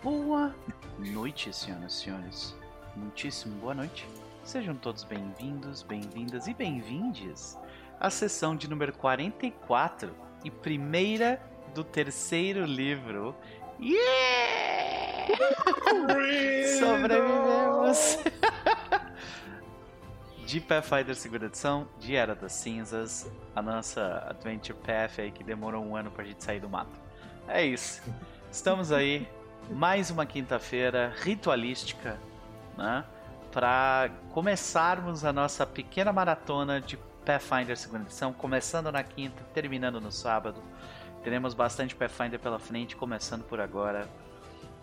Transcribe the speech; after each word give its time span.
Boa 0.00 0.54
noite, 0.96 1.52
senhoras 1.52 1.92
e 1.92 1.96
senhores. 2.04 2.56
Muitíssimo 2.94 3.56
boa 3.56 3.74
noite. 3.74 4.08
Sejam 4.44 4.76
todos 4.76 5.02
bem-vindos, 5.02 5.82
bem-vindas 5.82 6.46
e 6.46 6.54
bem-vindes 6.54 7.58
à 7.98 8.08
sessão 8.08 8.54
de 8.54 8.70
número 8.70 8.92
44 8.92 10.14
e 10.44 10.52
primeira 10.52 11.42
do 11.74 11.82
terceiro 11.82 12.64
livro. 12.64 13.34
Yeah! 13.80 15.34
Sobrevivemos! 16.78 18.18
de 20.46 20.60
Pathfinder 20.60 21.16
segunda 21.16 21.46
edição, 21.46 21.88
de 21.98 22.14
Era 22.14 22.36
das 22.36 22.52
Cinzas, 22.52 23.28
a 23.52 23.60
nossa 23.60 24.24
Adventure 24.30 24.78
Path 24.78 25.18
aí 25.18 25.32
que 25.32 25.42
demorou 25.42 25.84
um 25.84 25.96
ano 25.96 26.12
pra 26.12 26.22
gente 26.22 26.44
sair 26.44 26.60
do 26.60 26.68
mato. 26.68 27.00
É 27.48 27.64
isso. 27.66 28.00
Estamos 28.50 28.92
aí, 28.92 29.28
mais 29.70 30.10
uma 30.10 30.24
quinta-feira 30.24 31.12
ritualística, 31.20 32.18
né? 32.76 33.04
Para 33.52 34.10
começarmos 34.32 35.24
a 35.24 35.32
nossa 35.32 35.66
pequena 35.66 36.12
maratona 36.12 36.80
de 36.80 36.98
Pathfinder 37.24 37.76
segunda 37.76 38.04
edição, 38.04 38.32
começando 38.32 38.90
na 38.90 39.02
quinta, 39.02 39.42
terminando 39.52 40.00
no 40.00 40.10
sábado. 40.10 40.62
Teremos 41.22 41.52
bastante 41.52 41.94
Pathfinder 41.94 42.38
pela 42.40 42.58
frente, 42.58 42.96
começando 42.96 43.44
por 43.44 43.60
agora. 43.60 44.08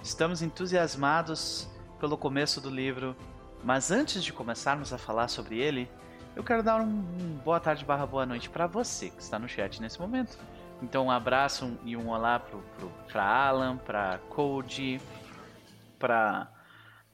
Estamos 0.04 0.42
entusiasmados 0.42 1.68
pelo 2.00 2.18
começo 2.18 2.62
do 2.62 2.70
livro, 2.70 3.16
mas 3.64 3.90
antes 3.90 4.24
de 4.24 4.32
começarmos 4.32 4.94
a 4.94 4.98
falar 4.98 5.28
sobre 5.28 5.58
ele, 5.58 5.90
eu 6.36 6.44
quero 6.44 6.62
dar 6.62 6.82
um, 6.82 7.02
boa 7.44 7.60
tarde 7.60 7.84
barra 7.84 8.05
boa 8.05 8.26
noite 8.26 8.50
para 8.50 8.68
você 8.68 9.10
que 9.10 9.22
está 9.22 9.40
no 9.40 9.48
chat 9.48 9.82
nesse 9.82 10.00
momento. 10.00 10.38
Então 10.86 11.08
um 11.08 11.12
abraço 11.12 11.80
e 11.84 11.98
um 11.98 12.10
olá 12.10 12.40
pro, 12.40 12.62
pro, 12.78 12.90
pra 13.12 13.24
Alan, 13.24 13.76
pra 13.76 14.20
Cody, 14.30 15.02
pra 15.98 16.48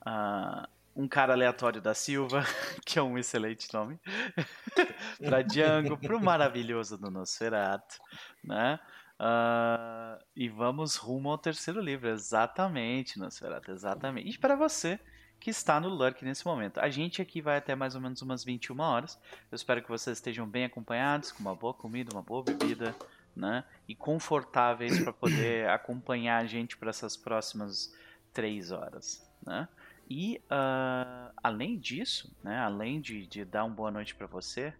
uh, 0.05 0.67
um 0.93 1.07
cara 1.07 1.31
aleatório 1.31 1.81
da 1.81 1.93
Silva, 1.93 2.43
que 2.85 2.99
é 2.99 3.01
um 3.01 3.17
excelente 3.17 3.73
nome, 3.73 3.97
pra 5.23 5.41
Django, 5.41 5.97
pro 5.97 6.21
maravilhoso 6.21 6.97
do 6.97 7.09
Nosferatu, 7.09 7.97
né? 8.43 8.77
Uh, 9.17 10.21
e 10.35 10.49
vamos 10.49 10.97
rumo 10.97 11.31
ao 11.31 11.37
terceiro 11.37 11.79
livro, 11.79 12.09
exatamente, 12.09 13.17
Nosferatu, 13.17 13.71
exatamente. 13.71 14.31
E 14.31 14.37
para 14.37 14.57
você 14.57 14.99
que 15.39 15.49
está 15.49 15.79
no 15.79 15.87
Lurk 15.87 16.23
nesse 16.25 16.45
momento. 16.45 16.79
A 16.79 16.89
gente 16.89 17.19
aqui 17.21 17.41
vai 17.41 17.57
até 17.57 17.73
mais 17.73 17.95
ou 17.95 18.01
menos 18.01 18.21
umas 18.21 18.43
21 18.43 18.79
horas. 18.79 19.17
Eu 19.51 19.55
espero 19.55 19.81
que 19.81 19.89
vocês 19.89 20.17
estejam 20.17 20.47
bem 20.47 20.65
acompanhados, 20.65 21.31
com 21.31 21.39
uma 21.39 21.55
boa 21.55 21.73
comida, 21.73 22.13
uma 22.13 22.21
boa 22.21 22.43
bebida, 22.43 22.95
né? 23.35 23.63
E 23.87 23.95
confortáveis 23.95 24.99
para 25.03 25.13
poder 25.13 25.67
acompanhar 25.71 26.41
a 26.41 26.45
gente 26.45 26.77
para 26.77 26.89
essas 26.89 27.15
próximas 27.15 27.93
três 28.33 28.71
horas, 28.71 29.27
né? 29.45 29.67
E 30.09 30.41
uh, 30.45 31.33
além 31.41 31.77
disso, 31.79 32.35
né? 32.43 32.59
Além 32.59 32.99
de, 32.99 33.25
de 33.27 33.45
dar 33.45 33.63
uma 33.63 33.75
boa 33.75 33.91
noite 33.91 34.13
para 34.13 34.27
você, 34.27 34.73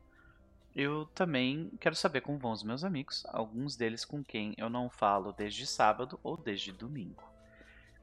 eu 0.75 1.05
também 1.13 1.71
quero 1.79 1.95
saber 1.95 2.21
como 2.21 2.37
vão 2.37 2.51
os 2.51 2.63
meus 2.63 2.83
amigos, 2.83 3.25
alguns 3.27 3.75
deles 3.75 4.05
com 4.05 4.23
quem 4.23 4.53
eu 4.57 4.69
não 4.69 4.89
falo 4.89 5.33
desde 5.33 5.65
sábado 5.65 6.19
ou 6.23 6.37
desde 6.37 6.71
domingo. 6.71 7.23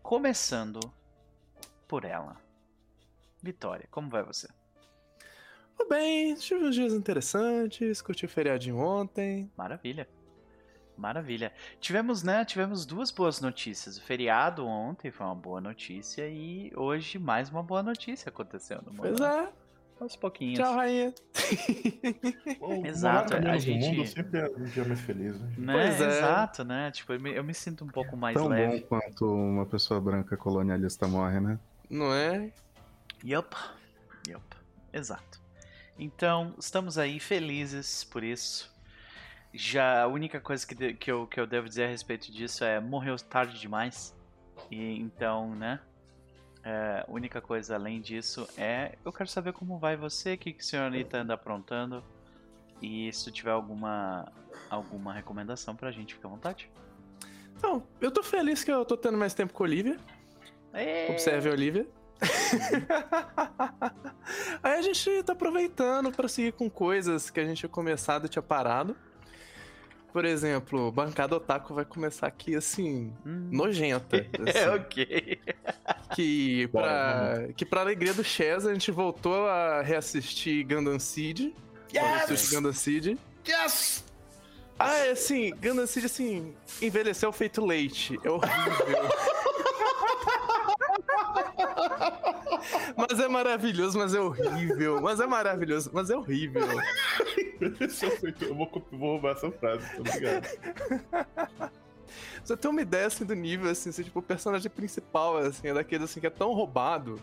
Começando 0.02 0.80
por 1.86 2.04
ela. 2.04 2.36
Vitória, 3.42 3.86
como 3.90 4.10
vai 4.10 4.22
você? 4.22 4.48
Tudo 5.76 5.88
bem, 5.88 6.34
tive 6.34 6.64
uns 6.64 6.74
dias 6.74 6.92
interessantes, 6.92 8.02
curti 8.02 8.24
o 8.26 8.28
feriadinho 8.28 8.78
ontem. 8.78 9.50
Maravilha. 9.56 10.08
Maravilha. 10.98 11.52
Tivemos, 11.80 12.24
né, 12.24 12.44
tivemos 12.44 12.84
duas 12.84 13.12
boas 13.12 13.40
notícias. 13.40 13.96
O 13.96 14.02
feriado 14.02 14.66
ontem 14.66 15.12
foi 15.12 15.24
uma 15.24 15.34
boa 15.34 15.60
notícia 15.60 16.28
e 16.28 16.72
hoje 16.74 17.18
mais 17.20 17.48
uma 17.48 17.62
boa 17.62 17.82
notícia 17.84 18.28
aconteceu 18.28 18.82
no 18.82 18.92
mundo. 18.92 19.16
Pois 19.16 19.20
é. 19.20 19.48
Aos 20.00 20.16
pouquinhos. 20.16 20.58
Tchau, 20.58 20.74
rainha. 20.74 21.12
exato, 22.86 23.34
a 23.34 23.58
gente... 23.58 23.96
mundo 23.96 24.06
sempre 24.06 24.40
é 24.40 24.48
um 24.48 24.64
dia 24.64 24.84
mais 24.84 25.00
feliz, 25.00 25.40
né? 25.40 25.52
né? 25.58 25.72
Pois 25.72 26.00
é. 26.00 26.18
Exato, 26.18 26.64
né? 26.64 26.90
Tipo, 26.90 27.12
eu 27.12 27.20
me, 27.20 27.34
eu 27.34 27.44
me 27.44 27.54
sinto 27.54 27.84
um 27.84 27.88
pouco 27.88 28.16
mais 28.16 28.36
Tão 28.36 28.48
leve. 28.48 28.80
bom 28.80 28.86
quanto 28.86 29.32
uma 29.32 29.66
pessoa 29.66 30.00
branca 30.00 30.36
colonialista 30.36 31.06
morre, 31.08 31.40
né? 31.40 31.58
Não 31.90 32.12
é? 32.12 32.52
Yup, 33.24 33.56
yup, 34.28 34.56
exato. 34.92 35.40
Então, 35.98 36.54
estamos 36.58 36.96
aí 36.96 37.18
felizes 37.18 38.04
por 38.04 38.22
isso. 38.22 38.72
Já 39.58 40.04
a 40.04 40.06
única 40.06 40.40
coisa 40.40 40.64
que, 40.64 40.72
de, 40.72 40.94
que, 40.94 41.10
eu, 41.10 41.26
que 41.26 41.40
eu 41.40 41.44
devo 41.44 41.68
dizer 41.68 41.86
a 41.86 41.88
respeito 41.88 42.30
disso 42.30 42.62
é 42.62 42.78
morreu 42.78 43.16
tarde 43.16 43.58
demais. 43.58 44.14
E 44.70 44.96
então, 45.00 45.52
né? 45.52 45.80
É, 46.62 47.04
a 47.04 47.10
única 47.10 47.40
coisa 47.40 47.74
além 47.74 48.00
disso 48.00 48.48
é 48.56 48.96
eu 49.04 49.12
quero 49.12 49.28
saber 49.28 49.52
como 49.52 49.76
vai 49.76 49.96
você, 49.96 50.34
o 50.34 50.38
que, 50.38 50.52
que 50.52 50.60
a 50.60 50.64
senhorita 50.64 51.18
anda 51.18 51.34
aprontando. 51.34 52.04
E 52.80 53.12
se 53.12 53.24
tu 53.24 53.32
tiver 53.32 53.50
alguma, 53.50 54.32
alguma 54.70 55.12
recomendação 55.12 55.74
pra 55.74 55.90
gente, 55.90 56.14
fica 56.14 56.28
à 56.28 56.30
vontade. 56.30 56.70
Então, 57.56 57.82
eu 58.00 58.12
tô 58.12 58.22
feliz 58.22 58.62
que 58.62 58.70
eu 58.70 58.84
tô 58.84 58.96
tendo 58.96 59.18
mais 59.18 59.34
tempo 59.34 59.52
com 59.52 59.64
a 59.64 59.66
Olivia. 59.66 59.98
Observe 61.10 61.48
a 61.48 61.52
Olivia. 61.52 61.88
Aí 64.62 64.74
a 64.74 64.82
gente 64.82 65.24
tá 65.24 65.32
aproveitando 65.32 66.12
para 66.12 66.28
seguir 66.28 66.52
com 66.52 66.70
coisas 66.70 67.28
que 67.28 67.40
a 67.40 67.44
gente 67.44 67.58
tinha 67.58 67.68
começado 67.68 68.26
e 68.26 68.28
tinha 68.28 68.42
parado. 68.42 68.96
Por 70.12 70.24
exemplo, 70.24 70.90
Bancada 70.90 71.36
Otaku 71.36 71.74
vai 71.74 71.84
começar 71.84 72.26
aqui, 72.26 72.56
assim, 72.56 73.12
hum. 73.26 73.48
nojenta. 73.52 74.26
Assim. 74.48 74.58
É, 74.58 74.70
ok. 74.70 75.40
Que 76.14 76.66
pra, 76.68 77.48
que 77.54 77.66
pra 77.66 77.82
alegria 77.82 78.14
do 78.14 78.24
Chess, 78.24 78.66
a 78.66 78.72
gente 78.72 78.90
voltou 78.90 79.46
a 79.46 79.82
reassistir 79.82 80.66
Gundam 80.66 80.98
Seed. 80.98 81.52
Yes! 81.94 82.50
Gundam 82.50 82.72
Seed. 82.72 83.18
Yes! 83.46 84.04
Ah, 84.78 84.94
é 84.94 85.10
assim, 85.10 85.50
Gundam 85.62 85.86
Seed, 85.86 86.06
assim, 86.06 86.54
envelheceu 86.80 87.30
feito 87.30 87.64
leite. 87.64 88.18
É 88.24 88.30
horrível. 88.30 88.48
Mas 92.96 93.20
é 93.20 93.28
maravilhoso, 93.28 93.98
mas 93.98 94.14
é 94.14 94.20
horrível. 94.20 95.00
Mas 95.00 95.20
é 95.20 95.26
maravilhoso, 95.26 95.90
mas 95.92 96.10
é 96.10 96.16
horrível. 96.16 96.62
eu 98.40 98.54
vou, 98.54 98.70
vou 98.92 99.12
roubar 99.12 99.32
essa 99.32 99.50
frase, 99.50 99.84
tá 99.96 100.14
ligado? 100.14 100.48
Você 102.42 102.56
tem 102.56 102.70
uma 102.70 102.80
ideia 102.80 103.06
assim 103.06 103.24
do 103.24 103.34
nível, 103.34 103.70
assim, 103.70 103.90
assim, 103.90 104.02
tipo, 104.02 104.20
o 104.20 104.22
personagem 104.22 104.70
principal, 104.70 105.36
assim, 105.36 105.68
é 105.68 105.74
daquele 105.74 106.04
assim 106.04 106.20
que 106.20 106.26
é 106.26 106.30
tão 106.30 106.52
roubado. 106.54 107.20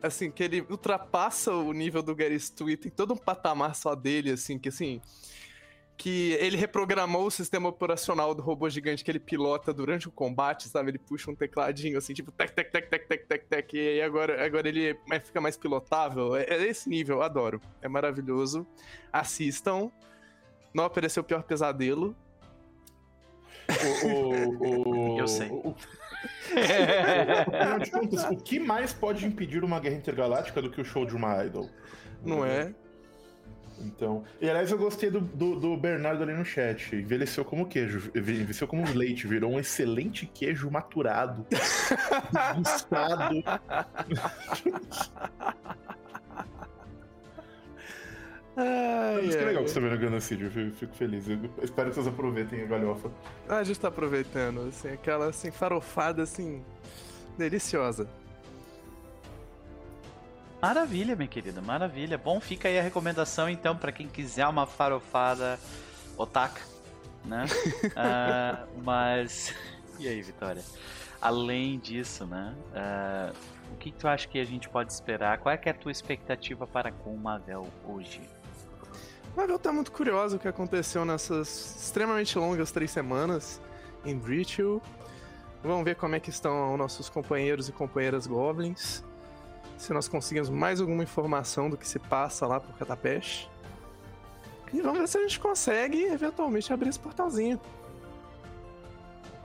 Assim, 0.00 0.30
que 0.30 0.42
ele 0.42 0.60
ultrapassa 0.68 1.50
o 1.52 1.72
nível 1.72 2.02
do 2.02 2.14
Gary 2.14 2.38
Stu 2.38 2.66
tem 2.76 2.90
todo 2.90 3.14
um 3.14 3.16
patamar 3.16 3.74
só 3.74 3.94
dele, 3.94 4.30
assim, 4.30 4.58
que 4.58 4.68
assim 4.68 5.00
que 5.96 6.32
ele 6.40 6.56
reprogramou 6.56 7.26
o 7.26 7.30
sistema 7.30 7.68
operacional 7.68 8.34
do 8.34 8.42
robô 8.42 8.68
gigante 8.68 9.04
que 9.04 9.10
ele 9.10 9.20
pilota 9.20 9.72
durante 9.72 10.08
o 10.08 10.10
combate, 10.10 10.68
sabe? 10.68 10.90
Ele 10.90 10.98
puxa 10.98 11.30
um 11.30 11.34
tecladinho 11.34 11.96
assim, 11.96 12.12
tipo, 12.12 12.32
tec, 12.32 12.52
tec, 12.52 12.70
tec, 12.70 12.88
tec, 12.88 13.06
tec, 13.06 13.26
tec, 13.26 13.46
tec, 13.46 13.74
e 13.74 13.78
aí 13.78 14.02
agora, 14.02 14.44
agora 14.44 14.68
ele 14.68 14.98
fica 15.24 15.40
mais 15.40 15.56
pilotável. 15.56 16.36
É, 16.36 16.44
é 16.44 16.62
esse 16.64 16.88
nível, 16.88 17.22
adoro. 17.22 17.60
É 17.80 17.88
maravilhoso. 17.88 18.66
Assistam. 19.12 19.90
Não 20.72 20.84
apareceu 20.84 21.22
o 21.22 21.24
pior 21.24 21.44
pesadelo. 21.44 22.16
O, 24.02 24.08
o, 24.08 25.14
o, 25.14 25.18
Eu 25.18 25.28
sei. 25.28 25.48
O, 25.48 25.74
o 28.30 28.36
que 28.36 28.58
mais 28.58 28.92
pode 28.92 29.24
impedir 29.24 29.62
uma 29.62 29.78
guerra 29.78 29.96
intergaláctica 29.96 30.60
do 30.60 30.70
que 30.70 30.80
o 30.80 30.84
show 30.84 31.06
de 31.06 31.14
uma 31.14 31.44
idol? 31.44 31.70
Não 32.22 32.44
é? 32.44 32.74
Então. 33.80 34.24
E 34.40 34.48
aliás, 34.48 34.70
eu 34.70 34.78
gostei 34.78 35.10
do, 35.10 35.20
do, 35.20 35.58
do, 35.58 35.76
Bernardo 35.76 36.22
ali 36.22 36.32
no 36.32 36.44
chat. 36.44 36.94
Envelheceu 36.94 37.44
como 37.44 37.66
queijo, 37.66 38.10
envelheceu 38.14 38.66
como 38.66 38.84
leite, 38.92 39.26
virou 39.26 39.52
um 39.52 39.60
excelente 39.60 40.26
queijo 40.26 40.70
maturado. 40.70 41.46
Gustado. 42.56 43.42
Ai, 48.56 49.22
Mas 49.26 49.34
que 49.34 49.44
legal 49.44 49.64
que 49.64 49.70
você 49.70 49.80
tá 49.80 49.86
vendo 49.88 50.00
Gunna 50.00 50.20
City, 50.20 50.44
eu 50.44 50.70
fico 50.72 50.94
feliz. 50.94 51.28
Eu 51.28 51.38
espero 51.62 51.88
que 51.88 51.96
vocês 51.96 52.06
aproveitem 52.06 52.62
a 52.62 52.66
galhofa. 52.66 53.10
Ah, 53.48 53.58
a 53.58 53.64
gente 53.64 53.80
tá 53.80 53.88
aproveitando, 53.88 54.68
assim, 54.68 54.90
aquela 54.90 55.28
assim, 55.28 55.50
farofada 55.50 56.22
assim, 56.22 56.62
deliciosa. 57.36 58.08
Maravilha, 60.64 61.14
minha 61.14 61.28
querida, 61.28 61.60
maravilha. 61.60 62.16
Bom, 62.16 62.40
fica 62.40 62.68
aí 62.68 62.78
a 62.78 62.82
recomendação 62.82 63.50
então 63.50 63.76
para 63.76 63.92
quem 63.92 64.08
quiser 64.08 64.46
uma 64.46 64.64
farofada 64.64 65.60
otaka, 66.16 66.62
né? 67.22 67.44
uh, 67.44 68.66
mas 68.82 69.54
e 70.00 70.08
aí, 70.08 70.22
Vitória? 70.22 70.64
Além 71.20 71.78
disso, 71.78 72.24
né? 72.24 72.54
Uh, 72.70 73.36
o 73.74 73.76
que 73.76 73.92
tu 73.92 74.08
acha 74.08 74.26
que 74.26 74.40
a 74.40 74.44
gente 74.46 74.66
pode 74.70 74.90
esperar? 74.90 75.36
Qual 75.36 75.54
é, 75.54 75.60
é 75.62 75.70
a 75.70 75.74
tua 75.74 75.92
expectativa 75.92 76.66
para 76.66 76.90
com 76.90 77.14
o 77.14 77.18
Mavel 77.18 77.66
hoje? 77.86 78.22
Mavel 79.36 79.58
tá 79.58 79.70
muito 79.70 79.92
curiosa 79.92 80.36
o 80.36 80.40
que 80.40 80.48
aconteceu 80.48 81.04
nessas 81.04 81.76
extremamente 81.82 82.38
longas 82.38 82.72
três 82.72 82.90
semanas 82.90 83.60
em 84.02 84.18
Ritual. 84.18 84.80
Vamos 85.62 85.84
ver 85.84 85.96
como 85.96 86.14
é 86.14 86.20
que 86.20 86.30
estão 86.30 86.74
nossos 86.78 87.10
companheiros 87.10 87.68
e 87.68 87.72
companheiras 87.72 88.26
goblins. 88.26 89.04
Se 89.76 89.92
nós 89.92 90.08
conseguimos 90.08 90.48
mais 90.48 90.80
alguma 90.80 91.02
informação 91.02 91.68
do 91.68 91.76
que 91.76 91.86
se 91.86 91.98
passa 91.98 92.46
lá 92.46 92.60
por 92.60 92.76
Catapeste. 92.76 93.50
E 94.72 94.80
vamos 94.80 94.98
ver 94.98 95.08
se 95.08 95.18
a 95.18 95.22
gente 95.22 95.38
consegue 95.38 96.04
eventualmente 96.04 96.72
abrir 96.72 96.88
esse 96.88 96.98
portalzinho. 96.98 97.60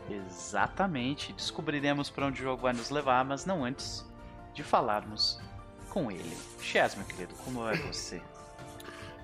Exatamente. 0.09 1.33
Descobriremos 1.33 2.09
para 2.09 2.25
onde 2.25 2.41
o 2.41 2.43
jogo 2.43 2.63
vai 2.63 2.73
nos 2.73 2.89
levar, 2.89 3.23
mas 3.23 3.45
não 3.45 3.63
antes 3.63 4.05
de 4.53 4.63
falarmos 4.63 5.39
com 5.89 6.11
ele. 6.11 6.37
Chess, 6.61 6.95
meu 6.95 7.05
querido, 7.05 7.33
como 7.43 7.67
é 7.67 7.75
você? 7.75 8.21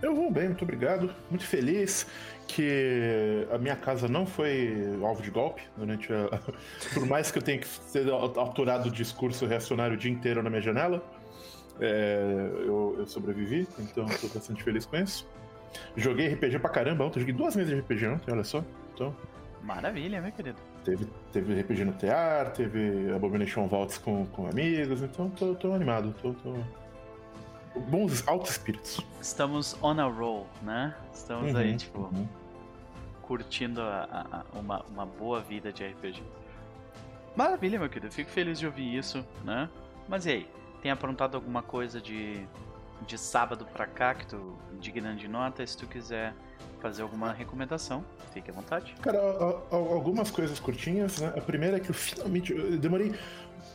Eu 0.01 0.13
vou 0.13 0.29
bem, 0.29 0.49
muito 0.49 0.63
obrigado. 0.63 1.13
Muito 1.29 1.45
feliz 1.45 2.05
que 2.47 3.47
a 3.51 3.57
minha 3.57 3.75
casa 3.75 4.07
não 4.07 4.25
foi 4.25 4.97
alvo 5.01 5.21
de 5.21 5.31
golpe 5.31 5.61
durante 5.77 6.11
a... 6.13 6.39
Por 6.93 7.05
mais 7.05 7.31
que 7.31 7.37
eu 7.37 7.41
tenha 7.41 7.59
que 7.59 7.67
ter 7.91 8.09
autorado 8.09 8.89
o 8.89 8.91
discurso 8.91 9.45
reacionário 9.45 9.95
o 9.95 9.97
dia 9.97 10.11
inteiro 10.11 10.41
na 10.41 10.49
minha 10.49 10.61
janela, 10.61 11.03
é... 11.79 12.49
eu, 12.65 12.95
eu, 12.99 13.07
sobrevivi, 13.07 13.67
então 13.79 14.05
estou 14.05 14.29
bastante 14.29 14.63
feliz 14.63 14.85
com 14.85 14.97
isso. 14.97 15.27
Joguei 15.95 16.27
RPG 16.33 16.59
pra 16.59 16.69
caramba 16.69 17.05
ontem, 17.05 17.19
joguei 17.19 17.35
duas 17.35 17.55
meses 17.55 17.73
de 17.73 17.79
RPG 17.79 18.07
ontem, 18.07 18.31
olha 18.31 18.43
só. 18.43 18.63
Então... 18.93 19.15
Maravilha, 19.61 20.21
meu 20.21 20.31
querido. 20.31 20.59
Teve, 20.83 21.07
teve 21.31 21.61
RPG 21.61 21.85
no 21.85 21.93
TR, 21.93 22.51
teve 22.55 23.11
Abomination 23.13 23.67
Vaults 23.67 23.97
com, 23.97 24.25
com 24.27 24.47
amigos, 24.47 25.01
então 25.01 25.29
tô, 25.31 25.55
tô 25.55 25.73
animado, 25.73 26.13
tô, 26.21 26.33
tô 26.33 26.53
bons 27.79 28.27
altos 28.27 28.51
espíritos. 28.51 28.99
Estamos 29.21 29.77
on 29.81 29.99
a 29.99 30.05
roll, 30.05 30.47
né? 30.61 30.95
Estamos 31.13 31.53
uhum, 31.53 31.57
aí, 31.57 31.75
tipo, 31.75 32.01
uhum. 32.01 32.27
curtindo 33.21 33.81
a, 33.81 34.45
a, 34.53 34.59
uma, 34.59 34.83
uma 34.83 35.05
boa 35.05 35.41
vida 35.41 35.71
de 35.71 35.85
RPG. 35.85 36.23
Maravilha, 37.35 37.77
meu 37.79 37.89
querido. 37.89 38.11
Fico 38.13 38.29
feliz 38.31 38.59
de 38.59 38.65
ouvir 38.65 38.95
isso, 38.95 39.25
né? 39.43 39.69
Mas 40.07 40.25
e 40.25 40.31
aí? 40.31 40.49
Tem 40.81 40.91
aprontado 40.91 41.35
alguma 41.35 41.63
coisa 41.63 41.99
de, 41.99 42.45
de 43.07 43.17
sábado 43.17 43.65
pra 43.73 43.87
cá 43.87 44.13
que 44.13 44.27
tu 44.27 44.55
dignando 44.79 45.17
de 45.17 45.27
nota? 45.27 45.65
Se 45.65 45.75
tu 45.75 45.87
quiser 45.87 46.33
fazer 46.79 47.01
alguma 47.01 47.33
recomendação, 47.33 48.05
fique 48.31 48.51
à 48.51 48.53
vontade. 48.53 48.95
Cara, 49.01 49.19
algumas 49.71 50.29
coisas 50.29 50.59
curtinhas, 50.59 51.19
né? 51.19 51.33
A 51.35 51.41
primeira 51.41 51.77
é 51.77 51.79
que 51.79 51.89
eu 51.89 51.95
finalmente. 51.95 52.53
Eu 52.53 52.77
demorei 52.77 53.15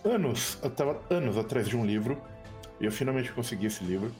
anos, 0.04 0.58
eu 0.62 0.70
tava 0.70 1.02
anos 1.10 1.36
atrás 1.36 1.68
de 1.68 1.76
um 1.76 1.84
livro 1.84 2.22
eu 2.80 2.90
finalmente 2.90 3.32
consegui 3.32 3.66
esse 3.66 3.84
livro, 3.84 4.12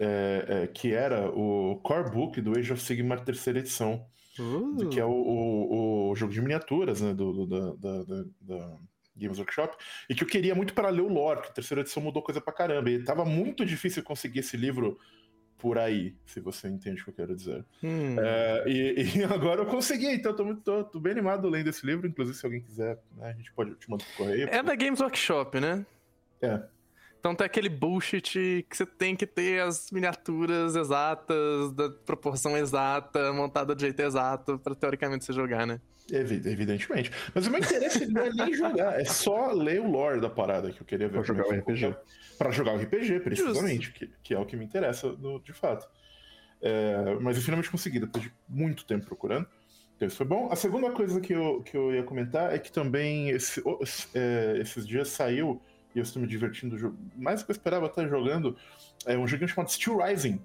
é, 0.00 0.44
é, 0.48 0.66
que 0.66 0.92
era 0.92 1.28
o 1.28 1.78
Core 1.82 2.10
Book 2.10 2.40
do 2.40 2.58
Age 2.58 2.72
of 2.72 2.82
Sigmar 2.82 3.24
terceira 3.24 3.58
edição, 3.58 4.06
uh. 4.38 4.88
que 4.88 4.98
é 4.98 5.04
o, 5.04 5.10
o, 5.10 6.10
o, 6.10 6.16
jogo 6.16 6.32
de 6.32 6.40
miniaturas 6.40 7.00
né, 7.00 7.12
do, 7.12 7.32
do 7.32 7.76
da, 7.76 8.02
da, 8.02 8.24
da, 8.40 8.76
Games 9.14 9.38
Workshop, 9.38 9.76
e 10.08 10.14
que 10.14 10.24
eu 10.24 10.28
queria 10.28 10.54
muito 10.54 10.72
para 10.72 10.88
ler 10.88 11.02
o 11.02 11.08
lore, 11.08 11.42
que 11.42 11.48
a 11.48 11.52
terceira 11.52 11.82
edição 11.82 12.02
mudou 12.02 12.22
coisa 12.22 12.40
pra 12.40 12.52
caramba, 12.52 12.90
e 12.90 13.04
tava 13.04 13.24
muito 13.24 13.64
difícil 13.64 14.02
conseguir 14.02 14.40
esse 14.40 14.56
livro 14.56 14.98
por 15.58 15.78
aí, 15.78 16.16
se 16.26 16.40
você 16.40 16.66
entende 16.66 17.02
o 17.02 17.04
que 17.04 17.10
eu 17.10 17.14
quero 17.14 17.36
dizer. 17.36 17.64
Hum. 17.84 18.16
É, 18.18 18.64
e, 18.66 19.18
e, 19.20 19.24
agora 19.24 19.60
eu 19.60 19.66
consegui, 19.66 20.06
então 20.06 20.34
tô, 20.34 20.44
muito, 20.44 20.62
tô, 20.62 20.82
tô, 20.82 20.98
bem 20.98 21.12
animado 21.12 21.48
lendo 21.48 21.68
esse 21.68 21.86
livro, 21.86 22.08
inclusive 22.08 22.36
se 22.36 22.44
alguém 22.44 22.62
quiser, 22.62 22.98
né, 23.16 23.28
a 23.28 23.32
gente 23.32 23.52
pode 23.52 23.74
te 23.76 23.88
mandar 23.88 24.04
por 24.06 24.16
correio. 24.16 24.48
É 24.48 24.62
da 24.62 24.74
Games 24.74 25.00
Workshop, 25.00 25.60
né? 25.60 25.86
É. 26.40 26.60
Então 27.22 27.36
tem 27.36 27.44
aquele 27.44 27.68
bullshit 27.68 28.66
que 28.68 28.76
você 28.76 28.84
tem 28.84 29.14
que 29.14 29.28
ter 29.28 29.62
as 29.62 29.92
miniaturas 29.92 30.74
exatas, 30.74 31.70
da 31.72 31.88
proporção 31.88 32.58
exata, 32.58 33.32
montada 33.32 33.76
do 33.76 33.80
jeito 33.80 34.00
exato, 34.00 34.58
para 34.58 34.74
teoricamente 34.74 35.24
você 35.24 35.32
jogar, 35.32 35.64
né? 35.64 35.80
Evidentemente. 36.10 37.12
Mas 37.32 37.46
o 37.46 37.50
meu 37.52 37.60
interesse 37.60 38.06
não 38.08 38.22
é 38.22 38.30
nem 38.32 38.52
jogar, 38.54 39.00
é 39.00 39.04
só 39.04 39.52
ler 39.52 39.80
o 39.80 39.88
lore 39.88 40.20
da 40.20 40.28
parada 40.28 40.72
que 40.72 40.80
eu 40.80 40.84
queria 40.84 41.06
ver. 41.06 41.18
Pra 41.18 41.22
jogar 41.22 41.46
o 41.46 41.52
RPG. 41.52 41.96
Para 42.36 42.50
jogar 42.50 42.74
o 42.74 42.78
RPG, 42.78 43.20
precisamente, 43.20 43.92
que, 43.92 44.10
que, 44.20 44.34
é 44.34 44.38
o 44.40 44.44
que 44.44 44.56
me 44.56 44.64
interessa 44.64 45.12
no, 45.12 45.38
de 45.38 45.52
fato. 45.52 45.88
É, 46.60 47.14
mas 47.20 47.36
eu 47.36 47.42
finalmente 47.44 47.70
consegui, 47.70 48.00
depois 48.00 48.24
de 48.24 48.32
muito 48.48 48.84
tempo 48.84 49.06
procurando. 49.06 49.46
Então 49.94 50.08
isso 50.08 50.16
foi 50.16 50.26
bom. 50.26 50.48
A 50.50 50.56
segunda 50.56 50.90
coisa 50.90 51.20
que 51.20 51.32
eu, 51.32 51.62
que 51.62 51.76
eu 51.76 51.94
ia 51.94 52.02
comentar 52.02 52.52
é 52.52 52.58
que 52.58 52.72
também 52.72 53.28
esse, 53.28 53.62
é, 54.12 54.58
esses 54.60 54.84
dias 54.84 55.06
saiu 55.06 55.62
e 55.94 55.98
eu 55.98 56.02
estou 56.02 56.20
me 56.20 56.28
divertindo 56.28 56.96
mais 57.16 57.40
do 57.40 57.46
que 57.46 57.50
eu 57.50 57.54
esperava 57.54 57.86
estar 57.86 58.06
jogando, 58.08 58.56
é 59.06 59.16
um 59.16 59.26
joguinho 59.26 59.48
chamado 59.48 59.70
Steel 59.70 59.98
Rising, 59.98 60.40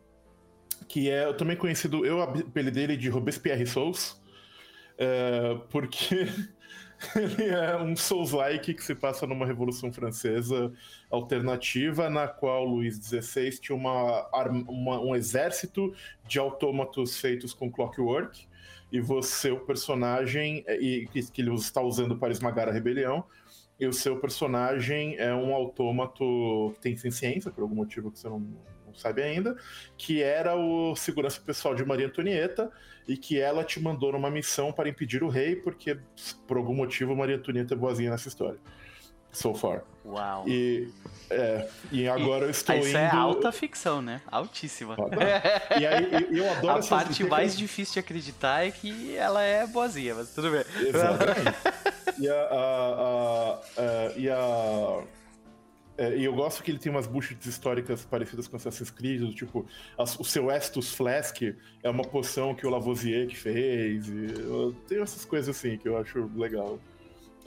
que 0.87 1.09
é 1.09 1.31
também 1.33 1.55
conhecido, 1.55 2.05
eu 2.05 2.21
apelidei 2.21 2.83
ele 2.83 2.97
de 2.97 3.09
Robespierre 3.09 3.65
Souls, 3.65 4.21
é, 4.97 5.57
porque 5.69 6.27
ele 7.15 7.49
é 7.49 7.77
um 7.77 7.95
Souls-like 7.95 8.73
que 8.73 8.83
se 8.83 8.95
passa 8.95 9.27
numa 9.27 9.45
Revolução 9.45 9.91
Francesa 9.91 10.71
alternativa, 11.09 12.09
na 12.09 12.27
qual 12.27 12.65
Luís 12.65 12.95
XVI 12.97 13.51
tinha 13.59 13.75
uma, 13.75 14.27
uma, 14.67 14.99
um 14.99 15.15
exército 15.15 15.93
de 16.27 16.39
autômatos 16.39 17.19
feitos 17.19 17.53
com 17.53 17.71
clockwork, 17.71 18.47
e 18.91 19.01
você, 19.01 19.51
o 19.51 19.59
personagem, 19.59 20.63
e, 20.67 21.07
que 21.11 21.41
ele 21.41 21.53
está 21.53 21.81
usando 21.81 22.17
para 22.17 22.31
esmagar 22.31 22.69
a 22.69 22.71
rebelião, 22.71 23.25
e 23.79 23.85
o 23.85 23.93
seu 23.93 24.19
personagem 24.19 25.15
é 25.17 25.33
um 25.33 25.53
autômato 25.53 26.73
que 26.75 26.81
tem 26.81 26.95
ciência, 27.11 27.51
por 27.51 27.61
algum 27.61 27.75
motivo 27.75 28.11
que 28.11 28.19
você 28.19 28.27
não, 28.27 28.39
não 28.39 28.93
sabe 28.93 29.21
ainda, 29.21 29.55
que 29.97 30.21
era 30.21 30.55
o 30.55 30.95
segurança 30.95 31.39
pessoal 31.39 31.75
de 31.75 31.85
Maria 31.85 32.07
Antonieta 32.07 32.71
e 33.07 33.15
que 33.15 33.39
ela 33.39 33.63
te 33.63 33.79
mandou 33.79 34.11
numa 34.11 34.31
missão 34.31 34.71
para 34.71 34.89
impedir 34.89 35.23
o 35.23 35.29
rei, 35.29 35.55
porque 35.55 35.99
por 36.47 36.57
algum 36.57 36.73
motivo 36.73 37.15
Maria 37.15 37.35
Antonieta 37.35 37.73
é 37.73 37.77
boazinha 37.77 38.09
nessa 38.09 38.27
história. 38.27 38.59
So 39.31 39.53
far. 39.53 39.83
Uau. 40.05 40.47
E, 40.47 40.89
é, 41.29 41.67
e 41.91 42.07
agora 42.07 42.45
e, 42.45 42.47
eu 42.47 42.51
estou 42.51 42.75
isso 42.77 42.89
indo... 42.89 42.97
é 42.97 43.09
alta 43.09 43.51
ficção, 43.51 44.01
né? 44.01 44.21
Altíssima. 44.31 44.95
Ah, 44.97 45.79
e 45.79 45.85
aí 45.85 46.37
eu 46.37 46.49
adoro 46.49 46.79
A 46.79 46.87
parte 46.87 47.23
mais 47.25 47.57
difícil 47.57 47.93
de 47.93 47.99
acreditar 47.99 48.65
é 48.65 48.71
que 48.71 49.15
ela 49.15 49.43
é 49.43 49.67
boazinha, 49.67 50.15
mas 50.15 50.33
tudo 50.33 50.51
bem. 50.51 50.63
Exatamente. 50.87 51.57
e 52.19 52.29
a, 52.29 52.33
a, 52.33 52.55
a, 52.97 53.59
a 53.77 54.17
e 54.17 54.29
a 54.29 55.03
é, 55.97 56.15
e 56.15 56.25
eu 56.25 56.33
gosto 56.33 56.61
que 56.61 56.69
ele 56.69 56.77
tem 56.77 56.91
umas 56.91 57.07
bullshits 57.07 57.47
históricas 57.47 58.05
parecidas 58.05 58.47
com 58.47 58.55
Assassin's 58.55 58.91
Creed, 58.91 59.21
do 59.21 59.33
tipo, 59.33 59.65
o 59.97 60.23
seu 60.23 60.51
Estus 60.51 60.93
Flask 60.93 61.41
é 61.81 61.89
uma 61.89 62.03
poção 62.03 62.53
que 62.53 62.67
o 62.67 62.69
Lavoisier 62.69 63.27
que 63.27 63.35
fez. 63.35 64.07
E, 64.07 64.75
tem 64.87 65.01
essas 65.01 65.25
coisas 65.25 65.55
assim 65.55 65.75
que 65.77 65.89
eu 65.89 65.97
acho 65.97 66.29
legal. 66.35 66.79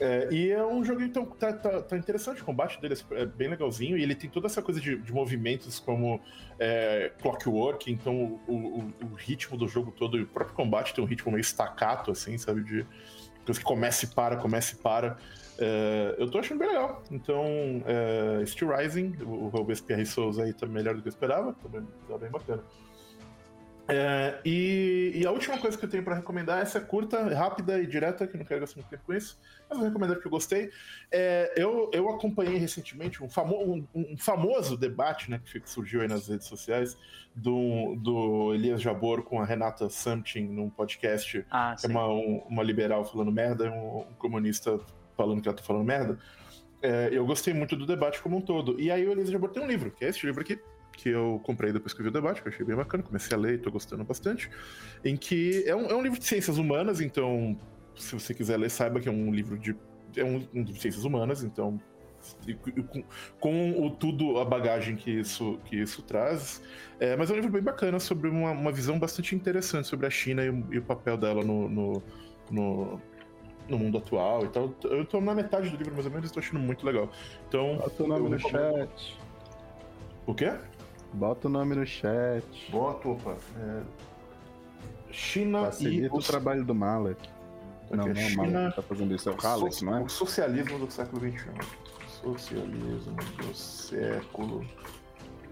É, 0.01 0.27
e 0.31 0.49
é 0.49 0.65
um 0.65 0.83
jogo 0.83 1.03
então 1.03 1.23
tá, 1.23 1.53
tá, 1.53 1.79
tá, 1.79 1.95
interessante, 1.95 2.41
o 2.41 2.45
combate 2.45 2.81
dele 2.81 2.95
é 3.11 3.23
bem 3.23 3.47
legalzinho, 3.47 3.95
e 3.95 4.01
ele 4.01 4.15
tem 4.15 4.27
toda 4.27 4.47
essa 4.47 4.59
coisa 4.59 4.81
de, 4.81 4.97
de 4.97 5.13
movimentos 5.13 5.79
como 5.79 6.19
é, 6.57 7.11
clockwork, 7.21 7.91
então 7.91 8.41
o, 8.47 8.53
o, 8.55 8.93
o, 9.03 9.13
ritmo 9.13 9.55
do 9.55 9.67
jogo 9.67 9.91
todo, 9.91 10.17
e 10.17 10.23
o 10.23 10.25
próprio 10.25 10.55
combate 10.55 10.95
tem 10.95 11.03
um 11.03 11.07
ritmo 11.07 11.31
meio 11.31 11.43
staccato, 11.43 12.09
assim, 12.09 12.35
sabe? 12.39 12.63
De 12.63 12.83
coisa 13.45 13.59
que 13.59 13.65
começa 13.65 14.05
e 14.05 14.07
para, 14.07 14.37
começa 14.37 14.73
e 14.73 14.77
para. 14.79 15.17
É, 15.59 16.15
eu 16.17 16.31
tô 16.31 16.39
achando 16.39 16.57
bem 16.57 16.69
legal. 16.69 17.03
Então, 17.11 17.45
é, 17.85 18.43
Steel 18.47 18.75
Rising, 18.75 19.17
o 19.21 19.49
Robespierre 19.49 20.07
Souls 20.07 20.39
aí 20.39 20.51
tá 20.51 20.65
melhor 20.65 20.95
do 20.95 21.03
que 21.03 21.09
eu 21.09 21.11
esperava, 21.11 21.53
também 21.61 21.87
tá 22.07 22.17
bem 22.17 22.31
bacana. 22.31 22.63
É, 23.87 24.39
e, 24.45 25.11
e, 25.15 25.25
a 25.25 25.31
última 25.31 25.57
coisa 25.57 25.77
que 25.77 25.83
eu 25.83 25.89
tenho 25.89 26.03
para 26.03 26.15
recomendar, 26.15 26.61
essa 26.61 26.77
é 26.77 26.81
curta, 26.81 27.23
rápida 27.35 27.79
e 27.81 27.87
direta, 27.87 28.27
que 28.27 28.37
não 28.37 28.45
quero 28.45 28.61
gastar 28.61 28.77
muito 28.77 28.89
tempo 28.89 29.03
com 29.05 29.13
isso, 29.13 29.37
mas 29.69 29.77
vou 29.77 29.87
recomendar 29.87 30.15
porque 30.15 30.27
eu 30.27 30.31
gostei. 30.31 30.69
É, 31.11 31.51
eu, 31.57 31.89
eu 31.91 32.09
acompanhei 32.09 32.57
recentemente 32.57 33.23
um, 33.23 33.29
famo, 33.29 33.55
um, 33.55 33.87
um, 33.93 34.17
famoso 34.17 34.77
debate 34.77 35.29
né, 35.29 35.41
que 35.43 35.61
surgiu 35.65 36.01
aí 36.01 36.07
nas 36.07 36.27
redes 36.27 36.47
sociais 36.47 36.97
do, 37.35 37.95
do 37.95 38.53
Elias 38.53 38.81
Jabor 38.81 39.23
com 39.23 39.41
a 39.41 39.45
Renata 39.45 39.89
Samtin 39.89 40.47
num 40.47 40.69
podcast. 40.69 41.45
Ah, 41.49 41.75
é 41.83 41.87
uma, 41.87 42.07
um, 42.07 42.43
uma 42.49 42.63
liberal 42.63 43.03
falando 43.03 43.31
merda, 43.31 43.69
um, 43.71 44.01
um 44.01 44.13
comunista 44.17 44.79
falando 45.17 45.41
que 45.41 45.47
ela 45.47 45.57
tá 45.57 45.63
falando 45.63 45.85
merda. 45.85 46.17
É, 46.81 47.09
eu 47.11 47.25
gostei 47.25 47.53
muito 47.53 47.75
do 47.75 47.85
debate 47.85 48.21
como 48.21 48.37
um 48.37 48.41
todo. 48.41 48.79
E 48.79 48.89
aí 48.89 49.05
o 49.05 49.11
Elias 49.11 49.29
Jabor 49.29 49.49
tem 49.49 49.61
um 49.61 49.67
livro, 49.67 49.91
que 49.91 50.05
é 50.05 50.09
esse 50.09 50.25
livro 50.25 50.41
aqui, 50.41 50.59
que 51.01 51.09
eu 51.09 51.41
comprei 51.43 51.73
depois 51.73 51.93
que 51.93 51.99
eu 51.99 52.03
vi 52.03 52.09
o 52.09 52.13
debate, 52.13 52.41
que 52.41 52.47
eu 52.47 52.51
achei 52.53 52.63
bem 52.63 52.75
bacana, 52.75 53.01
comecei 53.01 53.35
a 53.35 53.39
ler 53.39 53.55
e 53.55 53.57
tô 53.57 53.71
gostando 53.71 54.03
bastante, 54.03 54.51
em 55.03 55.17
que 55.17 55.63
é 55.65 55.75
um, 55.75 55.87
é 55.87 55.95
um 55.95 56.01
livro 56.01 56.19
de 56.19 56.25
ciências 56.25 56.59
humanas, 56.59 57.01
então, 57.01 57.57
se 57.95 58.13
você 58.13 58.35
quiser 58.35 58.57
ler, 58.57 58.69
saiba 58.69 58.99
que 58.99 59.09
é 59.09 59.11
um 59.11 59.33
livro 59.33 59.57
de. 59.57 59.75
É 60.15 60.23
um, 60.23 60.47
um 60.53 60.63
de 60.63 60.79
ciências 60.79 61.03
humanas, 61.03 61.43
então. 61.43 61.81
Com, 62.61 63.03
com, 63.39 63.83
o 63.83 63.89
tudo, 63.89 64.37
a 64.39 64.45
bagagem 64.45 64.95
que 64.95 65.09
isso, 65.09 65.57
que 65.65 65.75
isso 65.75 66.03
traz. 66.03 66.61
É, 66.99 67.15
mas 67.17 67.31
é 67.31 67.33
um 67.33 67.37
livro 67.37 67.51
bem 67.51 67.63
bacana 67.63 67.99
sobre 67.99 68.29
uma, 68.29 68.51
uma 68.51 68.71
visão 68.71 68.99
bastante 68.99 69.33
interessante 69.33 69.87
sobre 69.87 70.05
a 70.05 70.09
China 70.11 70.43
e 70.43 70.51
o, 70.51 70.67
e 70.69 70.77
o 70.77 70.83
papel 70.83 71.17
dela 71.17 71.43
no, 71.43 71.67
no, 71.67 72.03
no 72.51 73.01
no 73.67 73.79
mundo 73.79 73.97
atual 73.97 74.45
e 74.45 74.49
tal. 74.49 74.75
Eu 74.83 75.03
tô 75.05 75.19
na 75.19 75.33
metade 75.33 75.69
do 75.69 75.77
livro, 75.77 75.93
mais 75.93 76.05
ou 76.05 76.11
menos, 76.11 76.29
e 76.29 76.33
tô 76.33 76.39
achando 76.39 76.59
muito 76.59 76.85
legal. 76.85 77.09
Então. 77.47 77.77
Bota 77.77 78.03
o 78.03 78.07
nome 78.07 78.29
no 78.29 78.39
chat. 78.39 79.17
O 80.25 80.35
quê? 80.35 80.53
Bota 81.13 81.47
o 81.47 81.51
nome 81.51 81.75
no 81.75 81.85
chat. 81.85 82.45
Bota, 82.71 83.09
opa. 83.09 83.35
É... 83.57 83.81
China 85.11 85.65
Facilita 85.65 86.15
e. 86.15 86.17
Os... 86.17 86.25
o 86.25 86.31
trabalho 86.31 86.63
do 86.63 86.73
Malek. 86.73 87.29
Não, 87.91 88.05
Aqui 88.05 88.13
não 88.13 88.21
é 88.21 88.23
é 88.23 88.33
o 88.33 88.37
maluco 88.37 88.69
que 88.69 88.75
tá 88.75 88.81
fazendo 88.81 89.15
isso, 89.15 89.29
é 89.29 89.31
o 89.33 89.35
Halleck, 89.35 89.83
não 89.85 89.97
é? 89.97 90.01
O 90.01 90.09
socialismo 90.09 90.79
do 90.79 90.91
século 90.91 91.21
XXI. 91.21 91.49
Socialismo 92.07 93.15
do 93.37 93.53
século 93.53 94.65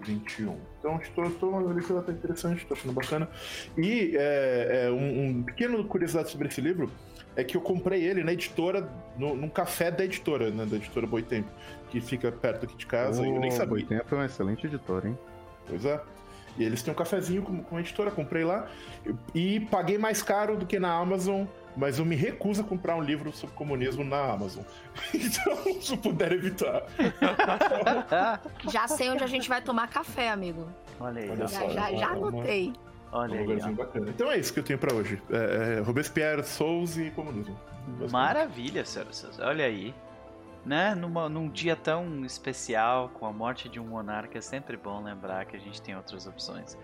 XXI. 0.04 0.56
Então, 0.80 0.98
estou, 1.01 1.25
estou 1.25 1.50
uma 1.50 1.74
leitura 1.74 2.00
até 2.00 2.13
interessante, 2.13 2.60
estou 2.60 2.78
achando 2.78 2.94
bacana. 2.94 3.30
E 3.78 4.16
é, 4.16 4.86
é, 4.86 4.92
um, 4.92 5.25
um 5.25 5.44
pequeno 5.44 5.84
curiosidade 5.84 6.30
sobre 6.30 6.48
esse 6.48 6.62
livro 6.62 6.89
é 7.36 7.44
que 7.44 7.58
eu 7.58 7.62
comprei 7.62 8.04
ele 8.04 8.24
na 8.24 8.34
editora, 8.34 8.89
no, 9.18 9.36
num 9.36 9.50
café 9.50 9.92
da 9.92 10.04
editora, 10.06 10.50
né, 10.50 10.66
da 10.66 10.78
editora 10.78 11.06
Boitempo, 11.06 11.50
que 11.89 12.00
fica 12.00 12.32
perto 12.32 12.66
aqui 12.66 12.75
de 12.75 12.86
casa, 12.86 13.25
e 13.25 13.30
eu 13.30 13.39
nem 13.39 13.50
O 13.50 13.54
sabia. 13.54 13.68
Boitempo 13.68 14.16
é 14.16 14.18
um 14.18 14.24
excelente 14.24 14.66
editor, 14.66 15.06
hein? 15.06 15.18
Pois 15.70 15.86
é. 15.86 16.02
E 16.58 16.64
eles 16.64 16.82
têm 16.84 16.92
um 16.92 16.96
cafezinho 16.98 17.42
com, 17.42 17.64
com 17.64 17.78
a 17.78 17.80
editora, 17.80 18.12
comprei 18.12 18.44
lá. 18.44 18.68
E 19.34 19.62
paguei 19.62 19.98
mais 19.98 20.22
caro 20.22 20.58
do 20.58 20.66
que 20.66 20.78
na 20.80 20.92
Amazon, 20.92 21.46
mas 21.78 22.00
eu 22.00 22.06
me 22.06 22.16
recuso 22.16 22.62
a 22.62 22.64
comprar 22.66 22.96
um 22.96 23.02
livro 23.02 23.32
sobre 23.32 23.56
comunismo 23.56 24.04
na 24.04 24.20
Amazon. 24.34 24.64
Então, 25.14 25.82
se 25.82 25.94
eu 25.94 25.98
puder 25.98 26.34
evitar. 26.34 26.84
Já 28.70 28.88
sei 28.88 29.10
onde 29.10 29.24
a 29.24 29.28
gente 29.28 29.48
vai 29.48 29.62
tomar 29.62 29.88
café, 29.88 30.30
amigo. 30.30 30.68
Olha 31.00 31.22
aí, 31.22 31.30
Olha 31.30 31.48
só. 31.48 31.70
Já, 31.70 31.92
já, 31.92 31.98
já 31.98 32.06
é 32.14 32.18
uma- 32.18 32.28
anotei. 32.28 32.74
olha 33.12 33.32
um 33.34 33.38
aí. 33.38 33.42
lugarzinho 33.46 33.74
ó. 33.80 33.84
bacana. 33.86 34.10
Então 34.10 34.32
é 34.32 34.38
isso 34.38 34.52
que 34.54 34.60
eu 34.60 34.64
tenho 34.64 34.80
pra 34.80 34.94
hoje. 34.94 35.22
É, 35.32 35.78
é 35.78 35.82
Robespierre, 35.82 36.44
Souls 36.44 36.98
e 36.98 37.10
comunismo. 37.12 37.58
Maravilha, 38.12 38.84
senhoras 38.84 39.16
e 39.16 39.20
senhores. 39.20 39.40
Olha 39.40 39.66
aí. 39.66 39.94
Né? 40.66 40.94
Numa, 40.94 41.30
num 41.30 41.50
dia 41.50 41.75
tão 41.75 42.25
especial, 42.25 43.10
com 43.10 43.25
a 43.25 43.32
morte 43.32 43.70
de 43.70 43.80
um 43.80 43.88
monarca, 43.88 44.38
é 44.38 44.42
sempre 44.42 44.75
bom 44.78 45.01
lembrar 45.01 45.46
que 45.46 45.56
a 45.56 45.60
gente 45.60 45.82
tem 45.82 45.96
outras 45.96 46.28
opções. 46.28 46.78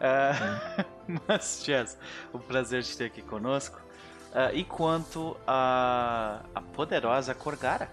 Ah, 0.00 0.84
mas, 1.26 1.62
Jess, 1.64 1.98
o 2.32 2.38
prazer 2.38 2.82
de 2.82 2.96
ter 2.96 3.06
aqui 3.06 3.22
conosco. 3.22 3.80
Ah, 4.34 4.52
e 4.52 4.64
quanto 4.64 5.36
a, 5.46 6.40
a 6.54 6.60
poderosa 6.60 7.34
Corgara? 7.34 7.88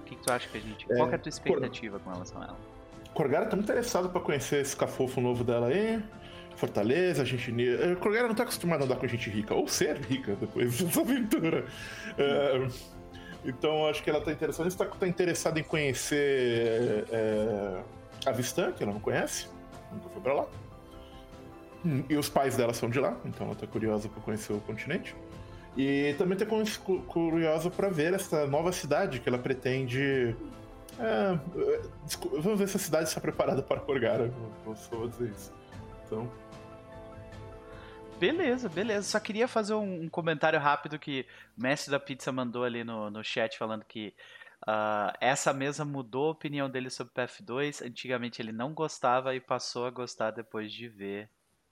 O 0.00 0.04
que, 0.04 0.16
que 0.16 0.22
tu 0.22 0.32
acha 0.32 0.48
que 0.48 0.58
a 0.58 0.60
gente. 0.60 0.86
Qual 0.86 1.08
que 1.08 1.14
é 1.14 1.16
a 1.16 1.18
tua 1.18 1.30
expectativa 1.30 1.98
com 1.98 2.10
relação 2.10 2.40
a 2.40 2.44
ela? 2.44 2.74
Corgara 3.14 3.46
tá 3.46 3.56
muito 3.56 3.70
interessado 3.70 4.10
pra 4.10 4.20
conhecer 4.20 4.60
esse 4.60 4.76
cafofo 4.76 5.20
novo 5.20 5.44
dela 5.44 5.68
aí. 5.68 6.02
Fortaleza, 6.56 7.24
gente. 7.24 7.52
Corgara 8.00 8.28
não 8.28 8.34
tá 8.34 8.42
acostumada 8.42 8.84
a 8.84 8.86
andar 8.86 8.96
com 8.96 9.06
gente 9.06 9.30
rica, 9.30 9.54
ou 9.54 9.66
ser 9.66 9.96
rica 9.98 10.36
depois 10.36 10.78
dessa 10.82 11.00
aventura. 11.00 11.64
É, 12.18 12.68
então 13.44 13.86
acho 13.88 14.02
que 14.02 14.10
ela 14.10 14.20
tá 14.20 14.30
interessada. 14.32 14.68
Está 14.68 14.84
tá 14.86 15.06
interessada 15.08 15.58
em 15.60 15.62
conhecer 15.62 17.06
é, 17.10 17.82
a 18.26 18.32
Vistan, 18.32 18.72
que 18.72 18.82
ela 18.82 18.92
não 18.92 19.00
conhece. 19.00 19.48
Nunca 19.92 20.08
foi 20.08 20.22
pra 20.22 20.32
lá. 20.34 20.46
Hum, 21.84 22.02
E 22.08 22.16
os 22.16 22.28
pais 22.28 22.56
dela 22.56 22.72
são 22.72 22.88
de 22.88 22.98
lá, 22.98 23.16
então 23.24 23.46
ela 23.46 23.56
tá 23.56 23.66
curiosa 23.66 24.08
pra 24.08 24.22
conhecer 24.22 24.52
o 24.52 24.60
continente. 24.60 25.14
E 25.76 26.14
também 26.16 26.38
tá 26.38 26.46
cu- 26.46 27.00
curiosa 27.02 27.68
pra 27.68 27.88
ver 27.88 28.14
essa 28.14 28.46
nova 28.46 28.70
cidade 28.72 29.18
que 29.20 29.28
ela 29.28 29.38
pretende. 29.38 30.34
É, 30.98 31.36
é, 31.58 31.80
vamos 32.40 32.58
ver 32.58 32.68
se 32.68 32.76
a 32.76 32.80
cidade 32.80 33.08
está 33.08 33.20
preparada 33.20 33.60
para 33.62 33.80
Corgara. 33.80 34.28
Vou, 34.64 34.74
vou 34.74 34.76
só 34.76 35.06
dizer 35.06 35.30
isso. 35.36 35.52
Então, 36.06 36.30
Beleza, 38.18 38.68
beleza. 38.68 39.02
Só 39.08 39.20
queria 39.20 39.46
fazer 39.48 39.74
um, 39.74 40.02
um 40.04 40.08
comentário 40.08 40.58
rápido 40.58 40.98
que 40.98 41.26
o 41.58 41.62
mestre 41.62 41.90
da 41.90 41.98
pizza 42.00 42.30
mandou 42.32 42.64
ali 42.64 42.84
no, 42.84 43.10
no 43.10 43.22
chat 43.24 43.58
falando 43.58 43.84
que 43.84 44.14
ah, 44.66 45.12
essa 45.20 45.52
mesa 45.52 45.84
mudou 45.84 46.28
a 46.28 46.32
opinião 46.32 46.70
dele 46.70 46.88
sobre 46.90 47.12
o 47.12 47.16
PF2. 47.16 47.84
Antigamente 47.86 48.40
ele 48.40 48.52
não 48.52 48.72
gostava 48.72 49.34
e 49.34 49.40
passou 49.40 49.86
a 49.86 49.90
gostar 49.90 50.30
depois 50.30 50.72
de 50.72 50.88
ver 50.88 51.28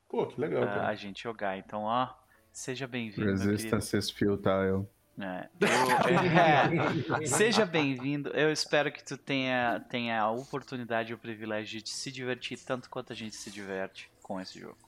pô, 0.09 0.27
que 0.27 0.41
legal, 0.41 0.63
cara. 0.65 0.89
a 0.89 0.95
gente 0.95 1.23
jogar. 1.23 1.57
Então, 1.57 1.83
ó, 1.85 2.09
seja 2.53 2.87
bem-vindo. 2.87 3.31
Resistance 3.31 3.97
is 3.97 4.11
futile. 4.11 4.87
É, 5.19 5.49
eu- 5.61 7.21
é, 7.21 7.25
seja 7.27 7.65
bem-vindo. 7.65 8.31
Eu 8.31 8.51
espero 8.53 8.91
que 8.91 9.03
tu 9.05 9.17
tenha, 9.17 9.81
tenha 9.89 10.21
a 10.21 10.31
oportunidade 10.31 11.13
e 11.13 11.15
o 11.15 11.19
privilégio 11.19 11.81
de 11.81 11.91
se 11.91 12.11
divertir 12.11 12.59
tanto 12.59 12.91
quanto 12.91 13.13
a 13.13 13.17
gente 13.17 13.37
se 13.37 13.51
diverte 13.51 14.11
com 14.23 14.41
esse 14.41 14.59
jogo. 14.59 14.79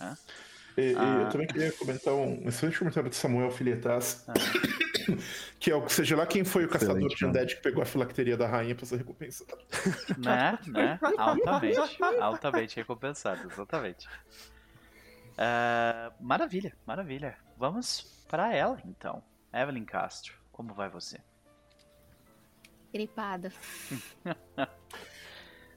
né? 0.00 0.16
E, 0.76 0.92
e 0.92 0.96
Ah. 0.96 1.22
eu 1.24 1.28
também 1.30 1.46
queria 1.46 1.70
comentar 1.72 2.14
um 2.14 2.48
excelente 2.48 2.78
comentário 2.78 3.08
de 3.10 3.16
Samuel 3.16 3.50
Filietas, 3.50 4.24
Ah. 4.28 4.32
que 5.60 5.70
é 5.70 5.76
o 5.76 5.88
seja 5.88 6.16
lá 6.16 6.26
quem 6.26 6.44
foi 6.44 6.64
o 6.64 6.68
caçador 6.68 6.96
Excelente, 6.96 7.16
de 7.16 7.26
undead 7.26 7.56
que 7.56 7.62
pegou 7.62 7.82
a 7.82 7.86
filacteria 7.86 8.36
da 8.36 8.46
rainha 8.46 8.74
pra 8.74 8.84
ser 8.86 8.96
recompensado. 8.96 9.60
Né? 10.18 10.58
Né? 10.66 10.98
Altamente. 11.18 11.78
Altamente 12.20 12.76
recompensado, 12.76 13.48
exatamente. 13.50 14.08
Ah, 15.38 16.12
maravilha, 16.20 16.76
maravilha. 16.86 17.36
Vamos 17.56 18.24
para 18.28 18.54
ela, 18.54 18.80
então. 18.84 19.22
Evelyn 19.52 19.84
Castro, 19.84 20.34
como 20.50 20.74
vai 20.74 20.88
você? 20.88 21.18
Gripada. 22.92 23.52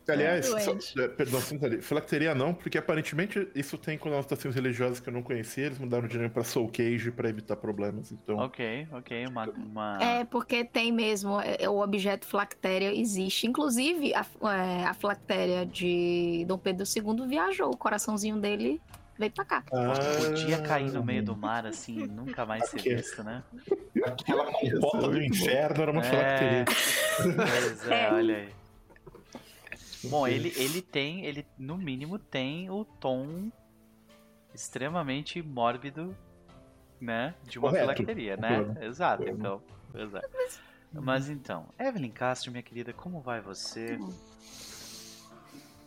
Aliás, 0.10 0.46
É. 0.52 0.60
só- 0.60 0.72
Doente. 0.72 1.02
é, 1.02 1.08
perdão, 1.08 1.42
filacteria 1.82 2.34
não, 2.34 2.54
porque 2.54 2.78
aparentemente 2.78 3.48
isso 3.54 3.78
tem 3.78 3.98
conotações 3.98 4.56
religiosas 4.56 5.00
que 5.00 5.10
eu 5.10 5.14
não 5.14 5.22
conhecia, 5.22 5.66
eles 5.66 5.78
mudaram 5.80 6.06
o 6.06 6.08
dinheiro 6.08 6.32
pra 6.32 6.44
Soul 6.44 6.70
Cage 6.70 7.12
pra 7.12 7.30
evitar 7.30 7.56
problemas, 7.58 8.12
então... 8.12 8.38
Ok, 8.38 8.88
ok, 8.92 9.26
uma. 9.28 9.50
uma... 9.50 9.98
É, 10.02 10.24
porque 10.26 10.64
tem 10.64 10.92
mesmo, 10.92 11.40
é, 11.42 11.68
o 11.70 11.80
objeto 11.82 12.26
flactéria 12.26 12.94
existe. 12.94 13.48
Inclusive, 13.48 14.14
a, 14.14 14.26
é, 14.54 14.86
a 14.86 14.94
flactéria 14.94 15.66
de 15.66 16.46
Dom 16.48 16.58
Pedro 16.58 16.86
II 16.86 17.28
viajou, 17.28 17.70
o 17.72 17.78
coraçãozinho 17.78 18.38
dele 18.38 18.82
veio 19.20 19.32
pra 19.32 19.44
cá. 19.46 19.64
Podia 19.64 20.60
cair 20.62 20.92
no 20.92 21.00
Ah, 21.00 21.06
meio 21.06 21.24
do 21.24 21.36
mar 21.36 21.66
assim, 21.66 22.06
nunca 22.08 22.46
mais 22.46 22.70
ser 22.70 22.82
visto, 22.82 23.24
né? 23.24 23.44
Aquela 24.06 24.46
compota 24.46 25.08
do 25.10 25.22
inferno 25.22 25.82
era 25.82 25.92
uma 25.92 26.02
É. 26.02 26.04
filacteria. 26.04 26.66
Pois 27.36 27.88
É. 27.92 28.12
olha 28.14 28.36
aí. 28.38 28.50
Bom, 30.04 30.28
ele, 30.28 30.54
ele 30.56 30.82
tem, 30.82 31.26
ele 31.26 31.46
no 31.58 31.78
mínimo 31.78 32.18
tem 32.20 32.70
o 32.70 32.86
tom 32.86 33.52
extremamente 34.54 35.42
mórbido, 35.42 36.16
né? 37.02 37.36
De 37.44 37.60
uma 37.60 37.70
Correto, 37.70 37.84
filacteria, 37.94 38.38
né? 38.38 38.60
concordo. 38.60 38.84
Exato, 38.84 39.24
Concordo. 39.24 39.40
então. 39.94 40.02
Exato. 40.02 40.30
Mas 40.94 41.30
então, 41.30 41.68
Evelyn 41.78 42.12
Castro, 42.12 42.52
minha 42.52 42.64
querida, 42.64 42.94
como 42.94 43.20
vai 43.22 43.42
você? 43.42 44.00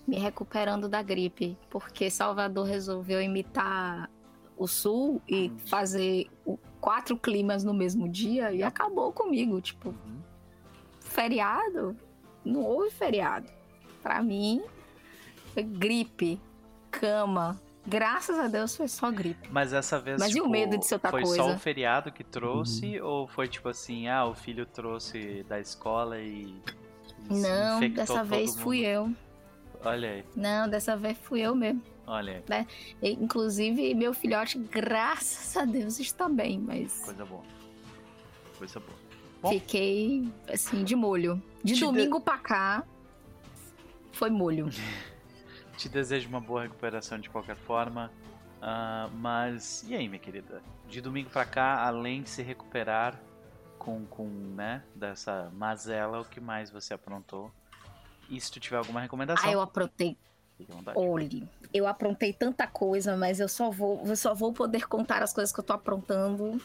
Me 0.06 0.18
recuperando 0.18 0.88
da 0.88 1.02
gripe, 1.02 1.56
porque 1.70 2.10
Salvador 2.10 2.66
resolveu 2.66 3.20
imitar 3.22 4.10
o 4.56 4.66
sul 4.66 5.22
e 5.28 5.50
fazer 5.66 6.28
o- 6.44 6.58
quatro 6.80 7.16
climas 7.16 7.62
no 7.64 7.72
mesmo 7.72 8.08
dia 8.08 8.52
e 8.52 8.62
acabou 8.62 9.12
comigo. 9.12 9.60
Tipo, 9.60 9.90
Uhum. 9.90 10.20
feriado? 11.00 11.96
Não 12.44 12.62
houve 12.62 12.90
feriado. 12.90 13.50
Pra 14.02 14.22
mim, 14.22 14.62
foi 15.54 15.62
gripe, 15.62 16.40
cama. 16.90 17.60
Graças 17.86 18.38
a 18.38 18.46
Deus 18.46 18.76
foi 18.76 18.88
só 18.88 19.10
gripe. 19.10 19.48
Mas 19.50 19.72
essa 19.72 19.98
vez, 19.98 20.18
Mas 20.20 20.30
e 20.30 20.34
o 20.40 20.42
tipo, 20.42 20.48
medo 20.50 20.78
de 20.78 20.86
ser 20.86 20.94
outra 20.94 21.10
foi 21.10 21.24
só 21.24 21.36
coisa? 21.44 21.56
o 21.56 21.58
feriado 21.58 22.12
que 22.12 22.22
trouxe? 22.22 23.00
Ou 23.00 23.26
foi 23.26 23.48
tipo 23.48 23.68
assim, 23.68 24.06
ah, 24.06 24.26
o 24.26 24.34
filho 24.34 24.66
trouxe 24.66 25.44
da 25.48 25.58
escola 25.58 26.18
e... 26.20 26.54
e 27.30 27.34
Não, 27.34 27.80
dessa 27.90 28.22
vez 28.22 28.54
fui 28.54 28.78
mundo? 28.78 28.86
eu. 28.86 29.12
Olha 29.82 30.10
aí, 30.10 30.24
Não, 30.36 30.68
dessa 30.68 30.94
vez 30.94 31.16
fui 31.22 31.40
eu 31.40 31.54
mesmo. 31.54 31.82
olha 32.06 32.42
aí, 32.50 32.66
E, 33.02 33.12
inclusive, 33.14 33.94
meu 33.94 34.12
filhote, 34.12 34.58
graças 34.58 35.56
a 35.56 35.64
Deus, 35.64 35.98
está 35.98 36.28
bem, 36.28 36.58
mas 36.58 37.00
coisa 37.02 37.24
boa. 37.24 37.42
Coisa 38.58 38.78
boa. 38.78 38.98
Bom. 39.40 39.48
fiquei, 39.48 40.28
assim, 40.52 40.84
de 40.84 40.94
molho. 40.94 41.42
De 41.64 41.72
Te 41.72 41.78
de- 41.78 41.84
domingo 41.86 42.20
pra 42.20 42.36
cá, 42.36 42.84
foi 44.12 44.30
molho. 44.30 44.68
Te 45.76 45.88
desejo 45.88 46.28
uma 46.28 46.40
boa 46.40 46.62
recuperação 46.62 47.18
de 47.18 47.30
qualquer 47.30 47.56
forma. 47.56 48.10
Ah, 48.60 49.08
mas 49.14 49.84
e 49.88 49.94
aí, 49.94 50.08
minha 50.08 50.18
querida? 50.20 50.62
De 50.86 51.00
domingo 51.00 51.30
pra 51.30 51.44
cá, 51.44 51.86
além 51.86 52.22
de 52.22 52.28
se 52.28 52.42
recuperar 52.42 53.18
com, 53.78 54.04
com 54.06 54.26
né, 54.28 54.82
dessa 54.94 55.50
mazela, 55.54 56.20
o 56.20 56.24
que 56.24 56.40
mais 56.40 56.70
você 56.70 56.92
aprontou? 56.92 57.50
E 58.28 58.38
se 58.40 58.50
tu 58.52 58.60
tiver 58.60 58.76
alguma 58.76 59.00
recomendação, 59.00 59.48
Ah, 59.48 59.52
eu 59.52 59.60
aprontei. 59.60 60.16
Olhe, 60.94 61.48
eu 61.72 61.86
aprontei 61.86 62.34
tanta 62.34 62.66
coisa, 62.66 63.16
mas 63.16 63.40
eu 63.40 63.48
só 63.48 63.70
vou, 63.70 64.02
eu 64.04 64.14
só 64.14 64.34
vou 64.34 64.52
poder 64.52 64.86
contar 64.86 65.22
as 65.22 65.32
coisas 65.32 65.50
que 65.52 65.58
eu 65.58 65.64
tô 65.64 65.72
aprontando 65.72 66.60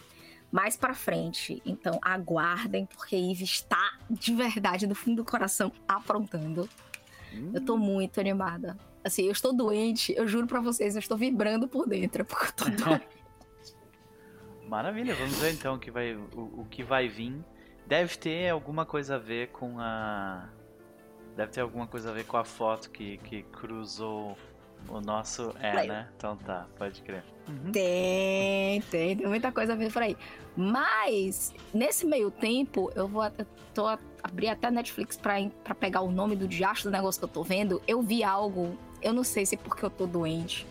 mais 0.51 0.75
pra 0.75 0.93
frente. 0.93 1.61
Então, 1.65 1.97
aguardem, 2.01 2.85
porque 2.85 3.15
Eve 3.15 3.45
está 3.45 3.93
de 4.09 4.35
verdade, 4.35 4.85
do 4.85 4.93
fundo 4.93 5.23
do 5.23 5.25
coração, 5.29 5.71
aprontando. 5.87 6.69
Hum, 7.35 7.51
Eu 7.53 7.61
tô 7.61 7.77
muito 7.77 8.19
animada. 8.19 8.77
Assim, 9.03 9.25
eu 9.25 9.31
estou 9.31 9.53
doente, 9.53 10.13
eu 10.17 10.27
juro 10.27 10.47
pra 10.47 10.59
vocês, 10.59 10.95
eu 10.95 10.99
estou 10.99 11.17
vibrando 11.17 11.67
por 11.67 11.87
dentro, 11.87 12.23
porque 12.25 12.45
eu 12.47 12.53
tô 12.53 12.65
doente. 12.83 13.07
Maravilha, 14.67 15.13
vamos 15.15 15.37
ver 15.37 15.53
então 15.53 15.75
o 15.75 15.79
que 15.79 15.91
vai, 15.91 16.15
o, 16.15 16.61
o 16.61 16.67
que 16.69 16.83
vai 16.83 17.07
vir. 17.07 17.35
Deve 17.85 18.17
ter 18.17 18.49
alguma 18.49 18.85
coisa 18.85 19.15
a 19.15 19.19
ver 19.19 19.49
com 19.49 19.79
a. 19.79 20.49
Deve 21.35 21.51
ter 21.51 21.61
alguma 21.61 21.85
coisa 21.85 22.09
a 22.09 22.13
ver 22.13 22.25
com 22.25 22.37
a 22.37 22.43
foto 22.43 22.89
que, 22.89 23.17
que 23.19 23.43
cruzou 23.43 24.35
O 24.89 25.01
nosso 25.01 25.53
é, 25.59 25.73
Vai. 25.73 25.87
né? 25.87 26.07
Então 26.17 26.37
tá, 26.37 26.65
pode 26.77 27.01
crer. 27.01 27.23
Uhum. 27.47 27.71
Tem, 27.71 28.81
tem, 28.83 29.15
tem 29.17 29.27
muita 29.27 29.51
coisa 29.51 29.75
vindo 29.75 29.91
por 29.91 30.01
aí. 30.01 30.17
Mas, 30.55 31.53
nesse 31.73 32.05
meio 32.05 32.31
tempo, 32.31 32.91
eu 32.95 33.07
vou 33.07 33.23
eu 33.25 33.45
tô 33.73 33.85
abrir 34.23 34.47
até 34.47 34.67
a 34.67 34.71
Netflix 34.71 35.15
pra, 35.17 35.35
pra 35.63 35.75
pegar 35.75 36.01
o 36.01 36.09
nome 36.09 36.35
do 36.35 36.47
diacho 36.47 36.83
do 36.85 36.91
negócio 36.91 37.19
que 37.19 37.25
eu 37.25 37.29
tô 37.29 37.43
vendo. 37.43 37.81
Eu 37.87 38.01
vi 38.01 38.23
algo, 38.23 38.77
eu 39.01 39.13
não 39.13 39.23
sei 39.23 39.45
se 39.45 39.55
é 39.55 39.57
porque 39.57 39.83
eu 39.85 39.89
tô 39.89 40.07
doente. 40.07 40.65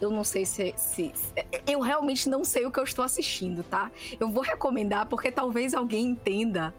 Eu 0.00 0.10
não 0.10 0.22
sei 0.24 0.44
se, 0.44 0.74
se, 0.76 1.12
se- 1.14 1.34
Eu 1.66 1.80
realmente 1.80 2.28
não 2.28 2.44
sei 2.44 2.66
o 2.66 2.70
que 2.70 2.78
eu 2.80 2.84
estou 2.84 3.04
assistindo, 3.04 3.62
tá? 3.62 3.90
Eu 4.18 4.28
vou 4.30 4.42
recomendar 4.42 5.06
porque 5.06 5.30
talvez 5.30 5.72
alguém 5.74 6.06
entenda. 6.08 6.74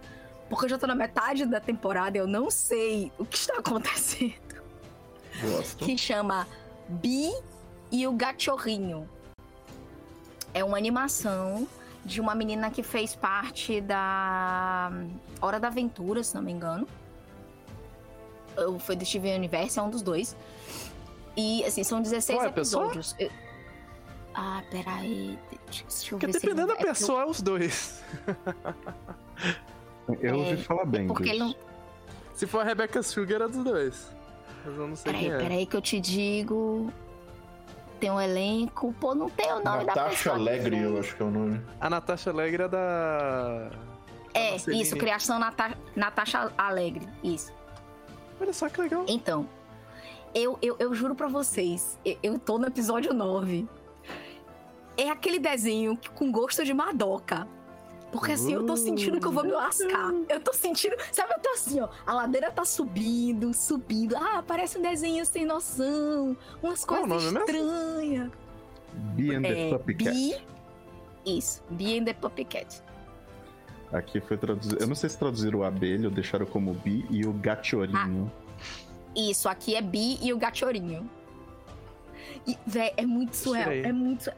Porque 0.49 0.65
eu 0.65 0.69
já 0.69 0.77
tô 0.77 0.87
na 0.87 0.95
metade 0.95 1.45
da 1.45 1.59
temporada 1.59 2.17
e 2.17 2.19
eu 2.21 2.27
não 2.27 2.49
sei 2.51 3.11
o 3.17 3.25
que 3.25 3.37
está 3.37 3.55
acontecendo. 3.59 4.33
Gosto. 5.41 5.85
Que 5.85 5.97
chama 5.97 6.47
Bi 6.89 7.31
e 7.91 8.07
o 8.07 8.11
Gachorrinho. 8.13 9.07
É 10.53 10.63
uma 10.63 10.77
animação 10.77 11.67
de 12.03 12.19
uma 12.19 12.33
menina 12.33 12.71
que 12.71 12.81
fez 12.81 13.15
parte 13.15 13.79
da 13.81 14.91
Hora 15.41 15.59
da 15.59 15.67
Aventura, 15.67 16.23
se 16.23 16.33
não 16.35 16.41
me 16.41 16.51
engano. 16.51 16.87
Ou 18.57 18.79
foi 18.79 18.95
do 18.95 19.05
Steven 19.05 19.35
Universe, 19.37 19.77
é 19.77 19.81
um 19.81 19.89
dos 19.89 20.01
dois. 20.01 20.35
E, 21.37 21.63
assim, 21.63 21.83
são 21.83 22.01
16 22.01 22.37
Qual 22.39 22.45
é 22.45 22.49
a 22.49 22.53
pessoa? 22.53 22.85
episódios. 22.85 23.15
Eu- 23.19 23.31
Ah, 24.33 24.61
peraí. 24.71 25.37
Deixa 25.69 25.83
eu 25.83 26.17
Porque 26.19 26.25
ver 26.27 26.33
se 26.33 26.45
ele 26.45 26.55
dependendo 26.55 26.67
da 26.67 26.73
é 26.73 26.75
porque 26.77 26.89
eu- 26.89 26.93
pessoa, 26.93 27.21
é 27.21 27.25
os 27.25 27.41
dois. 27.41 28.03
Eu 30.21 30.29
É, 30.29 30.33
ouvi 30.33 30.57
falar 30.63 30.85
bem 30.85 31.07
Porque 31.07 31.23
disso. 31.23 31.35
ele 31.35 31.43
não. 31.43 31.55
Se 32.33 32.47
for 32.47 32.61
a 32.61 32.63
Rebecca 32.63 33.03
Sugar, 33.03 33.41
é 33.41 33.47
dos 33.47 33.63
dois. 33.63 34.07
Mas 34.65 34.77
eu 34.77 34.87
não 34.87 34.95
sei 34.95 35.11
Peraí, 35.13 35.25
quem 35.25 35.33
é. 35.33 35.37
peraí 35.37 35.65
que 35.65 35.75
eu 35.75 35.81
te 35.81 35.99
digo. 35.99 36.91
Tem 37.99 38.09
um 38.11 38.19
elenco. 38.21 38.93
Pô, 38.99 39.13
não 39.13 39.29
tem 39.29 39.47
o 39.51 39.55
nome 39.55 39.63
da 39.63 39.95
Natasha 39.95 40.09
pessoa. 40.09 40.35
aqui, 40.35 40.47
Alegre, 40.49 40.69
velho. 40.77 40.89
eu 40.95 40.99
acho 40.99 41.15
que 41.15 41.21
é 41.21 41.25
o 41.25 41.31
nome. 41.31 41.61
A 41.81 41.89
Natasha 41.89 42.29
Alegre 42.29 42.63
é 42.63 42.67
da. 42.67 43.69
É, 44.33 44.51
Marceline. 44.51 44.81
isso, 44.83 44.95
criação 44.95 45.39
Nata 45.39 45.75
Natasha 45.95 46.51
Alegre. 46.57 47.07
Isso. 47.23 47.51
Olha 48.39 48.53
só 48.53 48.69
que 48.69 48.79
legal. 48.79 49.03
Então, 49.07 49.45
eu, 50.33 50.57
eu, 50.61 50.75
eu 50.79 50.93
juro 50.93 51.13
pra 51.15 51.27
vocês, 51.27 51.99
eu, 52.05 52.17
eu 52.23 52.39
tô 52.39 52.57
no 52.57 52.67
episódio 52.67 53.13
9. 53.13 53.67
É 54.95 55.09
aquele 55.09 55.39
desenho 55.39 55.97
que- 55.97 56.09
com 56.09 56.31
gosto 56.31 56.63
de 56.63 56.73
Madoka. 56.73 57.47
Porque 58.11 58.31
assim, 58.31 58.53
eu 58.53 58.65
tô 58.65 58.75
sentindo 58.75 59.19
que 59.19 59.27
eu 59.27 59.31
vou 59.31 59.43
me 59.43 59.51
lascar. 59.51 60.11
Eu 60.27 60.39
tô 60.39 60.51
sentindo. 60.51 60.95
Sabe, 61.11 61.33
eu 61.33 61.39
tô 61.39 61.49
assim, 61.49 61.79
ó. 61.79 61.89
A 62.05 62.13
ladeira 62.13 62.51
tá 62.51 62.65
subindo, 62.65 63.53
subindo. 63.53 64.15
Ah, 64.17 64.43
parece 64.45 64.77
um 64.79 64.81
desenho 64.81 65.23
sem 65.25 65.45
noção. 65.45 66.35
Umas 66.61 66.81
é 66.81 66.83
o 66.83 66.87
coisas 66.87 67.23
estranhas. 67.23 68.31
Bee 68.93 69.35
and 69.35 69.41
the 69.43 69.67
É, 69.67 69.69
Puppy 69.69 69.93
Cat. 69.95 70.11
Bee. 70.11 70.35
Isso, 71.25 71.61
Bee 71.69 71.99
and 71.99 72.05
the 72.05 72.13
Puppy 72.13 72.45
Cat. 72.45 72.81
Aqui 73.91 74.19
foi 74.19 74.37
traduzido. 74.37 74.77
Eu 74.79 74.87
não 74.87 74.95
sei 74.95 75.09
se 75.09 75.17
traduziram 75.17 75.59
o 75.59 75.63
abelha 75.63 76.07
ou 76.07 76.13
deixaram 76.13 76.45
como 76.45 76.73
Bi 76.73 77.05
e 77.09 77.25
o 77.25 77.33
gachorinho. 77.33 78.31
Isso, 79.15 79.49
aqui 79.49 79.75
é 79.75 79.81
Bi 79.81 80.19
e 80.21 80.31
o 80.31 80.37
Gachorinho. 80.37 81.09
E, 82.47 82.57
véi, 82.65 82.93
é 82.95 83.05
muito 83.05 83.35
surreal. 83.35 83.71
É 83.71 83.91
muito. 83.91 84.31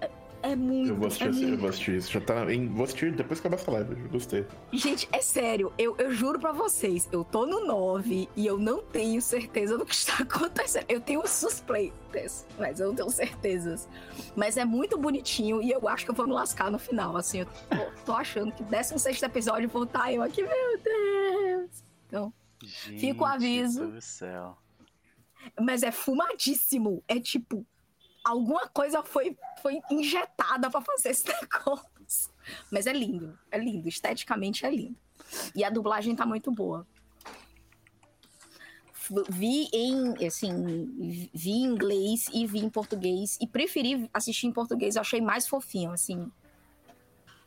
É, 0.43 0.55
muito. 0.55 0.89
Eu 0.89 0.95
vou 0.95 1.07
assistir, 1.07 1.25
é 1.25 1.29
esse- 1.29 1.43
eu 1.51 1.57
vou 1.57 1.69
assistir 1.69 1.97
isso. 1.97 2.11
Já 2.11 2.21
tá 2.21 2.51
em... 2.53 2.67
Vou 2.67 2.83
assistir 2.83 3.11
depois 3.15 3.39
que 3.39 3.47
acabar 3.47 3.61
essa 3.61 3.71
live. 3.71 4.01
eu 4.01 4.09
Gostei. 4.09 4.45
Gente, 4.73 5.07
é 5.11 5.21
sério, 5.21 5.71
eu, 5.77 5.95
eu 5.97 6.11
juro 6.11 6.39
pra 6.39 6.51
vocês, 6.51 7.07
eu 7.11 7.23
tô 7.23 7.45
no 7.45 7.65
9 7.65 8.27
e 8.35 8.45
eu 8.47 8.57
não 8.57 8.81
tenho 8.81 9.21
certeza 9.21 9.77
do 9.77 9.85
que 9.85 9.93
está 9.93 10.15
acontecendo. 10.23 10.85
Eu 10.89 10.99
tenho 10.99 11.25
suspeitas, 11.27 12.45
mas 12.57 12.79
eu 12.79 12.87
não 12.87 12.95
tenho 12.95 13.09
certezas. 13.09 13.87
Mas 14.35 14.57
é 14.57 14.65
muito 14.65 14.97
bonitinho 14.97 15.61
e 15.61 15.71
eu 15.71 15.87
acho 15.87 16.05
que 16.05 16.11
eu 16.11 16.15
vou 16.15 16.25
me 16.27 16.33
lascar 16.33 16.71
no 16.71 16.79
final. 16.79 17.15
Assim, 17.17 17.39
eu 17.41 17.45
tô, 17.45 18.03
tô 18.07 18.11
achando 18.13 18.51
que 18.51 18.63
16 18.63 19.21
episódio 19.23 19.69
vou 19.69 19.83
estar 19.83 20.11
eu 20.11 20.21
aqui, 20.23 20.41
meu 20.41 20.77
Deus. 20.83 21.83
Então, 22.07 22.33
Fica 22.59 23.23
o 23.23 23.27
Gente 23.27 23.35
aviso. 23.35 23.87
do 23.87 24.01
céu. 24.01 24.55
mas 25.59 25.81
é 25.83 25.91
fumadíssimo. 25.91 27.03
É 27.07 27.19
tipo, 27.19 27.65
alguma 28.23 28.67
coisa 28.67 29.03
foi, 29.03 29.37
foi 29.61 29.79
injetada 29.89 30.69
pra 30.69 30.81
fazer 30.81 31.09
esse 31.09 31.25
negócio. 31.41 32.31
Mas 32.71 32.87
é 32.87 32.93
lindo, 32.93 33.37
é 33.49 33.57
lindo, 33.57 33.87
esteticamente 33.87 34.65
é 34.65 34.69
lindo. 34.69 34.97
E 35.55 35.63
a 35.63 35.69
dublagem 35.69 36.15
tá 36.15 36.25
muito 36.25 36.51
boa. 36.51 36.85
Vi 39.29 39.67
em, 39.73 40.25
assim, 40.25 41.29
vi 41.33 41.51
em 41.51 41.63
inglês 41.63 42.29
e 42.33 42.45
vi 42.45 42.59
em 42.59 42.69
português. 42.69 43.37
E 43.41 43.47
preferi 43.47 44.09
assistir 44.13 44.47
em 44.47 44.53
português, 44.53 44.95
eu 44.95 45.01
achei 45.01 45.19
mais 45.19 45.47
fofinho, 45.47 45.91
assim. 45.91 46.31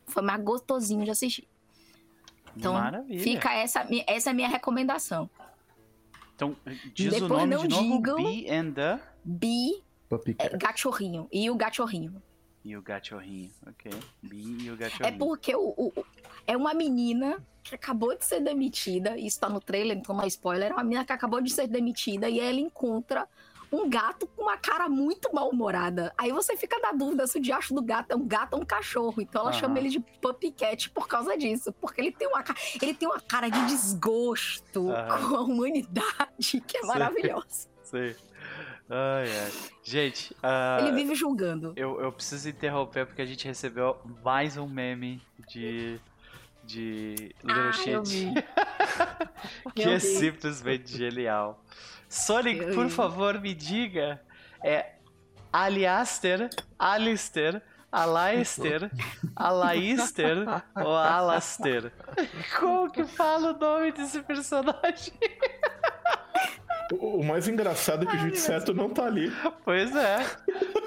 Foi 0.06 0.22
mais 0.22 0.42
gostosinho 0.42 1.04
de 1.04 1.10
assistir. 1.10 1.48
Então, 2.56 2.74
Maravilha. 2.74 3.20
fica 3.20 3.52
essa, 3.52 3.86
essa 4.06 4.30
é 4.30 4.32
minha 4.32 4.48
recomendação. 4.48 5.28
Então, 6.34 6.56
diz 6.92 7.08
o 7.08 7.20
Depois 7.20 7.30
nome 7.30 7.54
não 7.54 7.62
de 7.62 7.68
novo: 7.68 7.96
digam. 7.96 8.16
Bee 8.16 8.50
and 8.50 8.72
the... 8.72 9.00
Puppy 10.18 10.36
é, 10.38 10.56
gachorrinho. 10.56 11.28
E 11.32 11.50
o 11.50 11.54
gachorrinho. 11.54 12.22
E 12.64 12.76
o 12.76 12.82
gachorrinho, 12.82 13.50
ok. 13.66 13.92
E 14.32 14.70
o 14.70 14.74
É 14.74 14.76
gachorrinho. 14.76 15.18
porque 15.18 15.54
o, 15.54 15.74
o- 15.76 15.92
o- 15.96 16.04
é 16.46 16.56
uma 16.56 16.72
menina 16.72 17.44
que 17.62 17.74
acabou 17.74 18.16
de 18.16 18.24
ser 18.24 18.40
demitida, 18.40 19.18
isso 19.18 19.38
tá 19.40 19.48
no 19.48 19.60
trailer, 19.60 19.96
então 19.98 20.14
não 20.16 20.24
é 20.24 20.26
spoiler, 20.28 20.70
é 20.70 20.74
uma 20.74 20.82
menina 20.82 21.04
que 21.04 21.12
acabou 21.12 21.40
de 21.42 21.50
ser 21.52 21.66
demitida 21.66 22.28
e 22.28 22.40
ela 22.40 22.58
encontra 22.58 23.28
um 23.72 23.88
gato 23.90 24.26
com 24.28 24.42
uma 24.42 24.56
cara 24.56 24.88
muito 24.88 25.34
mal-humorada. 25.34 26.12
Aí 26.16 26.30
você 26.30 26.56
fica 26.56 26.78
na 26.78 26.92
dúvida 26.92 27.26
se 27.26 27.38
o 27.38 27.40
diacho 27.42 27.74
do 27.74 27.82
gato 27.82 28.12
é 28.12 28.16
um 28.16 28.24
gato 28.26 28.54
ou 28.54 28.60
um 28.62 28.64
cachorro. 28.64 29.20
Então 29.20 29.42
ela 29.42 29.52
chama 29.52 29.78
ele 29.80 29.88
de 29.88 29.98
Puppy 29.98 30.52
Cat 30.52 30.90
por 30.90 31.08
causa 31.08 31.36
disso. 31.36 31.72
Porque 31.80 32.00
ele 32.00 32.12
tem 32.12 32.28
uma, 32.28 32.42
ca- 32.42 32.54
ele 32.80 32.94
tem 32.94 33.08
uma 33.08 33.20
cara 33.20 33.48
de 33.48 33.66
desgosto 33.66 34.84
com 34.84 35.36
a 35.36 35.40
humanidade 35.40 36.60
que 36.66 36.76
é 36.76 36.82
maravilhosa. 36.82 37.68
Sei. 37.82 38.14
Ai, 38.88 39.28
ai. 39.38 39.52
Gente, 39.82 40.36
ah, 40.42 40.78
Ele 40.82 40.92
vive 40.92 41.14
julgando. 41.14 41.72
eu, 41.76 42.00
eu 42.00 42.12
preciso 42.12 42.48
interromper 42.48 43.06
porque 43.06 43.22
a 43.22 43.26
gente 43.26 43.46
recebeu 43.46 43.98
mais 44.22 44.56
um 44.56 44.66
meme 44.68 45.22
de. 45.48 45.98
de 46.64 47.34
Little 47.42 47.68
Ah, 47.68 47.72
Shit. 47.72 48.34
que 49.74 49.82
Eu 49.82 49.90
é 49.92 49.94
vi. 49.98 50.00
simplesmente 50.00 50.96
genial. 50.96 51.62
Sonic, 52.08 52.60
Eu 52.60 52.74
por 52.74 52.86
vi. 52.86 52.92
favor, 52.92 53.40
me 53.40 53.54
diga. 53.54 54.20
É 54.62 54.92
Aliaster, 55.52 56.50
Alister, 56.78 57.62
Alaister, 57.92 58.90
Alaister 59.36 60.36
ou 60.76 60.94
Alaster? 60.96 61.92
Como 62.58 62.90
que 62.90 63.04
fala 63.04 63.52
o 63.54 63.58
nome 63.58 63.92
desse 63.92 64.20
personagem? 64.22 65.12
O, 66.94 67.22
mais 67.24 67.48
engraçado 67.48 68.08
é 68.08 68.10
que 68.10 68.16
o 68.26 68.36
Seto 68.36 68.72
não 68.74 68.88
tá 68.90 69.06
ali. 69.06 69.32
Pois 69.64 69.94
é. 69.94 70.18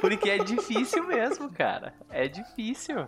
Porque 0.02 0.30
é 0.30 0.38
difícil 0.44 1.06
mesmo, 1.08 1.52
cara. 1.52 1.94
É 2.10 2.28
difícil. 2.28 3.08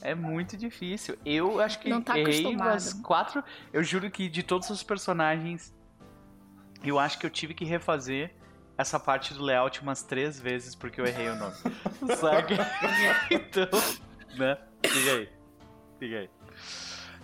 É 0.00 0.14
muito 0.14 0.56
difícil. 0.56 1.18
Eu 1.24 1.60
acho 1.60 1.78
que 1.80 1.88
Não 1.88 2.00
tá 2.00 2.18
errei 2.18 2.40
acostumado. 2.40 2.70
umas 2.70 2.92
quatro. 2.94 3.44
Eu 3.72 3.82
juro 3.82 4.10
que 4.10 4.28
de 4.28 4.42
todos 4.42 4.70
os 4.70 4.82
personagens, 4.82 5.74
eu 6.84 6.98
acho 6.98 7.18
que 7.18 7.26
eu 7.26 7.30
tive 7.30 7.54
que 7.54 7.64
refazer 7.64 8.32
essa 8.76 9.00
parte 9.00 9.34
do 9.34 9.42
layout 9.42 9.82
umas 9.82 10.02
três 10.04 10.38
vezes 10.38 10.74
porque 10.74 11.00
eu 11.00 11.06
errei 11.06 11.28
o 11.28 11.36
nome. 11.36 11.54
Saca? 12.16 12.54
então, 13.30 13.68
né? 14.36 14.56
Fica 14.86 15.12
aí. 15.12 15.28
Fica 15.98 16.16
aí. 16.18 16.30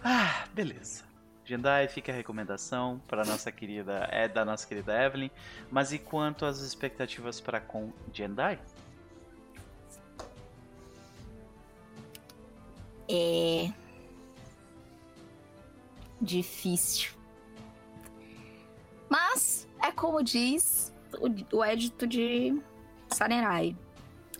Ah, 0.02 0.44
beleza. 0.52 1.04
Jendai, 1.44 1.88
fica 1.88 2.10
a 2.10 2.14
recomendação 2.14 3.00
para 3.06 3.24
nossa 3.24 3.52
querida, 3.52 4.08
é 4.10 4.26
da 4.26 4.44
nossa 4.44 4.66
querida 4.66 5.04
Evelyn. 5.04 5.30
Mas 5.70 5.92
e 5.92 5.98
quanto 5.98 6.46
às 6.46 6.60
expectativas 6.60 7.40
para 7.40 7.60
com 7.60 7.92
Jendai? 8.12 8.58
É. 13.08 13.70
Difícil. 16.20 17.12
Mas 19.08 19.68
é 19.82 19.92
como 19.92 20.22
diz 20.22 20.94
o, 21.20 21.58
o 21.58 21.62
édito 21.62 22.06
de 22.06 22.58
Sarenrai. 23.08 23.76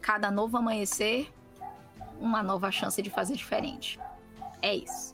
Cada 0.01 0.31
novo 0.31 0.57
amanhecer, 0.57 1.31
uma 2.19 2.43
nova 2.43 2.71
chance 2.71 3.01
de 3.03 3.11
fazer 3.11 3.37
diferente. 3.37 3.99
É 4.63 4.75
isso. 4.75 5.14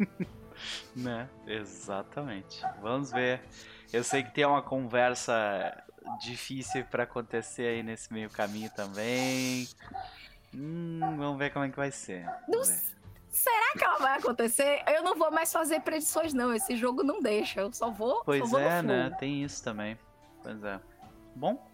Né? 0.94 1.28
Exatamente. 1.46 2.62
Vamos 2.80 3.10
ver. 3.10 3.40
Eu 3.92 4.04
sei 4.04 4.22
que 4.22 4.34
tem 4.34 4.44
uma 4.44 4.62
conversa 4.62 5.82
difícil 6.20 6.84
para 6.84 7.04
acontecer 7.04 7.66
aí 7.66 7.82
nesse 7.82 8.12
meio 8.12 8.30
caminho 8.30 8.70
também. 8.70 9.68
Hum, 10.54 11.00
vamos 11.16 11.38
ver 11.38 11.50
como 11.52 11.64
é 11.64 11.70
que 11.70 11.76
vai 11.76 11.90
ser. 11.90 12.26
Será 13.30 13.72
que 13.72 13.84
ela 13.84 13.98
vai 13.98 14.18
acontecer? 14.18 14.82
Eu 14.86 15.02
não 15.02 15.14
vou 15.14 15.30
mais 15.30 15.52
fazer 15.52 15.80
predições, 15.80 16.34
não. 16.34 16.52
Esse 16.52 16.76
jogo 16.76 17.02
não 17.02 17.22
deixa. 17.22 17.60
Eu 17.60 17.72
só 17.72 17.90
vou. 17.90 18.16
só 18.16 18.24
Pois 18.24 18.50
vou 18.50 18.60
no 18.60 18.66
é, 18.66 18.82
né? 18.82 19.16
Tem 19.18 19.44
isso 19.44 19.62
também. 19.62 19.96
Pois 20.42 20.62
é. 20.64 20.80
Bom, 21.34 21.64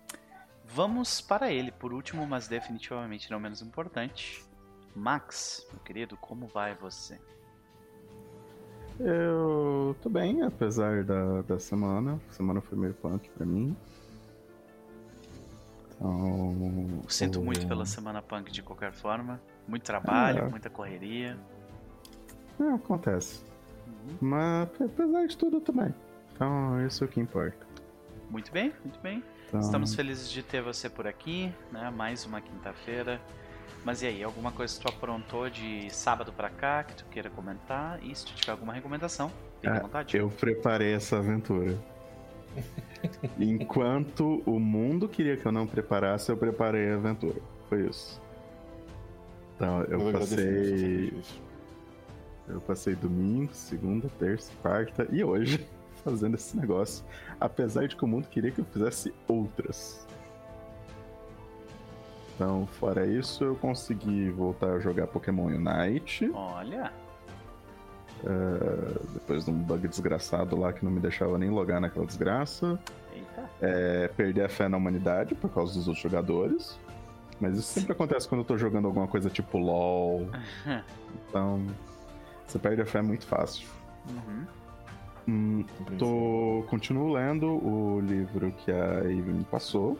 vamos 0.64 1.20
para 1.20 1.50
ele, 1.50 1.72
por 1.72 1.92
último, 1.92 2.26
mas 2.26 2.46
definitivamente 2.46 3.30
não 3.30 3.40
menos 3.40 3.62
importante. 3.62 4.44
Max, 4.94 5.66
meu 5.72 5.80
querido, 5.80 6.16
como 6.16 6.46
vai 6.46 6.74
você? 6.74 7.18
Eu 8.98 9.94
tô 10.02 10.08
bem, 10.08 10.42
apesar 10.42 11.04
da, 11.04 11.42
da 11.42 11.58
semana. 11.58 12.20
A 12.30 12.32
semana 12.32 12.60
foi 12.60 12.78
meio 12.78 12.94
punk 12.94 13.28
pra 13.30 13.44
mim. 13.44 13.76
Então. 15.94 17.02
Sinto 17.08 17.42
muito 17.42 17.66
pela 17.66 17.84
semana 17.86 18.22
punk 18.22 18.50
de 18.50 18.62
qualquer 18.62 18.92
forma. 18.92 19.40
Muito 19.66 19.82
trabalho, 19.82 20.44
É. 20.44 20.48
muita 20.48 20.70
correria. 20.70 21.36
É, 22.60 22.68
acontece. 22.70 23.42
Uhum. 23.86 24.16
Mas 24.20 24.68
apesar 24.80 25.26
de 25.26 25.36
tudo 25.36 25.60
também. 25.60 25.94
Então, 26.32 26.84
isso 26.86 27.02
é 27.02 27.06
o 27.06 27.10
que 27.10 27.20
importa. 27.20 27.66
Muito 28.30 28.52
bem, 28.52 28.72
muito 28.84 29.00
bem. 29.00 29.22
Então, 29.48 29.60
Estamos 29.60 29.94
felizes 29.94 30.30
de 30.30 30.42
ter 30.42 30.60
você 30.62 30.88
por 30.90 31.06
aqui, 31.06 31.52
né? 31.72 31.90
Mais 31.90 32.24
uma 32.26 32.40
quinta-feira. 32.40 33.20
Mas 33.86 34.02
e 34.02 34.06
aí, 34.08 34.24
alguma 34.24 34.50
coisa 34.50 34.74
que 34.74 34.80
tu 34.80 34.88
aprontou 34.88 35.48
de 35.48 35.88
sábado 35.94 36.32
pra 36.32 36.50
cá 36.50 36.82
que 36.82 36.96
tu 36.96 37.04
queira 37.04 37.30
comentar? 37.30 38.00
E 38.02 38.12
se 38.16 38.26
tu 38.26 38.34
tiver 38.34 38.50
alguma 38.50 38.72
recomendação, 38.72 39.30
fique 39.60 39.68
à 39.68 39.76
É, 39.76 39.80
vontade. 39.80 40.16
Eu 40.16 40.28
preparei 40.28 40.92
essa 40.92 41.18
aventura. 41.18 41.78
Enquanto 43.38 44.42
o 44.44 44.58
mundo 44.58 45.08
queria 45.08 45.36
que 45.36 45.46
eu 45.46 45.52
não 45.52 45.68
preparasse, 45.68 46.32
eu 46.32 46.36
preparei 46.36 46.90
a 46.90 46.96
aventura. 46.96 47.40
Foi 47.68 47.86
isso. 47.86 48.20
Então, 49.54 49.82
eu 49.84 50.00
muito, 50.00 50.18
passei. 50.18 51.22
Eu 52.48 52.60
passei 52.62 52.96
domingo, 52.96 53.54
segunda, 53.54 54.08
terça, 54.18 54.50
quarta 54.62 55.06
e 55.12 55.22
hoje 55.22 55.64
fazendo 56.02 56.34
esse 56.34 56.56
negócio. 56.56 57.04
Apesar 57.40 57.86
de 57.86 57.94
que 57.94 58.04
o 58.04 58.08
mundo 58.08 58.26
queria 58.26 58.50
que 58.50 58.60
eu 58.60 58.64
fizesse 58.64 59.14
outras. 59.28 60.05
Então, 62.36 62.66
fora 62.66 63.06
isso, 63.06 63.42
eu 63.42 63.56
consegui 63.56 64.28
voltar 64.30 64.74
a 64.74 64.78
jogar 64.78 65.06
Pokémon 65.06 65.46
Unite. 65.46 66.30
Olha, 66.34 66.92
Depois 69.14 69.44
de 69.44 69.50
um 69.50 69.54
bug 69.54 69.88
desgraçado 69.88 70.58
lá 70.58 70.72
que 70.72 70.84
não 70.84 70.92
me 70.92 71.00
deixava 71.00 71.38
nem 71.38 71.48
logar 71.50 71.80
naquela 71.80 72.06
desgraça. 72.06 72.78
eita. 73.14 73.50
É, 73.60 74.08
perder 74.08 74.44
a 74.44 74.48
fé 74.48 74.68
na 74.68 74.76
humanidade 74.76 75.34
por 75.34 75.50
causa 75.50 75.74
dos 75.74 75.88
outros 75.88 76.02
jogadores. 76.02 76.78
Mas 77.40 77.56
isso 77.58 77.68
sempre 77.68 77.92
acontece 77.92 78.28
quando 78.28 78.40
eu 78.40 78.44
tô 78.44 78.56
jogando 78.58 78.86
alguma 78.86 79.06
coisa 79.06 79.28
tipo 79.30 79.58
LOL. 79.58 80.28
Então, 81.28 81.64
você 82.46 82.58
perde 82.58 82.82
a 82.82 82.86
fé 82.86 83.00
muito 83.02 83.26
fácil. 83.26 83.66
Uhum. 84.08 84.44
Hum, 85.28 85.64
tô, 85.98 86.64
continuo 86.68 87.12
lendo 87.12 87.46
o 87.46 88.00
livro 88.00 88.52
que 88.52 88.70
a 88.70 89.00
Ivy 89.04 89.32
me 89.32 89.44
passou. 89.44 89.98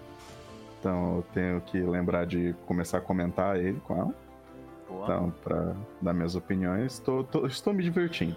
Então 0.87 1.16
eu 1.16 1.22
tenho 1.35 1.61
que 1.62 1.81
lembrar 1.81 2.27
de 2.27 2.55
começar 2.64 2.99
a 2.99 3.01
comentar 3.01 3.57
ele 3.57 3.81
com 3.81 3.96
ela. 3.96 4.14
Boa. 4.88 5.03
Então, 5.03 5.35
pra 5.42 5.72
dar 6.01 6.12
minhas 6.12 6.37
opiniões, 6.37 7.01
tô, 7.01 7.25
tô- 7.25 7.44
estou 7.44 7.75
me 7.75 7.83
divertindo. 7.83 8.37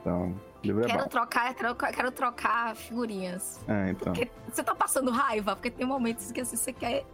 Então, 0.00 0.34
o 0.60 0.66
livro 0.66 0.82
é 0.82 0.86
Quero 0.88 1.04
bom. 1.04 1.08
trocar, 1.08 1.54
troca- 1.54 1.92
quero 1.92 2.10
trocar 2.10 2.74
figurinhas. 2.74 3.60
É, 3.68 3.90
então. 3.90 4.12
Porque 4.12 4.28
você 4.52 4.64
tá 4.64 4.74
passando 4.74 5.12
raiva, 5.12 5.54
porque 5.54 5.70
tem 5.70 5.86
momentos 5.86 6.32
que 6.32 6.40
assim, 6.40 6.56
você 6.56 6.72
quer. 6.72 7.04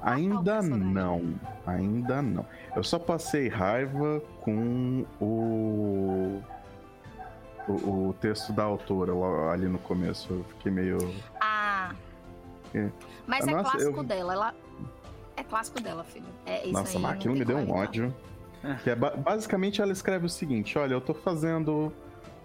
Ainda 0.00 0.62
não. 0.62 1.34
Ainda 1.66 2.22
não. 2.22 2.46
Eu 2.76 2.84
só 2.84 2.96
passei 2.96 3.48
raiva 3.48 4.22
com 4.42 5.04
o. 5.20 6.40
O, 7.68 8.08
o 8.08 8.14
texto 8.20 8.52
da 8.52 8.64
autora 8.64 9.12
lá, 9.14 9.52
ali 9.52 9.66
no 9.66 9.78
começo. 9.80 10.32
Eu 10.32 10.44
fiquei 10.44 10.70
meio. 10.70 10.98
Ah. 11.40 11.61
É. 12.74 12.88
Mas 13.26 13.46
Ah, 13.46 13.50
é 13.50 13.54
nossa, 13.54 13.70
clássico 13.72 13.98
eu- 13.98 14.04
dela. 14.04 14.32
Ela... 14.34 14.54
É 15.36 15.42
clássico 15.42 15.80
dela, 15.80 16.04
filho. 16.04 16.26
É 16.46 16.62
isso 16.64 16.72
Nossa, 16.72 16.96
aí, 16.96 17.02
mas 17.02 17.12
aquilo 17.12 17.34
me 17.34 17.44
deu 17.44 17.56
um 17.56 17.70
ódio. 17.72 18.14
Que 18.84 18.90
é 18.90 18.94
ba- 18.94 19.16
basicamente 19.16 19.80
ela 19.82 19.92
escreve 19.92 20.26
o 20.26 20.28
seguinte: 20.28 20.78
olha, 20.78 20.94
eu 20.94 21.00
tô 21.00 21.14
fazendo 21.14 21.92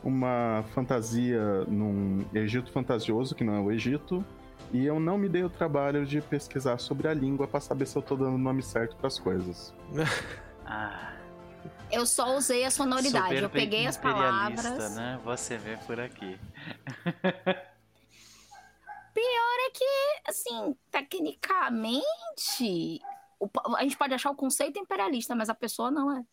uma 0.04 0.63
fantasia 0.74 1.42
num 1.68 2.26
Egito 2.34 2.72
fantasioso, 2.72 3.36
que 3.36 3.44
não 3.44 3.56
é 3.56 3.60
o 3.60 3.72
Egito, 3.72 4.24
e 4.72 4.86
eu 4.86 5.00
não 5.00 5.18
me 5.18 5.28
dei 5.30 5.44
o 5.44 5.50
trabalho 5.50 6.06
de 6.06 6.22
pesquisar 6.22 6.78
sobre 6.80 7.08
a 7.08 7.13
língua 7.13 7.48
pra 7.48 7.60
saber 7.60 7.86
se 7.86 7.96
eu 7.98 8.02
tô 8.02 8.16
dando 8.16 8.36
o 8.36 8.38
nome 8.38 8.63
certo 8.63 8.96
pras 8.96 9.20
coisas. 9.20 9.74
Ah, 10.70 11.13
Eu 11.90 12.06
só 12.06 12.36
usei 12.36 12.66
a 12.66 12.70
sonoridade. 12.72 13.36
Eu 13.36 13.44
soberba 13.44 13.50
peguei 13.50 13.88
as 13.88 13.96
palavras. 13.96 14.96
né? 14.96 15.18
Você 15.24 15.58
vê 15.58 15.78
por 15.88 15.98
aqui. 16.00 16.38
É 19.19 19.69
que, 19.71 19.86
assim, 20.27 20.75
tecnicamente. 20.91 23.01
o 23.39 23.49
A 23.75 23.84
gente 23.84 23.97
pode 23.97 24.13
achar 24.13 24.30
o 24.32 24.36
conceito 24.36 24.80
imperialista, 24.80 25.36
mas 25.36 25.49
a 25.49 25.56
pessoa 25.56 25.89
não 25.91 26.15
é. 26.15 26.23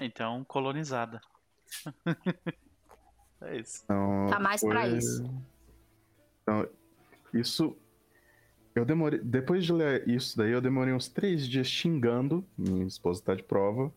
Então, 0.00 0.42
colonizada. 0.44 1.20
é 3.42 3.58
isso. 3.58 3.82
Então, 3.84 4.26
Tá 4.30 4.40
mais 4.40 4.60
pra 4.62 4.82
foi- 4.82 4.96
isso. 4.98 5.24
Então, 6.42 6.68
isso. 7.34 7.76
Eu 8.74 8.84
demorei. 8.84 9.18
Depois 9.20 9.64
de 9.64 9.72
ler 9.72 10.08
isso 10.08 10.36
daí, 10.36 10.52
eu 10.52 10.60
demorei 10.60 10.94
uns 10.94 11.08
três 11.08 11.46
dias 11.46 11.66
xingando. 11.66 12.44
Minha 12.56 12.86
esposa 12.86 13.22
tá 13.22 13.34
de 13.34 13.42
prova. 13.42 13.92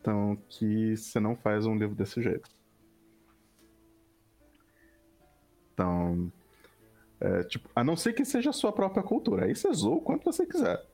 Então, 0.00 0.36
que 0.48 0.96
você 0.96 1.18
não 1.20 1.34
faz 1.36 1.66
um 1.66 1.76
livro 1.76 1.94
desse 1.94 2.22
jeito. 2.22 2.48
Então. 5.72 6.30
É, 7.22 7.44
tipo, 7.44 7.70
a 7.74 7.84
não 7.84 7.96
ser 7.96 8.14
que 8.14 8.24
seja 8.24 8.50
a 8.50 8.52
sua 8.52 8.72
própria 8.72 9.00
cultura. 9.00 9.44
Aí 9.44 9.54
você 9.54 9.72
zoa 9.72 9.94
o 9.94 10.00
quanto 10.00 10.24
você 10.24 10.44
quiser. 10.44 10.84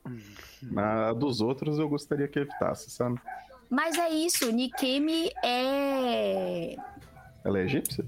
Mas 0.61 1.09
a 1.09 1.13
dos 1.13 1.41
outros 1.41 1.79
eu 1.79 1.89
gostaria 1.89 2.27
que 2.27 2.37
evitasse, 2.37 2.91
sabe? 2.91 3.19
Mas 3.67 3.97
é 3.97 4.09
isso, 4.09 4.51
Nikemi 4.51 5.31
é. 5.43 6.75
Ela 7.43 7.59
é 7.59 7.63
egípcia? 7.63 8.05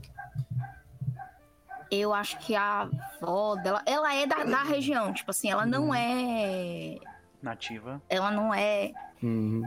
Eu 1.89 2.13
acho 2.13 2.37
que 2.39 2.55
a 2.55 2.81
avó 2.81 3.55
dela. 3.55 3.81
Ela 3.87 4.13
é 4.13 4.27
da, 4.27 4.43
da 4.43 4.63
região, 4.63 5.11
tipo 5.11 5.31
assim, 5.31 5.49
ela 5.49 5.65
não 5.65 5.93
é. 5.93 6.99
Nativa. 7.41 7.99
Ela 8.07 8.29
não 8.29 8.53
é. 8.53 8.93
Uhum. 9.23 9.63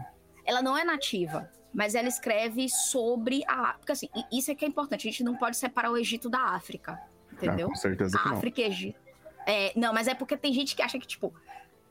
Ela 0.47 0.63
não 0.63 0.79
é 0.79 0.85
nativa. 0.85 1.51
Mas 1.73 1.97
ela 1.97 2.07
escreve 2.07 2.69
sobre 2.69 3.43
a. 3.49 3.75
Porque 3.75 3.91
assim, 3.91 4.09
isso 4.33 4.49
é 4.49 4.55
que 4.55 4.65
é 4.65 4.69
importante. 4.69 5.09
A 5.09 5.11
gente 5.11 5.25
não 5.25 5.37
pode 5.37 5.57
separar 5.57 5.91
o 5.91 5.97
Egito 5.97 6.31
da 6.31 6.39
África. 6.39 7.01
Entendeu? 7.47 7.67
Ah, 7.67 7.71
com 7.71 7.77
certeza 7.77 8.19
que 8.19 8.29
não. 8.29 8.37
África 8.37 8.61
e 8.61 8.65
Egito. 8.65 8.99
É, 9.47 9.73
não, 9.79 9.93
mas 9.93 10.07
é 10.09 10.15
porque 10.15 10.37
tem 10.37 10.53
gente 10.53 10.75
que 10.75 10.83
acha 10.83 10.99
que, 10.99 11.07
tipo, 11.07 11.33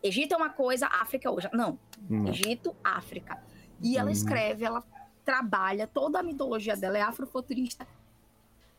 Egito 0.02 0.34
é 0.34 0.38
uma 0.38 0.50
coisa, 0.50 0.88
África 0.88 1.28
é 1.28 1.32
outra. 1.32 1.50
Não. 1.54 1.78
Não. 2.10 2.28
Egito, 2.30 2.76
África. 2.84 3.38
E 3.82 3.98
ela 3.98 4.10
Hum. 4.10 4.14
escreve, 4.14 4.66
ela 4.66 4.84
trabalha, 5.24 5.88
toda 5.88 6.20
a 6.20 6.24
mitologia 6.24 6.76
dela 6.76 6.98
é 6.98 7.02
afrofuturista. 7.02 7.88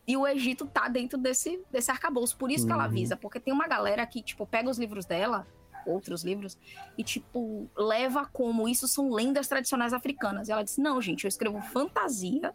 E 0.07 0.15
o 0.15 0.27
Egito 0.27 0.67
tá 0.67 0.87
dentro 0.87 1.17
desse, 1.17 1.59
desse 1.71 1.89
arcabouço. 1.89 2.37
Por 2.37 2.51
isso 2.51 2.65
que 2.67 2.71
ela 2.71 2.83
Uhum. 2.83 2.89
avisa. 2.89 3.17
Porque 3.17 3.39
tem 3.39 3.51
uma 3.53 3.67
galera 3.67 4.05
que, 4.05 4.21
tipo, 4.21 4.45
pega 4.45 4.69
os 4.69 4.77
livros 4.77 5.05
dela, 5.05 5.47
outros 5.83 6.23
livros, 6.23 6.57
e, 6.97 7.03
tipo, 7.03 7.67
leva 7.75 8.25
como 8.31 8.67
isso 8.67 8.87
são 8.87 9.09
lendas 9.11 9.47
tradicionais 9.47 9.93
africanas. 9.93 10.47
E 10.47 10.51
ela 10.51 10.63
diz: 10.63 10.77
não, 10.77 11.01
gente, 11.01 11.23
eu 11.23 11.27
escrevo 11.27 11.59
fantasia 11.61 12.53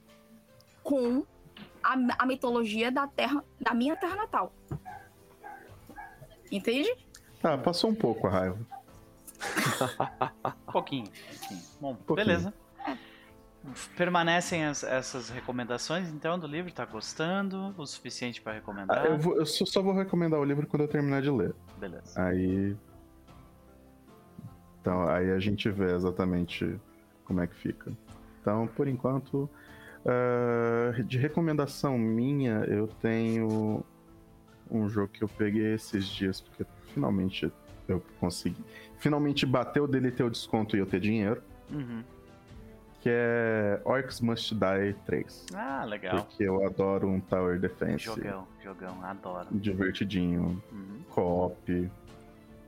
com 0.84 1.24
a, 1.82 1.96
a 2.18 2.26
mitologia 2.26 2.90
da 2.90 3.06
terra, 3.06 3.44
da 3.60 3.72
minha 3.74 3.96
terra 3.96 4.16
natal. 4.16 4.52
Entende? 6.50 6.92
Tá, 7.40 7.56
passou 7.56 7.90
um 7.90 7.94
pouco 7.94 8.26
a 8.26 8.30
raiva. 8.30 8.58
Um 8.58 10.50
pouquinho. 10.72 11.04
um 11.06 11.38
pouquinho. 11.38 11.60
Bom, 11.80 11.94
Pouquinho. 11.94 12.26
beleza. 12.26 12.54
Permanecem 13.96 14.64
as- 14.64 14.82
essas 14.84 15.28
recomendações, 15.28 16.08
então, 16.08 16.38
do 16.38 16.46
livro? 16.46 16.72
Tá 16.72 16.84
gostando? 16.86 17.74
O 17.76 17.86
suficiente 17.86 18.40
pra 18.40 18.54
recomendar? 18.54 18.98
Ah, 19.04 19.06
eu, 19.08 19.18
vou- 19.18 19.36
eu 19.36 19.44
só, 19.46 19.64
só 19.66 19.82
vou 19.82 19.92
recomendar 19.94 20.40
o 20.40 20.44
livro 20.44 20.66
quando 20.66 20.82
eu 20.82 20.88
terminar 20.88 21.20
de 21.22 21.30
ler. 21.30 21.54
Beleza. 21.78 22.20
Aí. 22.22 22.74
Então, 24.80 25.06
aí 25.08 25.30
a 25.30 25.38
gente 25.38 25.70
vê 25.70 25.94
exatamente 25.94 26.78
como 27.26 27.40
é 27.42 27.46
que 27.46 27.54
fica. 27.54 27.92
Então, 28.40 28.66
por 28.66 28.88
enquanto, 28.88 29.48
ah, 30.06 30.92
de 31.02 31.18
recomendação 31.18 31.98
minha, 31.98 32.64
eu 32.68 32.86
tenho 32.86 33.84
um 34.70 34.88
jogo 34.88 35.08
que 35.08 35.22
eu 35.22 35.28
peguei 35.28 35.74
esses 35.74 36.06
dias, 36.06 36.40
porque 36.40 36.64
finalmente 36.94 37.50
eu 37.88 38.02
consegui. 38.20 38.62
Finalmente 38.98 39.44
bateu 39.44 39.86
dele 39.86 40.10
ter 40.10 40.22
o 40.22 40.30
desconto 40.30 40.76
e 40.76 40.78
eu 40.78 40.86
ter 40.86 41.00
dinheiro, 41.00 41.42
Uhum. 41.70 42.02
que 43.00 43.08
é 43.10 43.80
Orcs 43.84 44.20
Must 44.20 44.54
Die 44.54 44.94
3. 45.06 45.46
Ah, 45.54 45.84
legal. 45.84 46.24
Porque 46.24 46.42
eu 46.44 46.64
adoro 46.64 47.08
um 47.08 47.18
Tower 47.20 47.58
Defense 47.58 48.04
Jogão, 48.04 48.46
jogão, 48.62 49.02
adoro. 49.04 49.48
divertidinho, 49.52 50.62
Uhum. 50.70 51.00
co-op, 51.10 51.90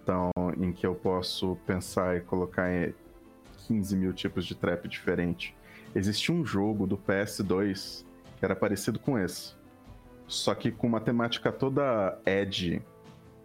então, 0.02 0.30
em 0.58 0.72
que 0.72 0.84
eu 0.86 0.94
posso 0.94 1.56
pensar 1.66 2.16
e 2.16 2.20
colocar 2.20 2.68
em 2.72 2.92
15 3.68 3.94
mil 3.96 4.12
tipos 4.12 4.44
de 4.44 4.54
trap 4.56 4.88
diferente. 4.88 5.54
Existia 5.94 6.34
um 6.34 6.44
jogo 6.44 6.86
do 6.86 6.96
PS2 6.96 8.04
que 8.38 8.44
era 8.44 8.56
parecido 8.56 8.98
com 8.98 9.18
esse. 9.18 9.54
Só 10.26 10.54
que 10.54 10.72
com 10.72 10.86
uma 10.86 11.00
temática 11.00 11.52
toda 11.52 12.18
edge 12.24 12.82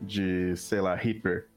de, 0.01 0.55
sei 0.55 0.81
lá, 0.81 0.95
Reaper. 0.95 1.47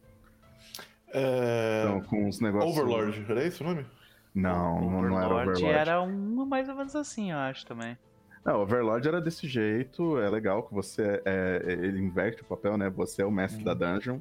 É... 1.12 1.84
Então, 1.84 2.00
com 2.02 2.26
uns 2.26 2.40
negócios. 2.40 2.76
Overlord, 2.76 3.24
era 3.28 3.44
esse 3.44 3.62
o 3.62 3.66
nome? 3.66 3.86
Não, 4.34 4.80
não, 4.80 5.02
não 5.02 5.18
era 5.18 5.34
Overlord. 5.34 5.64
era 5.64 6.00
uma 6.02 6.46
mais 6.46 6.68
ou 6.68 6.74
menos 6.74 6.94
assim, 6.94 7.32
eu 7.32 7.38
acho 7.38 7.66
também. 7.66 7.96
Não, 8.44 8.60
Overlord 8.60 9.06
era 9.06 9.20
desse 9.20 9.46
jeito, 9.46 10.18
é 10.18 10.28
legal 10.30 10.62
que 10.62 10.72
você 10.72 11.20
é, 11.24 11.62
ele 11.66 12.00
inverte 12.00 12.42
o 12.42 12.44
papel, 12.44 12.78
né? 12.78 12.88
Você 12.90 13.22
é 13.22 13.26
o 13.26 13.30
mestre 13.30 13.58
uhum. 13.58 13.64
da 13.64 13.74
dungeon. 13.74 14.20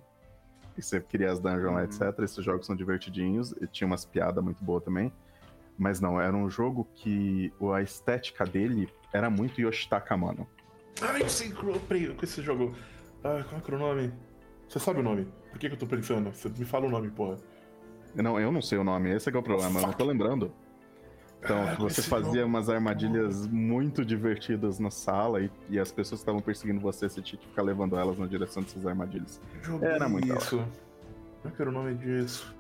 E 0.77 0.81
você 0.81 0.99
cria 0.99 1.31
as 1.31 1.39
dungeons 1.39 1.73
lá, 1.73 1.79
uhum. 1.79 1.83
etc. 1.83 2.19
Esses 2.19 2.43
jogos 2.43 2.65
são 2.65 2.75
divertidinhos 2.75 3.53
e 3.61 3.67
tinha 3.67 3.87
umas 3.87 4.05
piadas 4.05 4.43
muito 4.43 4.63
boas 4.63 4.83
também. 4.83 5.11
Mas 5.79 6.01
não, 6.01 6.19
era 6.19 6.35
um 6.35 6.49
jogo 6.49 6.85
que 6.93 7.53
a 7.73 7.81
estética 7.81 8.43
dele 8.43 8.89
era 9.13 9.29
muito 9.29 9.61
Yoshitaka 9.61 10.17
Mano. 10.17 10.45
Ah, 11.01 11.17
eu 11.17 11.29
sei, 11.29 11.53
peraí, 11.87 12.13
com 12.13 12.25
esse 12.25 12.41
jogo. 12.41 12.75
Ah, 13.23 13.45
qual 13.47 13.61
é 13.65 13.75
o 13.75 13.79
nome? 13.79 14.13
Você 14.67 14.77
sabe 14.77 14.99
o 14.99 15.03
nome? 15.03 15.25
Por 15.49 15.57
que, 15.57 15.69
que 15.69 15.75
eu 15.75 15.79
tô 15.79 15.87
pensando? 15.87 16.31
Você 16.31 16.49
me 16.49 16.65
fala 16.65 16.85
o 16.85 16.89
nome, 16.89 17.09
porra. 17.09 17.37
Não, 18.13 18.37
eu 18.37 18.51
não 18.51 18.61
sei 18.61 18.77
o 18.77 18.83
nome, 18.83 19.09
esse 19.15 19.29
é, 19.29 19.33
é 19.33 19.37
o 19.37 19.41
problema, 19.41 19.71
oh, 19.75 19.81
eu 19.81 19.87
não 19.87 19.93
tô 19.93 20.03
lembrando. 20.03 20.51
Então, 21.41 21.61
ah, 21.61 21.75
você 21.75 22.01
fazia 22.01 22.41
nome. 22.41 22.43
umas 22.43 22.69
armadilhas 22.69 23.47
muito 23.47 24.03
divertidas 24.03 24.79
na 24.79 24.91
sala 24.91 25.41
e, 25.41 25.49
e 25.69 25.79
as 25.79 25.91
pessoas 25.91 26.19
que 26.19 26.23
estavam 26.23 26.41
perseguindo 26.41 26.81
você, 26.81 27.07
você 27.07 27.21
tinha 27.21 27.39
que 27.39 27.47
ficar 27.47 27.61
levando 27.61 27.97
elas 27.97 28.17
na 28.17 28.27
direção 28.27 28.61
dessas 28.61 28.85
armadilhas. 28.85 29.39
Joguei 29.61 29.87
Era 29.87 30.09
muito 30.09 30.27
isso. 30.35 30.57
Como 30.57 31.53
é 31.53 31.55
que 31.55 31.61
era 31.61 31.71
o 31.71 31.73
nome 31.73 31.95
disso? 31.95 32.53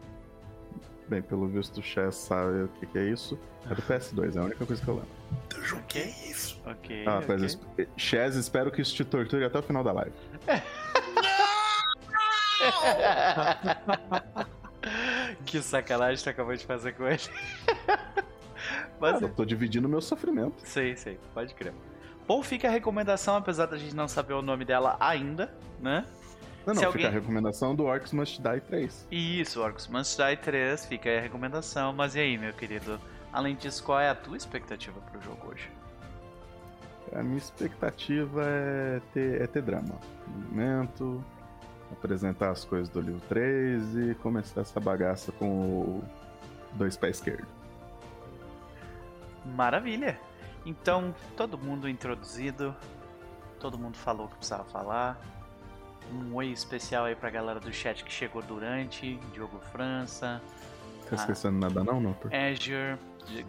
Bem, 1.09 1.21
pelo 1.23 1.47
visto 1.47 1.79
o 1.79 1.81
Chess 1.81 2.15
sabe 2.15 2.63
o 2.63 2.67
que, 2.67 2.85
que, 2.85 2.99
é 2.99 3.05
isso. 3.05 3.39
É 3.67 3.73
do 3.73 3.81
PS2, 3.81 4.35
é 4.35 4.39
a 4.39 4.43
única 4.43 4.63
coisa 4.63 4.79
que 4.79 4.87
eu 4.87 4.93
lembro. 4.93 5.09
Eu 5.55 5.63
joguei 5.63 6.13
isso. 6.29 6.61
Ok. 6.67 7.03
Ah, 7.07 7.17
okay. 7.17 7.35
mas 7.35 7.57
Chess, 7.97 8.35
espero 8.35 8.71
que 8.71 8.79
isso 8.79 8.93
te 8.93 9.03
torture 9.03 9.43
até 9.43 9.57
o 9.57 9.63
final 9.63 9.83
da 9.83 9.91
live. 9.91 10.13
que 15.45 15.59
sacanagem 15.63 16.23
tu 16.23 16.29
acabou 16.29 16.55
de 16.55 16.63
fazer 16.63 16.93
com 16.93 17.07
ele. 17.07 17.23
Mas... 18.99 19.19
Eu 19.19 19.29
tô 19.29 19.43
dividindo 19.45 19.87
o 19.87 19.89
meu 19.89 20.01
sofrimento. 20.01 20.61
Sei, 20.63 20.95
sei, 20.95 21.17
pode 21.33 21.55
crer. 21.55 21.73
Bom, 22.27 22.43
fica 22.43 22.67
a 22.67 22.71
recomendação, 22.71 23.35
apesar 23.35 23.65
da 23.65 23.77
gente 23.77 23.95
não 23.95 24.07
saber 24.07 24.33
o 24.33 24.43
nome 24.43 24.63
dela 24.63 24.95
ainda, 24.99 25.51
né? 25.79 26.05
Não, 26.65 26.73
não, 26.73 26.83
alguém... 26.83 27.03
fica 27.03 27.07
a 27.07 27.11
recomendação 27.11 27.75
do 27.75 27.85
Orcs 27.85 28.11
Must 28.11 28.41
Die 28.41 28.61
3. 28.61 29.07
Isso, 29.11 29.61
Orcs 29.61 29.87
Must 29.87 30.17
Die 30.17 30.37
3, 30.37 30.85
fica 30.85 31.09
aí 31.09 31.17
a 31.17 31.21
recomendação. 31.21 31.93
Mas 31.93 32.15
e 32.15 32.19
aí, 32.19 32.37
meu 32.37 32.53
querido? 32.53 32.99
Além 33.31 33.55
disso, 33.55 33.83
qual 33.83 33.99
é 33.99 34.09
a 34.09 34.15
tua 34.15 34.37
expectativa 34.37 34.99
pro 35.01 35.21
jogo 35.21 35.51
hoje? 35.51 35.69
A 37.13 37.23
minha 37.23 37.37
expectativa 37.37 38.43
é 38.45 39.01
ter, 39.13 39.41
é 39.41 39.47
ter 39.47 39.61
drama. 39.61 39.95
Momento, 40.27 41.23
apresentar 41.91 42.51
as 42.51 42.63
coisas 42.63 42.89
do 42.89 43.01
livro 43.01 43.21
3 43.27 43.95
e 44.11 44.15
começar 44.15 44.61
essa 44.61 44.79
bagaça 44.79 45.31
com 45.31 45.47
o 45.47 46.03
dois 46.73 46.95
pés 46.95 47.17
esquerdo. 47.17 47.47
Maravilha! 49.55 50.19
Então, 50.65 51.15
todo 51.35 51.57
mundo 51.57 51.89
introduzido, 51.89 52.75
todo 53.59 53.77
mundo 53.77 53.97
falou 53.97 54.25
o 54.25 54.29
que 54.29 54.35
precisava 54.35 54.65
falar. 54.65 55.19
Um 56.11 56.33
oi 56.35 56.47
especial 56.47 57.05
aí 57.05 57.15
pra 57.15 57.29
galera 57.29 57.59
do 57.59 57.71
chat 57.71 58.03
que 58.03 58.11
chegou 58.11 58.41
durante, 58.41 59.15
Diogo 59.31 59.59
França. 59.71 60.41
Tá 61.09 61.15
esquecendo 61.15 61.59
nada 61.59 61.83
não, 61.83 61.99
Notor? 61.99 62.31
Azure, 62.33 62.97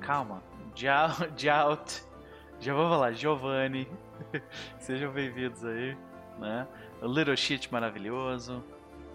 calma, 0.00 0.42
Jout, 0.74 2.02
já 2.60 2.74
vou 2.74 2.88
falar, 2.88 3.12
Giovanni, 3.12 3.88
sejam 4.78 5.10
bem-vindos 5.12 5.64
aí, 5.64 5.96
né? 6.38 6.66
O 7.00 7.06
Little 7.06 7.36
Shit 7.36 7.72
maravilhoso, 7.72 8.62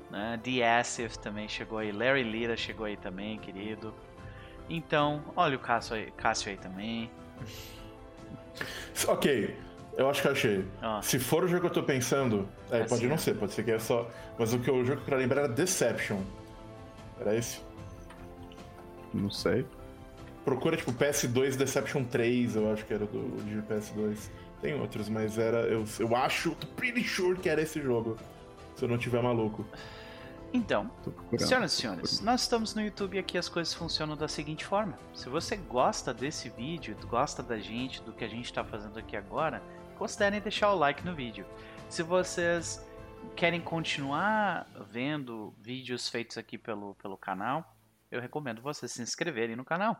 né? 0.09 0.39
The 0.43 0.77
Asif 0.79 1.17
também 1.19 1.47
chegou 1.47 1.77
aí, 1.77 1.91
Larry 1.91 2.23
Lira 2.23 2.57
chegou 2.57 2.85
aí 2.85 2.97
também, 2.97 3.37
querido. 3.37 3.93
Então, 4.69 5.23
olha 5.35 5.55
o 5.55 5.59
Cássio 5.59 5.95
aí, 5.95 6.11
Cássio 6.11 6.49
aí 6.49 6.57
também. 6.57 7.11
Ok, 9.07 9.55
eu 9.97 10.09
acho 10.09 10.21
que 10.21 10.27
achei. 10.27 10.65
Ah. 10.81 10.99
Se 11.01 11.17
for 11.19 11.43
o 11.43 11.47
jogo 11.47 11.61
que 11.61 11.67
eu 11.67 11.81
tô 11.81 11.83
pensando, 11.83 12.47
é, 12.69 12.81
assim, 12.81 12.89
pode 12.89 13.07
não 13.07 13.17
ser, 13.17 13.35
pode 13.35 13.53
ser 13.53 13.63
que 13.63 13.71
é 13.71 13.79
só. 13.79 14.09
Mas 14.37 14.53
o 14.53 14.59
que 14.59 14.69
o 14.69 14.83
jogo 14.83 14.97
que 14.97 15.03
eu 15.03 15.05
quero 15.05 15.17
lembrar 15.17 15.43
era 15.43 15.49
Deception. 15.49 16.21
Era 17.19 17.35
esse? 17.35 17.61
Não 19.13 19.31
sei. 19.31 19.65
Procura 20.43 20.75
tipo 20.75 20.91
PS2 20.91 21.55
Deception 21.55 22.03
3, 22.03 22.55
eu 22.57 22.71
acho 22.71 22.85
que 22.85 22.93
era 22.93 23.05
do 23.05 23.43
de 23.43 23.61
PS2. 23.63 24.29
Tem 24.61 24.79
outros, 24.79 25.07
mas 25.07 25.37
era. 25.37 25.59
Eu, 25.61 25.85
eu 25.99 26.15
acho, 26.15 26.51
tô 26.55 26.67
pretty 26.67 27.03
sure 27.03 27.37
que 27.37 27.49
era 27.49 27.61
esse 27.61 27.81
jogo. 27.81 28.17
Se 28.75 28.83
eu 28.83 28.89
não 28.89 28.97
tiver 28.97 29.21
maluco. 29.23 29.65
Então, 30.53 30.89
senhoras 31.37 31.73
e 31.73 31.75
senhores, 31.75 32.21
nós 32.21 32.41
estamos 32.41 32.73
no 32.75 32.81
YouTube 32.81 33.15
e 33.15 33.19
aqui 33.19 33.37
as 33.37 33.49
coisas 33.49 33.73
funcionam 33.73 34.15
da 34.15 34.27
seguinte 34.27 34.65
forma. 34.65 34.97
Se 35.13 35.27
você 35.27 35.57
gosta 35.57 36.13
desse 36.13 36.47
vídeo, 36.49 36.95
gosta 37.09 37.43
da 37.43 37.57
gente, 37.57 38.01
do 38.03 38.13
que 38.13 38.23
a 38.23 38.27
gente 38.27 38.45
está 38.45 38.63
fazendo 38.63 38.97
aqui 38.97 39.17
agora, 39.17 39.61
considerem 39.95 40.41
deixar 40.41 40.71
o 40.71 40.77
like 40.77 41.03
no 41.05 41.15
vídeo. 41.15 41.45
Se 41.89 42.03
vocês 42.03 42.85
querem 43.35 43.61
continuar 43.61 44.67
vendo 44.91 45.53
vídeos 45.59 46.07
feitos 46.07 46.37
aqui 46.37 46.57
pelo, 46.57 46.95
pelo 46.95 47.17
canal, 47.17 47.75
eu 48.11 48.21
recomendo 48.21 48.61
vocês 48.61 48.91
se 48.91 49.01
inscreverem 49.01 49.55
no 49.55 49.65
canal. 49.65 49.99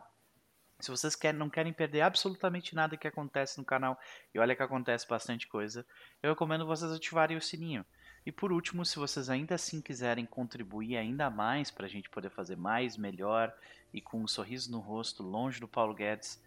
Se 0.78 0.90
vocês 0.90 1.16
querem, 1.16 1.38
não 1.38 1.48
querem 1.48 1.72
perder 1.72 2.02
absolutamente 2.02 2.74
nada 2.74 2.96
que 2.96 3.08
acontece 3.08 3.58
no 3.58 3.64
canal, 3.64 3.98
e 4.34 4.38
olha 4.38 4.54
que 4.54 4.62
acontece 4.62 5.08
bastante 5.08 5.46
coisa, 5.46 5.86
eu 6.22 6.30
recomendo 6.30 6.66
vocês 6.66 6.92
ativarem 6.92 7.36
o 7.36 7.42
sininho. 7.42 7.84
E 8.26 8.32
por 8.32 8.52
último, 8.52 8.84
se 8.84 8.98
vocês 8.98 9.30
ainda 9.30 9.54
assim 9.54 9.80
quiserem 9.80 10.26
contribuir 10.26 10.96
ainda 10.96 11.30
mais 11.30 11.70
para 11.70 11.86
a 11.86 11.88
gente 11.88 12.10
poder 12.10 12.28
fazer 12.28 12.56
mais, 12.56 12.96
melhor 12.96 13.54
e 13.92 14.00
com 14.00 14.20
um 14.20 14.26
sorriso 14.26 14.70
no 14.70 14.80
rosto, 14.80 15.22
longe 15.22 15.60
do 15.60 15.68
Paulo 15.68 15.94
Guedes, 15.94 16.42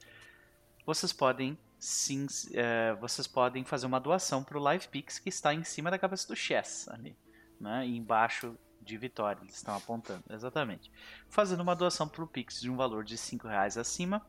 vocês 0.86 1.14
podem 1.14 1.58
sim, 1.80 2.28
é, 2.54 2.94
vocês 2.96 3.26
podem 3.26 3.64
fazer 3.64 3.86
uma 3.86 4.00
doação 4.00 4.44
para 4.44 4.60
o 4.60 4.72
LivePix 4.72 5.18
que 5.18 5.30
está 5.30 5.54
em 5.54 5.64
cima 5.64 5.90
da 5.90 5.98
cabeça 5.98 6.28
do 6.28 6.36
Chess 6.36 6.90
ali, 6.90 7.16
né? 7.60 7.88
E 7.88 7.98
embaixo 7.98 8.58
de 8.82 8.98
Vitória, 8.98 9.42
eles 9.42 9.56
estão 9.56 9.76
apontando, 9.76 10.24
exatamente. 10.30 10.92
Fazendo 11.30 11.62
uma 11.62 11.76
doação 11.76 12.08
para 12.08 12.24
o 12.24 12.28
Pix 12.28 12.60
de 12.60 12.70
um 12.70 12.76
valor 12.76 13.04
de 13.04 13.16
R$ 13.16 13.40
reais 13.44 13.78
acima, 13.78 14.26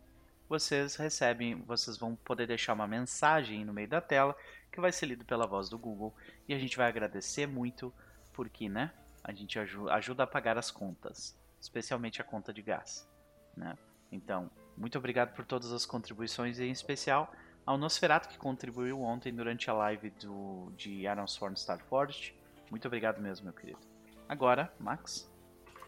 vocês 0.49 0.97
recebem, 0.97 1.63
vocês 1.63 1.97
vão 1.97 2.17
poder 2.17 2.47
deixar 2.47 2.73
uma 2.73 2.87
mensagem 2.87 3.65
no 3.65 3.73
meio 3.73 3.89
da 3.89 4.01
tela 4.01 4.37
que 4.71 4.81
vai 4.81 4.93
ser 4.93 5.07
lido 5.07 5.25
pela 5.25 5.47
voz 5.47 5.69
do 5.69 5.79
Google 5.79 6.15
e 6.49 6.55
a 6.55 6.59
gente 6.59 6.77
vai 6.77 6.89
agradecer 6.89 7.47
muito 7.47 7.93
porque, 8.33 8.69
né, 8.69 8.93
a 9.23 9.33
gente 9.33 9.59
ajuda 9.59 10.23
a 10.23 10.27
pagar 10.27 10.57
as 10.57 10.71
contas, 10.71 11.39
especialmente 11.61 12.21
a 12.21 12.25
conta 12.25 12.53
de 12.53 12.63
gás, 12.63 13.09
né? 13.57 13.77
Então, 14.11 14.51
muito 14.81 14.97
obrigado 14.97 15.35
por 15.35 15.45
todas 15.45 15.73
as 15.73 15.85
contribuições 15.85 16.59
e 16.59 16.65
em 16.65 16.73
especial 16.73 17.31
ao 17.67 17.77
Nosferato 17.77 18.31
que 18.31 18.39
contribuiu 18.39 19.03
ontem 19.03 19.31
durante 19.31 19.69
a 19.69 19.75
live 19.75 20.09
do, 20.11 20.73
de 20.75 21.03
Iron 21.03 21.27
Sworn 21.27 21.55
Star 21.55 21.79
Forest. 21.85 22.35
Muito 22.71 22.89
obrigado 22.89 23.21
mesmo, 23.21 23.45
meu 23.45 23.53
querido. 23.53 23.79
Agora, 24.27 24.73
Max, 24.81 25.31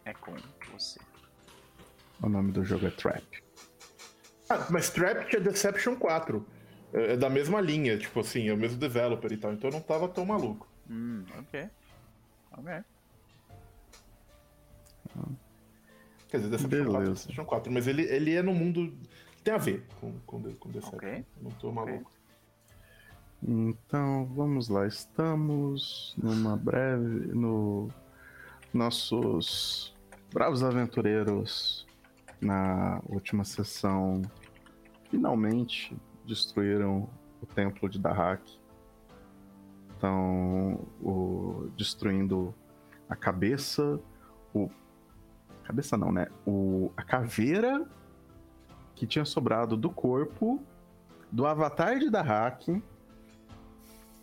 é 0.05 0.13
com 0.13 0.35
você. 0.71 0.99
O 2.21 2.29
nome 2.29 2.51
do 2.51 2.63
jogo 2.63 2.85
é 2.85 2.91
Trap. 2.91 3.43
Ah, 4.47 4.67
mas 4.69 4.91
Trap 4.91 5.35
é 5.35 5.39
Deception 5.39 5.95
4. 5.95 6.45
É, 6.93 7.13
é 7.13 7.17
da 7.17 7.31
mesma 7.31 7.59
linha, 7.59 7.97
tipo 7.97 8.19
assim, 8.19 8.47
é 8.47 8.53
o 8.53 8.57
mesmo 8.57 8.77
developer 8.77 9.31
e 9.31 9.37
tal, 9.37 9.53
então 9.53 9.71
eu 9.71 9.73
não 9.73 9.81
tava 9.81 10.07
tão 10.07 10.23
maluco. 10.23 10.67
Hum, 10.87 11.25
ok. 11.39 11.67
Ok. 12.51 12.83
Quer 16.33 16.37
dizer, 16.37 16.49
Deception 16.49 16.91
4, 16.91 17.13
Deception 17.13 17.45
4, 17.45 17.71
mas 17.71 17.87
ele, 17.87 18.01
ele 18.05 18.33
é 18.33 18.41
no 18.41 18.55
mundo. 18.55 18.91
Tem 19.43 19.53
a 19.53 19.59
ver 19.59 19.85
com, 20.01 20.11
com, 20.25 20.41
com 20.55 20.69
Deception. 20.71 20.97
Okay. 20.97 21.25
Não 21.39 21.51
tô 21.51 21.71
maluco. 21.71 22.11
Okay. 23.43 23.55
Então, 23.55 24.25
vamos 24.33 24.67
lá. 24.67 24.87
Estamos 24.87 26.15
numa 26.17 26.57
breve. 26.57 27.27
no 27.35 27.87
nossos 28.73 29.93
bravos 30.33 30.63
aventureiros 30.63 31.85
na 32.41 32.99
última 33.05 33.43
sessão 33.43 34.23
finalmente 35.11 35.95
destruíram 36.25 37.07
o 37.43 37.45
templo 37.45 37.87
de 37.87 37.99
Dahak. 37.99 38.41
Estão 39.93 40.79
o, 40.99 41.69
destruindo 41.77 42.55
a 43.07 43.15
cabeça, 43.15 43.99
o 44.51 44.67
cabeça 45.63 45.97
não, 45.97 46.11
né? 46.11 46.27
O, 46.45 46.91
a 46.95 47.03
caveira 47.03 47.85
que 48.95 49.07
tinha 49.07 49.25
sobrado 49.25 49.75
do 49.75 49.89
corpo 49.89 50.61
do 51.31 51.47
avatar 51.47 51.97
de 51.97 52.09
Dahak, 52.09 52.81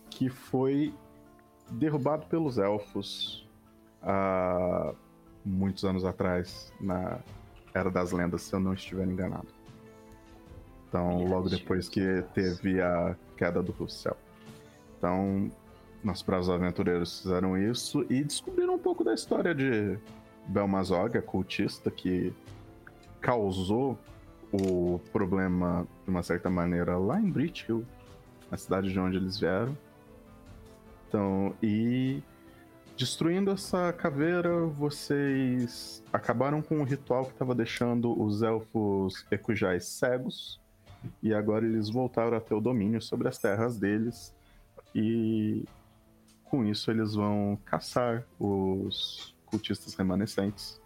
que 0.08 0.28
foi 0.28 0.94
derrubado 1.72 2.26
pelos 2.26 2.56
elfos 2.56 3.48
há 4.02 4.94
muitos 5.44 5.84
anos 5.84 6.04
atrás, 6.04 6.72
na 6.80 7.18
Era 7.74 7.90
das 7.90 8.12
Lendas, 8.12 8.42
se 8.42 8.54
eu 8.54 8.60
não 8.60 8.74
estiver 8.74 9.06
enganado. 9.06 9.48
Então, 10.88 11.24
logo 11.24 11.48
depois 11.48 11.88
que 11.88 12.22
teve 12.34 12.80
a 12.80 13.16
queda 13.36 13.62
do 13.62 13.88
céu. 13.88 14.16
Então, 14.98 15.50
nossos 16.02 16.22
bravos 16.22 16.50
aventureiros 16.50 17.22
fizeram 17.22 17.56
isso 17.56 18.04
e 18.10 18.22
descobriram 18.22 18.74
um 18.74 18.78
pouco 18.78 19.04
da 19.04 19.14
história 19.14 19.54
de 19.54 19.98
Belmazog, 20.50 21.16
a 21.16 21.22
cultista 21.22 21.90
que 21.90 22.32
causou 23.20 23.98
o 24.52 24.98
problema 25.12 25.86
de 26.04 26.10
uma 26.10 26.22
certa 26.22 26.50
maneira 26.50 26.98
lá 26.98 27.20
em 27.20 27.30
Brit 27.30 27.66
Hill, 27.68 27.86
na 28.50 28.56
cidade 28.56 28.92
de 28.92 28.98
onde 28.98 29.16
eles 29.16 29.38
vieram. 29.38 29.76
Então, 31.06 31.54
e 31.62 32.22
destruindo 32.96 33.50
essa 33.52 33.92
caveira, 33.92 34.66
vocês 34.66 36.02
acabaram 36.12 36.60
com 36.60 36.80
o 36.80 36.84
ritual 36.84 37.24
que 37.24 37.32
estava 37.32 37.54
deixando 37.54 38.20
os 38.20 38.42
elfos 38.42 39.24
Ekujais 39.30 39.86
cegos. 39.86 40.60
E 41.22 41.32
agora 41.32 41.64
eles 41.64 41.88
voltaram 41.88 42.36
a 42.36 42.40
ter 42.40 42.54
o 42.54 42.60
domínio 42.60 43.00
sobre 43.00 43.28
as 43.28 43.38
terras 43.38 43.78
deles. 43.78 44.34
E 44.94 45.64
com 46.44 46.64
isso 46.64 46.90
eles 46.90 47.14
vão 47.14 47.58
caçar 47.64 48.24
os 48.38 49.34
cultistas 49.50 49.94
remanescentes. 49.94 50.80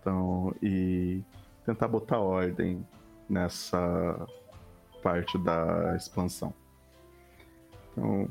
Então, 0.00 0.54
e 0.62 1.22
tentar 1.64 1.88
botar 1.88 2.20
ordem 2.20 2.86
nessa 3.28 4.26
parte 5.02 5.36
da 5.38 5.94
expansão. 5.96 6.54
Então, 7.90 8.28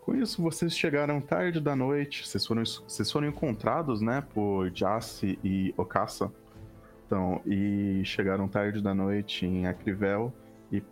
com 0.00 0.14
isso, 0.14 0.40
vocês 0.42 0.74
chegaram 0.74 1.20
tarde 1.20 1.60
da 1.60 1.76
noite, 1.76 2.26
vocês 2.26 2.46
foram, 2.46 2.62
vocês 2.64 3.12
foram 3.12 3.28
encontrados, 3.28 4.00
né, 4.00 4.22
por 4.32 4.70
Jace 4.70 5.38
e 5.44 5.74
Okasa. 5.76 6.32
Então, 7.06 7.42
e 7.44 8.02
chegaram 8.04 8.48
tarde 8.48 8.82
da 8.82 8.94
noite 8.94 9.44
em 9.44 9.66
Acrivel 9.66 10.32
e 10.72 10.82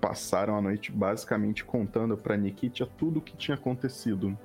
passaram 0.00 0.56
a 0.56 0.60
noite 0.60 0.92
basicamente 0.92 1.64
contando 1.64 2.16
para 2.16 2.36
Nikitia 2.36 2.86
tudo 2.86 3.18
o 3.18 3.22
que 3.22 3.36
tinha 3.36 3.54
acontecido. 3.54 4.36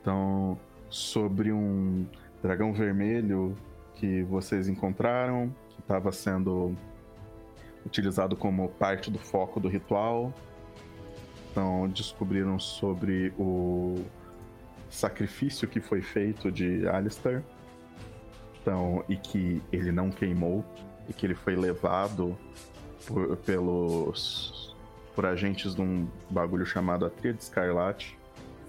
Então, 0.00 0.58
sobre 0.88 1.52
um 1.52 2.06
dragão 2.42 2.72
vermelho 2.72 3.56
que 3.94 4.22
vocês 4.24 4.68
encontraram, 4.68 5.54
que 5.70 5.80
estava 5.80 6.10
sendo 6.10 6.74
utilizado 7.84 8.36
como 8.36 8.68
parte 8.68 9.10
do 9.10 9.18
foco 9.18 9.60
do 9.60 9.68
ritual, 9.68 10.32
então, 11.50 11.88
descobriram 11.88 12.58
sobre 12.58 13.32
o 13.38 14.04
sacrifício 14.88 15.66
que 15.66 15.80
foi 15.80 16.00
feito 16.00 16.50
de 16.50 16.86
Alistair. 16.88 17.42
Então, 18.60 19.04
e 19.08 19.16
que 19.16 19.62
ele 19.72 19.90
não 19.90 20.10
queimou, 20.10 20.64
e 21.08 21.12
que 21.12 21.26
ele 21.26 21.34
foi 21.34 21.56
levado 21.56 22.36
por, 23.06 23.36
pelos 23.38 24.76
por 25.14 25.26
agentes 25.26 25.74
de 25.74 25.82
um 25.82 26.06
bagulho 26.30 26.64
chamado 26.64 27.04
a 27.04 27.10
Tríade 27.10 27.42
Escarlate, 27.42 28.16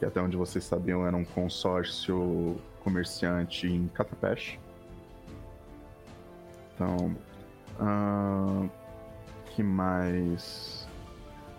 que 0.01 0.05
até 0.07 0.19
onde 0.19 0.35
vocês 0.35 0.63
sabiam 0.63 1.05
era 1.05 1.15
um 1.15 1.23
consórcio 1.23 2.59
comerciante 2.83 3.67
em 3.67 3.87
Catapesh. 3.89 4.57
Então, 6.73 7.15
uh, 7.79 8.67
que 9.45 9.61
mais? 9.61 10.87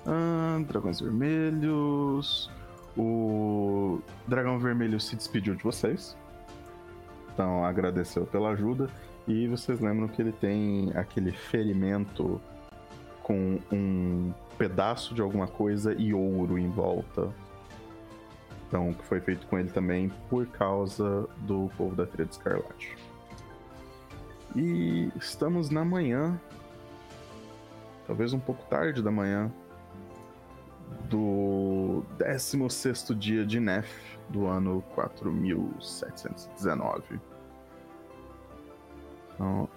Ah, 0.05 0.61
dragões 0.66 1.00
vermelhos. 1.00 2.50
O 2.96 4.00
dragão 4.26 4.59
vermelho 4.59 4.98
se 4.98 5.14
despediu 5.14 5.55
de 5.55 5.62
vocês. 5.62 6.16
Então 7.33 7.64
agradeceu 7.64 8.26
pela 8.26 8.50
ajuda. 8.50 8.90
E 9.28 9.46
vocês 9.46 9.78
lembram 9.78 10.09
que 10.09 10.20
ele 10.20 10.33
tem 10.33 10.90
aquele 10.96 11.31
ferimento 11.31 12.40
com 13.22 13.61
um 13.70 14.35
pedaço 14.59 15.14
de 15.14 15.22
alguma 15.22 15.46
coisa 15.46 15.94
e 15.94 16.12
ouro 16.12 16.59
em 16.59 16.68
volta. 16.68 17.33
Então, 18.72 18.94
que 18.94 19.04
foi 19.04 19.20
feito 19.20 19.46
com 19.48 19.58
ele 19.58 19.68
também 19.68 20.08
por 20.30 20.46
causa 20.46 21.28
do 21.40 21.68
povo 21.76 21.94
da 21.94 22.06
Tríade 22.06 22.32
Escarlate. 22.32 22.96
E 24.56 25.12
estamos 25.14 25.68
na 25.68 25.85
manhã, 25.85 26.40
talvez 28.06 28.32
um 28.32 28.40
pouco 28.40 28.64
tarde 28.70 29.02
da 29.02 29.11
manhã, 29.11 29.52
do 31.11 32.02
16 32.16 33.08
dia 33.14 33.44
de 33.44 33.61
Nef 33.61 34.16
do 34.30 34.46
ano 34.46 34.80
4719. 34.94 37.20
Então, 39.35 39.68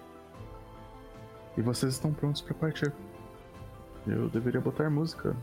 e 1.54 1.60
vocês 1.60 1.92
estão 1.92 2.14
prontos 2.14 2.40
para 2.40 2.54
partir. 2.54 2.90
Eu 4.06 4.30
deveria 4.30 4.62
botar 4.62 4.88
música. 4.88 5.36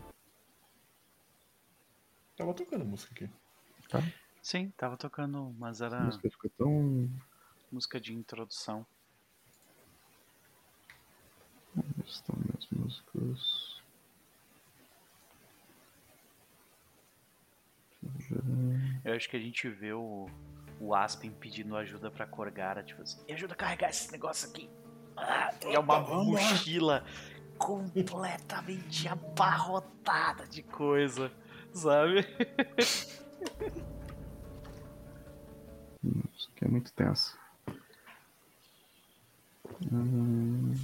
Tava 2.36 2.52
tocando 2.52 2.84
música 2.84 3.14
aqui. 3.14 3.30
Tá? 3.88 4.02
Sim, 4.42 4.70
tava 4.76 4.96
tocando, 4.96 5.54
mas 5.58 5.80
era. 5.80 5.98
A 5.98 6.04
música 6.04 6.30
ficou 6.30 6.50
tão. 6.56 7.10
Música 7.70 8.00
de 8.00 8.14
introdução. 8.14 8.86
Onde 11.76 12.08
estão 12.08 12.36
minhas 12.36 12.68
músicas? 12.70 13.82
Eu 19.04 19.14
acho 19.14 19.28
que 19.28 19.36
a 19.36 19.40
gente 19.40 19.68
vê 19.68 19.92
o, 19.92 20.28
o 20.78 20.94
Aspen 20.94 21.30
pedindo 21.32 21.76
ajuda 21.76 22.10
pra 22.10 22.26
Corgara, 22.26 22.82
tipo 22.82 23.02
assim, 23.02 23.24
me 23.26 23.32
ajuda 23.32 23.54
a 23.54 23.56
carregar 23.56 23.90
esse 23.90 24.12
negócio 24.12 24.48
aqui. 24.48 24.68
Ah, 25.16 25.50
é 25.62 25.78
uma 25.78 26.00
mochila 26.00 27.04
completamente 27.56 29.08
abarrotada 29.08 30.46
de 30.46 30.62
coisa, 30.62 31.32
sabe? 31.72 32.26
Isso 36.34 36.50
aqui 36.54 36.64
é 36.64 36.68
muito 36.68 36.92
tenso. 36.92 37.38
Hum... 39.92 40.74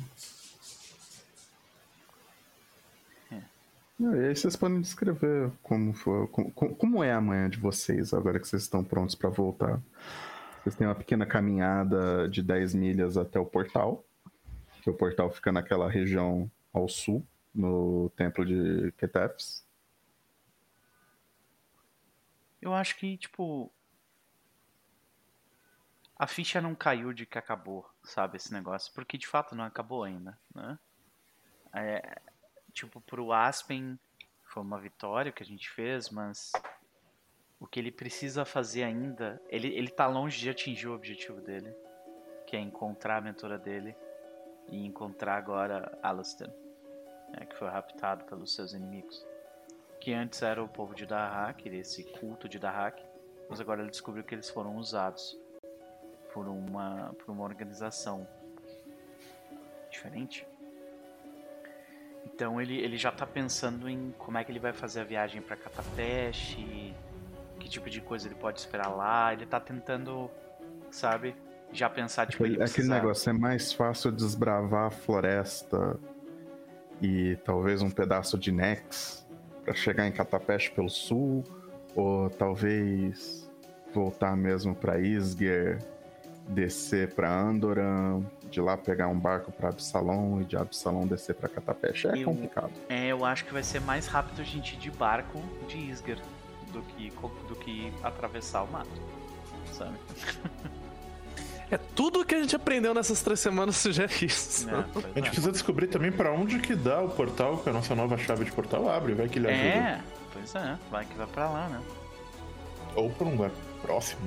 E 4.01 4.07
aí 4.07 4.35
vocês 4.35 4.57
podem 4.57 4.81
descrever 4.81 5.53
como, 5.63 5.93
foi, 5.93 6.27
como, 6.29 6.51
como 6.51 7.05
é 7.05 7.13
a 7.13 7.21
manhã 7.21 7.51
de 7.51 7.59
vocês, 7.59 8.15
agora 8.15 8.41
que 8.41 8.49
vocês 8.49 8.63
estão 8.63 8.83
prontos 8.83 9.15
para 9.15 9.29
voltar. 9.29 9.79
Vocês 10.63 10.75
têm 10.75 10.87
uma 10.87 10.95
pequena 10.95 11.27
caminhada 11.27 12.27
de 12.27 12.43
10 12.43 12.75
milhas 12.75 13.19
até 13.19 13.39
o 13.39 13.45
portal, 13.45 14.03
que 14.83 14.89
o 14.89 14.95
portal 14.95 15.31
fica 15.31 15.53
naquela 15.53 15.87
região 15.91 16.51
ao 16.73 16.89
sul, 16.89 17.23
no 17.55 18.11
templo 18.17 18.43
de 18.43 18.91
Ketefs. 18.93 19.67
Eu 22.61 22.75
acho 22.75 22.97
que, 22.97 23.17
tipo. 23.17 23.73
A 26.17 26.27
ficha 26.27 26.61
não 26.61 26.75
caiu 26.75 27.15
de 27.15 27.25
que 27.25 27.39
acabou, 27.39 27.89
sabe, 28.05 28.37
esse 28.37 28.53
negócio. 28.53 28.93
Porque 28.93 29.17
de 29.17 29.27
fato 29.27 29.55
não 29.55 29.65
acabou 29.65 30.05
ainda, 30.05 30.39
né? 30.55 30.79
É, 31.73 32.21
tipo, 32.73 33.01
pro 33.01 33.33
Aspen 33.33 33.99
foi 34.45 34.63
uma 34.63 34.79
vitória 34.79 35.33
que 35.33 35.43
a 35.43 35.47
gente 35.47 35.71
fez, 35.71 36.11
mas 36.11 36.53
o 37.59 37.67
que 37.67 37.79
ele 37.79 37.93
precisa 37.93 38.45
fazer 38.45 38.83
ainda, 38.83 39.41
ele, 39.49 39.69
ele 39.69 39.91
tá 39.91 40.07
longe 40.07 40.39
de 40.39 40.51
atingir 40.51 40.89
o 40.89 40.95
objetivo 40.95 41.41
dele, 41.41 41.73
que 42.47 42.57
é 42.57 42.61
encontrar 42.61 43.19
a 43.19 43.21
mentora 43.21 43.59
dele 43.59 43.95
e 44.69 44.85
encontrar 44.85 45.37
agora 45.37 45.99
Alastor, 46.03 46.49
né, 47.29 47.47
que 47.47 47.57
foi 47.57 47.69
raptado 47.69 48.25
pelos 48.25 48.55
seus 48.55 48.73
inimigos. 48.73 49.25
Que 50.01 50.13
antes 50.13 50.43
era 50.43 50.63
o 50.63 50.69
povo 50.69 50.95
de 50.95 51.05
Dahak, 51.05 51.69
esse 51.69 52.05
culto 52.05 52.49
de 52.49 52.59
Dahak, 52.59 53.03
mas 53.49 53.61
agora 53.61 53.83
ele 53.83 53.91
descobriu 53.91 54.25
que 54.25 54.35
eles 54.35 54.49
foram 54.49 54.77
usados 54.77 55.39
por 56.33 56.49
uma, 56.49 57.15
por 57.19 57.31
uma 57.31 57.45
organização 57.45 58.27
diferente. 59.91 60.47
Então 62.25 62.61
ele, 62.61 62.79
ele 62.79 62.97
já 62.97 63.13
tá 63.13 63.27
pensando 63.27 63.89
em 63.89 64.15
como 64.17 64.39
é 64.39 64.45
que 64.45 64.51
ele 64.51 64.59
vai 64.59 64.73
fazer 64.73 65.01
a 65.01 65.05
viagem 65.05 65.43
para 65.43 65.57
Catapeste, 65.57 66.95
que 67.59 67.69
tipo 67.69 67.91
de 67.91 68.01
coisa 68.01 68.27
ele 68.27 68.35
pode 68.35 68.59
esperar 68.59 68.89
lá. 68.89 69.33
Ele 69.33 69.45
tá 69.45 69.61
tentando, 69.61 70.31
sabe, 70.91 71.37
já 71.73 71.91
pensar 71.91 72.27
tipo 72.27 72.43
aquele, 72.43 72.57
ele 72.57 72.65
aquele 72.65 72.89
negócio 72.89 73.31
é 73.31 73.33
mais 73.33 73.73
fácil 73.73 74.11
desbravar 74.11 74.87
a 74.87 74.91
floresta 74.91 75.99
e 77.03 77.37
talvez 77.45 77.83
um 77.83 77.91
pedaço 77.91 78.39
de 78.39 78.53
Nex 78.53 79.27
para 79.65 79.75
chegar 79.75 80.07
em 80.07 80.13
Catapeste 80.13 80.71
pelo 80.71 80.91
sul, 80.91 81.45
ou 81.95 82.31
talvez 82.31 83.49
voltar 83.93 84.37
mesmo 84.37 84.75
para 84.75 85.01
Isger, 85.01 85.79
descer 86.49 87.15
para 87.15 87.33
Andoran, 87.33 88.23
de 88.51 88.61
lá 88.61 88.77
pegar 88.77 89.09
um 89.09 89.19
barco 89.19 89.53
para 89.53 89.69
Absalom 89.69 90.41
e 90.41 90.45
de 90.45 90.57
Absalom 90.57 91.07
descer 91.07 91.35
para 91.35 91.49
Catapecha. 91.49 92.09
É 92.09 92.19
eu, 92.19 92.25
complicado. 92.25 92.73
É, 92.89 93.07
eu 93.09 93.25
acho 93.25 93.45
que 93.45 93.53
vai 93.53 93.63
ser 93.63 93.81
mais 93.81 94.07
rápido 94.07 94.41
a 94.41 94.45
gente 94.45 94.75
ir 94.75 94.79
de 94.79 94.91
barco 94.91 95.41
de 95.69 95.79
Isger 95.79 96.19
do 96.73 96.83
que, 96.83 97.11
do 97.49 97.57
que 97.57 97.93
atravessar 98.03 98.63
o 98.63 98.71
mato, 98.71 98.91
sabe? 99.73 99.97
É 101.71 101.79
tudo 101.79 102.25
que 102.25 102.35
a 102.35 102.41
gente 102.41 102.57
aprendeu 102.57 102.93
nessas 102.93 103.23
três 103.23 103.39
semanas 103.39 103.77
você 103.77 103.93
já 103.93 104.09
fez. 104.09 104.67
É, 104.69 104.75
A 104.75 105.19
gente 105.19 105.19
é. 105.19 105.31
precisa 105.31 105.53
descobrir 105.53 105.87
também 105.87 106.11
pra 106.11 106.33
onde 106.33 106.59
que 106.59 106.75
dá 106.75 107.01
o 107.01 107.09
portal, 107.11 107.59
que 107.59 107.71
a 107.71 107.73
nossa 107.73 107.95
nova 107.95 108.19
chave 108.19 108.45
de 108.45 108.53
portal 108.53 108.89
abre, 108.91 109.15
vai 109.15 109.29
que 109.29 109.39
ele 109.39 109.49
ajuda. 109.49 109.65
É, 109.65 110.01
pois 110.33 110.55
é, 110.55 110.79
vai 110.91 111.05
que 111.05 111.15
vai 111.15 111.27
pra 111.29 111.49
lá, 111.49 111.69
né? 111.69 111.81
Ou 112.97 113.09
pra 113.11 113.27
um 113.27 113.33
lugar 113.33 113.51
próximo. 113.83 114.21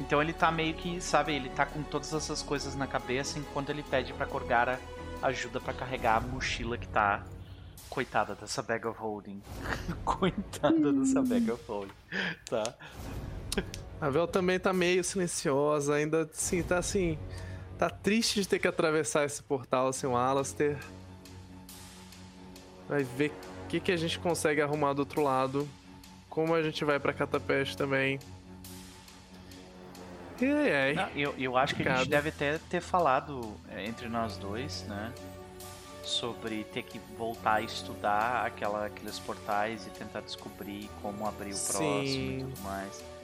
Então 0.00 0.20
ele 0.22 0.32
tá 0.32 0.52
meio 0.52 0.74
que, 0.74 1.00
sabe, 1.00 1.34
ele 1.34 1.48
tá 1.48 1.64
com 1.66 1.82
todas 1.82 2.12
essas 2.12 2.42
coisas 2.42 2.76
na 2.76 2.86
cabeça 2.86 3.38
enquanto 3.38 3.70
ele 3.70 3.82
pede 3.82 4.12
pra 4.12 4.26
Corgara 4.26 4.78
ajuda 5.22 5.60
pra 5.60 5.72
carregar 5.72 6.16
a 6.16 6.20
mochila 6.20 6.76
que 6.76 6.86
tá. 6.88 7.22
Coitada 7.88 8.34
dessa 8.34 8.62
bag 8.62 8.86
of 8.86 9.00
holding. 9.00 9.42
Coitada 10.04 10.92
dessa 10.92 11.22
bag 11.22 11.50
of 11.50 11.62
holding. 11.66 11.90
Tá. 12.44 12.74
A 14.00 14.08
Vel 14.10 14.28
também 14.28 14.60
tá 14.60 14.72
meio 14.72 15.02
silenciosa, 15.02 15.94
ainda 15.94 16.22
assim, 16.22 16.62
tá 16.62 16.78
assim. 16.78 17.18
Tá 17.76 17.90
triste 17.90 18.42
de 18.42 18.48
ter 18.48 18.58
que 18.58 18.68
atravessar 18.68 19.24
esse 19.24 19.42
portal 19.42 19.92
sem 19.92 20.08
o 20.08 20.16
Alastair. 20.16 20.78
Vai 22.88 23.02
ver 23.02 23.32
o 23.64 23.68
que, 23.68 23.80
que 23.80 23.92
a 23.92 23.96
gente 23.96 24.18
consegue 24.18 24.60
arrumar 24.60 24.92
do 24.92 25.00
outro 25.00 25.22
lado. 25.22 25.68
Como 26.28 26.54
a 26.54 26.62
gente 26.62 26.84
vai 26.84 26.98
pra 27.00 27.12
Catapeste 27.12 27.76
também. 27.76 28.18
E 30.40 30.46
aí. 30.46 30.94
Não, 30.94 31.08
eu, 31.16 31.34
eu 31.36 31.56
acho 31.56 31.74
que 31.74 31.86
a 31.88 31.96
gente 31.96 32.08
deve 32.08 32.28
até 32.28 32.58
ter 32.70 32.80
falado 32.80 33.56
é, 33.70 33.84
entre 33.84 34.08
nós 34.08 34.36
dois, 34.36 34.84
né? 34.88 35.12
Sobre 36.04 36.64
ter 36.64 36.84
que 36.84 37.00
voltar 37.16 37.54
a 37.54 37.62
estudar 37.62 38.46
aquela, 38.46 38.86
aqueles 38.86 39.18
portais 39.18 39.86
e 39.86 39.90
tentar 39.90 40.20
descobrir 40.20 40.88
como 41.02 41.26
abrir 41.26 41.52
o 41.52 41.58
próximo 41.58 42.02
e 42.02 42.08
Sim. 42.08 42.38
tudo 42.40 42.62
mais. 42.62 43.17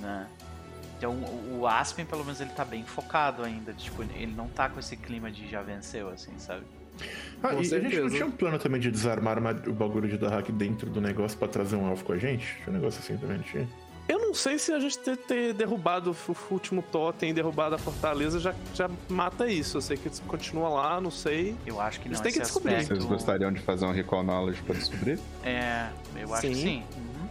Né? 0.00 0.26
Então 0.96 1.14
o 1.58 1.66
Aspen, 1.66 2.04
pelo 2.04 2.24
menos, 2.24 2.40
ele 2.40 2.50
tá 2.50 2.64
bem 2.64 2.82
focado 2.84 3.42
ainda. 3.44 3.72
Tipo, 3.72 4.02
ele 4.02 4.32
não 4.34 4.48
tá 4.48 4.68
com 4.68 4.80
esse 4.80 4.96
clima 4.96 5.30
de 5.30 5.48
já 5.48 5.62
venceu, 5.62 6.08
assim, 6.10 6.32
sabe? 6.38 6.64
Ah, 7.40 7.50
Com 7.50 7.62
e 7.62 7.74
a 7.74 7.80
gente 7.80 8.00
não 8.00 8.10
tinha 8.10 8.26
um 8.26 8.30
plano 8.32 8.58
também 8.58 8.80
de 8.80 8.90
desarmar 8.90 9.38
uma- 9.38 9.52
o 9.52 9.72
bagulho 9.72 10.08
de 10.08 10.18
Dahak 10.18 10.50
dentro 10.50 10.90
do 10.90 11.00
negócio 11.00 11.38
pra 11.38 11.46
trazer 11.46 11.76
um 11.76 11.88
elfo 11.88 12.04
com 12.04 12.12
a 12.12 12.18
gente? 12.18 12.56
Tinha 12.56 12.70
um 12.70 12.72
negócio 12.72 13.00
assim 13.00 13.16
também, 13.16 13.38
tinha? 13.38 13.68
Eu 14.08 14.18
não 14.18 14.32
sei 14.34 14.58
se 14.58 14.72
a 14.72 14.80
gente 14.80 14.98
ter, 14.98 15.16
ter 15.18 15.52
derrubado 15.52 16.10
o 16.10 16.36
último 16.52 16.82
totem, 16.82 17.32
derrubado 17.34 17.74
a 17.74 17.78
fortaleza, 17.78 18.40
já, 18.40 18.54
já 18.74 18.90
mata 19.08 19.46
isso. 19.46 19.76
Eu 19.76 19.82
sei 19.82 19.96
que 19.98 20.10
continua 20.22 20.68
lá, 20.70 21.00
não 21.00 21.10
sei. 21.10 21.54
Eu 21.66 21.78
acho 21.80 22.00
que 22.00 22.08
não 22.08 22.14
Eles 22.14 22.20
têm 22.22 22.32
que 22.32 22.40
descobrir. 22.40 22.74
aspecto... 22.74 22.94
Vocês 22.96 23.04
gostariam 23.04 23.52
de 23.52 23.60
fazer 23.60 23.84
um 23.84 23.92
recall 23.92 24.24
knowledge 24.24 24.62
pra 24.62 24.74
descobrir? 24.74 25.20
É, 25.44 25.90
eu 26.16 26.32
acho 26.32 26.48
que 26.48 26.54
Sim. 26.54 26.62
sim. 26.62 26.82
Uhum. 26.96 27.28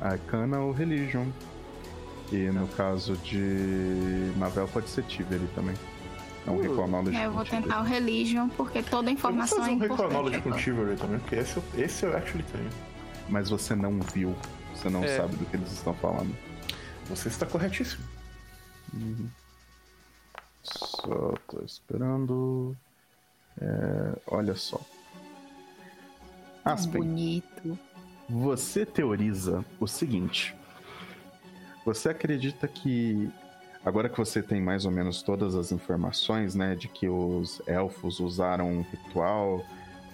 Arcana 0.00 0.60
ou 0.60 0.70
Religion. 0.70 1.26
E 2.32 2.50
no 2.50 2.66
caso 2.68 3.16
de 3.18 4.32
Mavel 4.36 4.66
pode 4.68 4.88
ser 4.88 5.04
Tiveri 5.04 5.46
também. 5.54 5.74
É 6.46 6.50
um 6.50 6.56
Uh. 6.56 6.86
knowledge. 6.86 7.16
É, 7.16 7.26
eu 7.26 7.32
vou 7.32 7.44
Tiveri. 7.44 7.62
tentar 7.64 7.80
o 7.80 7.84
Religion, 7.84 8.48
porque 8.50 8.82
toda 8.82 9.10
Eu 9.10 9.14
informação 9.14 9.58
vou 9.58 9.66
fazer 9.66 9.72
é 9.72 9.76
um 9.76 9.78
recall 9.80 9.94
importante. 9.96 10.12
knowledge 10.14 10.42
com 10.42 10.58
Chivalry 10.58 10.96
também, 10.96 11.18
porque 11.20 11.34
esse, 11.36 11.56
eu- 11.56 11.64
esse 11.76 12.04
eu 12.06 12.16
actually 12.16 12.44
tenho. 12.52 12.68
Mas 13.28 13.48
você 13.50 13.74
não 13.74 14.00
viu. 14.00 14.34
Você 14.74 14.88
não 14.90 15.02
É. 15.04 15.16
sabe 15.16 15.36
do 15.36 15.44
que 15.46 15.56
eles 15.56 15.72
estão 15.72 15.94
falando. 15.94 16.34
Você 17.08 17.28
está 17.28 17.46
corretíssimo. 17.46 18.04
Só 20.62 21.34
tô 21.48 21.62
esperando. 21.64 22.76
É, 23.60 24.18
olha 24.26 24.54
só. 24.54 24.80
Aspen, 26.64 27.00
Bonito. 27.02 27.78
você 28.28 28.84
teoriza 28.84 29.64
o 29.78 29.86
seguinte. 29.86 30.55
Você 31.86 32.08
acredita 32.08 32.66
que 32.66 33.30
agora 33.84 34.08
que 34.08 34.18
você 34.18 34.42
tem 34.42 34.60
mais 34.60 34.84
ou 34.84 34.90
menos 34.90 35.22
todas 35.22 35.54
as 35.54 35.70
informações, 35.70 36.56
né, 36.56 36.74
de 36.74 36.88
que 36.88 37.08
os 37.08 37.62
elfos 37.64 38.18
usaram 38.18 38.68
um 38.68 38.82
ritual 38.82 39.64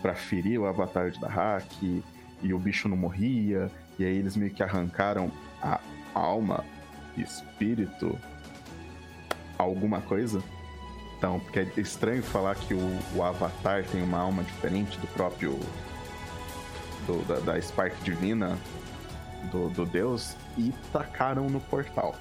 pra 0.03 0.15
ferir 0.15 0.61
o 0.61 0.67
avatar 0.67 1.11
de 1.11 1.19
Dahak 1.19 2.03
e 2.43 2.53
o 2.53 2.59
bicho 2.59 2.91
não 2.91 2.97
morria, 2.97 3.71
e 3.99 4.05
aí 4.05 4.15
eles 4.15 4.37
meio 4.37 4.51
que 4.53 4.63
arrancaram 4.63 5.33
a 5.63 5.81
alma, 6.13 6.63
espírito, 7.17 8.19
alguma 9.57 10.03
coisa? 10.03 10.43
Então, 11.17 11.41
porque 11.41 11.61
é 11.61 11.69
estranho 11.77 12.23
falar 12.23 12.55
que 12.57 12.75
o, 12.75 12.99
o 13.15 13.23
avatar 13.23 13.83
tem 13.85 14.03
uma 14.03 14.19
alma 14.19 14.43
diferente 14.43 14.99
do 14.99 15.07
próprio 15.07 15.59
do- 17.07 17.25
da, 17.27 17.39
da 17.55 17.63
Spark 17.63 17.95
Divina 18.03 18.59
do, 19.51 19.69
do 19.71 19.87
Deus 19.87 20.37
e 20.57 20.73
tacaram 20.93 21.49
no 21.49 21.61
portal. 21.61 22.15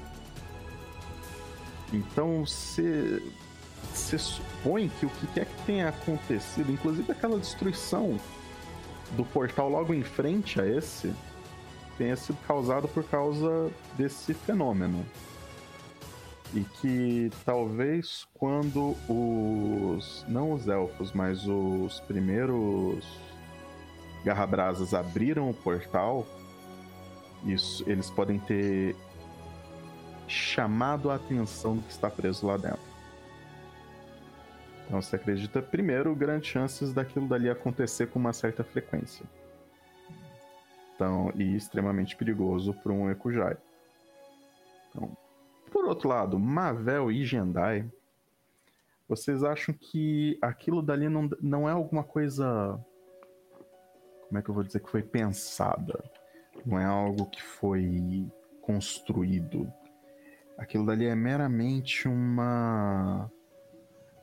Então 1.94 2.46
você 2.46 3.22
você 3.94 4.18
supõe 4.18 4.90
que 5.00 5.06
o 5.06 5.10
que 5.10 5.28
quer 5.28 5.46
que 5.46 5.66
tenha 5.66 5.90
acontecido, 5.90 6.72
inclusive 6.72 7.12
aquela 7.12 7.38
destruição 7.38 8.18
do 9.12 9.26
portal 9.26 9.70
logo 9.70 9.94
em 9.94 10.04
frente 10.04 10.62
a 10.62 10.66
esse, 10.66 11.14
tenha 11.98 12.16
sido 12.16 12.38
causado 12.48 12.88
por 12.88 13.04
causa 13.04 13.72
desse 13.98 14.34
fenômeno. 14.34 15.06
E 16.54 16.62
que 16.64 17.32
talvez 17.46 18.28
quando 18.34 18.96
os. 19.08 20.26
não 20.28 20.52
os 20.52 20.68
elfos, 20.68 21.14
mas 21.14 21.48
os 21.48 22.00
primeiros 22.02 23.06
Garrabrasas 24.24 24.94
abriram 24.94 25.50
o 25.50 25.54
portal, 25.54 26.28
isso, 27.46 27.84
eles 27.89 28.10
podem 28.10 28.39
ter 28.39 28.96
chamado 30.28 31.10
a 31.10 31.16
atenção 31.16 31.76
do 31.76 31.84
que 31.84 31.92
está 31.92 32.10
preso 32.10 32.46
lá 32.46 32.58
dentro. 32.58 32.92
Então 34.86 35.02
você 35.02 35.16
acredita, 35.16 35.62
primeiro, 35.62 36.16
grandes 36.16 36.50
chances 36.50 36.94
daquilo 36.94 37.28
dali 37.28 37.50
acontecer 37.50 38.08
com 38.08 38.20
uma 38.20 38.34
certa 38.34 38.64
frequência. 38.64 39.26
Então, 40.96 41.32
e 41.36 41.56
extremamente 41.56 42.16
perigoso 42.16 42.74
para 42.74 42.92
um 42.92 43.10
Ekujai. 43.10 43.58
Então, 44.89 45.16
por 45.72 45.86
outro 45.86 46.10
lado, 46.10 46.38
Mavel 46.38 47.12
e 47.12 47.26
Jendai, 47.26 47.89
vocês 49.08 49.44
acham 49.44 49.74
que 49.74 50.38
aquilo 50.42 50.82
dali 50.82 51.10
não, 51.10 51.30
não 51.42 51.68
é 51.68 51.72
alguma 51.72 52.04
coisa. 52.04 52.80
Como 54.28 54.39
é 54.39 54.42
que 54.42 54.50
eu 54.50 54.54
vou 54.54 54.64
dizer 54.64 54.80
que 54.80 54.89
foi 54.89 55.02
pensada? 55.02 56.04
Não 56.66 56.80
é 56.80 56.86
algo 56.86 57.26
que 57.26 57.41
foi 57.41 58.32
construído. 58.62 59.72
Aquilo 60.57 60.86
dali 60.86 61.05
é 61.05 61.16
meramente 61.16 62.07
uma 62.07 63.32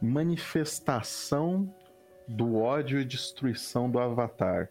manifestação 0.01 1.73
do 2.27 2.57
ódio 2.57 3.01
e 3.01 3.05
destruição 3.05 3.91
do 3.91 3.99
Avatar. 3.99 4.71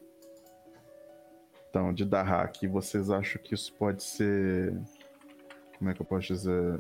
Então, 1.70 1.94
de 1.94 2.06
Dahak, 2.06 2.66
vocês 2.68 3.10
acham 3.10 3.42
que 3.42 3.54
isso 3.54 3.74
pode 3.74 4.02
ser. 4.02 4.80
Como 5.78 5.90
é 5.90 5.94
que 5.94 6.02
eu 6.02 6.06
posso 6.06 6.28
dizer? 6.28 6.80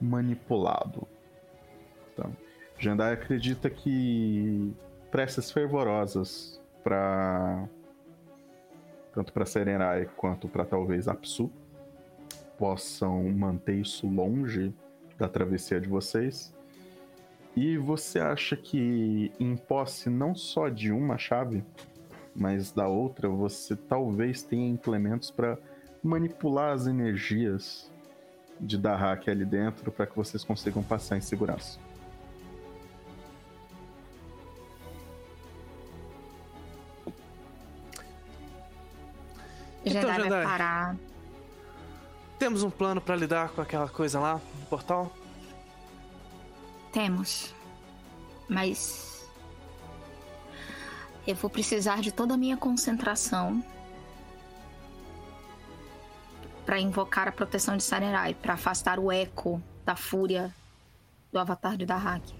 Manipulado. 0.00 1.06
Então, 2.12 2.34
Jandai 2.78 3.14
acredita 3.14 3.68
que 3.68 4.74
preces 5.10 5.50
fervorosas 5.50 6.62
para 6.84 7.68
tanto 9.16 9.32
para 9.32 9.46
Serenai 9.46 10.10
quanto 10.14 10.46
para 10.46 10.62
talvez 10.62 11.08
Apsu 11.08 11.50
possam 12.58 13.24
manter 13.30 13.76
isso 13.76 14.06
longe 14.06 14.74
da 15.16 15.26
travessia 15.26 15.80
de 15.80 15.88
vocês. 15.88 16.54
E 17.56 17.78
você 17.78 18.20
acha 18.20 18.54
que 18.54 19.32
em 19.40 19.56
posse 19.56 20.10
não 20.10 20.34
só 20.34 20.68
de 20.68 20.92
uma 20.92 21.16
chave, 21.16 21.64
mas 22.34 22.70
da 22.70 22.86
outra, 22.86 23.26
você 23.26 23.74
talvez 23.74 24.42
tenha 24.42 24.68
implementos 24.68 25.30
para 25.30 25.56
manipular 26.02 26.74
as 26.74 26.86
energias 26.86 27.90
de 28.60 28.76
Dahak 28.76 29.30
ali 29.30 29.46
dentro 29.46 29.90
para 29.90 30.06
que 30.06 30.14
vocês 30.14 30.44
consigam 30.44 30.82
passar 30.82 31.16
em 31.16 31.22
segurança. 31.22 31.78
Então, 39.86 40.02
Jedi 40.02 40.18
vai 40.18 40.22
Jedi. 40.22 40.44
parar. 40.44 40.96
Temos 42.40 42.62
um 42.64 42.70
plano 42.70 43.00
pra 43.00 43.14
lidar 43.14 43.50
com 43.50 43.60
aquela 43.60 43.88
coisa 43.88 44.18
lá 44.18 44.34
no 44.34 44.66
portal? 44.66 45.12
Temos. 46.92 47.54
Mas. 48.48 49.28
Eu 51.24 51.36
vou 51.36 51.48
precisar 51.48 52.00
de 52.00 52.12
toda 52.12 52.34
a 52.34 52.36
minha 52.36 52.56
concentração 52.56 53.64
para 56.64 56.80
invocar 56.80 57.28
a 57.28 57.32
proteção 57.32 57.76
de 57.76 57.82
Sarenrai, 57.84 58.34
para 58.34 58.54
afastar 58.54 58.98
o 58.98 59.10
eco 59.10 59.62
da 59.84 59.94
fúria 59.94 60.52
do 61.32 61.38
avatar 61.38 61.76
de 61.76 61.86
Dahak. 61.86 62.34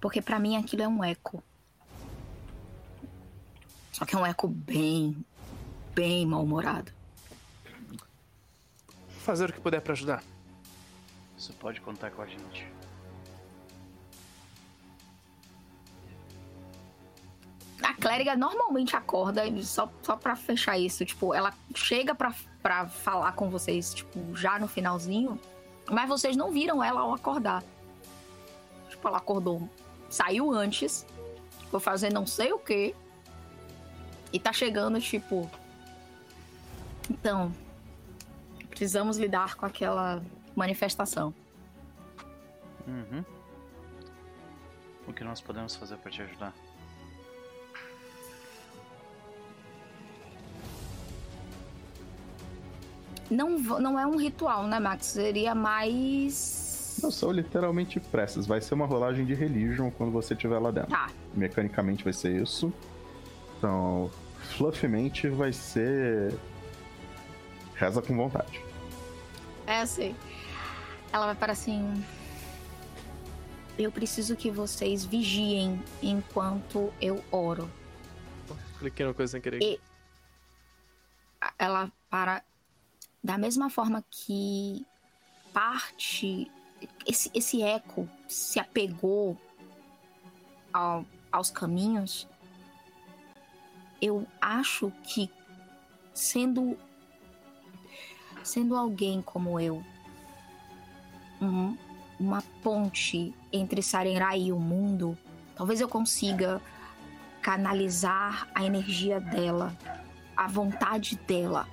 Porque 0.00 0.22
para 0.22 0.38
mim 0.38 0.56
aquilo 0.56 0.82
é 0.82 0.88
um 0.88 1.02
eco. 1.02 1.42
Só 3.92 4.04
que 4.04 4.14
é 4.14 4.18
um 4.18 4.24
eco 4.24 4.46
bem, 4.46 5.16
bem 5.98 6.24
mal-humorado. 6.24 6.92
Fazer 9.08 9.50
o 9.50 9.52
que 9.52 9.60
puder 9.60 9.80
pra 9.80 9.94
ajudar. 9.94 10.22
Você 11.36 11.52
pode 11.54 11.80
contar 11.80 12.12
com 12.12 12.22
a 12.22 12.26
gente. 12.26 12.68
A 17.82 17.94
clériga 17.94 18.36
normalmente 18.36 18.94
acorda, 18.94 19.42
só, 19.62 19.90
só 20.00 20.14
pra 20.14 20.36
fechar 20.36 20.78
isso, 20.78 21.04
tipo, 21.04 21.34
ela 21.34 21.52
chega 21.74 22.14
pra, 22.14 22.32
pra 22.62 22.86
falar 22.86 23.32
com 23.32 23.50
vocês, 23.50 23.92
tipo, 23.92 24.36
já 24.36 24.56
no 24.56 24.68
finalzinho, 24.68 25.38
mas 25.90 26.08
vocês 26.08 26.36
não 26.36 26.52
viram 26.52 26.82
ela 26.82 27.00
ao 27.00 27.12
acordar. 27.12 27.64
Tipo, 28.88 29.08
ela 29.08 29.18
acordou, 29.18 29.68
saiu 30.08 30.52
antes, 30.52 31.04
foi 31.70 31.80
fazer 31.80 32.12
não 32.12 32.24
sei 32.26 32.52
o 32.52 32.58
que, 32.58 32.94
e 34.32 34.38
tá 34.38 34.52
chegando, 34.52 35.00
tipo. 35.00 35.50
Então, 37.10 37.52
precisamos 38.68 39.18
lidar 39.18 39.56
com 39.56 39.66
aquela 39.66 40.22
manifestação. 40.54 41.34
Uhum. 42.86 43.24
O 45.06 45.12
que 45.12 45.24
nós 45.24 45.40
podemos 45.40 45.74
fazer 45.74 45.96
para 45.96 46.10
te 46.10 46.22
ajudar? 46.22 46.52
Não, 53.30 53.58
não 53.58 53.98
é 53.98 54.06
um 54.06 54.16
ritual, 54.16 54.66
né, 54.66 54.78
Max? 54.78 55.06
Seria 55.06 55.54
mais. 55.54 56.98
Não 57.02 57.10
são 57.10 57.30
literalmente 57.30 58.00
preces. 58.00 58.46
Vai 58.46 58.60
ser 58.60 58.74
uma 58.74 58.86
rolagem 58.86 59.24
de 59.24 59.34
religion 59.34 59.90
quando 59.90 60.10
você 60.10 60.34
estiver 60.34 60.58
lá 60.58 60.70
dentro. 60.70 60.90
Tá. 60.90 61.10
Mecanicamente 61.34 62.04
vai 62.04 62.12
ser 62.12 62.42
isso. 62.42 62.72
Então, 63.58 64.10
fluffmente 64.56 65.28
vai 65.28 65.52
ser. 65.52 66.34
Reza 67.78 68.02
com 68.02 68.16
vontade. 68.16 68.64
É 69.66 69.80
assim. 69.80 70.16
Ela 71.12 71.26
vai 71.26 71.34
para 71.36 71.52
assim. 71.52 72.04
Eu 73.78 73.92
preciso 73.92 74.34
que 74.34 74.50
vocês 74.50 75.04
vigiem 75.04 75.82
enquanto 76.02 76.92
eu 77.00 77.22
oro. 77.30 77.70
Cliquei 78.78 79.06
numa 79.06 79.14
coisa 79.14 79.30
sem 79.32 79.40
querer. 79.40 79.62
E- 79.62 79.80
Ela 81.58 81.92
para. 82.10 82.42
Da 83.22 83.38
mesma 83.38 83.70
forma 83.70 84.04
que 84.10 84.84
parte. 85.52 86.50
Esse, 87.06 87.30
esse 87.34 87.62
eco 87.62 88.08
se 88.28 88.58
apegou 88.58 89.36
ao- 90.72 91.04
aos 91.30 91.50
caminhos. 91.50 92.26
Eu 94.02 94.26
acho 94.40 94.90
que 95.04 95.30
sendo. 96.12 96.76
Sendo 98.48 98.74
alguém 98.74 99.20
como 99.20 99.60
eu, 99.60 99.84
um- 101.38 101.76
uma 102.18 102.42
ponte 102.62 103.34
entre 103.52 103.82
Sarenrai 103.82 104.40
e 104.44 104.52
o 104.52 104.58
mundo, 104.58 105.18
talvez 105.54 105.82
eu 105.82 105.86
consiga 105.88 106.58
canalizar 107.42 108.48
a 108.54 108.64
energia 108.64 109.20
dela, 109.20 109.76
a 110.34 110.48
vontade 110.48 111.14
dela. 111.28 111.68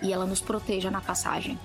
E 0.00 0.10
ela 0.10 0.24
nos 0.24 0.40
proteja 0.40 0.90
na 0.90 1.02
passagem. 1.02 1.58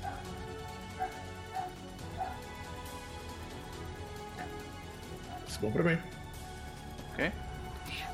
Isso 5.47 5.59
é 5.59 5.61
bom 5.61 5.71
pra 5.71 5.83
mim. 5.83 5.97
Ok? 7.13 7.31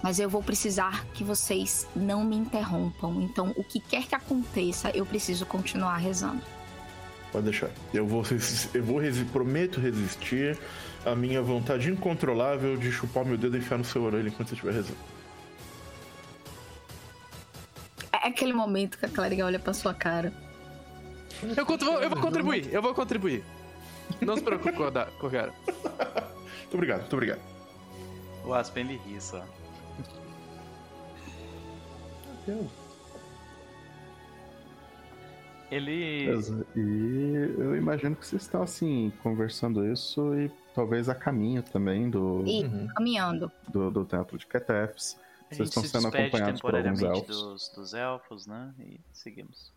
Mas 0.03 0.19
eu 0.19 0.29
vou 0.29 0.43
precisar 0.43 1.05
que 1.13 1.23
vocês 1.23 1.87
não 1.95 2.23
me 2.23 2.35
interrompam. 2.35 3.21
Então, 3.21 3.53
o 3.57 3.63
que 3.63 3.79
quer 3.79 4.03
que 4.05 4.13
aconteça, 4.15 4.89
eu 4.91 5.05
preciso 5.05 5.45
continuar 5.45 5.97
rezando. 5.97 6.41
Pode 7.31 7.45
deixar. 7.45 7.69
Eu 7.93 8.05
vou, 8.07 8.23
eu 8.73 8.83
vou 8.83 8.99
resi- 8.99 9.25
prometo 9.25 9.79
resistir 9.81 10.57
à 11.05 11.15
minha 11.15 11.41
vontade 11.41 11.89
incontrolável 11.89 12.77
de 12.77 12.91
chupar 12.91 13.25
meu 13.25 13.37
dedo 13.37 13.57
e 13.57 13.59
enfiar 13.59 13.77
no 13.77 13.83
seu 13.85 14.03
orelha 14.03 14.29
enquanto 14.29 14.49
você 14.49 14.53
estiver 14.55 14.73
rezando. 14.73 14.97
É 18.11 18.27
aquele 18.29 18.53
momento 18.53 18.97
que 18.97 19.05
a 19.05 19.09
clériga 19.09 19.45
olha 19.45 19.59
pra 19.59 19.73
sua 19.73 19.93
cara. 19.93 20.33
Eu, 21.43 21.49
eu 22.01 22.09
vou 22.09 22.19
contribuir, 22.21 22.73
eu 22.73 22.81
vou 22.81 22.93
contribuir. 22.93 23.43
Não 24.21 24.35
se 24.37 24.43
preocupe 24.43 24.71
com 24.73 24.83
a- 24.85 25.05
com 25.05 25.27
o 25.27 25.31
cara. 25.31 25.53
Muito 26.67 26.73
obrigado, 26.75 26.99
muito 26.99 27.13
obrigado. 27.13 27.39
O 28.43 28.53
Aspen 28.53 28.83
ele 28.85 29.01
ri 29.07 29.21
só. 29.21 29.41
Ele. 35.69 36.25
Beleza. 36.25 36.65
E 36.75 37.53
eu 37.57 37.75
imagino 37.75 38.15
que 38.15 38.25
vocês 38.25 38.41
estão 38.43 38.61
assim, 38.61 39.11
conversando 39.21 39.85
isso 39.91 40.33
e 40.35 40.49
talvez 40.73 41.09
a 41.09 41.15
caminho 41.15 41.61
também 41.61 42.09
do, 42.09 42.43
E 42.45 42.63
Uhum. 42.63 42.87
caminhando. 42.95 43.51
do, 43.67 43.91
do 43.91 44.05
templo 44.05 44.37
de 44.37 44.45
Ketefs. 44.47 45.17
A 45.51 45.55
Vocês 45.55 45.69
estão 45.69 45.83
se 45.83 45.89
sendo 45.89 46.07
acompanhados 46.07 46.61
por 46.61 46.75
alguns 46.75 46.99
temporariamente 46.99 47.31
elfos. 47.31 47.41
dos, 47.41 47.69
dos 47.69 47.93
elfos, 47.93 48.47
né? 48.47 48.73
E 48.79 48.99
seguimos. 49.13 49.71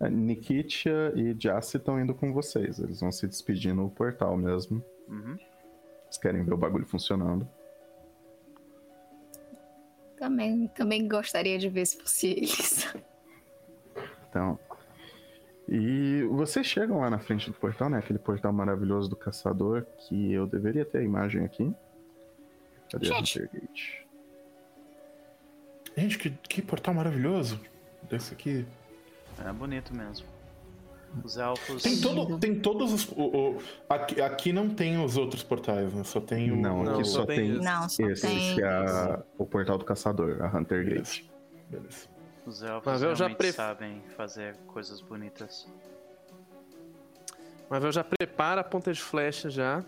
É, 0.00 0.08
Nikitia 0.08 1.12
e 1.16 1.34
Jace 1.34 1.76
estão 1.76 2.00
indo 2.00 2.14
com 2.14 2.32
vocês. 2.32 2.78
Eles 2.78 3.00
vão 3.00 3.10
se 3.10 3.26
despedir 3.26 3.74
no 3.74 3.90
portal 3.90 4.36
mesmo. 4.36 4.82
Uhum. 5.08 5.36
Eles 6.04 6.18
querem 6.20 6.42
ver 6.44 6.52
o 6.52 6.56
bagulho 6.56 6.86
funcionando. 6.86 7.48
Também, 10.18 10.68
também 10.68 11.06
gostaria 11.06 11.58
de 11.58 11.68
ver 11.68 11.86
se 11.86 11.98
fosse 11.98 12.28
eles. 12.28 12.92
Então. 14.28 14.58
E 15.68 16.22
vocês 16.30 16.66
chegam 16.66 17.00
lá 17.00 17.10
na 17.10 17.18
frente 17.18 17.50
do 17.50 17.56
portal, 17.56 17.90
né? 17.90 17.98
Aquele 17.98 18.18
portal 18.18 18.52
maravilhoso 18.52 19.08
do 19.08 19.16
caçador, 19.16 19.86
que 19.98 20.32
eu 20.32 20.46
deveria 20.46 20.84
ter 20.84 20.98
a 20.98 21.02
imagem 21.02 21.44
aqui. 21.44 21.74
Cadê 22.90 23.06
Gente. 23.06 23.38
a 23.38 23.42
Huntergate? 23.44 24.06
Gente, 25.96 26.18
que, 26.18 26.30
que 26.30 26.62
portal 26.62 26.94
maravilhoso. 26.94 27.60
Esse 28.10 28.32
aqui. 28.32 28.66
É 29.44 29.52
bonito 29.52 29.94
mesmo. 29.94 30.37
Os 31.24 31.36
elfos. 31.36 31.82
Tem, 31.82 32.00
todo, 32.00 32.38
tem 32.38 32.60
todos 32.60 32.92
os. 32.92 33.08
o- 33.12 33.56
o- 33.56 33.58
aqui, 33.88 34.20
aqui 34.20 34.52
não 34.52 34.68
tem 34.70 35.02
os 35.02 35.16
outros 35.16 35.42
portais, 35.42 35.92
né? 35.92 36.04
Só 36.04 36.20
tem 36.20 36.50
o. 36.52 36.56
Não, 36.56 36.82
Não, 36.84 36.94
aqui 36.94 37.04
só 37.04 37.20
só 37.20 37.26
tem 37.26 37.36
tem 37.36 37.50
esse. 37.52 37.64
Não, 37.64 37.88
só 37.88 38.02
esse, 38.06 38.26
tem. 38.26 38.54
que 38.54 38.62
é 38.62 38.68
a- 38.68 39.22
o 39.36 39.46
portal 39.46 39.78
do 39.78 39.84
caçador, 39.84 40.42
a 40.42 40.56
Hunter 40.56 40.84
Gate. 40.84 41.24
Beleza. 41.68 42.06
Os 42.46 42.62
elfos 42.62 42.82
Mas 42.92 43.02
eu 43.02 43.14
já 43.14 43.28
pref- 43.28 43.54
sabem 43.54 44.02
fazer 44.16 44.54
coisas 44.68 45.00
bonitas. 45.00 45.66
Mas 47.68 47.84
eu 47.84 47.92
já 47.92 48.02
preparo 48.04 48.60
a 48.60 48.64
ponta 48.64 48.92
de 48.92 49.00
flecha 49.02 49.50
já. 49.50 49.84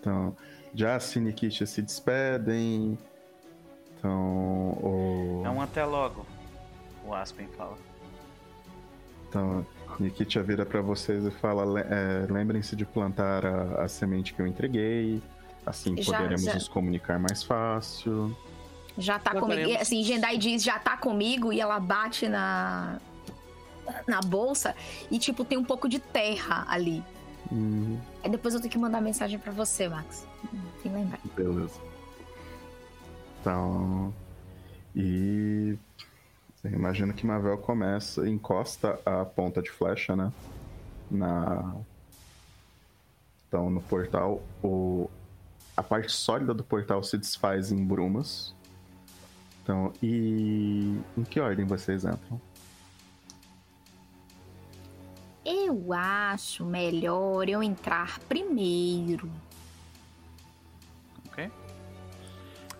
Então, 0.00 0.34
Jace 0.72 1.18
e 1.18 1.22
Nikitia 1.22 1.66
se 1.66 1.82
despedem. 1.82 2.96
Então, 3.98 4.70
o... 4.82 5.42
É 5.44 5.50
um 5.50 5.60
até 5.60 5.84
logo. 5.84 6.24
O 7.04 7.12
Aspen 7.14 7.48
fala. 7.48 7.76
Então 9.28 9.66
Nikitia 10.00 10.42
vira 10.42 10.64
pra 10.64 10.80
vocês 10.80 11.24
e 11.24 11.30
fala: 11.30 11.64
"Le- 11.64 11.80
é, 11.88 12.26
lembrem-se 12.30 12.74
de 12.76 12.84
plantar 12.84 13.44
a, 13.44 13.82
a 13.84 13.88
semente 13.88 14.32
que 14.34 14.40
eu 14.40 14.46
entreguei. 14.46 15.20
Assim 15.66 15.96
Já- 16.00 16.12
poderemos 16.16 16.44
já- 16.44 16.54
nos 16.54 16.68
comunicar 16.68 17.18
mais 17.18 17.42
fácil. 17.42 18.36
Já 18.96 19.18
tá 19.18 19.32
comigo. 19.38 19.76
Assim, 19.80 20.02
Jendai 20.02 20.38
diz, 20.38 20.62
já 20.62 20.78
tá 20.78 20.96
comigo, 20.96 21.52
e 21.52 21.60
ela 21.60 21.78
bate 21.78 22.28
na. 22.28 22.98
na 24.06 24.20
bolsa 24.20 24.74
e, 25.10 25.18
tipo, 25.18 25.44
tem 25.44 25.56
um 25.58 25.64
pouco 25.64 25.88
de 25.88 25.98
terra 25.98 26.64
ali. 26.68 27.02
Hum, 27.50 27.96
Aí 28.22 28.30
depois 28.30 28.54
eu 28.54 28.60
tenho 28.60 28.70
que 28.70 28.78
mandar 28.78 29.00
mensagem 29.00 29.38
pra 29.38 29.50
você, 29.52 29.88
Max. 29.88 30.26
Tem 30.82 30.92
que 30.92 30.98
lembrar. 30.98 31.18
beleza. 31.36 31.80
Então. 33.40 34.12
E. 34.94 35.76
Eu 36.70 36.78
imagino 36.78 37.14
que 37.14 37.26
Mavel 37.26 37.56
começa, 37.58 38.28
encosta 38.28 39.00
a 39.04 39.24
ponta 39.24 39.62
de 39.62 39.70
flecha, 39.70 40.14
né? 40.14 40.30
Na. 41.10 41.74
Então, 43.46 43.70
no 43.70 43.80
portal, 43.80 44.42
o... 44.62 45.08
a 45.74 45.82
parte 45.82 46.12
sólida 46.12 46.52
do 46.52 46.62
portal 46.62 47.02
se 47.02 47.16
desfaz 47.16 47.72
em 47.72 47.82
brumas. 47.82 48.54
Então, 49.62 49.92
e. 50.02 51.00
Em 51.16 51.24
que 51.24 51.40
ordem 51.40 51.64
vocês 51.64 52.04
entram? 52.04 52.40
Eu 55.44 55.94
acho 55.94 56.66
melhor 56.66 57.48
eu 57.48 57.62
entrar 57.62 58.18
primeiro. 58.20 59.30
Ok? 61.28 61.50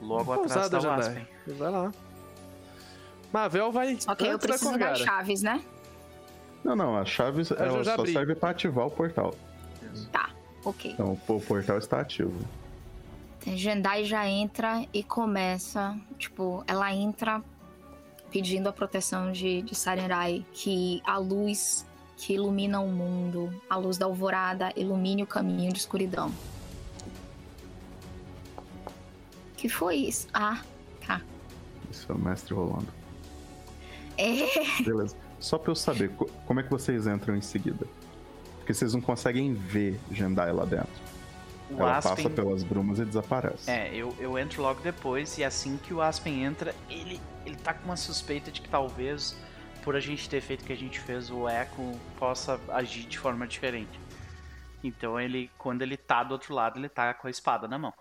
Logo 0.03 0.33
atrás 0.33 0.69
tá 0.69 0.77
o 0.77 0.81
Jedi. 0.83 1.01
Aspen. 1.01 1.27
Vai 1.57 1.71
lá. 1.71 1.93
Mavel 3.33 3.71
vai. 3.73 4.01
Só 4.01 4.15
que 4.15 4.25
aí 4.25 4.31
eu 4.31 4.39
da 4.39 4.47
preciso 4.47 4.71
das 4.71 4.79
Corgara. 4.79 4.97
chaves, 4.97 5.43
né? 5.43 5.63
Não, 6.65 6.75
não, 6.75 6.97
a 6.97 7.05
chave 7.05 7.45
já 7.45 7.55
ela 7.57 7.85
só 7.85 7.95
abri. 7.95 8.13
serve 8.13 8.35
pra 8.35 8.51
ativar 8.51 8.87
o 8.87 8.91
portal. 8.91 9.35
Tá, 10.13 10.31
ok. 10.65 10.93
Então, 10.93 11.19
o 11.29 11.41
portal 11.41 11.79
está 11.79 12.01
ativo. 12.01 12.35
Jendai 13.47 14.05
já 14.05 14.29
entra 14.29 14.85
e 14.93 15.03
começa. 15.03 15.97
Tipo, 16.19 16.63
ela 16.67 16.93
entra 16.93 17.43
pedindo 18.31 18.69
a 18.69 18.73
proteção 18.73 19.33
de, 19.33 19.63
de 19.63 19.75
Sarenrai, 19.75 20.45
que 20.53 21.01
a 21.07 21.17
luz 21.17 21.87
que 22.17 22.35
ilumina 22.35 22.81
o 22.81 22.89
mundo. 22.89 23.51
A 23.71 23.77
luz 23.77 23.97
da 23.97 24.05
alvorada 24.07 24.73
ilumine 24.77 25.23
o 25.23 25.27
caminho 25.27 25.73
de 25.73 25.79
escuridão. 25.79 26.31
Que 29.57 29.69
foi 29.69 29.97
isso? 29.97 30.29
Ah, 30.35 30.61
tá. 31.07 31.21
Isso 31.91 32.11
é 32.11 32.15
o 32.15 32.19
mestre 32.19 32.55
rolando. 32.55 32.89
É. 34.19 34.83
Beleza. 34.83 35.17
Só 35.41 35.57
pra 35.57 35.71
eu 35.71 35.75
saber, 35.77 36.11
co- 36.11 36.29
como 36.47 36.61
é 36.61 36.63
que 36.63 36.71
vocês 36.71 37.07
entram 37.07 37.37
em 37.37 37.41
seguida? 37.41 37.87
Porque 38.59 38.75
vocês 38.75 38.93
não 38.93 39.01
conseguem 39.01 39.55
ver 39.55 39.99
Jendai 40.11 40.53
lá 40.53 40.65
dentro. 40.65 41.09
O 41.71 41.81
Ela 41.81 41.99
Aspen. 41.99 42.17
passa 42.17 42.31
pelas 42.31 42.63
brumas 42.63 42.99
e 42.99 43.05
desaparece. 43.05 43.71
É, 43.71 43.95
eu, 43.95 44.15
eu 44.19 44.39
entro 44.39 44.63
logo 44.63 44.81
depois 44.81 45.39
e 45.39 45.45
assim 45.45 45.77
que 45.77 45.93
o 45.95 46.01
Aspen 46.03 46.43
entra, 46.43 46.75
ele, 46.91 47.21
ele 47.47 47.57
tá 47.57 47.73
com 47.75 47.85
uma 47.85 47.97
suspeita 47.97 48.51
de 48.51 48.61
que 48.63 48.69
talvez, 48.69 49.37
por 49.85 49.95
a 49.95 50.01
gente 50.01 50.29
ter 50.29 50.41
feito 50.41 50.63
o 50.63 50.65
que 50.65 50.73
a 50.73 50.77
gente 50.77 50.99
fez, 50.99 51.31
o 51.31 51.47
Echo 51.49 51.93
possa 52.19 52.59
agir 52.69 53.03
de 53.05 53.19
forma 53.19 53.47
diferente. 53.47 54.01
Então 54.83 55.21
ele, 55.21 55.51
quando 55.59 55.83
ele 55.83 55.97
tá 55.97 56.23
do 56.23 56.33
outro 56.33 56.55
lado, 56.55 56.79
ele 56.79 56.89
tá 56.89 57.13
com 57.15 57.27
a 57.27 57.31
espada 57.31 57.69
na 57.69 57.79
mão. 57.79 57.93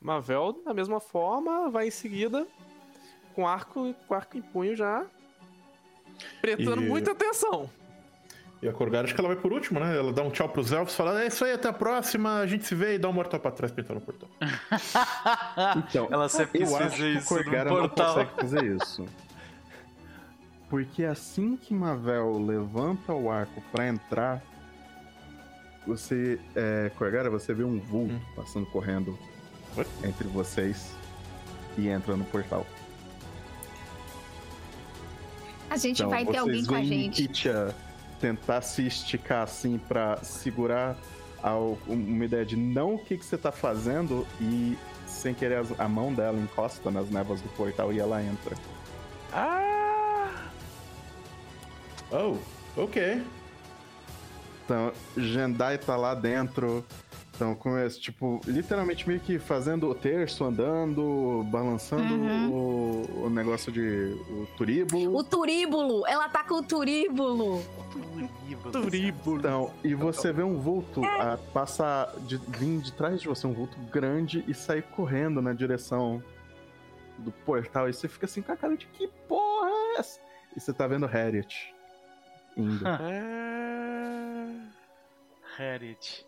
Mavel, 0.00 0.60
da 0.64 0.74
mesma 0.74 1.00
forma, 1.00 1.70
vai 1.70 1.88
em 1.88 1.90
seguida 1.90 2.46
com 3.34 3.46
arco, 3.46 3.94
com 4.06 4.14
arco 4.14 4.36
em 4.36 4.42
punho 4.42 4.76
já. 4.76 5.04
Prestando 6.40 6.82
E- 6.82 6.88
muita 6.88 7.12
atenção. 7.12 7.68
E 8.62 8.68
a 8.68 8.72
Corgara, 8.72 9.04
acho 9.04 9.14
que 9.14 9.20
ela 9.20 9.28
vai 9.28 9.36
por 9.36 9.52
último, 9.52 9.80
né? 9.80 9.96
Ela 9.96 10.12
dá 10.12 10.22
um 10.22 10.30
tchau 10.30 10.48
pros 10.48 10.70
elfos, 10.70 10.94
fala, 10.94 11.20
é 11.24 11.26
isso 11.26 11.44
aí, 11.44 11.50
até 11.52 11.68
a 11.68 11.72
próxima, 11.72 12.38
a 12.38 12.46
gente 12.46 12.64
se 12.64 12.76
vê 12.76 12.94
e 12.94 12.98
dá 12.98 13.08
um 13.08 13.12
mortal 13.12 13.40
pra 13.40 13.50
trás 13.50 13.72
entrar 13.76 13.94
no 13.94 14.00
portão. 14.00 14.28
Então, 15.78 16.06
Ela 16.10 16.28
sempre 16.28 16.60
quis 16.60 16.70
fazer 16.70 16.94
que 16.96 17.18
isso 17.18 17.34
o 17.34 17.38
no 17.38 17.42
Corgara 17.44 17.70
não 17.70 17.76
portal. 17.80 18.14
consegue 18.14 18.30
fazer 18.40 18.64
isso. 18.76 19.04
Porque 20.70 21.04
assim 21.04 21.56
que 21.56 21.74
Mavel 21.74 22.38
levanta 22.38 23.12
o 23.12 23.30
arco 23.30 23.60
pra 23.72 23.88
entrar, 23.88 24.40
você, 25.86 26.38
é, 26.54 26.90
Corgara, 26.96 27.28
você 27.28 27.52
vê 27.52 27.64
um 27.64 27.80
vulto 27.80 28.14
Hum. 28.14 28.20
passando 28.36 28.64
correndo 28.66 29.18
entre 30.04 30.28
vocês 30.28 30.94
e 31.76 31.88
entra 31.88 32.16
no 32.16 32.24
portal. 32.26 32.64
A 35.72 35.76
gente 35.78 36.00
Então, 36.00 36.10
vai 36.10 36.22
ter 36.26 36.32
vocês 36.32 36.38
alguém 36.40 36.64
com 36.66 36.74
a 36.74 36.82
gente. 36.82 37.22
Nikitia 37.22 37.74
tentar 38.20 38.60
se 38.60 38.86
esticar 38.86 39.42
assim 39.44 39.78
pra 39.78 40.18
segurar 40.22 40.94
ao- 41.42 41.78
uma 41.86 42.24
ideia 42.26 42.44
de 42.44 42.56
não 42.56 42.96
o 42.96 42.98
que, 42.98 43.16
que 43.16 43.24
você 43.24 43.38
tá 43.38 43.50
fazendo 43.50 44.26
e 44.38 44.76
sem 45.06 45.32
querer 45.32 45.56
as- 45.60 45.80
a 45.80 45.88
mão 45.88 46.12
dela 46.12 46.38
encosta 46.38 46.90
nas 46.90 47.08
névoas 47.08 47.40
do 47.40 47.48
portal 47.50 47.90
e 47.90 47.98
ela 47.98 48.22
entra. 48.22 48.54
Ah! 49.32 50.42
Oh, 52.10 52.36
ok. 52.76 53.22
Então, 54.66 54.92
Jendai 55.16 55.78
tá 55.78 55.96
lá 55.96 56.14
dentro. 56.14 56.84
Então, 57.34 57.54
com 57.54 57.78
esse, 57.78 57.98
tipo, 57.98 58.40
literalmente 58.46 59.08
meio 59.08 59.18
que 59.18 59.38
fazendo 59.38 59.88
o 59.88 59.94
terço, 59.94 60.44
andando, 60.44 61.42
balançando 61.50 62.14
o, 62.52 63.24
o 63.24 63.30
negócio 63.30 63.72
de. 63.72 63.80
o 63.80 64.46
turíbulo. 64.56 65.16
O 65.16 65.24
turíbulo! 65.24 66.06
Ela 66.06 66.28
tá 66.28 66.44
com 66.44 66.56
o 66.56 66.62
turíbulo! 66.62 67.62
Turíbulo. 68.70 69.38
Então, 69.38 69.72
e 69.82 69.94
você 69.94 70.30
vê 70.30 70.42
um 70.42 70.58
vulto 70.58 71.02
a, 71.04 71.38
passar 71.52 72.12
de, 72.20 72.36
vir 72.36 72.80
de 72.80 72.92
trás 72.92 73.20
de 73.20 73.28
você, 73.28 73.46
um 73.46 73.54
vulto 73.54 73.78
grande, 73.90 74.44
e 74.46 74.52
sair 74.52 74.82
correndo 74.82 75.40
na 75.40 75.54
direção 75.54 76.22
do 77.18 77.32
portal. 77.32 77.88
E 77.88 77.94
você 77.94 78.08
fica 78.08 78.26
assim 78.26 78.42
com 78.42 78.52
a 78.52 78.56
cara 78.56 78.76
de 78.76 78.86
que 78.86 79.08
porra 79.26 79.68
é 79.68 79.98
essa? 79.98 80.20
E 80.54 80.60
você 80.60 80.72
tá 80.72 80.86
vendo 80.86 81.06
Harriet 81.06 81.72
indo. 82.56 82.86
Ah. 82.86 83.02
Harriet. 85.56 86.26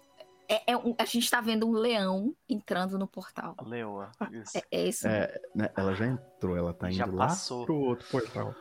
É, 0.49 0.73
é 0.73 0.77
um- 0.77 0.95
a 0.99 1.05
gente 1.05 1.31
tá 1.31 1.41
vendo 1.41 1.67
um 1.67 1.73
leão 1.73 2.35
entrando 2.49 2.99
no 2.99 3.07
portal. 3.07 3.55
A 3.57 3.65
leoa. 3.65 4.11
Isso. 4.31 4.59
É, 4.59 4.63
é 4.71 4.89
isso. 4.89 5.09
É, 5.09 5.41
né, 5.55 5.71
ela 5.77 5.95
já 5.95 6.07
entrou, 6.07 6.57
ela 6.57 6.73
tá 6.75 6.89
indo 6.89 6.97
Já 6.97 7.07
lá 7.07 7.29
passou. 7.29 7.65
pro 7.65 7.75
outro 7.77 8.07
portal. 8.11 8.55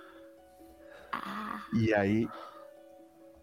Ah, 1.12 1.62
E 1.74 1.94
aí 1.94 2.28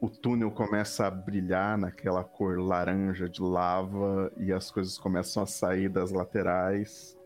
o 0.00 0.08
túnel 0.08 0.50
começa 0.50 1.06
a 1.06 1.10
brilhar 1.10 1.76
naquela 1.76 2.24
cor 2.24 2.58
laranja 2.58 3.28
de 3.28 3.42
lava 3.42 4.32
e 4.38 4.52
as 4.52 4.70
coisas 4.70 4.96
começam 4.96 5.42
a 5.42 5.46
sair 5.46 5.88
das 5.88 6.10
laterais. 6.10 7.16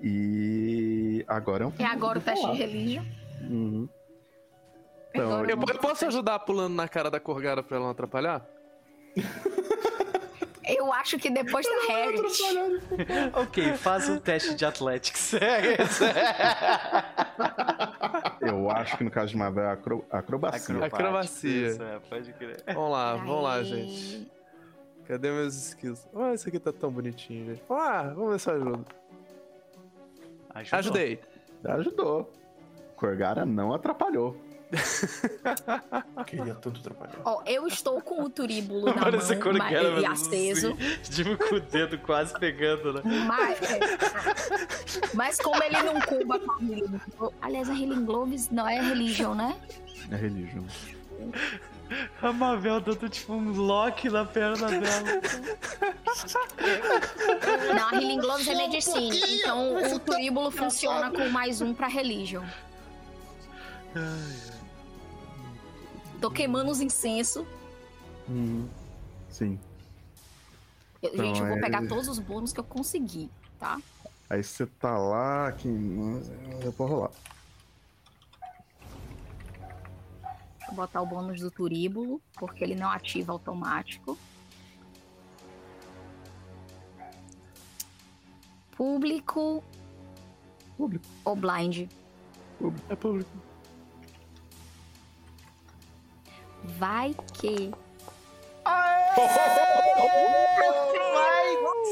E 0.00 1.24
agora 1.28 1.64
é 1.64 1.66
um 1.66 1.72
é 1.78 1.84
agora 1.84 2.18
o 2.18 2.22
teste 2.22 2.50
de 2.50 2.56
religião. 2.56 3.04
Uhum. 3.42 3.88
Então, 5.14 5.44
Eu, 5.44 5.50
eu 5.60 5.78
posso 5.78 6.06
ajudar 6.06 6.38
pulando 6.40 6.74
na 6.74 6.88
cara 6.88 7.10
da 7.10 7.20
Corgara 7.20 7.62
pra 7.62 7.76
ela 7.76 7.84
não 7.84 7.92
atrapalhar? 7.92 8.44
Eu 10.76 10.92
acho 10.92 11.18
que 11.18 11.28
depois 11.30 11.66
da 11.66 11.92
Harriet. 11.92 12.42
ok, 13.34 13.72
faz 13.74 14.08
um 14.08 14.18
teste 14.18 14.54
de 14.54 14.64
Athletics. 14.64 15.32
É 18.40 18.48
eu 18.50 18.70
acho 18.70 18.96
que 18.98 19.04
no 19.04 19.10
caso 19.10 19.28
de 19.28 19.36
Mavel 19.36 19.64
é 19.64 19.70
acro- 19.72 20.04
acrobacia. 20.10 20.84
Acrobacia. 20.84 21.68
Isso, 21.68 21.82
é, 21.82 21.98
pode 22.00 22.32
crer. 22.34 22.62
Vamos 22.66 22.90
lá, 22.92 23.14
vamos 23.16 23.42
lá, 23.42 23.62
gente. 23.62 24.30
Cadê 25.06 25.30
meus 25.30 25.54
skills? 25.54 26.06
Olha, 26.12 26.34
esse 26.34 26.48
aqui 26.48 26.58
tá 26.58 26.72
tão 26.72 26.90
bonitinho, 26.90 27.46
gente. 27.46 27.62
Vamos 27.68 27.84
lá, 27.84 28.02
vamos 28.14 28.30
ver 28.32 28.40
se 28.40 28.50
eu 28.50 28.54
ajudo. 28.54 28.86
Ajudou. 30.54 30.78
Ajudei. 30.78 31.20
Ajudou. 31.64 32.32
Corgara 32.96 33.44
não 33.46 33.72
atrapalhou. 33.72 34.36
Queria 36.26 36.54
tanto 36.54 36.80
atrapalhar. 36.80 37.20
Ó, 37.24 37.42
eu 37.46 37.66
estou 37.66 38.00
com 38.00 38.22
o 38.22 38.30
turíbulo 38.30 38.86
na 38.86 38.94
Parece 38.94 39.34
mão 39.34 39.42
quando 39.42 39.58
ma- 39.58 39.68
quero, 39.68 39.98
e 39.98 40.02
mas 40.02 40.22
aceso. 40.22 40.72
assim, 40.72 40.96
Tipo, 41.24 41.36
com 41.48 41.54
o 41.56 41.60
dedo 41.60 41.98
quase 41.98 42.32
pegando, 42.38 42.92
né? 42.94 43.02
Mas, 43.26 43.58
é, 43.62 43.80
mas 45.14 45.38
como 45.40 45.62
ele 45.62 45.82
não 45.82 46.00
cuba 46.00 46.38
com 46.38 46.52
a 46.52 46.58
Healing 46.62 47.00
Glo- 47.18 47.34
Aliás, 47.42 47.68
a 47.68 47.72
Healing 47.74 48.04
Gloves 48.04 48.50
não 48.50 48.66
é 48.68 48.80
religion, 48.80 49.34
né? 49.34 49.56
É 50.10 50.16
religião. 50.16 50.64
A 52.22 52.32
Mavel 52.32 52.80
dando 52.80 53.06
tipo 53.10 53.34
um 53.34 53.52
lock 53.52 54.08
na 54.08 54.24
perna 54.24 54.66
dela. 54.68 55.20
Não, 57.76 57.88
a 57.88 57.94
Healing 57.94 58.18
Gloves 58.20 58.48
é 58.48 58.54
Medicine. 58.54 59.20
Então 59.38 59.94
o 59.94 59.98
turíbulo 59.98 60.50
funciona 60.50 61.10
com 61.10 61.28
mais 61.28 61.60
um 61.60 61.74
pra 61.74 61.88
religion. 61.88 62.42
Tô 66.22 66.30
queimando 66.30 66.70
os 66.70 66.80
incensos. 66.80 67.44
Uhum. 68.28 68.68
Sim. 69.28 69.58
Eu- 71.02 71.10
Então, 71.12 71.24
gente, 71.26 71.40
eu 71.40 71.46
vou 71.48 71.56
é- 71.56 71.60
pegar 71.60 71.86
todos 71.88 72.06
os 72.06 72.20
bônus 72.20 72.52
que 72.52 72.60
eu 72.60 72.64
conseguir, 72.64 73.28
tá? 73.58 73.80
Aí 74.30 74.42
você 74.42 74.64
tá 74.64 74.96
lá, 74.96 75.50
que. 75.50 75.66
Eu 76.62 76.70
vou 76.70 76.86
rolar. 76.86 77.10
Eu 80.68 80.74
botar 80.74 81.02
o 81.02 81.06
bônus 81.06 81.40
do 81.40 81.50
turíbulo, 81.50 82.22
porque 82.34 82.62
ele 82.62 82.76
não 82.76 82.88
ativa 82.88 83.32
automático. 83.32 84.16
Público 88.76 89.62
Público. 90.76 91.04
ou 91.24 91.36
blind? 91.36 91.88
É 92.88 92.94
público. 92.96 93.30
Vai 96.64 97.14
que. 97.34 97.72
Vai 98.64 99.22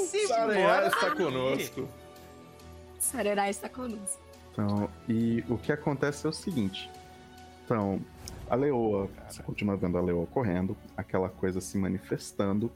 se 0.06 0.18
está 0.18 1.10
conosco. 1.16 1.88
Sarará 2.98 3.48
está 3.48 3.68
conosco. 3.68 4.20
Então, 4.52 4.90
e 5.08 5.44
o 5.48 5.56
que 5.56 5.72
acontece 5.72 6.26
é 6.26 6.30
o 6.30 6.32
seguinte. 6.32 6.90
Então, 7.64 8.00
a 8.48 8.54
leoa, 8.54 9.08
você 9.28 9.42
continua 9.42 9.76
vendo 9.76 9.96
a 9.96 10.00
leoa 10.00 10.26
correndo, 10.26 10.76
aquela 10.96 11.28
coisa 11.28 11.60
se 11.60 11.78
manifestando. 11.78 12.70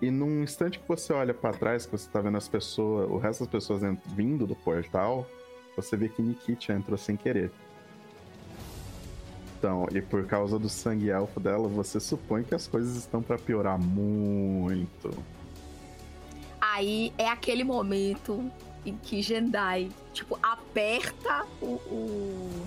E 0.00 0.10
num 0.10 0.42
instante 0.42 0.78
que 0.78 0.86
você 0.86 1.12
olha 1.12 1.34
pra 1.34 1.52
trás, 1.52 1.86
que 1.86 1.92
você 1.92 2.08
tá 2.08 2.20
vendo 2.20 2.36
as 2.36 2.48
pessoas, 2.48 3.10
o 3.10 3.18
resto 3.18 3.40
das 3.40 3.48
pessoas 3.48 3.82
vindo 4.06 4.46
do 4.46 4.54
portal, 4.54 5.26
você 5.76 5.96
vê 5.96 6.08
que 6.08 6.22
Nikitia 6.22 6.74
entrou 6.74 6.96
sem 6.96 7.16
querer. 7.16 7.50
Então, 9.64 9.86
e 9.94 10.02
por 10.02 10.26
causa 10.26 10.58
do 10.58 10.68
sangue 10.68 11.08
elfo 11.08 11.40
dela, 11.40 11.66
você 11.66 11.98
supõe 11.98 12.42
que 12.44 12.54
as 12.54 12.66
coisas 12.68 12.96
estão 12.96 13.22
pra 13.22 13.38
piorar 13.38 13.78
muito. 13.78 15.10
Aí 16.60 17.14
é 17.16 17.26
aquele 17.30 17.64
momento 17.64 18.52
em 18.84 18.94
que 18.94 19.22
Jendai, 19.22 19.90
tipo, 20.12 20.38
aperta 20.42 21.46
o. 21.62 21.76
o- 21.76 22.66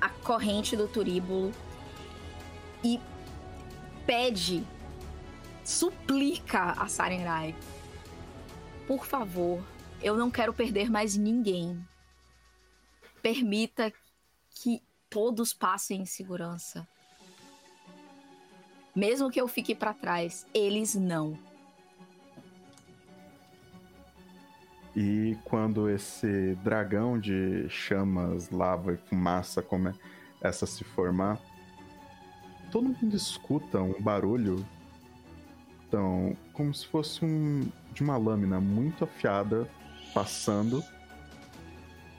a 0.00 0.08
corrente 0.08 0.74
do 0.74 0.88
turíbulo 0.88 1.52
e 2.82 2.98
pede, 4.06 4.64
suplica 5.62 6.72
a 6.78 6.88
Sarenrai. 6.88 7.54
Por 8.86 9.04
favor, 9.04 9.62
eu 10.02 10.16
não 10.16 10.30
quero 10.30 10.54
perder 10.54 10.90
mais 10.90 11.14
ninguém. 11.14 11.78
Permita 13.24 13.90
que 14.50 14.82
todos 15.08 15.54
passem 15.54 16.02
em 16.02 16.04
segurança. 16.04 16.86
Mesmo 18.94 19.30
que 19.30 19.40
eu 19.40 19.48
fique 19.48 19.74
para 19.74 19.94
trás, 19.94 20.46
eles 20.52 20.94
não. 20.94 21.38
E 24.94 25.38
quando 25.42 25.88
esse 25.88 26.54
dragão 26.56 27.18
de 27.18 27.66
chamas, 27.70 28.50
lava 28.50 28.92
e 28.92 28.98
fumaça 28.98 29.62
começa 29.62 29.96
a 30.42 30.52
se 30.66 30.84
formar, 30.84 31.40
todo 32.70 32.90
mundo 32.90 33.16
escuta 33.16 33.80
um 33.80 33.98
barulho. 34.02 34.62
Então, 35.88 36.36
como 36.52 36.74
se 36.74 36.86
fosse 36.86 37.24
um 37.24 37.72
de 37.94 38.02
uma 38.02 38.18
lâmina 38.18 38.60
muito 38.60 39.04
afiada 39.04 39.66
passando. 40.12 40.84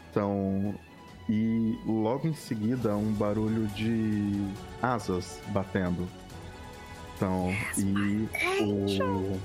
Então, 0.10 0.74
e 1.30 1.80
logo 1.86 2.28
em 2.28 2.34
seguida 2.34 2.96
um 2.96 3.12
barulho 3.14 3.68
de 3.68 4.48
asas 4.82 5.42
batendo. 5.48 6.08
Então, 7.16 7.50
e 7.78 8.28
o 8.62 9.40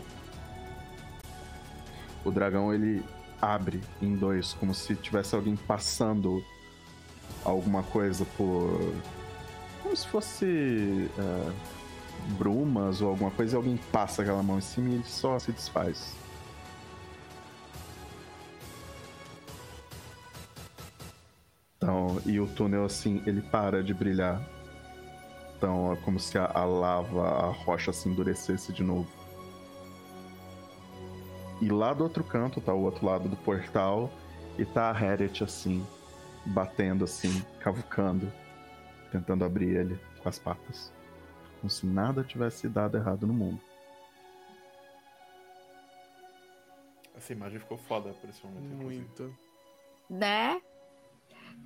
o 2.24 2.31
dragão 2.31 2.72
ele 2.72 3.03
abre 3.41 3.81
em 4.03 4.14
dois, 4.14 4.53
como 4.55 4.74
se 4.74 4.95
tivesse 4.95 5.35
alguém 5.35 5.57
passando 5.57 6.45
alguma 7.45 7.83
coisa 7.83 8.24
por. 8.37 8.95
Como 9.83 9.97
se 9.97 10.07
fosse 10.07 11.09
uh, 11.18 11.53
brumas 12.39 13.01
ou 13.01 13.09
alguma 13.09 13.31
coisa 13.31 13.55
e 13.55 13.57
alguém 13.57 13.78
passa 13.91 14.22
aquela 14.22 14.43
mão 14.43 14.59
em 14.59 14.62
cima 14.62 14.91
e 14.91 14.95
ele 14.95 15.05
só 15.05 15.39
se 15.39 15.53
desfaz. 15.53 16.14
E 22.27 22.39
o 22.41 22.47
túnel 22.47 22.85
assim, 22.85 23.23
ele 23.27 23.41
para 23.41 23.83
de 23.83 23.95
brilhar. 23.95 24.41
Então, 25.57 25.93
é 25.93 25.97
como 25.97 26.18
se 26.18 26.39
a, 26.39 26.51
a 26.55 26.64
lava, 26.64 27.29
a 27.29 27.51
rocha 27.51 27.93
se 27.93 28.09
endurecesse 28.09 28.73
de 28.73 28.83
novo. 28.83 29.09
E 31.61 31.68
lá 31.68 31.93
do 31.93 32.03
outro 32.03 32.25
canto 32.25 32.61
tá 32.61 32.73
o 32.73 32.83
outro 32.83 33.05
lado 33.05 33.29
do 33.29 33.37
portal 33.37 34.11
e 34.59 34.64
tá 34.64 34.89
a 34.89 34.93
Harriet 34.93 35.45
assim, 35.45 35.87
batendo 36.47 37.05
assim, 37.05 37.43
cavucando, 37.61 38.33
tentando 39.12 39.45
abrir 39.45 39.77
ele 39.77 40.01
com 40.23 40.29
as 40.29 40.39
patas. 40.39 40.91
Como 41.61 41.68
se 41.68 41.87
nada 41.87 42.25
tivesse 42.25 42.66
dado 42.66 42.97
errado 42.97 43.27
no 43.27 43.35
mundo. 43.35 43.61
Essa 47.14 47.35
imagem 47.35 47.59
ficou 47.59 47.77
foda 47.77 48.14
por 48.14 48.31
esse 48.31 48.43
momento. 48.47 48.83
Muito. 48.83 49.37
Né? 50.09 50.62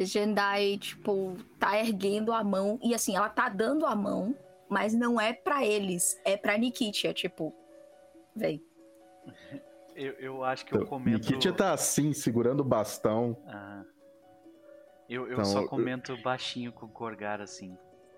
Jendai, 0.01 0.78
tipo, 0.78 1.36
tá 1.59 1.78
erguendo 1.78 2.32
a 2.32 2.42
mão 2.42 2.78
e 2.82 2.95
assim, 2.95 3.16
ela 3.16 3.28
tá 3.28 3.49
dando 3.49 3.86
a 3.86 3.95
mão, 3.95 4.34
mas 4.68 4.92
não 4.92 5.20
é 5.20 5.32
para 5.32 5.64
eles, 5.64 6.20
é 6.24 6.36
pra 6.36 6.59
Nikitia, 6.59 7.14
tipo, 7.14 7.55
vem. 8.34 8.61
Eu, 9.95 10.12
eu 10.14 10.45
acho 10.45 10.66
que 10.66 10.74
eu 10.74 10.84
comento. 10.86 11.28
Nikitia 11.28 11.53
tá 11.53 11.72
assim, 11.72 12.12
segurando 12.12 12.61
o 12.61 12.64
bastão. 12.64 13.36
Ah. 13.47 13.84
Eu, 15.09 15.26
eu 15.26 15.34
então, 15.34 15.45
só 15.45 15.64
comento 15.66 16.12
eu... 16.12 16.22
baixinho 16.22 16.72
com 16.72 16.86
o 16.86 16.88
Gorgar 16.88 17.40
assim. 17.40 17.76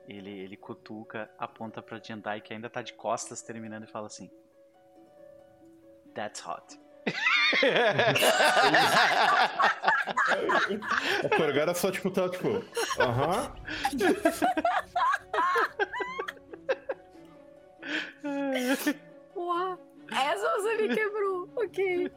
Ele, 0.08 0.30
ele 0.30 0.56
cutuca, 0.56 1.28
aponta 1.36 1.82
pra 1.82 1.98
Jendai 1.98 2.40
que 2.40 2.54
ainda 2.54 2.70
tá 2.70 2.80
de 2.80 2.94
costas 2.94 3.42
terminando 3.42 3.84
e 3.84 3.88
fala 3.88 4.06
assim: 4.06 4.30
That's 6.14 6.42
hot. 6.46 6.80
o 11.24 11.36
Gorgar 11.36 11.74
só 11.74 11.90
tipo 11.90 12.10
tá 12.10 12.28
tipo, 12.28 12.62
aham. 13.00 13.52
Uau. 19.36 19.78
Essa 20.10 20.52
você 20.56 20.82
me 20.82 20.94
quebrou. 20.94 21.48
ok. 21.56 22.12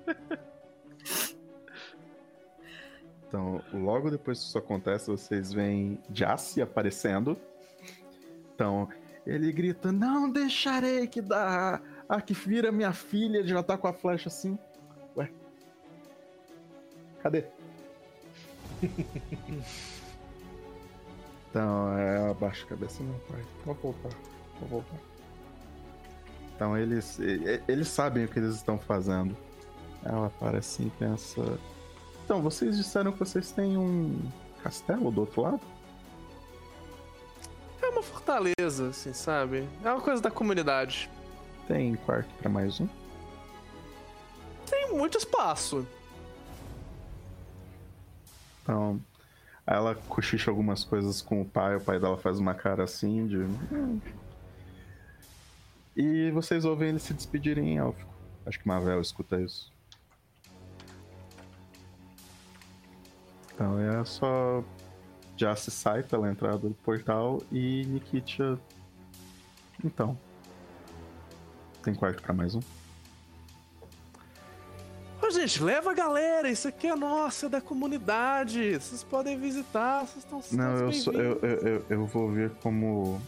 Então, 3.27 3.61
logo 3.71 4.09
depois 4.09 4.39
que 4.39 4.45
isso 4.45 4.57
acontece, 4.57 5.11
vocês 5.11 5.53
veem 5.53 6.01
Jace 6.09 6.61
aparecendo. 6.61 7.37
Então, 8.55 8.89
ele 9.25 9.51
grita: 9.51 9.91
Não 9.91 10.29
deixarei 10.29 11.07
que 11.07 11.21
dá. 11.21 11.81
A 12.07 12.21
que 12.21 12.33
vira 12.33 12.71
minha 12.71 12.91
filha 12.91 13.45
já 13.45 13.61
tá 13.61 13.77
com 13.77 13.87
a 13.87 13.93
flecha 13.93 14.29
assim. 14.29 14.57
Ué. 15.15 15.29
Cadê? 17.21 17.45
então, 21.49 21.97
é, 21.97 22.29
abaixa 22.31 22.65
a 22.65 22.69
cabeça, 22.69 23.03
não, 23.03 23.19
pai. 23.29 23.43
Pode 23.65 23.79
voltar. 23.79 24.09
Pode 24.59 24.71
voltar. 24.71 24.97
Então 26.55 26.77
eles, 26.77 27.17
eles 27.69 27.87
sabem 27.87 28.25
o 28.25 28.27
que 28.27 28.37
eles 28.37 28.55
estão 28.55 28.77
fazendo. 28.77 29.33
Ela 30.03 30.29
para 30.29 30.57
assim 30.57 30.87
e 30.87 30.89
pensa. 30.89 31.57
Então, 32.25 32.41
vocês 32.41 32.75
disseram 32.75 33.13
que 33.13 33.19
vocês 33.19 33.51
têm 33.51 33.77
um 33.77 34.29
castelo 34.61 35.09
do 35.09 35.21
outro 35.21 35.41
lado? 35.41 35.61
É 37.81 37.87
uma 37.87 38.03
fortaleza, 38.03 38.89
assim, 38.89 39.13
sabe? 39.13 39.67
É 39.83 39.89
uma 39.89 40.01
coisa 40.01 40.21
da 40.21 40.29
comunidade. 40.29 41.09
Tem 41.65 41.95
quarto 41.95 42.29
para 42.35 42.49
mais 42.49 42.81
um? 42.81 42.87
Tem 44.69 44.93
muito 44.93 45.17
espaço. 45.17 45.87
Então, 48.69 49.01
ela 49.65 49.95
cochicha 49.95 50.51
algumas 50.51 50.83
coisas 50.83 51.23
com 51.23 51.41
o 51.41 51.45
pai, 51.45 51.75
o 51.75 51.81
pai 51.81 51.99
dela 51.99 52.17
faz 52.19 52.37
uma 52.37 52.53
cara 52.53 52.83
assim 52.83 53.25
de. 53.25 53.37
Hum, 53.37 53.99
e 55.97 56.29
vocês 56.29 56.63
ouvem 56.65 56.89
eles 56.89 57.01
se 57.01 57.15
despedirem 57.15 57.73
em 57.73 57.77
élfico. 57.79 58.13
Acho 58.45 58.59
que 58.59 58.67
Mavel 58.67 59.01
escuta 59.01 59.41
isso. 59.41 59.73
Então 63.55 63.79
é 63.79 64.05
só. 64.05 64.63
Já 65.35 65.55
se 65.55 65.71
sai 65.71 66.03
pela 66.03 66.29
entrada 66.29 66.59
do 66.59 66.75
portal 66.75 67.41
e 67.51 67.85
Nikitia. 67.87 68.59
Então. 69.83 70.15
Tem 71.81 71.95
quarto 71.95 72.21
para 72.21 72.33
mais 72.33 72.53
um? 72.53 72.61
Gente, 75.31 75.63
leva 75.63 75.91
a 75.91 75.93
galera, 75.93 76.49
isso 76.49 76.67
aqui 76.67 76.87
é 76.87 76.95
nossa, 76.95 77.45
é 77.45 77.49
da 77.49 77.61
comunidade. 77.61 78.73
Vocês 78.73 79.03
podem 79.03 79.37
visitar, 79.37 80.05
vocês 80.05 80.23
estão 80.23 80.41
Não, 80.51 80.77
eu, 80.77 80.93
sou, 80.93 81.13
eu, 81.13 81.39
eu, 81.39 81.85
eu 81.89 82.05
vou 82.05 82.31
vir 82.31 82.49
como 82.61 83.21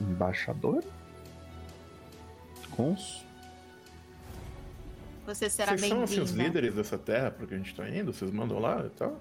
embaixador? 0.00 0.84
cons. 2.72 3.24
Você 5.26 5.48
será 5.48 5.76
Vocês 5.76 5.88
são 5.88 6.02
assim, 6.02 6.20
os 6.20 6.32
líderes 6.32 6.74
dessa 6.74 6.98
terra 6.98 7.30
porque 7.30 7.54
a 7.54 7.56
gente 7.56 7.74
tá 7.74 7.88
indo? 7.88 8.12
Vocês 8.12 8.30
mandam 8.30 8.58
lá 8.58 8.84
e 8.84 8.90
tal? 8.90 9.20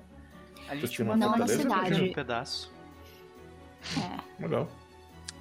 A 0.67 0.75
gente 0.75 1.03
manda 1.03 1.27
uma 1.27 1.47
cidade. 1.47 2.01
um 2.01 2.13
pedaço. 2.13 2.71
É. 3.97 4.41
Legal. 4.41 4.67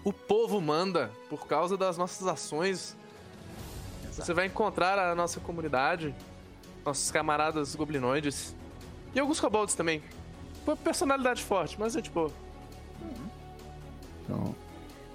O 0.04 0.12
povo 0.12 0.60
manda 0.60 1.10
por 1.28 1.46
causa 1.46 1.76
das 1.76 1.96
nossas 1.96 2.26
ações. 2.26 2.96
Exato. 4.02 4.26
Você 4.26 4.34
vai 4.34 4.46
encontrar 4.46 4.98
a 4.98 5.14
nossa 5.14 5.40
comunidade, 5.40 6.14
nossos 6.84 7.10
camaradas 7.10 7.74
goblinoides 7.74 8.54
e 9.14 9.20
alguns 9.20 9.40
kobolds 9.40 9.74
também. 9.74 10.02
Foi 10.64 10.76
personalidade 10.76 11.42
forte, 11.42 11.78
mas 11.78 11.96
é 11.96 12.02
tipo. 12.02 12.32
Então, 14.22 14.54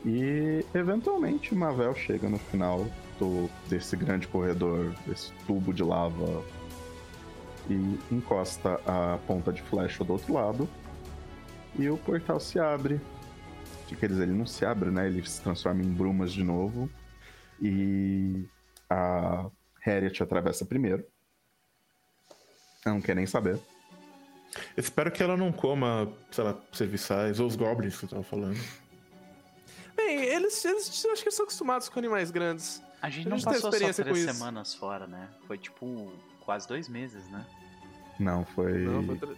e 0.05 0.65
eventualmente 0.73 1.55
Mavel 1.55 1.95
chega 1.95 2.29
no 2.29 2.37
final 2.37 2.85
do, 3.19 3.49
desse 3.67 3.95
grande 3.95 4.27
corredor, 4.27 4.93
desse 5.07 5.31
tubo 5.47 5.73
de 5.73 5.83
lava, 5.83 6.43
e 7.69 7.99
encosta 8.11 8.79
a 8.85 9.17
ponta 9.25 9.51
de 9.51 9.61
flecha 9.63 10.03
do 10.03 10.13
outro 10.13 10.33
lado. 10.33 10.69
E 11.77 11.89
o 11.89 11.97
portal 11.97 12.39
se 12.39 12.59
abre. 12.59 13.01
Quer 13.99 14.09
dizer, 14.09 14.23
ele 14.23 14.33
não 14.33 14.45
se 14.45 14.65
abre, 14.65 14.91
né? 14.91 15.07
Ele 15.07 15.27
se 15.27 15.41
transforma 15.41 15.81
em 15.81 15.91
brumas 15.91 16.31
de 16.31 16.43
novo. 16.43 16.89
E 17.61 18.45
a 18.89 19.49
Harriet 19.81 20.21
atravessa 20.21 20.65
primeiro. 20.65 21.03
Não 22.85 23.01
quer 23.01 23.15
nem 23.15 23.25
saber. 23.25 23.59
Espero 24.77 25.11
que 25.11 25.21
ela 25.21 25.35
não 25.35 25.51
coma, 25.51 26.07
sei 26.31 26.43
lá, 26.43 26.55
serviçais 26.71 27.39
ou 27.39 27.47
os 27.47 27.55
goblins 27.55 27.97
que 27.97 28.05
eu 28.05 28.09
tava 28.09 28.23
falando. 28.23 28.59
Bem, 29.95 30.19
eles, 30.23 30.63
eles 30.63 31.05
acho 31.11 31.23
que 31.23 31.31
são 31.31 31.43
acostumados 31.43 31.89
com 31.89 31.97
animais 31.97 32.29
grandes. 32.29 32.81
A 33.01 33.09
gente 33.09 33.27
não 33.27 33.39
passou 33.41 33.71
só 33.71 33.77
três 33.79 33.95
semanas 33.95 34.75
fora, 34.75 35.07
né? 35.07 35.27
Foi 35.47 35.57
tipo 35.57 36.11
quase 36.41 36.67
dois 36.67 36.87
meses, 36.87 37.27
né? 37.29 37.45
Não, 38.19 38.45
foi. 38.45 38.79
Não, 38.79 39.03
foi 39.03 39.35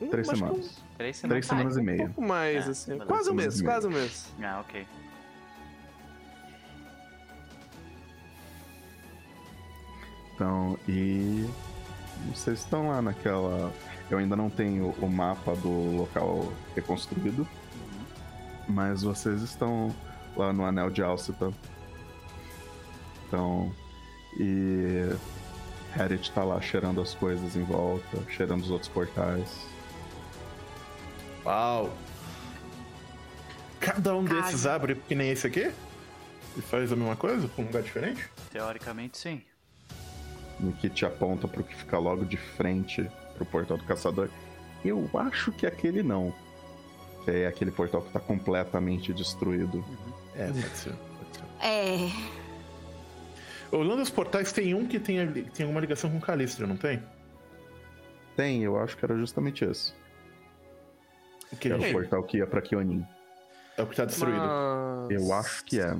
hum, 0.00 0.10
três 0.10 0.26
semanas. 0.26 0.68
Que... 0.68 0.96
Três 0.98 1.16
semanas. 1.16 1.46
Três 1.46 1.46
semanas 1.46 1.76
e 1.76 1.82
meia. 1.82 2.02
Um 2.02 2.06
pouco 2.06 2.22
mais, 2.22 2.66
é, 2.66 2.70
assim. 2.70 2.98
Quase 2.98 3.30
um 3.30 3.34
mês, 3.34 3.62
quase 3.62 3.86
um 3.86 3.90
mês. 3.90 4.32
Ah, 4.42 4.60
ok. 4.60 4.86
Então, 10.34 10.78
e. 10.88 11.48
Vocês 12.28 12.60
estão 12.60 12.88
lá 12.88 13.00
naquela. 13.02 13.72
Eu 14.10 14.18
ainda 14.18 14.36
não 14.36 14.50
tenho 14.50 14.90
o 15.00 15.08
mapa 15.08 15.54
do 15.54 15.96
local 15.96 16.52
reconstruído, 16.74 17.46
mas 18.68 19.02
vocês 19.02 19.42
estão 19.42 19.94
lá 20.36 20.52
no 20.52 20.64
Anel 20.64 20.90
de 20.90 21.02
Alcita. 21.02 21.52
Então, 23.26 23.72
e 24.38 25.08
Harriet 25.92 26.30
tá 26.32 26.42
lá 26.42 26.60
cheirando 26.60 27.00
as 27.00 27.14
coisas 27.14 27.56
em 27.56 27.62
volta, 27.62 28.18
cheirando 28.28 28.62
os 28.62 28.70
outros 28.70 28.90
portais. 28.90 29.66
Uau! 31.44 31.92
Cada 33.80 34.14
um 34.14 34.24
desses 34.24 34.66
abre 34.66 34.94
que 34.94 35.14
nem 35.14 35.30
esse 35.30 35.46
aqui? 35.46 35.72
E 36.56 36.62
faz 36.62 36.92
a 36.92 36.96
mesma 36.96 37.16
coisa 37.16 37.48
com 37.48 37.62
um 37.62 37.66
lugar 37.66 37.82
diferente? 37.82 38.28
Teoricamente, 38.50 39.16
sim. 39.16 39.42
No 40.60 40.72
que 40.72 40.88
te 40.90 41.06
aponta 41.06 41.48
pro 41.48 41.64
que 41.64 41.74
fica 41.74 41.98
logo 41.98 42.24
de 42.24 42.36
frente 42.36 43.10
pro 43.34 43.44
portal 43.46 43.78
do 43.78 43.84
caçador. 43.84 44.28
Eu 44.84 45.08
acho 45.14 45.50
que 45.52 45.66
aquele 45.66 46.02
não. 46.02 46.34
Que 47.24 47.30
é 47.30 47.46
aquele 47.46 47.70
portal 47.70 48.02
que 48.02 48.12
tá 48.12 48.20
completamente 48.20 49.12
destruído. 49.12 49.84
É, 50.34 50.46
pode 50.46 50.60
ser. 50.76 50.92
Pode 50.92 51.36
ser. 51.36 51.44
É. 51.66 52.10
Olhando 53.72 54.02
os 54.02 54.10
portais, 54.10 54.52
tem 54.52 54.74
um 54.74 54.86
que 54.86 54.98
tem, 54.98 55.32
tem 55.44 55.64
alguma 55.64 55.80
ligação 55.80 56.10
com 56.10 56.20
Calistria, 56.20 56.66
não 56.66 56.76
tem? 56.76 57.02
Tem, 58.36 58.62
eu 58.62 58.78
acho 58.78 58.96
que 58.96 59.04
era 59.04 59.16
justamente 59.16 59.64
esse. 59.64 59.92
Que 61.58 61.68
era 61.68 61.78
o 61.80 61.92
portal 61.92 62.22
que 62.22 62.38
ia 62.38 62.46
pra 62.46 62.60
Kionin. 62.62 63.04
é 63.76 63.82
o 63.82 63.86
que 63.86 63.96
tá 63.96 64.04
destruído. 64.04 64.38
Mas 64.38 65.10
Eu 65.10 65.32
acho 65.32 65.64
que 65.64 65.80
é. 65.80 65.96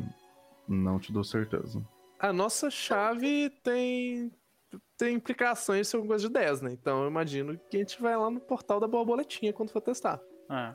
Não 0.67 0.99
te 0.99 1.13
dou 1.13 1.25
certeza. 1.25 1.83
A 2.19 2.33
nossa 2.33 2.71
chave 2.71 3.51
tem 3.63 4.31
tem 4.97 5.15
implicações 5.15 5.89
sobre 5.89 6.07
coisa 6.09 6.27
de 6.27 6.33
10, 6.33 6.63
né? 6.63 6.73
Então 6.73 7.03
eu 7.05 7.09
imagino 7.11 7.59
que 7.71 7.77
a 7.77 7.81
gente 7.81 8.01
vai 8.01 8.17
lá 8.17 8.31
no 8.31 8.41
portal 8.41 8.79
da 8.81 8.87
borboletinha 8.87 9.53
quando 9.53 9.71
for 9.71 9.81
testar. 9.81 10.21
É. 10.51 10.75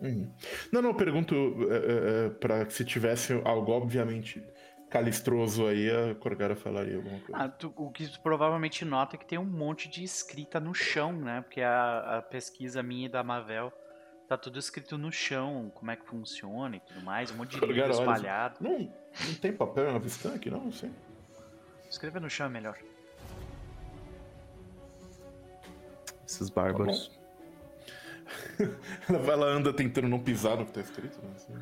Uhum. 0.00 0.32
Não, 0.72 0.80
não, 0.82 0.90
eu 0.90 0.94
pergunto 0.96 1.34
é, 1.70 1.76
é, 1.76 2.26
é, 2.26 2.30
pra 2.30 2.64
que 2.64 2.72
se 2.72 2.84
tivesse 2.84 3.34
algo 3.44 3.70
obviamente 3.72 4.42
calistroso 4.88 5.66
aí, 5.66 5.88
a 5.90 6.14
Corgara 6.16 6.56
falaria 6.56 6.96
alguma 6.96 7.20
coisa. 7.20 7.36
Ah, 7.36 7.48
tu- 7.48 7.72
o 7.76 7.90
que 7.92 8.08
tu 8.08 8.20
provavelmente 8.22 8.84
nota 8.84 9.14
é 9.14 9.18
que 9.18 9.26
tem 9.26 9.38
um 9.38 9.44
monte 9.44 9.88
de 9.88 10.02
escrita 10.02 10.58
no 10.58 10.74
chão, 10.74 11.12
né? 11.12 11.42
Porque 11.42 11.60
a, 11.60 12.18
a 12.18 12.22
pesquisa 12.22 12.82
minha 12.82 13.06
e 13.06 13.08
da 13.08 13.22
Mavel 13.22 13.72
tá 14.26 14.36
tudo 14.36 14.58
escrito 14.58 14.96
no 14.98 15.12
chão, 15.12 15.70
como 15.74 15.90
é 15.90 15.96
que 15.96 16.06
funciona 16.06 16.76
e 16.76 16.80
tudo 16.80 17.02
mais, 17.04 17.30
um 17.30 17.36
monte 17.36 17.58
de 17.60 17.66
livro 17.66 17.90
espalhado. 17.90 18.56
Não, 18.60 18.78
não 18.80 19.34
tem 19.40 19.52
papel 19.52 19.90
em 19.90 19.94
Avistan 19.96 20.34
aqui, 20.34 20.50
não? 20.50 20.64
Não 20.64 20.72
sei. 20.72 20.90
Escrever 21.88 22.20
no 22.20 22.30
chão 22.30 22.46
é 22.46 22.50
melhor. 22.50 22.76
Esses 26.30 26.48
bárbaros. 26.48 27.10
Ela, 29.08 29.18
vai- 29.18 29.34
ela 29.34 29.46
anda 29.46 29.72
tentando 29.72 30.06
não 30.08 30.20
pisar 30.20 30.56
no 30.56 30.64
que 30.64 30.72
tá 30.72 30.80
escrito, 30.80 31.18
né? 31.20 31.32
Assim, 31.34 31.52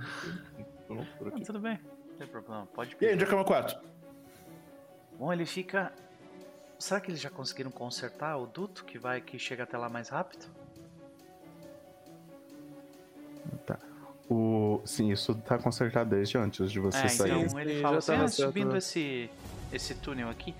Ah, 0.91 1.29
aqui. 1.29 1.43
tudo 1.43 1.59
bem, 1.59 1.81
não 2.11 2.17
tem 2.19 2.27
problema, 2.27 2.67
pode 2.75 2.95
E 3.01 3.07
aí, 3.07 3.15
onde 3.15 3.25
é 3.25 3.27
que 3.27 3.33
é 3.33 3.35
o 3.35 3.39
meu 3.39 3.47
quarto? 3.47 3.81
Bom, 5.19 5.33
ele 5.33 5.47
fica. 5.47 5.91
Será 6.79 7.01
que 7.01 7.11
eles 7.11 7.21
já 7.21 7.31
conseguiram 7.31 7.71
consertar 7.71 8.37
o 8.37 8.47
duto 8.47 8.85
que 8.85 8.99
vai 8.99 9.23
que 9.23 9.39
chega 9.39 9.63
até 9.63 9.79
lá 9.79 9.89
mais 9.89 10.11
rápido? 10.11 10.47
Tá. 13.65 13.79
O... 14.29 14.83
Sim, 14.85 15.11
isso 15.11 15.35
tá 15.35 15.59
consertado 15.59 16.11
desde 16.11 16.37
antes 16.37 16.71
de 16.71 16.79
você 16.79 16.99
é, 16.99 17.09
sair. 17.09 17.33
então 17.43 17.59
ele 17.59 17.81
fala 17.81 18.01
já 18.03 18.15
assim, 18.15 18.25
ah, 18.25 18.29
subindo 18.29 18.73
né?" 18.73 18.79
esse 18.79 19.31
esse 19.73 19.95
túnel 19.95 20.29
aqui. 20.29 20.55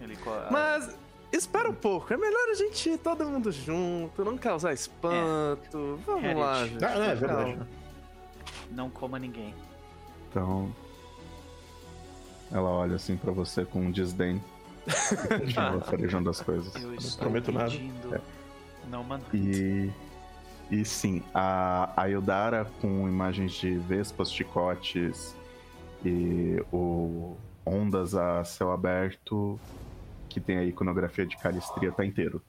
Ele 0.00 0.16
Mas 0.50 0.96
espera 1.32 1.68
um 1.68 1.74
pouco, 1.74 2.12
é 2.12 2.16
melhor 2.16 2.50
a 2.50 2.54
gente 2.54 2.90
ir 2.90 2.98
todo 2.98 3.24
mundo 3.24 3.50
junto, 3.52 4.24
não 4.24 4.36
causar 4.36 4.72
espanto. 4.72 5.98
Vamos 6.06 6.22
Harriet. 6.22 6.38
lá, 6.40 6.66
gente. 6.66 6.84
Ah, 6.84 6.94
não, 6.94 7.04
é 7.04 7.14
verdade. 7.14 7.58
não 8.70 8.90
coma 8.90 9.18
ninguém. 9.18 9.54
Então. 10.30 10.72
Ela 12.50 12.70
olha 12.70 12.96
assim 12.96 13.16
pra 13.16 13.32
você 13.32 13.64
com 13.64 13.80
um 13.80 13.90
desdém. 13.90 14.42
ela 15.56 15.80
farejando 15.80 16.30
as 16.30 16.40
coisas. 16.40 16.74
Eu 16.76 16.94
estou 16.94 17.18
prometo 17.18 17.50
nada. 17.50 17.70
pedindo 17.70 18.20
não 18.90 19.02
mandar. 19.04 19.34
E. 19.34 19.90
E 20.68 20.84
sim, 20.84 21.22
a, 21.32 21.92
a 21.96 22.08
Ildara 22.08 22.66
com 22.80 23.08
imagens 23.08 23.52
de 23.52 23.78
vespas, 23.78 24.32
chicotes 24.32 25.36
e 26.04 26.60
o 26.72 27.36
ondas 27.64 28.16
a 28.16 28.42
céu 28.44 28.72
aberto, 28.72 29.60
que 30.36 30.40
tem 30.40 30.58
a 30.58 30.64
iconografia 30.64 31.24
de 31.24 31.34
Calistria, 31.38 31.90
tá 31.90 32.04
inteiro. 32.04 32.42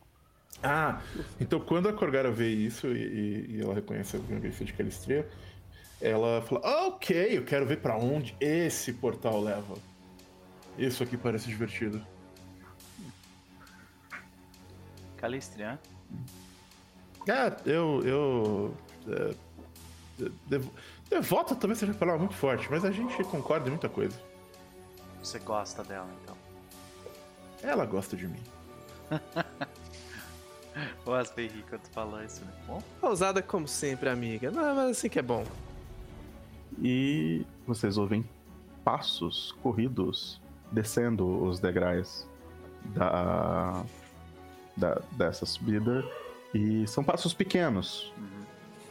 Ah, 0.62 1.00
então 1.40 1.58
quando 1.58 1.88
a 1.88 1.94
Corgara 1.94 2.30
vê 2.30 2.50
isso 2.50 2.88
e, 2.88 2.98
e- 2.98 3.56
e 3.56 3.62
ela 3.62 3.74
reconhece 3.74 4.18
a 4.18 4.20
biografia 4.20 4.66
de 4.66 4.74
Calistria, 4.74 5.26
ela 6.02 6.42
fala: 6.42 6.60
"Ah, 6.66 6.88
Ok, 6.88 7.16
eu 7.38 7.46
quero 7.46 7.66
ver 7.66 7.78
pra 7.80 7.96
onde 7.98 8.36
esse 8.42 8.92
portal 8.92 9.40
leva. 9.42 9.76
Isso 10.78 11.02
aqui 11.02 11.16
parece 11.16 11.48
divertido. 11.48 12.06
Calistria, 15.16 15.80
Ah, 17.30 17.56
eu. 17.66 18.02
eu 18.06 18.76
é, 19.08 19.34
de- 20.18 20.30
devo- 20.48 20.74
devota 21.10 21.56
talvez 21.56 21.80
seja 21.80 21.94
uma 21.94 21.98
palavra 21.98 22.20
muito 22.20 22.36
forte, 22.36 22.68
mas 22.70 22.84
a 22.84 22.92
gente 22.92 23.24
concorda 23.26 23.68
em 23.68 23.72
muita 23.72 23.88
coisa. 23.88 24.20
você 25.24 25.40
gosta 25.40 25.84
dela 25.86 26.10
então. 26.24 26.27
Ela 27.68 27.86
gosta 27.86 28.15
de 28.15 28.28
mim. 28.28 28.39
O 31.05 31.11
Asper 31.11 31.51
ri 31.51 31.63
quando 31.70 31.82
tu 31.82 31.89
falou 31.89 32.24
isso, 32.24 32.41
né? 32.45 32.51
Bom, 32.68 32.82
Ousada 33.01 33.41
como 33.41 33.68
sempre, 33.68 34.09
amiga. 34.09 34.51
Não, 34.51 34.76
mas 34.76 34.91
assim 34.91 35.09
que 35.09 35.18
é 35.20 35.22
bom. 35.22 35.43
E 36.82 37.45
vocês 37.65 37.97
ouvem 37.97 38.24
passos 38.84 39.53
corridos 39.63 40.39
descendo 40.72 41.43
os 41.43 41.59
degraus 41.59 42.28
da, 42.86 43.84
da 44.76 45.01
dessa 45.11 45.45
subida 45.45 46.05
e 46.53 46.86
são 46.88 47.03
passos 47.03 47.34
pequenos. 47.34 48.13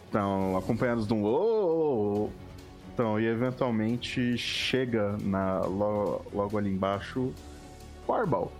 Então, 0.09 0.57
acompanhados 0.57 1.07
de 1.07 1.15
um 1.15 1.25
"Oh!" 1.25 2.31
então 2.93 3.21
e 3.21 3.27
eventualmente 3.27 4.37
chega 4.37 5.17
na 5.23 5.61
lo- 5.61 6.23
logo 6.33 6.59
ali 6.59 6.71
embaixo 6.71 7.33
Warball. 8.09 8.51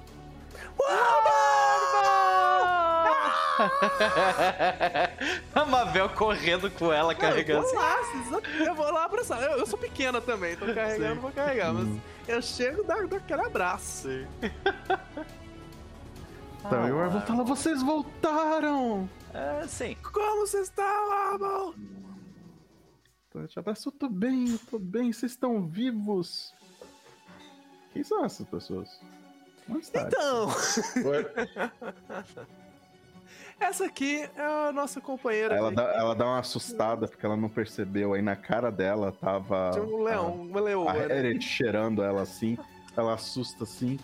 A 5.55 5.65
Mavel 5.65 6.09
correndo 6.11 6.71
com 6.71 6.93
ela, 6.93 7.15
carregando 7.15 7.67
eu 7.67 7.67
assim. 7.67 7.75
vou 7.77 7.85
lá, 7.85 7.97
vocês- 8.43 8.67
eu 8.67 8.75
vou 8.75 8.93
lá 8.93 9.05
abraçar. 9.05 9.43
Eu, 9.43 9.59
eu 9.59 9.67
sou 9.67 9.79
pequena 9.79 10.21
também, 10.21 10.57
tô 10.57 10.67
carregando, 10.75 11.21
vou 11.21 11.31
carregar, 11.33 11.73
mas 11.73 11.89
eu 12.29 12.43
chego 12.43 12.83
e 12.83 12.87
dou 12.87 13.09
dou 13.09 13.19
aquele 13.19 13.43
abraço. 13.43 14.09
Então, 16.67 16.89
e 16.89 16.91
o 16.91 16.97
Warball 16.97 17.21
fala: 17.21 17.45
Vocês 17.45 17.81
voltaram! 17.81 19.09
É, 19.33 19.65
sim. 19.69 19.97
Como 20.13 20.45
você 20.45 20.63
está, 20.63 20.83
Warball? 20.83 21.77
Então, 23.29 23.43
eu 23.43 23.47
te 23.47 23.57
abraço, 23.57 23.89
eu 23.89 23.93
tô 23.93 24.09
bem, 24.09 24.49
eu 24.51 24.59
tô 24.69 24.77
bem, 24.77 25.13
vocês 25.13 25.31
estão 25.31 25.65
vivos. 25.69 26.53
Quem 27.93 28.03
são 28.03 28.25
essas 28.25 28.45
pessoas? 28.49 29.01
Está? 29.81 30.03
Então, 30.03 30.49
essa 33.59 33.85
aqui 33.87 34.29
é 34.37 34.43
a 34.43 34.73
nossa 34.73 35.01
companheira. 35.01 35.57
Ela 35.57 35.73
dá, 35.73 35.83
ela 35.95 36.15
dá 36.15 36.25
uma 36.25 36.39
assustada 36.39 37.09
porque 37.09 37.25
ela 37.27 37.37
não 37.37 37.49
percebeu. 37.49 38.15
Aí 38.15 38.23
na 38.23 38.37
cara 38.37 38.71
dela 38.71 39.13
tava. 39.13 39.71
Tinha 39.73 39.85
um 39.85 40.03
leão, 40.03 40.35
uma 40.43 40.61
leoa. 40.61 40.91
A, 40.93 40.95
a 40.95 41.07
né? 41.07 41.19
Heret 41.19 41.43
cheirando 41.43 42.03
ela 42.03 42.23
assim. 42.23 42.57
Ela 42.97 43.15
assusta 43.15 43.65
assim. 43.65 43.99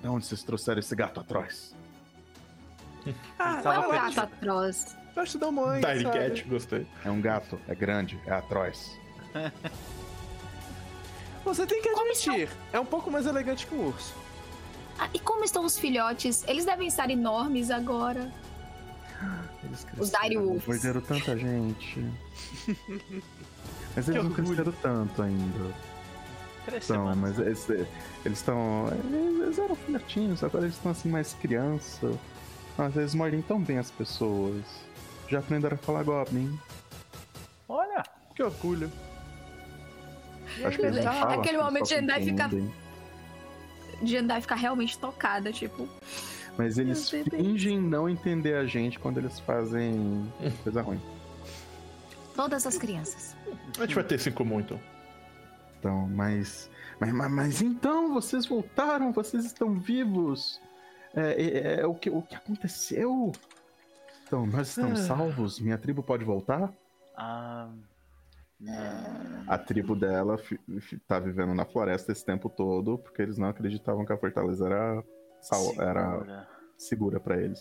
De 0.00 0.08
onde 0.08 0.26
vocês 0.26 0.42
trouxeram 0.42 0.78
esse 0.78 0.94
gato 0.94 1.20
atroz? 1.20 1.74
Ah, 3.38 3.60
É 3.64 3.78
um 3.78 3.90
gato 3.90 4.20
atroz. 4.20 4.96
Eu 5.16 5.24
te 5.24 5.38
dou 5.38 5.50
mãe, 5.50 5.80
Tiny? 5.80 6.04
Cat, 6.04 6.44
gostei. 6.44 6.86
É 7.04 7.10
um 7.10 7.20
gato, 7.20 7.58
é 7.66 7.74
grande, 7.74 8.20
é 8.26 8.32
atroz. 8.32 8.96
Você 11.44 11.66
tem 11.66 11.82
que 11.82 11.88
admitir, 11.88 12.48
é 12.72 12.78
um 12.78 12.84
pouco 12.84 13.10
mais 13.10 13.26
elegante 13.26 13.66
que 13.66 13.74
um 13.74 13.86
urso. 13.86 14.14
Ah, 14.98 15.08
e 15.14 15.18
como 15.18 15.44
estão 15.44 15.64
os 15.64 15.78
filhotes? 15.78 16.44
Eles 16.48 16.64
devem 16.64 16.88
estar 16.88 17.08
enormes 17.10 17.70
agora. 17.70 18.30
Eles 19.64 19.80
Os 19.80 20.10
cresceram, 20.10 20.22
Direwolves. 20.28 20.66
Morderam 20.66 21.00
tanta 21.00 21.36
gente. 21.36 22.04
Mas 23.96 24.08
eles 24.08 24.24
não 24.24 24.30
cresceram 24.32 24.72
tanto 24.82 25.22
ainda. 25.22 25.74
Cresceu, 26.64 26.96
Então, 26.96 27.16
mas 27.16 27.38
eles 27.38 27.66
estão. 28.26 28.88
Eles, 28.92 29.40
eles 29.42 29.58
eram 29.58 29.74
filhotinhos, 29.76 30.44
agora 30.44 30.64
eles 30.64 30.76
estão 30.76 30.92
assim 30.92 31.08
mais 31.08 31.32
criança. 31.34 32.12
Mas 32.76 32.96
eles 32.96 33.14
mordem 33.14 33.42
tão 33.42 33.60
bem 33.60 33.78
as 33.78 33.90
pessoas. 33.90 34.64
Já 35.28 35.40
aprenderam 35.40 35.74
a 35.74 35.78
falar 35.78 36.02
Goblin. 36.04 36.58
Olha, 37.68 38.02
Que 38.34 38.42
orgulho. 38.42 38.90
Acho 40.64 40.78
que 40.78 40.86
eles 40.86 41.04
não 41.04 41.12
falam, 41.12 41.40
aquele 41.40 41.58
momento 41.58 41.76
eles 41.76 41.88
só 41.88 41.94
de 41.96 42.00
andar 42.00 42.20
e 42.20 42.24
ficar-. 42.24 42.50
De 44.02 44.16
andar 44.16 44.38
e 44.38 44.42
ficar 44.42 44.54
realmente 44.54 44.98
tocada, 44.98 45.52
tipo. 45.52 45.88
Mas 46.56 46.76
eles 46.76 47.08
fingem 47.08 47.80
não 47.80 48.08
entender 48.08 48.54
a 48.54 48.66
gente 48.66 48.98
quando 48.98 49.18
eles 49.18 49.38
fazem 49.40 50.30
coisa 50.64 50.82
ruim. 50.82 51.00
Todas 52.34 52.66
as 52.66 52.76
crianças. 52.76 53.36
A 53.78 53.82
gente 53.82 53.94
vai 53.94 54.04
ter 54.04 54.16
isso 54.16 54.28
em 54.28 54.32
comum, 54.32 54.60
então. 54.60 54.80
Então, 55.78 56.08
mas, 56.08 56.68
mas, 56.98 57.12
mas, 57.12 57.30
mas 57.30 57.62
então, 57.62 58.12
vocês 58.12 58.46
voltaram, 58.46 59.12
vocês 59.12 59.44
estão 59.44 59.78
vivos. 59.78 60.60
É, 61.14 61.42
é, 61.42 61.80
é 61.80 61.86
o, 61.86 61.94
que, 61.94 62.10
o 62.10 62.22
que 62.22 62.34
aconteceu? 62.34 63.32
Então, 64.26 64.46
nós 64.46 64.68
estamos 64.68 65.00
salvos? 65.00 65.60
Minha 65.60 65.78
tribo 65.78 66.02
pode 66.02 66.24
voltar? 66.24 66.72
Ah, 67.16 67.68
A 69.46 69.56
tribo 69.56 69.94
dela 69.94 70.36
tá 71.06 71.20
vivendo 71.20 71.54
na 71.54 71.64
floresta 71.64 72.10
esse 72.10 72.24
tempo 72.24 72.48
todo 72.48 72.98
porque 72.98 73.22
eles 73.22 73.38
não 73.38 73.48
acreditavam 73.48 74.04
que 74.04 74.12
a 74.12 74.18
fortaleza 74.18 74.66
era, 74.66 75.04
sal, 75.40 75.74
era 75.80 76.10
segura. 76.10 76.48
segura 76.76 77.20
para 77.20 77.40
eles. 77.40 77.60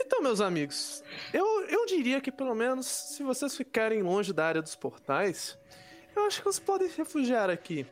Então, 0.00 0.22
meus 0.22 0.40
amigos, 0.40 1.02
eu, 1.32 1.62
eu 1.62 1.86
diria 1.86 2.20
que 2.20 2.30
pelo 2.30 2.54
menos 2.54 2.86
se 2.86 3.22
vocês 3.22 3.56
ficarem 3.56 4.02
longe 4.02 4.32
da 4.32 4.46
área 4.46 4.62
dos 4.62 4.76
portais, 4.76 5.58
eu 6.14 6.26
acho 6.26 6.38
que 6.38 6.44
vocês 6.44 6.64
podem 6.64 6.88
se 6.88 6.98
refugiar 6.98 7.50
aqui. 7.50 7.86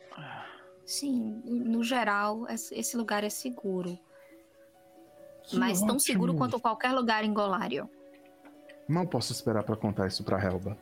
Sim, 0.85 1.41
no 1.43 1.83
geral, 1.83 2.45
esse 2.49 2.95
lugar 2.95 3.23
é 3.23 3.29
seguro. 3.29 3.99
mas 5.53 5.79
tão 5.79 5.95
ótimo. 5.95 5.99
seguro 5.99 6.35
quanto 6.35 6.59
qualquer 6.59 6.93
lugar 6.93 7.25
em 7.25 7.33
Golário. 7.33 7.89
Mal 8.87 9.05
posso 9.05 9.33
esperar 9.33 9.63
pra 9.63 9.75
contar 9.75 10.07
isso 10.07 10.23
pra 10.23 10.41
Helba. 10.41 10.77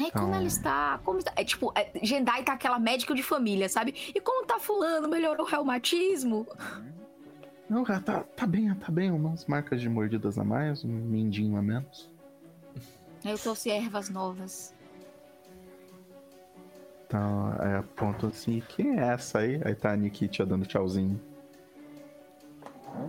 Ai, 0.00 0.10
como 0.10 0.34
ela 0.34 0.44
está? 0.44 0.98
Como 1.04 1.18
está? 1.18 1.32
É 1.36 1.44
tipo, 1.44 1.70
é, 1.76 1.90
Jendai 2.02 2.42
tá 2.42 2.54
aquela 2.54 2.78
médica 2.78 3.14
de 3.14 3.22
família, 3.22 3.68
sabe? 3.68 3.94
E 4.14 4.20
como 4.20 4.46
tá 4.46 4.58
fulano? 4.58 5.06
Melhorou 5.06 5.46
o 5.46 5.48
reumatismo? 5.48 6.46
Não, 7.68 7.84
cara, 7.84 8.00
tá, 8.00 8.20
tá 8.20 8.46
bem, 8.46 8.74
tá 8.74 8.90
bem. 8.90 9.10
Umas 9.10 9.44
marcas 9.44 9.80
de 9.80 9.88
mordidas 9.90 10.38
a 10.38 10.44
mais, 10.44 10.82
um 10.82 10.88
mindinho 10.88 11.56
a 11.58 11.62
menos. 11.62 12.08
Eu 13.22 13.38
trouxe 13.38 13.70
ervas 13.70 14.08
novas. 14.08 14.74
Então, 17.06 17.52
é, 17.60 17.76
aponto 17.76 18.28
assim, 18.28 18.62
quem 18.68 18.98
é 18.98 19.08
essa 19.08 19.40
aí? 19.40 19.60
Aí 19.64 19.74
tá 19.74 19.92
a 19.92 19.96
Nikitia 19.96 20.46
dando 20.46 20.64
tchauzinho. 20.64 21.20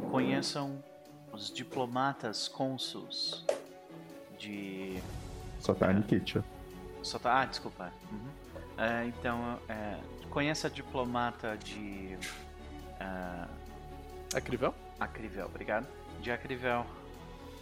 Conheçam 0.09 0.83
os 1.31 1.51
diplomatas 1.53 2.49
cônsuls 2.49 3.45
de. 4.37 5.01
Só 5.59 5.73
tá 5.73 5.87
a 5.87 5.91
É. 5.91 5.93
Nikitia. 5.93 6.43
Só 7.03 7.17
tá. 7.19 7.41
Ah, 7.41 7.45
desculpa. 7.45 7.91
Uhum. 8.11 8.29
É, 8.77 9.05
então, 9.07 9.59
é, 9.67 9.97
conheça 10.29 10.67
a 10.67 10.69
diplomata 10.69 11.57
de. 11.57 12.17
ah, 12.99 13.47
Acrivel? 14.35 14.73
Acrivel, 14.99 15.45
obrigado. 15.47 15.87
De 16.21 16.31
Acrivel. 16.31 16.85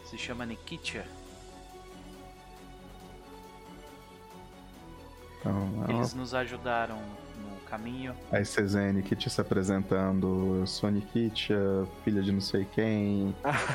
Se 0.06 0.18
chama 0.18 0.46
Nikitia. 0.46 1.06
Então, 5.40 5.70
ela- 5.88 5.94
Eles 5.94 6.14
nos 6.14 6.34
ajudaram 6.34 6.98
no 6.98 7.58
caminho. 7.70 8.14
Aí 8.32 8.44
vocês 8.44 8.74
veem 8.74 8.90
a 8.90 8.94
Nikitia 8.94 9.30
se 9.30 9.40
apresentando. 9.40 10.58
Eu 10.60 10.68
sou 10.68 10.90
a 10.90 10.92
Nikitia, 10.92 11.58
filha 12.04 12.22
de 12.22 12.32
não 12.32 12.42
sei 12.42 12.66
quem, 12.66 13.34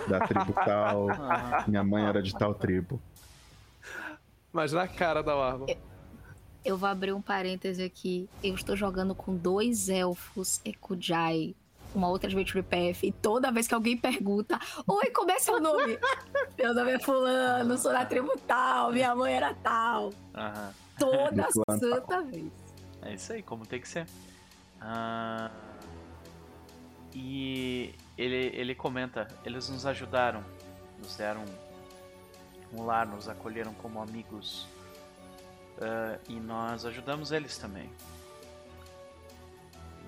da 0.09 0.21
tribo 0.21 0.53
tal. 0.65 1.07
Minha 1.67 1.83
mãe 1.83 2.05
era 2.05 2.23
de 2.23 2.33
tal 2.35 2.55
tribo. 2.55 3.01
Mas 4.55 4.73
na 4.73 4.87
cara 4.87 5.21
da 5.21 5.35
Warva. 5.35 5.67
Eu 6.65 6.79
vou 6.79 6.89
abrir 6.89 7.13
um 7.13 7.21
parêntese 7.21 7.83
aqui. 7.83 8.31
Eu 8.41 8.55
estou 8.55 8.77
jogando 8.77 9.13
com 9.13 9.37
dois 9.37 9.89
elfos 9.89 10.61
Ekujai, 10.65 11.57
uma 11.93 12.09
outra 12.09 12.29
Adventure 12.29 12.63
PF, 12.63 13.09
e 13.09 13.11
toda 13.11 13.51
vez 13.51 13.67
que 13.67 13.75
alguém 13.75 13.99
pergunta: 13.99 14.57
Oi, 14.87 15.11
como 15.11 15.33
é 15.33 15.41
seu 15.41 15.61
nome? 15.61 15.99
Meu 16.57 16.73
nome 16.73 16.93
é 16.93 16.99
Fulano, 17.01 17.77
sou 17.77 17.91
da 17.91 18.07
tribo 18.07 18.33
tal, 18.47 18.93
minha 18.93 19.13
mãe 19.17 19.35
era 19.35 19.53
tal. 19.55 20.13
aham. 20.33 20.73
Toda 20.97 21.49
tal. 21.53 21.81
santa 21.81 22.23
vez. 22.23 22.53
É 23.03 23.15
isso 23.15 23.33
aí, 23.33 23.43
como 23.43 23.67
tem 23.67 23.81
que 23.81 23.89
ser. 23.89 24.07
Ah, 24.81 25.51
e 27.13 27.93
ele, 28.17 28.53
ele 28.55 28.75
comenta: 28.77 29.27
eles 29.45 29.69
nos 29.69 29.85
ajudaram, 29.85 30.45
nos 31.03 31.17
deram 31.17 31.45
lar, 32.83 33.07
nos 33.07 33.29
acolheram 33.29 33.73
como 33.75 34.01
amigos. 34.01 34.67
Ah, 35.81 36.19
e 36.29 36.35
nós 36.41 36.85
ajudamos 36.85 37.31
eles 37.33 37.59
também. 37.59 37.91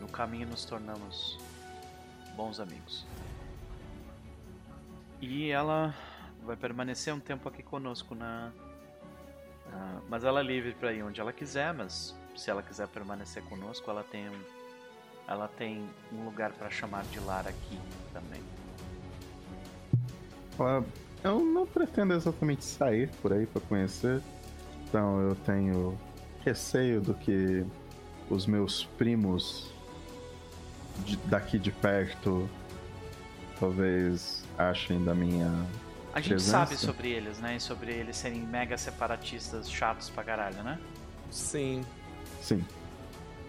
No 0.01 0.09
caminho 0.09 0.47
nos 0.49 0.65
tornamos 0.65 1.39
bons 2.35 2.61
amigos. 2.61 3.07
E 5.21 5.51
ela 5.51 5.95
vai 6.45 6.57
permanecer 6.57 7.13
um 7.15 7.21
tempo 7.21 7.49
aqui 7.49 7.63
conosco 7.63 8.15
na. 8.15 8.53
ah, 9.73 10.01
mas 10.09 10.25
ela 10.25 10.41
é 10.41 10.43
livre 10.43 10.75
para 10.75 10.93
ir 10.93 11.03
onde 11.03 11.21
ela 11.21 11.33
quiser, 11.33 11.73
mas 11.73 12.15
se 12.37 12.51
ela 12.51 12.63
quiser 12.63 12.87
permanecer 12.89 13.43
conosco, 13.45 13.91
ela 13.91 14.05
tem 14.05 14.29
um, 14.29 14.43
ela 15.27 15.49
tem 15.49 15.89
um 16.13 16.25
lugar 16.25 16.53
para 16.53 16.69
chamar 16.71 17.03
de 17.05 17.19
lar 17.21 17.47
aqui 17.49 17.81
também. 18.13 18.43
Ela- 20.59 20.85
Eu 21.27 21.41
não 21.45 21.67
pretendo 21.67 22.15
exatamente 22.15 22.65
sair 22.65 23.09
por 23.21 23.33
aí 23.33 23.47
pra 23.47 23.61
conhecer. 23.63 24.23
Então 24.89 25.21
eu 25.21 25.35
tenho 25.35 25.99
receio 26.45 27.01
do 27.01 27.15
que 27.15 27.65
os 28.31 28.47
meus 28.47 28.85
primos 28.97 29.73
de- 31.05 31.17
daqui 31.17 31.59
de 31.59 31.73
perto 31.73 32.49
talvez 33.59 34.45
achem 34.57 35.03
da 35.05 35.15
minha. 35.15 35.49
A 36.15 36.21
gente 36.21 36.31
Presença? 36.31 36.51
sabe 36.53 36.77
sobre 36.77 37.11
eles, 37.11 37.39
né? 37.41 37.57
E 37.57 37.61
sobre 37.61 37.93
eles 37.93 38.17
serem 38.17 38.41
mega 38.41 38.79
separatistas 38.79 39.71
chatos 39.71 40.09
pra 40.09 40.23
caralho, 40.25 40.63
né? 40.63 40.79
Sim. 41.31 41.85
Sim. 42.41 42.65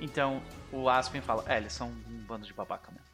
Então 0.01 0.41
o 0.71 0.89
Aspen 0.89 1.21
fala: 1.21 1.43
É, 1.47 1.57
eles 1.57 1.73
são 1.73 1.89
um 1.89 2.17
bando 2.27 2.45
de 2.45 2.53
babaca 2.53 2.91
mesmo. 2.91 3.06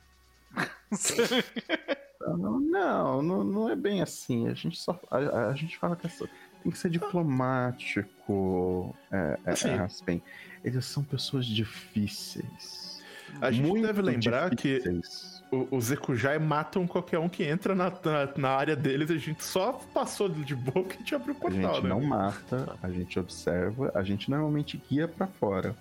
Não, 2.26 3.22
não, 3.22 3.44
não, 3.44 3.70
é 3.70 3.76
bem 3.76 4.02
assim. 4.02 4.48
A 4.48 4.54
gente 4.54 4.80
só. 4.80 5.00
A, 5.12 5.18
a- 5.18 5.50
a 5.50 5.56
gente 5.56 5.78
fala 5.78 5.96
que 5.96 6.08
essa- 6.08 6.30
tem 6.62 6.72
que 6.72 6.78
ser 6.78 6.90
diplomático. 6.90 8.96
É, 9.12 9.38
é, 9.46 9.52
Assim. 9.52 9.70
Aspen. 9.74 10.22
Eles 10.64 10.86
são 10.86 11.04
pessoas 11.04 11.46
difíceis. 11.46 13.02
A 13.42 13.52
gente 13.52 13.68
Muito 13.68 13.86
deve 13.86 14.02
lembrar 14.02 14.56
que 14.56 14.78
difíceis. 14.78 15.44
o- 15.52 15.68
os 15.76 15.92
Ekujai 15.92 16.40
matam 16.40 16.88
qualquer 16.88 17.20
um 17.20 17.28
que 17.28 17.44
entra 17.44 17.76
na, 17.76 17.90
na, 17.90 18.30
na 18.38 18.50
área 18.50 18.76
deles. 18.76 19.12
A 19.12 19.18
gente 19.18 19.44
só 19.44 19.74
passou 19.94 20.30
de 20.30 20.56
boa 20.56 20.86
porque 20.86 20.96
a 20.96 21.00
gente 21.00 21.16
abriu 21.16 21.34
o 21.34 21.38
A 21.38 21.42
portal, 21.42 21.74
gente 21.76 21.84
né? 21.84 21.90
não 21.90 22.02
mata, 22.02 22.78
a 22.82 22.90
gente 22.90 23.20
observa, 23.20 23.92
a 23.94 24.04
gente 24.04 24.30
normalmente 24.30 24.82
guia 24.90 25.08
pra 25.08 25.28
fora 25.28 25.76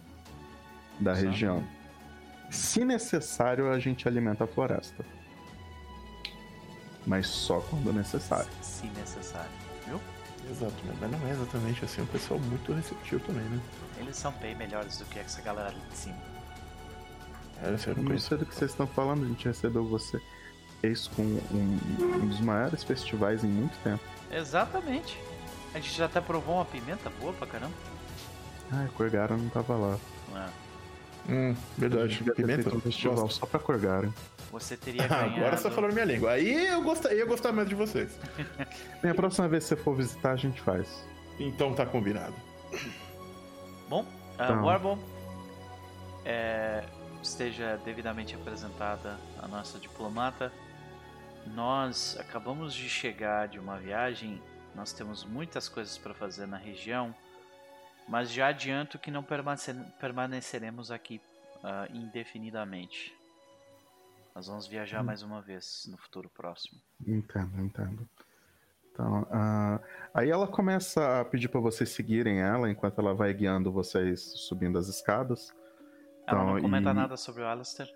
da 0.98 1.12
Exato. 1.12 1.26
região. 1.28 1.64
Se 2.52 2.84
necessário, 2.84 3.72
a 3.72 3.78
gente 3.78 4.06
alimenta 4.06 4.44
a 4.44 4.46
floresta. 4.46 5.02
Mas 7.06 7.26
só 7.26 7.60
quando 7.60 7.92
necessário. 7.92 8.50
Se 8.60 8.86
necessário. 8.88 9.50
Viu? 9.86 9.98
Exato, 10.50 10.74
mas 11.00 11.10
não 11.10 11.26
é 11.26 11.30
exatamente 11.30 11.84
assim. 11.84 12.02
É 12.02 12.04
um 12.04 12.08
pessoal 12.08 12.38
muito 12.38 12.72
receptivo 12.74 13.24
também, 13.24 13.44
né? 13.44 13.58
Eles 13.98 14.16
são 14.16 14.30
bem 14.32 14.54
melhores 14.54 14.98
do 14.98 15.06
que 15.06 15.18
essa 15.18 15.40
galera 15.40 15.70
ali 15.70 15.80
de 15.90 15.96
cima. 15.96 16.18
É, 17.62 17.68
eu 17.68 17.94
não 17.96 18.02
não 18.02 18.04
conheço. 18.04 18.28
sei 18.28 18.38
do 18.38 18.44
que 18.44 18.54
vocês 18.54 18.70
estão 18.70 18.86
falando, 18.86 19.24
a 19.24 19.28
gente 19.28 19.46
recebeu 19.46 19.86
você 19.86 20.20
ex 20.82 21.08
com 21.08 21.22
um, 21.22 21.78
um 22.22 22.28
dos 22.28 22.40
maiores 22.40 22.84
festivais 22.84 23.42
em 23.44 23.48
muito 23.48 23.78
tempo. 23.82 24.02
Exatamente. 24.30 25.18
A 25.74 25.78
gente 25.78 25.96
já 25.96 26.04
até 26.04 26.20
provou 26.20 26.56
uma 26.56 26.64
pimenta 26.66 27.08
boa 27.18 27.32
pra 27.32 27.46
caramba. 27.46 27.74
Ah, 28.70 28.86
Corgara 28.94 29.36
não 29.36 29.48
tava 29.48 29.74
lá. 29.74 29.98
Ah, 30.34 30.50
Hum, 31.28 31.54
verdade. 31.78 32.22
Pimenta? 32.34 32.74
um 32.74 32.80
festival 32.80 33.14
Gosto. 33.16 33.38
só 33.40 33.46
pra 33.46 33.60
Corgara. 33.60 34.12
você 34.50 34.76
teria 34.76 35.04
Ah, 35.06 35.08
ganhado. 35.08 35.36
agora 35.36 35.56
você 35.56 35.62
tá 35.64 35.70
falando 35.70 35.92
minha 35.92 36.04
língua. 36.04 36.32
Aí 36.32 36.66
eu 36.66 36.82
gostaria, 36.82 37.18
ia 37.18 37.24
gostar 37.26 37.52
mais 37.52 37.68
de 37.68 37.74
vocês. 37.74 38.18
E 39.04 39.08
a 39.08 39.14
próxima 39.14 39.48
vez 39.48 39.64
que 39.64 39.68
você 39.70 39.76
for 39.76 39.94
visitar, 39.96 40.32
a 40.32 40.36
gente 40.36 40.60
faz. 40.60 41.04
Então 41.38 41.74
tá 41.74 41.84
combinado. 41.86 42.34
Bom, 43.88 44.06
a 44.38 44.44
Então. 44.44 44.64
Warble 44.64 44.98
é, 46.24 46.84
esteja 47.22 47.78
devidamente 47.84 48.34
apresentada 48.34 49.18
a 49.42 49.48
nossa 49.48 49.78
diplomata. 49.78 50.52
Nós 51.54 52.16
acabamos 52.20 52.72
de 52.74 52.88
chegar 52.88 53.48
de 53.48 53.58
uma 53.58 53.76
viagem, 53.76 54.40
nós 54.74 54.92
temos 54.92 55.24
muitas 55.24 55.68
coisas 55.68 55.98
para 55.98 56.14
fazer 56.14 56.46
na 56.46 56.56
região, 56.56 57.12
mas 58.08 58.30
já 58.30 58.48
adianto 58.48 58.98
que 58.98 59.10
não 59.10 59.22
permanece- 59.22 59.74
permaneceremos 60.00 60.90
aqui 60.90 61.20
ah, 61.64 61.86
indefinidamente. 61.92 63.16
Nós 64.34 64.46
vamos 64.46 64.66
viajar 64.66 65.00
Hum. 65.02 65.04
mais 65.04 65.22
uma 65.22 65.40
vez 65.40 65.86
no 65.90 65.96
futuro 65.96 66.28
próximo. 66.30 66.80
Entendo, 67.06 67.60
entendo. 67.62 68.08
Então, 68.90 69.26
ah, 69.30 69.80
aí 70.12 70.28
ela 70.30 70.46
começa 70.46 71.20
a 71.20 71.24
pedir 71.24 71.48
pra 71.48 71.60
vocês 71.60 71.90
seguirem 71.90 72.40
ela 72.40 72.70
enquanto 72.70 72.98
ela 72.98 73.14
vai 73.14 73.32
guiando 73.32 73.70
vocês 73.72 74.20
subindo 74.20 74.78
as 74.78 74.88
escadas. 74.88 75.54
Ela 76.26 76.44
não 76.44 76.50
Então, 76.58 76.62
comenta 76.62 76.90
e- 76.90 76.94
nada 76.94 77.16
sobre 77.16 77.42
o 77.42 77.46
Alistair. 77.46 77.92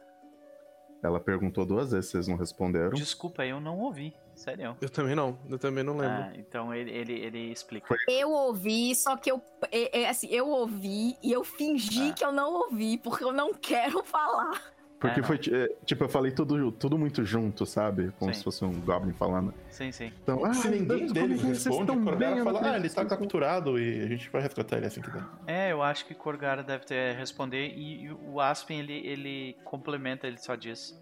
Ela 1.02 1.20
perguntou 1.20 1.64
duas 1.66 1.92
vezes, 1.92 2.10
vocês 2.10 2.26
não 2.28 2.36
responderam. 2.36 2.90
Desculpa, 2.94 3.44
eu 3.44 3.60
não 3.60 3.78
ouvi. 3.78 4.14
Sério. 4.36 4.76
Eu 4.80 4.88
também 4.90 5.14
não, 5.16 5.36
eu 5.48 5.58
também 5.58 5.82
não 5.82 5.96
lembro. 5.96 6.22
Ah, 6.24 6.32
então 6.36 6.72
ele, 6.72 6.90
ele, 6.90 7.12
ele 7.14 7.50
explica. 7.50 7.96
Eu 8.06 8.30
ouvi, 8.30 8.94
só 8.94 9.16
que 9.16 9.30
eu. 9.30 9.42
É, 9.72 10.02
é, 10.02 10.08
assim, 10.08 10.28
eu 10.30 10.46
ouvi 10.48 11.16
e 11.22 11.32
eu 11.32 11.42
fingi 11.42 12.10
Ah. 12.10 12.12
que 12.12 12.24
eu 12.24 12.30
não 12.30 12.52
ouvi, 12.52 12.98
porque 12.98 13.24
eu 13.24 13.32
não 13.32 13.52
quero 13.54 14.04
falar. 14.04 14.62
Porque 15.00 15.20
É, 15.20 15.22
foi, 15.22 15.36
é, 15.52 15.74
tipo, 15.84 16.04
eu 16.04 16.08
falei 16.08 16.32
tudo, 16.32 16.72
tudo 16.72 16.96
muito 16.98 17.22
junto, 17.24 17.66
sabe? 17.66 18.12
Como 18.18 18.32
Sim. 18.32 18.38
se 18.38 18.44
fosse 18.44 18.64
um 18.64 18.72
Goblin 18.80 19.12
falando. 19.12 19.52
Sim, 19.68 19.92
sim. 19.92 20.10
Então, 20.22 20.42
ah, 20.44 20.54
Se 20.54 20.68
ninguém 20.68 21.06
deles 21.12 21.40
vocês 21.40 21.64
responde, 21.64 21.80
estão 21.82 21.96
o? 21.96 22.04
Corgara 22.04 22.44
fala, 22.44 22.72
ah, 22.72 22.76
ele 22.76 22.88
tá 22.88 23.04
vocês 23.04 23.04
capturado 23.04 23.78
e 23.78 24.02
a 24.02 24.06
gente 24.08 24.30
vai 24.30 24.40
resgatar 24.40 24.76
ele 24.78 24.86
assim 24.86 25.02
que 25.02 25.10
der. 25.10 25.22
É, 25.46 25.70
eu 25.72 25.82
acho 25.82 26.06
que 26.06 26.14
Corgara 26.14 26.62
deve 26.62 26.86
ter 26.86 27.14
responder 27.14 27.74
e, 27.74 28.04
e 28.04 28.10
o 28.12 28.40
Aspen 28.40 28.78
ele, 28.80 29.06
ele 29.06 29.56
complementa, 29.64 30.26
ele 30.26 30.38
só 30.38 30.54
diz 30.54 30.98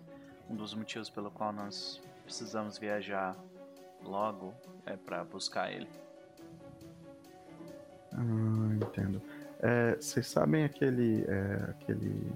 um 0.51 0.57
dos 0.57 0.74
motivos 0.74 1.09
pelo 1.09 1.30
qual 1.30 1.53
nós 1.53 2.03
precisamos 2.25 2.79
viajar 2.79 3.37
logo 4.03 4.53
é 4.87 4.97
pra 4.97 5.25
buscar 5.25 5.70
ele. 5.72 5.89
Ah, 8.12 8.75
entendo. 8.81 9.20
É, 9.61 9.97
vocês 9.97 10.27
sabem 10.27 10.64
aquele. 10.64 11.25
é, 11.29 11.70
aquele. 11.70 12.33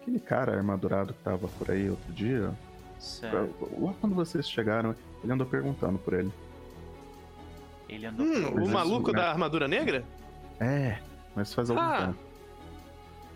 Aquele 0.00 0.18
cara 0.18 0.56
armadurado 0.56 1.14
que 1.14 1.22
tava 1.22 1.46
por 1.48 1.70
aí 1.70 1.88
outro 1.88 2.12
dia? 2.12 2.52
Certo. 2.98 3.68
Lá 3.80 3.94
quando 4.00 4.14
vocês 4.16 4.48
chegaram, 4.48 4.96
ele 5.22 5.32
andou 5.32 5.46
perguntando 5.46 5.96
por 5.98 6.12
ele. 6.14 6.32
Ele 7.88 8.06
andou 8.06 8.26
Hum, 8.26 8.32
pelo, 8.52 8.64
o 8.64 8.68
maluco 8.68 9.12
né? 9.12 9.18
da 9.20 9.30
armadura 9.30 9.68
negra? 9.68 10.04
É, 10.58 10.98
mas 11.36 11.54
faz 11.54 11.70
algum 11.70 11.80
Ah. 11.82 12.06
tempo. 12.06 12.18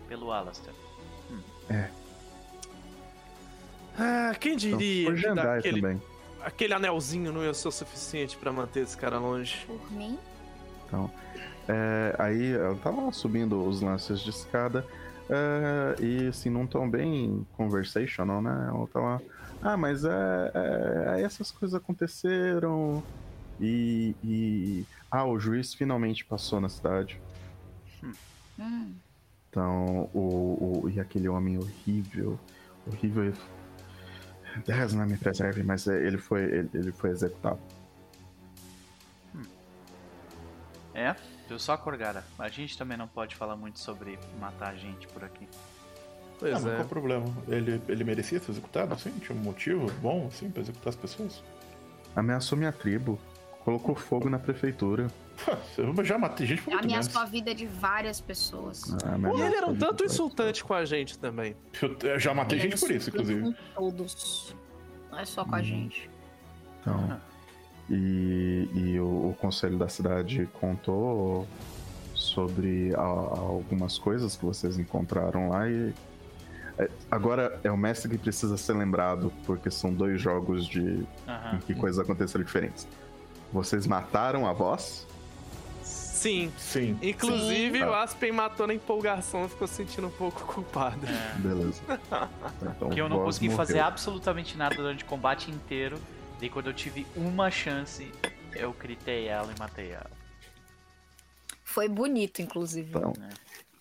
pelo 0.09 0.31
Alastair. 0.31 0.73
Ah, 3.97 4.33
quem 4.39 4.53
Então, 4.55 4.77
diria 4.77 5.05
por 5.05 5.61
que 5.61 5.71
também. 5.71 6.01
aquele 6.43 6.73
anelzinho 6.73 7.31
não 7.33 7.43
ia 7.43 7.53
ser 7.53 7.67
o 7.67 7.71
suficiente 7.71 8.37
pra 8.37 8.51
manter 8.51 8.81
esse 8.83 8.95
cara 8.97 9.17
longe? 9.19 9.65
Por 9.65 9.91
mim? 9.91 10.17
Então, 10.85 11.11
é, 11.67 12.15
aí 12.19 12.53
ela 12.53 12.75
tava 12.77 13.01
lá 13.01 13.11
subindo 13.11 13.61
os 13.67 13.81
lances 13.81 14.19
de 14.21 14.29
escada 14.29 14.85
é, 15.29 16.01
e 16.01 16.27
assim, 16.27 16.49
num 16.49 16.65
tom 16.67 16.89
bem 16.89 17.45
conversational, 17.57 18.41
né? 18.41 18.67
Ela 18.69 18.87
tá 18.87 18.99
lá. 18.99 19.21
Ah, 19.61 19.75
mas 19.75 20.05
é, 20.05 20.51
é, 20.53 21.09
aí 21.15 21.23
essas 21.23 21.51
coisas 21.51 21.73
aconteceram 21.75 23.03
e, 23.59 24.15
e. 24.23 24.85
Ah, 25.09 25.25
o 25.25 25.39
juiz 25.39 25.73
finalmente 25.73 26.23
passou 26.23 26.61
na 26.61 26.69
cidade. 26.69 27.19
Hum. 28.59 28.93
Então, 29.49 30.09
o, 30.13 30.83
o- 30.83 30.89
e 30.89 30.99
aquele 30.99 31.27
homem 31.27 31.57
horrível, 31.57 32.39
horrível. 32.85 33.33
Deus 34.65 34.93
não 34.93 35.05
me 35.05 35.17
preserve, 35.17 35.63
mas 35.63 35.87
é, 35.87 35.95
ele 36.05 36.17
foi, 36.17 36.43
ele, 36.43 36.69
ele 36.73 36.91
foi 36.91 37.11
executado. 37.11 37.59
É, 40.93 41.15
viu 41.47 41.59
só, 41.59 41.77
Corgara? 41.77 42.23
A 42.39 42.49
gente 42.49 42.77
também 42.77 42.97
não 42.97 43.07
pode 43.07 43.35
falar 43.35 43.55
muito 43.55 43.79
sobre 43.79 44.17
matar 44.39 44.75
gente 44.75 45.07
por 45.07 45.23
aqui. 45.23 45.47
Pois 46.39 46.53
ah, 46.53 46.59
mas 46.59 46.65
é. 46.65 46.75
qual 46.75 46.85
o 46.85 46.89
problema? 46.89 47.25
Ele, 47.47 47.81
ele 47.87 48.03
merecia 48.03 48.39
ser 48.39 48.51
executado, 48.51 48.93
assim? 48.93 49.11
Tinha 49.19 49.37
um 49.37 49.41
motivo 49.41 49.91
bom, 50.01 50.27
assim, 50.27 50.49
pra 50.49 50.61
executar 50.61 50.89
as 50.89 50.95
pessoas? 50.95 51.43
Ameaçou 52.15 52.57
minha 52.57 52.71
tribo, 52.71 53.19
colocou 53.67 53.95
fogo 53.95 54.29
na 54.29 54.39
prefeitura. 54.39 55.07
Eu 55.77 55.93
já 56.05 56.17
matei 56.17 56.47
gente 56.47 56.61
por 56.61 56.71
muito 56.71 56.87
menos. 56.87 57.05
Ameaçou 57.07 57.21
a 57.21 57.25
vida 57.25 57.53
de 57.53 57.65
várias 57.65 58.21
pessoas. 58.21 58.95
Ah, 59.03 59.17
E 59.37 59.41
ele 59.41 59.55
era 59.57 59.67
um 59.67 59.75
tanto 59.75 60.05
insultante 60.05 60.63
com 60.63 60.73
a 60.73 60.85
gente 60.85 61.19
também. 61.19 61.53
Eu, 61.81 61.97
eu 62.11 62.17
já 62.17 62.33
matei 62.33 62.57
Ele 62.59 62.69
gente 62.71 62.79
por 62.79 62.89
isso, 62.89 63.09
inclusive. 63.09 63.41
Com 63.41 63.53
todos. 63.75 64.55
Não 65.11 65.19
é 65.19 65.25
só 65.25 65.43
com 65.43 65.53
a 65.53 65.59
Hum. 65.59 65.63
gente. 65.63 66.09
Então, 66.79 67.19
e, 67.89 68.69
e 68.73 68.99
o, 69.01 69.31
o 69.31 69.35
conselho 69.37 69.77
da 69.77 69.89
cidade 69.89 70.47
contou 70.61 71.45
sobre 72.15 72.95
a- 72.95 72.99
algumas 73.01 73.97
coisas 73.99 74.37
que 74.37 74.45
vocês 74.45 74.79
encontraram 74.79 75.49
lá 75.49 75.69
e 75.69 75.93
é, 76.79 76.89
agora 77.11 77.59
é 77.65 77.71
o 77.71 77.75
mestre 77.77 78.09
que 78.11 78.17
precisa 78.17 78.55
ser 78.55 78.73
lembrado 78.75 79.31
porque 79.45 79.69
são 79.69 79.93
dois 79.93 80.21
jogos 80.21 80.65
de 80.65 81.05
que 81.65 81.75
coisas 81.75 81.99
aconteceram 81.99 82.45
diferentes. 82.45 82.87
Vocês 83.51 83.87
mataram 83.87 84.45
a 84.47 84.53
voz? 84.53 85.05
Sim. 85.83 86.51
Sim. 86.57 86.97
Inclusive, 87.01 87.77
Sim. 87.79 87.83
o 87.85 87.93
Aspen 87.93 88.31
matou 88.31 88.65
na 88.67 88.73
empolgação 88.73 89.45
e 89.45 89.49
ficou 89.49 89.67
se 89.67 89.75
sentindo 89.75 90.07
um 90.07 90.11
pouco 90.11 90.41
culpado. 90.53 91.05
É. 91.05 91.35
Beleza. 91.39 91.81
Então, 92.75 92.89
Que 92.89 92.99
eu 92.99 93.07
não 93.07 93.19
consegui 93.23 93.47
morreu. 93.49 93.57
fazer 93.65 93.79
absolutamente 93.79 94.57
nada 94.57 94.75
durante 94.75 95.03
o 95.03 95.07
combate 95.07 95.51
inteiro. 95.51 95.97
Daí 96.39 96.49
quando 96.49 96.67
eu 96.67 96.73
tive 96.73 97.05
uma 97.15 97.49
chance, 97.51 98.11
eu 98.53 98.73
critei 98.73 99.27
ela 99.27 99.51
e 99.55 99.59
matei 99.59 99.91
ela. 99.91 100.09
Foi 101.63 101.87
bonito, 101.87 102.41
inclusive. 102.41 102.89
Então, 102.89 103.13
né? 103.17 103.29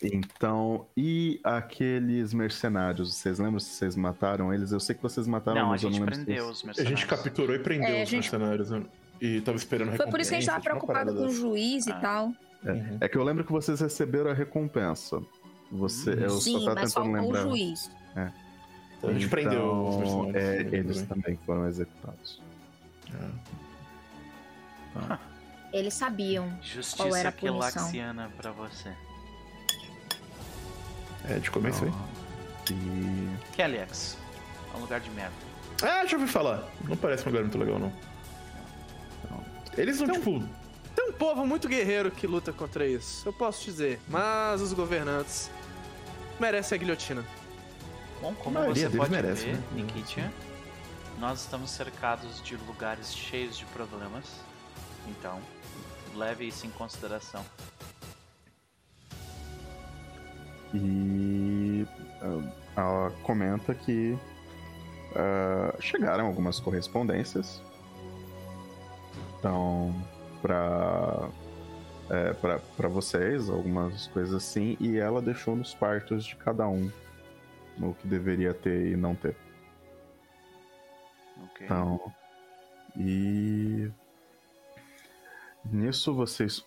então, 0.03 0.87
e 0.97 1.41
aqueles 1.43 2.33
mercenários? 2.35 3.15
Vocês 3.15 3.39
lembram 3.39 3.59
se 3.61 3.71
vocês 3.71 3.97
mataram 3.97 4.53
eles? 4.53 4.73
Eu 4.73 4.81
sei 4.81 4.95
que 4.95 5.03
vocês 5.03 5.27
mataram, 5.27 5.59
Não, 5.61 5.67
a 5.69 5.71
mas 5.71 5.83
eu 5.83 5.89
não 5.91 5.95
gente 5.95 6.01
lembro 6.05 6.15
se 6.17 6.25
prendeu 6.25 6.45
vocês- 6.45 6.57
os 6.59 6.63
A 6.63 6.67
mercenários. 6.67 7.01
gente 7.01 7.09
capturou 7.09 7.57
e 7.57 7.59
prendeu 7.59 7.89
É, 7.89 8.01
a 8.01 8.05
os 8.05 8.09
gente- 8.11 8.31
mercenários 8.31 8.71
né? 8.71 8.83
E 9.21 9.41
tava 9.41 9.57
esperando 9.57 9.97
Foi 9.97 10.07
por 10.07 10.21
isso 10.21 10.31
que 10.31 10.37
a 10.37 10.41
gente 10.41 10.47
tava 10.49 10.59
recompensa, 10.59 10.85
uma 10.87 10.95
preocupado 11.05 11.15
com 11.15 11.27
o 11.27 11.31
juiz 11.33 11.87
e 11.87 11.93
Ah. 11.93 12.01
tal. 12.01 12.27
Uhum. 12.65 12.99
É 13.01 13.09
que 13.09 13.17
eu 13.17 13.23
lembro 13.25 13.45
que 13.45 13.53
vocês 13.53 13.81
receberam 13.81 14.31
a 14.31 14.35
recompensa. 14.35 15.21
Você, 15.71 16.11
Hum. 16.11 16.19
eu 16.21 16.31
Sim, 16.31 16.53
só 16.61 16.65
tava 16.67 16.75
mas 16.81 16.95
tentando 16.95 17.13
lembrar. 17.13 17.47
o 17.47 17.51
juiz. 17.51 17.91
Então, 18.99 19.11
a 19.11 19.13
gente 19.13 19.29
prendeu 19.29 19.87
os 19.89 19.95
Então, 19.97 20.23
mercenários. 20.25 20.73
é, 20.73 20.77
eles 20.77 20.97
também. 21.03 21.07
também 21.23 21.39
foram 21.45 21.69
executados. 21.69 22.41
É. 25.13 25.19
Eles 25.73 25.95
sabiam. 25.95 26.49
Qual 26.49 26.63
Justiça 26.63 27.19
era 27.19 27.29
a 27.29 27.33
punição? 27.33 27.61
Quelaxiana 27.71 28.31
pra 28.37 28.51
você. 28.53 28.93
É, 31.29 31.39
de 31.39 31.51
começo 31.51 31.85
aí. 31.85 31.93
E 32.71 33.55
Kellex. 33.55 34.17
É 34.73 34.77
um 34.77 34.81
lugar 34.81 35.01
de 35.01 35.11
merda. 35.11 35.35
Ah, 35.83 36.07
já 36.07 36.17
ouvi 36.17 36.29
falar. 36.29 36.65
Não 36.89 36.97
parece 36.97 37.25
um 37.25 37.27
lugar 37.27 37.43
muito 37.43 37.59
legal, 37.59 37.79
não. 37.79 37.93
Eles 39.77 40.01
não, 40.01 40.15
tipo. 40.15 40.43
Tem 40.95 41.09
um 41.09 41.13
povo 41.13 41.47
muito 41.47 41.69
guerreiro 41.69 42.11
que 42.11 42.27
luta 42.27 42.53
contra 42.53 42.87
isso, 42.87 43.29
eu 43.29 43.33
posso 43.33 43.65
dizer. 43.65 44.01
Mas 44.09 44.61
os 44.63 44.73
governantes 44.73 45.51
merecem 46.41 46.77
a 46.77 46.79
guilhotina. 46.79 47.25
Bom, 48.21 48.35
como 48.35 48.57
A 48.57 48.61
maioria 48.63 48.85
você 48.85 48.89
deles 48.89 48.99
pode 48.99 49.11
merece, 49.11 49.45
ver, 49.45 49.53
né? 49.53 49.63
Nikitia, 49.75 50.33
nós 51.19 51.41
estamos 51.41 51.71
cercados 51.71 52.43
de 52.43 52.57
lugares 52.57 53.15
cheios 53.15 53.59
de 53.59 53.67
problemas. 53.67 54.25
Então, 55.07 55.39
leve 56.15 56.49
isso 56.49 56.67
em 56.67 56.71
consideração. 56.71 57.45
E 60.75 61.87
ah, 62.23 62.53
ela 62.77 63.11
comenta 63.23 63.75
que 63.75 64.19
ah, 65.15 65.75
chegaram 65.81 66.27
algumas 66.27 66.59
correspondências. 66.59 67.61
Então, 69.47 69.95
para 70.43 71.31
é, 72.11 72.33
para 72.33 72.89
vocês, 72.89 73.49
algumas 73.49 74.09
coisas 74.09 74.35
assim, 74.35 74.77
e 74.81 74.97
ela 74.97 75.23
deixou 75.23 75.55
nos 75.55 75.73
quartos 75.73 76.25
de 76.25 76.35
cada 76.35 76.69
um 76.69 76.91
o 77.81 77.95
que 77.95 78.09
deveria 78.09 78.53
ter 78.53 78.87
e 78.89 78.97
não 78.97 79.15
ter. 79.15 79.37
Ok. 81.45 81.65
Então, 81.65 82.13
e 82.97 83.89
nisso 85.65 86.13
vocês 86.13 86.67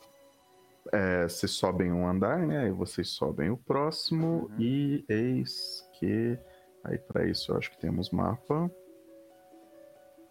é, 0.93 1.27
se 1.27 1.49
sobem 1.49 1.91
um 1.91 2.07
andar, 2.07 2.39
né? 2.47 2.59
Aí 2.59 2.71
vocês 2.71 3.09
sobem 3.09 3.49
o 3.49 3.57
próximo 3.57 4.49
Uhum. 4.51 4.55
e 4.57 5.05
eis 5.09 5.85
que 5.99 6.39
aí 6.85 6.97
para 6.97 7.27
isso 7.27 7.51
eu 7.51 7.57
acho 7.57 7.71
que 7.71 7.77
temos 7.77 8.09
mapa. 8.09 8.71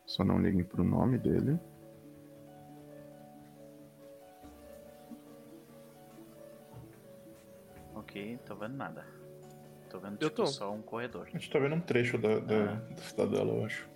Só 0.07 0.25
não 0.25 0.41
liguem 0.41 0.65
pro 0.65 0.83
nome 0.83 1.19
dele. 1.19 1.59
Tô 8.49 8.57
vendo 8.57 8.77
nada. 8.77 9.05
Tô 9.91 9.99
vendo 10.01 10.15
Eu 10.20 10.29
tipo, 10.31 10.43
tô. 10.43 10.47
só 10.47 10.73
um 10.73 10.83
corredor. 10.83 11.27
A 11.27 11.31
gente 11.31 11.51
tá 11.51 11.59
vendo 11.59 11.75
um 11.75 11.81
trecho 11.81 12.19
da, 12.19 12.39
da, 12.41 12.73
Ah. 12.73 12.75
da 12.95 13.03
cidadela, 13.03 13.53
eu 13.53 13.65
acho. 13.65 13.89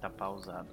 Tá 0.00 0.10
pausado. 0.10 0.68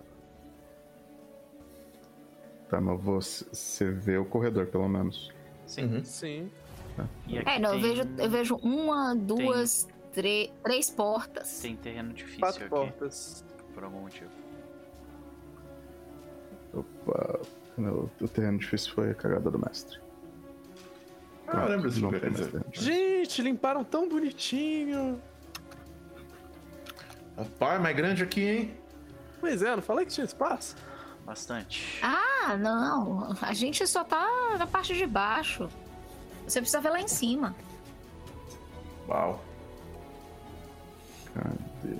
Tá, 2.69 2.79
mas 2.81 3.01
você, 3.01 3.45
você 3.51 3.91
vê 3.91 4.17
o 4.17 4.25
corredor 4.25 4.67
pelo 4.67 4.87
menos. 4.87 5.31
Sim. 5.65 5.85
Uhum. 5.95 6.03
Sim. 6.05 6.51
Aqui 6.97 7.37
É, 7.45 7.59
não, 7.59 7.73
eu 7.75 7.81
tem- 7.81 7.95
vejo, 7.95 8.09
eu 8.17 8.29
vejo 8.29 8.55
uma, 8.57 9.15
duas, 9.15 9.87
tre- 10.13 10.51
três 10.63 10.89
portas. 10.89 11.59
Tem 11.61 11.75
terreno 11.75 12.13
difícil 12.13 12.39
Quatro 12.41 12.61
aqui, 12.61 12.69
portas. 12.69 13.45
por 13.73 13.83
algum 13.83 14.01
motivo. 14.01 14.29
Opa, 16.73 17.39
o 18.21 18.27
terreno 18.27 18.57
difícil 18.57 18.93
foi 18.93 19.11
a 19.11 19.15
cagada 19.15 19.49
do 19.51 19.59
mestre. 19.59 19.99
Ah, 21.53 21.63
eu 21.63 21.69
lembro 21.69 21.89
desse 21.89 22.01
lugar. 22.01 22.21
Gente, 22.71 23.41
limparam 23.41 23.83
tão 23.83 24.07
bonitinho. 24.07 25.21
Rapaz, 27.37 27.81
mais 27.81 27.95
grande 27.95 28.23
aqui, 28.23 28.41
hein? 28.41 28.77
Pois 29.39 29.61
é, 29.61 29.75
não 29.75 29.81
falei 29.81 30.05
que 30.05 30.11
tinha 30.11 30.25
espaço? 30.25 30.75
Bastante. 31.25 31.99
Ah, 32.01 32.55
não. 32.57 33.35
A 33.41 33.53
gente 33.53 33.85
só 33.87 34.03
tá 34.03 34.55
na 34.57 34.67
parte 34.67 34.93
de 34.93 35.05
baixo. 35.05 35.69
Você 36.47 36.59
precisa 36.59 36.81
ver 36.81 36.89
lá 36.89 37.01
em 37.01 37.07
cima. 37.07 37.55
Uau. 39.07 39.43
Cadê? 41.33 41.97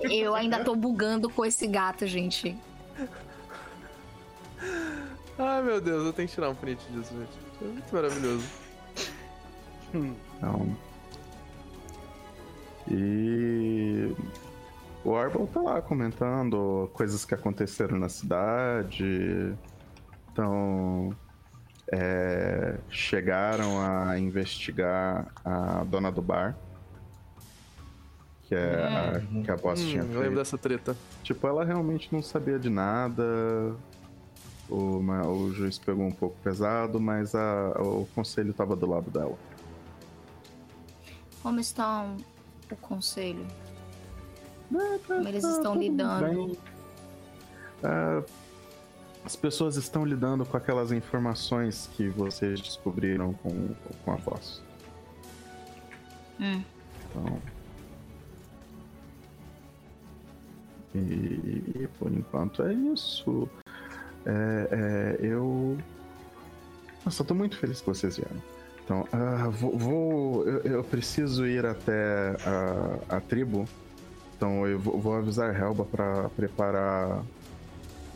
Eu 0.10 0.34
ainda 0.34 0.64
tô 0.64 0.74
bugando 0.74 1.28
com 1.28 1.44
esse 1.44 1.66
gato, 1.66 2.06
gente. 2.06 2.56
Ai 5.38 5.62
meu 5.62 5.80
Deus, 5.80 6.06
eu 6.06 6.12
tenho 6.12 6.28
que 6.28 6.34
tirar 6.34 6.48
um 6.50 6.54
print 6.54 6.80
disso, 6.92 7.12
gente. 7.14 7.38
É 7.62 7.64
muito 7.66 7.94
maravilhoso. 7.94 8.44
Então. 9.94 10.76
E. 12.90 14.14
O 15.04 15.14
Arbol 15.14 15.46
tá 15.46 15.60
lá 15.60 15.80
comentando 15.80 16.90
coisas 16.92 17.24
que 17.24 17.34
aconteceram 17.34 17.98
na 17.98 18.08
cidade. 18.08 19.54
Então. 20.32 21.14
é, 21.92 22.76
chegaram 22.90 23.80
a 23.80 24.18
investigar 24.18 25.28
a 25.44 25.84
dona 25.84 26.10
do 26.10 26.20
bar. 26.22 26.56
Que 28.42 28.54
é 28.54 28.84
a, 28.84 29.42
que 29.44 29.50
a 29.50 29.56
boss 29.56 29.80
Hum, 29.80 29.86
tinha 29.86 30.02
eu 30.02 30.06
lembro 30.08 30.20
feito. 30.22 30.34
dessa 30.36 30.58
treta. 30.58 30.96
Tipo, 31.22 31.46
ela 31.48 31.64
realmente 31.64 32.08
não 32.12 32.22
sabia 32.22 32.58
de 32.58 32.70
nada. 32.70 33.22
O, 34.68 34.98
o 34.98 35.52
juiz 35.52 35.78
pegou 35.78 36.04
um 36.06 36.10
pouco 36.12 36.36
pesado, 36.42 37.00
mas 37.00 37.34
a- 37.34 37.72
o 37.80 38.06
conselho 38.14 38.52
tava 38.52 38.74
do 38.74 38.86
lado 38.86 39.10
dela. 39.10 39.38
Como 41.42 41.60
estão 41.60 42.16
o 42.70 42.76
conselho? 42.76 43.46
Como 44.68 44.98
Como 45.00 45.28
eles 45.28 45.44
estão 45.44 45.76
lidando? 45.76 46.58
Ah, 47.84 48.22
as 49.24 49.36
pessoas 49.36 49.76
estão 49.76 50.04
lidando 50.04 50.44
com 50.44 50.56
aquelas 50.56 50.90
informações 50.90 51.88
que 51.96 52.08
vocês 52.08 52.60
descobriram 52.60 53.32
com, 53.34 53.74
com 54.04 54.12
a 54.12 54.16
voz. 54.16 54.60
Hum. 56.40 56.62
Então. 57.10 57.40
E, 60.94 60.98
e 61.82 61.88
por 61.98 62.12
enquanto 62.12 62.62
é 62.62 62.72
isso. 62.72 63.48
É, 64.26 64.68
é, 65.22 65.26
eu. 65.26 65.78
Nossa, 67.04 67.22
eu 67.22 67.26
tô 67.26 67.34
muito 67.34 67.56
feliz 67.56 67.80
que 67.80 67.86
vocês 67.86 68.16
vieram. 68.16 68.36
Então, 68.84 69.06
ah, 69.12 69.48
vou. 69.48 69.76
vou- 69.78 70.44
eu, 70.48 70.58
eu 70.60 70.84
preciso 70.84 71.46
ir 71.46 71.64
até 71.64 72.36
a, 73.08 73.16
a 73.16 73.20
tribo. 73.20 73.68
Então 74.36 74.66
eu 74.66 74.78
vou, 74.78 74.98
vou 74.98 75.14
avisar 75.14 75.54
Helba 75.58 75.84
pra 75.84 76.28
preparar 76.30 77.22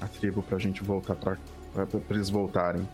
a 0.00 0.06
tribo 0.08 0.42
pra 0.42 0.58
gente 0.58 0.82
voltar 0.82 1.14
pra, 1.14 1.36
pra, 1.72 1.86
pra 1.86 2.00
eles 2.10 2.28
voltarem. 2.28 2.86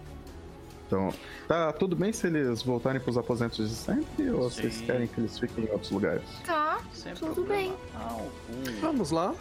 Então, 0.86 1.12
tá 1.48 1.72
tudo 1.72 1.96
bem 1.96 2.12
se 2.12 2.28
eles 2.28 2.62
voltarem 2.62 3.00
pros 3.00 3.18
aposentos 3.18 3.68
de 3.68 3.74
sempre 3.74 4.30
ou 4.30 4.42
vocês 4.48 4.74
Sim. 4.74 4.86
querem 4.86 5.08
que 5.08 5.20
eles 5.20 5.36
fiquem 5.36 5.64
em 5.64 5.70
outros 5.70 5.90
lugares? 5.90 6.22
Tá, 6.44 6.78
Sem 6.92 7.12
Tudo 7.14 7.34
problema 7.34 7.54
bem. 7.56 7.74
algum. 7.98 8.80
Vamos 8.80 9.10
lá. 9.10 9.34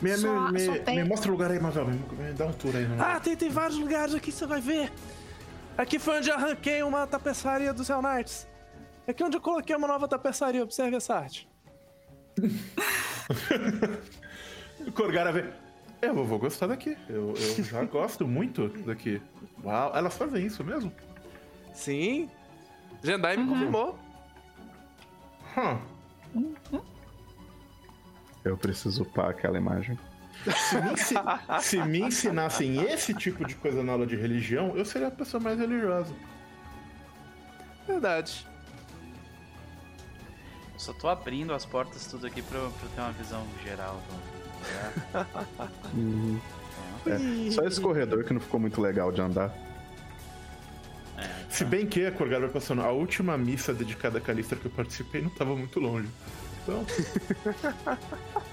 Me, 0.00 0.16
Só- 0.16 0.52
me, 0.52 0.60
só 0.60 0.72
me, 0.72 0.78
tem- 0.80 1.02
me 1.02 1.08
mostra 1.08 1.28
o 1.28 1.32
lugar 1.32 1.50
aí, 1.50 1.58
Mavel. 1.60 1.86
Me, 1.86 1.96
me 1.96 2.32
dá 2.32 2.46
um 2.46 2.52
tour 2.52 2.74
aí. 2.76 2.86
No... 2.86 3.02
Ah, 3.02 3.18
tem, 3.18 3.36
tem 3.36 3.50
vários 3.50 3.78
lugares 3.78 4.14
aqui, 4.14 4.30
você 4.30 4.46
vai 4.46 4.60
ver. 4.60 4.92
Aqui 5.76 5.98
foi 5.98 6.18
onde 6.18 6.30
eu 6.30 6.34
arranquei 6.34 6.82
uma 6.82 7.06
tapeçaria 7.06 7.72
dos 7.72 7.88
Hell 7.88 8.02
Knights. 8.02 8.46
Aqui 9.06 9.24
onde 9.24 9.36
eu 9.36 9.40
coloquei 9.40 9.74
uma 9.74 9.88
nova 9.88 10.06
tapeçaria, 10.06 10.62
observe 10.62 10.96
essa 10.96 11.14
arte. 11.16 11.48
Corgara 14.94 15.32
vê. 15.32 15.44
Eu 16.00 16.24
vou 16.24 16.38
gostar 16.38 16.68
daqui. 16.68 16.96
Eu, 17.08 17.34
eu 17.36 17.64
já 17.64 17.82
gosto 17.84 18.26
muito 18.26 18.68
daqui. 18.84 19.20
Uau, 19.64 19.96
elas 19.96 20.16
fazem 20.16 20.46
isso 20.46 20.62
mesmo? 20.62 20.92
Sim. 21.74 22.30
Jendai 23.02 23.36
me 23.36 23.48
confirmou. 23.48 23.98
Hum. 25.56 25.78
Eu 28.48 28.56
preciso 28.56 29.02
upar 29.02 29.30
aquela 29.30 29.56
imagem. 29.58 29.98
Se, 30.68 30.80
me 30.80 30.92
ensi- 30.92 31.14
se 31.60 31.82
me 31.82 32.00
ensinassem 32.00 32.82
esse 32.82 33.12
tipo 33.12 33.44
de 33.44 33.54
coisa 33.56 33.82
na 33.82 33.92
aula 33.92 34.06
de 34.06 34.14
religião, 34.16 34.76
eu 34.76 34.84
seria 34.84 35.08
a 35.08 35.10
pessoa 35.10 35.42
mais 35.42 35.58
religiosa. 35.58 36.12
Verdade. 37.86 38.46
Eu 40.74 40.78
só 40.78 40.92
tô 40.92 41.08
abrindo 41.08 41.52
as 41.52 41.64
portas 41.64 42.06
tudo 42.06 42.26
aqui 42.26 42.40
pra, 42.42 42.58
eu- 42.58 42.70
pra 42.70 42.86
eu 42.86 42.90
ter 42.94 43.00
uma 43.00 43.12
visão 43.12 43.44
geral 43.64 44.00
do 44.08 44.14
lugar. 45.14 45.28
Uhum. 45.94 46.40
É, 47.06 47.50
só 47.50 47.62
esse 47.64 47.80
corredor 47.80 48.22
que 48.24 48.32
não 48.32 48.40
ficou 48.40 48.60
muito 48.60 48.80
legal 48.80 49.10
de 49.10 49.20
andar. 49.20 49.52
É, 51.16 51.28
Se 51.50 51.64
bem 51.64 51.84
que 51.86 52.06
a 52.06 52.12
vai 52.40 52.48
passando, 52.48 52.82
a 52.82 52.90
última 52.92 53.36
missa 53.36 53.72
dedicada 53.74 54.18
a 54.18 54.20
Calista 54.20 54.54
que 54.54 54.66
eu 54.66 54.70
participei 54.70 55.20
não 55.22 55.30
tava 55.30 55.56
muito 55.56 55.80
longe. 55.80 56.08
Então, 56.68 56.84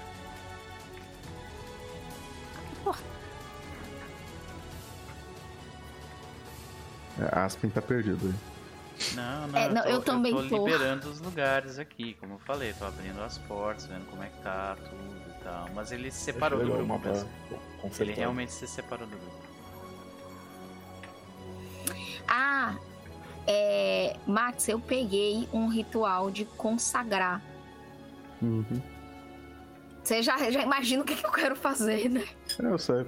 É, 7.18 7.38
Aspen 7.38 7.70
tá 7.70 7.80
perdido. 7.80 8.26
aí. 8.26 9.14
Não, 9.14 9.46
não, 9.48 9.58
É, 9.58 9.68
não, 9.68 9.82
tô, 9.82 9.88
eu 9.88 10.02
também 10.02 10.32
tô 10.34 10.42
tô. 10.42 10.64
liberando 10.66 11.08
os 11.10 11.20
lugares 11.20 11.78
aqui, 11.78 12.14
como 12.14 12.34
eu 12.34 12.38
falei, 12.40 12.72
tô 12.74 12.84
abrindo 12.84 13.20
as 13.22 13.38
portas, 13.38 13.86
vendo 13.86 14.06
como 14.06 14.22
é 14.22 14.28
que 14.28 14.38
tá 14.42 14.76
tudo 14.76 15.30
e 15.30 15.44
tal. 15.44 15.68
Mas 15.74 15.92
ele 15.92 16.10
se 16.10 16.24
separou 16.24 16.60
do 16.60 16.72
grupo 16.72 16.98
conceituado. 16.98 18.00
Ele 18.00 18.12
realmente 18.14 18.52
se 18.52 18.66
separou 18.66 19.06
do 19.06 19.16
grupo. 19.16 19.46
Ah, 22.28 22.74
é, 23.46 24.16
Max, 24.26 24.68
eu 24.68 24.80
peguei 24.80 25.48
um 25.52 25.68
ritual 25.68 26.30
de 26.30 26.44
consagrar. 26.44 27.40
Uhum. 28.42 28.82
Você 30.02 30.22
já, 30.22 30.38
já 30.50 30.62
imagina 30.62 31.02
o 31.02 31.04
que, 31.04 31.16
que 31.16 31.26
eu 31.26 31.32
quero 31.32 31.56
fazer, 31.56 32.08
né? 32.08 32.24
É, 32.60 32.66
eu 32.66 32.78
sei. 32.78 33.06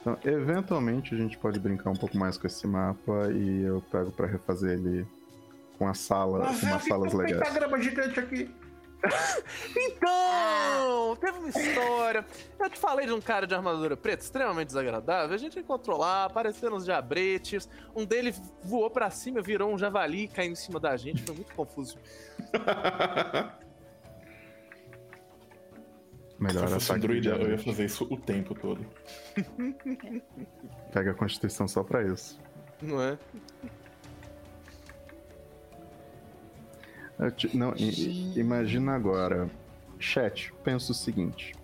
Então, 0.00 0.16
eventualmente 0.24 1.14
a 1.14 1.18
gente 1.18 1.36
pode 1.36 1.58
brincar 1.58 1.90
um 1.90 1.96
pouco 1.96 2.16
mais 2.16 2.38
com 2.38 2.46
esse 2.46 2.66
mapa 2.66 3.28
e 3.32 3.62
eu 3.62 3.82
pego 3.90 4.10
pra 4.12 4.26
refazer 4.26 4.78
ele 4.78 5.06
com 5.76 5.86
a 5.86 5.94
sala, 5.94 6.46
com 6.46 6.66
umas 6.66 6.84
salas 6.84 7.12
legais. 7.12 7.52
grama 7.52 7.80
gigante 7.80 8.20
aqui. 8.20 8.50
Então, 9.76 11.16
teve 11.16 11.38
uma 11.38 11.48
história. 11.48 12.24
Eu 12.58 12.70
te 12.70 12.78
falei 12.78 13.06
de 13.06 13.12
um 13.12 13.20
cara 13.20 13.46
de 13.46 13.54
armadura 13.54 13.96
preta 13.96 14.22
extremamente 14.22 14.68
desagradável. 14.68 15.34
A 15.34 15.38
gente 15.38 15.58
encontrou 15.58 15.98
lá, 15.98 16.24
apareceram 16.24 16.76
uns 16.76 16.84
diabretes. 16.84 17.68
Um 17.94 18.04
deles 18.04 18.40
voou 18.62 18.90
pra 18.90 19.10
cima, 19.10 19.40
virou 19.40 19.72
um 19.72 19.78
javali 19.78 20.28
caindo 20.28 20.52
em 20.52 20.56
cima 20.56 20.80
da 20.80 20.96
gente. 20.96 21.22
Foi 21.22 21.34
muito 21.34 21.54
confuso. 21.54 21.98
Se 26.36 26.42
Melhor 26.42 26.64
eu 26.64 26.68
fosse 26.68 26.92
um 26.92 26.98
druida, 26.98 27.30
eu 27.30 27.50
ia 27.52 27.58
fazer 27.58 27.86
isso 27.86 28.06
o 28.10 28.16
tempo 28.18 28.54
todo. 28.54 28.84
Pega 30.92 31.12
a 31.12 31.14
constituição 31.14 31.66
só 31.66 31.82
pra 31.82 32.02
isso. 32.02 32.38
Não 32.82 33.00
é? 33.00 33.18
Te- 37.30 37.56
não, 37.56 37.74
i- 37.76 38.38
imagina 38.38 38.94
agora. 38.94 39.48
Chat, 39.98 40.52
pensa 40.62 40.92
o 40.92 40.94
seguinte. 40.94 41.54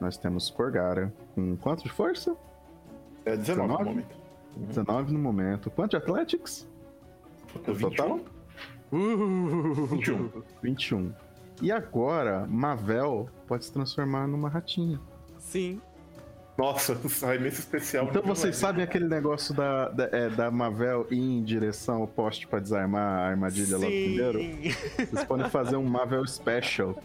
Nós 0.00 0.16
temos 0.16 0.50
Corgara 0.50 1.12
com 1.34 1.56
quanto 1.56 1.82
de 1.84 1.90
força? 1.90 2.34
É 3.24 3.36
19 3.36 3.68
no 3.72 3.78
19? 3.78 3.84
momento. 3.90 4.16
19 4.56 5.12
no 5.12 5.18
momento. 5.18 5.70
Quanto 5.70 5.90
de 5.92 5.96
Athletics? 5.98 6.66
Total? 7.78 8.18
21. 8.90 9.86
21. 9.86 10.42
21. 10.62 11.12
E 11.60 11.70
agora, 11.70 12.46
Mavel 12.46 13.28
pode 13.46 13.64
se 13.64 13.72
transformar 13.72 14.26
numa 14.26 14.48
ratinha. 14.48 14.98
Sim. 15.38 15.80
Nossa, 16.56 16.92
arremesso 17.26 17.60
especial. 17.60 18.06
Então 18.06 18.22
vocês 18.22 18.56
sabem 18.56 18.84
aquele 18.84 19.08
negócio 19.08 19.54
da, 19.54 19.88
da, 19.88 20.04
é, 20.12 20.28
da 20.28 20.50
Mavel 20.50 21.06
ir 21.10 21.18
em 21.18 21.42
direção 21.42 22.02
ao 22.02 22.06
poste 22.06 22.46
pra 22.46 22.58
desarmar 22.58 23.20
a 23.20 23.28
armadilha 23.28 23.78
lá 23.78 23.86
primeiro? 23.86 24.38
Vocês 24.38 25.24
podem 25.24 25.48
fazer 25.48 25.76
um 25.76 25.84
Mavel 25.84 26.26
Special 26.26 27.02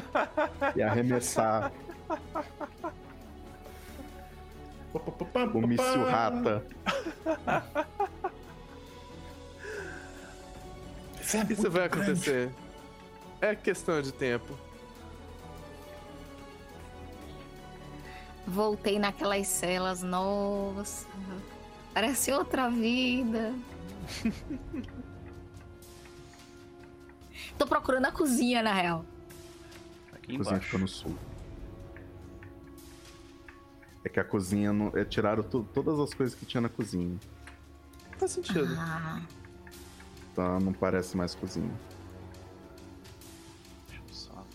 e 0.74 0.82
arremessar 0.82 1.70
o 4.92 5.66
míssil 5.66 6.04
rata. 6.04 6.64
Isso, 11.20 11.36
é 11.36 11.46
Isso 11.48 11.70
vai 11.70 11.88
grande. 11.88 12.10
acontecer. 12.10 12.50
É 13.40 13.54
questão 13.54 14.02
de 14.02 14.12
tempo. 14.12 14.58
Voltei 18.54 18.98
naquelas 18.98 19.46
celas, 19.46 20.02
nossa. 20.02 21.06
Parece 21.94 22.32
outra 22.32 22.68
vida. 22.68 23.54
tô 27.56 27.64
procurando 27.66 28.06
a 28.06 28.12
cozinha, 28.12 28.60
na 28.62 28.72
real. 28.72 29.04
Aqui 30.12 30.34
A 30.34 30.38
cozinha 30.38 30.54
embaixo. 30.56 30.66
fica 30.66 30.78
no 30.78 30.88
sul. 30.88 31.14
É 34.04 34.08
que 34.08 34.18
a 34.18 34.24
cozinha. 34.24 34.72
Não, 34.72 34.88
é, 34.96 35.04
tiraram 35.04 35.42
todas 35.44 35.98
as 36.00 36.12
coisas 36.12 36.34
que 36.34 36.44
tinha 36.44 36.60
na 36.60 36.68
cozinha. 36.68 37.16
Faz 38.18 38.32
sentido. 38.32 38.74
Ah, 38.78 39.22
Então 40.32 40.58
não 40.60 40.72
parece 40.72 41.16
mais 41.16 41.34
cozinha. 41.36 41.70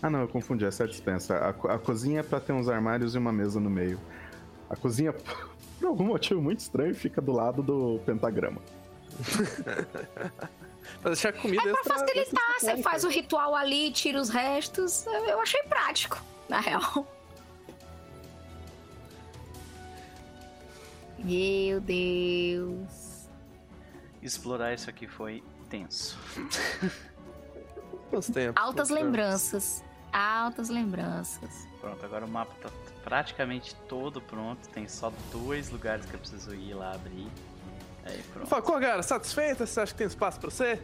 Ah 0.02 0.10
não, 0.10 0.20
eu 0.20 0.28
confundi, 0.28 0.64
essa 0.64 0.82
é 0.82 0.86
a 0.86 0.88
dispensa. 0.88 1.36
A, 1.36 1.48
a 1.74 1.78
cozinha 1.78 2.20
é 2.20 2.22
pra 2.22 2.38
ter 2.38 2.52
uns 2.52 2.68
armários 2.68 3.14
e 3.14 3.18
uma 3.18 3.32
mesa 3.32 3.58
no 3.58 3.70
meio. 3.70 3.98
A 4.68 4.76
cozinha, 4.76 5.12
por 5.78 5.86
algum 5.86 6.04
motivo 6.04 6.40
muito 6.40 6.60
estranho, 6.60 6.94
fica 6.94 7.20
do 7.20 7.32
lado 7.32 7.62
do 7.62 8.00
pentagrama. 8.04 8.60
Pra 11.00 11.10
deixar 11.10 11.32
comida 11.32 11.68
é 11.68 11.72
pra 11.72 11.82
facilitar, 11.82 12.60
você 12.60 12.76
faz 12.82 13.02
o 13.04 13.08
ritual 13.08 13.56
ali, 13.56 13.90
tira 13.90 14.20
os 14.20 14.28
restos. 14.28 15.04
Eu 15.06 15.40
achei 15.40 15.60
prático, 15.64 16.22
na 16.48 16.60
real. 16.60 17.06
Meu 21.18 21.80
Deus. 21.80 23.28
Explorar 24.22 24.74
isso 24.74 24.88
aqui 24.88 25.08
foi 25.08 25.42
tenso. 25.68 26.16
Altas 28.54 28.88
lembranças. 28.88 29.82
Altas 30.16 30.70
lembranças. 30.70 31.68
Pronto, 31.78 32.02
agora 32.02 32.24
o 32.24 32.28
mapa 32.28 32.54
tá 32.62 32.70
praticamente 33.04 33.76
todo 33.86 34.18
pronto. 34.18 34.66
Tem 34.70 34.88
só 34.88 35.12
dois 35.30 35.68
lugares 35.68 36.06
que 36.06 36.14
eu 36.14 36.18
preciso 36.18 36.54
ir 36.54 36.72
lá 36.72 36.94
abrir. 36.94 37.28
Aí 38.02 38.22
pronto. 38.32 38.48
Fala, 38.48 38.62
Kogara, 38.62 39.02
satisfeita? 39.02 39.66
Você 39.66 39.78
acha 39.78 39.92
que 39.92 39.98
tem 39.98 40.06
espaço 40.06 40.40
pra 40.40 40.48
você? 40.48 40.80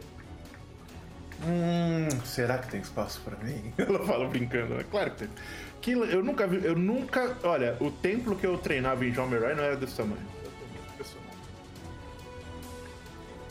Hum, 1.43 2.09
será 2.23 2.59
que 2.59 2.69
tem 2.69 2.81
espaço 2.81 3.21
pra 3.21 3.35
mim? 3.37 3.73
Ela 3.75 4.05
fala 4.05 4.27
brincando, 4.27 4.75
né? 4.75 4.85
Claro 4.91 5.09
que 5.09 5.25
tem. 5.25 5.29
Que, 5.81 5.91
eu 5.93 6.23
nunca 6.23 6.45
vi, 6.45 6.63
eu 6.63 6.75
nunca. 6.75 7.35
Olha, 7.43 7.75
o 7.79 7.89
templo 7.89 8.35
que 8.35 8.45
eu 8.45 8.55
treinava 8.59 9.03
em 9.03 9.11
Jomerai 9.11 9.55
não 9.55 9.63
era 9.63 9.75
desse 9.75 9.97
tamanho. 9.97 10.21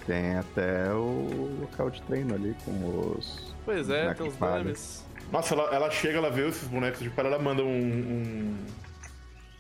Tem 0.07 0.37
até 0.37 0.93
o 0.93 1.59
local 1.61 1.91
de 1.91 2.01
treino 2.03 2.37
ali 2.37 2.57
com 2.65 3.17
os. 3.17 3.53
Pois 3.65 3.91
é, 3.91 4.15
tem 4.15 4.31
falha. 4.31 4.63
dummies. 4.63 5.05
Nossa, 5.33 5.55
ela, 5.55 5.75
ela 5.75 5.91
chega, 5.91 6.19
ela 6.19 6.31
vê 6.31 6.47
esses 6.47 6.69
bonecos 6.69 7.01
de 7.01 7.09
para, 7.11 7.27
ela 7.29 7.39
manda 7.39 7.63
um. 7.65 7.67
um- 7.69 8.57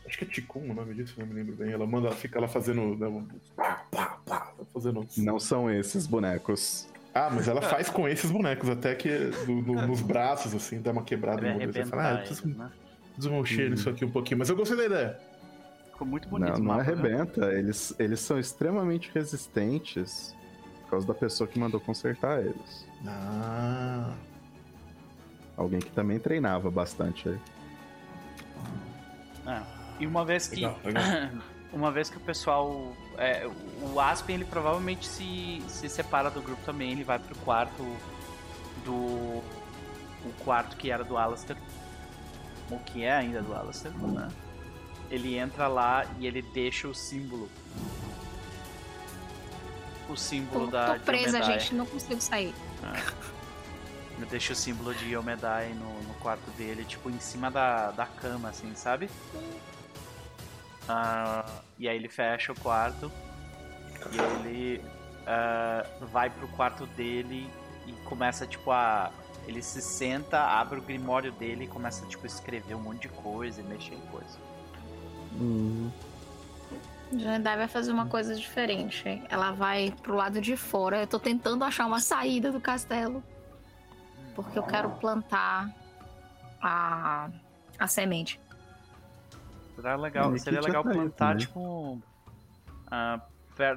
Acho 0.07 0.19
que 0.19 0.25
é 0.25 0.29
Ticum 0.29 0.71
o 0.71 0.75
nome 0.75 0.93
disso, 0.93 1.15
não 1.19 1.27
me 1.27 1.33
lembro 1.33 1.57
bem. 1.57 1.73
Ela 1.73 1.87
manda, 1.87 2.09
ela 2.09 2.17
fica 2.17 2.39
lá 2.39 2.47
fazendo. 2.47 2.95
né, 2.99 3.07
um- 3.07 3.27
Pá, 3.57 3.87
pá, 3.91 4.19
pá, 4.27 4.53
fazendo. 4.75 5.07
Não 5.17 5.41
são 5.41 5.71
esses 5.71 6.07
bonecos. 6.07 6.87
Ah, 7.15 7.31
mas 7.33 7.49
ela 7.49 7.63
faz 7.63 7.89
com 7.89 8.07
esses 8.07 8.31
bonecos, 8.31 8.69
até 8.69 8.95
que 8.95 9.09
do- 9.47 9.63
do- 9.63 9.87
nos 9.87 10.03
braços, 10.03 10.55
assim, 10.55 10.81
dá 10.83 10.93
uma 10.93 11.03
quebrada 11.03 11.47
olho. 11.47 11.73
Você 11.73 11.87
fala, 11.87 12.09
ah, 12.09 12.13
eu 12.13 12.19
preciso 12.19 12.49
né? 12.49 12.71
desmanchar 13.17 13.71
nisso 13.71 13.89
aqui 13.89 14.05
um 14.05 14.11
pouquinho. 14.11 14.39
Mas 14.39 14.51
eu 14.51 14.57
gostei 14.57 14.77
da 14.77 14.85
ideia. 14.85 15.19
Ficou 15.93 16.07
muito 16.07 16.29
bonito 16.29 16.51
Não, 16.53 16.59
não 16.59 16.65
mapa, 16.65 16.85
né? 16.85 16.93
arrebenta. 16.93 17.53
Eles, 17.53 17.95
eles 17.99 18.21
são 18.21 18.39
extremamente 18.39 19.11
resistentes 19.15 20.35
por 20.83 20.91
causa 20.91 21.07
da 21.07 21.15
pessoa 21.15 21.49
que 21.49 21.59
mandou 21.59 21.81
consertar 21.81 22.41
eles. 22.43 22.87
Ah. 23.07 24.13
Alguém 25.57 25.81
que 25.81 25.91
também 25.91 26.19
treinava 26.19 26.71
bastante 26.71 27.29
aí. 27.29 27.39
Ah, 29.47 29.63
e 29.99 30.07
uma 30.07 30.25
vez 30.25 30.49
que 30.49 30.57
Legal, 30.57 30.79
legal. 30.85 31.05
uma 31.73 31.91
vez 31.91 32.09
que 32.09 32.17
o 32.17 32.21
pessoal 32.21 32.93
é, 33.19 33.49
o 33.81 34.01
Aspen 34.01 34.37
ele 34.37 34.45
provavelmente 34.45 35.07
se, 35.07 35.63
se 35.69 35.89
separa 35.89 36.31
do 36.31 36.41
grupo 36.41 36.63
também 36.65 36.93
ele 36.93 37.05
vai 37.05 37.19
pro 37.19 37.35
quarto 37.39 37.83
do 38.85 39.43
o 40.25 40.33
quarto 40.45 40.77
que 40.77 40.91
era 40.91 41.03
do 41.03 41.17
Alastair 41.17 41.59
o 42.71 42.79
que 42.79 43.03
é 43.03 43.13
ainda 43.13 43.43
do 43.43 43.53
Alastair 43.53 43.93
né? 43.95 44.29
ele 45.11 45.37
entra 45.37 45.67
lá 45.67 46.07
e 46.19 46.27
ele 46.27 46.41
deixa 46.41 46.87
o 46.87 46.95
símbolo 46.95 47.51
o 50.09 50.17
símbolo 50.17 50.67
Tô, 50.67 50.73
da 50.73 50.95
tô 50.95 51.01
presa, 51.01 51.43
gente, 51.43 51.75
não 51.75 51.87
consigo 51.87 52.21
sair. 52.21 52.55
Ele 54.23 54.31
deixa 54.31 54.53
o 54.53 54.57
símbolo 54.57 54.95
de 54.95 55.13
Yomedai 55.13 55.75
no, 55.75 56.01
no 56.05 56.15
quarto 56.21 56.49
dele, 56.53 56.85
tipo, 56.85 57.11
em 57.11 57.19
cima 57.19 57.51
da, 57.51 57.91
da 57.91 58.07
cama, 58.07 58.51
assim, 58.51 58.73
sabe? 58.77 59.11
Ah, 60.89 61.45
e 61.77 61.89
aí 61.89 61.97
ele 61.97 62.09
fecha 62.09 62.53
o 62.53 62.61
quarto 62.61 63.11
e 64.13 64.19
ele 64.21 64.85
ah, 65.27 65.85
vai 66.13 66.31
pro 66.31 66.47
quarto 66.47 66.87
dele 66.87 67.51
e 67.85 67.93
começa, 68.05 68.47
tipo, 68.47 68.71
a. 68.71 69.11
Ele 69.45 69.61
se 69.61 69.83
senta, 69.83 70.39
abre 70.41 70.79
o 70.79 70.83
grimório 70.83 71.33
dele 71.33 71.65
e 71.65 71.67
começa, 71.67 72.07
tipo, 72.07 72.23
a 72.23 72.29
escrever 72.29 72.77
um 72.77 72.81
monte 72.81 73.03
de 73.03 73.09
coisa 73.09 73.61
e 73.61 73.65
mexer 73.65 73.95
em 73.95 74.01
coisa. 74.03 74.39
Jandai 77.13 77.57
vai 77.57 77.67
fazer 77.67 77.91
uma 77.91 78.07
coisa 78.07 78.37
diferente. 78.37 79.21
Ela 79.29 79.51
vai 79.51 79.93
pro 80.01 80.15
lado 80.15 80.41
de 80.41 80.57
fora. 80.57 81.01
Eu 81.01 81.09
tô 81.09 81.19
tentando 81.19 81.65
achar 81.65 81.87
uma 81.87 81.99
saída 81.99 82.53
do 82.53 82.61
castelo. 82.61 83.21
Porque 84.35 84.59
eu 84.59 84.63
quero 84.63 84.91
plantar 84.91 85.71
a, 86.61 87.29
a 87.79 87.87
semente. 87.87 88.41
Seria 89.75 89.97
legal, 89.97 90.31
Ele 90.31 90.39
seria 90.39 90.61
que 90.61 90.67
legal 90.67 90.83
plantar, 90.83 91.33
também. 91.33 91.47
tipo. 91.47 92.01
ah, 92.91 93.21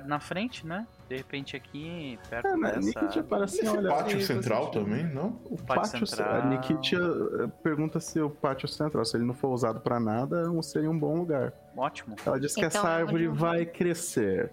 na 0.06 0.20
frente, 0.20 0.66
né? 0.66 0.88
De 1.08 1.18
repente 1.18 1.56
aqui, 1.56 2.18
perto 2.30 2.48
É, 2.48 2.58
né? 2.58 2.72
dessa. 2.72 2.80
Nikitia 2.80 3.24
parece 3.24 3.58
Esse 3.60 3.68
olha, 3.68 3.90
pátio 3.90 4.22
central 4.22 4.72
também, 4.72 5.04
não? 5.06 5.40
O 5.46 5.58
Pátio 5.58 5.92
pátio, 5.92 6.08
central. 6.08 6.42
A 6.42 6.46
Nikitia 6.46 7.00
eh, 7.00 7.48
pergunta 7.62 8.00
se 8.00 8.20
o 8.20 8.30
pátio 8.30 8.68
central, 8.68 9.06
se 9.06 9.16
ele 9.18 9.26
não 9.26 9.34
for 9.34 9.50
usado 9.50 9.80
pra 9.82 10.00
nada, 10.00 10.44
não 10.48 10.62
seria 10.64 10.90
um 10.90 10.98
bom 10.98 11.16
lugar. 11.18 11.54
Ótimo. 11.76 12.16
Ela 12.26 12.40
diz 12.40 12.56
que 12.56 12.62
Então, 12.62 12.68
essa 12.68 12.78
é 12.80 12.82
onde 12.82 13.02
árvore 13.02 13.28
vai 13.28 13.66
crescer. 13.66 14.52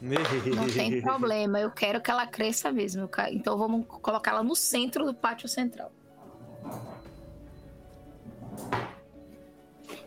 Não 0.00 0.66
tem 0.68 1.00
problema. 1.02 1.58
Eu 1.60 1.70
quero 1.70 2.00
que 2.00 2.10
ela 2.10 2.26
cresça 2.26 2.70
mesmo. 2.72 3.08
Então 3.30 3.56
vamos 3.56 3.86
colocá-la 3.86 4.42
no 4.42 4.54
centro 4.54 5.04
do 5.04 5.14
pátio 5.14 5.48
central. 5.48 5.90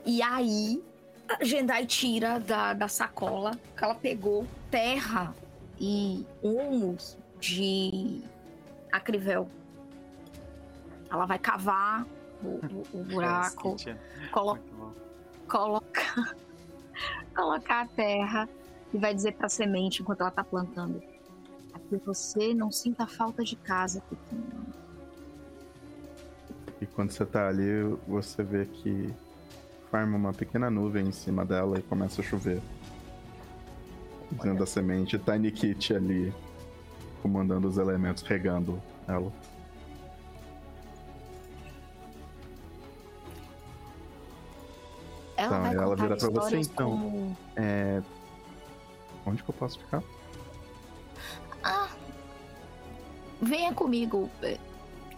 E 0.06 0.22
aí, 0.22 0.82
a 1.28 1.44
Jendai 1.44 1.86
tira 1.86 2.40
da, 2.40 2.74
da 2.74 2.88
sacola 2.88 3.52
que 3.78 3.84
ela 3.84 3.95
pegou 3.95 4.45
terra 4.72 5.34
e 5.80 6.26
humus 6.41 7.18
de 7.40 8.22
acrivel. 8.91 9.49
Ela 11.11 11.26
vai 11.26 11.40
cavar 11.40 12.06
o, 12.44 12.48
o- 12.48 12.88
o 12.94 13.03
buraco, 13.10 13.76
colo 14.32 14.60
colocar, 15.48 16.36
colocar 17.36 17.82
a 17.82 17.88
terra 17.88 18.49
e 18.94 18.98
vai 18.98 19.14
dizer 19.14 19.34
pra 19.34 19.49
semente 19.49 20.02
enquanto 20.02 20.22
ela 20.22 20.32
tá 20.32 20.44
plantando. 20.44 21.02
É 21.74 21.80
que 21.80 21.98
você 22.06 22.53
não 22.53 22.72
sinta 22.72 23.06
falta 23.06 23.44
de 23.44 23.56
casa, 23.56 24.02
pequena. 24.02 24.66
E 26.82 26.86
quando 26.86 27.11
você 27.11 27.26
tá 27.26 27.48
ali, 27.48 27.84
você 28.07 28.41
vê 28.44 28.66
que 28.66 29.14
forma 29.91 30.16
uma 30.16 30.34
pequena 30.34 30.70
nuvem 30.70 31.07
em 31.07 31.11
cima 31.11 31.45
dela 31.45 31.78
e 31.78 31.82
começa 31.84 32.22
a 32.22 32.24
chover. 32.24 32.61
Dentro 34.32 34.60
da 34.60 34.66
semente, 34.66 35.18
tá 35.18 35.34
a 35.34 35.38
Nikit 35.38 35.95
ali 35.95 36.34
comandando 37.22 37.68
os 37.68 37.78
elementos, 37.78 38.24
regando 38.24 38.82
ela. 39.07 39.32
Ela 45.36 45.60
vai 45.60 45.76
ela 45.76 45.95
vira 45.95 46.18
pra 46.18 46.30
você, 46.30 46.57
então. 46.57 46.91
como... 46.91 47.38
É. 47.56 48.02
Onde 49.30 49.43
que 49.43 49.49
eu 49.49 49.53
posso 49.53 49.80
ficar? 49.80 50.03
Ah, 51.64 51.89
venha 53.41 53.73
comigo. 53.73 54.30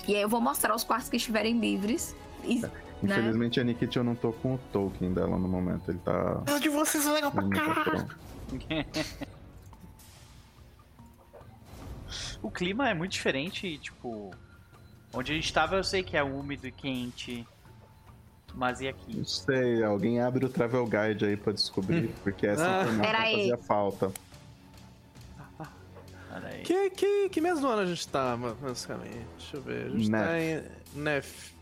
E 0.07 0.15
aí 0.15 0.21
eu 0.21 0.29
vou 0.29 0.41
mostrar 0.41 0.75
os 0.75 0.83
quartos 0.83 1.09
que 1.09 1.17
estiverem 1.17 1.59
livres. 1.59 2.15
E, 2.43 2.59
né? 2.59 2.71
Infelizmente 3.03 3.59
a 3.59 3.63
Nikit 3.63 3.97
eu 3.97 4.03
não 4.03 4.15
tô 4.15 4.31
com 4.33 4.55
o 4.55 4.59
token 4.71 5.13
dela 5.13 5.37
no 5.37 5.47
momento. 5.47 5.89
Ele 5.89 5.99
tá. 5.99 6.43
de 6.59 6.69
vocês 6.69 7.05
é 7.05 7.11
legal 7.11 7.31
tá 7.31 7.83
pronto. 7.83 8.19
O 12.41 12.49
clima 12.49 12.89
é 12.89 12.93
muito 12.93 13.11
diferente, 13.11 13.77
tipo. 13.77 14.31
Onde 15.13 15.31
a 15.31 15.35
gente 15.35 15.53
tava 15.53 15.75
eu 15.75 15.83
sei 15.83 16.03
que 16.03 16.17
é 16.17 16.23
úmido 16.23 16.67
e 16.67 16.71
quente. 16.71 17.47
Mas 18.53 18.81
e 18.81 18.87
aqui? 18.89 19.15
Não 19.17 19.25
sei, 19.25 19.83
alguém 19.83 20.19
abre 20.21 20.45
o 20.45 20.49
Travel 20.49 20.85
Guide 20.85 21.25
aí 21.25 21.37
pra 21.37 21.53
descobrir, 21.53 22.09
porque 22.23 22.45
essa 22.47 22.63
Ah. 22.81 22.83
informação 22.83 23.21
fazia 23.21 23.57
falta. 23.57 24.11
Que, 26.63 26.89
que, 26.91 27.29
que 27.29 27.41
mês 27.41 27.59
do 27.59 27.67
ano 27.67 27.81
a 27.81 27.85
gente 27.85 28.07
tá, 28.07 28.37
basicamente? 28.37 29.25
Deixa 29.37 29.57
eu 29.57 29.61
ver. 29.61 29.85
A 29.87 29.89
gente 29.89 30.09
Nef. 30.09 30.25
tá 30.25 30.39
em 30.39 30.63
Nef. 31.01 31.53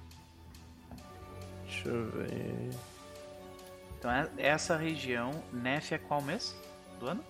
Deixa 1.65 1.89
eu 1.89 2.05
ver. 2.11 2.69
Então 3.97 4.11
é- 4.11 4.29
essa 4.37 4.75
região, 4.77 5.31
Nef 5.51 5.91
é 5.93 5.97
qual 5.97 6.21
mês 6.21 6.55
do 6.99 7.07
ano? 7.07 7.23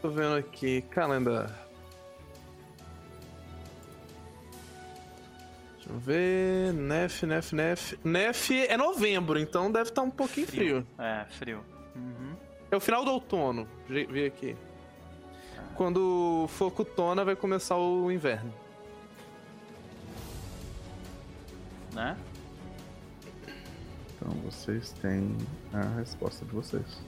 Tô 0.00 0.10
vendo 0.10 0.36
aqui, 0.36 0.82
calendar. 0.82 1.65
Deixa 5.86 5.92
eu 5.92 5.98
ver. 6.00 6.72
Nef, 6.72 7.22
Nef, 7.24 7.52
Nef. 7.52 7.98
Nef 8.02 8.50
é 8.50 8.76
novembro, 8.76 9.38
então 9.38 9.70
deve 9.70 9.90
estar 9.90 10.02
um 10.02 10.10
pouquinho 10.10 10.46
frio. 10.46 10.86
É, 10.98 11.24
frio. 11.30 11.64
Uhum. 11.94 12.34
É 12.70 12.76
o 12.76 12.80
final 12.80 13.04
do 13.04 13.12
outono. 13.12 13.68
Vi 13.88 14.04
vi 14.06 14.26
aqui. 14.26 14.56
Quando 15.76 16.46
for 16.48 16.70
cutona, 16.70 17.24
vai 17.24 17.36
começar 17.36 17.76
o 17.76 18.10
inverno. 18.10 18.52
Né? 21.92 22.16
Então 24.14 24.32
vocês 24.40 24.92
têm 25.00 25.36
a 25.72 25.82
resposta 25.98 26.44
de 26.44 26.52
vocês. 26.52 27.00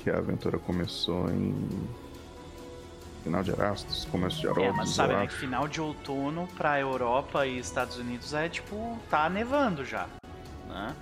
Que 0.00 0.10
a 0.10 0.18
aventura 0.18 0.58
começou 0.58 1.30
em 1.30 1.54
final 3.22 3.42
de 3.42 3.50
Erasmus, 3.50 4.04
começo 4.06 4.40
de 4.40 4.46
Erasmus. 4.46 4.66
É, 4.66 4.72
mas 4.72 4.90
sabe, 4.90 5.14
né? 5.14 5.26
que 5.26 5.34
Final 5.34 5.68
de 5.68 5.80
outono 5.80 6.48
pra 6.56 6.78
Europa 6.80 7.46
e 7.46 7.58
Estados 7.58 7.96
Unidos 7.96 8.34
é 8.34 8.48
tipo, 8.48 8.98
tá 9.08 9.28
nevando 9.28 9.84
já. 9.84 10.06
Né? 10.68 10.94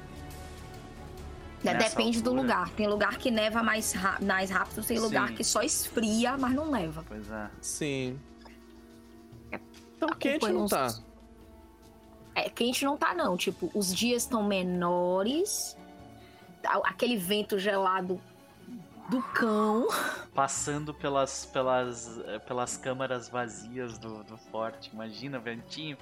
É, 1.65 1.75
Nessa 1.75 1.91
Depende 1.91 2.23
do 2.23 2.31
altura. 2.31 2.43
lugar. 2.43 2.71
Tem 2.71 2.87
lugar 2.87 3.19
que 3.19 3.31
neva 3.31 3.63
mais, 3.63 3.95
mais 4.23 4.51
rápido, 4.51 4.83
tem 4.85 4.99
lugar 4.99 5.29
Sim. 5.29 5.35
que 5.35 5.45
só 5.45 5.63
esfria, 5.63 6.37
mas 6.39 6.55
não 6.55 6.71
neva. 6.71 7.05
Pois 7.07 7.31
é. 7.31 7.51
Sim. 7.61 8.19
É, 9.53 9.61
Tão 9.99 10.09
quente 10.11 10.37
acompanha 10.37 10.55
não 10.55 10.65
uns- 10.65 10.71
tá. 10.71 10.95
É, 12.35 12.49
quente 12.49 12.85
não 12.85 12.97
tá, 12.97 13.13
não. 13.15 13.37
Tipo, 13.37 13.71
os 13.75 13.95
dias 13.95 14.23
estão 14.23 14.43
menores. 14.43 15.77
Aquele 16.85 17.17
vento 17.17 17.59
gelado 17.59 18.21
do 19.11 19.21
cão. 19.21 19.89
Passando 20.33 20.95
pelas, 20.95 21.45
pelas, 21.47 22.19
eh, 22.27 22.39
pelas 22.39 22.77
câmaras 22.77 23.29
vazias 23.29 23.99
do, 23.99 24.23
do 24.23 24.39
forte. 24.39 24.91
Imagina, 24.95 25.39
ventinho. 25.39 25.99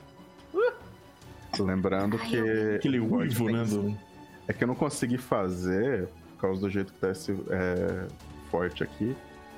Lembrando 1.58 2.18
Ai, 2.20 2.28
que. 2.28 2.74
Aquele 2.76 3.00
uivo, 3.00 3.50
né? 3.50 3.64
Do... 3.64 3.98
É 4.46 4.52
que 4.52 4.62
eu 4.62 4.68
não 4.68 4.74
consegui 4.74 5.18
fazer 5.18 6.08
por 6.34 6.42
causa 6.42 6.60
do 6.60 6.70
jeito 6.70 6.92
que 6.92 7.00
tá 7.00 7.10
esse 7.10 7.32
é, 7.50 8.06
forte 8.50 8.84
aqui. 8.84 9.16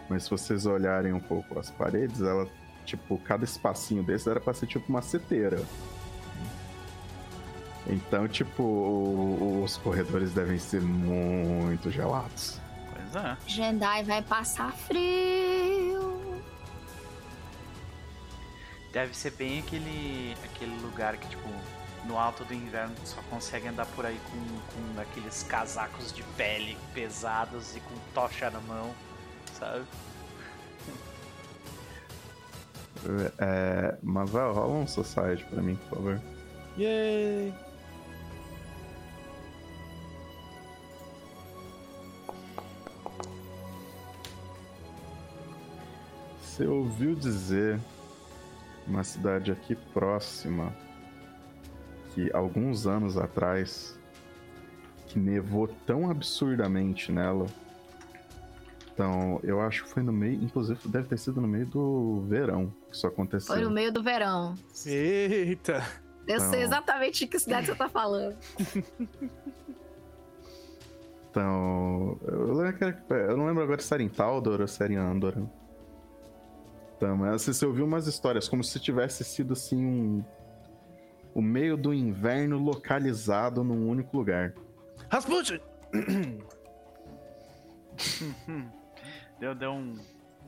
Mas 0.09 0.25
se 0.25 0.31
vocês 0.31 0.67
olharem 0.67 1.13
um 1.13 1.21
pouco 1.21 1.59
as 1.59 1.71
paredes, 1.71 2.23
ela, 2.23 2.49
tipo, 2.85 3.19
cada 3.19 3.45
espacinho 3.45 4.03
desse 4.03 4.29
era 4.29 4.41
pra 4.41 4.55
ser 4.55 4.67
tipo 4.67 4.89
uma 4.89 5.03
seteira. 5.03 5.63
Então, 7.87 8.27
tipo, 8.29 9.63
os 9.65 9.77
corredores 9.77 10.33
devem 10.33 10.59
ser 10.59 10.81
muito 10.81 11.91
gelados. 11.91 12.61
Pois 13.13 13.25
é. 13.25 13.37
Jendai 13.47 14.05
vai 14.05 14.23
passar 14.23 14.73
frio. 14.73 16.41
Deve 18.93 19.17
ser 19.17 19.31
bem 19.33 19.61
aquele, 19.61 20.37
aquele 20.45 20.77
lugar 20.81 21.17
que, 21.17 21.29
tipo, 21.29 21.49
no 22.05 22.19
alto 22.19 22.45
do 22.45 22.55
inverno 22.55 22.95
tu 22.97 23.07
só 23.07 23.21
consegue 23.31 23.69
andar 23.69 23.87
por 23.87 24.05
aí 24.05 24.19
com, 24.31 24.95
com 24.95 25.01
aqueles 25.01 25.43
casacos 25.45 26.13
de 26.13 26.23
pele 26.37 26.77
pesados 26.93 27.77
e 27.77 27.81
com 27.81 27.95
tocha 28.15 28.51
na 28.51 28.61
mão, 28.61 28.93
sabe? 29.59 29.85
É, 33.39 33.97
Mavel, 34.03 34.53
rola 34.53 34.75
um 34.75 34.87
society 34.87 35.45
pra 35.45 35.63
mim, 35.63 35.77
por 35.77 35.97
favor. 35.97 36.21
Yay! 36.77 37.55
Você 46.61 46.67
ouviu 46.67 47.15
dizer 47.15 47.81
uma 48.87 49.03
cidade 49.03 49.51
aqui 49.51 49.75
próxima 49.75 50.77
que 52.13 52.31
alguns 52.35 52.87
anos 52.87 53.17
atrás 53.17 53.99
que 55.07 55.19
nevou 55.19 55.69
tão 55.87 56.11
absurdamente 56.11 57.11
nela. 57.11 57.47
Então, 58.93 59.41
eu 59.43 59.59
acho 59.63 59.85
que 59.85 59.89
foi 59.91 60.03
no 60.03 60.13
meio, 60.13 60.35
inclusive 60.35 60.87
deve 60.87 61.09
ter 61.09 61.17
sido 61.17 61.41
no 61.41 61.49
meio 61.49 61.65
do 61.65 62.27
verão 62.29 62.71
que 62.91 62.95
isso 62.95 63.07
aconteceu. 63.07 63.55
Foi 63.55 63.65
no 63.65 63.71
meio 63.71 63.91
do 63.91 64.03
verão. 64.03 64.55
Eita! 64.85 65.83
Eu 66.29 66.41
sei 66.41 66.59
Não. 66.59 66.67
exatamente 66.67 67.21
de 67.21 67.27
que 67.27 67.39
cidade 67.39 67.69
você 67.69 67.75
tá 67.75 67.89
falando. 67.89 68.37
Então, 71.31 72.19
eu, 72.23 72.53
lembro 72.53 72.77
que 72.77 72.85
era- 72.85 73.05
eu 73.31 73.37
não 73.39 73.47
lembro 73.47 73.63
agora 73.63 73.81
se 73.81 73.95
era 73.95 74.03
em 74.03 74.11
Taldor 74.11 74.61
ou 74.61 74.69
se 74.69 74.83
era 74.85 74.93
em 74.93 74.97
Andor. 74.97 75.49
Mas 77.01 77.35
assim, 77.43 77.53
você 77.53 77.65
ouviu 77.67 77.85
umas 77.85 78.07
histórias 78.07 78.49
como 78.49 78.63
se 78.63 78.79
tivesse 78.79 79.25
sido 79.25 79.53
assim 79.55 79.85
um 79.85 80.25
o 81.35 81.41
meio 81.41 81.77
do 81.77 81.95
inverno 81.95 82.59
localizado 82.59 83.63
num 83.63 83.89
único 83.89 84.17
lugar. 84.17 84.53
Rasputin! 85.09 85.61
Deu, 89.39 89.55
deu 89.55 89.71
um- 89.73 89.97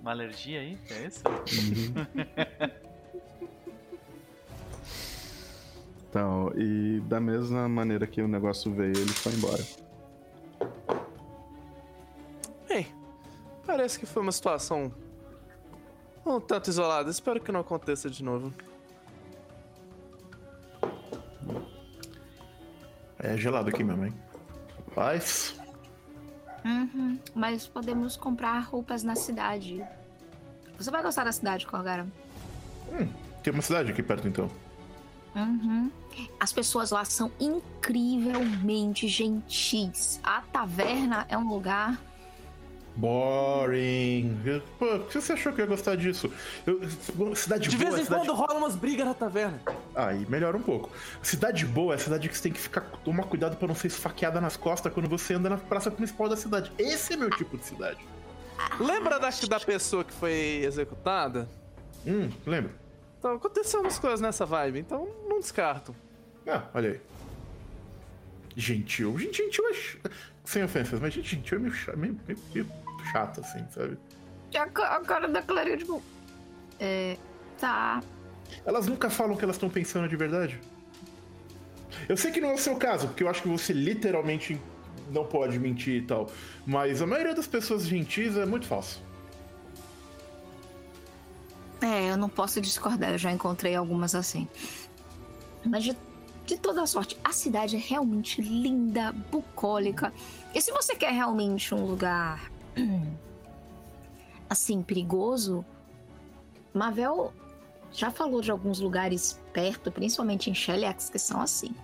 uma 0.00 0.10
alergia 0.10 0.60
aí? 0.60 0.78
É 0.90 1.06
isso? 1.06 1.22
Então, 6.08 6.52
e 6.56 7.00
da 7.06 7.18
mesma 7.18 7.66
maneira 7.70 8.06
que 8.06 8.20
o 8.20 8.28
negócio 8.28 8.70
veio, 8.70 8.94
ele 8.94 9.08
foi 9.14 9.32
embora. 9.32 9.62
Ei, 12.68 12.86
parece 13.66 13.98
que 13.98 14.04
foi 14.04 14.20
uma 14.20 14.30
situação 14.32 14.92
um 16.24 16.40
tanto 16.40 16.70
isolada. 16.70 17.10
Espero 17.10 17.40
que 17.40 17.52
não 17.52 17.60
aconteça 17.60 18.08
de 18.08 18.22
novo. 18.22 18.52
É 23.18 23.36
gelado 23.36 23.68
aqui 23.68 23.84
mesmo, 23.84 24.06
hein? 24.06 24.14
Paz. 24.94 25.54
Uhum, 26.64 27.18
Mas 27.34 27.66
podemos 27.66 28.16
comprar 28.16 28.58
roupas 28.60 29.02
na 29.02 29.14
cidade. 29.14 29.84
Você 30.78 30.90
vai 30.90 31.02
gostar 31.02 31.24
da 31.24 31.32
cidade, 31.32 31.66
Corgara? 31.66 32.06
Tem 33.42 33.52
uma 33.52 33.62
cidade 33.62 33.90
aqui 33.90 34.02
perto, 34.02 34.28
então. 34.28 34.50
Uhum. 35.34 35.90
As 36.38 36.52
pessoas 36.52 36.90
lá 36.90 37.04
são 37.04 37.32
incrivelmente 37.40 39.08
gentis. 39.08 40.20
A 40.22 40.42
taverna 40.42 41.26
é 41.28 41.36
um 41.38 41.48
lugar. 41.48 41.98
Boring. 42.96 44.60
Pô, 44.78 44.86
por 44.86 45.06
que 45.08 45.20
você 45.20 45.32
achou 45.32 45.52
que 45.52 45.60
eu 45.60 45.64
ia 45.64 45.68
gostar 45.68 45.96
disso? 45.96 46.30
Eu- 46.66 46.80
cidade 47.34 47.68
De 47.68 47.76
boa, 47.76 47.90
vez 47.90 48.02
em 48.02 48.04
cidade... 48.04 48.26
quando 48.26 48.36
rola 48.36 48.54
umas 48.58 48.76
brigas 48.76 49.06
na 49.06 49.14
taverna. 49.14 49.60
Aí 49.94 50.26
melhora 50.28 50.56
um 50.56 50.62
pouco. 50.62 50.90
Cidade 51.22 51.64
boa 51.64 51.94
é 51.94 51.98
cidade 51.98 52.28
que 52.28 52.36
você 52.36 52.42
tem 52.44 52.52
que 52.52 52.60
ficar 52.60 52.82
tomar 53.04 53.24
cuidado 53.24 53.56
pra 53.56 53.66
não 53.66 53.74
ser 53.74 53.86
esfaqueada 53.88 54.40
nas 54.40 54.56
costas 54.56 54.92
quando 54.92 55.08
você 55.08 55.34
anda 55.34 55.48
na 55.48 55.56
praça 55.58 55.90
principal 55.90 56.28
da 56.28 56.36
cidade. 56.36 56.70
Esse 56.78 57.14
é 57.14 57.16
meu 57.16 57.30
tipo 57.30 57.56
de 57.56 57.64
cidade. 57.64 58.00
Lembra 58.78 59.18
da, 59.18 59.30
da 59.30 59.60
pessoa 59.60 60.04
que 60.04 60.12
foi 60.12 60.62
executada? 60.64 61.48
Hum, 62.06 62.30
lembra? 62.46 62.72
Então, 63.18 63.34
aconteceu 63.34 63.80
umas 63.80 63.98
coisas 63.98 64.20
nessa 64.20 64.44
vibe, 64.44 64.80
então 64.80 65.08
não 65.28 65.40
descarto. 65.40 65.94
Ah, 66.46 66.64
olha 66.74 66.90
aí. 66.90 67.00
Gentil. 68.56 69.16
Gente, 69.18 69.38
gentil 69.44 69.64
é. 69.68 70.10
Sem 70.44 70.62
ofensas, 70.64 70.98
mas 71.00 71.14
gente 71.14 71.36
gentil 71.36 71.58
é 71.58 71.60
meio, 71.60 71.74
meio, 71.96 72.18
meio- 72.26 72.38
meio 72.54 72.66
chato, 73.12 73.40
assim, 73.40 73.64
sabe? 73.70 73.96
A, 74.54 74.62
a 74.96 75.00
cara 75.00 75.28
da 75.28 75.40
Clarinha, 75.42 75.76
tipo. 75.76 76.02
É. 76.80 77.16
Tá. 77.58 78.02
Elas 78.66 78.86
nunca 78.86 79.08
falam 79.08 79.34
o 79.34 79.38
que 79.38 79.44
elas 79.44 79.56
estão 79.56 79.70
pensando 79.70 80.08
de 80.08 80.16
verdade. 80.16 80.60
Eu 82.08 82.16
sei 82.16 82.30
que 82.32 82.40
não 82.40 82.50
é 82.50 82.54
o 82.54 82.58
seu 82.58 82.76
caso, 82.76 83.06
porque 83.08 83.22
eu 83.22 83.28
acho 83.28 83.42
que 83.42 83.48
você 83.48 83.72
literalmente 83.72 84.60
não 85.10 85.24
pode 85.24 85.58
mentir 85.58 86.02
e 86.02 86.06
tal. 86.06 86.30
Mas 86.66 87.00
a 87.00 87.06
maioria 87.06 87.34
das 87.34 87.46
pessoas 87.46 87.86
gentis 87.86 88.36
é 88.36 88.44
muito 88.44 88.66
falso. 88.66 89.02
É, 91.80 92.10
eu 92.10 92.16
não 92.16 92.28
posso 92.28 92.60
discordar, 92.60 93.12
eu 93.12 93.18
já 93.18 93.32
encontrei 93.32 93.74
algumas 93.74 94.14
assim. 94.14 94.48
Mas 95.64 95.84
de, 95.84 95.96
de 96.46 96.56
toda 96.56 96.86
sorte, 96.86 97.16
a 97.22 97.32
cidade 97.32 97.76
é 97.76 97.78
realmente 97.78 98.40
linda, 98.40 99.12
bucólica. 99.30 100.12
E 100.54 100.60
se 100.60 100.72
você 100.72 100.94
quer 100.94 101.12
realmente 101.12 101.74
um 101.74 101.84
lugar 101.84 102.50
assim, 104.48 104.82
perigoso, 104.82 105.64
Mavel 106.74 107.32
já 107.92 108.10
falou 108.10 108.40
de 108.40 108.50
alguns 108.50 108.80
lugares 108.80 109.38
perto, 109.52 109.90
principalmente 109.92 110.50
em 110.50 110.54
Sheliax, 110.54 111.10
que 111.10 111.18
são 111.18 111.40
assim. 111.40 111.74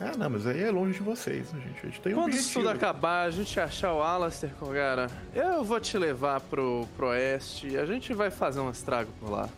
Ah, 0.00 0.16
não, 0.16 0.30
mas 0.30 0.46
aí 0.46 0.62
é 0.62 0.70
longe 0.70 0.94
de 0.94 1.02
vocês, 1.02 1.52
né, 1.52 1.60
gente? 1.60 1.80
A 1.80 1.88
gente 1.88 2.00
tem 2.00 2.14
um 2.14 2.16
Quando 2.16 2.34
isso 2.34 2.54
tudo 2.54 2.70
acabar, 2.70 3.26
a 3.26 3.30
gente 3.30 3.58
achar 3.60 3.92
o 3.92 4.00
Alastair, 4.00 4.54
Kogara, 4.54 5.10
eu 5.34 5.62
vou 5.62 5.78
te 5.78 5.98
levar 5.98 6.40
pro, 6.40 6.86
pro 6.96 7.08
oeste 7.08 7.68
e 7.68 7.78
a 7.78 7.84
gente 7.84 8.14
vai 8.14 8.30
fazer 8.30 8.60
um 8.60 8.70
estrago 8.70 9.10
por 9.20 9.30
lá. 9.30 9.48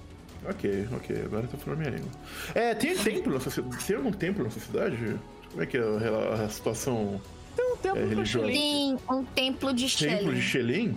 Ok, 0.48 0.88
ok, 0.92 1.22
agora 1.24 1.46
tá 1.46 1.56
falando 1.56 1.78
minha 1.80 1.90
língua. 1.90 2.10
É, 2.54 2.74
tem 2.74 2.96
templo 2.96 3.32
nessa 3.32 3.50
cidade? 3.50 3.84
Tem 3.86 3.96
algum 3.96 4.12
templo 4.12 4.44
nessa 4.44 4.60
cidade? 4.60 5.18
Como 5.50 5.62
é 5.62 5.66
que 5.66 5.76
é 5.76 5.80
a, 5.80 6.44
a 6.44 6.48
situação? 6.48 7.20
Tem 7.56 7.64
um 7.72 7.76
templo 7.76 8.20
É. 8.20 8.24
Shelly. 8.24 8.52
Tem 8.52 8.98
um 9.10 9.24
templo 9.24 9.72
de 9.72 9.96
Templo 9.96 10.34
de. 10.34 10.42
Xelim? 10.42 10.96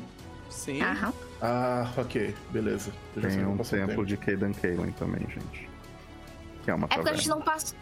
Sim. 0.50 0.82
Aham. 0.82 1.14
Ah, 1.42 1.94
ok, 1.98 2.34
beleza. 2.52 2.92
Eu 3.16 3.22
Tem 3.22 3.46
um 3.46 3.58
templo 3.58 3.88
tempo. 3.88 4.06
de 4.06 4.18
Kaden 4.18 4.54
Kaelin 4.54 4.92
também, 4.94 5.22
gente. 5.30 5.70
Que 6.64 6.72
é 6.72 6.74
uma 6.74 6.86
É 6.86 6.96
porque 6.96 7.10
a 7.10 7.14
gente 7.14 7.30
não 7.30 7.42
passou. 7.42 7.78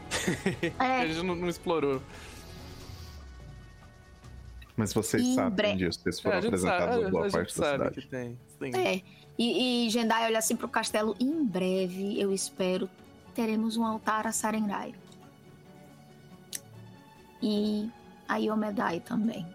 A 0.78 0.86
É, 1.02 1.08
gente 1.08 1.24
não, 1.26 1.36
não 1.36 1.48
explorou. 1.48 2.02
Mas 4.78 4.94
vocês 4.94 5.24
Em 5.24 5.36
sabem 5.36 5.56
bre- 5.56 5.76
disso, 5.86 6.02
vocês 6.02 6.20
É, 6.20 6.22
foram 6.22 6.38
a 6.38 6.42
sabe, 6.42 6.48
apresentados 6.56 7.06
a, 7.06 7.10
boa 7.10 7.22
a 7.26 7.30
gente 7.30 7.34
parte 7.38 7.58
da 7.60 7.66
sabe 7.66 7.78
cidade. 7.78 8.02
que 8.02 8.08
tem. 8.08 8.40
Sim. 8.60 8.78
é. 8.78 9.02
E, 9.38 9.86
e 9.86 9.90
Jendai 9.90 10.26
olha 10.26 10.40
assim 10.40 10.56
pro 10.56 10.68
castelo. 10.68 11.16
Em 11.20 11.44
breve, 11.44 12.20
eu 12.20 12.34
espero, 12.34 12.90
teremos 13.34 13.78
um 13.78 13.86
altar 13.86 14.26
a 14.26 14.32
Sarenrai. 14.32 14.94
E 17.42 17.90
a 18.28 18.38
Yomedai 18.38 19.00
também. 19.02 19.46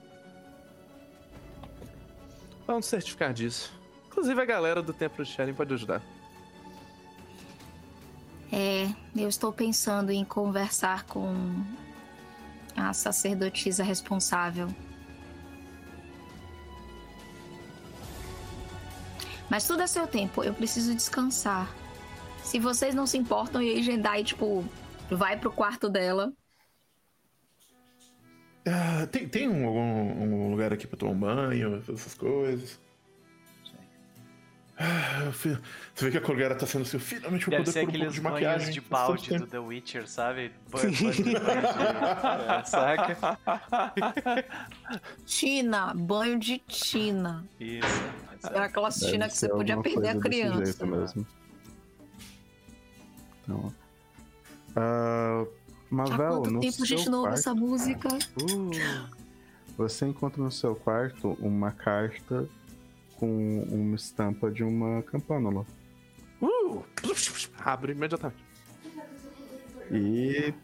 Vamos 2.66 2.86
certificar 2.86 3.32
disso. 3.32 3.72
Inclusive 4.08 4.40
a 4.40 4.44
galera 4.44 4.82
do 4.82 4.92
Templo 4.92 5.24
de 5.24 5.30
Sharing 5.30 5.54
pode 5.54 5.74
ajudar. 5.74 6.02
É, 8.52 8.88
eu 9.16 9.28
estou 9.28 9.52
pensando 9.52 10.10
em 10.10 10.24
conversar 10.24 11.04
com 11.04 11.34
a 12.76 12.92
sacerdotisa 12.92 13.82
responsável. 13.82 14.68
Mas 19.50 19.66
tudo 19.66 19.82
é 19.82 19.86
seu 19.86 20.06
tempo, 20.06 20.44
eu 20.44 20.54
preciso 20.54 20.94
descansar. 20.94 21.68
Se 22.42 22.58
vocês 22.58 22.94
não 22.94 23.06
se 23.06 23.18
importam, 23.18 23.60
e 23.60 23.68
aí 23.70 23.82
Jendai, 23.82 24.22
tipo, 24.24 24.64
vai 25.10 25.36
pro 25.38 25.50
quarto 25.52 25.88
dela. 25.88 26.32
Ah, 28.66 29.06
tem 29.10 29.26
tem 29.28 29.48
um, 29.48 29.66
algum 29.66 29.80
um 29.80 30.50
lugar 30.50 30.72
aqui 30.72 30.86
pra 30.86 30.96
tomar 30.96 31.12
um 31.12 31.18
banho, 31.18 31.82
essas 31.92 32.14
coisas? 32.14 32.78
Ah, 34.78 35.30
Você 35.30 35.58
vê 36.00 36.10
que 36.10 36.16
a 36.16 36.20
Colgera 36.22 36.54
tá 36.54 36.66
sendo 36.66 36.82
assim, 36.82 36.96
eu 36.96 37.00
finalmente 37.00 37.44
vou 37.44 37.50
Deve 37.50 37.64
poder 37.64 37.72
ser 37.72 37.80
pôr 37.86 37.88
um 37.90 37.98
pouco 37.98 38.12
de 38.12 38.20
banhos 38.20 38.32
maquiagem. 38.32 38.72
de 38.72 38.80
balde 38.80 39.34
do. 39.36 39.46
The 39.46 39.58
Witcher, 39.58 40.08
sabe? 40.08 40.52
Banho, 40.70 40.92
banho 40.92 41.12
de, 42.62 42.68
saca? 42.70 43.38
Tina, 45.26 45.92
banho 45.94 46.38
de 46.38 46.58
Tina. 46.66 47.44
Isso. 47.60 47.86
Era 48.42 48.64
aquela 48.64 48.90
Tina 48.90 49.28
que 49.28 49.36
você 49.36 49.48
podia 49.48 49.80
perder 49.80 50.08
a 50.08 50.20
criança. 50.20 50.64
jeito 50.64 50.86
mesmo. 50.86 51.26
Então, 53.42 53.74
Há 54.76 55.46
Mavel, 55.90 56.28
quanto 56.28 56.50
no 56.50 56.60
tempo 56.60 56.82
a 56.82 56.86
gente 56.86 57.02
seu 57.02 57.12
não 57.12 57.18
ouve 57.18 57.30
quarto, 57.30 57.38
essa 57.38 57.54
música? 57.54 58.08
Uh, 58.40 58.70
você 59.76 60.06
encontra 60.06 60.42
no 60.42 60.50
seu 60.50 60.76
quarto 60.76 61.36
uma 61.40 61.72
carta 61.72 62.48
com 63.16 63.62
uma 63.64 63.96
estampa 63.96 64.50
de 64.50 64.62
uma 64.62 65.02
campânula. 65.02 65.66
uh, 66.40 66.84
abre 67.58 67.92
imediatamente. 67.92 68.44
E 69.90 70.54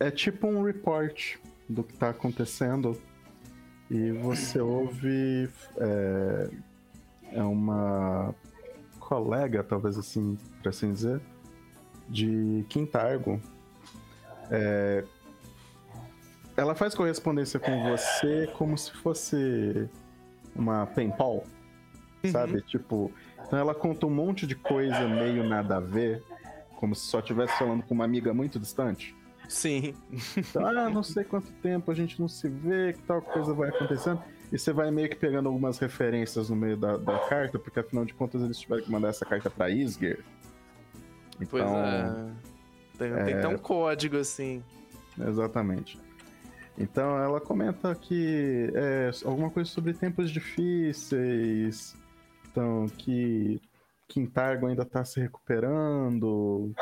é 0.00 0.10
tipo 0.10 0.48
um 0.48 0.62
report 0.62 1.36
do 1.68 1.84
que 1.84 1.94
tá 1.94 2.10
acontecendo. 2.10 3.00
E 3.88 4.10
você 4.10 4.60
ouve. 4.60 5.48
É, 5.76 6.50
é 7.32 7.42
uma 7.42 8.34
colega, 8.98 9.62
talvez 9.62 9.96
assim, 9.96 10.36
por 10.62 10.68
assim 10.68 10.92
dizer, 10.92 11.20
de 12.08 12.64
Quintargo. 12.68 13.40
É, 14.50 15.04
ela 16.56 16.74
faz 16.74 16.94
correspondência 16.94 17.60
com 17.60 17.90
você 17.90 18.50
como 18.56 18.76
se 18.78 18.92
fosse 18.92 19.88
uma 20.54 20.86
penpal, 20.86 21.44
sabe? 22.30 22.62
Tipo, 22.62 23.12
então 23.46 23.58
ela 23.58 23.74
conta 23.74 24.06
um 24.06 24.10
monte 24.10 24.46
de 24.46 24.54
coisa 24.54 25.06
meio 25.06 25.44
nada 25.44 25.76
a 25.76 25.80
ver, 25.80 26.22
como 26.76 26.94
se 26.94 27.06
só 27.06 27.20
estivesse 27.20 27.56
falando 27.58 27.82
com 27.82 27.94
uma 27.94 28.04
amiga 28.04 28.32
muito 28.32 28.58
distante. 28.58 29.14
Sim. 29.48 29.94
Então, 30.36 30.66
ah, 30.66 30.90
não 30.90 31.02
sei 31.02 31.22
quanto 31.22 31.52
tempo 31.54 31.90
a 31.90 31.94
gente 31.94 32.18
não 32.20 32.26
se 32.26 32.48
vê, 32.48 32.92
que 32.92 33.02
tal 33.02 33.22
coisa 33.22 33.52
vai 33.52 33.68
acontecendo. 33.68 34.22
E 34.52 34.58
você 34.58 34.72
vai 34.72 34.90
meio 34.90 35.08
que 35.08 35.16
pegando 35.16 35.48
algumas 35.48 35.78
referências 35.78 36.48
no 36.50 36.56
meio 36.56 36.76
da, 36.76 36.96
da 36.96 37.18
carta, 37.20 37.58
porque 37.58 37.80
afinal 37.80 38.04
de 38.04 38.14
contas 38.14 38.42
eles 38.42 38.58
tiveram 38.58 38.82
que 38.82 38.90
mandar 38.90 39.08
essa 39.08 39.24
carta 39.24 39.50
pra 39.50 39.68
Isger. 39.70 40.20
Então, 41.40 41.46
Pois 41.48 41.64
é. 41.64 42.30
Tem, 42.98 43.24
tem 43.24 43.34
até 43.34 43.48
um 43.48 43.58
código 43.58 44.16
assim. 44.16 44.62
Exatamente. 45.18 45.98
Então 46.78 47.18
ela 47.18 47.40
comenta 47.40 47.94
que 47.94 48.70
é 48.74 49.10
alguma 49.24 49.50
coisa 49.50 49.68
sobre 49.70 49.94
tempos 49.94 50.30
difíceis, 50.30 51.96
então 52.50 52.86
que 52.98 53.60
Quintargo 54.08 54.66
ainda 54.66 54.82
está 54.82 55.04
se 55.04 55.18
recuperando, 55.18 56.72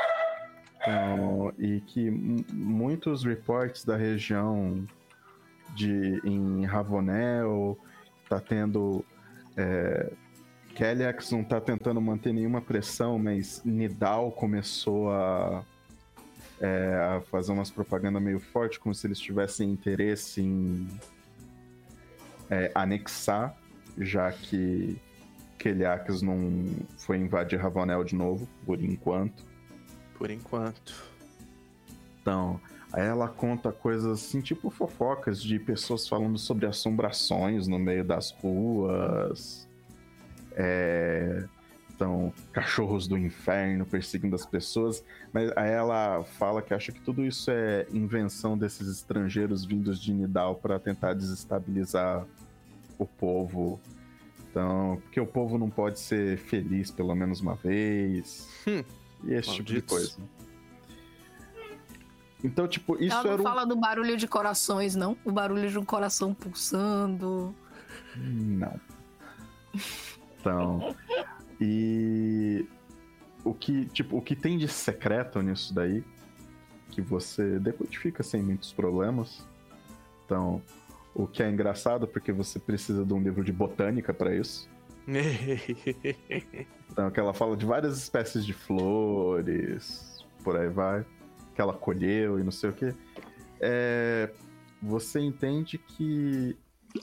então, 0.85 1.51
e 1.57 1.81
que 1.81 2.11
muitos 2.11 3.23
reports 3.23 3.83
da 3.83 3.95
região 3.95 4.85
de 5.73 6.21
em 6.23 6.65
Ravonel 6.65 7.77
tá 8.29 8.39
tendo 8.39 9.03
é, 9.55 10.11
Kellex 10.75 11.31
não 11.31 11.43
tá 11.43 11.61
tentando 11.61 12.01
manter 12.01 12.33
nenhuma 12.33 12.61
pressão, 12.61 13.17
mas 13.17 13.61
Nidal 13.63 14.31
começou 14.31 15.11
a 15.11 15.63
é, 16.59 17.17
a 17.17 17.21
fazer 17.21 17.51
umas 17.51 17.69
propagandas 17.69 18.21
meio 18.21 18.39
forte, 18.39 18.79
como 18.79 18.93
se 18.93 19.05
eles 19.07 19.19
tivessem 19.19 19.69
interesse 19.69 20.41
em 20.41 20.87
é, 22.49 22.71
anexar, 22.73 23.55
já 23.97 24.31
que 24.31 24.97
Keliax 25.57 26.21
não 26.21 26.65
foi 26.97 27.17
invadir 27.17 27.59
Ravanel 27.59 28.03
de 28.03 28.15
novo, 28.15 28.47
por 28.65 28.81
enquanto. 28.81 29.43
Por 30.17 30.29
enquanto. 30.29 31.03
Então, 32.21 32.59
aí 32.95 33.05
ela 33.05 33.27
conta 33.27 33.73
coisas 33.73 34.23
assim, 34.23 34.39
tipo 34.39 34.69
fofocas 34.69 35.43
de 35.43 35.59
pessoas 35.59 36.07
falando 36.07 36.37
sobre 36.37 36.65
assombrações 36.65 37.67
no 37.67 37.77
meio 37.77 38.05
das 38.05 38.31
ruas. 38.31 39.67
É, 40.53 41.43
então, 41.93 42.31
cachorros 42.53 43.05
do 43.05 43.17
inferno 43.17 43.85
perseguindo 43.85 44.33
as 44.33 44.45
pessoas. 44.45 45.03
Mas 45.33 45.51
aí 45.57 45.71
ela 45.71 46.23
fala 46.23 46.61
que 46.61 46.73
acha 46.73 46.93
que 46.93 47.01
tudo 47.01 47.25
isso 47.25 47.51
é 47.51 47.85
invenção 47.91 48.57
desses 48.57 48.87
estrangeiros 48.87 49.65
vindos 49.65 49.99
de 49.99 50.13
Nidal 50.13 50.55
para 50.55 50.79
tentar 50.79 51.13
desestabilizar 51.13 52.25
o 52.97 53.05
povo. 53.05 53.77
Então, 54.49 55.01
porque 55.03 55.19
o 55.19 55.27
povo 55.27 55.57
não 55.57 55.69
pode 55.69 55.99
ser 55.99 56.37
feliz 56.37 56.91
pelo 56.91 57.13
menos 57.13 57.41
uma 57.41 57.55
vez. 57.55 58.47
Hum, 58.65 58.83
e 59.25 59.33
esse 59.33 59.51
tipo 59.51 59.63
de 59.63 59.73
malditos. 59.73 59.97
coisa. 59.97 60.44
Então, 62.45 62.67
tipo, 62.67 62.95
isso 63.01 63.13
Ela 63.13 63.23
não 63.23 63.31
era 63.31 63.41
um... 63.41 63.43
fala 63.43 63.65
do 63.65 63.75
barulho 63.75 64.15
de 64.15 64.27
corações, 64.27 64.95
não? 64.95 65.17
O 65.25 65.31
barulho 65.31 65.69
de 65.69 65.79
um 65.79 65.83
coração 65.83 66.33
pulsando. 66.33 67.53
Não. 68.15 68.79
Então, 70.39 70.95
e 71.59 72.65
o 73.43 73.53
que, 73.53 73.85
tipo, 73.85 74.17
o 74.17 74.21
que 74.21 74.35
tem 74.35 74.57
de 74.57 74.67
secreto 74.67 75.41
nisso 75.41 75.73
daí, 75.73 76.03
que 76.91 77.01
você 77.01 77.59
decodifica 77.59 78.21
sem 78.21 78.43
muitos 78.43 78.71
problemas. 78.71 79.43
Então, 80.23 80.61
o 81.15 81.25
que 81.25 81.41
é 81.41 81.49
engraçado 81.49 82.07
porque 82.07 82.31
você 82.31 82.59
precisa 82.59 83.03
de 83.03 83.13
um 83.13 83.21
livro 83.21 83.43
de 83.43 83.51
botânica 83.51 84.13
para 84.13 84.35
isso. 84.35 84.69
Então, 86.91 87.11
que 87.11 87.19
ela 87.19 87.33
fala 87.33 87.57
de 87.57 87.65
várias 87.65 87.97
espécies 87.97 88.45
de 88.45 88.53
flores, 88.53 90.25
por 90.41 90.55
aí 90.55 90.69
vai, 90.69 91.03
que 91.55 91.61
ela 91.61 91.73
colheu 91.73 92.39
e 92.39 92.43
não 92.43 92.51
sei 92.51 92.69
o 92.69 92.73
que. 92.73 92.93
É, 93.61 94.29
você 94.83 95.19
entende 95.21 95.77
que 95.77 96.55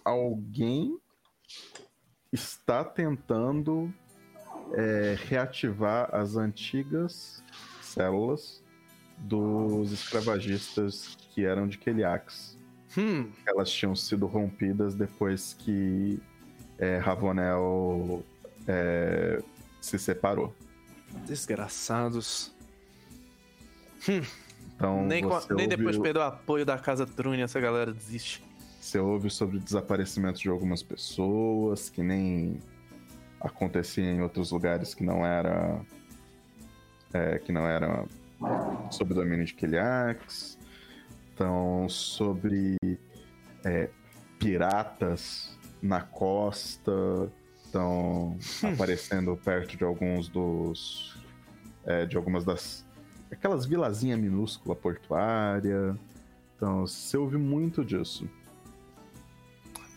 alguém 0.05 0.99
está 2.31 2.85
tentando 2.85 3.93
é, 4.75 5.17
reativar 5.27 6.15
as 6.15 6.37
antigas 6.37 7.43
células 7.81 8.63
dos 9.19 9.91
escravagistas 9.93 11.17
que 11.31 11.45
eram 11.45 11.67
de 11.67 11.79
Keliax. 11.79 12.57
hum, 12.97 13.31
Elas 13.47 13.71
tinham 13.71 13.95
sido 13.97 14.27
rompidas 14.27 14.95
depois 14.95 15.55
que 15.55 16.21
é, 16.79 16.99
Ravonel 16.99 18.25
é, 18.67 19.43
se 19.81 19.99
separou. 19.99 20.55
desgraçados. 21.27 22.55
Então 24.83 25.07
nem, 25.07 25.23
co- 25.23 25.29
você 25.41 25.55
nem 25.55 25.69
depois 25.69 25.93
de 25.95 26.01
o- 26.01 26.03
perder 26.03 26.19
o 26.19 26.23
apoio 26.23 26.67
da 26.67 26.77
Casa 26.77 27.07
Trune, 27.07 27.41
essa 27.41 27.61
galera 27.61 27.93
desiste. 27.93 28.43
Você 28.81 28.99
ouve 28.99 29.31
sobre 29.31 29.57
o 29.59 29.61
desaparecimento 29.61 30.41
de 30.41 30.49
algumas 30.49 30.83
pessoas 30.83 31.89
que 31.89 32.03
nem 32.03 32.59
acontecia 33.41 34.05
em 34.05 34.21
outros 34.21 34.51
lugares 34.51 34.93
que 34.93 35.05
não 35.05 35.25
era 35.25 35.81
é, 37.15 37.39
que 37.39 37.53
não 37.53 37.65
era 37.67 38.05
sob 38.91 39.15
domínio 39.15 39.45
de 39.45 39.55
Keliax. 39.55 40.59
Então, 41.33 41.89
sobre 41.89 42.77
é, 43.65 43.89
piratas 44.39 45.57
na 45.81 46.01
costa. 46.01 46.93
estão 47.65 48.37
aparecendo 48.75 49.37
perto 49.37 49.77
de 49.77 49.85
alguns 49.85 50.29
dos. 50.29 51.17
é, 51.87 52.05
de 52.05 52.17
algumas 52.17 52.45
das. 52.45 52.85
Aquelas 53.35 53.67
vilazinhas 53.67 54.19
minúscula 54.19 54.75
portuária. 54.75 55.99
Então, 56.57 56.87
você 56.87 57.17
ouve 57.17 57.37
muito 57.37 57.85
disso. 57.85 58.29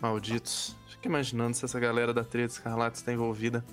Malditos. 0.01 0.75
Fico 0.87 1.07
imaginando 1.07 1.55
se 1.55 1.65
essa 1.65 1.79
galera 1.79 2.13
da 2.13 2.23
Treta 2.23 2.53
Escarlate 2.53 2.97
está 2.97 3.11
envolvida. 3.11 3.63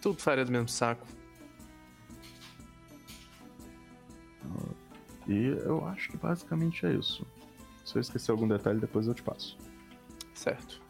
Tudo 0.00 0.20
faria 0.20 0.44
do 0.44 0.52
mesmo 0.52 0.68
saco. 0.68 1.06
E 5.28 5.46
eu 5.64 5.84
acho 5.88 6.08
que 6.10 6.16
basicamente 6.16 6.86
é 6.86 6.94
isso. 6.94 7.26
Se 7.84 7.96
eu 7.96 8.00
esquecer 8.00 8.30
algum 8.30 8.46
detalhe, 8.46 8.78
depois 8.78 9.08
eu 9.08 9.14
te 9.14 9.22
passo. 9.22 9.58
Certo. 10.34 10.80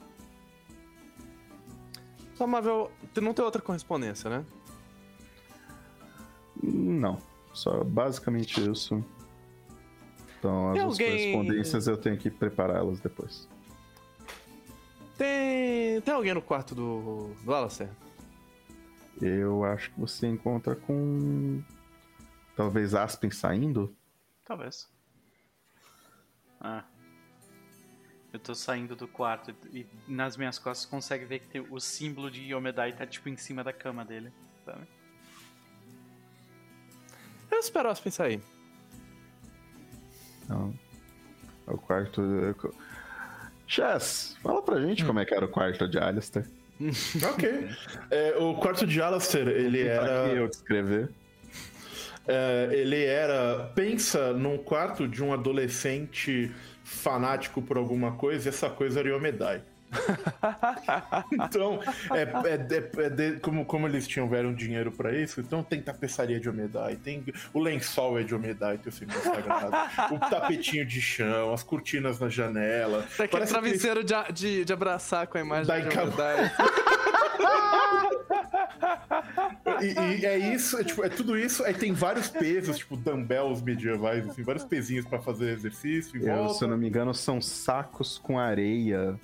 Só 2.35 2.47
Marvel, 2.47 2.93
não 3.23 3.33
tem 3.33 3.45
outra 3.45 3.63
correspondência, 3.63 4.29
né? 4.29 4.45
Não. 6.63 7.19
Só 7.53 7.83
basicamente 7.85 8.61
isso. 8.71 9.05
Então, 10.39 10.73
as 10.73 10.81
alguém- 10.83 11.33
correspondências 11.33 11.87
eu 11.87 11.97
tenho 11.97 12.17
que 12.19 12.31
prepará-las 12.31 13.01
depois. 13.01 13.49
Tem. 15.17 16.01
Tem 16.03 16.15
alguém 16.15 16.35
no 16.35 16.43
quarto 16.43 16.75
do. 16.75 17.33
do 17.43 17.55
Alastair? 17.55 17.91
Eu 19.21 19.65
acho 19.65 19.91
que 19.91 20.01
você 20.01 20.27
encontra 20.27 20.77
com. 20.77 21.63
Talvez 22.55 22.95
Aspen 22.95 23.31
saindo. 23.31 23.95
Talvez. 24.45 24.89
Ah. 26.61 26.85
Eu 28.33 28.39
tô 28.39 28.55
saindo 28.55 28.95
do 28.95 29.09
quarto 29.09 29.55
e 29.73 29.87
nas 30.07 30.37
minhas 30.37 30.59
costas 30.59 30.85
você 30.85 30.91
consegue 30.91 31.25
ver 31.25 31.39
que 31.39 31.49
tem 31.49 31.67
o 31.71 31.81
símbolo 31.81 32.31
de 32.31 32.43
Yomedai 32.43 32.93
tá 32.95 33.07
tipo 33.07 33.31
em 33.31 33.37
cima 33.37 33.65
da 33.65 33.73
cama 33.73 34.05
dele, 34.05 34.31
sabe? 34.65 34.87
Eu 37.57 37.61
espero 37.61 37.89
o 37.89 37.93
Aspen 37.93 38.13
sair. 38.13 38.43
Então, 40.45 40.75
é 41.67 41.71
o 41.71 41.79
quarto. 41.79 42.23
Chess, 43.67 44.37
fala 44.43 44.61
pra 44.61 44.79
gente 44.81 45.05
como 45.07 45.19
é 45.19 45.25
que 45.25 45.35
era 45.35 45.47
o 45.47 45.49
quarto 45.49 45.89
de 45.89 45.99
Alistair. 45.99 46.47
Ok. 47.33 47.69
É, 48.11 48.37
o 48.39 48.55
quarto 48.57 48.87
de 48.87 49.01
Alastair, 49.01 49.49
ele 49.49 49.81
era. 49.81 50.27
eu 50.29 50.47
descrever. 50.47 51.09
É, 52.29 52.69
ele 52.73 53.03
era. 53.03 53.71
Pensa 53.75 54.35
num 54.35 54.59
quarto 54.59 55.09
de 55.09 55.25
um 55.25 55.33
adolescente 55.33 56.55
fanático 56.85 57.63
por 57.63 57.79
alguma 57.79 58.13
coisa, 58.13 58.49
e 58.49 58.51
essa 58.51 58.69
coisa 58.69 59.01
era 59.01 59.09
Yomedai. 59.09 59.63
então, 61.33 61.81
é, 62.13 62.23
é- 62.23 62.77
é- 62.77 63.07
é 63.07 63.11
de- 63.11 63.41
como, 63.41 63.65
como 63.65 63.87
eles 63.87 64.07
tiveram 64.07 64.55
dinheiro 64.55 64.91
pra 64.93 65.13
isso, 65.17 65.41
então 65.41 65.63
tem 65.63 65.81
tapeçaria 65.81 66.39
de 66.41 66.49
Omedai, 66.49 66.97
tem 66.97 67.25
o 67.53 67.61
lençol 67.61 68.19
é 68.19 68.23
de 68.23 68.35
Omedai, 68.35 68.79
tem 68.79 68.89
o 68.91 68.93
símbolo 68.95 69.21
sagrado, 69.23 70.15
o 70.15 70.19
tapetinho 70.19 70.85
de 70.87 71.01
chão, 71.01 71.53
as 71.53 71.63
cortinas 71.63 72.19
na 72.21 72.29
janela. 72.29 73.03
Tem 73.17 73.25
aquele 73.27 73.29
Parece 73.31 73.53
travesseiro 73.53 74.05
de, 74.05 74.15
a- 74.15 74.29
de, 74.31 74.65
de 74.65 74.73
abraçar 74.73 75.27
com 75.27 75.39
a 75.39 75.41
imagem 75.41 75.67
Da 75.67 75.79
de. 75.79 75.99
Omedai. 75.99 76.53
E, 79.83 80.21
e 80.21 80.27
é 80.27 80.39
isso, 80.39 80.79
é, 80.79 80.85
tipo, 80.85 81.05
é 81.05 81.09
tudo 81.09 81.37
isso, 81.39 81.63
aí 81.65 81.75
tem 81.75 81.93
vários 81.93 82.29
pesos, 82.29 82.79
tipo 82.79 82.97
dumbbells 82.97 83.63
medievais, 83.63 84.27
assim, 84.29 84.43
vários 84.43 84.65
pezinhos 84.65 85.05
pra 85.07 85.19
fazer 85.19 85.51
exercício 85.53 86.27
Eu, 86.27 86.49
se 86.51 86.65
eu 86.65 86.69
não 86.69 86.79
me 86.79 86.89
engano, 86.89 87.13
são 87.15 87.41
sacos 87.43 88.17
com 88.19 88.39
areia 88.39 89.15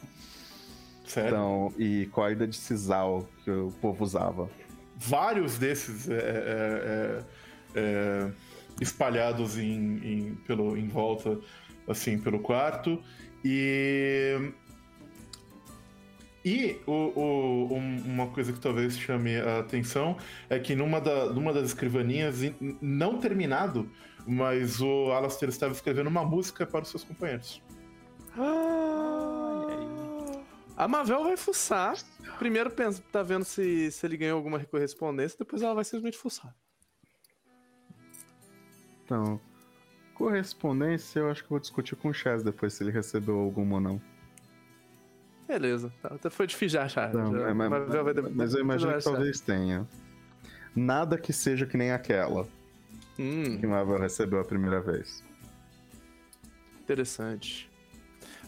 Sério. 1.12 1.28
então, 1.30 1.72
e 1.78 2.06
corda 2.12 2.46
de 2.46 2.56
sisal 2.56 3.28
que 3.44 3.50
o 3.50 3.70
povo 3.80 4.02
usava. 4.04 4.48
vários 4.96 5.58
desses 5.58 6.08
é, 6.08 6.14
é, 6.14 6.18
é, 6.24 7.24
é, 7.74 8.30
espalhados 8.80 9.58
em, 9.58 9.96
em- 10.04 10.34
pelo, 10.46 10.76
em 10.76 10.88
volta, 10.88 11.38
assim, 11.88 12.18
pelo 12.18 12.38
quarto. 12.40 13.02
E. 13.44 14.52
E 16.44 16.76
o, 16.86 16.92
o- 16.92 17.74
um- 17.74 18.02
uma 18.04 18.26
coisa 18.28 18.52
que 18.52 18.58
talvez 18.58 18.98
chame 18.98 19.36
a 19.36 19.58
atenção 19.60 20.16
é 20.50 20.58
que 20.58 20.74
numa, 20.74 21.00
da- 21.00 21.26
numa 21.26 21.52
das 21.52 21.66
escrivaninhas, 21.68 22.42
in- 22.42 22.76
não 22.80 23.18
terminado, 23.18 23.88
mas 24.26 24.80
o 24.80 25.12
Alastair 25.12 25.48
estava 25.50 25.72
escrevendo 25.72 26.08
uma 26.08 26.24
música 26.24 26.66
para 26.66 26.82
os 26.82 26.88
seus 26.88 27.04
companheiros. 27.04 27.62
A 30.82 30.88
Mavel 30.88 31.22
vai 31.22 31.36
fuçar. 31.36 31.96
Primeiro 32.40 32.68
pensa, 32.68 33.00
tá 33.12 33.22
vendo 33.22 33.44
se, 33.44 33.90
se 33.92 34.04
ele 34.04 34.16
ganhou 34.16 34.36
alguma 34.36 34.58
correspondência, 34.64 35.38
depois 35.38 35.62
ela 35.62 35.74
vai 35.74 35.84
simplesmente 35.84 36.18
fuçar. 36.18 36.52
Então, 39.04 39.40
correspondência 40.14 41.20
eu 41.20 41.30
acho 41.30 41.42
que 41.42 41.46
eu 41.46 41.50
vou 41.50 41.60
discutir 41.60 41.94
com 41.94 42.08
o 42.08 42.12
Chess 42.14 42.42
depois 42.42 42.72
se 42.74 42.82
ele 42.82 42.90
recebeu 42.90 43.38
alguma 43.38 43.76
ou 43.76 43.80
não. 43.80 44.02
Beleza, 45.46 45.92
tá, 46.02 46.08
até 46.14 46.28
foi 46.30 46.46
difícil 46.48 46.78
de 46.80 46.84
achar. 46.84 47.14
Não, 47.14 47.30
já- 47.32 47.54
mas, 47.54 47.70
Mavel 47.70 48.04
vai- 48.04 48.14
mas 48.34 48.54
eu 48.54 48.60
imagino 48.62 48.96
que 48.96 49.04
talvez 49.04 49.40
tenha. 49.40 49.86
Nada 50.74 51.16
que 51.16 51.32
seja 51.32 51.64
que 51.64 51.76
nem 51.76 51.92
aquela 51.92 52.48
Hum, 53.18 53.58
que 53.60 53.66
Marvel 53.68 53.98
recebeu 54.00 54.40
a 54.40 54.44
primeira 54.44 54.80
vez. 54.80 55.22
interessante. 56.80 57.70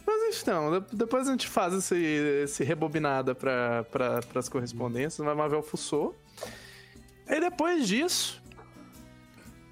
Mas 0.07 0.41
então, 0.43 0.81
de- 0.81 0.97
depois 0.97 1.27
a 1.29 1.31
gente 1.31 1.49
faz 1.49 1.73
esse, 1.75 1.97
esse 1.97 2.63
rebobinada 2.65 3.35
para 3.35 3.85
pra, 3.85 4.21
as 4.35 4.49
correspondências, 4.49 5.27
a 5.27 5.35
Mavel 5.35 5.63
fuçou. 5.63 6.15
E 7.27 7.41
depois 7.41 7.89
disso, 7.89 8.43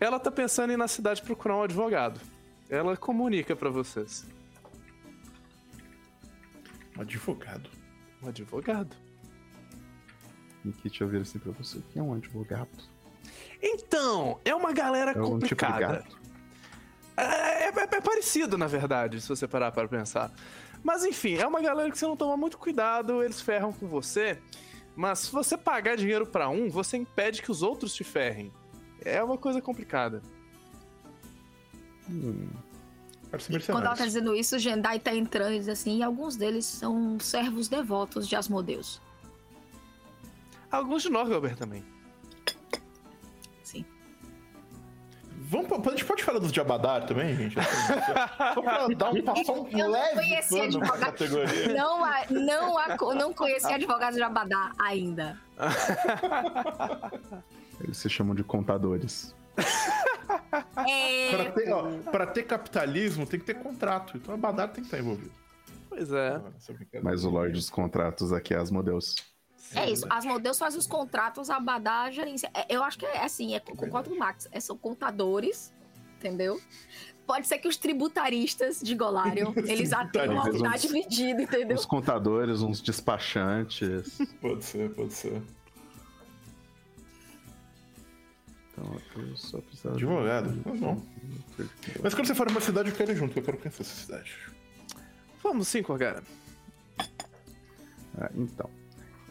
ela 0.01 0.19
tá 0.19 0.31
pensando 0.31 0.71
em 0.71 0.75
ir 0.75 0.77
na 0.79 0.89
cidade 0.89 1.21
procurar 1.23 1.57
um 1.57 1.63
advogado. 1.63 2.21
Ela 2.71 2.97
comunica 2.97 3.55
pra 3.55 3.69
vocês. 3.69 4.25
Um 6.97 7.03
advogado. 7.03 7.69
Um 8.23 8.29
advogado. 8.29 8.97
E 10.65 10.73
que 10.73 10.89
te 10.89 11.03
ouvir 11.03 11.21
assim 11.23 11.39
pra 11.39 11.53
você, 11.53 11.81
que 11.93 11.99
é 11.99 12.03
um 12.03 12.15
advogado. 12.15 12.69
Então, 13.61 14.41
é 14.45 14.55
uma 14.55 14.73
galera 14.73 15.11
É 15.13 15.15
um 15.21 15.25
tipo 15.25 15.31
complicada. 15.33 15.79
gato. 15.99 16.22
É, 17.17 17.65
é- 17.65 17.69
é 17.69 18.01
parecido, 18.01 18.57
na 18.57 18.67
verdade, 18.67 19.21
se 19.21 19.29
você 19.29 19.47
parar 19.47 19.71
para 19.73 19.87
pensar. 19.89 20.31
Mas 20.83 21.05
enfim, 21.05 21.37
é 21.37 21.47
uma 21.47 21.61
galera 21.61 21.91
que 21.91 21.99
você 21.99 22.07
não 22.07 22.17
toma 22.17 22.37
muito 22.37 22.59
cuidado, 22.59 23.23
eles 23.23 23.41
ferram 23.41 23.73
com 23.73 23.87
você. 23.87 24.39
Mas 24.97 25.21
se 25.21 25.33
você 25.33 25.57
pagar 25.57 25.97
dinheiro 25.97 26.27
pra 26.27 26.49
um, 26.49 26.69
você 26.69 26.97
impede 26.97 27.41
que 27.43 27.51
os 27.51 27.63
outros 27.63 27.95
te 27.95 28.03
ferrem. 28.05 28.53
É 29.05 29.23
uma 29.23 29.39
coisa 29.39 29.61
complicada. 29.63 30.23
Hum, 32.11 32.49
Quando 33.31 33.87
ela 33.87 33.97
tá 33.97 34.05
dizendo 34.05 34.35
isso, 34.35 34.57
o 34.57 34.59
Jendai 34.59 34.99
tá 34.99 35.15
entrando 35.15 35.55
e 35.55 35.59
diz 35.59 35.69
assim, 35.69 35.99
e 35.99 36.03
alguns 36.03 36.37
deles 36.37 36.67
são 36.67 37.19
servos 37.21 37.69
devotos 37.69 38.29
de 38.29 38.37
Asmodeus. 38.37 39.01
Alguns 40.71 41.03
de 41.03 41.09
Norgelber 41.11 41.57
também. 41.57 41.85
Vamos, 45.53 45.67
pra- 45.69 45.77
a 45.77 45.91
gente 45.91 46.05
pode 46.07 46.25
falar 46.25 46.39
dos 46.39 46.51
de 46.51 46.61
Abadar 46.61 47.05
também, 47.07 47.37
gente? 47.37 47.57
Só 48.55 48.63
pra 48.63 48.89
dar 48.89 49.11
um, 49.11 49.23
passar 49.23 49.53
um 49.53 49.69
Eu 49.69 49.79
não 49.79 49.91
leve 49.91 50.15
conhecia 50.15 50.59
pano 50.59 50.79
pra 50.79 50.89
advogado. 50.89 51.01
categoria. 51.13 51.75
Não, 51.75 52.05
a- 52.05 52.25
não, 52.31 52.79
a- 52.79 52.97
não 53.15 53.33
conheci 53.35 53.71
advogados 53.73 54.17
de 54.17 54.23
Abadá 54.23 54.73
ainda. 54.81 55.39
eles 57.81 57.97
se 57.99 58.09
chamam 58.09 58.35
de 58.35 58.43
contadores. 58.43 59.35
Pra 60.51 60.65
É, 60.89 61.51
ter, 61.51 61.71
ó, 61.73 61.91
pra 62.11 62.27
ter 62.27 62.45
capitalismo 62.45 63.27
tem 63.27 63.39
que 63.39 63.45
ter 63.47 63.55
contrato. 63.55 64.17
Então 64.17 64.35
a 64.35 64.39
Badar 64.39 64.69
tem 64.69 64.83
que 64.83 64.89
estar 64.89 64.99
envolvido. 64.99 65.31
Pois 65.89 66.11
é. 66.11 66.41
Mas 67.03 67.25
o 67.25 67.31
Lorde 67.31 67.53
dos 67.55 67.69
Contratos 67.69 68.33
aqui 68.33 68.55
é 68.55 68.59
Asmodeus. 68.59 69.17
É 69.75 69.91
isso. 69.91 70.07
Asmodeus 70.11 70.59
faz 70.59 70.77
os 70.77 70.87
contratos, 70.87 71.51
a 71.51 71.57
Abadá 71.57 72.11
gerencia. 72.11 72.51
É, 72.55 72.67
eu 72.75 72.83
acho 72.83 72.99
que 72.99 73.07
é 73.07 73.25
assim, 73.25 73.55
é, 73.55 73.61
concordo 73.61 74.11
com 74.11 74.17
o 74.17 74.19
Max. 74.19 74.49
É, 74.53 74.61
são 74.61 74.77
contadores, 74.77 75.73
entendeu? 76.19 76.61
Pode 77.27 77.47
ser 77.47 77.59
que 77.59 77.69
os 77.69 77.77
tributaristas 77.77 78.81
de 78.81 78.95
Golarion, 78.95 79.53
eles 79.67 79.93
atuam 79.93 80.11
Tributaristas. 80.43 80.63
tá 80.63 80.77
dividido, 80.77 81.43
entendeu? 81.43 81.77
Uns 81.77 81.87
contadores, 81.87 82.61
uns 82.63 82.81
despachantes. 82.81 84.19
Pode 84.41 84.65
ser, 84.65 84.91
pode 84.95 85.13
ser. 85.15 85.41
Então, 88.73 89.01
eu 89.17 89.37
só 89.37 89.59
precisava. 89.61 89.97
de- 89.97 90.05
Advogado, 90.05 90.63
tá 90.65 90.71
bom. 90.73 91.03
Mas 92.03 92.15
quando 92.15 92.27
você 92.27 92.35
for 92.35 92.49
numa 92.49 92.61
cidade, 92.61 92.91
eu 92.91 92.97
quero 92.97 93.13
ir 93.13 93.17
junto, 93.17 93.39
eu 93.39 93.43
quero 93.43 93.59
conhecer 93.59 93.83
essa 93.83 93.95
cidade. 93.95 94.35
Vamos 95.43 95.69
sim, 95.69 95.83
Corgara. 95.83 96.23
Ah, 98.19 98.31
então. 98.35 98.69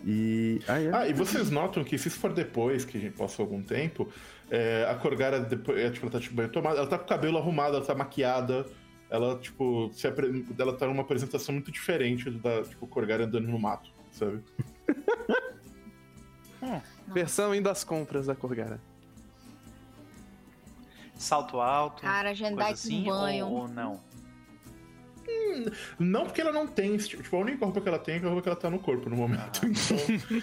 E. 0.06 0.60
Aí, 0.68 0.90
Ah, 0.92 1.08
e 1.08 1.14
vocês 1.14 1.50
notam 1.50 1.84
que 1.84 1.98
se 1.98 2.08
isso 2.08 2.20
for 2.20 2.34
depois, 2.34 2.86
que 2.86 2.98
a 2.98 3.02
gente 3.02 3.16
passou 3.16 3.44
algum 3.44 3.62
tempo, 3.62 4.10
é, 4.50 4.86
a 4.90 4.96
Corgara, 4.96 5.40
depois, 5.40 5.80
é, 5.80 5.90
tipo, 5.90 6.06
ela 6.06 6.12
tá 6.12 6.20
tipo, 6.20 6.36
bem 6.36 6.48
tomada, 6.50 6.78
ela 6.78 6.88
tá 6.88 6.98
com 6.98 7.06
o 7.06 7.08
cabelo 7.08 7.38
arrumado, 7.38 7.76
ela 7.76 7.86
tá 7.86 7.96
maquiada, 7.96 8.66
ela, 9.10 9.38
tipo, 9.38 9.90
se 9.94 10.08
apre... 10.08 10.46
ela 10.58 10.74
tá 10.76 10.88
numa 10.88 11.02
apresentação 11.02 11.54
muito 11.54 11.72
diferente 11.72 12.30
da, 12.30 12.64
tipo, 12.64 12.88
Corgara 12.88 13.26
andando 13.26 13.48
no 13.48 13.60
mato, 13.60 13.92
sabe? 14.12 14.44
Versão 17.08 17.54
indo 17.54 17.70
às 17.70 17.84
compras 17.84 18.28
da 18.28 18.36
Corgara. 18.36 18.80
Salto 21.16 21.60
alto. 21.60 22.02
Cara, 22.02 22.34
Jendai 22.34 22.68
coisa 22.68 22.74
assim, 22.74 23.04
com 23.04 23.12
banho. 23.12 23.48
Ou, 23.48 23.54
ou 23.62 23.68
não? 23.68 24.00
Não 26.00 26.26
porque 26.26 26.42
ela 26.42 26.52
não 26.52 26.66
tem 26.66 26.96
esse 26.96 27.10
tipo. 27.10 27.22
Tipo, 27.22 27.36
a 27.36 27.40
única 27.40 27.66
roupa 27.66 27.82
que 27.82 27.88
ela 27.90 28.00
tem 28.00 28.16
é 28.16 28.18
a 28.20 28.22
roupa 28.28 28.42
que 28.42 28.50
ela 28.50 28.56
tá 28.56 28.70
no 28.70 28.80
corpo 28.80 29.10
no 29.10 29.16
momento. 29.16 29.62
Então, 29.66 29.98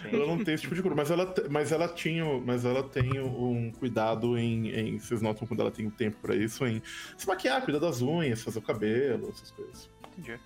ela 0.12 0.26
não 0.26 0.44
tem 0.44 0.54
esse 0.54 0.62
tipo 0.62 0.74
de 0.74 0.80
roupa. 0.80 0.96
Mas 0.96 1.10
ela, 1.10 1.34
mas 1.50 1.72
ela 1.72 1.88
tinha. 1.88 2.24
Mas 2.44 2.64
ela 2.64 2.82
tem 2.82 3.18
um 3.20 3.72
cuidado 3.72 4.36
em, 4.38 4.68
em- 4.70 4.98
Vocês 4.98 5.22
notam 5.22 5.46
quando 5.46 5.60
ela 5.60 5.70
tem 5.70 5.86
um 5.86 5.90
tempo 5.90 6.16
pra 6.20 6.34
isso, 6.36 6.66
em 6.66 6.82
se 7.16 7.26
maquiar, 7.26 7.62
cuidar 7.64 7.78
das 7.78 8.02
unhas, 8.02 8.42
fazer 8.42 8.58
o 8.58 8.62
cabelo, 8.62 9.30
essas 9.30 9.50
coisas. 9.50 9.88
Entendi. 10.18 10.38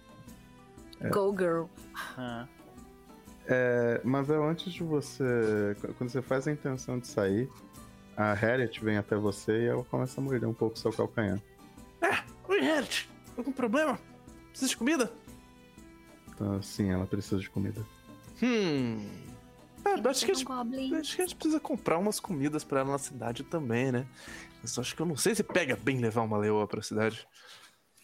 Go 1.10 1.34
girl. 1.36 1.64
Ah, 2.16 2.46
É, 3.48 4.00
mas 4.04 4.30
é 4.30 4.36
antes 4.36 4.72
de 4.72 4.84
você. 4.84 5.76
Quando 5.98 6.10
você 6.10 6.22
faz 6.22 6.46
a 6.46 6.52
intenção 6.52 6.98
de 7.00 7.08
sair, 7.08 7.48
a 8.16 8.32
Harriet 8.34 8.78
vem 8.82 8.96
até 8.96 9.16
você 9.16 9.62
e 9.62 9.66
ela 9.66 9.82
começa 9.84 10.20
a 10.20 10.24
morder 10.24 10.48
um 10.48 10.54
pouco 10.54 10.76
o 10.76 10.78
seu 10.78 10.92
calcanhar. 10.92 11.40
Oi, 12.48 12.60
Harriet. 12.60 13.08
Algum 13.36 13.50
problema? 13.50 13.98
Precisa 14.52 14.68
de 14.70 14.76
comida? 14.76 15.12
Então, 16.28 16.62
sim, 16.62 16.90
ela 16.90 17.06
precisa 17.06 17.40
de 17.40 17.50
comida. 17.50 17.84
Hum. 18.42 19.04
É, 19.84 20.08
acho 20.08 20.24
que, 20.24 20.30
a 20.30 20.34
gente, 20.34 20.48
acho 20.94 21.16
que 21.16 21.22
a 21.22 21.26
gente 21.26 21.34
precisa 21.36 21.58
comprar 21.58 21.98
umas 21.98 22.20
comidas 22.20 22.62
pra 22.62 22.80
ela 22.80 22.92
na 22.92 22.98
cidade 22.98 23.42
também, 23.42 23.90
né? 23.90 24.06
Mas 24.62 24.76
eu 24.76 24.80
acho 24.80 24.94
que 24.94 25.02
eu 25.02 25.06
não 25.06 25.16
sei 25.16 25.34
se 25.34 25.42
pega 25.42 25.74
bem 25.76 25.98
levar 25.98 26.22
uma 26.22 26.38
leoa 26.38 26.66
pra 26.68 26.80
cidade. 26.82 27.26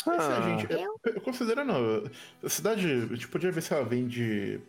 Assim, 0.04 0.16
Ah, 0.32 0.58
gente, 0.58 0.72
eu, 0.72 1.00
Eu? 1.14 1.20
considero 1.20 1.64
não. 1.64 1.76
A 2.42 2.48
cidade, 2.48 2.84
a 2.90 3.06
gente 3.14 3.28
podia 3.28 3.52
ver 3.52 3.60
se 3.62 3.72
ela 3.72 3.84
vende, 3.84 4.60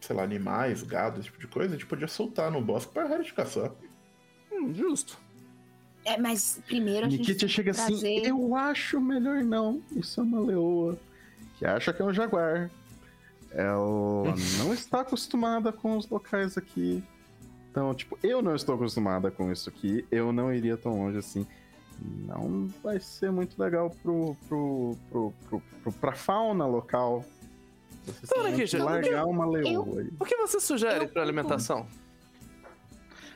sei 0.00 0.14
lá, 0.14 0.22
animais, 0.22 0.82
gado, 0.82 1.18
esse 1.18 1.26
tipo 1.28 1.40
de 1.40 1.48
coisa. 1.48 1.74
A 1.74 1.78
gente 1.78 1.86
podia 1.86 2.06
soltar 2.08 2.50
no 2.52 2.60
bosque 2.60 2.92
pra 2.92 3.06
Harriet 3.06 3.34
caçar. 3.34 3.72
hum, 4.52 4.72
justo. 4.72 5.18
É, 6.04 6.18
mas 6.18 6.60
primeiro 6.66 7.06
a 7.06 7.08
gente 7.08 7.20
Nikitia 7.20 7.38
tem 7.40 7.48
que 7.48 7.54
chega 7.54 7.72
trazer... 7.72 7.94
assim: 7.94 8.26
Eu 8.26 8.54
acho 8.56 9.00
melhor 9.00 9.42
não. 9.42 9.80
Isso 9.94 10.20
é 10.20 10.24
uma 10.24 10.40
leoa 10.40 10.98
que 11.58 11.64
acha 11.64 11.92
que 11.92 12.02
é 12.02 12.04
um 12.04 12.12
jaguar. 12.12 12.70
Ela 13.52 14.34
não 14.58 14.72
está 14.74 15.00
acostumada 15.00 15.72
com 15.72 15.96
os 15.96 16.08
locais 16.08 16.56
aqui. 16.58 17.02
Então, 17.70 17.94
tipo, 17.94 18.18
eu 18.22 18.42
não 18.42 18.54
estou 18.54 18.74
acostumada 18.74 19.30
com 19.30 19.50
isso 19.50 19.68
aqui. 19.68 20.04
Eu 20.10 20.32
não 20.32 20.52
iria 20.52 20.76
tão 20.76 20.98
longe 20.98 21.18
assim. 21.18 21.46
Não 22.26 22.68
vai 22.82 22.98
ser 22.98 23.30
muito 23.30 23.60
legal 23.60 23.88
pro, 24.02 24.36
pro, 24.48 24.96
pro, 25.10 25.32
pro, 25.48 25.62
pro, 25.82 25.92
pra 25.92 26.12
fauna 26.12 26.66
local. 26.66 27.24
Você 28.04 28.18
Então, 28.24 28.50
Nikitia, 28.50 28.82
largar 28.84 29.24
uma 29.26 29.46
leoa 29.46 30.00
aí. 30.00 30.10
O 30.18 30.24
que 30.24 30.36
você 30.36 30.58
sugere 30.58 31.04
Eu- 31.04 31.08
pra 31.08 31.22
alimentação? 31.22 31.86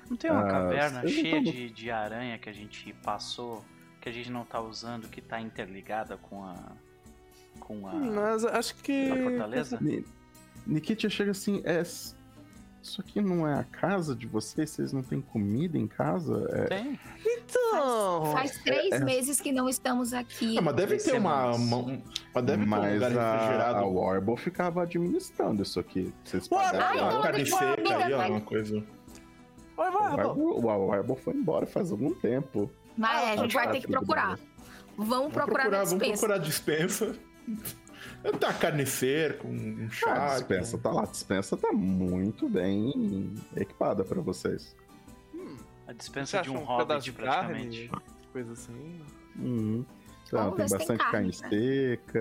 Não 0.08 0.16
tem 0.16 0.30
uma 0.30 0.46
Ah, 0.46 0.50
caverna 0.50 1.06
cheia 1.08 1.42
tô- 1.42 1.50
de, 1.50 1.70
de 1.70 1.90
aranha 1.90 2.38
que 2.38 2.48
a 2.48 2.52
gente 2.52 2.92
passou, 3.04 3.64
que 4.00 4.08
a 4.08 4.12
gente 4.12 4.30
não 4.30 4.44
tá 4.44 4.60
usando, 4.60 5.08
que 5.08 5.20
tá 5.20 5.40
interligada 5.40 6.16
com 6.16 6.44
a. 6.44 6.54
com 7.58 7.86
a. 7.88 7.92
Mas 7.94 8.44
acho 8.44 8.74
que. 8.76 9.10
a 9.10 9.16
fortaleza? 9.22 9.78
Ni- 9.80 10.04
Nikitia 10.66 11.10
chega 11.10 11.30
assim: 11.32 11.60
é, 11.64 11.82
Isso 11.82 13.00
aqui 13.00 13.20
não 13.20 13.48
é 13.48 13.58
a 13.58 13.64
casa 13.64 14.14
de 14.14 14.28
vocês? 14.28 14.70
Vocês 14.70 14.92
não 14.92 15.02
têm 15.02 15.20
comida 15.20 15.76
em 15.76 15.88
casa? 15.88 16.46
É, 16.52 16.64
Tem. 16.66 17.00
Então. 17.26 18.30
Faz 18.32 18.58
três 18.62 18.92
é- 18.92 19.00
meses 19.04 19.40
que 19.40 19.50
não 19.50 19.68
estamos 19.68 20.12
aqui. 20.12 20.56
Ah, 20.56 20.62
mas 20.62 20.74
deve 20.76 20.96
ter 20.98 21.14
uma, 21.18 21.52
um- 21.56 22.00
mas 22.32 22.44
deve 22.44 22.62
ter 22.62 22.66
um 22.66 22.70
Mas 22.70 22.94
lugar 22.94 23.18
a, 23.18 23.32
refrigerado. 23.38 23.78
a 23.80 23.86
Warble 23.86 24.36
ficava 24.36 24.82
administrando 24.84 25.62
isso 25.62 25.80
aqui. 25.80 26.12
Vocês 26.24 26.46
pagaram. 26.46 27.22
ter 27.32 27.40
então 27.40 27.58
seca 27.58 27.74
amiga, 27.80 28.04
aí, 28.06 28.12
ó, 28.14 28.16
vai. 28.18 28.30
uma 28.30 28.40
coisa. 28.40 28.84
Oi, 29.76 29.88
O 30.26 30.66
Warble 30.66 31.16
foi 31.16 31.34
embora 31.34 31.66
faz 31.66 31.90
algum 31.90 32.14
tempo. 32.14 32.70
Mas 32.96 33.28
a 33.38 33.42
gente 33.42 33.54
vai 33.54 33.70
ter 33.70 33.80
que 33.80 33.88
procurar. 33.88 34.38
Vamos 34.96 35.08
Vamos 35.10 35.32
procurar, 35.32 35.62
procurar, 35.64 35.78
na 35.78 35.84
vamos 35.84 35.98
dispensa. 35.98 36.18
procurar 36.26 36.38
dispensa. 36.38 37.16
Tá 38.40 38.52
carne 38.54 38.86
seca, 38.86 39.46
um 39.46 39.88
chá. 39.90 40.10
Ah, 40.12 40.32
a 40.32 40.38
dispensa 40.38 40.78
tá 40.78 40.90
lá. 40.90 41.02
A 41.02 41.06
dispensa 41.06 41.56
tá 41.56 41.72
muito 41.72 42.48
bem 42.48 43.34
equipada 43.56 44.04
pra 44.04 44.20
vocês. 44.20 44.74
A 45.86 45.92
Você 45.92 45.94
dispensa 45.94 46.42
de 46.42 46.50
um, 46.50 46.56
um 46.58 46.64
hobbit, 46.64 47.12
praticamente. 47.12 47.88
carne? 47.88 48.04
Coisa 48.32 48.52
assim. 48.52 49.00
Uhum. 49.38 49.84
Então, 50.26 50.50
tem 50.52 50.66
se 50.66 50.70
tem 50.76 50.78
bastante 50.78 50.98
carne, 50.98 51.32
carne, 51.32 51.32
seca, 51.32 52.20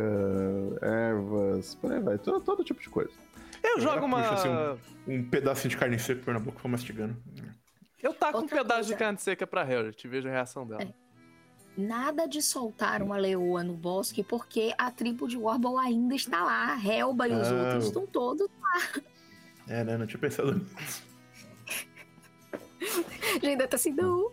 ervas, 0.82 1.73
por 1.76 1.91
aí 1.91 1.99
vai. 1.99 2.18
Todo, 2.19 2.41
todo 2.41 2.64
tipo 2.64 2.80
de 2.82 2.90
coisa. 2.90 3.11
Eu 3.68 3.82
jogo 3.82 4.06
uma. 4.06 4.22
puxo, 4.22 4.34
assim, 4.34 4.80
Um 5.08 5.24
pedacinho 5.30 5.70
de 5.70 5.78
carne 5.78 6.00
seca 6.00 6.22
por 6.24 6.34
na 6.34 6.40
boca 6.40 6.58
e 6.60 6.62
vou 6.62 6.72
mastigando. 6.72 7.16
Eu 8.02 8.14
taco 8.14 8.38
um 8.38 8.42
Outra 8.42 8.58
pedaço 8.60 8.82
de 8.84 8.88
coisa. 8.90 8.98
carne 8.98 9.18
seca 9.20 9.48
pra 9.48 9.64
Harriet, 9.64 10.08
vejo 10.08 10.28
a 10.28 10.32
reação 10.32 10.66
dela. 10.68 10.84
É. 10.84 10.94
Nada 11.78 12.26
de 12.28 12.42
soltar 12.42 13.02
uma 13.02 13.18
leoa 13.18 13.62
no 13.64 13.74
bosque, 13.74 14.24
porque 14.24 14.74
a 14.78 14.90
tribo 14.92 15.28
de 15.28 15.36
Warble 15.38 15.78
ainda 15.80 16.16
está 16.16 16.44
lá. 16.44 16.78
Helba 16.82 17.28
e 17.28 17.34
os 17.34 17.48
Ah. 17.48 17.54
outros 17.64 17.86
estão 17.86 18.06
todos. 18.08 18.48
É, 19.68 19.84
né? 19.84 19.98
Não 19.98 20.06
tinha 20.08 20.20
pensado 20.20 20.54
nisso. 20.54 21.04
A 22.54 22.58
gente 23.34 23.48
ainda 23.48 23.68
tá 23.68 23.76
assim, 23.76 23.92
não. 23.92 24.32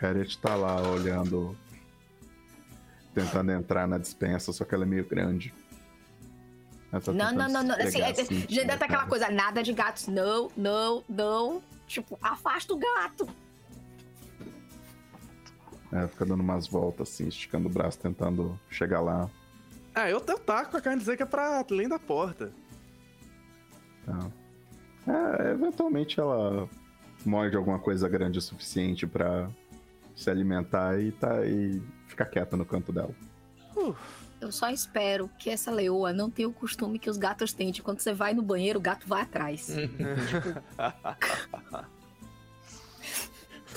Harriet 0.00 0.38
tá 0.38 0.54
lá 0.56 0.80
olhando, 0.90 1.56
tentando 3.14 3.52
entrar 3.52 3.86
na 3.86 3.98
dispensa, 3.98 4.52
só 4.52 4.64
que 4.64 4.74
ela 4.74 4.84
é 4.84 4.86
meio 4.86 5.06
grande. 5.06 5.54
Não, 7.06 7.32
não, 7.32 7.48
não, 7.48 7.62
não. 7.62 7.74
Assim, 7.74 7.86
esfregar, 7.86 8.08
é, 8.10 8.20
assim, 8.20 8.46
já 8.48 8.60
ainda 8.62 8.76
tá 8.76 8.84
aquela 8.84 9.06
coisa, 9.06 9.30
nada 9.30 9.62
de 9.62 9.72
gatos. 9.72 10.08
Não, 10.08 10.50
não, 10.56 11.04
não. 11.08 11.62
Tipo, 11.86 12.18
afasta 12.20 12.72
o 12.72 12.76
gato. 12.76 13.28
É, 15.92 16.06
fica 16.08 16.26
dando 16.26 16.40
umas 16.40 16.66
voltas 16.66 17.08
assim, 17.08 17.28
esticando 17.28 17.68
o 17.68 17.72
braço, 17.72 17.98
tentando 17.98 18.58
chegar 18.68 19.00
lá. 19.00 19.30
Ah, 19.94 20.10
eu, 20.10 20.22
eu 20.26 20.38
taco 20.38 20.76
a 20.76 20.80
carne 20.80 21.02
seca 21.02 21.24
pra 21.24 21.64
além 21.68 21.88
da 21.88 21.98
porta. 21.98 22.52
Tá. 24.04 24.30
É, 25.06 25.52
eventualmente 25.52 26.18
ela 26.20 26.68
morde 27.24 27.56
alguma 27.56 27.78
coisa 27.78 28.08
grande 28.08 28.38
o 28.38 28.42
suficiente 28.42 29.06
pra 29.06 29.48
se 30.14 30.28
alimentar 30.28 31.00
e 31.00 31.12
tá 31.12 31.44
e 31.46 31.80
ficar 32.08 32.26
quieta 32.26 32.56
no 32.56 32.64
canto 32.64 32.92
dela. 32.92 33.14
Eu 34.40 34.52
só 34.52 34.68
espero 34.70 35.30
que 35.38 35.48
essa 35.48 35.70
leoa 35.70 36.12
não 36.12 36.30
tenha 36.30 36.48
o 36.48 36.52
costume 36.52 36.98
que 36.98 37.08
os 37.08 37.16
gatos 37.16 37.52
têm. 37.52 37.70
De 37.70 37.82
quando 37.82 38.00
você 38.00 38.12
vai 38.12 38.34
no 38.34 38.42
banheiro, 38.42 38.78
o 38.78 38.82
gato 38.82 39.06
vai 39.08 39.22
atrás. 39.22 39.68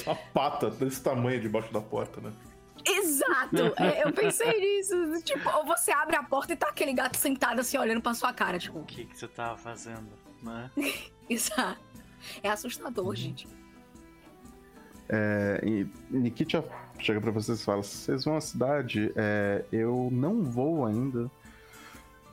Uma 0.06 0.16
pata 0.34 0.70
desse 0.70 1.02
tamanho 1.02 1.40
debaixo 1.42 1.72
da 1.74 1.82
porta, 1.82 2.22
né? 2.22 2.32
Exato! 2.86 3.74
É, 3.78 4.04
eu 4.06 4.14
pensei 4.14 4.60
nisso. 4.60 4.96
Tipo, 5.24 5.50
ou 5.50 5.66
você 5.66 5.92
abre 5.92 6.16
a 6.16 6.24
porta 6.24 6.54
e 6.54 6.56
tá 6.56 6.70
aquele 6.70 6.94
gato 6.94 7.18
sentado 7.18 7.60
assim, 7.60 7.78
olhando 7.78 8.02
pra 8.02 8.14
sua 8.14 8.34
cara. 8.34 8.58
Tipo, 8.58 8.80
O 8.80 8.86
que, 8.86 9.06
que 9.06 9.18
você 9.18 9.28
tava 9.28 9.58
fazendo, 9.58 10.10
né? 10.42 10.72
exato. 11.30 11.80
É 12.44 12.50
assustador, 12.50 13.16
gente. 13.16 13.48
É, 15.10 15.60
e 15.64 15.88
Nikitia 16.10 16.64
chega 17.00 17.20
pra 17.22 17.32
vocês 17.32 17.60
e 17.62 17.64
fala: 17.64 17.84
vocês 17.84 18.24
vão 18.26 18.36
à 18.36 18.42
cidade? 18.42 19.12
É, 19.16 19.66
eu 19.72 20.10
não 20.12 20.44
vou 20.44 20.86
ainda. 20.86 21.30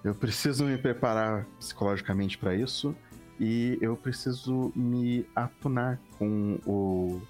Eu 0.04 0.14
preciso 0.14 0.64
me 0.64 0.78
preparar 0.78 1.44
psicologicamente 1.58 2.38
pra 2.38 2.54
isso. 2.54 2.94
E 3.38 3.76
eu 3.82 3.96
preciso 3.96 4.72
me 4.74 5.26
atunar 5.34 6.00
com 6.18 6.58
o, 6.64 7.20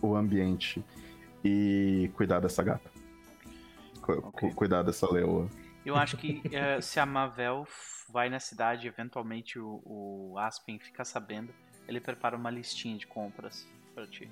o 0.00 0.14
ambiente 0.16 0.82
e 1.44 2.10
cuidar 2.14 2.40
dessa 2.40 2.62
gata. 2.62 2.90
Cu- 4.00 4.12
Ok. 4.12 4.48
cu- 4.50 4.54
Cuidar 4.54 4.82
dessa 4.82 5.10
leoa. 5.12 5.46
Eu 5.84 5.94
acho 5.96 6.16
que 6.16 6.40
eh, 6.52 6.80
se 6.80 6.98
a 7.00 7.04
Mavel 7.04 7.66
vai 8.08 8.30
na 8.30 8.40
cidade, 8.40 8.86
eventualmente 8.86 9.58
o, 9.58 9.82
o 9.84 10.38
Aspen 10.38 10.78
fica 10.78 11.04
sabendo, 11.04 11.52
ele 11.86 12.00
prepara 12.00 12.34
uma 12.36 12.50
listinha 12.50 12.96
de 12.96 13.06
compras 13.06 13.66
pra 13.94 14.06
ti. 14.06 14.30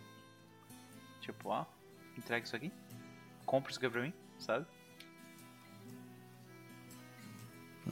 Tipo, 1.21 1.51
ó, 1.51 1.67
entrega 2.19 2.45
isso 2.45 2.57
aqui, 2.57 2.73
compra 3.47 3.71
isso 3.71 3.79
aqui 3.79 3.89
pra 3.89 4.03
mim, 4.03 4.13
sabe? 4.39 4.67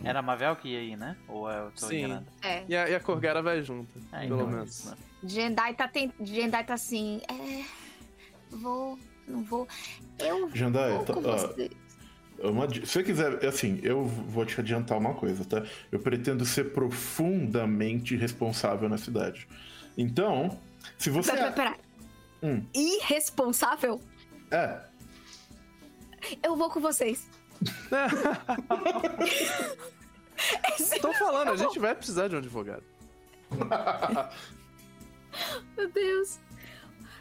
Era 0.05 0.19
a 0.19 0.23
Mavel 0.23 0.57
que 0.57 0.69
ia 0.69 0.79
aí, 0.81 0.97
né? 0.97 1.17
Ou 1.27 1.51
eu 1.51 1.71
tô 1.71 1.87
Sim. 1.87 1.99
enganando? 2.01 2.27
É. 2.43 2.65
E 2.69 2.77
a, 2.77 2.89
e 2.91 2.95
a 2.95 3.01
Corgara 3.01 3.41
vai 3.41 3.63
junto, 3.63 3.99
É, 4.13 4.21
pelo 4.27 4.35
então, 4.43 4.47
menos. 4.47 4.71
isso, 4.81 4.91
né? 4.91 4.97
Jendai 5.25 5.75
tá, 5.75 5.89
tent... 5.89 6.13
Jendai 6.21 6.65
tá 6.65 6.75
assim. 6.75 7.21
É. 7.29 7.65
Vou. 8.51 8.99
Não 9.27 9.43
vou. 9.43 9.67
Eu 10.19 10.51
Jandai, 10.55 10.93
vou 10.93 11.05
tá- 11.05 11.15
com 11.15 11.21
ó, 11.21 11.37
você. 11.39 11.71
Uma 12.39 12.69
se 12.69 12.81
você 12.87 13.03
quiser, 13.03 13.43
assim, 13.47 13.81
eu 13.83 14.05
vou 14.05 14.45
te 14.45 14.61
adiantar 14.61 14.99
uma 14.99 15.15
coisa, 15.15 15.43
tá? 15.47 15.65
Eu 15.91 15.99
pretendo 15.99 16.45
ser 16.45 16.73
profundamente 16.73 18.15
responsável 18.15 18.91
na 18.91 18.99
cidade. 18.99 19.49
Então, 19.97 20.61
se 20.99 21.09
você. 21.09 21.33
Pera, 21.33 21.51
pera, 21.53 21.71
pera. 21.73 21.79
Hum. 22.43 22.63
Irresponsável? 22.75 23.99
É. 24.51 24.81
Eu 26.43 26.57
vou 26.57 26.71
com 26.71 26.81
vocês. 26.81 27.29
Tô 31.01 31.13
falando, 31.15 31.51
a 31.51 31.57
gente 31.57 31.79
vai 31.79 31.95
precisar 31.95 32.29
de 32.29 32.35
um 32.35 32.39
advogado. 32.39 32.83
Meu 35.77 35.91
Deus. 35.91 36.39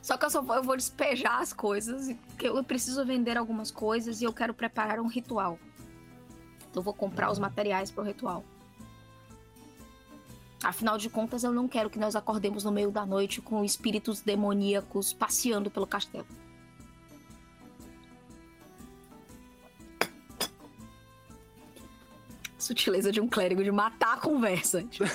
Só 0.02 0.18
que 0.18 0.26
eu 0.26 0.30
só 0.30 0.42
vou, 0.42 0.56
eu 0.56 0.64
vou 0.64 0.78
despejar 0.78 1.42
as 1.42 1.52
coisas, 1.52 2.16
porque 2.28 2.48
eu 2.48 2.64
preciso 2.64 3.06
vender 3.06 3.38
algumas 3.38 3.72
coisas 3.72 4.22
e 4.22 4.24
eu 4.24 4.34
quero 4.34 4.54
preparar 4.54 5.00
um 5.00 5.08
ritual. 5.08 5.60
Então 6.70 6.82
eu 6.82 6.84
vou 6.84 6.94
comprar 6.94 7.32
os 7.32 7.40
materiais 7.40 7.90
pro 7.90 8.04
ritual. 8.04 8.44
Afinal 10.64 10.98
de 10.98 11.10
contas, 11.10 11.44
eu 11.44 11.52
não 11.52 11.68
quero 11.68 11.90
que 11.90 12.00
nós 12.00 12.16
acordemos 12.16 12.64
no 12.64 12.72
meio 12.72 12.92
da 12.92 13.06
noite 13.06 13.42
com 13.42 13.64
espíritos 13.64 14.22
demoníacos 14.22 15.14
passeando 15.14 15.72
pelo 15.72 15.88
castelo. 15.88 16.28
Sutileza 22.66 23.12
de 23.12 23.22
um 23.22 23.28
clérigo 23.28 23.64
de 23.64 23.72
matar 23.72 24.14
a 24.14 24.18
conversa. 24.18 24.84
Tipo, 24.84 25.06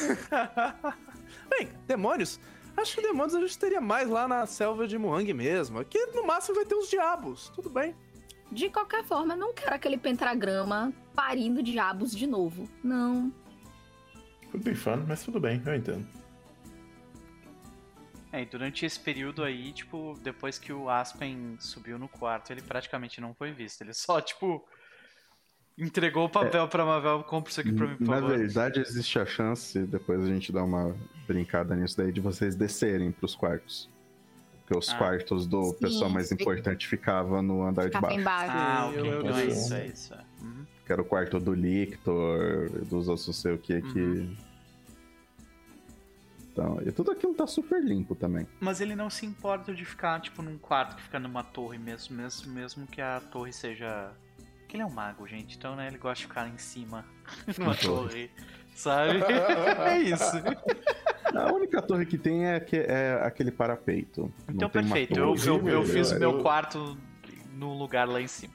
Bem, 1.50 1.68
demônios? 1.84 2.38
Acho 2.76 2.94
que 2.94 3.02
demônios 3.02 3.34
a 3.34 3.40
gente 3.40 3.58
teria 3.58 3.80
mais 3.80 4.08
lá 4.08 4.28
na 4.28 4.46
selva 4.46 4.86
de 4.86 4.96
Muang 4.96 5.34
mesmo. 5.34 5.80
Aqui 5.80 5.98
no 6.14 6.24
máximo 6.24 6.54
vai 6.54 6.64
ter 6.64 6.76
os 6.76 6.88
diabos. 6.88 7.50
Tudo 7.52 7.68
bem. 7.68 7.96
De 8.52 8.70
qualquer 8.70 9.04
forma, 9.04 9.34
eu 9.34 9.38
não 9.38 9.52
quero 9.52 9.74
aquele 9.74 9.98
pentagrama 9.98 10.92
parindo 11.12 11.60
diabos 11.60 12.12
de 12.12 12.24
novo. 12.24 12.68
Não. 12.84 13.32
Foi 14.48 14.60
bem 14.60 14.74
fun, 14.76 15.04
mas 15.08 15.24
tudo 15.24 15.40
bem, 15.40 15.60
eu 15.66 15.74
entendo. 15.74 16.06
É, 18.32 18.42
e 18.42 18.46
durante 18.46 18.86
esse 18.86 18.98
período 18.98 19.42
aí, 19.42 19.72
tipo, 19.72 20.14
depois 20.22 20.56
que 20.56 20.72
o 20.72 20.88
Aspen 20.88 21.56
subiu 21.58 21.98
no 21.98 22.08
quarto, 22.08 22.52
ele 22.52 22.62
praticamente 22.62 23.20
não 23.20 23.34
foi 23.34 23.50
visto. 23.50 23.82
Ele 23.82 23.92
só, 23.92 24.20
tipo, 24.20 24.64
entregou 25.78 26.26
o 26.26 26.28
papel 26.28 26.68
pra 26.68 26.84
Mavel, 26.84 27.22
compra 27.24 27.50
isso 27.50 27.60
aqui 27.60 27.72
pra 27.72 27.86
mim, 27.86 27.96
por 27.96 28.06
Na 28.06 28.14
favor. 28.20 28.36
verdade, 28.38 28.80
existe 28.80 29.18
a 29.18 29.24
chance, 29.26 29.78
depois 29.86 30.22
a 30.22 30.26
gente 30.26 30.52
dá 30.52 30.62
uma 30.62 30.94
brincada 31.26 31.74
nisso 31.74 31.96
daí, 31.96 32.12
de 32.12 32.20
vocês 32.20 32.54
descerem 32.54 33.10
pros 33.12 33.34
quartos. 33.34 33.88
Porque 34.60 34.78
os 34.78 34.88
Ah. 34.90 34.98
quartos 34.98 35.46
do 35.46 35.64
Sim, 35.64 35.78
pessoal 35.80 36.10
mais 36.10 36.30
importante 36.30 36.86
ficava 36.86 37.40
no 37.42 37.62
andar 37.64 37.84
Ficava 37.84 38.08
de 38.08 38.22
baixo. 38.22 38.50
embaixo. 38.50 38.52
Ah, 38.56 38.86
ok. 38.88 38.98
Eu- 39.00 39.04
eu- 39.06 39.20
Então 39.22 39.36
é 39.38 39.44
isso, 39.46 39.74
é 39.74 39.86
isso. 39.86 40.14
é. 40.14 40.24
Uhum. 40.42 40.66
Que 40.86 40.92
era 40.92 41.02
o 41.02 41.04
quarto 41.04 41.38
do 41.40 41.52
Lictor, 41.54 42.68
dos 42.86 43.08
outros 43.08 43.26
não 43.26 43.34
sei 43.34 43.54
o 43.54 43.58
que 43.58 43.80
que. 43.82 43.98
Uhum. 44.00 44.36
Então, 46.52 46.80
e 46.84 46.90
tudo 46.92 47.12
aquilo 47.12 47.32
tá 47.34 47.46
super 47.46 47.82
limpo 47.82 48.14
também. 48.14 48.46
Mas 48.60 48.80
ele 48.80 48.94
não 48.96 49.08
se 49.08 49.24
importa 49.24 49.72
de 49.72 49.84
ficar, 49.84 50.20
tipo, 50.20 50.42
num 50.42 50.58
quarto 50.58 50.96
que 50.96 51.02
fica 51.02 51.18
numa 51.18 51.42
torre 51.44 51.78
mesmo, 51.78 52.16
mesmo, 52.16 52.52
mesmo 52.52 52.86
que 52.86 53.00
a 53.00 53.20
torre 53.20 53.52
seja. 53.52 54.10
Que 54.70 54.76
ele 54.76 54.84
é 54.84 54.86
um 54.86 54.90
mago, 54.90 55.26
gente, 55.26 55.56
então 55.56 55.74
né, 55.74 55.88
ele 55.88 55.98
gosta 55.98 56.14
de 56.14 56.28
ficar 56.28 56.46
em 56.46 56.56
cima 56.56 57.04
numa 57.58 57.74
torre. 57.74 58.30
Sabe? 58.72 59.18
é 59.84 59.98
isso. 59.98 60.36
A 61.34 61.52
única 61.52 61.82
torre 61.82 62.06
que 62.06 62.16
tem 62.16 62.46
é, 62.46 62.60
que, 62.60 62.76
é 62.76 63.20
aquele 63.20 63.50
parapeito. 63.50 64.32
Então 64.44 64.54
Não 64.54 64.68
tem 64.68 64.82
uma 64.82 64.94
perfeito. 64.94 65.18
Eu, 65.18 65.34
eu, 65.44 65.68
eu 65.68 65.84
fiz 65.84 66.12
o 66.12 66.20
meu 66.20 66.34
eu- 66.34 66.42
quarto 66.42 66.96
num 67.52 67.76
lugar 67.76 68.08
lá 68.08 68.20
em 68.20 68.28
cima. 68.28 68.54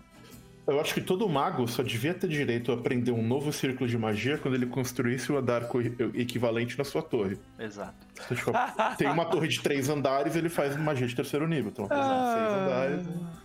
Eu 0.66 0.80
acho 0.80 0.94
que 0.94 1.02
todo 1.02 1.28
mago 1.28 1.68
só 1.68 1.84
devia 1.84 2.14
ter 2.14 2.30
direito 2.30 2.72
a 2.72 2.76
aprender 2.76 3.12
um 3.12 3.22
novo 3.22 3.52
círculo 3.52 3.88
de 3.88 3.98
magia 3.98 4.38
quando 4.38 4.56
ele 4.56 4.66
construísse 4.66 5.32
o 5.32 5.38
andar 5.38 5.70
equivalente 6.16 6.78
na 6.78 6.84
sua 6.84 7.04
torre. 7.04 7.38
Exato. 7.60 8.08
Então, 8.14 8.38
tipo, 8.38 8.52
tem 8.98 9.08
uma 9.08 9.26
torre 9.26 9.48
de 9.48 9.62
três 9.62 9.90
andares, 9.90 10.36
ele 10.36 10.50
faz 10.50 10.76
magia 10.78 11.06
de 11.06 11.14
terceiro 11.16 11.46
nível. 11.48 11.72
Então, 11.72 11.86
exemplo, 11.86 12.08
seis 12.34 12.50
andares. 12.50 13.45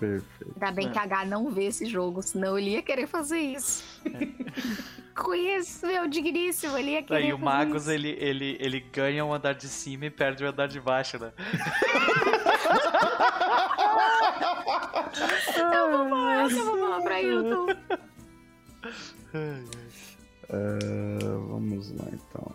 Perfeito. 0.00 0.52
Ainda 0.54 0.72
bem 0.72 0.86
É. 0.88 0.90
que 0.90 0.98
a 0.98 1.02
H 1.02 1.24
não 1.26 1.50
vê 1.50 1.64
esse 1.66 1.84
jogo, 1.86 2.20
senão 2.22 2.58
ele 2.58 2.70
ia 2.70 2.82
querer 2.82 3.06
fazer 3.06 3.38
isso. 3.38 3.84
Conheço, 5.14 5.86
meu 5.86 6.08
digníssimo, 6.08 6.76
ele 6.78 6.92
ia 6.92 7.02
querer 7.02 7.24
Aí 7.24 7.32
o 7.32 7.38
Magus, 7.38 7.82
isso. 7.82 7.90
ele, 7.90 8.16
ele, 8.18 8.56
ele 8.58 8.80
ganha 8.80 9.24
o 9.24 9.32
andar 9.34 9.52
de 9.52 9.68
cima 9.68 10.06
e 10.06 10.10
perde 10.10 10.42
o 10.42 10.48
andar 10.48 10.66
de 10.66 10.80
baixo, 10.80 11.18
né? 11.18 11.30
Eu 15.72 15.90
vou 15.98 16.08
falar, 16.08 16.50
eu 16.50 16.64
vou 16.64 16.78
falar 16.78 17.02
pra 17.02 17.20
Hilton. 17.22 17.66
É, 20.52 21.18
vamos 21.48 21.90
lá 21.92 22.06
então. 22.12 22.52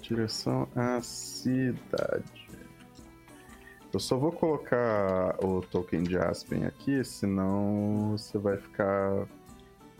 Direção 0.00 0.68
à 0.74 1.00
cidade. 1.02 2.39
Eu 3.92 3.98
só 3.98 4.16
vou 4.16 4.30
colocar 4.30 5.36
o 5.44 5.60
token 5.62 6.04
de 6.04 6.16
Aspen 6.16 6.64
aqui, 6.64 7.04
senão 7.04 8.12
você 8.12 8.38
vai 8.38 8.56
ficar 8.56 9.26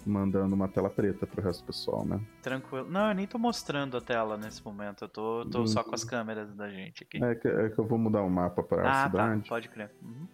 mandando 0.07 0.55
uma 0.55 0.69
tela 0.69 0.89
preta 0.89 1.27
pro 1.27 1.43
resto 1.43 1.63
do 1.63 1.67
pessoal, 1.67 2.05
né? 2.07 2.21
Tranquilo. 2.41 2.89
Não, 2.89 3.09
eu 3.09 3.15
nem 3.15 3.27
tô 3.27 3.39
mostrando 3.39 3.97
a 3.97 4.01
tela 4.01 4.37
nesse 4.37 4.65
momento. 4.65 5.05
Eu 5.05 5.09
tô, 5.09 5.45
tô 5.47 5.67
só 5.67 5.83
com 5.83 5.95
as 5.95 6.05
câmeras 6.05 6.55
da 6.55 6.71
gente 6.71 7.03
aqui. 7.03 7.23
É 7.23 7.35
que, 7.35 7.49
é 7.49 7.69
que 7.69 7.79
eu 7.79 7.85
vou 7.85 7.99
mudar 7.99 8.23
o 8.23 8.31
mapa 8.31 8.63
para 8.63 8.83
a 8.83 8.91
ah, 8.91 8.93
tá. 8.93 9.11
cidade. 9.11 9.49
Pode 9.49 9.69
crer. 9.69 9.91
Uhum. 10.03 10.29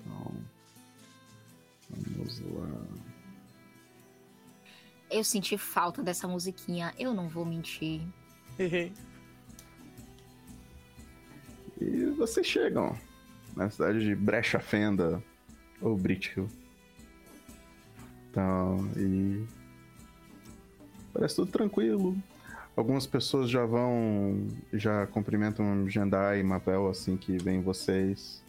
Então, 0.00 0.32
vamos 1.90 2.40
lá. 2.40 2.66
Eu 5.10 5.22
senti 5.22 5.56
falta 5.56 6.02
dessa 6.02 6.26
musiquinha, 6.26 6.92
eu 6.98 7.14
não 7.14 7.28
vou 7.28 7.44
mentir. 7.44 8.02
E 11.80 12.06
vocês 12.16 12.46
chegam 12.46 12.96
na 13.54 13.70
cidade 13.70 14.00
de 14.00 14.14
Brecha 14.14 14.60
Fenda, 14.60 15.22
ou 15.80 15.96
Brit 15.96 16.32
Hill. 16.36 16.48
Então, 18.30 18.88
e. 18.96 19.44
Parece 21.12 21.36
tudo 21.36 21.50
tranquilo. 21.50 22.16
Algumas 22.76 23.06
pessoas 23.06 23.48
já 23.48 23.64
vão. 23.64 24.46
Já 24.72 25.06
cumprimentam 25.06 25.88
Jendai 25.88 26.40
e 26.40 26.42
Mavel 26.42 26.88
assim 26.88 27.16
que 27.16 27.38
vem 27.38 27.62
vocês. 27.62 28.42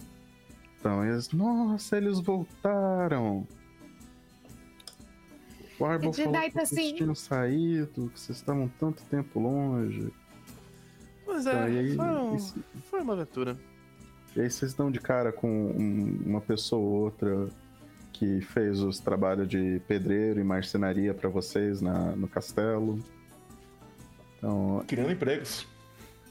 Então 0.79 1.05
eles. 1.05 1.31
Nossa, 1.31 1.97
eles 1.97 2.19
voltaram! 2.19 3.47
O 5.79 5.85
Arbor 5.85 6.11
falou 6.13 6.33
Jedi 6.33 6.49
que 6.49 6.55
tá 6.55 6.65
vocês 6.65 6.87
assim. 6.87 6.95
tinham 6.95 7.15
saído, 7.15 8.09
que 8.09 8.19
vocês 8.19 8.37
estavam 8.39 8.67
tanto 8.79 9.03
tempo 9.03 9.39
longe. 9.39 10.11
Pois 11.43 11.45
Então, 11.45 11.63
é, 11.63 11.71
e 11.71 11.77
aí, 11.79 11.95
foi, 11.95 12.05
um- 12.05 12.35
esse- 12.35 12.55
foi 12.89 13.01
uma 13.01 13.13
aventura. 13.13 13.57
E 14.35 14.41
aí 14.41 14.49
vocês 14.49 14.73
dão 14.73 14.89
de 14.91 14.99
cara 14.99 15.31
com 15.31 15.47
um- 15.47 16.21
uma 16.25 16.41
pessoa 16.41 16.81
ou 16.81 17.03
outra 17.03 17.47
que 18.13 18.41
fez 18.41 18.79
os 18.81 18.99
trabalhos 18.99 19.47
de 19.47 19.79
pedreiro 19.87 20.39
e 20.39 20.43
marcenaria 20.43 21.13
pra 21.13 21.29
vocês 21.29 21.81
na, 21.81 22.15
no 22.15 22.27
castelo. 22.27 22.99
Então, 24.37 24.83
Criando 24.87 25.11
empregos. 25.11 25.67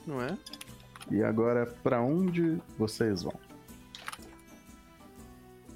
Não 0.06 0.20
é? 0.20 0.36
e 1.10 1.22
agora 1.22 1.66
pra 1.84 2.00
onde 2.00 2.60
vocês 2.76 3.22
vão? 3.22 3.34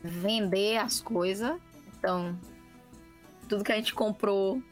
Vender 0.02 0.78
as 0.78 1.00
coisas. 1.00 1.56
Então, 1.98 2.36
tudo 3.48 3.62
que 3.64 3.72
a 3.72 3.76
gente 3.76 3.94
comprou. 3.94 4.62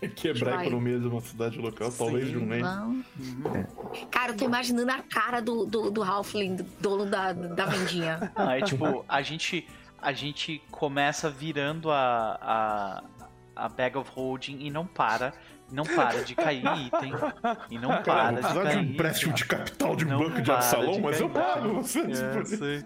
Quebrar 0.16 0.58
a 0.58 0.62
economia 0.62 0.98
de 0.98 1.06
uma 1.06 1.20
cidade 1.20 1.58
local, 1.58 1.90
talvez 1.90 2.28
de 2.28 2.36
um 2.36 2.46
nem. 2.46 2.60
Vamos. 2.62 3.06
Uhum. 3.18 4.06
Cara, 4.10 4.32
eu 4.32 4.36
tô 4.36 4.44
imaginando 4.44 4.90
a 4.90 5.02
cara 5.02 5.40
do, 5.40 5.64
do, 5.66 5.90
do 5.90 6.02
Halfling, 6.02 6.56
do 6.56 6.64
dono 6.80 7.06
da, 7.06 7.32
da 7.32 7.66
vendinha. 7.66 8.32
Não, 8.36 8.50
é 8.50 8.60
tipo, 8.62 9.04
a 9.08 9.22
gente, 9.22 9.66
a 10.00 10.12
gente 10.12 10.62
começa 10.70 11.30
virando 11.30 11.90
a, 11.90 13.02
a, 13.56 13.64
a 13.64 13.68
bag 13.68 13.96
of 13.96 14.10
holding 14.14 14.58
e 14.60 14.70
não 14.70 14.86
para. 14.86 15.32
Não 15.70 15.84
para 15.84 16.22
de 16.22 16.34
cair 16.36 16.62
item. 16.86 17.12
E 17.70 17.76
não 17.76 17.88
Cara, 17.88 18.02
para 18.04 18.22
vou 18.30 18.34
de 18.34 18.40
precisar 18.40 18.64
de 18.66 18.70
cair. 18.70 18.78
um 18.78 18.82
empréstimo 18.82 19.32
de 19.32 19.44
capital 19.46 19.96
de 19.96 20.04
um 20.04 20.16
banco 20.16 20.40
de 20.40 20.52
de 20.92 21.00
mas 21.00 21.20
eu 21.20 21.28
cair. 21.28 21.44
pago 21.44 21.72
vocês 21.74 22.20
É, 22.20 22.32
por 22.32 22.42
isso. 22.42 22.56
sei. 22.58 22.84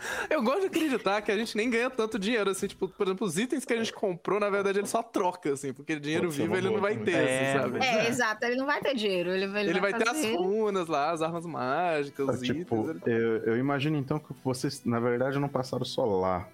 Eu 0.30 0.42
gosto 0.42 0.60
de 0.62 0.66
acreditar 0.66 1.20
que 1.22 1.30
a 1.30 1.36
gente 1.36 1.56
nem 1.56 1.68
ganha 1.70 1.90
tanto 1.90 2.18
dinheiro, 2.18 2.50
assim, 2.50 2.66
tipo, 2.66 2.88
por 2.88 3.06
exemplo, 3.06 3.26
os 3.26 3.38
itens 3.38 3.64
que 3.64 3.72
a 3.72 3.76
gente 3.76 3.92
comprou, 3.92 4.40
na 4.40 4.48
verdade, 4.50 4.78
ele 4.78 4.86
só 4.86 5.02
troca, 5.02 5.52
assim, 5.52 5.72
porque 5.72 5.98
dinheiro 6.00 6.30
vivo 6.30 6.56
ele 6.56 6.70
não 6.70 6.80
vai 6.80 6.96
ter, 6.96 7.12
É, 7.14 7.52
assim, 7.52 7.58
sabe? 7.62 7.84
É, 7.84 8.08
exato, 8.10 8.44
ele 8.44 8.56
não 8.56 8.66
vai 8.66 8.80
ter 8.80 8.94
dinheiro. 8.94 9.30
Ele, 9.30 9.44
ele, 9.44 9.70
Ele 9.70 9.80
vai, 9.80 9.92
ter 9.92 10.08
as 10.08 10.16
fazer- 10.16 10.34
runas 10.36 10.88
lá, 10.88 11.10
as 11.10 11.22
armas 11.22 11.44
mágicas, 11.46 12.28
os 12.28 12.40
tipo, 12.40 12.90
itens. 12.90 13.02
ele- 13.06 13.14
eu, 13.16 13.36
eu 13.44 13.56
imagino 13.58 13.96
então 13.96 14.18
que 14.18 14.32
vocês, 14.44 14.84
na 14.84 14.98
verdade, 15.00 15.38
não 15.38 15.48
passaram 15.48 15.84
só 15.84 16.04
lá. 16.04 16.48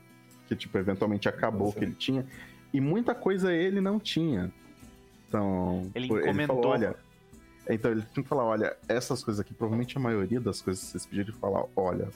Que, 0.48 0.54
tipo, 0.54 0.78
eventualmente 0.78 1.28
acabou 1.28 1.68
o 1.68 1.72
que 1.72 1.84
ele 1.84 1.94
tinha. 1.94 2.24
E 2.72 2.80
muita 2.80 3.14
coisa 3.14 3.52
ele 3.52 3.80
não 3.80 3.98
tinha. 3.98 4.52
Então, 5.28 5.90
Ele 5.94 6.08
por- 6.08 6.20
encomendou. 6.20 6.56
falou, 6.62 6.72
olha. 6.72 6.94
Então 7.68 7.90
ele 7.90 8.02
tem 8.14 8.22
que 8.22 8.28
falar, 8.28 8.44
olha, 8.44 8.76
essas 8.88 9.24
coisas 9.24 9.40
aqui, 9.40 9.52
provavelmente 9.52 9.96
a 9.96 10.00
maioria 10.00 10.38
das 10.40 10.62
coisas 10.62 10.84
que 10.84 10.90
vocês 10.92 11.04
pediram, 11.06 11.30
ele 11.30 11.36
falar, 11.38 11.64
olha, 11.74 12.08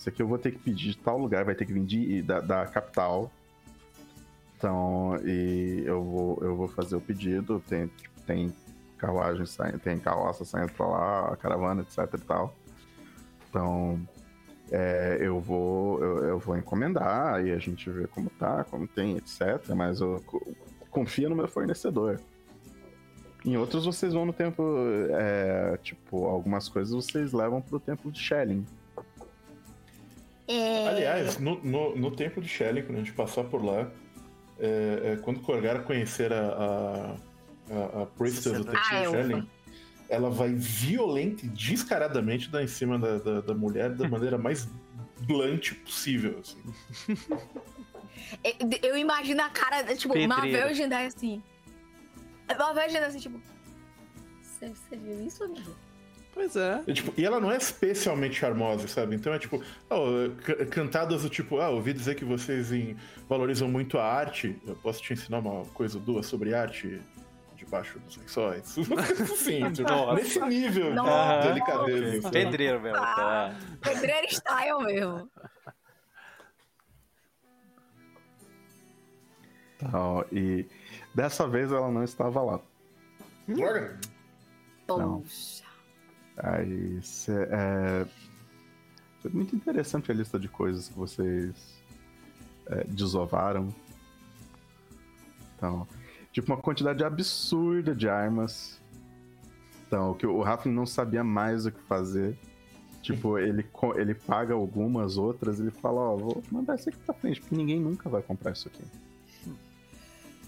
isso 0.00 0.08
aqui 0.08 0.22
eu 0.22 0.26
vou 0.26 0.38
ter 0.38 0.52
que 0.52 0.58
pedir 0.58 0.92
de 0.92 0.96
tal 0.96 1.18
lugar, 1.18 1.44
vai 1.44 1.54
ter 1.54 1.66
que 1.66 1.74
vir 1.74 1.84
de, 1.84 2.22
da, 2.22 2.40
da 2.40 2.64
capital. 2.64 3.30
Então, 4.56 5.14
e 5.22 5.82
eu 5.84 6.02
vou, 6.02 6.38
eu 6.40 6.56
vou 6.56 6.68
fazer 6.68 6.96
o 6.96 7.02
pedido, 7.02 7.62
tem, 7.68 7.90
tem 8.26 8.50
carruagem 8.96 9.44
tem 9.84 9.98
carroça 9.98 10.42
saindo 10.42 10.72
pra 10.72 10.86
lá, 10.86 11.36
caravana, 11.36 11.82
etc 11.82 12.14
e 12.14 12.18
tal. 12.24 12.54
Então, 13.50 14.00
é, 14.70 15.18
eu, 15.20 15.38
vou, 15.38 16.02
eu, 16.02 16.24
eu, 16.28 16.38
vou 16.38 16.56
encomendar 16.56 17.44
e 17.44 17.52
a 17.52 17.58
gente 17.58 17.90
vê 17.90 18.06
como 18.06 18.30
tá, 18.30 18.64
como 18.64 18.88
tem, 18.88 19.18
etc. 19.18 19.68
Mas 19.76 20.00
eu 20.00 20.24
confia 20.90 21.28
no 21.28 21.36
meu 21.36 21.46
fornecedor. 21.46 22.18
Em 23.44 23.54
outros 23.58 23.84
vocês 23.84 24.14
vão 24.14 24.24
no 24.24 24.32
tempo. 24.32 24.62
É, 25.10 25.76
tipo, 25.82 26.24
algumas 26.24 26.70
coisas 26.70 26.94
vocês 26.94 27.34
levam 27.34 27.60
pro 27.60 27.78
templo 27.78 28.10
de 28.10 28.18
Shelling. 28.18 28.64
É... 30.50 30.88
Aliás, 30.88 31.38
no, 31.38 31.62
no, 31.62 31.94
no 31.96 32.10
templo 32.10 32.42
de 32.42 32.48
Shelling, 32.48 32.82
quando 32.82 32.96
a 32.96 32.98
gente 32.98 33.12
passar 33.12 33.44
por 33.44 33.64
lá, 33.64 33.88
é, 34.58 35.12
é, 35.12 35.16
quando 35.22 35.40
Korgar 35.40 35.84
conhecer 35.84 36.32
a, 36.32 36.40
a, 36.40 37.16
a, 37.72 38.02
a 38.02 38.06
Priestess 38.06 38.58
do 38.58 38.64
templo 38.64 38.80
ah, 38.84 39.00
de 39.00 39.10
Shelling, 39.10 39.48
ela 40.08 40.28
vai 40.28 40.52
violenta 40.52 41.46
e 41.46 41.48
descaradamente 41.48 42.50
dar 42.50 42.64
em 42.64 42.66
cima 42.66 42.98
da, 42.98 43.18
da, 43.18 43.40
da 43.42 43.54
mulher 43.54 43.90
da 43.90 44.08
maneira 44.08 44.36
mais 44.36 44.68
blunt 45.20 45.72
possível. 45.84 46.40
Assim. 46.40 46.58
Eu 48.82 48.96
imagino 48.96 49.40
a 49.42 49.50
cara, 49.50 49.84
tipo, 49.94 50.14
Pedreiro. 50.14 50.34
uma 50.34 50.40
virgem 50.42 50.92
assim. 50.92 51.40
Uma 52.52 52.74
virgem 52.74 52.98
assim, 52.98 53.20
tipo. 53.20 53.40
Você, 54.42 54.68
você 54.68 54.96
viu 54.96 55.24
isso, 55.24 55.44
amigo? 55.44 55.76
Pois 56.32 56.54
é. 56.56 56.82
E, 56.86 56.92
tipo, 56.92 57.12
e 57.16 57.24
ela 57.24 57.40
não 57.40 57.50
é 57.50 57.56
especialmente 57.56 58.36
charmosa, 58.36 58.86
sabe? 58.86 59.16
Então 59.16 59.32
é 59.32 59.38
tipo, 59.38 59.62
oh, 59.90 60.66
cantadas 60.70 61.22
do 61.22 61.28
tipo, 61.28 61.58
ah, 61.58 61.70
ouvi 61.70 61.92
dizer 61.92 62.14
que 62.14 62.24
vocês 62.24 62.72
em, 62.72 62.96
valorizam 63.28 63.68
muito 63.68 63.98
a 63.98 64.04
arte. 64.04 64.56
Eu 64.66 64.76
posso 64.76 65.02
te 65.02 65.12
ensinar 65.12 65.38
uma 65.38 65.64
coisa 65.66 65.98
ou 65.98 66.04
duas 66.04 66.26
sobre 66.26 66.54
arte 66.54 67.00
debaixo 67.56 67.98
dos 68.00 68.16
lençóis. 68.16 68.66
Sim, 69.36 69.70
tipo, 69.72 70.14
nesse 70.14 70.40
nível 70.40 70.94
de 70.94 71.48
delicadeza. 71.48 72.30
Pedreiro 72.30 72.80
mesmo, 72.80 72.98
tá? 72.98 73.54
Pedreiro 73.80 74.26
style 74.30 74.84
mesmo. 74.84 75.30
Tá, 79.78 80.26
e 80.30 80.66
dessa 81.14 81.48
vez 81.48 81.72
ela 81.72 81.90
não 81.90 82.04
estava 82.04 82.42
lá. 82.42 82.60
Droga! 83.48 83.98
Poxa. 84.86 85.69
Aí, 86.42 87.02
cê, 87.02 87.32
é... 87.50 88.06
Foi 89.20 89.30
muito 89.30 89.54
interessante 89.54 90.10
a 90.10 90.14
lista 90.14 90.38
de 90.38 90.48
coisas 90.48 90.88
que 90.88 90.94
vocês 90.94 91.54
é, 92.66 92.84
desovaram. 92.84 93.68
Então, 95.56 95.86
tipo, 96.32 96.50
uma 96.50 96.56
quantidade 96.56 97.04
absurda 97.04 97.94
de 97.94 98.08
armas. 98.08 98.80
Então, 99.86 100.14
que 100.14 100.26
o 100.26 100.40
Rafa 100.40 100.70
não 100.70 100.86
sabia 100.86 101.22
mais 101.22 101.66
o 101.66 101.72
que 101.72 101.80
fazer. 101.82 102.38
Tipo, 103.02 103.38
ele, 103.38 103.66
ele 103.96 104.14
paga 104.14 104.54
algumas 104.54 105.18
outras, 105.18 105.60
ele 105.60 105.70
fala, 105.70 106.00
ó, 106.00 106.14
oh, 106.14 106.18
vou 106.18 106.42
mandar 106.50 106.76
isso 106.76 106.88
aqui 106.88 106.98
pra 106.98 107.14
frente, 107.14 107.40
porque 107.40 107.56
ninguém 107.56 107.80
nunca 107.80 108.08
vai 108.08 108.22
comprar 108.22 108.52
isso 108.52 108.68
aqui. 108.68 108.84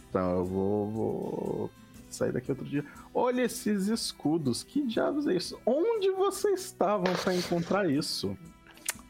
Então 0.09 0.39
eu 0.39 0.45
vou, 0.45 0.91
vou 0.91 1.71
sair 2.15 2.33
daqui 2.33 2.51
outro 2.51 2.65
dia. 2.65 2.85
Olha 3.15 3.43
esses 3.43 3.89
escudos, 3.89 4.63
que 4.63 4.83
diabos 4.83 5.27
é 5.27 5.35
isso? 5.35 5.59
Onde 5.65 6.11
vocês 6.11 6.61
estavam 6.61 7.13
para 7.15 7.35
encontrar 7.35 7.89
isso? 7.89 8.37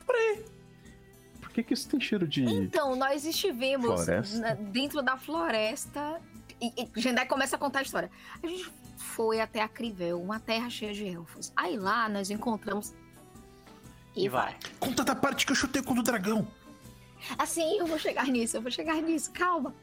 Por 0.05 0.15
aí. 0.15 0.45
Por 1.41 1.51
que, 1.51 1.63
que 1.63 1.75
isso 1.75 1.89
tem 1.89 2.01
cheiro 2.01 2.27
de. 2.27 2.45
Então, 2.45 2.97
nós 2.97 3.25
estivemos 3.25 4.07
na, 4.39 4.55
dentro 4.55 5.03
da 5.03 5.17
floresta 5.17 6.21
e, 6.61 6.73
e 6.77 7.01
Jendai 7.01 7.27
começa 7.27 7.57
a 7.57 7.59
contar 7.59 7.81
a 7.81 7.83
história. 7.83 8.11
A 8.43 8.47
gente 8.47 8.71
foi 8.97 9.41
até 9.41 9.61
a 9.61 9.69
Crivel, 9.69 10.21
uma 10.23 10.39
terra 10.39 10.71
cheia 10.71 10.95
de 10.95 11.09
elfos. 11.09 11.53
Aí 11.57 11.77
lá 11.77 12.09
nós 12.09 12.31
encontramos. 12.31 12.95
E, 14.15 14.25
e 14.25 14.29
vai. 14.29 14.57
Conta 14.79 15.03
da 15.03 15.15
parte 15.15 15.45
que 15.45 15.53
eu 15.53 15.57
chutei 15.57 15.83
com 15.83 15.93
o 15.93 15.97
do 15.97 16.03
dragão. 16.03 16.47
Assim, 17.39 17.79
eu 17.79 17.87
vou 17.87 17.99
chegar 17.99 18.27
nisso, 18.27 18.57
eu 18.57 18.63
vou 18.63 18.71
chegar 18.71 19.01
nisso, 19.03 19.31
calma. 19.33 19.75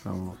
Então, 0.00 0.36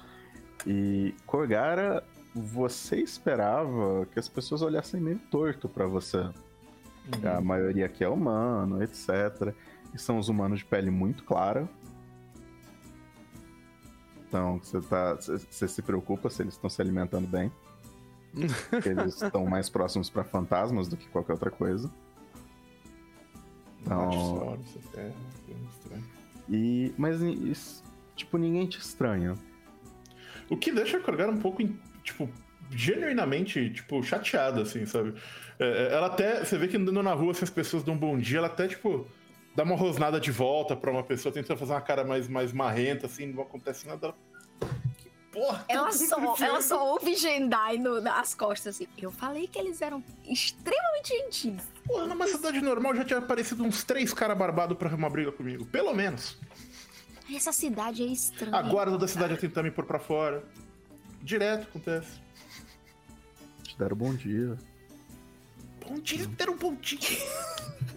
e 0.66 1.14
Kogara, 1.26 2.04
você 2.34 2.96
esperava 2.96 4.06
que 4.12 4.18
as 4.18 4.28
pessoas 4.28 4.62
olhassem 4.62 5.00
meio 5.00 5.18
torto 5.30 5.68
para 5.68 5.86
você. 5.86 6.18
Uhum. 6.18 7.36
A 7.36 7.40
maioria 7.40 7.86
aqui 7.86 8.04
é 8.04 8.08
humano, 8.08 8.82
etc. 8.82 9.54
E 9.92 9.98
são 9.98 10.18
os 10.18 10.28
humanos 10.28 10.60
de 10.60 10.64
pele 10.64 10.90
muito 10.90 11.24
clara. 11.24 11.68
Então, 14.28 14.58
você, 14.62 14.80
tá, 14.80 15.14
você 15.16 15.68
se 15.68 15.82
preocupa 15.82 16.30
se 16.30 16.42
eles 16.42 16.54
estão 16.54 16.70
se 16.70 16.80
alimentando 16.80 17.26
bem. 17.26 17.52
eles 18.86 19.20
estão 19.20 19.44
mais 19.44 19.68
próximos 19.68 20.08
para 20.08 20.24
fantasmas 20.24 20.88
do 20.88 20.96
que 20.96 21.06
qualquer 21.08 21.34
outra 21.34 21.50
coisa. 21.50 21.90
Então, 23.82 24.58
e, 26.48 26.94
mas, 26.96 27.82
tipo, 28.16 28.38
ninguém 28.38 28.66
te 28.66 28.78
estranha. 28.78 29.36
O 30.52 30.56
que 30.58 30.70
deixa 30.70 30.98
a 30.98 31.00
Krogar 31.00 31.30
um 31.30 31.38
pouco, 31.38 31.66
tipo, 32.04 32.28
genuinamente, 32.70 33.70
tipo, 33.70 34.02
chateada, 34.02 34.60
assim, 34.60 34.84
sabe? 34.84 35.14
É, 35.58 35.64
é, 35.64 35.94
ela 35.94 36.08
até, 36.08 36.44
você 36.44 36.58
vê 36.58 36.68
que 36.68 36.76
andando 36.76 37.02
na 37.02 37.14
rua, 37.14 37.32
se 37.32 37.42
as 37.42 37.48
pessoas 37.48 37.82
dão 37.82 37.94
um 37.94 37.98
bom 37.98 38.18
dia, 38.18 38.36
ela 38.36 38.48
até, 38.48 38.68
tipo, 38.68 39.06
dá 39.56 39.62
uma 39.62 39.74
rosnada 39.74 40.20
de 40.20 40.30
volta 40.30 40.76
pra 40.76 40.90
uma 40.90 41.02
pessoa, 41.02 41.32
tentando 41.32 41.56
fazer 41.56 41.72
uma 41.72 41.80
cara 41.80 42.04
mais, 42.04 42.28
mais 42.28 42.52
marrenta, 42.52 43.06
assim, 43.06 43.32
não 43.32 43.42
acontece 43.42 43.86
nada. 43.86 44.14
Que 44.98 45.08
porra! 45.32 45.64
Ela 45.70 45.90
só, 45.90 46.36
ela 46.38 46.60
só 46.60 46.86
ouve 46.86 47.14
Jendai 47.14 47.78
no, 47.78 48.02
nas 48.02 48.34
costas, 48.34 48.74
assim. 48.74 48.86
Eu 48.98 49.10
falei 49.10 49.46
que 49.46 49.58
eles 49.58 49.80
eram 49.80 50.04
extremamente 50.22 51.08
gentis. 51.08 51.62
Pô, 51.86 52.04
numa 52.06 52.26
cidade 52.26 52.60
normal 52.60 52.94
já 52.94 53.06
tinha 53.06 53.18
aparecido 53.18 53.64
uns 53.64 53.84
três 53.84 54.12
caras 54.12 54.36
barbados 54.36 54.76
pra 54.76 54.94
uma 54.94 55.08
briga 55.08 55.32
comigo, 55.32 55.64
pelo 55.64 55.94
menos. 55.94 56.38
Essa 57.34 57.52
cidade 57.52 58.02
é 58.02 58.06
estranha. 58.06 58.56
A 58.56 58.62
guarda 58.62 58.98
da 58.98 59.08
cidade 59.08 59.34
a 59.34 59.36
tentar 59.36 59.62
me 59.62 59.70
pôr 59.70 59.84
pra 59.84 59.98
fora. 59.98 60.44
Direto 61.22 61.62
acontece. 61.62 62.20
Te 63.62 63.78
deram 63.78 63.96
bom 63.96 64.14
dia. 64.14 64.56
Bom 65.86 65.94
dia, 65.98 66.26
deram 66.26 66.56
bom 66.56 66.74
dia. 66.74 66.98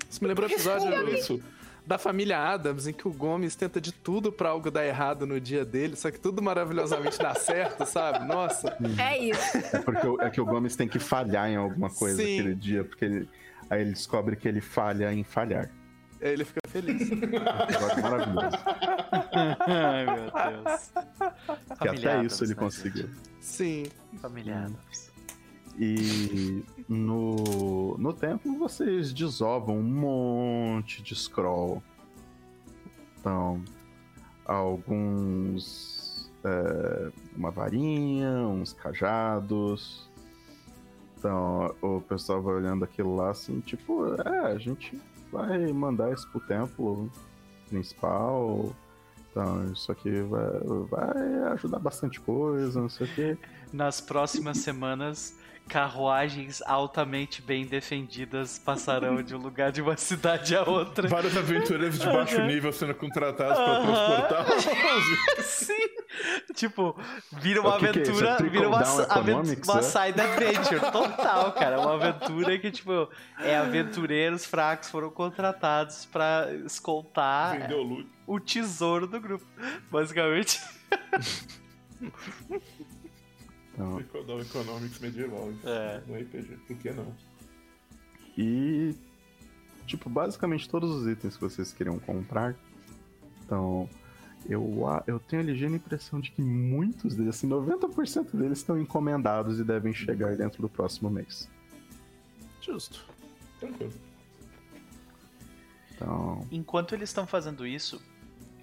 Isso 0.10 0.22
me 0.22 0.28
lembrou 0.28 0.48
o 0.48 0.52
episódio 0.54 1.10
isso, 1.10 1.42
da 1.86 1.98
família 1.98 2.40
Adams, 2.40 2.88
em 2.88 2.94
que 2.94 3.08
o 3.08 3.12
Gomes 3.14 3.56
tenta 3.56 3.80
de 3.80 3.92
tudo 3.92 4.32
pra 4.32 4.50
algo 4.50 4.72
dar 4.72 4.86
errado 4.86 5.26
no 5.28 5.40
dia 5.40 5.64
dele, 5.64 5.96
só 5.96 6.10
que 6.10 6.20
tudo 6.20 6.42
maravilhosamente 6.42 7.18
dá 7.18 7.36
certo, 7.36 7.86
sabe? 7.86 8.26
Nossa. 8.26 8.76
É 8.98 9.18
isso. 9.18 9.58
É 9.74 9.80
porque 9.80 10.08
é 10.24 10.30
que 10.30 10.42
o 10.42 10.46
Gomes 10.46 10.76
tem 10.76 10.88
que 10.88 10.98
falhar 10.98 11.50
em 11.50 11.56
alguma 11.56 11.90
coisa 11.90 12.24
Sim. 12.24 12.40
aquele 12.40 12.56
dia, 12.56 12.84
porque 12.84 13.06
ele, 13.06 13.30
aí 13.70 13.82
ele 13.82 13.92
descobre 13.92 14.36
que 14.36 14.48
ele 14.48 14.62
falha 14.62 15.14
em 15.14 15.24
falhar. 15.24 15.70
Aí 16.26 16.32
ele 16.32 16.44
fica 16.44 16.62
feliz. 16.68 17.08
Maravilhoso. 18.02 18.58
Ai, 19.68 20.06
meu 20.06 20.64
Deus. 20.64 20.92
Que 21.80 21.88
até 21.88 22.24
isso 22.24 22.44
ele 22.44 22.56
né, 22.56 22.60
conseguiu. 22.60 23.10
Sim. 23.40 23.84
Familiados. 24.20 25.12
E 25.78 26.64
no, 26.90 27.96
no 28.00 28.12
templo 28.12 28.58
vocês 28.58 29.14
desovam 29.14 29.78
um 29.78 29.84
monte 29.84 31.04
de 31.04 31.16
scroll. 31.16 31.84
Então, 33.20 33.64
alguns. 34.46 36.32
É, 36.44 37.12
uma 37.38 37.52
varinha, 37.52 38.32
uns 38.32 38.74
cajados. 38.74 40.10
Então, 41.20 41.76
o 41.84 42.02
pessoal 42.02 42.42
vai 42.42 42.56
olhando 42.56 42.84
aquilo 42.84 43.16
lá 43.16 43.30
assim, 43.30 43.60
tipo, 43.60 44.16
é, 44.16 44.40
a 44.54 44.58
gente 44.58 45.00
vai 45.36 45.74
mandar 45.74 46.14
isso 46.14 46.28
pro 46.30 46.40
templo 46.40 47.10
principal. 47.70 48.74
Então, 49.30 49.72
isso 49.72 49.92
aqui 49.92 50.22
vai, 50.22 50.50
vai 50.90 51.54
ajudar 51.54 51.80
bastante 51.80 52.20
coisa, 52.22 52.80
não 52.80 52.90
sei 52.90 53.06
o 53.06 53.14
quê. 53.14 53.38
Nas 53.74 54.00
próximas 54.00 54.60
semanas, 54.60 55.38
carruagens 55.68 56.62
altamente 56.62 57.42
bem 57.42 57.66
defendidas 57.66 58.58
passarão 58.58 59.22
de 59.22 59.36
um 59.36 59.40
lugar 59.40 59.74
de 59.74 59.82
uma 59.82 59.98
cidade 59.98 60.56
a 60.56 60.64
outra. 60.64 61.10
Vários 61.10 61.36
aventureiros 61.36 62.00
de 62.00 62.06
baixo 62.06 62.38
uhum. 62.38 62.48
nível 62.48 62.72
sendo 62.72 62.96
contratados 62.96 63.58
para 63.58 63.82
transportar. 63.82 65.44
Sim. 65.44 66.05
Tipo, 66.54 66.98
vira 67.32 67.62
uma 67.62 67.78
que 67.78 67.88
aventura, 67.88 68.38
que 68.38 68.44
é 68.44 68.50
vira 68.50 68.68
uma, 68.70 68.84
uma 68.84 69.82
side 69.82 70.22
adventure 70.22 70.80
total, 70.92 71.52
cara. 71.54 71.80
Uma 71.80 71.94
aventura 71.94 72.58
que, 72.58 72.72
tipo, 72.72 73.10
é 73.40 73.58
aventureiros 73.58 74.46
fracos 74.46 74.90
foram 74.90 75.10
contratados 75.10 76.06
para 76.06 76.54
escoltar 76.66 77.70
o 78.26 78.40
tesouro 78.40 79.08
do 79.08 79.20
grupo. 79.20 79.46
Basicamente. 79.92 80.62
Não. 83.78 84.00
Economics 84.00 85.00
medieval 85.00 85.52
é. 85.64 86.02
no 86.08 86.16
RPG. 86.16 86.58
Por 86.68 86.78
que 86.78 86.92
não? 86.92 87.14
E. 88.38 88.96
Tipo, 89.86 90.10
basicamente 90.10 90.68
todos 90.68 90.90
os 90.90 91.08
itens 91.08 91.36
que 91.36 91.42
vocês 91.42 91.74
queriam 91.74 92.00
comprar. 92.00 92.56
Então. 93.44 93.90
Eu, 94.48 94.86
eu 95.08 95.20
tenho 95.20 95.42
a 95.42 95.46
ligeira 95.46 95.76
impressão 95.76 96.20
de 96.20 96.32
que 96.32 96.42
muitos 96.42 97.16
deles, 97.16 97.36
assim, 97.36 97.50
90% 97.50 98.36
deles 98.36 98.60
estão 98.60 98.80
encomendados 98.80 99.60
e 99.60 99.64
devem 99.64 99.94
chegar 99.94 100.36
dentro 100.36 100.62
do 100.62 100.70
próximo 100.70 101.10
mês. 101.10 101.50
Justo. 102.62 103.06
Tranquilo. 103.60 103.94
Então, 105.96 106.46
Enquanto 106.52 106.94
eles 106.94 107.10
estão 107.10 107.26
fazendo 107.26 107.66
isso, 107.66 108.02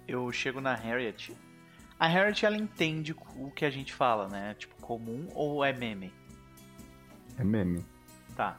eu 0.07 0.31
chego 0.31 0.61
na 0.61 0.73
Harriet. 0.73 1.35
A 1.99 2.07
Harriet, 2.07 2.45
ela 2.45 2.57
entende 2.57 3.15
o 3.37 3.51
que 3.51 3.65
a 3.65 3.69
gente 3.69 3.93
fala, 3.93 4.27
né? 4.27 4.55
Tipo, 4.55 4.75
comum 4.77 5.27
ou 5.33 5.63
é 5.63 5.73
meme? 5.73 6.13
é 7.37 7.43
meme. 7.43 7.83
Tá. 8.35 8.57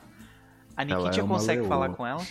A 0.77 0.85
Nikitia 0.85 1.23
é 1.23 1.27
consegue 1.27 1.61
leoa. 1.61 1.69
falar 1.69 1.89
com 1.91 2.07
ela? 2.07 2.25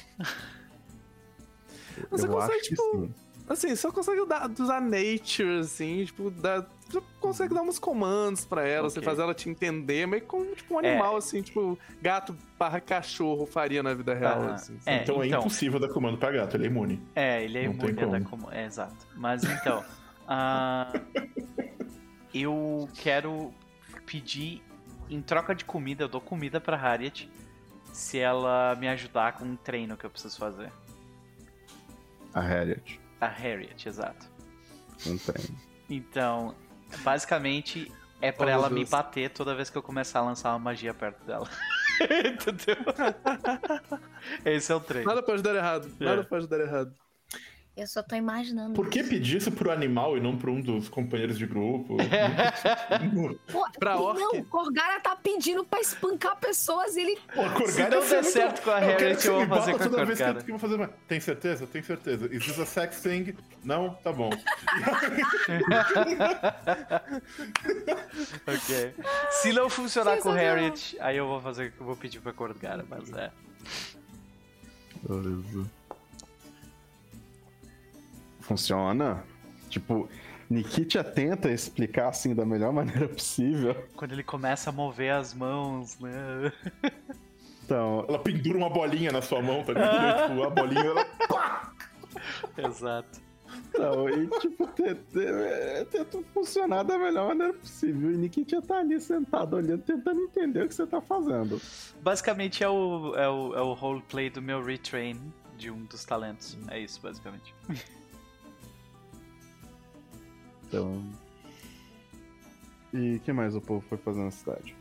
Você 2.09 2.25
eu 2.25 2.31
consegue, 2.31 2.59
acho 2.59 2.69
tipo, 2.69 2.91
que 2.91 2.97
sim. 2.97 3.13
Assim, 3.47 3.75
só 3.75 3.91
consegue 3.91 4.25
dar, 4.25 4.49
usar 4.57 4.79
nature, 4.79 5.59
assim, 5.59 6.05
tipo, 6.05 6.31
você 6.31 7.01
consegue 7.19 7.53
dar 7.53 7.61
uns 7.61 7.77
comandos 7.77 8.45
pra 8.45 8.65
ela, 8.65 8.89
você 8.89 8.99
Ok. 8.99 9.09
fazer 9.09 9.21
ela 9.21 9.33
te 9.33 9.49
entender, 9.49 10.07
meio 10.07 10.23
como 10.23 10.55
tipo, 10.55 10.73
um 10.75 10.79
É. 10.81 10.91
animal, 10.91 11.17
assim, 11.17 11.41
tipo, 11.41 11.77
gato 12.01 12.35
barra 12.57 12.79
cachorro 12.79 13.45
faria 13.45 13.83
na 13.83 13.93
vida 13.93 14.13
real, 14.13 14.41
Aham. 14.43 14.53
assim. 14.53 14.79
É, 14.85 15.01
então, 15.03 15.21
é 15.21 15.27
então. 15.27 15.41
impossível 15.41 15.77
dar 15.79 15.89
comando 15.89 16.17
pra 16.17 16.31
gato, 16.31 16.55
ele 16.55 16.63
é 16.63 16.67
imune. 16.67 17.01
É, 17.15 17.43
ele 17.43 17.57
é 17.57 17.65
Não 17.65 17.73
imune 17.73 17.91
a 17.91 18.05
dar 18.05 18.21
como. 18.23 18.43
como. 18.43 18.51
É, 18.53 18.65
exato. 18.65 19.07
Mas 19.13 19.43
então. 19.43 19.83
ah, 20.27 21.01
eu 22.33 22.89
quero 22.95 23.53
pedir. 24.05 24.61
Em 25.09 25.21
troca 25.21 25.53
de 25.53 25.65
comida, 25.65 26.05
eu 26.05 26.07
dou 26.07 26.21
comida 26.21 26.61
pra 26.61 26.77
Harriet. 26.77 27.29
Se 27.91 28.17
ela 28.17 28.75
me 28.79 28.87
ajudar 28.87 29.33
com 29.33 29.43
um 29.45 29.55
treino 29.55 29.95
que 29.97 30.05
eu 30.05 30.09
preciso 30.09 30.37
fazer. 30.39 30.71
A 32.33 32.39
Harriet. 32.39 32.99
A 33.25 33.27
Harriet, 33.27 33.87
exato. 33.87 34.25
Treino. 34.97 35.59
Então, 35.89 36.55
basicamente, 37.03 37.91
é 38.21 38.31
pra 38.31 38.47
Oh, 38.47 38.49
ela 38.49 38.69
me 38.69 38.85
bater 38.85 39.29
toda 39.29 39.53
vez 39.55 39.69
que 39.69 39.77
eu 39.77 39.83
começar 39.83 40.19
a 40.19 40.23
lançar 40.23 40.49
uma 40.51 40.59
magia 40.59 40.93
perto 40.93 41.23
dela. 41.25 41.47
Entendeu? 42.01 42.77
Esse 44.45 44.71
é 44.71 44.75
o 44.75 44.79
treino. 44.79 45.07
Nada 45.07 45.21
pode 45.21 45.41
dar 45.43 45.55
errado, 45.55 45.91
É. 45.99 46.05
nada 46.05 46.23
pode 46.23 46.47
dar 46.47 46.59
errado. 46.59 46.93
Eu 47.75 47.87
só 47.87 48.03
tô 48.03 48.15
imaginando. 48.15 48.75
Por 48.75 48.87
que 48.87 48.99
isso. 48.99 49.09
pedir 49.09 49.37
isso 49.37 49.51
pro 49.51 49.71
animal 49.71 50.15
e 50.15 50.19
não 50.21 50.37
pra 50.37 50.51
um 50.51 50.61
dos 50.61 50.87
companheiros 50.89 51.39
de 51.39 51.47
grupo? 51.47 51.97
Pô, 53.51 53.65
Pra 53.79 53.97
orc? 53.99 54.19
Não, 54.19 54.31
o 54.41 54.45
Corgara 54.45 54.99
tá 54.99 55.15
pedindo 55.15 55.65
pra 55.65 55.81
espancar 55.81 56.35
pessoas 56.39 56.95
e 56.95 57.01
ele. 57.01 57.17
Pô, 57.33 57.41
a 57.41 57.49
Corgara 57.49 57.71
Se 57.71 57.81
não 57.81 57.89
der 57.89 57.97
muito- 58.21 58.25
certo 58.31 58.61
com 58.61 58.69
a 58.69 58.77
Harriet, 58.79 59.19
que 59.21 59.27
eu 59.27 59.47
vou 59.47 59.57
fazer 59.57 59.71
com 59.71 59.77
a 59.83 59.89
toda 59.89 60.05
vez 60.05 60.17
que 60.19 60.23
eu- 60.23 60.27
Corgara. 60.27 60.45
que 60.45 60.51
eu 60.51 60.57
vou 60.57 60.69
fazer 60.69 60.75
uma- 60.75 60.87
Tem 61.07 61.19
certeza? 61.19 61.65
Tem 61.65 61.81
certeza. 61.81 62.29
Is 62.35 62.45
this 62.45 62.59
a 62.59 62.65
sex 62.67 63.01
thing? 63.01 63.33
Não? 63.63 63.95
Tá 63.95 64.11
bom. 64.11 64.29
Ok. 68.47 68.93
Se 69.31 69.53
não 69.53 69.69
funcionar 69.69 70.17
com 70.19 70.29
o. 70.29 70.33
Harriet, 70.33 70.95
aí 70.99 71.17
eu 71.17 71.27
vou 71.27 71.41
fazer, 71.41 71.73
eu 71.79 71.85
vou 71.85 71.95
pedir 71.95 72.19
pra 72.21 72.33
Corgara, 72.33 72.85
mas 72.89 73.11
é. 73.13 73.31
Beleza. 75.01 75.69
Funciona? 78.43 79.23
Tipo, 79.69 80.07
Nikitia 80.49 81.03
tenta 81.03 81.49
explicar 81.49 82.09
assim 82.09 82.35
da 82.35 82.45
melhor 82.45 82.71
maneira 82.73 83.07
possível. 83.07 83.75
Quando 83.95 84.11
ele 84.11 84.23
começa 84.23 84.69
a 84.69 84.73
mover 84.73 85.11
as 85.13 85.33
mãos, 85.33 85.97
né? 85.99 86.51
Então, 87.65 88.05
Ela 88.07 88.19
pendura 88.19 88.57
uma 88.57 88.69
bolinha 88.69 89.11
na 89.11 89.21
sua 89.21 89.41
mão, 89.41 89.63
tá 89.63 89.73
ligado? 89.73 90.29
tipo, 90.29 90.43
a 90.43 90.49
bolinha, 90.49 90.83
ela... 90.83 91.07
Exato. 92.57 93.21
então 93.69 94.09
e 94.09 94.27
tipo, 94.39 94.69
é, 95.17 95.85
tenta 95.85 96.21
funcionar 96.33 96.83
da 96.83 96.97
melhor 96.99 97.29
maneira 97.29 97.53
possível. 97.53 98.11
E 98.11 98.17
Nikitia 98.17 98.61
tá 98.61 98.79
ali 98.79 98.99
sentado 98.99 99.55
olhando, 99.55 99.81
tentando 99.81 100.19
entender 100.21 100.65
o 100.65 100.67
que 100.67 100.75
você 100.75 100.85
tá 100.85 101.01
fazendo. 101.01 101.59
Basicamente 102.01 102.63
é 102.63 102.69
o, 102.69 103.15
é 103.15 103.29
o, 103.29 103.55
é 103.55 103.61
o 103.61 103.73
roleplay 103.73 104.29
do 104.29 104.41
meu 104.41 104.61
retrain 104.61 105.19
de 105.57 105.71
um 105.71 105.85
dos 105.85 106.03
talentos. 106.03 106.57
É 106.67 106.79
isso, 106.79 106.99
basicamente. 107.01 107.55
Então. 110.73 111.03
E 112.93 113.15
o 113.17 113.19
que 113.19 113.31
mais 113.33 113.55
o 113.55 113.61
povo 113.61 113.83
foi 113.87 113.97
fazer 113.97 114.23
na 114.23 114.31
cidade? 114.31 114.75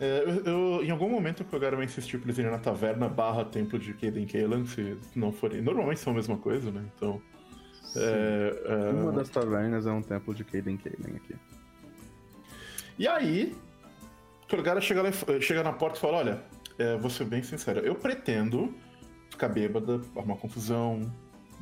É, 0.00 0.24
eu, 0.26 0.44
eu- 0.44 0.84
em 0.84 0.90
algum 0.90 1.08
momento 1.08 1.40
o 1.40 1.44
Kogara 1.44 1.82
insistiu 1.84 2.18
pra 2.18 2.26
eles 2.28 2.38
irem 2.38 2.50
na 2.50 2.58
taverna 2.58 3.08
barra 3.08 3.44
templo 3.44 3.78
de 3.78 3.94
Kaden 3.94 4.26
Kaelan, 4.26 4.66
se 4.66 4.96
não 5.14 5.32
forem. 5.32 5.60
Normalmente 5.62 6.00
são 6.00 6.12
a 6.12 6.16
mesma 6.16 6.36
coisa, 6.36 6.70
né? 6.70 6.84
Então. 6.96 7.20
É, 7.94 8.62
é, 8.66 8.90
Uma 8.90 9.12
das 9.12 9.28
tavernas 9.28 9.86
é 9.86 9.92
um 9.92 10.02
templo 10.02 10.34
de 10.34 10.44
Kaden 10.44 10.76
Kaelen 10.78 11.16
aqui. 11.16 11.34
E 12.98 13.06
aí, 13.06 13.54
Kogara 14.50 14.80
chega, 14.80 15.02
lá 15.02 15.10
e- 15.10 15.40
chega 15.40 15.62
na 15.62 15.72
porta 15.72 15.98
e 15.98 16.00
fala: 16.00 16.18
Olha, 16.18 16.42
é, 16.78 16.96
vou 16.96 17.10
ser 17.10 17.24
bem 17.24 17.42
sincero, 17.42 17.80
eu 17.80 17.94
pretendo 17.94 18.74
ficar 19.30 19.48
bêbada, 19.48 20.00
arrumar 20.16 20.36
confusão, 20.36 21.10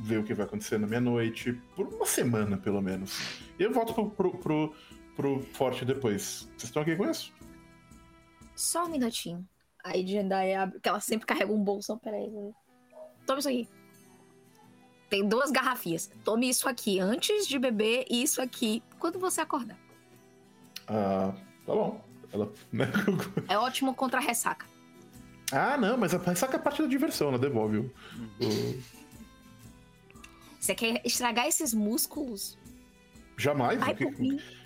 ver 0.01 0.19
o 0.19 0.23
que 0.23 0.33
vai 0.33 0.45
acontecer 0.45 0.77
na 0.77 0.87
minha 0.87 1.01
noite, 1.01 1.53
por 1.75 1.87
uma 1.87 2.05
semana 2.05 2.57
pelo 2.57 2.81
menos. 2.81 3.19
E 3.59 3.63
eu 3.63 3.71
volto 3.71 3.93
pro, 3.93 4.09
pro, 4.09 4.37
pro, 4.37 4.75
pro 5.15 5.39
forte 5.53 5.85
depois. 5.85 6.49
Vocês 6.57 6.63
estão 6.63 6.81
aqui 6.81 6.95
com 6.95 7.09
isso? 7.09 7.31
Só 8.55 8.85
um 8.85 8.89
minutinho. 8.89 9.47
Aí 9.83 10.05
Jendai 10.05 10.53
abre, 10.53 10.79
que 10.79 10.89
ela 10.89 10.99
sempre 10.99 11.25
carrega 11.25 11.51
um 11.51 11.63
bolsão. 11.63 11.97
Peraí. 11.97 12.29
peraí. 12.29 12.53
Toma 13.25 13.39
isso 13.39 13.49
aqui. 13.49 13.67
Tem 15.09 15.27
duas 15.27 15.51
garrafinhas. 15.51 16.09
Tome 16.23 16.49
isso 16.49 16.67
aqui 16.69 16.99
antes 16.99 17.47
de 17.47 17.59
beber 17.59 18.05
e 18.09 18.23
isso 18.23 18.41
aqui 18.41 18.81
quando 18.99 19.19
você 19.19 19.41
acordar. 19.41 19.77
Ah, 20.87 21.33
tá 21.65 21.73
bom. 21.73 22.01
Ela. 22.31 22.51
né? 22.71 22.87
É 23.49 23.57
ótimo 23.57 23.93
contra 23.93 24.19
a 24.19 24.23
ressaca. 24.23 24.65
ah, 25.51 25.77
não, 25.77 25.97
mas 25.97 26.13
a 26.13 26.17
ressaca 26.17 26.55
é 26.55 26.59
parte 26.59 26.81
da 26.81 26.87
diversão, 26.87 27.29
ela 27.29 27.39
devolve 27.39 27.77
o. 27.77 27.91
Você 30.61 30.75
quer 30.75 31.01
estragar 31.03 31.47
esses 31.47 31.73
músculos? 31.73 32.55
Jamais. 33.35 33.79
Vai 33.79 33.95
que, 33.95 34.05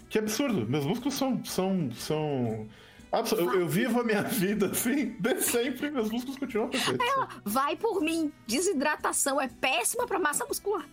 que 0.09 0.19
absurdo. 0.19 0.67
Meus 0.69 0.85
músculos 0.85 1.13
são. 1.13 1.43
são, 1.45 1.89
são... 1.93 2.67
abso- 3.13 3.35
Eu, 3.35 3.61
eu 3.61 3.67
vivo 3.67 4.01
a 4.01 4.03
minha 4.03 4.21
vida 4.27 4.71
assim, 4.71 5.15
de 5.17 5.41
sempre, 5.41 5.89
meus 5.89 6.09
músculos 6.09 6.37
continuam 6.37 6.69
perfeitos. 6.69 7.07
Vai 7.45 7.77
por 7.77 8.01
mim. 8.01 8.29
Desidratação 8.45 9.39
é 9.39 9.47
péssima 9.47 10.05
pra 10.05 10.19
massa 10.19 10.45
muscular. 10.45 10.85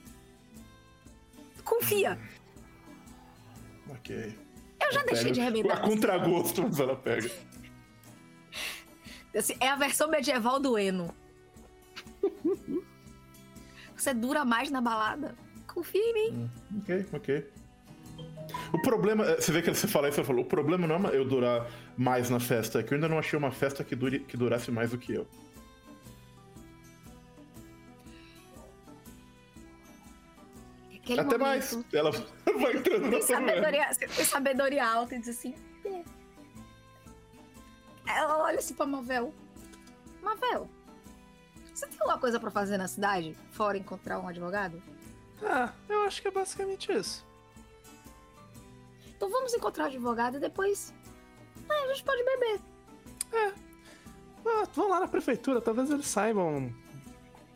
Confia. 1.65 2.17
Ok. 3.91 4.39
Eu 4.81 4.93
já 4.93 5.03
deixei 5.03 5.33
de 5.33 5.41
A 5.41 5.45
arrebentar. 5.45 5.81
contragosto, 5.83 6.63
mas 6.63 6.79
ela 6.79 6.95
pega. 6.95 7.29
Assim, 9.37 9.57
É 9.59 9.69
a 9.69 9.77
versão 9.77 10.09
medieval 10.09 10.61
do 10.61 10.79
Eno. 10.79 11.13
Você 14.03 14.13
dura 14.13 14.45
mais 14.45 14.69
na 14.69 14.81
balada. 14.81 15.33
Confia 15.73 16.01
em 16.01 16.13
mim. 16.13 16.51
Ok, 16.79 17.07
ok. 17.13 17.53
O 18.73 18.83
problema, 18.83 19.25
é, 19.25 19.41
você 19.41 19.53
vê 19.53 19.63
que 19.63 19.73
você 19.73 19.87
fala 19.87 20.09
isso, 20.09 20.17
você 20.17 20.25
falou, 20.25 20.43
o 20.43 20.49
problema 20.49 20.89
não 20.89 21.09
é 21.09 21.17
eu 21.17 21.25
durar 21.25 21.71
mais 21.97 22.29
na 22.29 22.41
festa, 22.41 22.81
é 22.81 22.83
que 22.83 22.93
eu 22.93 22.97
ainda 22.97 23.09
não 23.09 23.17
achei 23.17 23.39
uma 23.39 23.53
festa 23.53 23.85
que, 23.85 23.95
dure, 23.95 24.19
que 24.19 24.37
durasse 24.37 24.73
mais 24.73 24.91
do 24.91 24.99
que 24.99 25.15
eu. 25.15 25.29
Aquele 30.97 31.21
Até 31.21 31.39
momento, 31.39 31.41
mais. 31.41 31.85
Ela 31.93 32.11
vai 32.61 32.77
entrando 32.77 33.09
na 33.09 33.21
sabedoria, 33.21 33.93
você 33.93 34.09
tem 34.09 34.25
sabedoria 34.25 34.85
alta 34.85 35.15
e 35.15 35.21
diz 35.21 35.29
assim. 35.29 35.55
Ela 38.05 38.39
olha 38.39 38.59
assim 38.59 38.75
pra 38.75 38.85
Mavel. 38.85 39.33
Mavel, 40.21 40.69
você 41.73 41.87
tem 41.87 41.99
alguma 42.01 42.19
coisa 42.19 42.39
pra 42.39 42.51
fazer 42.51 42.77
na 42.79 42.89
cidade? 42.89 43.37
Fora 43.51 43.79
encontrar 43.79 44.19
um 44.19 44.29
advogado? 44.29 44.83
Ah, 45.43 45.73
eu 45.89 46.03
acho 46.03 46.23
que 46.23 46.29
é 46.29 46.31
basicamente 46.31 46.93
isso. 46.93 47.25
Então 49.09 49.29
vamos 49.31 49.55
encontrar 49.55 49.85
o 49.85 49.87
advogado 49.87 50.37
e 50.37 50.41
depois. 50.41 50.95
Ah, 51.69 51.85
a 51.85 51.89
gente 51.89 52.05
pode 52.05 52.23
beber. 52.25 52.61
Ah, 53.35 53.53
vão 54.75 54.89
lá 54.89 55.01
na 55.01 55.09
prefeitura, 55.09 55.61
talvez 55.61 55.91
eles 55.91 56.07
saibam 56.07 56.73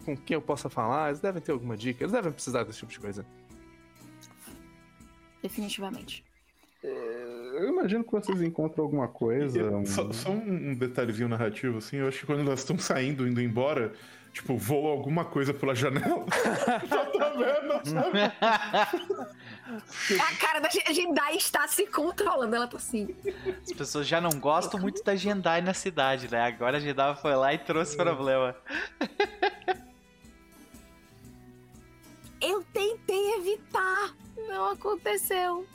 com 0.05 0.17
quem 0.17 0.35
eu 0.35 0.43
possa 0.43 0.69
falar, 0.69 1.09
eles 1.09 1.21
devem 1.21 1.43
ter 1.43 1.53
alguma 1.53 1.77
dica, 1.77 2.03
eles 2.03 2.13
devem 2.13 2.33
precisar 2.33 2.65
desse 2.65 2.79
tipo 2.79 2.93
de 2.93 3.01
coisa. 3.01 3.27
Definitivamente. 5.43 6.26
Eu 6.91 7.69
imagino 7.71 8.05
que 8.05 8.13
vocês 8.13 8.41
encontram 8.43 8.85
alguma 8.85 9.09
coisa. 9.09 9.59
Eu- 9.59 9.77
um- 9.79 9.87
Só, 9.87 10.13
só 10.13 10.31
um 10.31 10.75
detalhezinho 10.75 11.29
narrativo, 11.29 11.79
assim, 11.79 11.97
eu 11.97 12.09
acho 12.09 12.21
que 12.21 12.27
quando 12.27 12.41
elas 12.43 12.61
estão 12.61 12.79
saindo, 12.79 13.27
indo 13.27 13.41
embora, 13.41 13.93
tipo, 14.33 14.57
voa 14.57 14.91
alguma 14.93 15.25
coisa 15.25 15.55
pela 15.55 15.75
janela. 15.75 16.25
Já 16.89 17.07
tá 17.07 17.31
vendo, 17.31 17.91
sabe? 17.91 18.19
A 20.21 20.37
cara 20.37 20.61
da 20.61 20.69
Jendai 20.93 21.37
está 21.37 21.67
se 21.67 21.87
controlando. 21.87 22.55
Ela 22.55 22.69
tá 22.69 22.77
assim. 22.77 23.09
As 23.65 23.73
pessoas 23.73 24.07
já 24.07 24.21
não 24.21 24.31
gostam 24.39 24.79
muito 24.79 25.03
da 25.03 25.17
Jendai 25.17 25.61
na 25.61 25.75
cidade, 25.75 26.31
né? 26.31 26.41
Agora 26.43 26.77
a 26.77 26.81
Jendai 26.81 27.17
foi 27.17 27.35
lá 27.35 27.53
e 27.53 27.59
trouxe 27.59 27.97
problema. 27.97 28.55
Eu 32.41 32.63
tentei 32.73 33.35
evitar. 33.35 34.15
Não 34.49 34.71
aconteceu. 34.71 35.67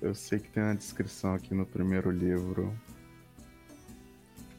Eu 0.00 0.14
sei 0.14 0.38
que 0.38 0.50
tem 0.50 0.62
uma 0.62 0.74
descrição 0.74 1.34
aqui 1.34 1.54
no 1.54 1.66
primeiro 1.66 2.10
livro. 2.10 2.74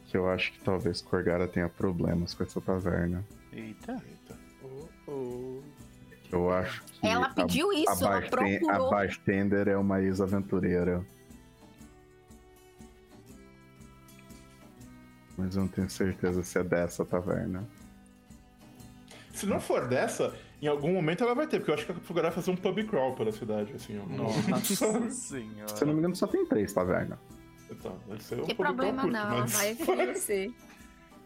Que 0.06 0.16
eu 0.16 0.28
acho 0.30 0.52
que 0.52 0.60
talvez 0.60 1.00
Corgara 1.00 1.48
tenha 1.48 1.68
problemas 1.68 2.34
com 2.34 2.42
essa 2.44 2.60
taverna. 2.60 3.24
Eita. 3.52 3.92
Eita. 3.92 4.38
Oh, 4.62 4.88
oh. 5.10 5.62
Eu 6.30 6.50
acho 6.50 6.82
que. 6.84 7.06
Ela 7.06 7.28
pediu 7.30 7.70
a, 7.70 7.74
isso, 7.74 7.90
a, 8.06 8.10
ela 8.10 8.20
barten- 8.20 8.56
a 8.56 8.58
procurou. 8.60 8.90
bartender 8.90 9.68
é 9.68 9.76
uma 9.76 10.00
ex-aventureira. 10.00 11.04
Mas 15.36 15.56
eu 15.56 15.62
não 15.62 15.68
tenho 15.68 15.88
certeza 15.90 16.42
se 16.42 16.58
é 16.58 16.62
dessa 16.64 17.04
taverna. 17.04 17.66
Se 19.32 19.46
não 19.46 19.58
for 19.60 19.88
dessa, 19.88 20.34
em 20.62 20.68
algum 20.68 20.92
momento 20.94 21.24
ela 21.24 21.34
vai 21.34 21.46
ter, 21.46 21.58
porque 21.58 21.70
eu 21.72 21.74
acho 21.74 21.86
que 21.86 21.92
a 21.92 21.94
Fugará 21.96 22.28
vai 22.28 22.36
fazer 22.36 22.50
um 22.52 22.56
pub 22.56 22.78
crawl 22.88 23.14
pela 23.14 23.32
cidade, 23.32 23.72
assim. 23.74 23.98
ó. 23.98 24.06
Nossa 24.06 24.56
Se 24.64 24.84
eu 24.84 24.92
não 24.92 25.10
senhora. 25.10 25.86
me 25.86 25.92
engano, 25.92 26.14
só 26.16 26.26
tem 26.26 26.46
três 26.46 26.72
tavernas. 26.72 27.18
Então, 27.70 27.98
vai 28.06 28.20
ser 28.20 28.40
um 28.40 28.44
Que 28.44 28.54
pub 28.54 28.66
problema 28.66 29.02
curto, 29.02 29.12
não, 29.12 29.20
ela 29.20 29.40
mas- 29.40 29.52
vai 29.52 29.74
conhecer. 29.84 30.54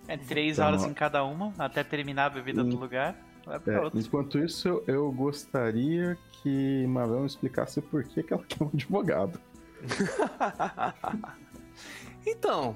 É 0.08 0.16
três 0.16 0.54
Então, 0.58 0.66
horas 0.68 0.84
em 0.84 0.94
cada 0.94 1.24
uma, 1.24 1.52
até 1.58 1.82
terminar 1.84 2.26
a 2.26 2.30
bebida 2.30 2.62
do 2.64 2.76
Hum. 2.76 2.80
lugar. 2.80 3.14
É, 3.48 3.98
enquanto 3.98 4.38
isso, 4.38 4.66
eu, 4.68 4.84
eu 4.86 5.12
gostaria 5.12 6.16
que 6.32 6.84
Mavel 6.88 7.20
me 7.20 7.26
explicasse 7.26 7.80
por 7.80 8.02
que, 8.04 8.22
que 8.22 8.32
ela 8.32 8.42
quer 8.44 8.62
um 8.64 8.68
advogado. 8.72 9.38
Então, 12.26 12.74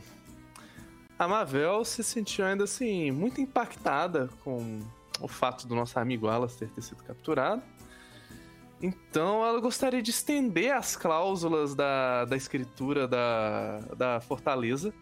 a 1.19 1.27
Mavel 1.27 1.85
se 1.85 2.05
sentiu 2.05 2.45
ainda 2.47 2.65
assim 2.65 3.11
muito 3.11 3.41
impactada 3.41 4.28
com 4.45 4.81
o 5.20 5.28
fato 5.28 5.66
do 5.66 5.74
nosso 5.74 5.98
amigo 5.98 6.28
Alastair 6.28 6.70
ter 6.70 6.82
sido 6.82 7.02
capturado. 7.05 7.62
Então 8.82 9.44
ela 9.47 9.60
gostaria 9.60 10.01
de 10.01 10.10
estender 10.10 10.72
as 10.72 10.97
cláusulas 10.97 11.74
da, 11.74 12.24
da 12.24 12.36
escritura 12.36 13.06
da, 13.06 13.78
da 13.97 14.20
fortaleza, 14.20 14.92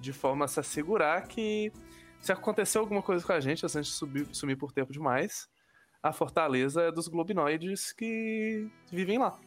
de 0.00 0.12
forma 0.12 0.44
a 0.44 0.48
se 0.48 0.58
assegurar 0.58 1.28
que 1.28 1.72
se 2.20 2.32
acontecer 2.32 2.78
alguma 2.78 3.02
coisa 3.02 3.24
com 3.24 3.32
a 3.32 3.40
gente, 3.40 3.60
se 3.60 3.78
a 3.78 3.82
gente 3.82 3.92
subir, 3.92 4.26
sumir 4.32 4.56
por 4.56 4.72
tempo 4.72 4.92
demais, 4.92 5.48
a 6.02 6.12
fortaleza 6.12 6.82
é 6.82 6.92
dos 6.92 7.06
globinoides 7.06 7.92
que 7.92 8.68
vivem 8.90 9.18
lá. 9.18 9.38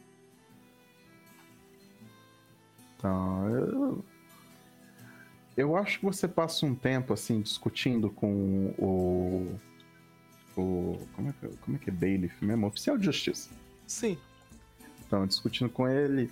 Então, 2.95 3.49
eu, 3.49 4.05
eu 5.57 5.75
acho 5.75 5.99
que 5.99 6.05
você 6.05 6.27
passa 6.27 6.65
um 6.65 6.75
tempo 6.75 7.13
assim 7.13 7.41
discutindo 7.41 8.09
com 8.11 8.73
o. 8.77 9.55
o 10.55 10.97
como, 11.15 11.29
é 11.29 11.33
que, 11.33 11.57
como 11.57 11.77
é 11.77 11.79
que 11.79 11.89
é 11.89 11.93
Bailiff 11.93 12.45
mesmo? 12.45 12.67
Oficial 12.67 12.97
de 12.97 13.05
Justiça. 13.05 13.49
Sim. 13.85 14.17
Então, 15.05 15.25
discutindo 15.25 15.69
com 15.69 15.87
ele. 15.87 16.29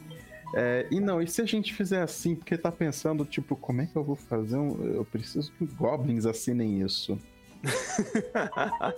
É, 0.53 0.87
e 0.91 0.99
não, 0.99 1.21
e 1.21 1.27
se 1.27 1.41
a 1.41 1.45
gente 1.45 1.73
fizer 1.73 2.01
assim? 2.01 2.35
Porque 2.35 2.57
tá 2.57 2.71
pensando, 2.71 3.25
tipo, 3.25 3.55
como 3.55 3.81
é 3.81 3.85
que 3.87 3.95
eu 3.95 4.03
vou 4.03 4.15
fazer 4.15 4.57
um. 4.57 4.81
Eu 4.93 5.03
preciso 5.03 5.51
que 5.53 5.65
goblins 5.65 6.25
assinem 6.25 6.81
isso. 6.81 7.17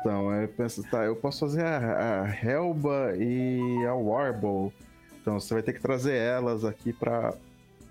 Então, 0.00 0.32
eu 0.32 0.46
penso, 0.48 0.84
tá, 0.84 1.04
eu 1.04 1.16
posso 1.16 1.40
fazer 1.40 1.64
a, 1.64 2.22
a 2.22 2.28
Helba 2.46 3.16
e 3.18 3.84
a 3.86 3.92
Warble. 3.92 4.72
Então, 5.20 5.40
você 5.40 5.52
vai 5.54 5.62
ter 5.64 5.72
que 5.72 5.80
trazer 5.80 6.14
elas 6.14 6.64
aqui 6.64 6.92
pra 6.92 7.34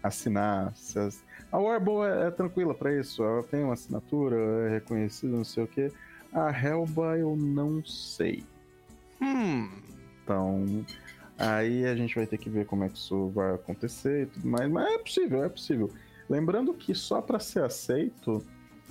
assinar. 0.01 0.67
As- 0.95 1.21
A 1.51 1.57
Warble 1.57 2.01
é, 2.03 2.27
é 2.27 2.31
tranquila 2.31 2.73
pra 2.73 2.93
isso, 2.99 3.23
ela 3.23 3.43
tem 3.43 3.63
uma 3.63 3.73
assinatura, 3.73 4.35
é 4.67 4.69
reconhecida, 4.69 5.35
não 5.35 5.43
sei 5.43 5.63
o 5.63 5.67
que. 5.67 5.91
A 6.33 6.49
Helba 6.51 7.17
eu 7.17 7.35
não 7.35 7.83
sei. 7.85 8.43
Hum. 9.21 9.69
Então, 10.23 10.65
aí 11.37 11.85
a 11.85 11.95
gente 11.95 12.15
vai 12.15 12.25
ter 12.27 12.37
que 12.37 12.49
ver 12.49 12.65
como 12.65 12.83
é 12.83 12.89
que 12.89 12.97
isso 12.97 13.29
vai 13.29 13.53
acontecer 13.55 14.23
e 14.23 14.25
tudo 14.25 14.47
mais. 14.47 14.69
Mas 14.69 14.93
é 14.93 14.97
possível, 14.97 15.43
é 15.43 15.49
possível. 15.49 15.91
Lembrando 16.29 16.73
que 16.73 16.93
só 16.93 17.21
para 17.21 17.39
ser 17.39 17.63
aceito, 17.63 18.45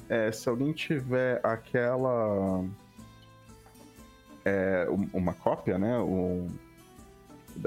é, 0.09 0.31
se 0.33 0.49
alguém 0.49 0.73
tiver 0.73 1.41
aquela. 1.45 2.65
é, 4.47 4.87
um- 4.91 5.09
uma 5.15 5.33
cópia, 5.33 5.79
né? 5.79 5.99
Um, 5.99 6.49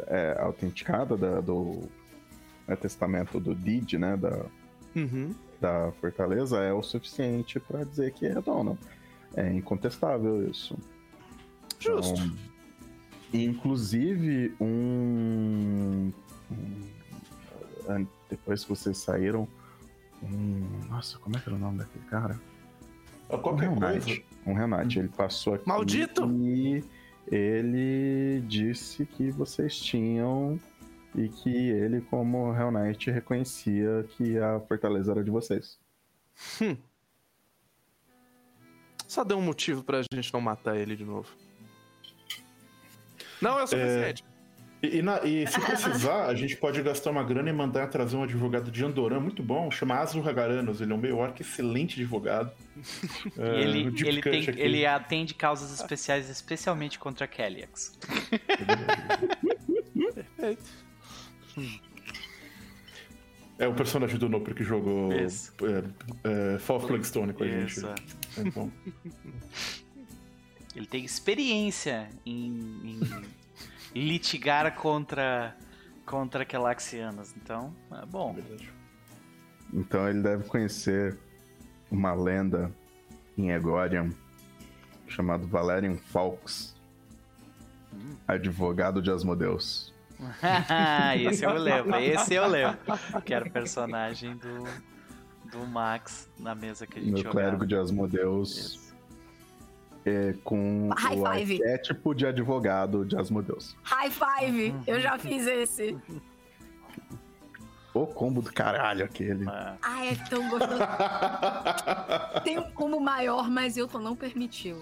é, 0.08 0.38
autenticada 0.40 1.18
da- 1.18 1.42
do 1.42 1.82
atestamento 2.68 3.40
do 3.40 3.56
DID, 3.56 3.98
né? 3.98 4.16
Da, 4.16 4.46
Uhum. 4.98 5.36
da 5.62 5.92
Fortaleza, 6.02 6.60
é 6.60 6.72
o 6.74 6.82
suficiente 6.84 7.60
para 7.60 7.84
dizer 7.84 8.12
que 8.14 8.26
é 8.26 8.40
dono. 8.42 8.78
É 9.36 9.52
incontestável 9.54 10.50
isso. 10.50 10.78
Justo. 11.80 12.20
Então, 13.34 13.42
inclusive, 13.42 14.54
um, 14.60 16.12
um- 16.52 18.08
Depois 18.30 18.64
que 18.64 18.70
vocês 18.70 18.98
saíram. 18.98 19.48
Um, 20.22 20.66
nossa, 20.90 21.18
como 21.20 21.38
é 21.38 21.40
que 21.40 21.48
era 21.48 21.56
o 21.56 21.60
nome 21.60 21.78
daquele 21.78 22.04
cara? 22.06 22.40
Qualquer 23.28 23.70
um. 23.70 23.74
Renate. 23.76 24.26
Um 24.46 24.54
Renate. 24.54 25.00
Ele 25.00 25.08
passou 25.10 25.54
aqui. 25.54 25.68
Maldito! 25.68 26.30
E 26.42 26.84
ele 27.32 28.42
disse 28.48 29.06
que 29.06 29.30
vocês 29.32 29.78
tinham. 29.80 30.60
E 31.16 31.30
que 31.30 31.50
ele, 31.50 32.02
como 32.02 32.54
Hell 32.56 32.72
Knight, 32.72 33.10
reconhecia 33.10 34.06
que 34.16 34.38
a 34.38 34.60
fortaleza 34.62 35.12
era 35.12 35.24
de 35.24 35.32
vocês. 35.32 35.80
Só 39.08 39.24
deu 39.24 39.38
um 39.38 39.42
motivo 39.42 39.84
pra 39.84 40.02
gente 40.14 40.32
não 40.34 40.42
matar 40.42 40.76
ele 40.78 40.96
de 40.96 41.06
novo. 41.06 41.30
Não 43.42 43.58
é 43.60 43.64
o 43.64 43.68
suficiente. 43.68 44.24
E, 44.84 44.98
e 44.98 45.02
na- 45.02 45.24
e 45.24 45.48
se 45.48 45.60
precisar, 45.60 46.26
a 46.28 46.36
gente 46.36 46.56
pode 46.56 46.80
gastar 46.84 47.10
uma 47.10 47.24
grana 47.24 47.50
e 47.50 47.54
mandar 47.54 47.88
trazer 47.88 48.16
um 48.16 48.22
advogado 48.24 48.70
de 48.70 48.86
Andoran 48.86 49.20
muito 49.20 49.42
bom, 49.42 49.72
chama 49.72 49.96
Azul 49.96 50.28
Hagaranos. 50.28 50.82
Ele 50.82 50.92
é 50.92 50.96
um 50.96 51.00
meio 51.00 51.18
orc 51.18 51.40
excelente 51.42 51.96
advogado. 52.00 52.52
É, 53.38 53.62
ele, 53.62 53.80
ele, 54.08 54.22
tem, 54.22 54.44
ele 54.60 54.86
atende 54.86 55.34
causas 55.34 55.72
especiais, 55.74 56.30
especialmente 56.30 57.00
contra 57.00 57.28
Kelliax. 57.28 57.98
Perfeito. 60.16 60.87
É 63.60 63.68
o 63.68 63.74
personagem 63.74 64.20
do 64.20 64.30
Noper 64.30 64.54
que 64.54 64.64
jogou 64.64 65.12
Isso. 65.12 65.52
é, 66.24 66.56
é, 66.56 66.60
Fall 66.60 66.80
com 66.80 66.94
a 67.44 67.48
gente. 67.48 67.72
Isso. 67.72 67.88
Então, 68.38 68.72
Ele 70.78 70.86
tem 70.86 71.04
experiência 71.04 72.08
em, 72.24 73.00
em 73.96 74.06
litigar 74.06 74.76
contra, 74.76 75.58
contra 76.06 76.46
Kelaxianos. 76.46 77.34
Então, 77.36 77.74
é 77.92 78.06
bom. 78.06 78.34
verdade. 78.34 78.72
Então 79.74 80.08
ele 80.08 80.22
deve 80.22 80.44
conhecer 80.44 81.18
uma 81.90 82.14
lenda 82.14 82.72
em 83.36 83.52
Egorian 83.52 84.12
chamado 85.08 85.48
Valerian 85.48 85.98
Falks, 85.98 86.76
advogado 88.28 89.02
de 89.02 89.10
Asmodeus. 89.10 89.94
esse 91.30 91.46
eu 91.46 91.54
lembro, 91.54 91.96
esse 92.00 92.34
eu 92.34 92.48
lembro. 92.48 92.78
Que 93.24 93.34
era 93.34 93.46
o 93.46 93.52
personagem 93.52 94.36
do, 94.38 94.64
do 95.52 95.66
Max 95.68 96.30
na 96.40 96.56
mesa 96.56 96.88
que 96.88 96.98
a 96.98 97.02
gente 97.02 97.12
Meu 97.12 97.18
jogava. 97.24 97.40
clérigo 97.40 97.66
de 97.66 97.76
Asmodeus 97.76 98.88
é, 100.08 100.34
com 100.44 100.90
High 100.98 101.20
o 101.20 101.32
five. 101.32 101.62
arquétipo 101.64 102.16
de 102.16 102.26
advogado 102.26 103.06
de 103.06 103.18
Asmodeus. 103.18 103.76
High 103.84 104.10
five! 104.10 104.76
Eu 104.88 105.00
já 105.00 105.18
fiz 105.18 105.46
esse. 105.46 105.98
O 107.94 108.06
combo 108.08 108.42
do 108.42 108.52
caralho 108.54 109.04
aquele. 109.04 109.48
Ah, 109.50 109.76
Ai, 109.82 110.10
é 110.10 110.16
tão 110.30 110.48
gostoso. 110.50 110.80
Tem 112.44 112.58
um 112.58 112.72
combo 112.72 113.00
maior, 113.00 113.50
mas 113.50 113.76
Hilton 113.76 114.00
não 114.00 114.16
permitiu. 114.16 114.82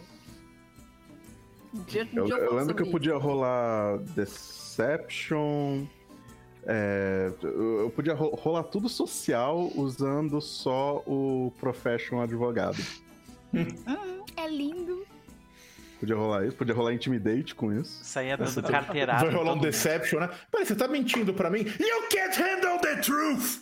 Dia- 1.87 2.07
Eu, 2.13 2.25
dia 2.25 2.35
eu 2.35 2.45
falo 2.47 2.55
lembro 2.59 2.75
que 2.75 2.83
eu 2.83 2.91
podia 2.91 3.15
rolar 3.17 3.97
Deception. 4.15 5.85
é, 6.65 7.31
eu 7.43 7.79
eu 7.81 7.89
podia 7.89 8.13
ro- 8.13 8.33
rolar 8.35 8.63
tudo 8.63 8.87
social 8.89 9.69
usando 9.75 10.39
só 10.41 11.03
o 11.05 11.51
Profession 11.59 12.21
Advogado. 12.21 12.77
É 14.37 14.47
lindo. 14.49 15.05
Podia 15.99 16.15
rolar 16.15 16.45
isso, 16.45 16.55
podia 16.57 16.75
rolar 16.75 16.93
Intimidate 16.93 17.55
com 17.55 17.71
isso. 17.71 18.03
saía 18.03 18.35
Nossa, 18.35 18.61
dando 18.61 18.69
carteirada. 18.71 19.25
Vai 19.25 19.33
rolar 19.33 19.53
um. 19.53 19.59
Deception, 19.59 20.19
né? 20.19 20.29
Peraí, 20.51 20.65
você 20.65 20.75
tá 20.75 20.87
mentindo 20.89 21.33
pra 21.33 21.49
mim? 21.49 21.59
You 21.59 22.09
can't 22.11 22.37
handle 22.37 22.79
the 22.81 22.97
truth! 22.97 23.61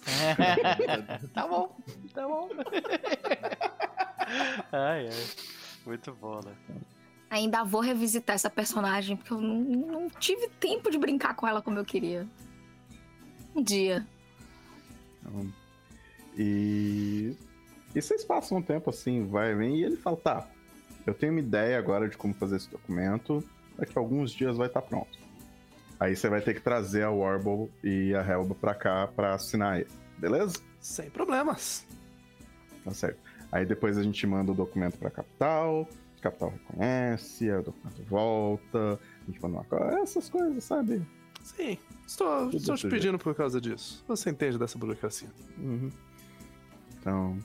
tá 1.34 1.48
bom, 1.48 1.78
tá 2.14 2.28
bom. 2.28 2.50
ai, 4.72 5.08
ai. 5.08 5.26
Muito 5.86 6.12
bom, 6.16 6.40
né? 6.44 6.52
Ainda 7.34 7.64
vou 7.64 7.82
revisitar 7.82 8.36
essa 8.36 8.48
personagem, 8.48 9.18
porque 9.18 9.34
eu 9.34 9.42
não, 9.42 9.56
não 9.60 10.08
tive 10.08 10.48
tempo 10.60 10.92
de 10.92 11.00
brincar 11.00 11.36
com 11.36 11.48
ela 11.48 11.64
como 11.64 11.80
eu 11.80 11.84
queria. 11.84 12.28
Um 13.56 13.64
dia. 13.64 14.06
Então, 15.20 15.52
e. 16.38 17.36
E 17.96 18.02
vocês 18.02 18.24
passam 18.24 18.60
um 18.60 18.62
tempo 18.62 18.92
assim, 18.92 19.26
vai, 19.26 19.56
vem, 19.56 19.78
e 19.78 19.84
ele 19.84 19.98
fala: 19.98 20.16
tá, 20.16 20.48
eu 21.08 21.14
tenho 21.16 21.32
uma 21.32 21.40
ideia 21.40 21.80
agora 21.80 22.08
de 22.08 22.16
como 22.16 22.36
fazer 22.36 22.58
esse 22.58 22.70
documento, 22.70 23.44
daqui 23.80 23.98
a 23.98 24.00
alguns 24.00 24.32
dias 24.32 24.56
vai 24.56 24.68
estar 24.68 24.84
pronto. 24.84 25.18
Aí 26.00 26.16
você 26.16 26.30
vai 26.30 26.42
ter 26.42 26.54
que 26.54 26.62
trazer 26.62 27.02
a 27.02 27.10
Warble 27.10 27.68
e 27.84 28.14
a 28.14 28.22
Helba 28.22 28.54
pra 28.54 28.76
cá 28.76 29.08
pra 29.08 29.34
assinar 29.34 29.80
ele, 29.80 29.90
beleza? 30.20 30.60
Sem 30.80 31.10
problemas. 31.10 31.84
Tá 32.86 32.92
certo. 32.92 33.18
Aí 33.52 33.66
depois 33.66 33.98
a 33.98 34.04
gente 34.04 34.28
manda 34.28 34.52
o 34.52 34.56
documento 34.56 35.00
pra 35.00 35.10
capital, 35.10 35.88
capital 36.24 36.50
reconhece, 36.50 37.52
o 37.52 37.62
documento 37.62 38.04
volta, 38.04 39.00
a 39.22 39.26
gente 39.26 39.42
manda 39.42 39.66
uma 39.70 40.02
essas 40.02 40.30
coisas, 40.30 40.64
sabe? 40.64 41.06
Sim, 41.44 41.78
estou, 42.08 42.46
Tudo 42.46 42.58
estou 42.58 42.76
te 42.76 42.88
pedindo 42.88 43.20
por 43.20 43.36
causa 43.36 43.60
disso. 43.60 44.04
Você 44.08 44.30
entende 44.30 44.58
dessa 44.58 44.78
burocracia. 44.78 45.30
Uhum. 45.58 45.92
Então. 46.98 47.38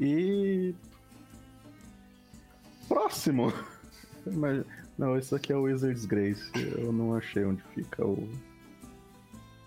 E. 0.00 0.74
Próximo! 2.88 3.52
Mas, 4.26 4.64
não, 4.96 5.18
esse 5.18 5.34
aqui 5.34 5.52
é 5.52 5.56
o 5.56 5.64
Wizard's 5.64 6.06
Grace. 6.06 6.50
Eu 6.78 6.92
não 6.92 7.14
achei 7.14 7.44
onde 7.44 7.62
fica 7.74 8.04
o. 8.04 8.28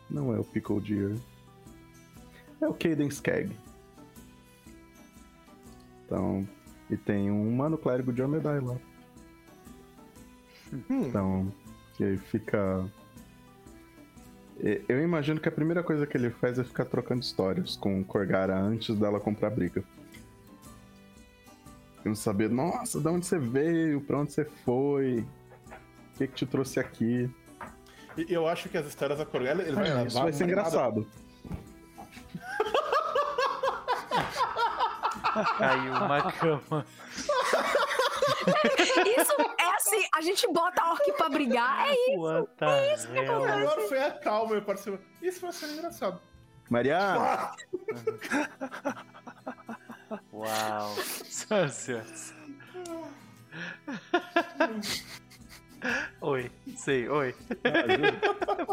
Não 0.10 0.34
é 0.34 0.40
o 0.40 0.44
Pickle 0.44 0.82
Deer. 0.82 1.16
É 2.60 2.68
o 2.68 2.74
Cadence 2.74 3.18
Skag. 3.18 3.56
Então. 6.06 6.48
E 6.90 6.98
tem 6.98 7.30
um 7.30 7.48
humano 7.48 7.78
clérigo 7.78 8.12
de 8.12 8.22
Omedai 8.22 8.60
lá. 8.60 8.76
Hum, 10.74 10.82
Então. 10.90 11.52
Que 11.96 12.18
fica. 12.18 12.86
Eu 14.88 15.02
imagino 15.02 15.40
que 15.40 15.48
a 15.48 15.52
primeira 15.52 15.82
coisa 15.82 16.06
que 16.06 16.18
ele 16.18 16.30
faz 16.30 16.60
é 16.60 16.64
ficar 16.64 16.86
trocando 16.86 17.22
histórias 17.22 17.78
com 17.78 18.04
Corgara 18.04 18.58
antes 18.58 18.94
dela 18.98 19.20
comprar 19.20 19.50
briga. 19.52 19.84
Querendo 22.02 22.16
saber, 22.18 22.50
nossa, 22.50 23.00
de 23.00 23.08
onde 23.08 23.26
você 23.26 23.40
veio, 23.40 24.02
pra 24.02 24.20
onde 24.20 24.34
você 24.34 24.44
foi, 24.66 25.20
o 25.20 26.18
que, 26.18 26.28
que 26.28 26.34
te 26.34 26.46
trouxe 26.46 26.80
aqui. 26.80 27.30
E 28.18 28.34
eu 28.34 28.48
acho 28.48 28.68
que 28.68 28.78
as 28.78 28.86
histórias 28.86 29.20
da 29.20 29.26
Corgella, 29.26 29.62
ele 29.62 29.72
vai 29.74 29.86
Ah, 29.92 29.94
levar 29.96 30.08
isso 30.08 30.22
vai 30.22 30.34
ser 30.34 30.44
engraçado. 30.46 31.08
Caiu 35.58 35.94
uma 35.94 36.32
cama. 36.34 36.86
Isso 39.18 39.34
é 39.60 39.76
assim, 39.76 40.08
a 40.16 40.22
gente 40.22 40.48
bota 40.52 40.82
a 40.82 40.92
orc 40.92 41.12
pra 41.14 41.30
brigar, 41.30 41.88
é 41.90 41.94
isso. 41.94 42.20
What 42.22 42.50
the 42.58 42.66
O 42.66 43.16
hell? 43.16 43.42
melhor 43.42 43.80
foi 43.88 44.02
a 44.04 44.12
calma, 44.12 44.52
meu 44.54 44.62
parceiro. 44.62 45.00
Isso 45.22 45.42
vai 45.42 45.52
ser 45.52 45.68
engraçado. 45.68 46.20
Mariana, 46.70 47.52
Uau. 50.34 50.96
Senhores. 50.96 52.34
Oi, 56.22 56.52
sei, 56.76 57.08
oi. 57.10 57.36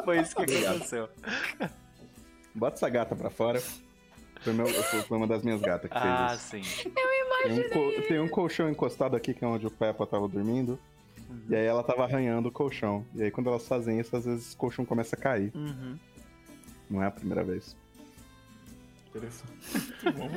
Foi 0.04 0.20
isso 0.20 0.34
que 0.36 0.66
aconteceu. 0.66 1.08
bota 2.54 2.76
essa 2.76 2.88
gata 2.88 3.14
pra 3.16 3.30
fora. 3.30 3.62
Foi, 4.46 4.52
meu- 4.54 4.66
foi 5.02 5.16
uma 5.18 5.26
das 5.26 5.42
minhas 5.42 5.60
gatas 5.60 5.90
que 5.90 5.96
Ah, 5.96 6.28
fez 6.28 6.62
isso. 6.62 6.82
sim. 6.82 6.90
Tem 6.90 7.52
um, 7.78 8.02
tem 8.08 8.20
um 8.20 8.28
colchão 8.28 8.70
encostado 8.70 9.16
aqui, 9.16 9.34
que 9.34 9.44
é 9.44 9.48
onde 9.48 9.66
o 9.66 9.70
Peppa 9.70 10.06
tava 10.06 10.28
dormindo. 10.28 10.78
E 11.48 11.56
aí 11.56 11.64
ela 11.64 11.82
tava 11.82 12.04
arranhando 12.04 12.48
o 12.48 12.52
colchão. 12.52 13.04
E 13.14 13.24
aí 13.24 13.30
quando 13.30 13.48
elas 13.50 13.66
fazem 13.66 13.98
isso, 13.98 14.16
às 14.16 14.24
vezes 14.24 14.52
o 14.52 14.56
colchão 14.56 14.84
começa 14.84 15.16
a 15.16 15.18
cair. 15.18 15.50
Uhum. 15.54 15.98
Não 16.88 17.02
é 17.02 17.06
a 17.06 17.10
primeira 17.10 17.42
vez. 17.42 17.76
Interessante. 19.08 19.52
Bom. 20.16 20.30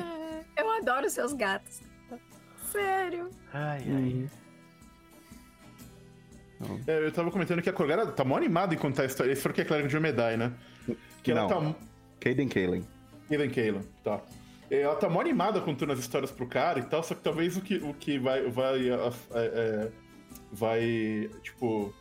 Eu 0.56 0.70
adoro 0.72 1.08
seus 1.08 1.32
gatos. 1.32 1.80
Sério. 2.72 3.30
Ai, 3.52 3.80
Uhum. 3.86 4.28
ai. 6.60 6.80
É, 6.86 7.06
eu 7.06 7.12
tava 7.12 7.30
comentando 7.30 7.62
que 7.62 7.70
a 7.70 7.72
Corgella 7.72 8.06
tá 8.12 8.22
mó 8.24 8.36
animada 8.36 8.74
em 8.74 8.78
contar 8.78 9.04
a 9.04 9.06
história. 9.06 9.32
Esse 9.32 9.40
foi 9.42 9.52
que 9.52 9.60
é 9.62 9.64
clérigo 9.64 9.88
de 9.88 9.96
Omedai, 9.96 10.36
né? 10.36 10.52
Que 11.22 11.30
ela 11.32 11.42
Não. 11.48 11.72
tá. 11.72 11.78
Caden 12.20 12.48
Kalen. 12.48 12.84
Eden 13.30 13.50
Kayla, 13.50 13.82
tá. 14.02 14.20
É, 14.70 14.82
Ela 14.82 14.94
tá 14.94 15.08
mó 15.08 15.20
animada 15.20 15.60
contando 15.60 15.92
as 15.92 15.98
histórias 15.98 16.30
pro 16.30 16.46
cara 16.46 16.78
e 16.78 16.82
tal, 16.82 17.02
só 17.02 17.14
que 17.14 17.22
talvez 17.22 17.56
o 17.56 17.60
que, 17.60 17.76
o 17.76 17.94
que 17.94 18.18
vai, 18.18 18.48
vai, 18.48 18.88
é, 18.88 18.94
é, 19.34 19.92
vai, 20.52 21.30
tipo, 21.42 21.92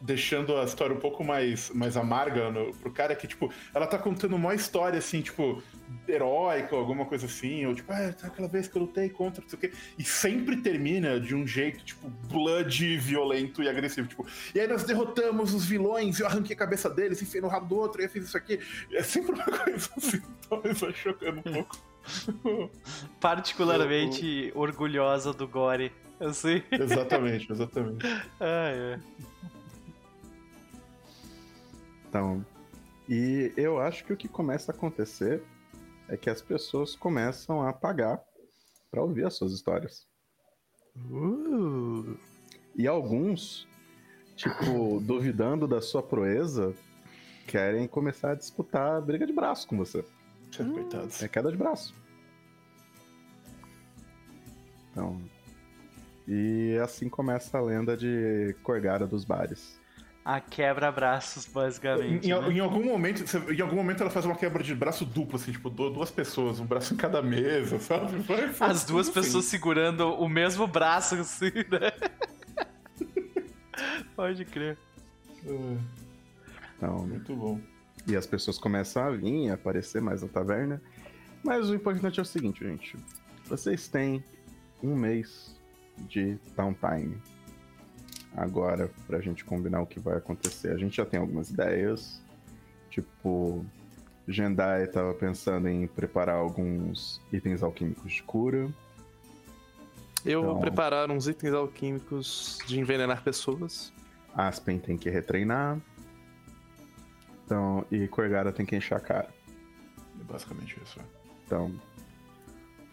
deixando 0.00 0.56
a 0.56 0.64
história 0.64 0.94
um 0.94 1.00
pouco 1.00 1.24
mais, 1.24 1.70
mais 1.70 1.96
amarga 1.96 2.50
no, 2.50 2.74
pro 2.74 2.92
cara 2.92 3.12
é 3.12 3.16
que, 3.16 3.26
tipo, 3.26 3.52
ela 3.74 3.86
tá 3.86 3.98
contando 3.98 4.36
uma 4.36 4.54
história, 4.54 4.98
assim, 4.98 5.22
tipo, 5.22 5.62
heróica, 6.08 6.74
alguma 6.76 7.04
coisa 7.04 7.26
assim, 7.26 7.64
ou 7.66 7.74
tipo, 7.74 7.92
ah, 7.92 8.14
aquela 8.22 8.48
vez 8.48 8.68
que 8.68 8.76
eu 8.76 8.82
lutei 8.82 9.08
contra, 9.08 9.42
não 9.42 9.48
sei 9.48 9.56
o 9.56 9.60
quê, 9.60 9.72
e 9.98 10.04
sempre 10.04 10.56
termina 10.56 11.18
de 11.20 11.34
um 11.34 11.46
jeito, 11.46 11.84
tipo, 11.84 12.08
blood, 12.30 12.96
violento 12.98 13.62
e 13.62 13.68
agressivo, 13.68 14.08
tipo, 14.08 14.26
e 14.54 14.60
aí 14.60 14.66
nós 14.66 14.84
derrotamos 14.84 15.54
os 15.54 15.64
vilões, 15.64 16.20
eu 16.20 16.26
arranquei 16.26 16.54
a 16.54 16.58
cabeça 16.58 16.88
deles, 16.90 17.22
enfiei 17.22 17.40
no 17.40 17.48
rabo 17.48 17.66
do 17.66 17.76
outro, 17.76 18.00
e 18.00 18.04
eu 18.04 18.10
fiz 18.10 18.24
isso 18.24 18.36
aqui, 18.36 18.58
é 18.92 19.02
sempre 19.02 19.32
uma 19.32 19.44
coisa 19.64 19.90
assim, 19.96 20.22
talvez 20.48 20.80
vai 20.80 20.92
chocando 20.92 21.38
um 21.38 21.42
pouco. 21.42 21.78
Particularmente 23.20 24.52
orgulhosa 24.54 25.32
do 25.32 25.46
Gore. 25.46 25.92
Assim. 26.20 26.62
exatamente, 26.70 27.50
exatamente. 27.50 28.06
Ai, 28.38 28.94
ai. 28.94 29.00
Então, 32.08 32.44
e 33.08 33.52
eu 33.56 33.80
acho 33.80 34.04
que 34.04 34.12
o 34.12 34.16
que 34.16 34.28
começa 34.28 34.70
a 34.70 34.74
acontecer 34.74 35.42
é 36.12 36.16
que 36.18 36.28
as 36.28 36.42
pessoas 36.42 36.94
começam 36.94 37.66
a 37.66 37.72
pagar 37.72 38.22
pra 38.90 39.02
ouvir 39.02 39.24
as 39.24 39.34
suas 39.34 39.52
histórias. 39.52 40.06
Uh, 40.94 42.18
E 42.76 42.86
alguns, 42.86 43.66
tipo, 44.36 45.00
duvidando 45.00 45.66
da 45.66 45.80
sua 45.80 46.02
proeza, 46.02 46.74
querem 47.46 47.88
começar 47.88 48.32
a 48.32 48.34
disputar 48.34 48.96
a 48.96 49.00
briga 49.00 49.26
de 49.26 49.32
braço 49.32 49.66
com 49.66 49.76
você. 49.78 50.04
Coitados. 50.54 51.22
É 51.22 51.28
queda 51.28 51.50
de 51.50 51.56
braço. 51.56 51.94
Então. 54.90 55.18
E 56.28 56.76
assim 56.82 57.08
começa 57.08 57.56
a 57.56 57.62
lenda 57.62 57.96
de 57.96 58.54
Corgara 58.62 59.06
dos 59.06 59.24
Bares. 59.24 59.80
A 60.24 60.40
quebra-braços, 60.40 61.46
basicamente. 61.46 62.28
Em, 62.30 62.40
né? 62.40 62.48
em 62.52 62.60
algum 62.60 62.84
momento, 62.84 63.24
em 63.50 63.60
algum 63.60 63.74
momento 63.74 64.02
ela 64.02 64.10
faz 64.10 64.24
uma 64.24 64.36
quebra 64.36 64.62
de 64.62 64.72
braço 64.74 65.04
duplo, 65.04 65.34
assim, 65.36 65.50
tipo, 65.50 65.68
du- 65.68 65.90
duas 65.90 66.12
pessoas, 66.12 66.60
um 66.60 66.64
braço 66.66 66.94
em 66.94 66.96
cada 66.96 67.20
mesa, 67.20 67.78
sabe? 67.80 68.18
Vai, 68.18 68.46
vai, 68.48 68.70
As 68.70 68.84
duas 68.84 69.08
assim. 69.08 69.20
pessoas 69.20 69.46
segurando 69.46 70.08
o 70.14 70.28
mesmo 70.28 70.66
braço, 70.68 71.16
assim, 71.16 71.50
né? 71.68 71.90
Pode 74.14 74.44
crer. 74.44 74.78
Então, 76.76 77.06
muito 77.06 77.34
bom. 77.34 77.60
e 78.06 78.16
as 78.16 78.26
pessoas 78.26 78.58
começam 78.58 79.02
a 79.04 79.10
vir, 79.10 79.50
a 79.50 79.54
aparecer 79.54 80.00
mais 80.00 80.22
na 80.22 80.28
taverna. 80.28 80.80
Mas 81.42 81.68
o 81.68 81.74
importante 81.74 82.20
é 82.20 82.22
o 82.22 82.26
seguinte, 82.26 82.64
gente. 82.64 82.96
Vocês 83.46 83.88
têm 83.88 84.22
um 84.82 84.94
mês 84.94 85.56
de 86.08 86.38
downtime 86.56 87.20
agora 88.36 88.90
pra 89.06 89.20
gente 89.20 89.44
combinar 89.44 89.80
o 89.80 89.86
que 89.86 90.00
vai 90.00 90.16
acontecer. 90.16 90.70
A 90.72 90.76
gente 90.78 90.96
já 90.96 91.04
tem 91.06 91.18
algumas 91.20 91.50
ideias. 91.50 92.20
Tipo, 92.90 93.64
Jendai 94.28 94.86
tava 94.86 95.12
pensando 95.14 95.68
em 95.68 95.86
preparar 95.86 96.36
alguns 96.36 97.20
itens 97.32 97.62
alquímicos 97.62 98.12
de 98.12 98.22
cura. 98.22 98.70
eu 100.24 100.40
vou 100.42 100.50
Então- 100.52 100.60
preparar 100.60 101.10
uns 101.10 101.26
itens 101.26 101.52
alquímicos 101.52 102.58
de 102.66 102.78
envenenar 102.78 103.22
pessoas. 103.24 103.92
Aspen 104.34 104.78
tem 104.78 104.96
que 104.96 105.10
retreinar. 105.10 105.80
Então, 107.44 107.84
e 107.90 108.06
Corgara 108.08 108.52
tem 108.52 108.64
que 108.64 108.76
encher 108.76 108.94
a 108.96 109.00
cara. 109.00 109.28
É 110.20 110.24
basicamente 110.24 110.78
isso. 110.82 111.00
é. 111.00 111.02
Então, 111.44 111.72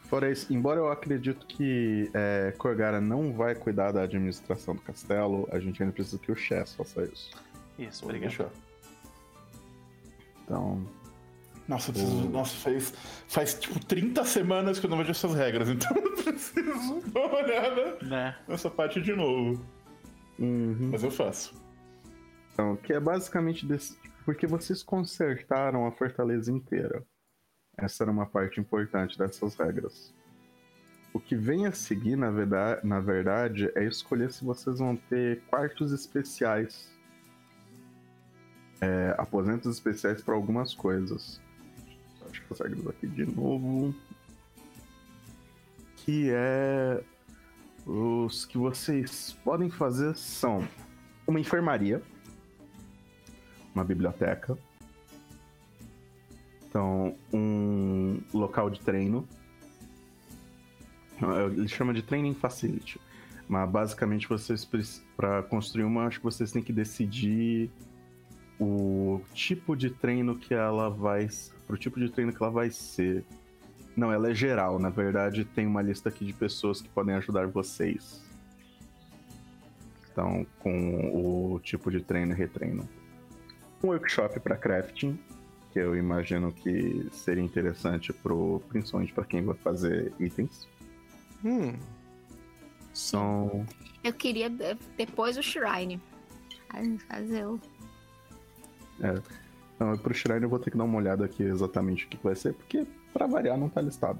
fora 0.09 0.31
isso, 0.31 0.51
embora 0.53 0.79
eu 0.79 0.91
acredito 0.91 1.45
que 1.45 2.09
é, 2.13 2.53
Corgara 2.57 2.99
não 2.99 3.31
vai 3.33 3.53
cuidar 3.55 3.91
da 3.91 4.01
administração 4.03 4.75
do 4.75 4.81
castelo, 4.81 5.47
a 5.51 5.59
gente 5.59 5.81
ainda 5.81 5.93
precisa 5.93 6.17
que 6.19 6.31
o 6.31 6.35
Chess 6.35 6.73
faça 6.75 7.03
isso. 7.03 7.29
Isso, 7.77 8.01
Vou 8.01 8.09
obrigado. 8.09 8.29
deixar. 8.29 8.49
Então, 10.43 10.85
Nossa, 11.67 11.89
eu 11.91 11.93
preciso, 11.93 12.25
O- 12.27 12.29
nossa, 12.31 12.55
faz, 12.57 12.93
faz 13.27 13.53
tipo 13.53 13.79
30 13.85 14.25
semanas 14.25 14.79
que 14.79 14.85
eu 14.85 14.89
não 14.89 14.97
vejo 14.97 15.11
essas 15.11 15.33
regras, 15.35 15.69
então 15.69 15.95
eu 15.95 16.15
preciso 16.15 17.01
dar 17.13 17.19
uma 17.27 17.35
olhada 17.37 17.97
Né? 18.01 18.35
nessa 18.47 18.69
parte 18.69 18.99
de 19.01 19.13
novo. 19.15 19.63
uhum. 20.39 20.89
Mas 20.91 21.03
eu 21.03 21.11
faço. 21.11 21.53
Então, 22.53 22.75
que 22.75 22.91
é 22.91 22.99
basicamente 22.99 23.65
desse, 23.65 23.95
porque 24.25 24.47
vocês 24.47 24.81
consertaram 24.83 25.85
a 25.85 25.91
fortaleza 25.91 26.51
inteira. 26.51 27.03
Essa 27.81 28.03
era 28.03 28.11
uma 28.11 28.25
parte 28.25 28.59
importante 28.59 29.17
dessas 29.17 29.55
regras. 29.55 30.13
O 31.13 31.19
que 31.19 31.35
vem 31.35 31.65
a 31.65 31.71
seguir, 31.71 32.15
na 32.15 32.29
verdade, 32.29 32.85
na 32.85 32.99
verdade, 32.99 33.71
é 33.75 33.83
escolher 33.83 34.31
se 34.31 34.43
vocês 34.43 34.79
vão 34.79 34.95
ter 34.95 35.41
quartos 35.47 35.91
especiais. 35.91 36.91
É, 38.81 39.15
aposentos 39.17 39.75
especiais 39.75 40.21
para 40.21 40.35
algumas 40.35 40.73
coisas. 40.73 41.41
Acho 42.29 42.41
que 42.43 42.53
as 42.53 42.59
regras 42.59 42.87
aqui 42.87 43.07
de 43.07 43.25
novo. 43.25 43.93
Que 45.97 46.29
é. 46.31 47.03
Os 47.85 48.45
que 48.45 48.57
vocês 48.57 49.35
podem 49.43 49.69
fazer 49.69 50.15
são 50.15 50.67
uma 51.25 51.39
enfermaria 51.39 52.03
uma 53.73 53.83
biblioteca. 53.83 54.57
Então, 56.69 57.15
um 57.33 58.21
local 58.33 58.69
de 58.69 58.79
treino. 58.79 59.27
Ele 61.51 61.67
chama 61.67 61.93
de 61.93 62.03
Training 62.03 62.35
Facility. 62.35 62.99
Mas 63.47 63.67
basicamente 63.67 64.29
vocês 64.29 64.63
para 65.17 65.41
construir 65.43 65.83
uma, 65.83 66.05
acho 66.05 66.19
que 66.19 66.23
vocês 66.23 66.51
têm 66.51 66.61
que 66.61 66.71
decidir 66.71 67.71
o 68.59 69.21
tipo 69.33 69.75
de 69.75 69.89
treino 69.89 70.37
que 70.37 70.53
ela 70.53 70.89
vai, 70.89 71.27
pro 71.65 71.75
tipo 71.75 71.99
de 71.99 72.09
treino 72.09 72.31
que 72.31 72.41
ela 72.41 72.51
vai 72.51 72.69
ser. 72.69 73.25
Não, 73.97 74.13
ela 74.13 74.29
é 74.29 74.35
geral, 74.35 74.77
na 74.77 74.89
verdade 74.89 75.43
tem 75.43 75.65
uma 75.65 75.81
lista 75.81 76.09
aqui 76.09 76.25
de 76.25 76.33
pessoas 76.33 76.79
que 76.79 76.89
podem 76.89 77.15
ajudar 77.15 77.47
vocês. 77.47 78.21
Então, 80.11 80.45
com 80.59 81.53
o 81.53 81.59
tipo 81.59 81.89
de 81.89 82.01
treino 82.01 82.33
e 82.33 82.35
retreino. 82.35 82.87
Um 83.83 83.87
workshop 83.87 84.39
para 84.41 84.55
crafting, 84.55 85.17
que 85.71 85.79
eu 85.79 85.95
imagino 85.95 86.51
que 86.51 87.07
seria 87.11 87.43
interessante 87.43 88.11
pro, 88.11 88.61
principalmente 88.69 89.13
para 89.13 89.25
quem 89.25 89.43
vai 89.43 89.55
fazer 89.55 90.11
itens. 90.19 90.67
Hum. 91.43 91.73
São. 92.93 93.65
Eu 94.03 94.13
queria 94.13 94.49
depois 94.97 95.37
o 95.37 95.43
Shrine. 95.43 96.01
Fazer 97.07 97.45
o. 97.45 97.59
É. 99.01 99.21
Não, 99.79 99.97
pro 99.97 100.13
Shrine 100.13 100.43
eu 100.43 100.49
vou 100.49 100.59
ter 100.59 100.71
que 100.71 100.77
dar 100.77 100.83
uma 100.83 100.97
olhada 100.97 101.23
aqui 101.25 101.43
exatamente 101.43 102.05
o 102.05 102.09
que 102.09 102.17
vai 102.21 102.35
ser, 102.35 102.53
porque 102.53 102.85
pra 103.13 103.27
variar 103.27 103.57
não 103.57 103.69
tá 103.69 103.81
listado. 103.81 104.19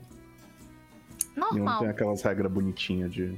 Normal. 1.36 1.58
E 1.58 1.60
não 1.60 1.80
tem 1.80 1.88
aquelas 1.90 2.22
regras 2.22 2.52
bonitinhas 2.52 3.14
de, 3.14 3.38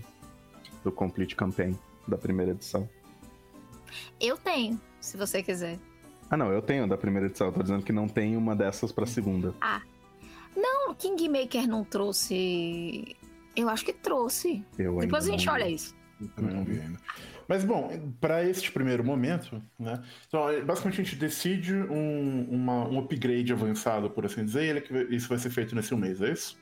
do 0.84 0.92
Complete 0.92 1.36
Campaign 1.36 1.78
da 2.08 2.18
primeira 2.18 2.52
edição. 2.52 2.88
Eu 4.20 4.38
tenho, 4.38 4.80
se 5.00 5.18
você 5.18 5.42
quiser. 5.42 5.80
Ah, 6.32 6.38
não, 6.38 6.50
eu 6.52 6.62
tenho 6.62 6.88
da 6.88 6.98
primeira 6.98 7.28
edição. 7.28 7.48
Eu 7.48 7.54
tô 7.54 7.62
dizendo 7.62 7.84
que 7.84 7.92
não 7.92 8.08
tem 8.08 8.36
uma 8.38 8.56
dessas 8.56 8.92
pra 8.92 9.06
segunda. 9.06 9.54
Ah. 9.62 9.82
Não, 10.56 10.94
Kingmaker 10.96 11.68
não 11.68 11.84
trouxe. 11.84 13.16
Eu 13.56 13.68
acho 13.70 13.84
que 13.86 13.92
trouxe. 13.94 14.64
Eu 14.80 14.98
Depois 15.00 15.28
a 15.28 15.32
gente 15.32 15.46
não- 15.46 15.54
olha 15.54 15.70
isso. 15.70 15.94
Eu 16.38 16.44
não 16.44 16.64
vi 16.64 16.80
ainda. 16.80 16.98
Mas 17.48 17.66
bom, 17.66 18.14
para 18.22 18.46
este 18.46 18.72
primeiro 18.72 19.04
momento, 19.04 19.62
né? 19.78 20.02
Então, 20.28 20.50
é, 20.50 20.62
basicamente 20.62 21.02
a 21.02 21.04
gente 21.04 21.16
decide 21.18 21.74
um, 21.76 22.48
uma- 22.50 22.88
um 22.88 23.00
upgrade 23.00 23.52
avançado, 23.52 24.10
por 24.10 24.26
assim 24.26 24.46
dizer, 24.46 24.64
e 24.64 24.68
ele 24.70 24.82
que 24.82 24.94
isso 25.14 25.28
vai 25.28 25.38
ser 25.38 25.50
feito 25.50 25.76
nesse 25.76 25.94
mês, 25.96 26.22
é 26.22 26.32
isso? 26.32 26.58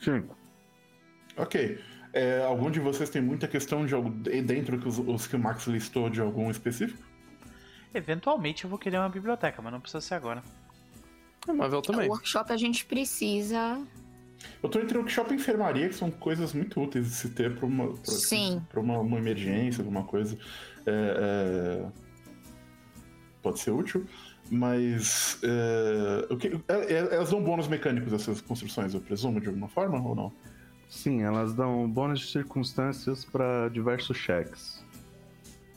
Sim. 0.00 0.24
Ok. 1.36 1.78
É, 2.12 2.42
algum 2.42 2.70
de 2.70 2.80
vocês 2.80 3.08
tem 3.08 3.22
muita 3.22 3.46
questão 3.46 3.86
de 3.86 3.94
algo 3.94 4.10
de- 4.10 4.42
dentro 4.42 4.78
que 4.78 4.88
os, 4.88 4.98
os 4.98 5.26
que 5.26 5.36
o 5.36 5.38
Max 5.38 5.66
listou 5.66 6.10
de 6.10 6.20
algum 6.20 6.50
específico? 6.50 7.02
Eventualmente 7.92 8.64
eu 8.64 8.70
vou 8.70 8.78
querer 8.78 8.98
uma 8.98 9.08
biblioteca, 9.08 9.60
mas 9.62 9.72
não 9.72 9.80
precisa 9.80 10.00
ser 10.00 10.14
agora. 10.14 10.42
A 11.48 11.52
Marvel 11.52 11.82
também. 11.82 12.08
O 12.08 12.12
workshop 12.12 12.52
a 12.52 12.56
gente 12.56 12.84
precisa. 12.84 13.80
Eu 14.62 14.68
tô 14.68 14.78
entre 14.78 14.96
workshop 14.96 15.32
e 15.32 15.36
enfermaria, 15.36 15.88
que 15.88 15.94
são 15.94 16.10
coisas 16.10 16.52
muito 16.54 16.80
úteis 16.80 17.06
de 17.08 17.14
se 17.14 17.30
ter 17.30 17.54
pra 17.56 17.66
uma, 17.66 17.88
pra, 17.94 18.12
Sim. 18.12 18.62
pra 18.70 18.80
uma, 18.80 18.98
uma 18.98 19.18
emergência, 19.18 19.82
alguma 19.82 20.04
coisa. 20.04 20.38
É, 20.86 21.84
é, 21.86 21.86
Pode 23.42 23.58
ser 23.58 23.70
útil, 23.70 24.06
mas. 24.50 25.38
É... 25.42 26.26
o 26.32 26.36
que- 26.36 26.60
é- 26.68 26.92
é- 26.92 27.14
Elas 27.14 27.30
dão 27.30 27.42
bônus 27.42 27.66
mecânicos 27.68 28.12
essas 28.12 28.40
construções, 28.40 28.92
eu 28.94 29.00
presumo, 29.00 29.40
de 29.40 29.48
alguma 29.48 29.68
forma 29.68 29.98
ou 30.00 30.14
não? 30.14 30.32
Sim, 30.88 31.22
elas 31.22 31.54
dão 31.54 31.88
bônus 31.88 32.20
de 32.20 32.26
circunstâncias 32.26 33.24
para 33.24 33.68
diversos 33.68 34.16
cheques. 34.16 34.84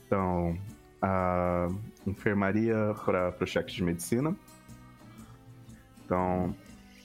Então, 0.06 0.58
a 1.02 1.70
enfermaria 2.06 2.76
para 3.06 3.36
o 3.40 3.48
cheque 3.48 3.74
de 3.74 3.84
medicina. 3.84 4.36
Então, 6.06 6.56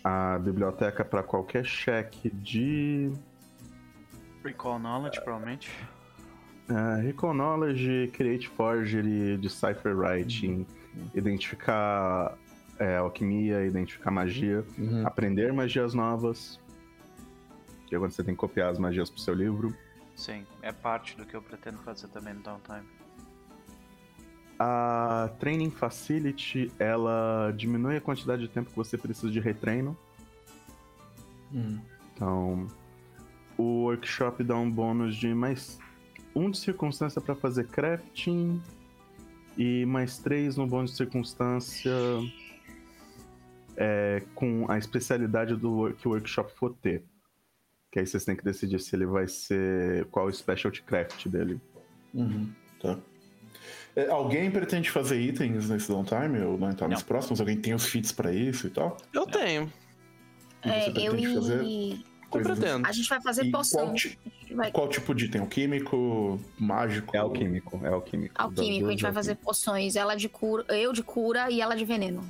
a 0.03 0.39
biblioteca 0.39 1.05
para 1.05 1.23
qualquer 1.23 1.65
cheque 1.65 2.31
de 2.31 3.13
Recall 4.45 4.79
Knowledge, 4.79 5.21
provavelmente. 5.23 5.71
uh, 6.71 7.01
Recall 7.03 7.35
Knowledge, 7.35 8.11
Create 8.13 8.49
Forgery, 8.49 9.37
Decipher 9.37 9.97
Writing, 9.97 10.67
identificar 11.15 12.37
é, 12.79 12.97
alquimia, 12.97 13.65
identificar 13.67 14.11
magia, 14.11 14.65
aprender 15.05 15.53
magias 15.53 15.95
novas. 15.95 16.61
Que 17.87 17.97
é 17.97 17.99
quando 17.99 18.13
você 18.13 18.23
tem 18.23 18.35
que 18.35 18.41
copiar 18.41 18.71
as 18.71 18.79
magias 18.79 19.11
pro 19.11 19.21
seu 19.21 19.35
livro. 19.35 19.75
Sim, 20.15 20.47
é 20.63 20.73
parte 20.73 21.17
do 21.17 21.25
que 21.25 21.35
eu 21.35 21.43
pretendo 21.43 21.79
fazer 21.79 22.09
também 22.09 22.35
no 22.35 22.43
downtime. 22.43 22.87
A 24.59 25.31
Training 25.39 25.71
Facility, 25.71 26.73
ela 26.79 27.53
diminui 27.57 27.97
a 27.97 28.01
quantidade 28.01 28.43
de 28.43 28.49
tempo 28.49 28.71
que 28.71 28.77
você 28.77 28.99
precisa 28.99 29.31
de 29.31 29.39
retreino. 29.39 29.97
Hum. 31.53 31.79
Então, 32.15 32.67
o 33.57 33.85
workshop 33.85 34.43
dá 34.43 34.57
um 34.57 34.71
bônus 34.71 35.17
de 35.17 35.33
mais 35.33 35.79
um 36.35 36.51
de 36.51 36.59
circunstância 36.59 37.21
para 37.21 37.35
fazer 37.35 37.67
crafting 37.69 38.61
e 39.57 39.85
mais 39.87 40.19
três 40.19 40.57
no 40.57 40.67
bônus 40.67 40.93
de 40.93 40.97
circunstância 40.97 41.93
é, 43.77 44.23
com 44.35 44.71
a 44.71 44.77
especialidade 44.77 45.55
do 45.57 45.93
que 45.95 46.07
o 46.07 46.11
workshop 46.11 46.53
for 46.55 46.75
ter. 46.75 47.05
Que 47.91 48.01
aí 48.01 48.07
vocês 48.07 48.25
têm 48.25 48.37
que 48.37 48.45
decidir 48.45 48.81
se 48.81 48.95
ele 48.95 49.07
vai 49.07 49.27
ser 49.27 50.05
qual 50.07 50.27
o 50.27 50.33
specialty 50.33 50.83
craft 50.83 51.27
dele. 51.29 51.61
Uhum, 52.13 52.53
tá. 52.81 52.99
É, 53.99 54.09
alguém 54.11 54.49
pretende 54.49 54.91
fazer 54.91 55.21
itens 55.21 55.69
nesse 55.69 55.89
downtime 55.89 56.39
ou 56.41 56.57
não 56.57 56.69
nos 56.69 56.79
Não. 56.79 57.01
próximos? 57.01 57.41
Alguém 57.41 57.57
tem 57.57 57.75
os 57.75 57.85
feats 57.87 58.13
pra 58.13 58.33
isso 58.33 58.69
e 58.69 58.71
tal? 58.71 58.97
Eu 59.13 59.27
tenho. 59.27 59.73
E 60.65 60.69
É, 60.69 60.81
você 60.83 60.89
eu 60.91 60.93
pretende 60.93 61.35
fazer 61.35 61.63
e. 61.65 61.91
Eu 61.93 62.31
coisas- 62.31 62.59
pretendo. 62.59 62.87
A 62.87 62.93
gente 62.93 63.09
vai 63.09 63.21
fazer 63.21 63.45
E 63.47 63.51
poção. 63.51 63.81
qual, 63.87 63.95
ti- 63.95 64.19
vai- 64.55 64.71
qual 64.71 64.89
tipo 64.89 65.15
de 65.15 65.25
item? 65.25 65.41
O 65.41 65.47
químico, 65.49 66.39
mágico? 66.59 67.17
É 67.17 67.19
alquímico, 67.19 67.81
é 67.83 67.89
alquímico. 67.89 68.35
Alquímico, 68.41 68.87
a 68.87 68.91
gente 68.91 69.03
vai 69.03 69.11
é 69.11 69.15
fazer 69.15 69.35
poções. 69.37 69.97
Ela 69.97 70.15
de 70.15 70.29
cura, 70.29 70.65
eu 70.69 70.93
de 70.93 71.03
cura 71.03 71.51
e 71.51 71.61
ela 71.61 71.75
de 71.75 71.85
veneno. 71.85 72.23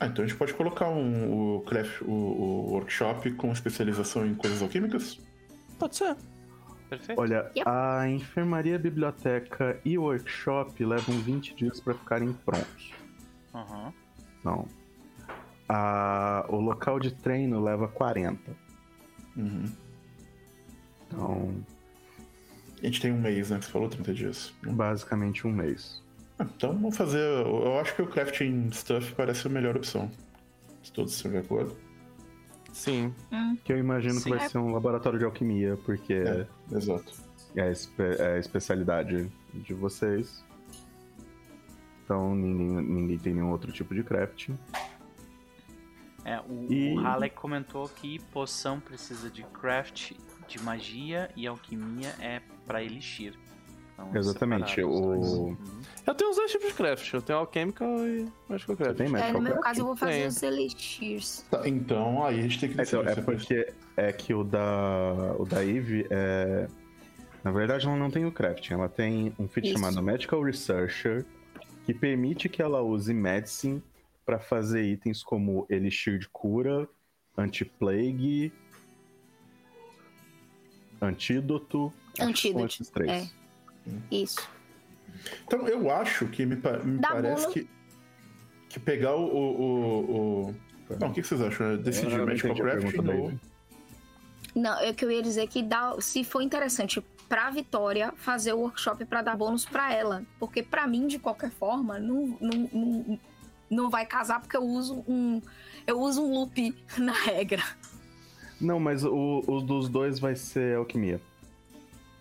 Ah, 0.00 0.06
então 0.06 0.24
a 0.24 0.28
gente 0.28 0.36
pode 0.36 0.52
colocar 0.52 0.88
um, 0.90 1.54
o, 1.56 1.60
craft, 1.60 2.02
o, 2.02 2.10
o 2.10 2.70
workshop 2.72 3.30
com 3.32 3.50
especialização 3.52 4.26
em 4.26 4.34
coisas 4.34 4.60
alquímicas? 4.60 5.18
Pode 5.78 5.96
ser. 5.96 6.16
Perfeito? 6.96 7.20
Olha, 7.20 7.50
Yep. 7.56 7.62
a 7.68 8.08
enfermaria, 8.08 8.78
biblioteca 8.78 9.78
e 9.84 9.96
o 9.98 10.02
workshop 10.02 10.84
levam 10.84 11.16
20 11.18 11.54
dias 11.54 11.80
para 11.80 11.94
ficarem 11.94 12.32
prontos. 12.32 12.92
Aham. 13.54 13.92
Não. 14.44 14.66
A- 15.68 16.44
o 16.48 16.56
local 16.60 17.00
de 17.00 17.10
treino 17.12 17.62
leva 17.62 17.88
40. 17.88 18.52
Uhum. 19.36 19.64
Então, 21.06 21.54
A 22.82 22.86
gente 22.86 23.00
tem 23.00 23.12
um 23.12 23.18
mês, 23.20 23.48
né? 23.50 23.58
Você 23.62 23.70
falou 23.70 23.88
30 23.88 24.12
dias. 24.12 24.52
basicamente 24.62 25.46
um 25.46 25.50
mês. 25.52 26.02
Ah, 26.38 26.44
Então 26.56 26.72
vamos 26.74 26.94
fazer. 26.96 27.18
Eu 27.18 27.78
acho 27.80 27.94
que 27.96 28.02
o 28.02 28.06
crafting 28.06 28.70
stuff 28.72 29.14
parece 29.14 29.46
a 29.46 29.50
melhor 29.50 29.74
opção. 29.76 30.10
Se 30.82 30.92
todos 30.92 31.12
estiverem 31.14 31.40
de 31.40 31.46
acordo. 31.46 31.74
Sim. 32.74 33.14
Que 33.64 33.72
eu 33.72 33.78
imagino 33.78 34.14
Sim. 34.14 34.24
que 34.24 34.36
vai 34.36 34.48
ser 34.48 34.58
um 34.58 34.72
laboratório 34.72 35.18
de 35.18 35.24
alquimia, 35.24 35.78
porque 35.86 36.12
É, 36.12 36.46
exato. 36.72 37.12
é, 37.54 37.62
a, 37.62 37.70
espe- 37.70 38.16
é 38.18 38.34
a 38.34 38.38
especialidade 38.38 39.30
de 39.54 39.72
vocês. 39.72 40.44
Então 42.04 42.34
ninguém, 42.34 42.66
ninguém 42.84 43.18
tem 43.18 43.32
nenhum 43.32 43.50
outro 43.50 43.70
tipo 43.72 43.94
de 43.94 44.02
crafting. 44.02 44.58
É, 46.24 46.40
o, 46.40 46.66
E- 46.70 46.94
o 46.94 47.00
Halleck 47.00 47.36
comentou 47.36 47.88
que 47.88 48.18
poção 48.32 48.80
precisa 48.80 49.30
de 49.30 49.42
craft, 49.44 50.12
de 50.48 50.60
magia 50.62 51.30
e 51.36 51.46
alquimia 51.46 52.14
é 52.18 52.42
pra 52.66 52.82
elixir. 52.82 53.34
Então, 53.94 54.10
Exatamente, 54.16 54.82
o- 54.82 54.90
Uhum. 54.90 55.56
Eu 56.06 56.14
tenho 56.14 56.30
os 56.30 56.36
dois 56.36 56.50
tipos 56.50 56.68
de 56.68 56.74
craft. 56.74 57.12
Eu 57.14 57.22
tenho 57.22 57.38
Alchemical 57.38 58.06
e 58.06 58.28
Magical 58.48 58.76
Craft. 58.76 58.96
tem 58.98 59.06
É, 59.06 59.10
medical 59.10 59.32
no 59.34 59.40
meu 59.40 59.52
craft? 59.52 59.64
caso, 59.64 59.80
eu 59.80 59.84
vou 59.86 59.96
fazer 59.96 60.12
Tem. 60.12 60.26
os 60.26 60.42
Elixirs. 60.42 61.46
Tá, 61.50 61.66
então 61.68 62.24
aí 62.26 62.38
a 62.40 62.42
gente 62.42 62.60
tem 62.60 62.68
que 62.68 62.74
Então, 62.74 63.02
decidir. 63.02 63.08
é 63.08 63.14
se 63.14 63.22
porque 63.22 63.72
é 63.96 64.12
que 64.12 64.34
o 64.34 64.44
da, 64.44 65.34
o 65.38 65.46
da 65.46 65.64
Eve 65.64 66.06
é. 66.10 66.68
Na 67.42 67.50
verdade, 67.52 67.86
ela 67.86 67.96
não 67.96 68.10
tem 68.10 68.24
o 68.26 68.32
crafting, 68.32 68.74
ela 68.74 68.88
tem 68.88 69.32
um 69.38 69.46
feat 69.48 69.68
Isso. 69.68 69.78
chamado 69.78 70.02
Medical 70.02 70.42
Researcher, 70.42 71.24
que 71.86 71.94
permite 71.94 72.48
que 72.48 72.60
ela 72.60 72.80
use 72.82 73.12
Medicine 73.14 73.82
para 74.26 74.38
fazer 74.38 74.82
itens 74.82 75.22
como 75.22 75.66
Elixir 75.70 76.18
de 76.18 76.28
cura, 76.28 76.88
Anti-Plague, 77.36 78.52
Antídoto. 81.00 81.86
acho 81.86 82.12
que 82.14 82.20
são 82.20 82.28
Antídoto, 82.28 82.66
esses 82.66 82.88
três. 82.90 83.10
é. 83.10 83.43
Isso. 84.10 84.48
Então 85.46 85.66
eu 85.68 85.90
acho 85.90 86.26
que 86.26 86.44
me, 86.44 86.56
pa- 86.56 86.78
me 86.78 86.98
parece 86.98 87.48
que, 87.52 87.68
que 88.68 88.80
pegar 88.80 89.14
o. 89.14 89.24
o, 89.24 89.60
o- 89.60 90.50
o- 90.50 90.54
Não, 91.00 91.08
o 91.08 91.12
que 91.12 91.22
vocês 91.22 91.40
acham? 91.40 91.66
É 91.72 91.76
Decidir 91.76 92.24
Magical 92.24 92.54
da 92.54 93.12
ou. 93.14 93.32
Não, 94.54 94.78
é 94.80 94.92
que 94.92 95.04
eu 95.04 95.10
ia 95.10 95.22
dizer 95.22 95.48
que 95.48 95.62
dá, 95.62 95.96
se 96.00 96.22
for 96.22 96.40
interessante 96.40 97.00
pra 97.28 97.50
Vitória 97.50 98.12
fazer 98.16 98.52
o 98.52 98.58
workshop 98.60 99.04
pra 99.04 99.20
dar 99.22 99.36
bônus 99.36 99.64
pra 99.64 99.92
ela. 99.92 100.22
Porque 100.38 100.62
pra 100.62 100.86
mim, 100.86 101.06
de 101.06 101.18
qualquer 101.18 101.50
forma, 101.50 101.98
não, 101.98 102.36
não, 102.40 102.68
não, 102.72 103.20
não 103.70 103.90
vai 103.90 104.06
casar 104.06 104.40
porque 104.40 104.56
eu 104.56 104.62
uso 104.62 105.04
um. 105.08 105.40
Eu 105.86 106.00
uso 106.00 106.22
um 106.22 106.32
loop 106.32 106.74
na 106.98 107.12
regra. 107.12 107.62
Não, 108.60 108.78
mas 108.78 109.04
o, 109.04 109.42
o 109.46 109.60
dos 109.60 109.88
dois 109.88 110.18
vai 110.20 110.36
ser 110.36 110.76
alquimia. 110.76 111.20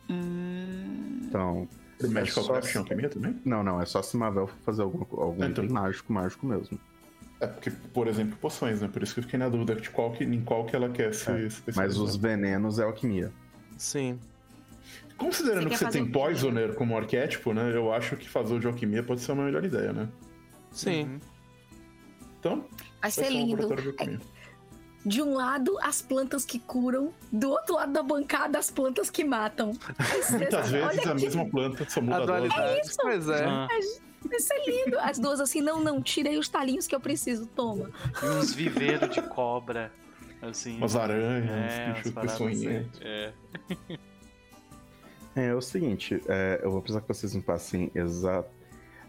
Hum... 0.09 1.21
Então. 1.25 1.67
O 2.03 2.07
Magical 2.09 2.43
é 2.43 2.45
só 2.45 2.51
Craft 2.53 2.71
se- 2.71 2.77
alquimia 2.77 3.09
também? 3.09 3.39
Não, 3.45 3.63
não, 3.63 3.79
é 3.81 3.85
só 3.85 4.01
se 4.01 4.17
Mavel 4.17 4.47
for 4.47 4.57
fazer 4.65 4.81
algum, 4.81 4.99
algum 5.21 5.43
Então. 5.45 5.63
item 5.63 5.69
mágico, 5.69 6.11
mágico 6.11 6.45
mesmo. 6.45 6.77
É 7.39 7.47
porque, 7.47 7.69
por 7.71 8.07
exemplo, 8.07 8.37
poções, 8.37 8.81
né? 8.81 8.89
Por 8.91 9.01
isso 9.03 9.13
que 9.13 9.19
eu 9.19 9.23
fiquei 9.23 9.39
na 9.39 9.47
dúvida 9.49 9.75
de 9.75 9.89
qual 9.89 10.11
que, 10.11 10.23
em 10.23 10.41
qual 10.43 10.65
que 10.65 10.75
ela 10.75 10.89
quer 10.89 11.13
se 11.13 11.29
É, 11.31 11.45
especializar. 11.45 11.85
Mas 11.85 11.97
os 11.97 12.15
venenos 12.17 12.79
é 12.79 12.83
alquimia. 12.83 13.31
Sim. 13.77 14.19
Considerando 15.17 15.63
Você 15.63 15.69
que 15.69 15.77
você 15.77 15.89
tem 15.91 16.05
quê? 16.05 16.11
Poisoner 16.11 16.73
como 16.73 16.97
arquétipo, 16.97 17.53
né? 17.53 17.71
Eu 17.73 17.93
acho 17.93 18.15
que 18.17 18.27
fazer 18.29 18.53
o 18.55 18.59
de 18.59 18.67
alquimia 18.67 19.03
pode 19.03 19.21
ser 19.21 19.31
uma 19.31 19.45
melhor 19.45 19.63
ideia, 19.63 19.93
né? 19.93 20.09
Sim. 20.71 21.19
Então, 22.39 22.61
Vai 22.61 22.69
vai 23.01 23.11
ser 23.11 23.25
um 23.25 23.29
lindo. 23.29 23.67
De 25.05 25.21
um 25.21 25.35
lado, 25.35 25.77
as 25.81 26.01
plantas 26.01 26.45
que 26.45 26.59
curam, 26.59 27.13
do 27.31 27.49
outro 27.49 27.75
lado 27.75 27.91
da 27.91 28.03
bancada, 28.03 28.57
as 28.57 28.71
plantas 28.71 29.09
que 29.09 29.23
matam. 29.23 29.73
Muitas 30.31 30.71
vezes 30.71 31.05
a 31.05 31.15
que 31.15 31.21
mesma 31.21 31.45
planta 31.45 31.89
só 31.89 32.01
muda 32.01 32.15
A 32.15 32.19
dose. 32.19 32.27
dualidade. 32.27 32.91
Pois 33.01 33.29
é. 33.29 33.45
Ah, 33.45 33.67
Vai 34.25 34.39
ser 34.39 34.63
lindo. 34.65 34.97
As 34.99 35.19
duas 35.19 35.41
assim, 35.41 35.61
não, 35.61 35.81
não, 35.83 36.01
tirei 36.01 36.37
os 36.37 36.47
talinhos 36.47 36.87
que 36.87 36.95
eu 36.95 36.99
preciso, 36.99 37.45
toma. 37.45 37.91
e 38.21 38.25
uns 38.25 38.53
viveiros 38.53 39.09
de 39.13 39.21
cobra. 39.21 39.91
Assim. 40.41 40.77
Umas 40.77 40.95
aranhas, 40.95 41.49
é, 41.49 41.91
uns 41.91 42.11
bichos 42.11 42.41
assim. 42.41 42.89
É. 43.01 43.33
É, 45.35 45.47
é 45.47 45.55
o 45.55 45.61
seguinte, 45.61 46.21
é, 46.27 46.61
eu 46.61 46.69
vou 46.71 46.79
precisar 46.79 47.01
que 47.01 47.07
vocês 47.07 47.33
me 47.33 47.41
passem 47.41 47.89
exato. 47.95 48.49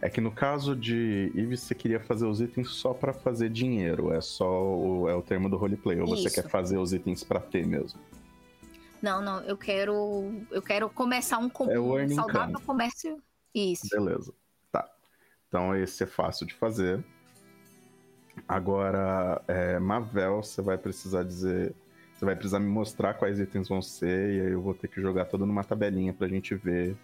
É 0.01 0.11
que 0.11 0.21
no 0.21 0.31
caso 0.31 0.77
de 0.77 1.33
Eve, 1.35 1.57
você 1.57 1.75
queria 1.75 1.99
fazer 2.01 2.27
os 2.27 2.41
itens 2.41 2.69
só 2.71 2.93
pra 2.93 3.13
fazer 3.13 3.49
dinheiro. 3.49 4.13
É 4.13 4.21
só 4.21 4.63
o, 4.63 5.09
é 5.09 5.15
o 5.15 5.23
termo 5.23 5.49
do 5.49 5.57
roleplay. 5.57 5.99
Ou 6.01 6.07
você 6.07 6.27
Isso. 6.27 6.35
quer 6.43 6.49
fazer 6.49 6.77
os 6.79 6.93
itens 6.93 7.25
pra 7.25 7.41
ter 7.41 7.67
mesmo? 7.67 7.99
Não, 9.01 9.23
não, 9.23 9.41
eu 9.43 9.57
quero. 9.57 10.45
Eu 10.51 10.61
quero 10.63 10.89
começar 10.91 11.39
um, 11.39 11.49
com- 11.49 11.71
É 11.71 11.79
o 11.79 12.09
saudável 12.15 12.51
income. 12.51 12.67
comércio. 12.67 13.23
Isso. 13.55 13.89
Beleza. 13.91 14.33
Tá. 14.73 14.89
Então 15.49 15.75
esse 15.77 16.03
é 16.03 16.07
fácil 16.07 16.47
de 16.47 16.55
fazer. 16.55 17.03
Agora, 18.49 19.41
é, 19.47 19.79
Mavel, 19.79 20.43
você 20.43 20.61
vai 20.61 20.77
precisar 20.77 21.23
dizer. 21.23 21.75
Você 22.15 22.25
vai 22.25 22.35
precisar 22.37 22.61
me 22.61 22.69
mostrar 22.69 23.15
quais 23.15 23.39
itens 23.41 23.69
vão 23.69 23.83
ser, 23.83 24.35
e 24.35 24.41
aí 24.41 24.53
eu 24.53 24.61
vou 24.63 24.75
ter 24.75 24.89
que 24.89 25.01
jogar 25.01 25.25
tudo 25.27 25.45
numa 25.47 25.65
tabelinha 25.65 26.13
pra 26.13 26.29
gente 26.29 26.55
ver 26.55 26.93
o 26.93 26.97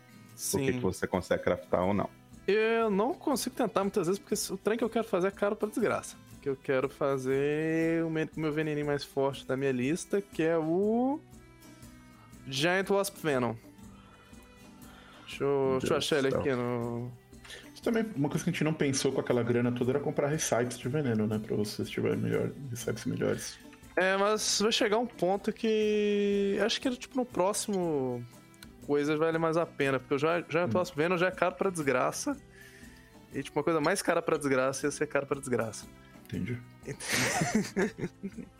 que, 0.59 0.67
que 0.67 0.73
Sim. 0.75 0.81
você 0.81 1.07
consegue 1.07 1.43
craftar 1.43 1.83
ou 1.85 1.93
não. 1.95 2.09
Eu 2.51 2.91
não 2.91 3.15
consigo 3.15 3.55
tentar 3.55 3.83
muitas 3.83 4.07
vezes, 4.07 4.19
porque 4.19 4.35
o 4.53 4.57
trem 4.57 4.77
que 4.79 4.85
eu 4.85 4.91
quero 4.91 5.07
fazer 5.07 5.29
é 5.29 5.31
caro 5.31 5.55
pra 5.57 5.69
desgraça. 5.69 6.17
Que 6.43 6.49
eu 6.49 6.57
quero 6.57 6.89
fazer 6.89 8.03
o 8.05 8.11
me- 8.11 8.25
o 8.37 8.41
meu 8.41 8.53
veneninho 8.53 8.87
mais 8.87 9.05
forte 9.05 9.47
da 9.47 9.57
minha 9.57 9.73
lista, 9.73 10.21
que 10.23 10.43
é 10.43 10.57
o. 10.57 11.21
Giant 12.47 12.89
Wasp 12.89 13.17
Venom. 13.23 13.55
Deixa 15.27 15.45
eu, 15.45 15.77
deixa 15.79 15.95
eu 15.95 15.99
achar 15.99 16.19
ele 16.19 16.29
aqui 16.29 16.51
no. 16.55 17.11
Isso 17.73 17.83
também, 17.83 18.05
uma 18.17 18.29
coisa 18.29 18.43
que 18.45 18.51
a 18.51 18.53
gente 18.53 18.65
não 18.65 18.75
pensou 18.75 19.13
com 19.13 19.21
aquela 19.21 19.43
grana 19.43 19.71
toda 19.73 19.93
era 19.93 20.01
comprar 20.01 20.27
recipes 20.29 20.79
de 20.79 20.89
veneno, 20.89 21.27
né? 21.27 21.39
Pra 21.39 21.57
vocês 21.57 21.89
tiverem 21.89 22.19
melhor, 22.19 22.51
recipes 22.71 23.05
melhores. 23.05 23.59
É, 23.97 24.17
mas 24.17 24.61
vai 24.61 24.73
chegar 24.73 24.99
um 24.99 25.07
ponto 25.07 25.53
que. 25.53 26.59
Acho 26.65 26.81
que 26.81 26.91
tipo 26.97 27.17
no 27.17 27.25
próximo 27.25 28.25
coisa 28.91 29.17
vale 29.17 29.39
mais 29.39 29.57
a 29.57 29.65
pena, 29.65 30.01
porque 30.01 30.15
eu 30.15 30.19
já, 30.19 30.43
já 30.49 30.67
tô 30.67 30.83
vendo, 30.97 31.17
já 31.17 31.29
é 31.29 31.31
caro 31.31 31.55
pra 31.55 31.71
desgraça. 31.71 32.37
E 33.33 33.41
tipo, 33.41 33.57
uma 33.57 33.63
coisa 33.63 33.81
mais 33.81 34.03
cara 34.03 34.21
pra 34.21 34.37
desgraça 34.37 34.85
ia 34.85 34.91
ser 34.91 35.07
caro 35.07 35.27
pra 35.29 35.39
desgraça. 35.39 35.87
Entendi. 36.25 36.59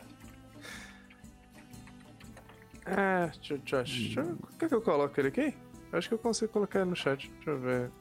É, 2.83 3.27
deixa, 3.27 3.57
deixa, 3.59 3.83
deixa, 3.83 4.21
eu- 4.21 4.37
quer 4.57 4.67
que 4.67 4.73
eu 4.73 4.81
coloque 4.81 5.19
ele 5.21 5.27
aqui? 5.27 5.53
Eu 5.91 5.99
acho 5.99 6.07
que 6.07 6.15
eu 6.15 6.17
consigo 6.17 6.51
colocar 6.51 6.79
ele 6.79 6.89
no 6.89 6.95
chat. 6.95 7.29
Deixa 7.35 7.51
eu 7.51 7.59
ver. 7.59 7.91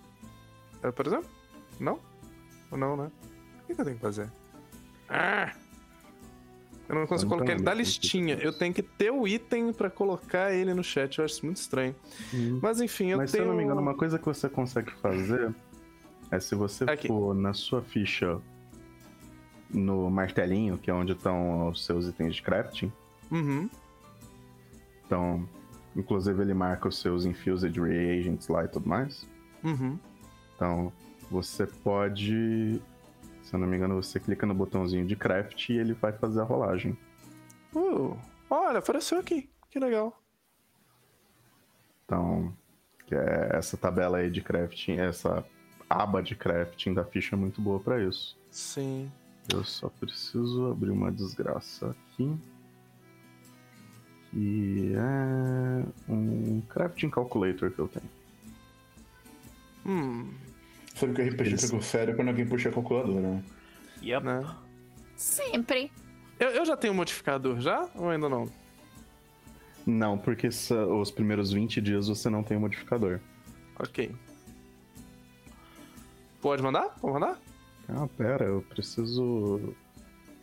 É, 0.83 0.91
por 0.91 1.07
exemplo? 1.07 1.29
Não? 1.79 2.01
Ou 2.71 2.79
não, 2.79 2.97
né? 2.97 3.11
O 3.63 3.67
que, 3.67 3.75
que 3.75 3.81
eu 3.81 3.85
tenho 3.85 3.97
que 3.99 4.03
fazer? 4.03 4.31
Ah! 5.09 5.53
Eu 6.91 6.97
não 6.97 7.07
consigo 7.07 7.29
Então, 7.29 7.39
colocar 7.47 7.53
ele 7.53 7.63
que 7.65 7.79
listinha. 7.79 8.35
Eu 8.35 8.53
tenho 8.53 8.75
que 8.75 8.83
ter 8.83 9.13
o 9.13 9.27
item 9.29 9.73
pra 9.73 9.89
colocar 9.89 10.53
ele 10.53 10.75
no 10.75 10.83
chat. 10.83 11.19
Eu 11.19 11.25
acho 11.25 11.35
isso 11.35 11.47
muito 11.47 11.59
estranho. 11.59 11.95
Mas 12.61 12.81
enfim, 12.81 13.11
eu 13.11 13.19
Mas 13.19 13.31
tenho. 13.31 13.45
se 13.45 13.47
eu 13.47 13.51
não 13.51 13.57
me 13.57 13.63
engano, 13.63 13.81
uma 13.81 13.95
coisa 13.95 14.19
que 14.19 14.25
você 14.27 14.49
consegue 14.49 14.91
fazer 14.95 15.55
é 16.33 16.41
se 16.41 16.57
você 16.57 16.83
Aqui. 16.85 17.07
for 17.07 17.33
na 17.33 17.55
sua 17.55 17.81
ficha 17.81 18.41
no 19.73 20.11
martelinho, 20.11 20.77
que 20.79 20.91
é 20.91 20.95
onde 20.95 21.13
estão 21.13 21.69
os 21.69 21.85
seus 21.85 22.09
itens 22.09 22.35
de 22.35 22.43
crafting. 22.43 22.93
Uhum. 23.31 23.71
Então, 25.07 25.49
inclusive 25.95 26.43
ele 26.43 26.55
marca 26.55 26.89
os 26.89 26.99
seus 26.99 27.25
infused 27.25 27.81
reagents 27.81 28.49
lá 28.49 28.65
e 28.65 28.69
tudo 28.69 28.89
mais. 28.89 29.29
Uhum. 29.63 29.97
Então, 30.57 30.93
você 31.31 31.67
pode, 31.69 32.83
se 33.51 33.57
eu 33.57 33.59
não 33.59 33.67
me 33.67 33.77
engano, 33.77 34.01
você 34.01 34.21
clica 34.21 34.47
no 34.47 34.55
botãozinho 34.55 35.05
de 35.05 35.17
craft 35.17 35.71
e 35.71 35.73
ele 35.77 35.93
vai 35.93 36.13
fazer 36.13 36.41
a 36.41 36.45
rolagem. 36.45 36.97
Uh, 37.75 38.17
olha, 38.49 38.79
apareceu 38.79 39.19
aqui. 39.19 39.51
Que 39.69 39.81
legal. 39.81 40.17
Então, 42.05 42.57
é 43.11 43.57
essa 43.57 43.77
tabela 43.77 44.19
aí 44.19 44.31
de 44.31 44.41
crafting, 44.41 45.01
essa 45.01 45.45
aba 45.89 46.23
de 46.23 46.37
crafting 46.37 46.95
da 46.95 47.05
ficha 47.05 47.35
é 47.35 47.39
muito 47.39 47.61
boa 47.61 47.81
pra 47.81 48.01
isso. 48.01 48.39
Sim. 48.53 49.11
Eu 49.53 49.65
só 49.65 49.89
preciso 49.89 50.71
abrir 50.71 50.91
uma 50.91 51.11
desgraça 51.11 51.91
aqui. 51.91 52.33
Que 54.31 54.93
é 54.95 56.09
um 56.09 56.61
crafting 56.69 57.11
calculator 57.11 57.73
que 57.73 57.81
eu 57.81 57.89
tenho. 57.89 58.11
Hum, 59.85 60.33
Sabe 60.95 61.15
que 61.15 61.23
o 61.23 61.29
RPG 61.29 61.55
Isso. 61.55 61.67
pegou 61.67 61.83
sério 61.83 62.15
quando 62.17 62.29
alguém 62.29 62.47
puxa 62.47 62.69
a 62.69 62.73
calculadora, 62.73 63.21
né? 63.21 63.43
Yep. 64.03 64.25
né? 64.27 64.57
Sempre. 65.17 65.91
Eu, 66.39 66.49
eu 66.51 66.65
já 66.65 66.77
tenho 66.77 66.93
um 66.93 66.97
modificador 66.97 67.61
já? 67.61 67.89
Ou 67.95 68.09
ainda 68.11 68.29
não? 68.29 68.49
Não, 69.87 70.19
porque 70.19 70.49
os 70.49 71.11
primeiros 71.11 71.53
20 71.53 71.81
dias 71.81 72.09
você 72.09 72.29
não 72.29 72.43
tem 72.43 72.57
o 72.57 72.61
modificador. 72.61 73.21
Ok. 73.79 74.15
Pode 76.41 76.63
mandar? 76.63 76.89
Pode 77.01 77.15
mandar? 77.15 77.39
Ah, 77.89 78.07
pera, 78.17 78.45
eu 78.47 78.63
preciso. 78.63 79.75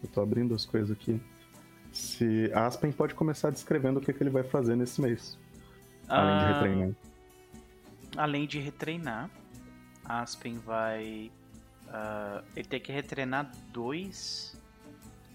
Eu 0.03 0.09
tô 0.13 0.21
abrindo 0.21 0.53
as 0.53 0.65
coisas 0.65 0.91
aqui. 0.91 1.19
Se 1.91 2.51
Aspen 2.53 2.91
pode 2.91 3.15
começar 3.15 3.49
descrevendo 3.49 3.97
o 3.99 4.01
que, 4.01 4.13
que 4.13 4.21
ele 4.21 4.29
vai 4.29 4.43
fazer 4.43 4.75
nesse 4.75 5.01
mês. 5.01 5.37
Além 6.07 6.37
de 6.37 6.43
Ah, 6.43 6.53
retreinar. 6.53 6.89
Além 8.17 8.47
de 8.47 8.59
retreinar, 8.59 9.29
Aspen 10.07 10.57
vai. 10.59 11.31
ah, 11.89 12.43
ele 12.55 12.67
tem 12.67 12.79
que 12.79 12.91
retreinar 12.91 13.51
dois. 13.71 14.55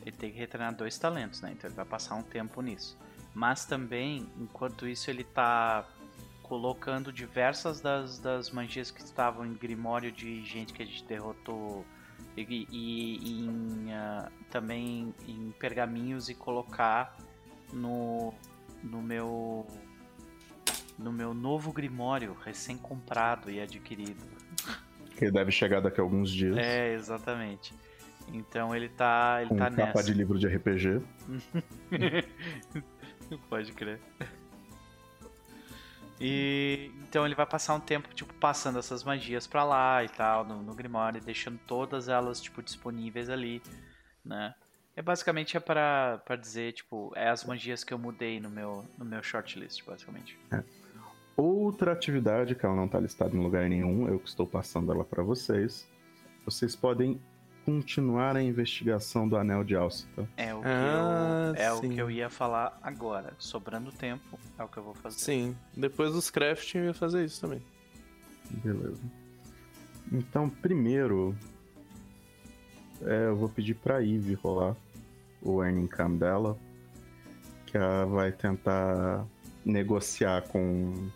Ele 0.02 0.12
tem 0.16 0.32
que 0.32 0.38
retreinar 0.38 0.74
dois 0.74 0.98
talentos, 0.98 1.40
né? 1.40 1.52
Então 1.52 1.68
ele 1.68 1.76
vai 1.76 1.84
passar 1.84 2.14
um 2.16 2.22
tempo 2.22 2.60
nisso. 2.60 2.98
Mas 3.34 3.64
também, 3.64 4.26
enquanto 4.38 4.86
isso, 4.86 5.08
ele 5.10 5.24
tá 5.24 5.86
colocando 6.42 7.12
diversas 7.12 7.80
das, 7.80 8.18
das 8.18 8.50
magias 8.50 8.90
que 8.90 9.00
estavam 9.00 9.46
em 9.46 9.54
Grimório 9.54 10.10
de 10.12 10.44
gente 10.44 10.72
que 10.72 10.82
a 10.82 10.86
gente 10.86 11.04
derrotou. 11.04 11.84
E, 12.36 12.42
e- 12.42 13.18
e 13.22 13.46
em, 13.46 13.92
ah, 13.94 14.30
também 14.50 15.14
em 15.26 15.50
pergaminhos 15.58 16.28
e 16.28 16.34
colocar 16.34 17.16
no, 17.72 18.34
no 18.82 19.00
meu 19.02 19.66
no 20.98 21.10
meu 21.12 21.32
novo 21.34 21.72
Grimório, 21.72 22.36
recém-comprado 22.44 23.50
e 23.50 23.60
adquirido. 23.60 24.22
Que 25.22 25.30
deve 25.30 25.52
chegar 25.52 25.78
daqui 25.78 26.00
a 26.00 26.02
alguns 26.02 26.32
dias. 26.32 26.56
É, 26.56 26.94
exatamente. 26.94 27.72
Então 28.32 28.74
ele 28.74 28.88
tá, 28.88 29.38
ele 29.40 29.50
com 29.50 29.56
tá 29.56 29.70
capa 29.70 29.84
nessa. 29.84 30.02
de 30.02 30.14
livro 30.14 30.36
de 30.36 30.48
RPG. 30.48 31.00
Pode 33.48 33.70
crer. 33.70 34.00
E 36.20 36.90
então 37.02 37.24
ele 37.24 37.36
vai 37.36 37.46
passar 37.46 37.74
um 37.74 37.78
tempo 37.78 38.12
tipo 38.12 38.34
passando 38.34 38.80
essas 38.80 39.04
magias 39.04 39.46
pra 39.46 39.62
lá 39.62 40.02
e 40.02 40.08
tal 40.08 40.44
no, 40.44 40.60
no 40.60 40.74
Grimório, 40.74 41.20
deixando 41.20 41.60
todas 41.68 42.08
elas 42.08 42.40
tipo 42.40 42.60
disponíveis 42.60 43.30
ali, 43.30 43.62
né? 44.24 44.56
É 44.96 45.02
basicamente 45.02 45.56
é 45.56 45.60
para 45.60 46.20
para 46.26 46.34
dizer 46.34 46.72
tipo 46.72 47.12
é 47.14 47.28
as 47.28 47.44
magias 47.44 47.84
que 47.84 47.94
eu 47.94 47.98
mudei 47.98 48.40
no 48.40 48.50
meu 48.50 48.84
no 48.98 49.04
meu 49.04 49.22
shortlist 49.22 49.84
basicamente. 49.86 50.36
Outra 51.36 51.92
atividade 51.92 52.54
que 52.54 52.64
ela 52.64 52.74
não 52.74 52.84
está 52.86 53.00
listada 53.00 53.36
em 53.36 53.40
lugar 53.40 53.68
nenhum, 53.68 54.08
eu 54.08 54.18
que 54.18 54.28
estou 54.28 54.46
passando 54.46 54.92
ela 54.92 55.04
para 55.04 55.22
vocês. 55.22 55.88
Vocês 56.44 56.76
podem 56.76 57.20
continuar 57.64 58.36
a 58.36 58.42
investigação 58.42 59.28
do 59.28 59.36
Anel 59.36 59.64
de 59.64 59.74
Alcita. 59.76 60.28
É 60.36 60.52
o 60.54 60.60
que 60.60 60.68
Ah, 60.68 61.52
eu 61.56 61.62
é 61.62 61.72
o 61.72 61.80
que 61.80 61.98
eu 61.98 62.10
ia 62.10 62.28
falar 62.28 62.78
agora. 62.82 63.34
Sobrando 63.38 63.92
tempo 63.92 64.38
é 64.58 64.64
o 64.64 64.68
que 64.68 64.76
eu 64.76 64.82
vou 64.82 64.94
fazer. 64.94 65.18
Sim. 65.18 65.56
Depois 65.76 66.12
dos 66.12 66.28
crafting 66.28 66.78
eu 66.78 66.84
ia 66.86 66.94
fazer 66.94 67.24
isso 67.24 67.40
também. 67.40 67.62
Beleza. 68.50 69.00
Então, 70.10 70.48
primeiro, 70.48 71.34
é, 73.02 73.28
eu 73.28 73.36
vou 73.36 73.48
pedir 73.48 73.74
pra 73.74 74.02
Eve 74.02 74.34
rolar 74.34 74.76
o 75.40 75.62
earning 75.62 75.86
cam 75.86 76.16
dela, 76.16 76.56
que 77.66 77.76
ela 77.76 78.04
vai 78.04 78.30
tentar 78.30 79.24
negociar 79.64 80.42
com 80.48 81.08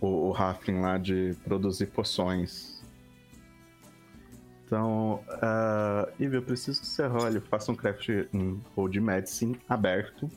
o, 0.00 0.30
o 0.30 0.32
lá 0.80 0.98
de 0.98 1.36
produzir 1.44 1.86
poções. 1.86 2.80
Então, 4.64 5.24
uh, 5.28 6.22
Ivy, 6.22 6.36
eu 6.36 6.42
preciso 6.42 6.80
que 6.80 6.86
você 6.86 7.06
role, 7.06 7.40
faça 7.40 7.72
um 7.72 7.74
craft 7.74 8.08
um 8.32 8.60
roll 8.76 8.88
de 8.88 9.00
medicine 9.00 9.60
aberto, 9.68 10.30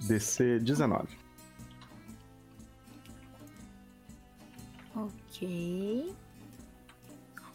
DC 0.00 0.58
19. 0.58 1.06
Ok. 4.96 6.12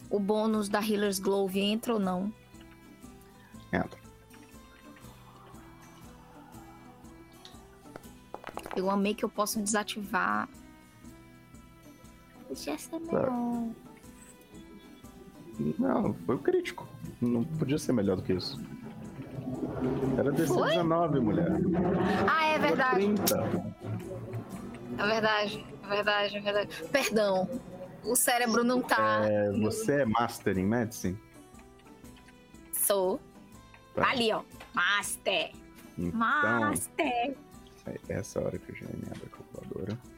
O 0.10 0.20
bônus 0.20 0.70
da 0.70 0.80
Healer's 0.80 1.20
Glove 1.20 1.60
entra 1.60 1.94
ou 1.94 2.00
não? 2.00 2.34
Entra. 3.74 4.00
Eu 8.76 8.90
amei 8.90 9.14
que 9.14 9.26
eu 9.26 9.30
posso 9.30 9.62
desativar. 9.62 10.48
Podia 12.52 12.78
ser 12.78 13.00
melhor. 13.00 13.32
Não, 15.80 16.14
foi 16.26 16.36
o 16.36 16.40
crítico. 16.40 16.86
Não 17.22 17.46
podia 17.46 17.78
ser 17.78 17.94
melhor 17.94 18.18
do 18.18 18.24
que 18.24 18.34
isso. 18.34 18.60
Era 20.18 20.34
DC 20.34 20.54
Foi? 20.54 20.70
19, 20.72 21.20
mulher. 21.22 21.48
Ah, 22.30 22.48
é 22.48 22.60
verdade. 22.60 22.96
30. 22.96 23.38
É 24.98 25.08
verdade. 25.08 25.66
É 25.84 25.88
verdade, 25.88 26.38
é 26.38 26.42
verdade. 26.42 26.84
Perdão. 26.92 27.50
O 28.04 28.16
cérebro 28.18 28.66
não 28.66 28.82
tá. 28.82 29.22
É, 29.24 29.50
você 29.52 30.02
é 30.02 30.06
Master 30.06 30.58
em 30.58 30.66
Medicine? 30.66 31.18
Sou. 32.74 33.18
Tá. 33.96 34.10
Ali, 34.10 34.30
ó. 34.34 34.44
Master. 34.74 35.52
Então, 35.98 36.20
Master. 36.20 37.38
é 37.86 37.98
essa 38.10 38.42
hora 38.42 38.58
que 38.58 38.72
eu 38.72 38.76
já 38.76 38.88
me 38.88 39.06
abro 39.10 39.26
a 39.26 39.38
calculadora. 39.38 40.11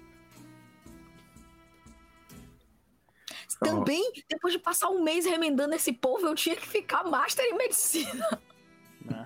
Então, 3.63 3.79
Também, 3.79 4.11
depois 4.29 4.53
de 4.53 4.59
passar 4.59 4.89
um 4.89 5.01
mês 5.01 5.25
remendando 5.25 5.73
esse 5.73 5.93
povo, 5.93 6.27
eu 6.27 6.35
tinha 6.35 6.55
que 6.55 6.67
ficar 6.67 7.03
Master 7.03 7.45
em 7.45 7.57
Medicina. 7.57 8.41
né? 9.03 9.25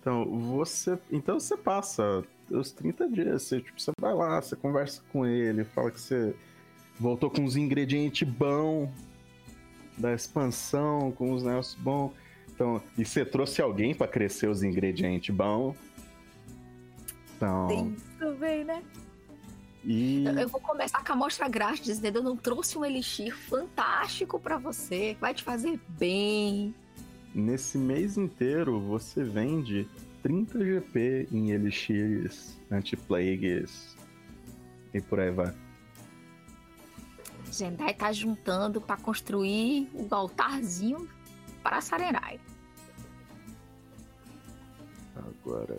Então, 0.00 0.24
você. 0.38 0.98
Então 1.10 1.40
você 1.40 1.56
passa 1.56 2.24
os 2.50 2.70
30 2.70 3.08
dias. 3.08 3.42
Você, 3.42 3.60
tipo, 3.60 3.80
você 3.80 3.90
vai 4.00 4.14
lá, 4.14 4.40
você 4.40 4.54
conversa 4.54 5.02
com 5.12 5.26
ele, 5.26 5.64
fala 5.64 5.90
que 5.90 6.00
você 6.00 6.34
voltou 6.98 7.28
com 7.30 7.44
os 7.44 7.56
ingredientes 7.56 8.26
bons 8.26 8.88
da 9.98 10.14
expansão, 10.14 11.10
com 11.12 11.32
os 11.32 11.42
negócios 11.42 11.74
bons. 11.74 12.12
Então, 12.54 12.80
e 12.96 13.04
você 13.04 13.24
trouxe 13.24 13.60
alguém 13.60 13.94
pra 13.94 14.06
crescer 14.06 14.48
os 14.48 14.62
ingredientes 14.62 15.34
bons. 15.34 15.76
Então. 17.36 17.66
Tem 17.66 17.96
também, 18.18 18.64
né? 18.64 18.82
E. 19.86 20.24
Eu- 20.24 20.48
vou 20.48 20.60
começar 20.60 21.02
com 21.04 21.12
a 21.12 21.14
amostra 21.14 21.48
grátis, 21.48 21.84
dizendo: 21.84 22.16
eu 22.16 22.22
não 22.22 22.36
trouxe 22.36 22.76
um 22.76 22.84
elixir 22.84 23.34
fantástico 23.36 24.38
pra 24.40 24.58
você, 24.58 25.16
vai 25.20 25.32
te 25.32 25.44
fazer 25.44 25.80
bem. 25.90 26.74
Nesse 27.32 27.78
mês 27.78 28.18
inteiro, 28.18 28.80
você 28.80 29.22
vende 29.22 29.88
30 30.22 30.58
GP 30.64 31.28
em 31.30 31.52
elixirs, 31.52 32.58
anti-plagues 32.70 33.96
e 34.92 35.00
por 35.00 35.20
aí 35.20 35.30
vai. 35.30 35.54
Zendai 37.52 37.94
tá 37.94 38.10
juntando 38.12 38.80
pra 38.80 38.96
construir 38.96 39.88
o 39.94 40.12
altarzinho 40.12 41.08
para 41.62 41.80
Sarenrai. 41.80 42.40
Agora, 45.14 45.76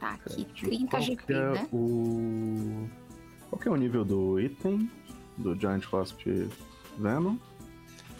Tá 0.00 0.14
aqui, 0.14 0.42
Certo. 0.42 0.66
30 0.66 0.88
Qual 0.88 1.02
GP, 1.02 1.24
que 1.24 1.32
é 1.32 1.52
né? 1.52 1.68
O... 1.72 2.88
Qual 3.48 3.60
que 3.60 3.68
é 3.68 3.70
o 3.70 3.76
nível 3.76 4.04
do 4.04 4.40
item 4.40 4.90
do 5.36 5.54
Giant 5.54 5.84
Wasp 5.92 6.22
Venom? 6.98 7.36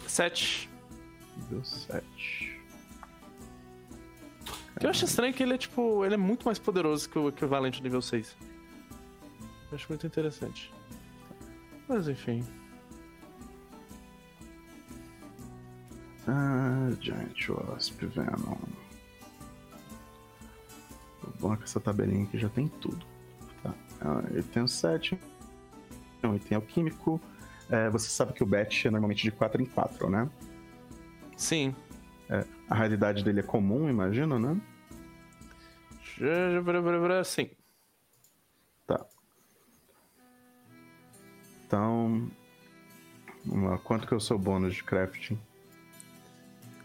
7. 0.07 0.69
Nível 1.37 1.63
7. 1.63 2.59
O 4.75 4.79
que 4.79 4.85
eu 4.85 4.89
acho 4.89 5.05
estranho 5.05 5.31
é 5.31 5.33
que 5.33 5.43
ele 5.43 5.53
é 5.53 5.57
tipo. 5.57 6.05
Ele 6.05 6.13
é 6.13 6.17
muito 6.17 6.45
mais 6.45 6.57
poderoso 6.57 7.09
que 7.09 7.19
o 7.19 7.29
equivalente 7.29 7.83
nível 7.83 8.01
6. 8.01 8.35
Eu 9.71 9.75
acho 9.75 9.87
muito 9.89 10.07
interessante. 10.07 10.73
Mas 11.87 12.07
enfim. 12.07 12.45
Ah, 16.27 16.89
Giant 17.01 17.49
Wasp 17.49 18.05
Venom. 18.05 18.57
É 21.23 21.57
que 21.57 21.63
essa 21.63 21.79
tabelinha 21.79 22.23
aqui 22.23 22.37
já 22.37 22.49
tem 22.49 22.67
tudo. 22.67 23.05
Tá. 23.63 23.73
Ah, 24.01 24.23
eu 24.31 24.43
tenho 24.43 24.67
7. 24.67 25.19
É 26.21 26.27
um 26.27 26.35
item 26.35 26.55
alquímico. 26.55 27.19
É, 27.69 27.89
você 27.89 28.09
sabe 28.09 28.33
que 28.33 28.43
o 28.43 28.45
batch 28.45 28.85
é 28.85 28.89
normalmente 28.89 29.23
de 29.23 29.31
4 29.31 29.61
em 29.61 29.65
4, 29.65 30.09
né? 30.09 30.29
Sim. 31.37 31.75
A 32.69 32.75
raridade 32.75 33.23
dele 33.23 33.39
é 33.39 33.43
comum, 33.43 33.89
imagina, 33.89 34.37
né? 34.37 34.59
Sim. 37.23 37.49
Tá. 38.85 39.05
Então. 41.65 42.29
vamos 43.45 43.69
lá, 43.69 43.77
Quanto 43.79 44.07
que 44.07 44.13
é 44.13 44.17
o 44.17 44.19
seu 44.19 44.37
bônus 44.37 44.75
de 44.75 44.83
crafting? 44.83 45.39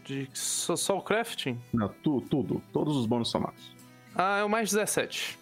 De 0.03 0.29
só, 0.33 0.75
só 0.75 0.97
o 0.97 1.01
crafting? 1.01 1.59
Não, 1.73 1.89
tu, 1.89 2.21
tudo. 2.21 2.61
Todos 2.71 2.95
os 2.95 3.05
bônus 3.05 3.29
somados. 3.29 3.74
Ah, 4.15 4.39
é 4.39 4.43
o 4.43 4.49
mais 4.49 4.71
17. 4.71 5.37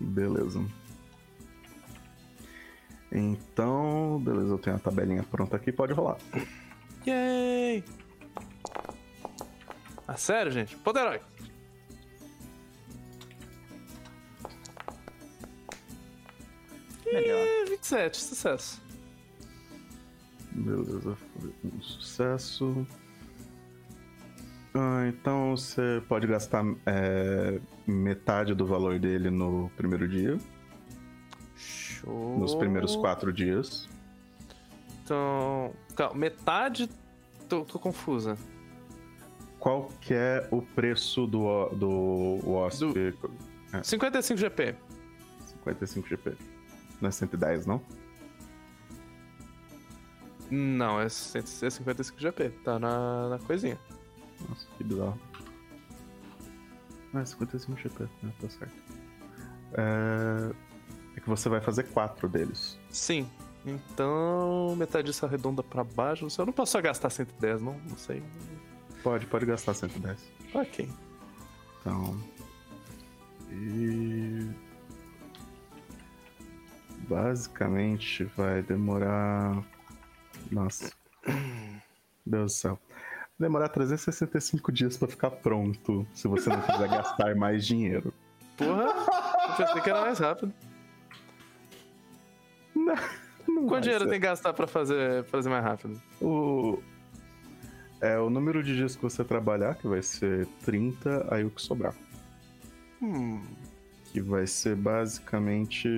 Beleza. 0.00 0.64
Então, 3.12 4.20
beleza, 4.24 4.48
eu 4.48 4.58
tenho 4.58 4.76
a 4.76 4.78
tabelinha 4.80 5.22
pronta 5.22 5.56
aqui, 5.56 5.70
pode 5.70 5.92
rolar. 5.92 6.18
Yay! 7.06 7.84
Ah, 10.06 10.16
sério, 10.16 10.50
gente? 10.50 10.76
Poderói. 10.76 11.20
Melhor. 17.06 17.46
É, 17.46 17.64
27, 17.66 18.16
sucesso. 18.16 18.82
Beleza, 20.50 21.16
foi 21.38 21.54
um 21.64 21.80
sucesso. 21.80 22.86
Ah, 24.76 25.06
então 25.06 25.56
você 25.56 26.02
pode 26.08 26.26
gastar 26.26 26.64
é, 26.84 27.60
metade 27.86 28.54
do 28.54 28.66
valor 28.66 28.98
dele 28.98 29.30
no 29.30 29.70
primeiro 29.76 30.08
dia, 30.08 30.36
Show. 31.54 32.38
nos 32.40 32.56
primeiros 32.56 32.96
quatro 32.96 33.32
dias. 33.32 33.88
Então. 35.04 35.72
Calma, 35.94 36.16
metade. 36.16 36.90
Tô, 37.48 37.64
tô 37.64 37.78
confusa. 37.78 38.36
Qual 39.60 39.92
que 40.00 40.12
é 40.12 40.48
o 40.50 40.60
preço 40.60 41.24
do, 41.26 41.68
do 41.68 42.40
Wasp? 42.44 42.82
55 43.82 44.40
GP. 44.40 44.74
55 45.62 46.08
GP. 46.08 46.36
Não 47.00 47.08
é 47.08 47.12
110, 47.12 47.66
não? 47.66 47.80
Não, 50.50 51.00
é 51.00 51.08
100 51.08 51.42
é 51.62 51.70
55 51.70 52.20
GP. 52.20 52.50
Tá 52.64 52.78
na, 52.78 53.28
na 53.30 53.38
coisinha. 53.38 53.78
Nossa, 54.48 54.66
que 54.76 54.84
bizarro. 54.84 55.18
Ah, 57.14 57.20
é 57.20 57.24
55 57.24 57.78
GP, 57.80 58.08
né? 58.22 58.32
Tá 58.40 58.48
certo. 58.48 58.74
É... 59.74 60.52
é 61.16 61.20
que 61.20 61.28
você 61.28 61.48
vai 61.48 61.60
fazer 61.60 61.84
quatro 61.84 62.28
deles. 62.28 62.78
Sim. 62.90 63.28
Então, 63.66 64.74
metade 64.76 65.06
disso 65.06 65.24
arredonda 65.24 65.62
pra 65.62 65.82
baixo. 65.82 66.26
Eu 66.38 66.46
não 66.46 66.52
posso 66.52 66.72
só 66.72 66.82
gastar 66.82 67.08
110, 67.10 67.62
não? 67.62 67.78
Não 67.88 67.96
sei. 67.96 68.22
Pode, 69.02 69.26
pode 69.26 69.46
gastar 69.46 69.74
110. 69.74 70.18
Ok. 70.54 70.88
Então. 71.80 72.20
E. 73.50 74.50
Basicamente 77.08 78.24
vai 78.36 78.62
demorar. 78.62 79.62
Nossa. 80.50 80.92
Deus 82.26 82.52
do 82.52 82.56
céu. 82.56 82.78
Demorar 83.38 83.68
365 83.68 84.70
dias 84.70 84.96
pra 84.96 85.08
ficar 85.08 85.30
pronto. 85.30 86.06
Se 86.14 86.28
você 86.28 86.48
não 86.50 86.60
quiser 86.60 86.88
gastar 86.88 87.34
mais 87.34 87.66
dinheiro. 87.66 88.14
Porra! 88.56 88.94
Eu 89.48 89.56
pensei 89.56 89.82
que 89.82 89.90
era 89.90 90.00
mais 90.00 90.18
rápido. 90.18 90.52
Não 92.74 92.94
Quanto 93.66 93.70
vai 93.70 93.80
dinheiro 93.80 94.04
ser. 94.04 94.10
tem 94.10 94.20
que 94.20 94.26
gastar 94.26 94.52
pra 94.52 94.66
fazer, 94.66 95.24
fazer 95.24 95.48
mais 95.48 95.64
rápido? 95.64 96.00
O... 96.20 96.80
É 98.00 98.18
o 98.18 98.28
número 98.28 98.62
de 98.62 98.76
dias 98.76 98.94
que 98.94 99.02
você 99.02 99.24
trabalhar, 99.24 99.76
que 99.76 99.86
vai 99.88 100.02
ser 100.02 100.46
30, 100.64 101.26
aí 101.34 101.44
o 101.44 101.50
que 101.50 101.62
sobrar. 101.62 101.94
Hum. 103.00 103.42
Que 104.12 104.20
vai 104.20 104.46
ser 104.46 104.76
basicamente. 104.76 105.88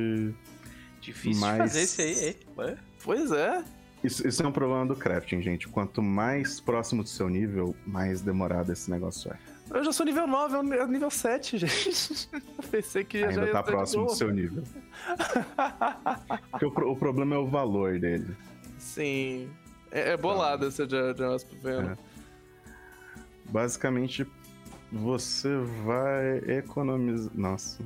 Difícil 1.01 1.43
de 1.43 1.59
fazer 1.59 1.81
esse 1.83 2.03
aí, 2.03 2.29
hein? 2.29 2.77
Pois 3.03 3.31
é. 3.33 3.63
Isso, 4.07 4.25
isso 4.25 4.41
é 4.41 4.47
um 4.47 4.53
problema 4.53 4.87
do 4.87 4.95
crafting, 4.95 5.43
gente. 5.43 5.67
Quanto 5.67 6.01
mais 6.01 6.61
próximo 6.61 7.03
do 7.03 7.09
seu 7.09 7.29
nível, 7.29 7.75
mais 7.85 8.21
demorado 8.21 8.73
esse 8.73 8.89
negócio 8.89 9.33
é. 9.33 9.37
Eu 9.69 9.83
já 9.83 9.93
sou 9.93 10.07
nível 10.07 10.29
9, 10.29 10.77
é 10.77 10.85
o 10.85 10.87
nível 10.87 11.11
7, 11.11 11.59
gente. 11.59 12.29
Eu 12.33 12.69
pensei 12.71 13.03
que 13.03 13.19
já 13.19 13.31
Ainda 13.31 13.51
tá 13.51 13.65
próximo 13.65 14.07
do 14.07 14.15
seu 14.15 14.31
nível. 14.31 14.63
Porque 16.53 16.67
o, 16.67 16.93
o 16.93 16.97
problema 16.97 17.35
é 17.35 17.39
o 17.39 17.49
valor 17.49 17.99
dele. 17.99 18.37
Sim. 18.79 19.51
É, 19.91 20.11
é 20.11 20.17
bolada 20.17 20.69
essa 20.69 20.87
de, 20.87 20.97
vendo. 21.61 21.91
É. 21.91 21.97
Basicamente, 23.47 24.25
você 24.93 25.57
vai 25.85 26.59
economizar. 26.59 27.33
Nossa, 27.35 27.83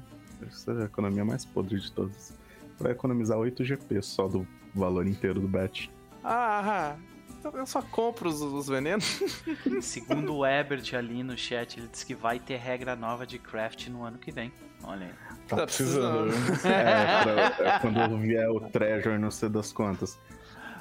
essa 0.47 0.73
é 0.73 0.83
a 0.83 0.85
economia 0.85 1.25
mais 1.25 1.47
podre 1.47 1.81
de 1.81 1.91
todas. 1.91 2.35
Vai 2.79 2.93
economizar 2.93 3.39
8 3.39 3.65
GP 3.65 4.03
só 4.03 4.29
do 4.29 4.47
valor 4.75 5.07
inteiro 5.07 5.41
do 5.41 5.49
bet. 5.49 5.91
Ah, 6.23 6.97
então 7.39 7.53
eu 7.57 7.67
só 7.67 7.81
compro 7.83 8.29
os, 8.29 8.41
os 8.43 8.69
venenos. 8.69 9.23
Segundo 9.81 10.35
o 10.37 10.47
Ebert 10.47 10.95
ali 10.95 11.23
no 11.23 11.37
chat, 11.37 11.79
ele 11.79 11.89
disse 11.89 12.05
que 12.05 12.15
vai 12.15 12.39
ter 12.39 12.57
regra 12.57 12.95
nova 12.95 13.27
de 13.27 13.39
craft 13.39 13.89
no 13.89 14.03
ano 14.05 14.19
que 14.19 14.31
vem. 14.31 14.53
Olha 14.83 15.07
aí. 15.07 15.13
Tá, 15.49 15.57
Tá 15.57 15.65
precisando. 15.65 16.33
É, 16.67 17.23
pra- 17.57 17.75
é 17.75 17.79
quando 17.81 18.19
vier 18.19 18.49
o 18.51 18.61
Treasure, 18.61 19.19
não 19.19 19.31
sei 19.31 19.49
das 19.49 19.73
quantas. 19.73 20.19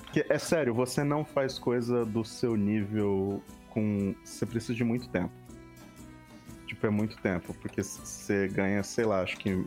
Porque, 0.03 0.25
é 0.27 0.37
sério, 0.39 0.73
você 0.73 1.03
não 1.03 1.23
faz 1.23 1.57
coisa 1.59 2.03
do 2.05 2.23
seu 2.25 2.55
nível 2.55 3.43
com. 3.69 4.15
Você 4.23 4.45
precisa 4.45 4.73
de 4.73 4.83
muito 4.83 5.07
tempo. 5.09 5.31
Tipo, 6.65 6.87
é 6.87 6.89
muito 6.89 7.17
tempo. 7.17 7.53
Porque 7.61 7.81
você 7.83 8.47
ganha, 8.47 8.81
sei 8.83 9.05
lá, 9.05 9.21
acho 9.21 9.37
que 9.37 9.65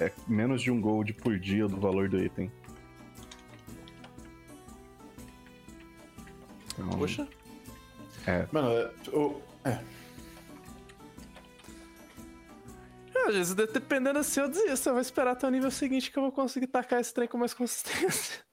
é 0.00 0.10
menos 0.26 0.62
de 0.62 0.70
um 0.70 0.80
gold 0.80 1.12
por 1.14 1.38
dia 1.38 1.66
do 1.68 1.76
valor 1.78 2.08
do 2.08 2.18
item. 2.22 2.50
Então, 6.78 6.98
Poxa. 6.98 7.28
Mano, 8.52 8.68
é, 8.70 8.90
o- 9.16 9.42
Às 13.26 13.34
vezes, 13.34 13.54
de- 13.54 13.66
dependendo 13.66 14.18
assim, 14.18 14.40
eu 14.40 14.48
desisto. 14.48 14.88
Eu 14.88 14.94
vou 14.94 15.02
esperar 15.02 15.32
até 15.32 15.46
o 15.46 15.50
nível 15.50 15.70
seguinte 15.70 16.10
que 16.10 16.18
eu 16.18 16.22
vou 16.22 16.32
conseguir 16.32 16.66
tacar 16.68 16.98
esse 17.00 17.12
trem 17.12 17.28
com 17.28 17.36
mais 17.36 17.52
consistência. 17.52 18.40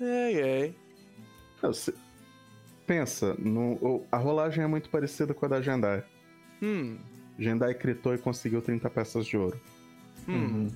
Ai, 0.00 0.42
ai. 0.42 0.74
não, 1.62 1.72
você- 1.72 1.94
Pensa, 2.86 3.34
no- 3.38 4.04
a 4.12 4.16
rolagem 4.18 4.62
é 4.62 4.66
muito 4.66 4.90
parecida 4.90 5.32
com 5.32 5.46
a 5.46 5.48
da 5.48 5.62
Jendai. 5.62 6.04
Hum. 6.60 6.98
Jendai 7.38 7.72
critou 7.74 8.12
e 8.14 8.18
conseguiu 8.18 8.60
30 8.60 8.90
peças 8.90 9.24
de 9.24 9.36
ouro. 9.38 9.58
Hum. 10.28 10.68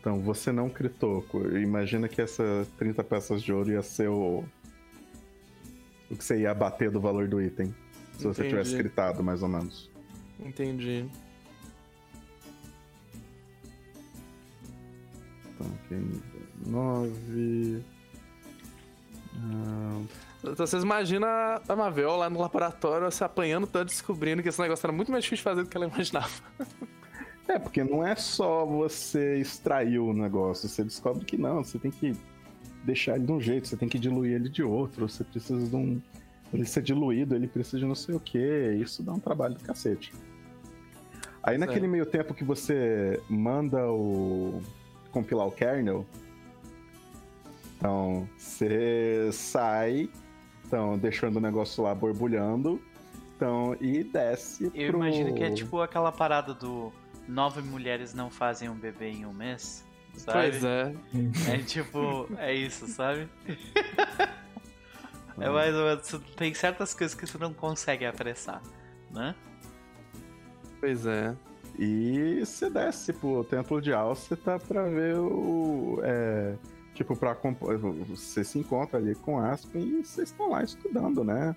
Então, 0.00 0.18
você 0.20 0.50
não 0.50 0.68
critou. 0.70 1.24
Imagina 1.60 2.08
que 2.08 2.22
essas 2.22 2.66
30 2.78 3.04
peças 3.04 3.42
de 3.42 3.52
ouro 3.52 3.70
ia 3.70 3.82
ser 3.82 4.08
o. 4.08 4.42
O 6.10 6.16
que 6.16 6.24
você 6.24 6.40
ia 6.40 6.54
bater 6.54 6.90
do 6.90 7.00
valor 7.00 7.28
do 7.28 7.40
item. 7.40 7.74
Se 8.14 8.24
você 8.24 8.40
Entendi. 8.42 8.48
tivesse 8.48 8.76
critado, 8.76 9.22
mais 9.22 9.42
ou 9.42 9.48
menos. 9.48 9.90
Entendi. 10.44 11.06
Então, 15.54 15.66
aqui. 15.84 16.20
9. 16.66 17.84
Ah, 19.36 20.02
Então 20.42 20.54
vocês 20.66 20.82
imaginam 20.82 21.28
a- 21.28 21.60
a 21.68 21.76
Mavel 21.76 22.16
lá 22.16 22.28
no 22.30 22.40
laboratório 22.40 23.10
se 23.10 23.22
apanhando 23.22 23.66
tanto, 23.66 23.88
descobrindo 23.88 24.42
que 24.42 24.48
esse 24.48 24.60
negócio 24.60 24.86
era 24.86 24.92
muito 24.92 25.12
mais 25.12 25.22
difícil 25.24 25.42
de 25.42 25.50
fazer 25.50 25.62
do 25.64 25.68
que 25.68 25.76
ela 25.76 25.86
imaginava. 25.86 26.30
É, 27.50 27.58
porque 27.58 27.82
não 27.82 28.06
é 28.06 28.14
só 28.14 28.64
você 28.64 29.38
extrair 29.38 29.98
o 29.98 30.12
negócio, 30.12 30.68
você 30.68 30.84
descobre 30.84 31.24
que 31.24 31.36
não, 31.36 31.64
você 31.64 31.80
tem 31.80 31.90
que 31.90 32.14
deixar 32.84 33.16
ele 33.16 33.26
de 33.26 33.32
um 33.32 33.40
jeito, 33.40 33.66
você 33.66 33.76
tem 33.76 33.88
que 33.88 33.98
diluir 33.98 34.34
ele 34.34 34.48
de 34.48 34.62
outro, 34.62 35.08
você 35.08 35.24
precisa 35.24 35.68
de 35.68 35.74
um. 35.74 36.00
Ele 36.54 36.64
ser 36.64 36.82
diluído, 36.82 37.34
ele 37.34 37.48
precisa 37.48 37.80
de 37.80 37.86
não 37.86 37.94
sei 37.96 38.14
o 38.14 38.20
que, 38.20 38.38
isso 38.80 39.02
dá 39.02 39.12
um 39.12 39.18
trabalho 39.18 39.54
do 39.54 39.64
cacete. 39.64 40.12
Aí 41.42 41.56
é. 41.56 41.58
naquele 41.58 41.88
meio 41.88 42.06
tempo 42.06 42.34
que 42.34 42.44
você 42.44 43.20
manda 43.28 43.84
o. 43.90 44.62
compilar 45.10 45.48
o 45.48 45.50
kernel, 45.50 46.06
então 47.76 48.28
você 48.38 49.28
sai, 49.32 50.08
então 50.64 50.96
deixando 50.96 51.38
o 51.38 51.40
negócio 51.40 51.82
lá 51.82 51.96
borbulhando, 51.96 52.80
então, 53.34 53.76
e 53.80 54.04
desce 54.04 54.70
Eu 54.72 54.92
pro... 54.92 54.98
imagino 54.98 55.34
que 55.34 55.42
é 55.42 55.50
tipo 55.50 55.80
aquela 55.80 56.12
parada 56.12 56.54
do 56.54 56.92
nove 57.30 57.62
mulheres 57.62 58.12
não 58.12 58.30
fazem 58.30 58.68
um 58.68 58.74
bebê 58.74 59.10
em 59.10 59.26
um 59.26 59.32
mês. 59.32 59.84
Sabe? 60.16 60.50
Pois 60.50 60.64
é. 60.64 60.94
É 61.48 61.58
tipo, 61.58 62.28
é 62.36 62.54
isso, 62.54 62.86
sabe? 62.86 63.28
É 65.38 65.48
mais 65.48 65.74
ou 65.74 65.84
menos, 65.86 66.20
tem 66.36 66.52
certas 66.52 66.92
coisas 66.92 67.16
que 67.16 67.26
você 67.26 67.38
não 67.38 67.54
consegue 67.54 68.04
apressar, 68.04 68.60
né? 69.10 69.34
Pois 70.78 71.06
é. 71.06 71.34
E 71.78 72.40
você 72.44 72.68
desce 72.68 73.10
pro 73.12 73.42
Templo 73.44 73.80
de 73.80 73.90
Alceta 73.90 74.58
pra 74.58 74.82
ver 74.82 75.16
o. 75.16 75.98
É, 76.02 76.56
tipo, 76.94 77.16
pra. 77.16 77.34
Você 78.08 78.44
se 78.44 78.58
encontra 78.58 78.98
ali 78.98 79.14
com 79.14 79.38
Aspen 79.38 79.82
e 79.82 80.04
vocês 80.04 80.28
estão 80.28 80.50
lá 80.50 80.62
estudando, 80.62 81.24
né? 81.24 81.56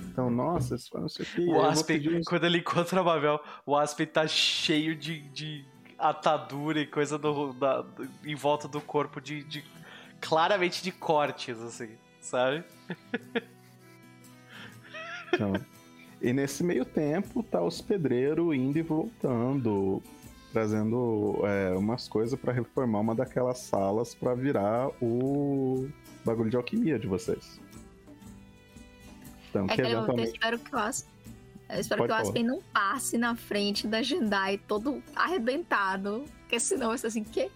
Então, 0.00 0.30
nossa, 0.30 0.74
isso 0.74 0.88
foi 0.90 1.00
não 1.00 1.08
sei 1.08 1.24
o 1.24 1.28
que. 1.28 1.46
O 1.48 1.60
Aspen, 1.62 2.22
quando 2.24 2.44
ele 2.44 2.58
encontra 2.58 3.00
a 3.00 3.04
Mavel, 3.04 3.40
o 3.66 3.76
Aspen 3.76 4.06
tá 4.06 4.26
cheio 4.26 4.94
de, 4.96 5.20
de 5.30 5.64
atadura 5.98 6.80
e 6.80 6.86
coisa 6.86 7.18
do, 7.18 7.52
da- 7.52 7.82
do- 7.82 8.08
em 8.24 8.34
volta 8.34 8.66
do 8.68 8.80
corpo 8.80 9.20
de, 9.20 9.42
de- 9.44 9.64
claramente 10.20 10.82
de 10.82 10.92
cortes, 10.92 11.60
assim, 11.60 11.90
sabe? 12.20 12.64
Então, 15.32 15.52
e 16.22 16.32
nesse 16.32 16.64
meio 16.64 16.84
tempo, 16.86 17.42
tá 17.42 17.62
os 17.62 17.80
pedreiros 17.82 18.54
indo 18.56 18.78
e 18.78 18.82
voltando, 18.82 20.02
trazendo 20.52 21.40
é, 21.44 21.76
umas 21.76 22.08
coisas 22.08 22.38
pra 22.40 22.50
reformar 22.52 23.00
uma 23.00 23.14
daquelas 23.14 23.58
salas 23.58 24.14
pra 24.14 24.34
virar 24.34 24.88
o 25.02 25.86
bagulho 26.24 26.48
de 26.50 26.56
alquimia 26.56 26.98
de 26.98 27.06
vocês. 27.06 27.60
Então, 29.64 29.74
É 29.74 29.76
que 29.76 29.82
que 29.82 29.88
eu 29.88 29.96
eventualmente. 29.98 30.30
espero 30.32 30.58
que 30.58 30.74
o 30.74 30.78
Aspen. 30.78 31.12
Eu 31.70 31.80
espero 31.80 31.98
Pode 32.02 32.12
que 32.12 32.18
o. 32.18 32.22
Aspen 32.22 32.44
não 32.44 32.62
passe 32.72 33.18
na 33.18 33.34
frente 33.36 33.86
da 33.86 34.02
Jendai 34.02 34.58
todo 34.58 35.02
arrebentado. 35.14 36.24
Porque 36.40 36.58
senão 36.58 36.88
vai 36.88 36.98
ser 36.98 37.08
assim, 37.08 37.24
quê? 37.24 37.50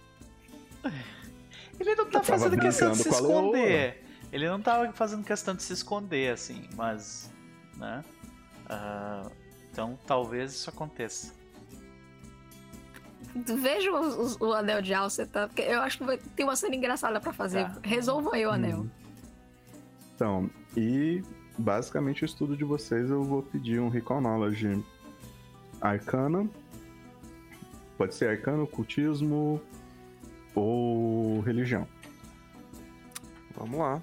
Ele 1.79 1.95
não 1.95 2.05
tá 2.05 2.19
Eu 2.19 2.23
fazendo 2.23 2.57
questão 2.59 2.91
de 2.91 2.97
se 2.99 3.09
esconder. 3.09 4.03
Ele 4.31 4.47
não 4.47 4.61
tava 4.61 4.91
fazendo 4.93 5.23
questão 5.23 5.55
de 5.55 5.63
se 5.63 5.73
esconder, 5.73 6.31
assim, 6.33 6.67
mas. 6.75 7.31
né? 7.77 8.03
Ah, 8.69 9.23
então 9.71 9.97
talvez 10.05 10.53
isso 10.53 10.69
aconteça. 10.69 11.33
Veja 13.35 13.91
o, 13.91 14.25
o- 14.27 14.47
o 14.49 14.53
anel 14.53 14.81
de 14.81 14.93
Alceta, 14.93 15.47
porque 15.47 15.61
eu 15.63 15.81
acho 15.81 15.97
que 15.97 16.03
vai, 16.03 16.17
tem 16.17 16.45
uma 16.45 16.55
cena 16.55 16.75
engraçada 16.75 17.19
pra 17.19 17.33
fazer. 17.33 17.65
Tá. 17.65 17.79
Resolvam 17.83 18.33
aí 18.33 18.45
o 18.45 18.51
anel. 18.51 18.79
Hum. 18.81 18.89
Então, 20.15 20.49
e 20.77 21.23
basicamente 21.57 22.23
o 22.23 22.25
estudo 22.25 22.57
de 22.57 22.63
vocês 22.63 23.09
eu 23.09 23.23
vou 23.23 23.43
pedir 23.43 23.79
um 23.79 23.89
Recall 23.89 24.21
Knowledge 24.21 24.83
Arcana. 25.81 26.49
Pode 27.97 28.15
ser 28.15 28.29
arcano, 28.29 28.65
cultismo 28.65 29.61
ou 30.55 31.41
religião. 31.41 31.87
Vamos 33.55 33.79
lá. 33.79 34.01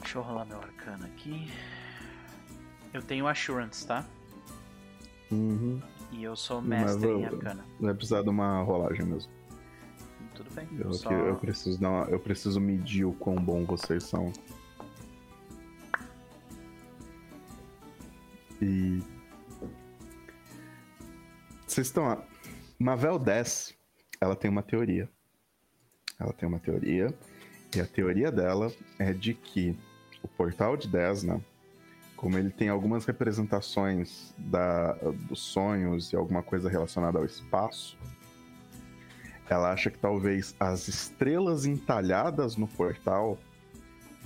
Deixa 0.00 0.18
eu 0.18 0.22
rolar 0.22 0.44
meu 0.44 0.58
arcano 0.58 1.06
aqui. 1.06 1.48
Eu 2.92 3.00
tenho 3.00 3.28
Assurance, 3.28 3.86
tá? 3.86 4.04
Uhum. 5.30 5.80
E 6.10 6.24
eu 6.24 6.34
sou 6.34 6.60
Mas 6.60 6.96
mestre 6.96 7.10
em 7.10 7.24
arcana. 7.24 7.64
Vai 7.78 7.94
precisar 7.94 8.22
de 8.22 8.28
uma 8.28 8.62
rolagem 8.62 9.06
mesmo. 9.06 9.30
Tudo 10.42 10.54
bem. 10.54 10.68
Eu, 10.78 10.92
só... 10.94 11.12
eu 11.12 11.36
preciso 11.36 11.78
dar 11.78 11.90
uma- 11.90 12.04
eu 12.06 12.18
preciso 12.18 12.58
medir 12.60 13.04
o 13.04 13.12
quão 13.12 13.36
bom 13.36 13.64
vocês 13.64 14.04
são. 14.04 14.32
E. 18.60 19.02
Vocês 21.66 21.86
estão. 21.86 22.08
a- 22.10 22.22
Mavel 22.78 23.18
10, 23.18 23.74
ela 24.20 24.34
tem 24.34 24.50
uma 24.50 24.62
teoria. 24.62 25.08
Ela 26.18 26.32
tem 26.32 26.48
uma 26.48 26.58
teoria. 26.58 27.14
E 27.74 27.80
a 27.80 27.86
teoria 27.86 28.32
dela 28.32 28.72
é 28.98 29.12
de 29.12 29.34
que 29.34 29.78
o 30.22 30.28
portal 30.28 30.76
de 30.76 30.88
Desna, 30.88 31.40
como 32.16 32.36
ele 32.38 32.50
tem 32.50 32.68
algumas 32.68 33.04
representações 33.04 34.34
da, 34.38 34.92
dos 35.28 35.40
sonhos 35.40 36.12
e 36.12 36.16
alguma 36.16 36.42
coisa 36.42 36.68
relacionada 36.68 37.18
ao 37.18 37.24
espaço, 37.24 37.96
ela 39.50 39.72
acha 39.72 39.90
que 39.90 39.98
talvez 39.98 40.54
as 40.58 40.86
estrelas 40.88 41.66
entalhadas 41.66 42.56
no 42.56 42.66
portal 42.68 43.36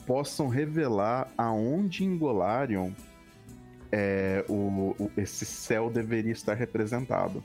possam 0.07 0.49
revelar 0.49 1.31
aonde 1.36 2.05
em 2.05 2.17
Golarion 2.17 2.93
é, 3.91 4.44
o, 4.49 4.94
o- 4.99 5.11
esse 5.17 5.47
céu 5.47 5.89
deveria 5.91 6.33
estar 6.33 6.55
representado. 6.55 7.43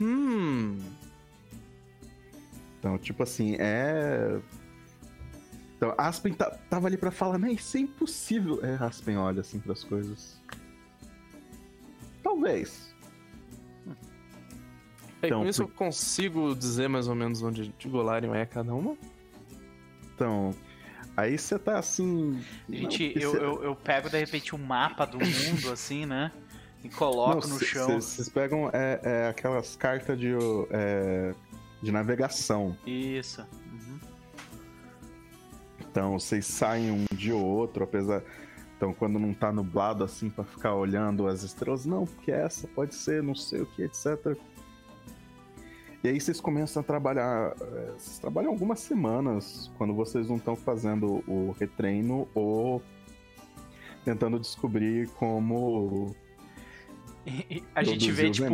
Hum. 0.00 0.78
Então, 2.78 2.96
tipo 2.96 3.22
assim, 3.24 3.56
é. 3.58 4.38
Então, 5.76 5.92
Aspen 5.98 6.32
tá- 6.32 6.56
tava 6.70 6.86
ali 6.86 6.96
pra 6.96 7.10
falar, 7.10 7.36
mas 7.38 7.58
isso 7.60 7.76
é 7.76 7.80
impossível. 7.80 8.64
É, 8.64 8.76
Aspen 8.82 9.16
olha 9.18 9.40
assim 9.40 9.58
pras 9.58 9.84
coisas. 9.84 10.40
Talvez. 12.22 12.87
É, 15.22 15.26
Então, 15.26 15.42
com 15.42 15.48
isso 15.48 15.62
por- 15.64 15.70
eu 15.70 15.76
consigo 15.76 16.54
dizer 16.54 16.88
mais 16.88 17.08
ou 17.08 17.14
menos 17.14 17.42
onde 17.42 17.68
de 17.76 17.88
Golarion 17.88 18.34
é 18.34 18.46
cada 18.46 18.72
uma? 18.74 18.96
Então, 20.14 20.54
aí 21.16 21.36
você 21.36 21.58
tá 21.58 21.78
assim. 21.78 22.40
Gente, 22.68 23.14
não, 23.14 23.22
eu, 23.22 23.30
cê- 23.32 23.36
eu, 23.38 23.62
eu 23.64 23.76
pego 23.76 24.08
de 24.08 24.18
repente 24.18 24.54
um 24.54 24.58
mapa 24.58 25.04
do 25.04 25.18
mundo, 25.18 25.72
assim, 25.72 26.06
né? 26.06 26.30
E 26.84 26.88
coloco 26.88 27.46
não, 27.46 27.54
no 27.54 27.58
cê- 27.58 27.64
chão. 27.66 27.86
cê- 27.88 28.00
Vocês 28.00 28.28
pegam 28.28 28.70
é, 28.72 29.00
é, 29.02 29.28
aquelas 29.28 29.74
cartas 29.74 30.18
de, 30.18 30.30
é, 30.70 31.34
de 31.82 31.90
navegação. 31.90 32.76
Isso. 32.86 33.40
Uhum. 33.72 33.98
Então, 35.80 36.18
vocês 36.18 36.46
saem 36.46 36.90
um 36.90 37.04
dia 37.12 37.34
ou 37.34 37.44
outro, 37.44 37.82
apesar. 37.84 38.22
Então, 38.76 38.92
quando 38.94 39.18
não 39.18 39.34
tá 39.34 39.50
nublado 39.52 40.04
assim 40.04 40.30
pra 40.30 40.44
ficar 40.44 40.74
olhando 40.74 41.26
as 41.26 41.42
estrelas, 41.42 41.84
não, 41.84 42.04
porque 42.06 42.30
essa 42.30 42.68
pode 42.68 42.94
ser, 42.94 43.22
não 43.22 43.34
sei 43.34 43.62
o 43.62 43.66
que, 43.66 43.82
etc. 43.82 44.36
E 46.08 46.12
aí 46.12 46.20
vocês 46.20 46.40
começam 46.40 46.80
a 46.80 46.84
trabalhar. 46.84 47.54
eh, 47.60 47.92
Vocês 47.98 48.18
trabalham 48.18 48.50
algumas 48.50 48.80
semanas 48.80 49.70
quando 49.76 49.92
vocês 49.94 50.26
não 50.26 50.36
estão 50.36 50.56
fazendo 50.56 51.22
o 51.28 51.54
retreino 51.60 52.26
ou 52.34 52.82
tentando 54.06 54.38
descobrir 54.40 55.06
como. 55.10 56.16
A 57.74 57.82
gente 57.82 58.10
vê, 58.10 58.22
tipo, 58.30 58.46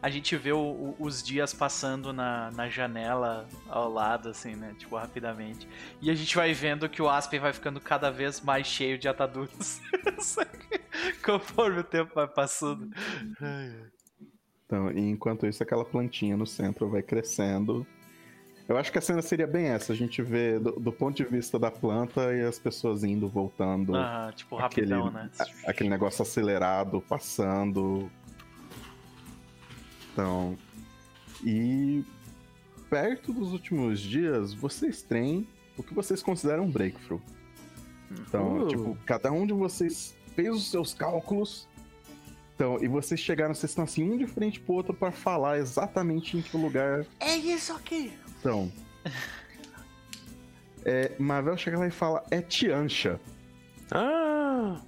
a 0.00 0.08
gente 0.08 0.34
vê 0.34 0.52
o- 0.52 0.58
o- 0.58 0.96
os 0.98 1.22
dias 1.22 1.52
passando 1.52 2.10
na, 2.10 2.50
na 2.52 2.70
janela 2.70 3.46
ao 3.68 3.90
lado, 3.92 4.30
assim, 4.30 4.54
né? 4.56 4.74
Tipo, 4.78 4.96
rapidamente. 4.96 5.68
E 6.00 6.10
a 6.10 6.14
gente 6.14 6.34
vai 6.34 6.54
vendo 6.54 6.88
que 6.88 7.02
o 7.02 7.08
Aspen 7.10 7.38
vai 7.38 7.52
ficando 7.52 7.78
cada 7.80 8.10
vez 8.10 8.40
mais 8.40 8.66
cheio 8.66 8.96
de 8.96 9.08
ataduras. 9.08 9.78
Conforme 11.22 11.80
o 11.80 11.84
tempo 11.84 12.14
vai 12.14 12.26
passando. 12.28 12.88
Então, 14.74 14.90
e 14.90 15.08
enquanto 15.10 15.46
isso, 15.46 15.62
aquela 15.62 15.84
plantinha 15.84 16.36
no 16.36 16.46
centro 16.46 16.88
vai 16.88 17.00
crescendo. 17.00 17.86
Eu 18.68 18.76
acho 18.76 18.90
que 18.90 18.98
a 18.98 19.00
cena 19.00 19.22
seria 19.22 19.46
bem 19.46 19.66
essa: 19.66 19.92
a 19.92 19.96
gente 19.96 20.20
vê 20.20 20.58
do, 20.58 20.72
do 20.72 20.90
ponto 20.92 21.16
de 21.16 21.24
vista 21.24 21.58
da 21.60 21.70
planta 21.70 22.34
e 22.34 22.42
as 22.42 22.58
pessoas 22.58 23.04
indo, 23.04 23.28
voltando. 23.28 23.94
Aham, 23.94 24.32
tipo, 24.32 24.58
aquele, 24.58 24.92
rapidão, 24.94 25.10
né? 25.12 25.30
a- 25.38 25.70
aquele 25.70 25.90
negócio 25.90 26.22
acelerado, 26.22 27.00
passando. 27.08 28.10
Então. 30.12 30.56
E 31.44 32.02
perto 32.88 33.32
dos 33.32 33.52
últimos 33.52 34.00
dias, 34.00 34.54
vocês 34.54 35.02
têm 35.02 35.46
o 35.76 35.82
que 35.82 35.92
vocês 35.94 36.22
consideram 36.22 36.64
um 36.64 36.70
breakthrough. 36.70 37.20
Então, 38.10 38.62
Uh. 38.62 38.68
tipo, 38.68 38.98
cada 39.04 39.30
um 39.30 39.46
de 39.46 39.52
vocês 39.52 40.16
fez 40.34 40.48
os 40.54 40.70
seus 40.70 40.94
cálculos. 40.94 41.68
Então, 42.54 42.78
e 42.80 42.86
vocês 42.86 43.18
chegaram, 43.18 43.52
vocês 43.54 43.70
estão 43.72 43.84
assim, 43.84 44.08
um 44.08 44.16
de 44.16 44.26
frente 44.26 44.60
pro 44.60 44.74
outro 44.74 44.94
para 44.94 45.10
falar 45.10 45.58
exatamente 45.58 46.36
em 46.36 46.42
que 46.42 46.56
lugar 46.56 47.04
É 47.18 47.34
isso 47.36 47.72
aqui! 47.72 48.12
estão. 48.36 48.70
É, 50.86 51.12
Marvel 51.18 51.56
chega 51.56 51.78
lá 51.78 51.86
e 51.86 51.90
fala, 51.90 52.22
é 52.30 52.42
Tiancha. 52.42 53.18
Ah! 53.90 54.78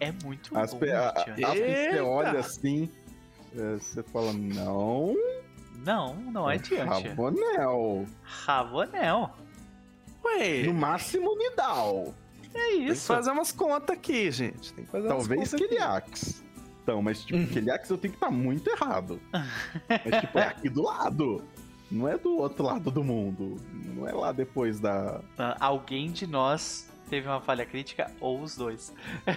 É 0.00 0.10
muito 0.24 0.56
As, 0.58 0.74
bom, 0.74 0.80
a- 0.92 1.08
a- 1.10 1.54
você 1.54 2.00
olha 2.00 2.40
assim, 2.40 2.90
é, 3.56 3.76
você 3.76 4.02
fala, 4.02 4.32
não, 4.32 5.16
Não, 5.84 6.16
não 6.16 6.50
é 6.50 6.58
Tiantia. 6.58 7.10
Rabonel. 7.10 8.06
Rabonel. 8.24 9.30
Ué, 10.24 10.62
No 10.64 10.74
máximo 10.74 11.36
Nidal. 11.38 12.12
É 12.52 12.58
tem 12.58 12.86
que 12.86 12.92
isso. 12.92 13.06
fazer 13.06 13.30
umas 13.30 13.52
contas 13.52 13.96
aqui, 13.96 14.30
gente. 14.32 14.72
Tem 14.74 14.84
que 14.84 14.90
fazer 14.90 15.06
Talvez 15.08 15.52
umas 15.52 15.60
Então, 16.84 17.00
mas 17.00 17.24
tipo, 17.24 17.46
Keliax 17.50 17.88
eu 17.88 17.96
tenho 17.96 18.12
que 18.12 18.18
estar 18.18 18.30
muito 18.30 18.68
errado. 18.68 19.18
É 19.88 20.20
tipo, 20.20 20.38
é 20.38 20.42
aqui 20.48 20.68
do 20.68 20.82
lado. 20.82 21.42
Não 21.90 22.06
é 22.06 22.16
do 22.18 22.36
outro 22.38 22.64
lado 22.64 22.90
do 22.90 23.02
mundo. 23.02 23.56
Não 23.72 24.06
é 24.06 24.12
lá 24.12 24.32
depois 24.32 24.78
da. 24.80 25.20
Ah, 25.38 25.56
Alguém 25.60 26.10
de 26.12 26.26
nós 26.26 26.88
teve 27.08 27.26
uma 27.28 27.40
falha 27.40 27.64
crítica 27.64 28.10
ou 28.20 28.40
os 28.40 28.54
dois. 28.56 28.92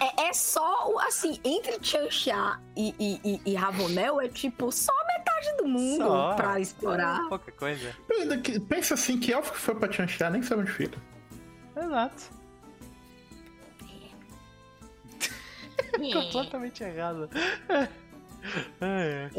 É, 0.00 0.28
é 0.28 0.32
só, 0.32 0.90
o- 0.92 0.98
assim, 1.00 1.38
entre 1.44 1.78
Chanchá 1.82 2.60
e, 2.76 2.94
e, 2.98 3.20
e, 3.24 3.40
e 3.52 3.54
Ravonel 3.54 4.20
é 4.20 4.28
tipo 4.28 4.70
só 4.70 4.92
metade 5.06 5.56
do 5.56 5.66
mundo 5.66 6.04
Só. 6.04 6.34
pra 6.34 6.60
explorar. 6.60 7.26
Qualquer 7.28 7.52
coisa. 7.52 7.94
Pensa 8.68 8.94
assim, 8.94 9.18
que 9.18 9.32
elfo 9.32 9.52
que 9.52 9.58
foi 9.58 9.74
pra 9.74 9.88
Tianxia 9.88 10.30
nem 10.30 10.42
sabe 10.42 10.62
onde 10.62 10.70
fica. 10.72 10.98
Exato. 11.76 12.30
Completamente 16.12 16.82
errado. 16.82 17.28
É. 17.68 17.88
É. 18.80 19.30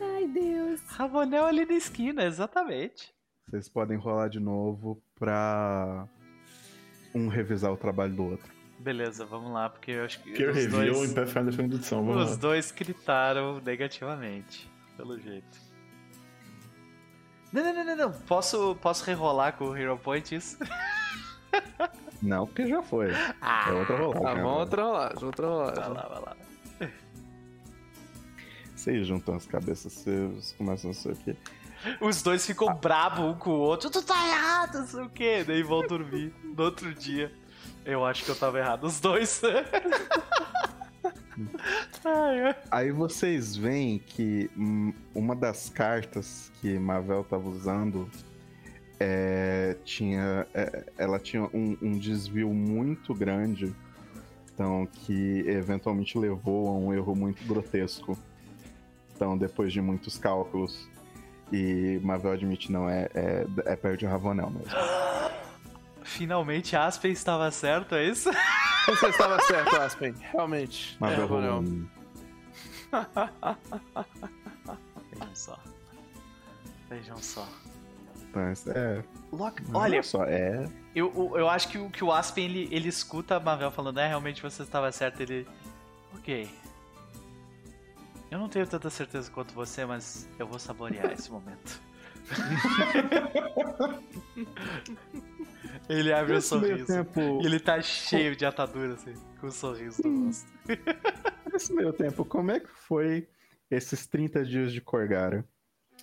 Ai, 0.00 0.26
Deus. 0.28 0.80
Rabonel 0.88 1.44
ali 1.44 1.64
na 1.64 1.74
esquina, 1.74 2.24
exatamente. 2.24 3.12
Vocês 3.48 3.68
podem 3.68 3.96
rolar 3.96 4.28
de 4.28 4.38
novo 4.40 5.02
pra 5.18 6.06
um 7.14 7.28
revisar 7.28 7.72
o 7.72 7.76
trabalho 7.76 8.14
do 8.14 8.24
outro. 8.24 8.52
Beleza, 8.78 9.24
vamos 9.24 9.52
lá, 9.52 9.68
porque 9.68 9.90
eu 9.92 10.04
acho 10.04 10.22
que 10.22 10.32
Peer 10.32 10.50
os 10.50 10.56
review 10.56 10.92
dois, 10.94 11.10
em 11.10 11.14
Pathfinder 11.14 11.52
segunda 11.52 11.74
edição. 11.76 12.04
Vamos 12.04 12.24
os 12.24 12.30
lá. 12.32 12.36
dois 12.36 12.70
gritaram 12.70 13.60
negativamente, 13.60 14.70
pelo 14.96 15.18
jeito. 15.18 15.68
Não, 17.52 17.64
não, 17.64 17.72
não, 17.74 17.84
não, 17.84 17.96
não. 17.96 18.12
Posso, 18.12 18.76
posso 18.76 19.04
rerolar 19.04 19.54
com 19.54 19.64
o 19.64 19.76
Hero 19.76 19.98
Point 19.98 20.34
isso? 20.34 20.58
Não, 22.22 22.46
porque 22.46 22.66
já 22.66 22.82
foi. 22.82 23.10
É 23.10 23.72
outra 23.72 23.96
rolagem. 23.96 24.26
Ah, 24.26 24.30
agora. 24.30 24.42
vamos 24.42 24.58
outra 24.58 24.82
rolagem, 24.82 25.24
outra 25.24 25.46
Vai 25.46 25.56
rolagem. 25.56 25.92
lá, 25.94 26.08
vai 26.08 26.20
lá. 26.20 26.36
Vocês 28.74 29.06
juntam 29.06 29.34
as 29.34 29.46
cabeças, 29.46 29.92
vocês 29.92 30.54
começam 30.56 30.90
a 30.90 30.94
sei 30.94 31.12
o 31.12 31.16
quê. 31.16 31.36
Os 32.00 32.22
dois 32.22 32.46
ficam 32.46 32.74
bravos 32.74 33.24
um 33.24 33.34
com 33.34 33.50
o 33.50 33.58
outro. 33.58 33.90
Tu 33.90 34.02
tá 34.02 34.14
errado, 34.26 34.78
não 34.78 34.86
sei 34.86 35.02
o 35.02 35.10
quê. 35.10 35.44
Daí 35.46 35.62
vão 35.62 35.86
dormir 35.86 36.32
no 36.42 36.64
outro 36.64 36.94
dia. 36.94 37.32
Eu 37.84 38.04
acho 38.04 38.24
que 38.24 38.30
eu 38.30 38.36
tava 38.36 38.58
errado. 38.58 38.84
Os 38.84 39.00
dois. 39.00 39.40
Aí 42.70 42.90
vocês 42.90 43.56
veem 43.56 43.98
que 43.98 44.50
hum, 44.56 44.92
uma 45.14 45.36
das 45.36 45.68
cartas 45.68 46.50
que 46.60 46.78
Mavel 46.78 47.24
tava 47.24 47.48
usando 47.48 48.10
é, 49.00 49.76
tinha, 49.84 50.46
é, 50.54 50.84
ela 50.98 51.18
tinha 51.18 51.44
um, 51.44 51.76
um 51.80 51.98
desvio 51.98 52.52
muito 52.52 53.14
grande, 53.14 53.74
então 54.52 54.86
que 54.86 55.44
eventualmente 55.46 56.18
levou 56.18 56.68
a 56.68 56.72
um 56.72 56.92
erro 56.92 57.14
muito 57.14 57.44
grotesco. 57.46 58.18
Então, 59.14 59.36
depois 59.36 59.72
de 59.72 59.80
muitos 59.80 60.16
cálculos, 60.18 60.88
e 61.52 61.98
Mavel 62.02 62.32
admite 62.32 62.70
não 62.70 62.88
é 62.88 63.08
é, 63.14 63.46
é 63.66 63.76
perto 63.76 64.00
de 64.00 64.06
Ravanel 64.06 64.50
mesmo. 64.50 64.70
Finalmente 66.02 66.74
Aspen 66.76 67.10
estava 67.12 67.50
certo, 67.50 67.94
é 67.94 68.04
isso? 68.06 68.30
Você 68.86 69.08
estava 69.08 69.38
certo, 69.42 69.76
Aspen. 69.76 70.14
Realmente. 70.32 70.96
Mavel 71.00 71.42
é, 71.44 71.52
um- 71.52 71.86
Vejam 75.12 75.34
só. 75.34 75.58
Vejam 76.88 77.16
só. 77.18 77.46
É, 78.74 79.02
Loki, 79.32 79.62
olha 79.72 80.02
só, 80.02 80.24
é 80.24 80.68
eu, 80.94 81.32
eu- 81.36 81.48
acho 81.48 81.68
que, 81.68 81.78
o- 81.78 81.88
que 81.90 82.02
o 82.04 82.12
Aspen 82.12 82.44
ele, 82.44 82.68
ele 82.74 82.88
escuta 82.88 83.36
a 83.36 83.40
Mavel 83.40 83.70
falando, 83.70 83.98
é, 84.00 84.06
realmente 84.08 84.42
você 84.42 84.62
estava 84.62 84.90
certo. 84.92 85.20
Ele. 85.20 85.46
Ok. 86.14 86.48
Eu 88.30 88.38
não 88.38 88.48
tenho 88.48 88.66
tanta 88.66 88.90
certeza 88.90 89.30
quanto 89.30 89.54
você, 89.54 89.84
mas 89.86 90.28
eu 90.38 90.46
vou 90.46 90.58
saborear 90.58 91.12
esse 91.12 91.30
momento. 91.30 91.80
ele 95.88 96.12
abre 96.12 96.32
um 96.32 96.36
Nesse 96.36 96.56
meio 96.56 96.86
sorriso. 96.86 97.04
tempo, 97.04 97.40
ele 97.44 97.60
tá 97.60 97.80
cheio 97.80 98.36
de 98.36 98.44
atadura, 98.44 98.94
assim, 98.94 99.14
com 99.40 99.46
um 99.46 99.50
sorriso 99.50 100.02
no 100.06 100.26
rosto. 100.26 100.50
nesse 101.52 101.72
meio 101.72 101.92
tempo, 101.92 102.24
como 102.24 102.50
é 102.50 102.60
que 102.60 102.68
foi 102.68 103.28
esses 103.70 104.06
30 104.06 104.44
dias 104.44 104.72
de 104.72 104.80
Corgara? 104.80 105.44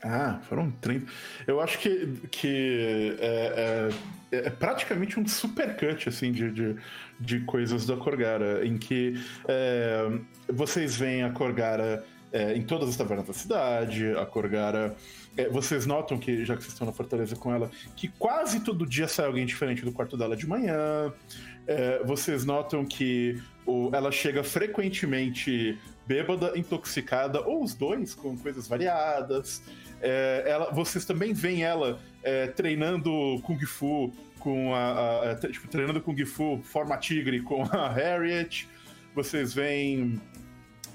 Ah, 0.04 0.40
foram 0.48 0.70
30. 0.72 1.12
Eu 1.48 1.60
acho 1.62 1.80
que, 1.80 2.06
que 2.30 3.16
é, 3.20 3.90
é- 4.32 4.38
é 4.38 4.50
praticamente 4.50 5.20
um 5.20 5.26
supercut 5.28 6.10
assim, 6.10 6.32
de, 6.32 6.52
de, 6.52 6.76
de 7.20 7.40
coisas 7.42 7.86
da 7.86 7.96
Corgara, 7.96 8.66
em 8.66 8.78
que 8.78 9.14
é, 9.48 10.08
vocês 10.50 10.98
veem 10.98 11.24
a 11.24 11.30
Corgara 11.32 12.04
é, 12.34 12.54
em 12.54 12.62
todas 12.64 12.90
as 12.90 12.98
tavernas 12.98 13.26
da 13.28 13.34
cidade. 13.34 14.12
A 14.18 14.26
Corgara. 14.26 14.96
É, 15.38 15.50
vocês 15.50 15.86
notam 15.86 16.18
que, 16.18 16.46
já 16.46 16.56
que 16.56 16.64
vocês 16.64 16.74
estão 16.74 16.88
na 16.88 16.94
fortaleza 16.94 17.36
com 17.36 17.54
ela, 17.54 17.70
que 17.96 18.08
quase 18.08 18.62
todo 18.62 18.86
dia 18.86 19.08
sai 19.08 19.26
alguém 19.26 19.46
diferente 19.46 19.84
do 19.84 19.92
quarto 19.92 20.16
dela 20.18 20.36
de 20.36 20.48
manhã. 20.48 21.12
É, 21.68 22.02
vocês 22.04 22.46
notam 22.46 22.86
que 22.86 23.42
o, 23.66 23.90
ela 23.94 24.12
chega 24.12 24.44
frequentemente 24.44 25.78
bêbada, 26.08 26.58
intoxicada, 26.58 27.42
ou 27.42 27.64
os 27.64 27.74
dois, 27.74 28.14
com 28.14 28.38
coisas 28.38 28.68
variadas. 28.68 29.62
É, 30.02 30.44
ela, 30.46 30.72
vocês 30.72 31.06
também 31.06 31.34
veem 31.34 31.64
ela 31.64 32.00
é, 32.24 32.48
treinando 32.48 33.40
Kung 33.44 33.60
Fu 33.66 34.12
com 34.40 34.76
a, 34.76 35.32
a, 35.32 35.36
tipo, 35.36 35.68
treinando 35.68 36.02
Kung 36.02 36.26
Fu 36.26 36.60
forma 36.64 36.98
tigre 36.98 37.42
com 37.42 37.64
a 37.64 37.90
Harriet. 37.90 38.68
Vocês 39.14 39.54
veem 39.54 40.22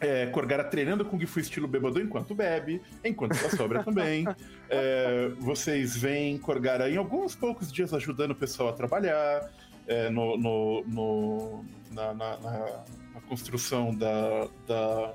é, 0.01 0.27
Corgara 0.27 0.65
treinando 0.65 1.05
Kung 1.05 1.25
Fu 1.27 1.41
estilo 1.41 1.69
bêbado 1.69 2.01
enquanto 2.01 2.35
bebe, 2.35 2.81
enquanto 3.05 3.33
está 3.33 3.51
sobra 3.51 3.83
também. 3.85 4.27
É, 4.69 5.31
vocês 5.39 5.97
veem 5.97 6.39
Corgara 6.39 6.91
em 6.91 6.97
alguns 6.97 7.35
poucos 7.35 7.73
dias 7.73 7.93
ajudando 7.93 8.31
o 8.33 8.35
pessoal 8.35 8.71
a 8.71 8.73
trabalhar 8.73 9.51
é, 9.87 10.09
no, 10.09 10.37
no, 10.37 10.85
no 10.87 11.65
na, 11.91 12.15
na, 12.15 12.37
na, 12.39 12.85
construção 13.29 13.95
da, 13.95 14.49
da 14.67 15.15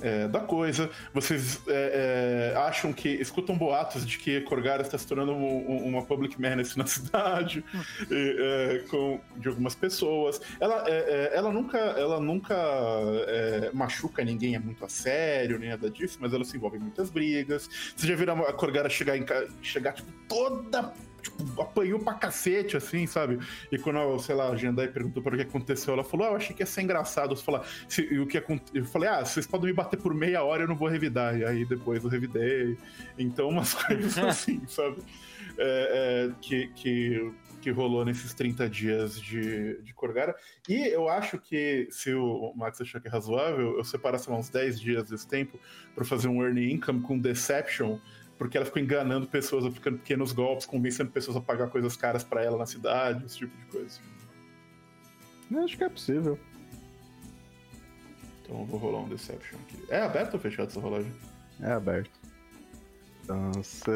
é, 0.00 0.28
da 0.28 0.40
coisa. 0.40 0.90
Vocês 1.12 1.60
é, 1.66 2.52
é, 2.54 2.58
acham 2.58 2.92
que. 2.92 3.08
escutam 3.08 3.56
boatos 3.56 4.06
de 4.06 4.18
que 4.18 4.40
Corgara 4.42 4.82
está 4.82 4.96
se 4.96 5.06
tornando 5.06 5.32
um, 5.32 5.70
um, 5.70 5.84
uma 5.86 6.02
public 6.04 6.40
menace 6.40 6.76
na 6.78 6.86
cidade, 6.86 7.64
e, 8.10 8.36
é, 8.38 8.84
com, 8.88 9.20
de 9.36 9.48
algumas 9.48 9.74
pessoas. 9.74 10.40
Ela, 10.60 10.84
é, 10.88 11.30
é, 11.32 11.36
ela 11.36 11.52
nunca, 11.52 11.78
ela 11.78 12.20
nunca 12.20 12.56
machuca 13.72 14.24
ninguém 14.24 14.54
é 14.54 14.58
muito 14.58 14.84
a 14.84 14.88
sério, 14.88 15.58
nem 15.58 15.70
nada 15.70 15.90
disso, 15.90 16.18
mas 16.20 16.32
ela 16.32 16.44
se 16.44 16.56
envolve 16.56 16.76
em 16.76 16.80
muitas 16.80 17.10
brigas. 17.10 17.68
Vocês 17.96 18.08
já 18.08 18.16
viram 18.16 18.42
a 18.42 18.52
Corgara 18.52 18.88
chegar, 18.88 19.16
em, 19.16 19.24
chegar 19.62 19.92
tipo, 19.92 20.10
toda 20.28 20.92
tipo, 21.30 21.62
apanhou 21.62 21.98
pra 21.98 22.14
cacete, 22.14 22.76
assim, 22.76 23.06
sabe? 23.06 23.38
E 23.70 23.78
quando, 23.78 24.18
sei 24.20 24.34
lá, 24.34 24.50
a 24.50 24.56
Jandai 24.56 24.88
perguntou 24.88 25.22
para 25.22 25.34
o 25.34 25.36
que 25.36 25.44
aconteceu, 25.44 25.94
ela 25.94 26.04
falou, 26.04 26.26
ah, 26.26 26.30
eu 26.30 26.36
achei 26.36 26.54
que 26.54 26.62
ia 26.62 26.66
ser 26.66 26.82
engraçado. 26.82 27.32
Eu, 27.32 27.36
falar, 27.36 27.66
se, 27.88 28.02
o 28.18 28.26
que 28.26 28.42
eu 28.74 28.84
falei, 28.84 29.08
ah, 29.08 29.24
vocês 29.24 29.46
podem 29.46 29.68
me 29.68 29.72
bater 29.72 29.98
por 29.98 30.14
meia 30.14 30.42
hora, 30.42 30.62
eu 30.62 30.68
não 30.68 30.76
vou 30.76 30.88
revidar. 30.88 31.38
E 31.38 31.44
aí 31.44 31.64
depois 31.64 32.02
eu 32.04 32.10
revidei. 32.10 32.76
Então, 33.18 33.48
umas 33.48 33.74
coisas 33.74 34.18
assim, 34.18 34.62
sabe? 34.66 34.98
É, 35.60 36.28
é, 36.30 36.34
que, 36.40 36.68
que, 36.68 37.32
que 37.60 37.70
rolou 37.70 38.04
nesses 38.04 38.32
30 38.32 38.68
dias 38.70 39.20
de, 39.20 39.80
de 39.82 39.92
Corgara. 39.92 40.36
E 40.68 40.86
eu 40.86 41.08
acho 41.08 41.38
que, 41.38 41.88
se 41.90 42.14
o 42.14 42.52
Max 42.56 42.80
achar 42.80 43.00
que 43.00 43.08
é 43.08 43.10
razoável, 43.10 43.76
eu 43.76 43.84
separasse 43.84 44.30
uns 44.30 44.48
10 44.48 44.80
dias 44.80 45.10
desse 45.10 45.26
tempo 45.26 45.58
para 45.94 46.04
fazer 46.04 46.28
um 46.28 46.42
earning 46.42 46.74
income 46.74 47.00
com 47.00 47.18
Deception 47.18 47.98
porque 48.38 48.56
ela 48.56 48.64
ficou 48.64 48.80
enganando 48.80 49.26
pessoas, 49.26 49.64
aplicando 49.64 49.98
pequenos 49.98 50.32
golpes, 50.32 50.64
convencendo 50.64 51.10
pessoas 51.10 51.36
a 51.36 51.40
pagar 51.40 51.68
coisas 51.68 51.96
caras 51.96 52.22
para 52.22 52.42
ela 52.42 52.56
na 52.56 52.66
cidade, 52.66 53.26
esse 53.26 53.38
tipo 53.38 53.56
de 53.56 53.64
coisa. 53.66 54.00
Eu 55.50 55.64
acho 55.64 55.76
que 55.76 55.84
é 55.84 55.88
possível. 55.88 56.38
Então 58.42 58.60
eu 58.60 58.64
vou 58.64 58.78
rolar 58.78 59.00
um 59.00 59.08
Deception 59.08 59.58
aqui. 59.66 59.84
É 59.88 60.00
aberto 60.00 60.34
ou 60.34 60.40
fechado 60.40 60.68
essa 60.68 60.80
rolagem? 60.80 61.12
É 61.60 61.72
aberto. 61.72 62.10
Então 63.24 63.52
você 63.52 63.90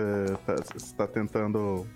tá, 0.44 0.56
tá, 0.96 1.06
tentando 1.06 1.86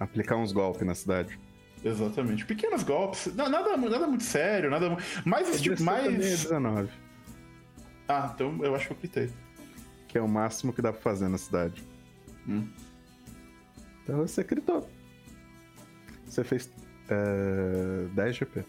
aplicar 0.00 0.36
uns 0.36 0.50
golpes 0.50 0.86
na 0.86 0.94
cidade. 0.94 1.38
Exatamente. 1.84 2.46
Pequenos 2.46 2.82
golpes. 2.82 3.26
Não, 3.34 3.48
nada, 3.48 3.76
nada 3.76 4.06
muito 4.06 4.24
sério, 4.24 4.70
nada. 4.70 4.96
Mais 5.26 5.48
esse 5.48 5.62
tipo. 5.62 5.82
Mais. 5.82 6.16
19. 6.16 6.88
Ah, 8.08 8.32
então 8.34 8.58
eu 8.64 8.74
acho 8.74 8.86
que 8.86 8.92
eu 8.92 8.96
gritei 8.96 9.30
que 10.12 10.18
é 10.18 10.20
o 10.20 10.28
máximo 10.28 10.74
que 10.74 10.82
dá 10.82 10.92
pra 10.92 11.00
fazer 11.00 11.26
na 11.26 11.38
cidade. 11.38 11.82
Hum. 12.46 12.68
Então 14.02 14.18
você 14.18 14.44
gritou. 14.44 14.86
Você 16.26 16.44
fez 16.44 16.70
é, 17.08 18.08
10 18.12 18.36
GP. 18.36 18.62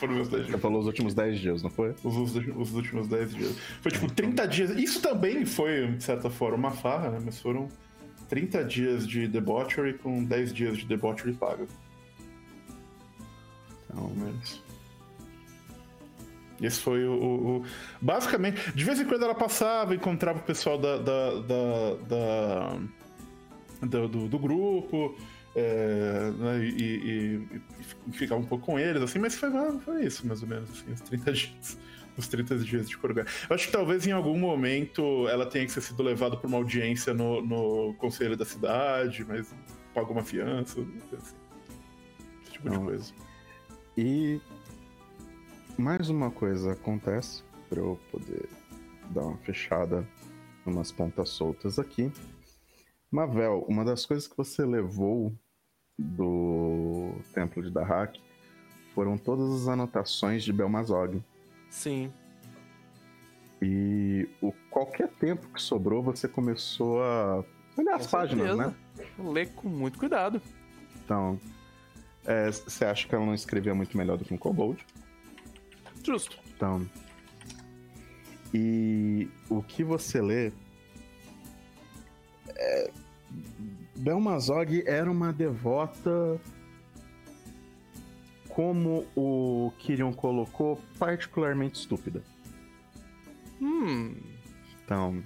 Foram 0.00 0.14
meus 0.14 0.28
10 0.30 0.44
dias. 0.44 0.56
Você 0.56 0.58
falou 0.58 0.80
os 0.80 0.86
últimos 0.86 1.12
10 1.12 1.38
dias, 1.38 1.62
não 1.62 1.68
foi? 1.68 1.94
Os, 2.02 2.16
os, 2.16 2.34
os, 2.34 2.74
últimos 2.74 3.06
10 3.06 3.34
dias. 3.34 3.58
Foi 3.82 3.92
tipo 3.92 4.10
30 4.10 4.48
dias. 4.48 4.70
Isso 4.70 5.02
também 5.02 5.44
foi, 5.44 5.86
de 5.88 6.02
certa 6.02 6.30
forma, 6.30 6.56
uma 6.56 6.70
farra, 6.70 7.10
né? 7.10 7.18
Mas 7.22 7.38
foram 7.38 7.68
30 8.30 8.64
dias 8.64 9.06
de 9.06 9.28
debauchery 9.28 9.98
com 9.98 10.24
10 10.24 10.54
dias 10.54 10.78
de 10.78 10.86
debauchery 10.86 11.34
pago. 11.34 11.68
Então, 13.84 14.08
menos. 14.16 14.63
Esse 16.60 16.80
foi 16.80 17.04
o, 17.04 17.12
o, 17.12 17.56
o, 17.56 17.64
Basicamente, 18.00 18.72
de 18.72 18.84
vez 18.84 19.00
em 19.00 19.04
quando 19.04 19.24
ela 19.24 19.34
passava, 19.34 19.94
encontrava 19.94 20.38
o 20.38 20.42
pessoal 20.42 20.78
da, 20.78 20.98
da, 20.98 21.40
da, 21.40 21.94
da 22.08 22.76
do, 23.82 24.08
do, 24.08 24.28
do, 24.28 24.38
grupo. 24.38 25.16
É, 25.56 26.32
né, 26.36 26.64
e, 26.64 26.82
e, 26.82 27.60
e, 28.08 28.12
ficava 28.12 28.40
um 28.40 28.44
pouco 28.44 28.66
com 28.66 28.78
eles, 28.78 29.00
assim, 29.02 29.20
mas 29.20 29.36
foi, 29.36 29.50
foi 29.84 30.04
isso, 30.04 30.26
mais 30.26 30.42
ou 30.42 30.48
menos, 30.48 30.68
assim, 30.70 30.92
os 30.92 31.00
30 31.00 31.32
dias. 31.32 31.78
Os 32.16 32.28
30 32.28 32.58
dias 32.58 32.88
de 32.88 32.96
Corugá. 32.96 33.24
Eu 33.48 33.56
acho 33.56 33.66
que 33.66 33.72
talvez 33.72 34.06
em 34.06 34.12
algum 34.12 34.38
momento 34.38 35.28
ela 35.28 35.46
tenha 35.46 35.66
que 35.66 35.74
ter 35.74 35.80
sido 35.80 36.00
levada 36.00 36.36
para 36.36 36.46
uma 36.46 36.58
audiência 36.58 37.12
no, 37.12 37.44
no 37.44 37.92
conselho 37.94 38.36
da 38.36 38.44
cidade, 38.44 39.24
mas 39.26 39.52
pagou 39.92 40.12
uma 40.12 40.22
fiança, 40.22 40.80
assim. 40.80 41.34
Esse 42.42 42.52
tipo 42.52 42.68
Não. 42.68 42.78
de 42.78 42.84
coisa. 42.84 43.12
E 43.96 44.40
mais 45.78 46.08
uma 46.08 46.30
coisa 46.30 46.72
acontece 46.72 47.42
para 47.68 47.80
eu 47.80 47.98
poder 48.10 48.48
dar 49.10 49.22
uma 49.22 49.36
fechada 49.38 50.06
umas 50.66 50.90
pontas 50.90 51.28
soltas 51.28 51.78
aqui. 51.78 52.10
Mavel, 53.10 53.64
uma 53.68 53.84
das 53.84 54.06
coisas 54.06 54.26
que 54.26 54.36
você 54.36 54.64
levou 54.64 55.32
do 55.98 57.12
Templo 57.32 57.62
de 57.62 57.70
Dahak 57.70 58.20
foram 58.94 59.18
todas 59.18 59.62
as 59.62 59.68
anotações 59.68 60.42
de 60.42 60.52
Belmazog. 60.52 61.22
Sim. 61.70 62.12
E 63.60 64.28
o 64.40 64.52
qualquer 64.70 65.08
tempo 65.08 65.48
que 65.48 65.60
sobrou, 65.60 66.02
você 66.02 66.26
começou 66.26 67.02
a 67.02 67.44
olhar 67.76 67.96
as 67.96 68.06
páginas, 68.06 68.56
certeza. 68.56 68.76
né? 69.18 69.32
Ler 69.32 69.48
com 69.54 69.68
muito 69.68 69.98
cuidado. 69.98 70.40
Então, 71.04 71.38
é, 72.24 72.50
você 72.50 72.84
acha 72.84 73.06
que 73.06 73.14
ela 73.14 73.24
não 73.24 73.34
escrevia 73.34 73.74
muito 73.74 73.96
melhor 73.96 74.16
do 74.16 74.24
que 74.24 74.32
um 74.32 74.38
Kobold? 74.38 74.84
Justo. 76.04 76.38
Então. 76.54 76.88
E 78.52 79.28
o 79.48 79.62
que 79.62 79.82
você 79.82 80.20
lê. 80.20 80.52
É... 82.54 82.90
Belmazog 83.96 84.84
era 84.86 85.10
uma 85.10 85.32
devota. 85.32 86.40
Como 88.48 89.04
o 89.16 89.72
Kirion 89.78 90.12
colocou, 90.12 90.80
particularmente 90.96 91.80
estúpida. 91.80 92.22
Hum. 93.60 94.14
Então. 94.84 95.22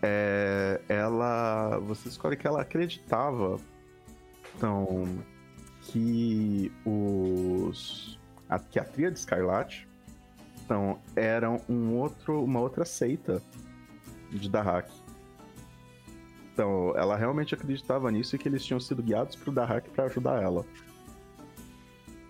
É, 0.00 0.80
ela. 0.88 1.78
Você 1.80 2.08
escolhe 2.08 2.36
que 2.36 2.46
ela 2.46 2.62
acreditava. 2.62 3.60
Então. 4.54 5.18
Que 5.82 6.72
os 6.84 8.15
a, 8.48 8.58
que 8.58 8.78
a 8.78 8.84
Tríade 8.84 9.18
Escarlate 9.18 9.86
então, 10.66 10.98
eram 11.14 11.60
um 11.68 11.94
outro, 11.94 12.42
uma 12.42 12.58
outra 12.58 12.84
seita 12.84 13.40
de 14.30 14.50
Dahak. 14.50 14.90
Então, 16.52 16.92
ela 16.96 17.16
realmente 17.16 17.54
acreditava 17.54 18.10
nisso 18.10 18.34
e 18.34 18.38
que 18.38 18.48
eles 18.48 18.64
tinham 18.64 18.80
sido 18.80 19.00
guiados 19.00 19.36
pro 19.36 19.52
Dahak 19.52 19.88
para 19.90 20.06
ajudar 20.06 20.42
ela. 20.42 20.66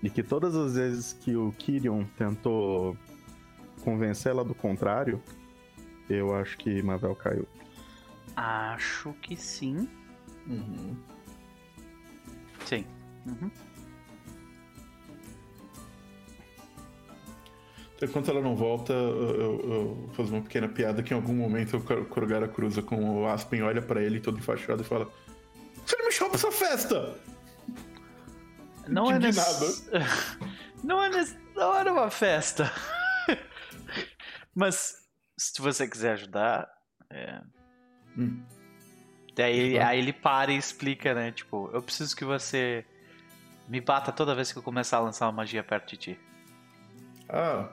E 0.03 0.11
que 0.11 0.23
todas 0.23 0.55
as 0.55 0.75
vezes 0.75 1.15
que 1.15 1.35
o 1.35 1.51
Kirion 1.53 2.05
tentou 2.19 2.95
convencer 3.83 4.33
ela 4.33 4.45
do 4.45 4.55
contrário, 4.55 5.23
eu 6.11 6.37
acho 6.37 6.59
que 6.59 6.83
Mavel 6.83 7.17
caiu. 7.17 7.49
Acho 8.37 9.15
que 9.23 9.35
sim. 9.35 9.89
Uhum. 10.47 10.95
Sim. 12.67 12.85
Uhum. 13.27 13.51
Enquanto 18.03 18.31
ela 18.31 18.43
não 18.43 18.55
volta, 18.55 18.93
eu, 18.93 20.11
eu, 20.19 20.25
uma 20.25 20.43
pequena 20.43 20.69
piada 20.69 21.03
que 21.03 21.15
em 21.15 21.17
algum 21.17 21.35
momento 21.35 21.79
o 21.79 22.05
Korgara 22.07 22.47
cruza 22.47 22.83
com 22.83 23.23
o 23.23 23.27
Aspen, 23.27 23.63
olha 23.63 23.81
para 23.81 24.03
ele 24.03 24.21
todo 24.21 24.39
enfaixado 24.39 24.83
e 24.83 24.85
fala: 24.85 25.11
Você 25.85 25.97
não 25.97 26.07
me 26.07 26.13
chama 26.13 26.31
pra 26.31 26.39
essa 26.39 26.53
festa! 26.53 27.15
Não 28.87 29.11
é 29.11 29.19
nesse... 29.19 29.91
Não 30.85 31.03
é. 31.03 31.11
Não 31.55 31.75
era 31.75 31.93
uma 31.93 32.11
festa. 32.11 32.71
Mas 34.55 35.07
se 35.37 35.61
você 35.61 35.89
quiser 35.89 36.13
ajudar. 36.13 36.69
É... 37.11 37.41
Hum. 38.17 38.43
Daí 39.35 39.79
aí 39.79 39.99
ele 39.99 40.13
para 40.13 40.53
e 40.53 40.57
explica, 40.57 41.15
né? 41.15 41.33
Tipo, 41.33 41.71
eu 41.73 41.83
preciso 41.83 42.17
que 42.17 42.25
você 42.25 42.85
me 43.69 43.81
bata 43.81 44.13
toda 44.13 44.35
vez 44.35 44.53
que 44.53 44.59
eu 44.59 44.63
começar 44.63 44.99
a 44.99 45.01
lançar 45.01 45.27
uma 45.27 45.33
magia 45.33 45.63
perto 45.63 45.91
de 45.91 45.97
ti. 45.97 46.21
Ah, 47.29 47.69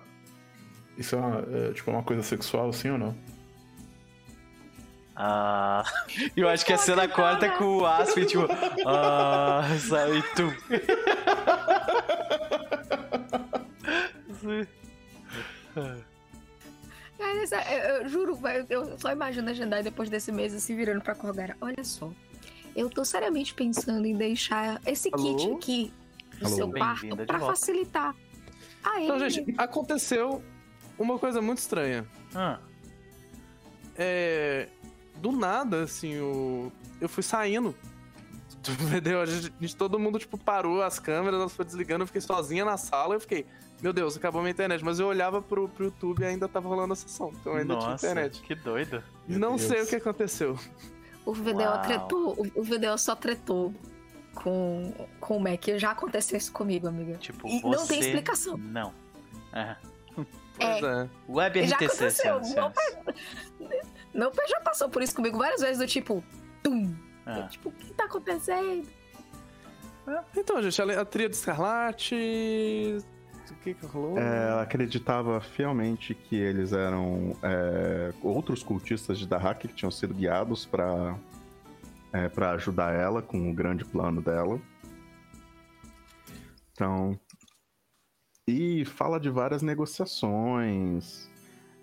Isso 0.97 1.15
é, 1.15 1.19
uma, 1.19 1.45
é, 1.51 1.73
tipo 1.73 1.91
uma 1.91 2.03
coisa 2.03 2.22
sexual, 2.22 2.69
assim 2.69 2.91
ou 2.91 2.97
não? 2.97 3.15
Ah, 5.15 5.83
eu 6.35 6.49
acho 6.49 6.65
que 6.65 6.73
a 6.73 6.77
cena 6.77 7.07
corta 7.07 7.49
com 7.51 7.77
o 7.77 7.85
Aspen, 7.85 8.25
tipo, 8.25 8.45
ah, 8.85 9.63
sai 9.80 10.22
tu. 10.35 10.53
Cara, 17.17 17.72
eu, 17.72 18.01
eu 18.01 18.09
juro, 18.09 18.38
eu 18.69 18.99
só 18.99 19.11
imagino 19.11 19.49
a 19.49 19.53
Jandai 19.53 19.81
depois 19.81 20.09
desse 20.09 20.31
mês 20.31 20.51
se 20.51 20.75
virando 20.75 21.01
pra 21.01 21.15
Corgara. 21.15 21.55
Olha 21.61 21.83
só, 21.83 22.11
eu 22.75 22.89
tô 22.89 23.05
seriamente 23.05 23.53
pensando 23.53 24.05
em 24.05 24.15
deixar 24.15 24.81
esse 24.85 25.09
Alô? 25.13 25.35
kit 25.35 25.51
aqui 25.51 25.93
no 26.41 26.47
Alô? 26.47 26.55
seu 26.55 26.72
quarto 26.72 27.15
pra 27.25 27.39
facilitar. 27.39 28.15
Ah, 28.83 29.01
então, 29.01 29.30
gente, 29.30 29.53
aconteceu 29.57 30.43
uma 30.97 31.17
coisa 31.17 31.41
muito 31.41 31.59
estranha. 31.59 32.05
Ah. 32.35 32.59
É, 33.95 34.67
do 35.17 35.31
nada, 35.31 35.83
assim, 35.83 36.19
o... 36.19 36.72
eu 36.99 37.07
fui 37.07 37.23
saindo. 37.23 37.75
Entendeu? 38.88 39.22
A 39.22 39.25
gente, 39.25 39.75
todo 39.75 39.99
mundo, 39.99 40.17
tipo, 40.19 40.38
parou 40.38 40.81
as 40.81 40.99
câmeras, 40.99 41.39
elas 41.39 41.53
foram 41.53 41.67
desligando, 41.67 42.03
eu 42.03 42.07
fiquei 42.07 42.22
sozinha 42.22 42.63
na 42.63 42.77
sala, 42.77 43.15
eu 43.15 43.19
fiquei, 43.19 43.45
meu 43.81 43.91
Deus, 43.91 44.15
acabou 44.15 44.41
minha 44.41 44.51
internet. 44.51 44.83
Mas 44.83 44.99
eu 44.99 45.07
olhava 45.07 45.41
pro, 45.41 45.67
pro 45.67 45.85
YouTube 45.85 46.22
e 46.22 46.25
ainda 46.25 46.47
tava 46.47 46.69
rolando 46.69 46.93
a 46.93 46.95
sessão, 46.95 47.31
então 47.39 47.53
ainda 47.53 47.73
Nossa, 47.73 47.97
tinha 47.97 48.11
internet. 48.11 48.41
que 48.41 48.55
doido. 48.55 49.03
Meu 49.27 49.39
Não 49.39 49.55
Deus. 49.55 49.61
sei 49.63 49.81
o 49.81 49.88
que 49.88 49.95
aconteceu. 49.95 50.57
O 51.25 51.33
VDO 51.33 51.81
tretou, 51.83 52.33
o, 52.33 52.61
o 52.61 52.63
VDO 52.63 52.97
só 52.97 53.15
tretou 53.15 53.73
com, 54.33 54.93
com 55.19 55.38
o 55.38 55.39
Mac. 55.39 55.63
Já 55.77 55.91
aconteceu 55.91 56.38
isso 56.38 56.51
comigo, 56.51 56.88
amiga. 56.88 57.15
Tipo, 57.17 57.47
e 57.47 57.61
não 57.61 57.85
tem 57.85 57.99
explicação. 57.99 58.57
Não. 58.57 58.93
É. 59.53 59.75
Pois 60.57 60.83
é. 60.83 61.09
Web 61.27 61.61
RTC, 61.61 61.67
já 61.67 61.75
aconteceu. 61.75 62.72
Meu 64.14 64.32
pai 64.32 64.48
já 64.48 64.59
passou 64.61 64.90
por 64.90 65.01
isso 65.01 65.15
comigo 65.15 65.38
várias 65.38 65.61
vezes, 65.61 65.80
do 65.80 65.88
tipo, 65.88 66.23
tum. 66.61 66.95
É. 67.25 67.48
tipo, 67.48 67.69
o 67.69 67.72
que 67.72 67.93
tá 67.93 68.06
acontecendo? 68.06 68.88
É, 70.07 70.19
então, 70.38 70.61
gente, 70.61 70.82
a, 70.82 71.01
a 71.01 71.06
tria 71.06 71.30
de 71.30 71.35
Escarlate. 71.35 72.98
O 73.49 73.56
que 73.64 73.73
que 73.73 73.85
rolou? 73.85 74.17
É, 74.17 74.49
ela 74.49 74.61
acreditava 74.64 75.40
fielmente 75.40 76.14
que 76.14 76.35
eles 76.35 76.73
eram 76.73 77.35
é, 77.41 78.14
outros 78.22 78.61
cultistas 78.61 79.17
de 79.17 79.27
Dahak 79.27 79.67
que 79.67 79.73
tinham 79.73 79.91
sido 79.91 80.14
guiados 80.14 80.65
para 80.65 81.15
é, 82.11 82.30
para 82.30 82.51
ajudar 82.51 82.93
ela 82.93 83.22
com 83.22 83.49
o 83.49 83.53
grande 83.53 83.83
plano 83.85 84.22
dela. 84.22 84.59
Então. 86.73 87.19
E 88.47 88.83
fala 88.83 89.19
de 89.19 89.30
várias 89.30 89.61
negociações. 89.61 91.30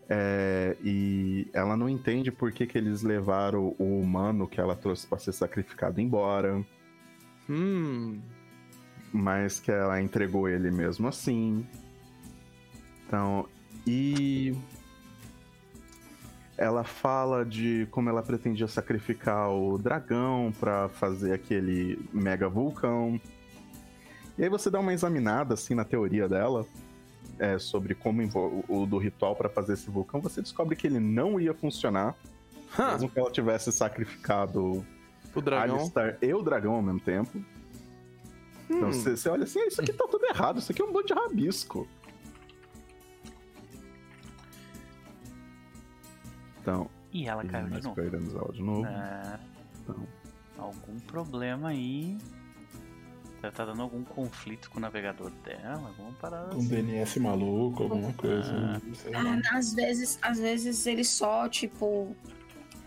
É, 0.09 0.77
e 0.83 1.49
ela 1.55 1.77
não 1.77 1.89
entende 1.89 2.31
por 2.31 2.53
que, 2.53 2.67
que 2.67 2.77
eles 2.77 3.03
levaram 3.03 3.75
o 3.79 4.01
humano 4.01 4.47
que 4.47 4.61
ela 4.61 4.77
trouxe 4.77 5.07
para 5.07 5.19
ser 5.19 5.33
sacrificado 5.33 6.01
embora. 6.01 6.63
Hum. 7.49 8.21
Mas 9.13 9.59
que 9.59 9.71
ela 9.71 10.03
entregou 10.03 10.49
ele 10.49 10.71
mesmo 10.71 11.09
assim. 11.09 11.67
Então, 13.07 13.49
e. 13.87 14.55
Ela 16.59 16.85
fala 16.85 17.43
de 17.43 17.89
como 17.91 18.11
ela 18.11 18.23
pretendia 18.23 18.69
sacrificar 18.69 19.51
o 19.51 19.79
dragão 19.79 20.53
para 20.61 20.91
fazer 20.91 21.33
aquele 21.33 21.99
mega 22.13 22.51
vulcão. 22.51 23.19
E 24.41 24.45
aí 24.45 24.49
você 24.49 24.71
dá 24.71 24.81
uma 24.81 24.95
examinada 24.95 25.53
assim 25.53 25.75
na 25.75 25.85
teoria 25.85 26.27
dela 26.27 26.67
é, 27.39 27.59
sobre 27.59 27.95
como 27.95 28.23
o 28.67 28.87
do 28.87 28.97
ritual 28.97 29.37
para 29.37 29.51
fazer 29.51 29.75
esse 29.75 29.91
vulcão, 29.91 30.19
você 30.19 30.41
descobre 30.41 30.75
que 30.75 30.87
ele 30.87 30.99
não 30.99 31.39
ia 31.39 31.53
funcionar. 31.53 32.17
Huh. 32.79 32.93
Mesmo 32.93 33.11
que 33.11 33.19
ela 33.19 33.31
tivesse 33.31 33.71
sacrificado 33.71 34.83
o 35.35 35.41
dragão. 35.43 35.77
Alistar 35.77 36.17
e 36.23 36.33
o 36.33 36.43
dragão 36.43 36.73
ao 36.73 36.81
mesmo 36.81 37.01
tempo. 37.01 37.45
Então, 38.65 38.89
hum. 38.89 38.91
Então 38.93 39.15
você, 39.15 39.29
olha 39.29 39.45
assim, 39.45 39.61
isso 39.67 39.79
aqui 39.79 39.93
tá 39.93 40.07
tudo 40.11 40.25
errado, 40.25 40.59
isso 40.59 40.73
aqui 40.73 40.81
é 40.81 40.85
um 40.87 40.93
bando 40.93 41.09
de 41.09 41.13
rabisco. 41.13 41.87
Então. 46.63 46.89
E 47.13 47.29
ela 47.29 47.45
caiu 47.45 47.69
de 47.69 47.83
novo. 47.83 48.53
de 48.55 48.63
novo. 48.63 48.87
É... 48.87 49.39
Então. 49.83 50.09
Algum 50.57 50.99
problema 51.01 51.69
aí 51.69 52.17
ela 53.43 53.53
tá 53.53 53.65
dando 53.65 53.83
algum 53.83 54.05
conflito 54.05 54.71
com 54.71 54.79
o 54.79 54.81
navegador 54.81 55.31
dela, 55.45 55.89
alguma 55.89 56.13
parada 56.13 56.55
Um 56.55 56.59
assim. 56.59 56.69
DNS 56.69 57.21
maluco, 57.21 57.85
alguma 57.85 58.13
coisa. 58.13 58.81
Ah. 59.15 59.41
ah, 59.53 59.57
às 59.57 59.73
vezes, 59.75 60.19
às 60.21 60.39
vezes 60.39 60.87
ele 60.87 61.05
só, 61.05 61.49
tipo, 61.49 62.15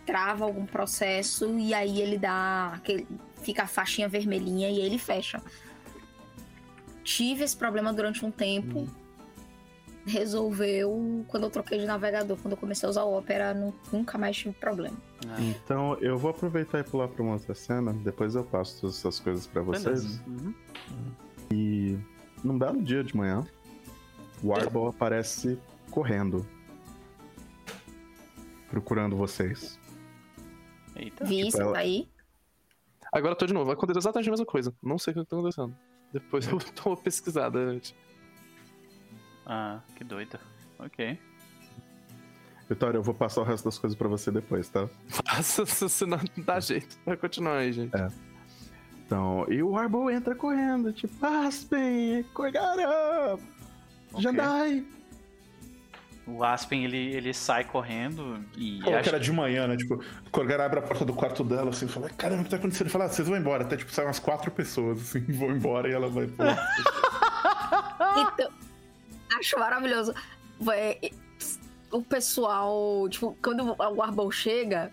trava 0.05 0.45
algum 0.45 0.65
processo 0.65 1.57
e 1.57 1.73
aí 1.73 1.99
ele 1.99 2.17
dá. 2.17 2.73
Aquele, 2.75 3.07
fica 3.41 3.63
a 3.63 3.67
faixinha 3.67 4.07
vermelhinha 4.07 4.69
e 4.69 4.79
ele 4.79 4.97
fecha. 4.97 5.41
Tive 7.03 7.43
esse 7.43 7.57
problema 7.57 7.91
durante 7.91 8.25
um 8.25 8.31
tempo. 8.31 8.79
Hum 8.79 9.03
resolveu 10.05 11.25
quando 11.27 11.43
eu 11.43 11.49
troquei 11.49 11.79
de 11.79 11.85
navegador. 11.85 12.37
Quando 12.37 12.53
eu 12.53 12.57
comecei 12.57 12.85
a 12.87 12.89
usar 12.89 13.03
o 13.03 13.17
Opera, 13.17 13.53
nunca 13.91 14.17
mais 14.17 14.37
tive 14.37 14.53
problema. 14.53 14.97
Ah. 15.29 15.41
Então 15.41 15.97
eu 16.01 16.17
vou 16.17 16.31
aproveitar 16.31 16.79
e 16.79 16.83
pular 16.83 17.07
pra 17.07 17.23
uma 17.23 17.33
outra 17.33 17.53
cena, 17.53 17.93
depois 17.93 18.35
eu 18.35 18.43
passo 18.43 18.81
todas 18.81 18.97
essas 18.97 19.19
coisas 19.19 19.47
para 19.47 19.61
vocês. 19.61 20.19
Uhum. 20.27 20.53
E 21.51 21.97
num 22.43 22.57
belo 22.57 22.81
dia 22.81 23.03
de 23.03 23.15
manhã, 23.15 23.45
o 24.43 24.53
Arbol 24.53 24.89
aparece 24.89 25.57
correndo. 25.89 26.45
Procurando 28.69 29.15
vocês. 29.15 29.79
Eita. 30.95 31.23
Vi, 31.25 31.45
tipo, 31.45 31.61
ela... 31.61 31.73
tá 31.73 31.79
aí? 31.79 32.09
Agora 33.11 33.33
eu 33.33 33.37
tô 33.37 33.45
de 33.45 33.53
novo, 33.53 33.65
vai 33.65 33.75
acontecer 33.75 33.99
exatamente 33.99 34.29
a 34.29 34.31
mesma 34.31 34.45
coisa. 34.45 34.75
Não 34.81 34.97
sei 34.97 35.13
o 35.13 35.15
que 35.15 35.25
tá 35.25 35.35
acontecendo. 35.35 35.75
Depois 36.11 36.47
eu 36.47 36.57
dou 36.83 36.93
uma 36.93 36.97
pesquisada 36.97 37.59
antes. 37.59 37.95
Ah, 39.45 39.81
que 39.95 40.03
doido. 40.03 40.39
Ok. 40.79 41.19
Vitória, 42.69 42.97
eu 42.97 43.03
vou 43.03 43.13
passar 43.13 43.41
o 43.41 43.43
resto 43.43 43.65
das 43.65 43.77
coisas 43.77 43.97
pra 43.97 44.07
você 44.07 44.31
depois, 44.31 44.69
tá? 44.69 44.87
Passa, 45.25 45.65
senão 45.65 46.19
não 46.35 46.43
dá 46.43 46.59
jeito. 46.59 46.97
Vai 47.05 47.17
continuar 47.17 47.57
aí, 47.57 47.73
gente. 47.73 47.95
É. 47.95 48.07
Então, 49.05 49.45
e 49.49 49.61
o 49.61 49.77
Arbol 49.77 50.09
entra 50.09 50.33
correndo, 50.33 50.91
tipo, 50.93 51.25
Aspen, 51.25 52.23
Corgara, 52.33 53.35
okay. 54.11 54.23
Jandai. 54.23 54.85
O 56.25 56.41
Aspen, 56.41 56.85
ele, 56.85 57.13
ele 57.13 57.33
sai 57.33 57.65
correndo 57.65 58.39
e. 58.55 58.79
Pô, 58.81 58.91
acha... 58.91 59.01
que 59.03 59.09
era 59.09 59.19
de 59.19 59.31
manhã, 59.31 59.67
né? 59.67 59.75
Tipo, 59.75 60.01
Corgara 60.31 60.65
abre 60.65 60.79
a 60.79 60.81
porta 60.81 61.03
do 61.03 61.13
quarto 61.13 61.43
dela, 61.43 61.71
assim, 61.71 61.85
fala, 61.85 62.09
caramba, 62.09 62.41
o 62.41 62.43
que 62.45 62.49
tá 62.49 62.55
acontecendo? 62.55 62.87
Ele 62.87 62.91
fala, 62.91 63.05
ah, 63.05 63.09
vocês 63.09 63.27
vão 63.27 63.37
embora. 63.37 63.65
Até, 63.65 63.75
tipo, 63.75 63.91
saem 63.91 64.07
umas 64.07 64.19
quatro 64.19 64.49
pessoas, 64.49 65.01
assim, 65.01 65.19
vão 65.37 65.51
embora 65.51 65.89
e 65.89 65.91
ela 65.91 66.07
vai. 66.07 66.23
então, 68.33 68.49
acho 69.37 69.59
maravilhoso. 69.59 70.13
O 71.93 72.01
pessoal, 72.01 73.07
tipo, 73.07 73.37
quando 73.41 73.75
o 73.79 74.01
Arbol 74.01 74.31
chega, 74.31 74.91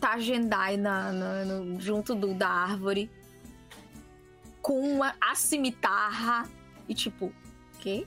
tá 0.00 0.14
a 0.14 0.18
Jendai 0.18 0.76
na, 0.76 1.12
na, 1.12 1.44
no, 1.44 1.80
junto 1.80 2.14
do, 2.14 2.34
da 2.34 2.48
árvore 2.48 3.10
com 4.60 4.80
uma, 4.80 5.14
a 5.20 5.34
cimitarra 5.36 6.48
e 6.88 6.94
tipo, 6.94 7.32
quê? 7.78 8.04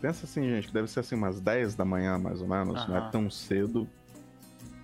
Pensa 0.00 0.24
assim, 0.24 0.48
gente, 0.48 0.68
que 0.68 0.72
deve 0.72 0.88
ser 0.88 1.00
assim 1.00 1.14
umas 1.14 1.40
10 1.40 1.74
da 1.74 1.84
manhã, 1.84 2.18
mais 2.18 2.40
ou 2.40 2.48
menos, 2.48 2.88
não 2.88 2.96
é 2.96 3.10
tão 3.10 3.30
cedo. 3.30 3.86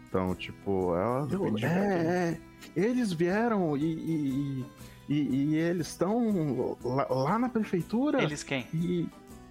Então, 0.07 0.35
tipo, 0.35 0.95
ela. 0.95 1.27
é, 1.63 1.67
é, 1.67 2.41
eles 2.77 3.15
vieram 3.15 3.75
e, 3.79 3.95
e, 3.95 4.67
e, 5.09 5.15
e 5.15 5.55
eles 5.55 5.87
estão 5.87 6.77
lá, 6.85 7.07
lá, 7.09 7.39
na 7.39 7.49
prefeitura. 7.49 8.23
Eles 8.23 8.43
quem? 8.43 8.67
E, 8.75 9.09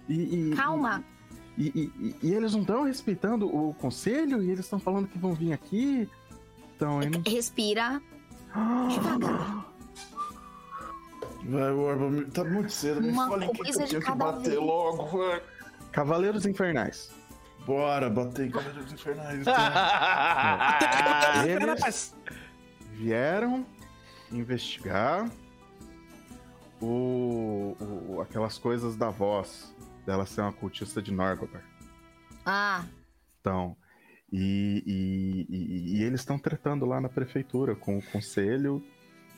e, 0.08 0.50
e, 0.52 0.54
Calma. 0.54 1.02
E, 1.56 1.92
e, 1.98 2.16
e, 2.22 2.34
eles 2.34 2.52
não 2.52 2.62
estão 2.62 2.84
respeitando 2.84 3.46
o 3.46 3.74
conselho 3.74 4.42
e 4.42 4.50
eles 4.50 4.64
estão 4.64 4.78
falando 4.78 5.06
que 5.06 5.18
vão 5.18 5.34
vir 5.34 5.52
aqui. 5.52 6.08
Então, 6.74 7.00
não... 7.00 7.22
Respira. 7.26 8.00
devagar. 8.88 9.66
Vai, 11.44 11.72
Orba, 11.72 12.24
tá 12.32 12.44
muito 12.44 12.70
cedo. 12.70 13.00
Me 13.00 13.10
Uma 13.10 13.28
falem 13.28 13.50
que 13.50 13.68
eu 13.68 13.74
tenho 13.74 14.00
que 14.00 14.10
bater 14.12 14.50
vez. 14.50 14.60
logo. 14.60 15.20
Cavaleiros 15.90 16.46
Infernais. 16.46 17.10
Bora, 17.66 18.08
bater 18.08 18.46
em 18.46 18.50
Cavaleiros 18.50 18.92
Infernais. 18.92 19.44
Então. 21.32 21.74
eles 21.74 22.14
vieram 22.92 23.66
investigar 24.30 25.30
o, 26.80 27.76
o, 27.80 28.20
aquelas 28.20 28.58
coisas 28.58 28.96
da 28.96 29.10
voz 29.10 29.71
dela 30.04 30.26
ser 30.26 30.40
uma 30.42 30.52
cultista 30.52 31.00
de 31.00 31.12
Norgother. 31.12 31.62
Ah. 32.44 32.84
Então, 33.40 33.76
e, 34.32 34.82
e, 34.86 35.56
e, 35.56 35.98
e 35.98 36.02
eles 36.02 36.20
estão 36.20 36.38
tratando 36.38 36.86
lá 36.86 37.00
na 37.00 37.08
prefeitura 37.08 37.74
com 37.74 37.98
o 37.98 38.02
conselho. 38.02 38.82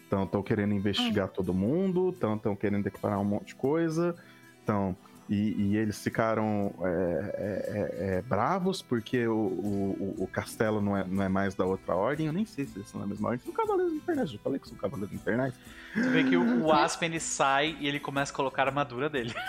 Estão 0.05 0.43
querendo 0.43 0.75
investigar 0.75 1.27
hum. 1.27 1.33
todo 1.35 1.53
mundo, 1.53 2.11
estão 2.11 2.55
querendo 2.55 2.85
declarar 2.85 3.19
um 3.19 3.25
monte 3.25 3.49
de 3.49 3.55
coisa. 3.57 4.15
Então, 4.63 4.97
E, 5.29 5.55
e 5.57 5.77
eles 5.79 6.03
ficaram 6.03 6.75
é, 6.83 6.91
é, 7.35 8.17
é, 8.17 8.23
bravos 8.23 8.83
porque 8.83 9.27
o, 9.27 9.35
o, 9.35 10.15
o, 10.19 10.27
castelo 10.27 10.83
não 10.83 10.95
é, 10.95 11.03
não 11.03 11.23
é 11.23 11.29
mais 11.31 11.55
da 11.55 11.65
outra 11.65 11.95
ordem. 11.95 12.27
Eu 12.27 12.33
nem 12.33 12.45
sei 12.45 12.67
se 12.67 12.77
eles 12.77 12.91
são 12.91 13.01
da 13.01 13.07
mesma 13.07 13.31
ordem. 13.31 13.43
São 13.43 13.55
cavaleiros 13.55 13.95
infernais. 13.95 14.33
Eu 14.33 14.39
falei 14.41 14.59
que 14.59 14.69
são 14.69 14.77
cavaleiros 14.77 15.15
infernais. 15.15 15.55
Você 15.95 16.11
vê 16.11 16.25
que 16.25 16.37
o, 16.37 16.67
o 16.67 16.73
Aspen 16.77 17.09
ele 17.09 17.21
sai 17.21 17.75
e 17.81 17.89
ele 17.89 17.99
começa 17.99 18.33
a 18.33 18.37
colocar 18.37 18.65
a 18.65 18.67
armadura 18.67 19.09
dele. 19.09 19.33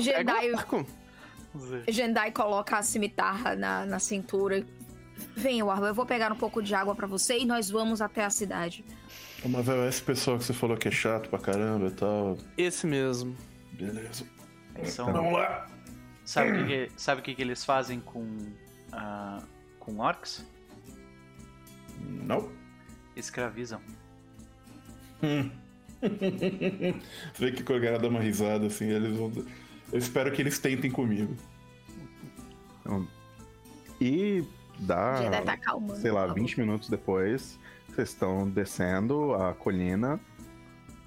Jedi, 0.00 0.52
Jedi 1.88 2.30
coloca 2.32 2.78
a 2.78 2.82
cimitarra 2.82 3.54
na, 3.54 3.86
na 3.86 3.98
cintura. 4.00 4.64
Vem, 5.36 5.62
Warbo, 5.62 5.86
eu 5.86 5.94
vou 5.94 6.04
pegar 6.04 6.32
um 6.32 6.36
pouco 6.36 6.62
de 6.62 6.74
água 6.74 6.94
para 6.94 7.06
você 7.06 7.38
e 7.38 7.44
nós 7.44 7.70
vamos 7.70 8.02
até 8.02 8.24
a 8.24 8.30
cidade. 8.30 8.84
Mas, 9.44 9.66
velho, 9.66 9.88
esse 9.88 10.02
pessoal 10.02 10.38
que 10.38 10.44
você 10.44 10.52
falou 10.52 10.76
que 10.76 10.88
é 10.88 10.90
chato 10.90 11.28
pra 11.28 11.38
caramba 11.38 11.86
e 11.86 11.90
tal. 11.90 12.38
Esse 12.56 12.86
mesmo. 12.86 13.36
Beleza. 13.72 14.24
São... 14.84 15.12
Vamos 15.12 15.32
lá. 15.32 15.66
Sabe 16.24 16.62
o 16.62 16.66
que, 16.66 16.90
sabe 16.96 17.22
que, 17.22 17.34
que 17.34 17.42
eles 17.42 17.64
fazem 17.64 18.00
com. 18.00 18.22
Uh, 18.22 19.42
com 19.78 19.98
orcs? 19.98 20.44
Não. 22.00 22.50
Escravizam. 23.14 23.80
Hum. 25.22 25.50
Vê 27.38 27.52
que 27.52 27.62
Corgara 27.62 27.98
dá 27.98 28.08
uma 28.08 28.20
risada 28.20 28.66
assim, 28.66 28.86
eles 28.86 29.16
vão. 29.16 29.32
Eu 29.92 29.98
espero 29.98 30.32
que 30.32 30.42
eles 30.42 30.58
tentem 30.58 30.90
comigo. 30.90 31.34
Então, 32.80 33.06
e 34.00 34.44
dá. 34.80 35.30
Tá 35.44 35.58
sei 35.96 36.10
lá, 36.10 36.26
20 36.26 36.58
minutos 36.58 36.88
depois, 36.88 37.58
vocês 37.96 38.10
estão 38.10 38.48
descendo 38.48 39.34
a 39.34 39.54
colina. 39.54 40.20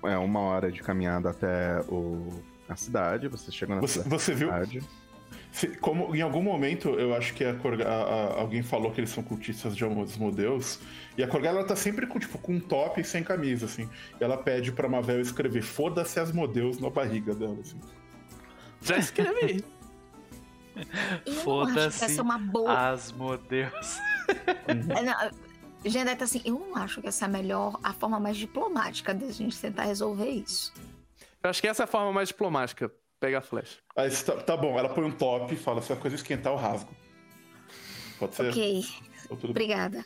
É 0.03 0.17
uma 0.17 0.39
hora 0.39 0.71
de 0.71 0.81
caminhada 0.81 1.29
até 1.29 1.81
o, 1.87 2.41
a 2.67 2.75
cidade. 2.75 3.27
Vocês 3.27 3.53
chegam 3.53 3.75
na 3.75 3.81
você, 3.81 4.01
cidade. 4.01 4.09
Você 4.09 4.33
viu? 4.33 5.77
Como 5.81 6.15
em 6.15 6.21
algum 6.21 6.41
momento 6.41 6.89
eu 6.89 7.13
acho 7.13 7.33
que 7.33 7.43
a 7.43 7.53
Corga, 7.55 7.87
a, 7.87 8.03
a, 8.03 8.39
alguém 8.39 8.63
falou 8.63 8.91
que 8.91 8.99
eles 8.99 9.09
são 9.09 9.23
cultistas 9.23 9.75
de 9.75 9.83
Asmodeus, 9.83 10.79
e 11.17 11.23
a 11.23 11.27
Corgala 11.27 11.59
ela 11.59 11.67
tá 11.67 11.75
sempre 11.75 12.07
com, 12.07 12.19
tipo, 12.19 12.37
com 12.37 12.53
um 12.53 12.59
top 12.59 13.01
e 13.01 13.03
sem 13.03 13.23
camisa, 13.23 13.65
assim. 13.65 13.89
E 14.19 14.23
ela 14.23 14.37
pede 14.37 14.71
pra 14.71 14.87
Mavel 14.87 15.19
escrever 15.19 15.61
Foda-se 15.61 16.19
Asmodeus 16.19 16.79
na 16.79 16.89
barriga 16.89 17.35
dela, 17.35 17.57
assim. 17.59 17.79
Já 18.81 18.97
escrevi! 18.97 19.63
Foda-se 21.43 22.19
Asmodeus. 22.67 23.99
Uhum. 24.67 25.48
Geneta, 25.85 26.17
tá 26.17 26.25
assim, 26.25 26.41
eu 26.43 26.59
não 26.59 26.75
acho 26.75 27.01
que 27.01 27.07
essa 27.07 27.25
é 27.25 27.27
a 27.27 27.29
melhor, 27.29 27.79
a 27.81 27.93
forma 27.93 28.19
mais 28.19 28.35
diplomática 28.37 29.13
da 29.13 29.31
gente 29.31 29.57
tentar 29.57 29.83
resolver 29.83 30.29
isso. 30.29 30.73
Eu 31.41 31.49
acho 31.49 31.61
que 31.61 31.67
essa 31.67 31.83
é 31.83 31.85
a 31.85 31.87
forma 31.87 32.11
mais 32.11 32.27
diplomática. 32.29 32.91
Pega 33.19 33.39
a 33.39 33.41
flecha. 33.41 33.77
Aí, 33.95 34.09
tá, 34.11 34.33
tá, 34.37 34.57
bom, 34.57 34.77
ela 34.77 34.89
põe 34.89 35.03
um 35.03 35.11
top 35.11 35.53
e 35.53 35.57
fala: 35.57 35.81
se 35.81 35.91
a 35.91 35.95
coisa 35.95 36.15
esquentar, 36.15 36.53
eu 36.53 36.57
rasgo. 36.57 36.89
Pode 38.17 38.35
ser? 38.35 38.49
Ok. 38.49 38.85
Obrigada. 39.43 40.05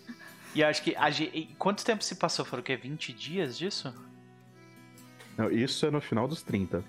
E 0.56 0.64
acho 0.64 0.82
que. 0.84 0.96
A, 0.96 1.10
quanto 1.58 1.86
tempo 1.86 2.04
se 2.04 2.16
passou? 2.16 2.44
Foram 2.44 2.62
o 2.62 2.64
quê? 2.64 2.76
20 2.76 3.14
dias 3.14 3.58
disso? 3.58 3.94
Não, 5.38 5.52
isso 5.52 5.86
é 5.86 5.92
no 5.92 6.02
final 6.02 6.28
dos 6.28 6.44
30. 6.44 6.84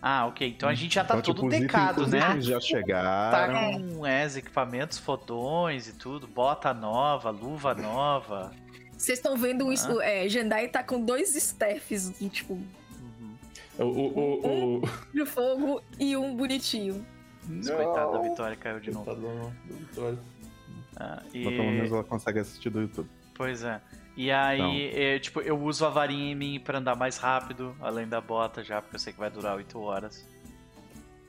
Ah, 0.00 0.26
ok. 0.26 0.48
Então 0.48 0.68
a 0.68 0.74
gente 0.74 0.94
já 0.94 1.04
tá 1.04 1.14
então, 1.14 1.34
todo 1.34 1.50
tipo, 1.50 1.62
decado, 1.62 2.06
né? 2.06 2.40
Já 2.40 2.60
chegaram. 2.60 3.30
Tá 3.30 3.48
com 3.48 4.06
é, 4.06 4.26
equipamentos, 4.26 4.98
fodões 4.98 5.88
e 5.88 5.92
tudo, 5.92 6.26
bota 6.26 6.72
nova, 6.72 7.30
luva 7.30 7.74
nova. 7.74 8.52
Vocês 8.96 9.18
estão 9.18 9.36
vendo 9.36 9.72
isso? 9.72 10.00
Ah. 10.00 10.04
É, 10.04 10.28
Jendai 10.28 10.68
tá 10.68 10.82
com 10.82 11.00
dois 11.04 11.34
staffs, 11.34 12.12
tipo. 12.30 12.54
Uhum. 12.54 13.36
O, 13.78 13.84
o, 13.84 14.46
o, 14.46 14.76
um 14.76 14.82
de 15.12 15.26
fogo 15.26 15.82
e 15.98 16.16
um 16.16 16.34
bonitinho. 16.34 17.04
Coitado 17.46 18.12
da 18.12 18.18
Vitória 18.18 18.56
caiu 18.56 18.80
de 18.80 18.90
novo. 18.90 19.14
da 19.14 19.74
Vitória. 19.74 20.18
Ah, 20.96 21.22
e... 21.32 21.44
Pelo 21.44 21.64
menos 21.64 21.92
ela 21.92 22.02
consegue 22.02 22.40
assistir 22.40 22.70
do 22.70 22.80
YouTube. 22.80 23.08
Pois 23.34 23.62
é. 23.62 23.80
E 24.16 24.30
aí, 24.30 24.90
é, 24.94 25.18
tipo, 25.18 25.40
eu 25.42 25.60
uso 25.60 25.84
a 25.84 25.90
varinha 25.90 26.32
em 26.32 26.34
mim 26.34 26.58
pra 26.58 26.78
andar 26.78 26.96
mais 26.96 27.18
rápido, 27.18 27.76
além 27.80 28.08
da 28.08 28.20
bota 28.20 28.64
já, 28.64 28.80
porque 28.80 28.96
eu 28.96 29.00
sei 29.00 29.12
que 29.12 29.18
vai 29.18 29.30
durar 29.30 29.56
8 29.56 29.78
horas. 29.78 30.26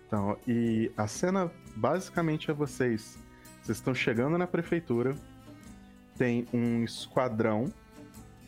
Então, 0.05 0.37
e 0.47 0.89
a 0.95 1.05
cena 1.05 1.51
basicamente 1.75 2.49
é 2.49 2.53
vocês. 2.53 3.19
Vocês 3.61 3.77
estão 3.77 3.93
chegando 3.93 4.37
na 4.37 4.47
prefeitura, 4.47 5.15
tem 6.17 6.47
um 6.53 6.83
esquadrão 6.83 7.65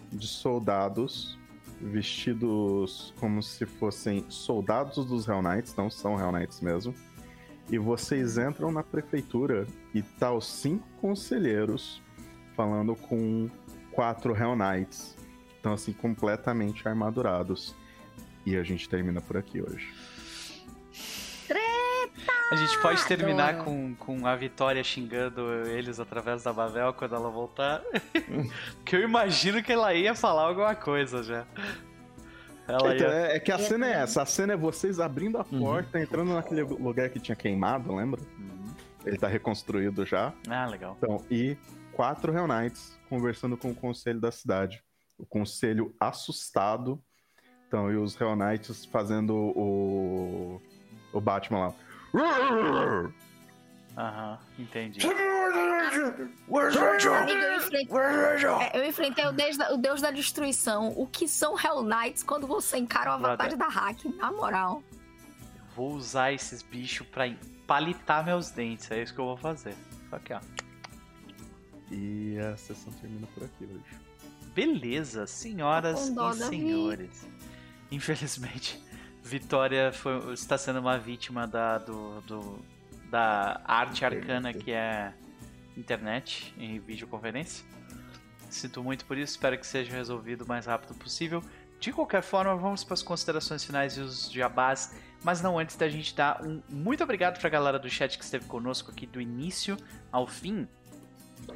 de 0.09 0.26
soldados 0.26 1.38
vestidos 1.82 3.14
como 3.19 3.43
se 3.43 3.66
fossem 3.66 4.26
soldados 4.30 5.06
dos 5.06 5.27
Hell 5.27 5.42
Knights, 5.42 5.76
não 5.76 5.90
são 5.90 6.19
Hell 6.19 6.32
Knights 6.32 6.61
mesmo. 6.61 6.93
E 7.69 7.77
vocês 7.77 8.38
entram 8.38 8.72
na 8.72 8.84
prefeitura 8.84 9.68
e 9.93 10.01
tá 10.01 10.32
os 10.32 10.48
cinco 10.48 10.88
conselheiros 11.00 12.01
falando 12.56 12.95
com 12.95 13.50
quatro 14.00 14.34
Hell 14.34 14.56
Knights. 14.56 15.14
Estão 15.58 15.74
assim, 15.74 15.92
completamente 15.92 16.88
armadurados. 16.88 17.76
E 18.45 18.56
a 18.56 18.64
gente 18.64 18.88
termina 18.88 19.19
por 19.19 19.36
aqui 19.36 19.61
hoje. 19.61 19.94
Treta! 21.45 22.32
A 22.50 22.56
gente 22.56 22.82
pode 22.82 23.06
terminar 23.06 23.58
com, 23.66 23.94
com 23.95 24.26
a 24.26 24.38
Vitória 24.38 24.82
xingando 24.86 25.42
eles 25.68 26.00
através 26.00 26.44
da 26.44 26.53
Bavel 26.53 26.94
quando 26.94 27.14
ela 27.14 27.30
voltar. 27.30 27.82
Porque 28.80 28.95
eu 28.95 29.02
imagino 29.02 29.61
que 29.61 29.74
ela 29.74 29.94
ia 29.94 30.16
falar 30.16 30.44
alguma 30.44 30.76
coisa 30.76 31.22
já. 31.22 31.45
Ela 32.69 32.95
então, 32.95 33.08
ia... 33.10 33.36
é, 33.36 33.40
que 33.42 33.52
a 33.52 33.60
cena 33.60 33.86
é 33.86 33.92
essa: 33.95 34.22
a 34.22 34.26
cena 34.26 34.53
é 34.53 34.58
vocês 34.58 35.02
abrindo 35.02 35.38
a 35.38 35.45
uhum. 35.52 35.60
porta, 35.60 35.98
uhum. 35.98 36.03
entrando 36.06 36.34
naquele 36.34 36.61
lugar 36.61 37.10
que 37.10 37.19
tinha 37.19 37.36
queimado, 37.36 37.94
lembra? 37.94 38.22
Uhum. 38.38 38.74
Ele 39.06 39.18
tá 39.18 39.28
reconstruído 39.28 40.06
já. 40.06 40.32
Ah, 40.48 40.66
legal. 40.68 40.95
Então, 40.98 41.22
e 41.30 41.58
quatro 42.00 42.34
Hell 42.34 42.48
Knights 42.48 42.98
conversando 43.10 43.58
com 43.58 43.72
o 43.72 43.76
conselho 43.76 44.22
da 44.22 44.32
cidade. 44.32 44.82
O 45.18 45.26
conselho 45.26 45.94
assustado. 46.00 47.03
Então, 47.68 47.92
e 47.92 47.98
os 47.98 48.19
Hell 48.19 48.38
Knights 48.38 48.86
fazendo 48.86 49.36
o, 49.36 50.61
o 51.11 51.19
Batman 51.19 51.60
lá. 51.60 51.74
Aham, 53.98 54.40
entendi. 54.58 55.02
eu 58.74 58.86
enfrentei, 58.86 59.26
o, 59.28 59.34
deus 59.34 59.58
da, 59.58 59.74
o 59.74 59.78
deus 59.78 60.02
da 60.02 60.10
destruição. 60.10 60.94
O 60.95 61.06
que 61.06 61.28
são 61.28 61.60
Hell 61.60 61.84
Knights 61.84 62.24
quando 62.24 62.48
você 62.48 62.78
encara 62.78 63.11
o 63.11 63.14
avatar 63.16 63.58
da 63.58 63.68
hack, 63.68 64.06
na 64.16 64.32
moral? 64.32 64.82
vou 65.76 65.92
usar 65.92 66.32
esses 66.32 66.64
bichos 66.64 67.06
pra 67.08 67.26
palitar 67.68 68.26
meus 68.26 68.52
dentes. 68.52 68.90
É 68.90 69.02
isso 69.02 69.14
que 69.14 69.19
eu 69.19 69.26
vou 69.26 69.38
fazer. 69.38 69.76
Só 70.10 70.18
que, 70.18 70.34
ó. 70.34 70.40
E 71.92 72.38
a 72.40 72.56
sessão 72.56 72.93
termina 72.93 73.27
por 73.27 73.43
aqui 73.43 73.66
hoje. 73.66 74.09
Beleza, 74.53 75.26
senhoras 75.26 76.09
e 76.09 76.43
senhores. 76.43 77.27
Infelizmente, 77.92 78.82
Vitória 79.24 79.92
foi, 79.92 80.34
está 80.34 80.58
sendo 80.58 80.80
uma 80.80 80.98
vítima 80.98 81.48
da, 81.48 81.77
do, 81.77 82.22
do, 82.22 82.66
da 83.09 83.61
arte 83.66 84.06
arcana 84.06 84.53
que 84.53 84.72
é 84.72 85.14
internet 85.76 86.53
em 86.58 86.80
videoconferência. 86.80 87.66
Sinto 88.50 88.84
muito 88.84 89.06
por 89.06 89.18
isso, 89.18 89.34
espero 89.34 89.58
que 89.58 89.68
seja 89.68 89.95
resolvido 89.95 90.43
o 90.43 90.48
mais 90.48 90.66
rápido 90.66 90.95
possível. 90.95 91.43
De 91.80 91.93
qualquer 91.93 92.22
forma, 92.22 92.56
vamos 92.56 92.84
para 92.84 92.95
as 92.95 93.03
considerações 93.03 93.64
finais 93.64 93.95
e 93.98 94.01
os 94.01 94.30
jabás, 94.32 94.93
mas 95.24 95.42
não 95.42 95.58
antes 95.58 95.76
da 95.76 95.88
gente 95.88 96.14
dar 96.16 96.42
um 96.43 96.61
muito 96.68 97.03
obrigado 97.03 97.40
para 97.40 97.48
a 97.48 97.51
galera 97.51 97.80
do 97.80 97.90
chat 97.90 98.18
que 98.18 98.24
esteve 98.24 98.45
conosco 98.45 98.92
aqui 98.92 99.06
do 99.06 99.22
início 99.22 99.77
ao 100.11 100.27
fim. 100.27 100.68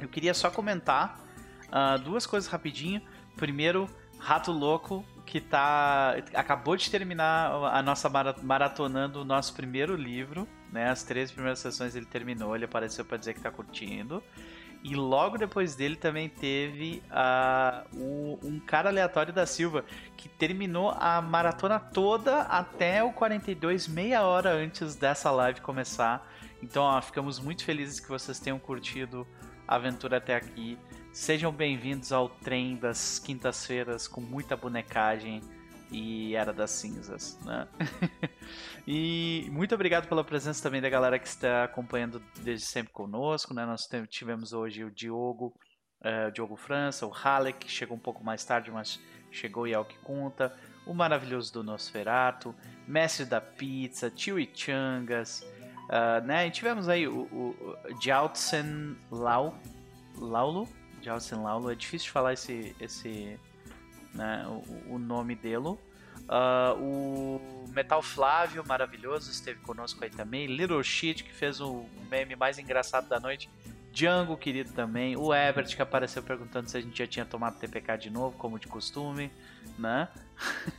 Eu 0.00 0.08
queria 0.08 0.34
só 0.34 0.50
comentar 0.50 1.20
uh, 1.68 1.98
duas 1.98 2.26
coisas 2.26 2.48
rapidinho. 2.48 3.02
Primeiro, 3.36 3.88
Rato 4.18 4.52
Louco, 4.52 5.04
que 5.26 5.40
tá 5.40 6.14
acabou 6.34 6.76
de 6.76 6.90
terminar 6.90 7.50
a 7.72 7.82
nossa 7.82 8.08
maratonando 8.42 9.20
o 9.20 9.24
nosso 9.24 9.54
primeiro 9.54 9.96
livro, 9.96 10.48
né? 10.72 10.90
As 10.90 11.02
três 11.02 11.30
primeiras 11.30 11.58
sessões 11.58 11.94
ele 11.94 12.06
terminou, 12.06 12.54
ele 12.54 12.64
apareceu 12.64 13.04
para 13.04 13.16
dizer 13.16 13.34
que 13.34 13.40
tá 13.40 13.50
curtindo. 13.50 14.22
E 14.82 14.94
logo 14.94 15.38
depois 15.38 15.74
dele 15.74 15.96
também 15.96 16.28
teve 16.28 17.02
uh, 17.10 17.98
o, 17.98 18.38
um 18.42 18.60
cara 18.60 18.90
aleatório 18.90 19.32
da 19.32 19.46
Silva 19.46 19.82
que 20.14 20.28
terminou 20.28 20.90
a 20.90 21.22
maratona 21.22 21.80
toda 21.80 22.42
até 22.42 23.02
o 23.02 23.10
42, 23.10 23.88
meia 23.88 24.22
hora 24.24 24.52
antes 24.52 24.94
dessa 24.94 25.30
live 25.30 25.62
começar. 25.62 26.30
Então, 26.62 26.82
ó, 26.82 27.00
ficamos 27.00 27.38
muito 27.40 27.64
felizes 27.64 27.98
que 27.98 28.08
vocês 28.10 28.38
tenham 28.38 28.58
curtido 28.58 29.26
aventura 29.66 30.18
até 30.18 30.36
aqui. 30.36 30.78
Sejam 31.12 31.52
bem-vindos 31.52 32.12
ao 32.12 32.28
trem 32.28 32.76
das 32.76 33.18
quintas-feiras 33.18 34.08
com 34.08 34.20
muita 34.20 34.56
bonecagem 34.56 35.40
e 35.90 36.34
Era 36.34 36.52
das 36.52 36.72
Cinzas, 36.72 37.38
né? 37.44 37.68
e 38.86 39.46
muito 39.50 39.74
obrigado 39.74 40.08
pela 40.08 40.24
presença 40.24 40.62
também 40.62 40.80
da 40.80 40.88
galera 40.88 41.18
que 41.18 41.28
está 41.28 41.64
acompanhando 41.64 42.20
desde 42.42 42.66
sempre 42.66 42.92
conosco, 42.92 43.54
né? 43.54 43.64
Nós 43.64 43.88
tivemos 44.08 44.52
hoje 44.52 44.84
o 44.84 44.90
Diogo, 44.90 45.54
uh, 46.00 46.32
Diogo 46.32 46.56
França, 46.56 47.06
o 47.06 47.12
Halek, 47.12 47.66
que 47.66 47.70
chegou 47.70 47.96
um 47.96 48.00
pouco 48.00 48.24
mais 48.24 48.44
tarde, 48.44 48.70
mas 48.70 49.00
chegou 49.30 49.66
e 49.66 49.72
é 49.72 49.78
o 49.78 49.84
que 49.84 49.98
conta. 49.98 50.52
o 50.86 50.92
maravilhoso 50.92 51.52
do 51.52 51.62
Nosferato, 51.62 52.54
mestre 52.86 53.24
da 53.24 53.40
pizza, 53.40 54.10
Tio 54.10 54.36
Changas, 54.52 55.42
uh, 55.88 56.24
né? 56.24 56.46
E 56.46 56.50
tivemos 56.50 56.88
aí 56.88 57.06
o, 57.06 57.20
o 57.20 57.76
Jiaotsen 58.00 58.96
Lau, 59.10 59.56
Laulo, 60.16 60.68
Jiaotsen 61.02 61.42
Laulo, 61.42 61.70
é 61.70 61.74
difícil 61.74 62.06
de 62.06 62.12
falar 62.12 62.32
esse, 62.32 62.74
esse 62.80 63.38
né, 64.14 64.46
o, 64.46 64.94
o 64.94 64.98
nome 64.98 65.34
dele. 65.34 65.76
Uh, 66.26 66.80
o 66.80 67.68
Metal 67.68 68.00
Flávio, 68.02 68.64
maravilhoso, 68.66 69.30
esteve 69.30 69.60
conosco 69.60 70.02
aí 70.02 70.10
também. 70.10 70.46
Little 70.46 70.82
Shit, 70.82 71.22
que 71.22 71.32
fez 71.32 71.60
o 71.60 71.84
meme 72.10 72.34
mais 72.34 72.58
engraçado 72.58 73.08
da 73.08 73.20
noite. 73.20 73.50
Django, 73.92 74.36
querido 74.36 74.72
também. 74.72 75.16
O 75.16 75.32
Ebert, 75.34 75.74
que 75.76 75.82
apareceu 75.82 76.22
perguntando 76.22 76.68
se 76.68 76.76
a 76.76 76.80
gente 76.80 76.96
já 76.96 77.06
tinha 77.06 77.24
tomado 77.24 77.58
TPK 77.58 77.96
de 77.98 78.10
novo, 78.10 78.36
como 78.38 78.58
de 78.58 78.66
costume, 78.66 79.30
né? 79.78 80.08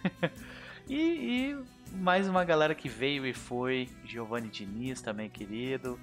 e, 0.89 0.99
e, 0.99 1.57
mais 1.95 2.27
uma 2.27 2.43
galera 2.43 2.75
que 2.75 2.89
veio 2.89 3.25
e 3.25 3.33
foi. 3.33 3.89
Giovanni 4.03 4.49
Diniz 4.49 5.01
também, 5.01 5.29
querido. 5.29 5.99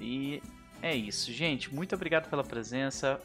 E 0.00 0.42
é 0.80 0.94
isso, 0.94 1.32
gente. 1.32 1.74
Muito 1.74 1.94
obrigado 1.94 2.28
pela 2.28 2.44
presença. 2.44 3.20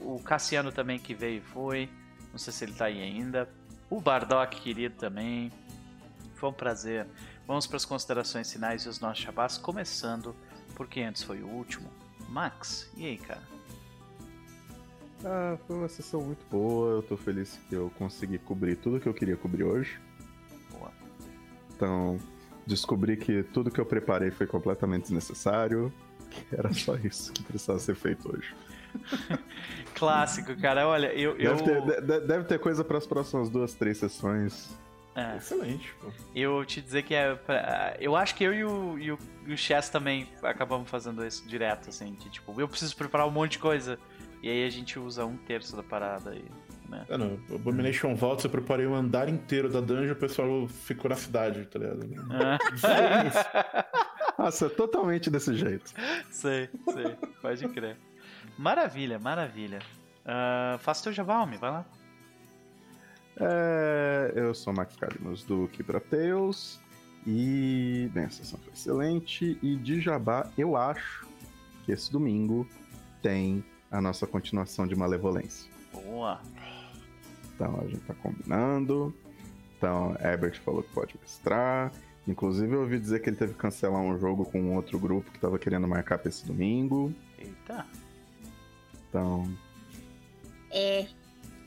O, 0.00 0.16
o 0.16 0.22
Cassiano 0.22 0.72
também 0.72 0.98
que 0.98 1.14
veio 1.14 1.38
e 1.38 1.40
foi. 1.40 1.88
Não 2.30 2.38
sei 2.38 2.52
se 2.52 2.64
ele 2.64 2.72
tá 2.72 2.86
aí 2.86 3.02
ainda. 3.02 3.48
O 3.88 4.00
Bardock, 4.00 4.60
querido 4.60 4.96
também. 4.96 5.50
Foi 6.34 6.48
um 6.48 6.52
prazer. 6.52 7.06
Vamos 7.46 7.66
para 7.66 7.76
as 7.76 7.84
considerações 7.84 8.52
finais 8.52 8.82
e 8.82 8.88
os 8.88 9.00
nossos 9.00 9.22
chabás, 9.22 9.56
começando 9.56 10.34
porque 10.78 11.00
antes 11.00 11.24
foi 11.24 11.42
o 11.42 11.48
último. 11.48 11.90
Max, 12.28 12.88
e 12.96 13.04
aí, 13.04 13.18
cara? 13.18 13.42
Ah, 15.24 15.58
foi 15.66 15.76
uma 15.76 15.88
sessão 15.88 16.22
muito 16.22 16.44
boa. 16.48 16.96
Eu 16.96 17.02
tô 17.02 17.16
feliz 17.16 17.58
que 17.68 17.74
eu 17.74 17.90
consegui 17.98 18.38
cobrir 18.38 18.76
tudo 18.76 19.00
que 19.00 19.08
eu 19.08 19.14
queria 19.14 19.36
cobrir 19.36 19.64
hoje. 19.64 19.98
Então, 21.78 22.18
descobri 22.66 23.16
que 23.16 23.44
tudo 23.44 23.70
que 23.70 23.80
eu 23.80 23.86
preparei 23.86 24.32
foi 24.32 24.48
completamente 24.48 25.02
desnecessário. 25.02 25.92
Que 26.28 26.56
era 26.56 26.74
só 26.74 26.96
isso 26.96 27.32
que 27.32 27.42
precisava 27.44 27.78
ser 27.78 27.94
feito 27.94 28.30
hoje. 28.30 28.52
Clássico, 29.94 30.56
cara. 30.60 30.88
Olha, 30.88 31.06
eu. 31.14 31.38
eu... 31.38 31.54
Deve, 31.54 31.62
ter, 31.62 32.20
deve 32.26 32.44
ter 32.44 32.58
coisa 32.58 32.82
para 32.82 32.98
as 32.98 33.06
próximas 33.06 33.48
duas, 33.48 33.74
três 33.74 33.96
sessões. 33.96 34.76
É. 35.14 35.36
Excelente, 35.36 35.94
pô. 36.00 36.08
Eu 36.34 36.64
te 36.64 36.82
dizer 36.82 37.04
que 37.04 37.14
é. 37.14 37.34
Pra... 37.36 37.96
Eu 38.00 38.16
acho 38.16 38.34
que 38.34 38.42
eu 38.42 38.52
e 38.52 38.64
o, 38.64 38.98
e 38.98 39.12
o, 39.12 39.18
e 39.46 39.52
o 39.52 39.56
Chess 39.56 39.88
também 39.88 40.28
acabamos 40.42 40.90
fazendo 40.90 41.24
isso 41.24 41.46
direto, 41.46 41.90
assim. 41.90 42.14
Que, 42.14 42.28
tipo, 42.28 42.60
eu 42.60 42.68
preciso 42.68 42.96
preparar 42.96 43.26
um 43.26 43.30
monte 43.30 43.52
de 43.52 43.58
coisa. 43.60 43.98
E 44.42 44.50
aí 44.50 44.66
a 44.66 44.70
gente 44.70 44.98
usa 44.98 45.24
um 45.24 45.36
terço 45.36 45.76
da 45.76 45.82
parada 45.82 46.30
aí. 46.30 46.44
Né? 46.88 47.04
É, 47.08 47.18
não. 47.18 47.38
Abomination 47.54 48.14
Vault, 48.14 48.44
eu 48.44 48.50
preparei 48.50 48.86
o 48.86 48.90
um 48.90 48.94
andar 48.94 49.28
inteiro 49.28 49.68
da 49.68 49.80
dungeon, 49.80 50.12
o 50.12 50.16
pessoal 50.16 50.66
ficou 50.66 51.10
na 51.10 51.16
cidade, 51.16 51.66
tá 51.66 51.78
ligado? 51.78 52.04
É. 52.32 52.58
Nossa, 54.38 54.66
é 54.66 54.68
totalmente 54.68 55.28
desse 55.28 55.54
jeito. 55.54 55.92
Sei, 56.30 56.70
sei. 56.92 57.16
Pode 57.42 57.68
crer. 57.68 57.96
Maravilha, 58.56 59.18
maravilha. 59.18 59.80
Uh, 60.24 60.78
faça 60.78 61.04
teu 61.04 61.12
jabá, 61.12 61.42
homem, 61.42 61.58
vai 61.58 61.70
lá. 61.70 61.84
É, 63.40 64.32
eu 64.34 64.52
sou 64.54 64.72
o 64.72 64.76
Max 64.76 64.96
Cadmus 64.96 65.44
do 65.44 65.68
Kibra 65.68 66.00
Tales. 66.00 66.80
E, 67.26 68.10
bem, 68.12 68.24
a 68.24 68.30
sessão 68.30 68.58
foi 68.60 68.72
excelente. 68.72 69.58
E 69.62 69.76
de 69.76 70.00
jabá, 70.00 70.50
eu 70.56 70.76
acho 70.76 71.26
que 71.84 71.92
esse 71.92 72.10
domingo 72.10 72.68
tem 73.22 73.64
a 73.90 74.00
nossa 74.00 74.26
continuação 74.26 74.86
de 74.86 74.96
Malevolência. 74.96 75.70
Boa! 75.92 76.40
Então 77.58 77.80
a 77.80 77.84
gente 77.88 78.00
tá 78.00 78.14
combinando. 78.14 79.12
Então, 79.76 80.16
Herbert 80.20 80.60
falou 80.60 80.82
que 80.82 80.90
pode 80.90 81.16
mestrar. 81.20 81.92
Inclusive, 82.26 82.72
eu 82.72 82.82
ouvi 82.82 82.98
dizer 82.98 83.20
que 83.20 83.30
ele 83.30 83.36
teve 83.36 83.52
que 83.54 83.58
cancelar 83.58 84.00
um 84.00 84.16
jogo 84.18 84.44
com 84.44 84.60
um 84.60 84.74
outro 84.76 84.98
grupo 84.98 85.30
que 85.30 85.38
tava 85.40 85.58
querendo 85.58 85.88
marcar 85.88 86.18
pra 86.18 86.28
esse 86.28 86.46
domingo. 86.46 87.12
Eita! 87.38 87.84
Então. 89.08 89.50
É. 90.70 91.06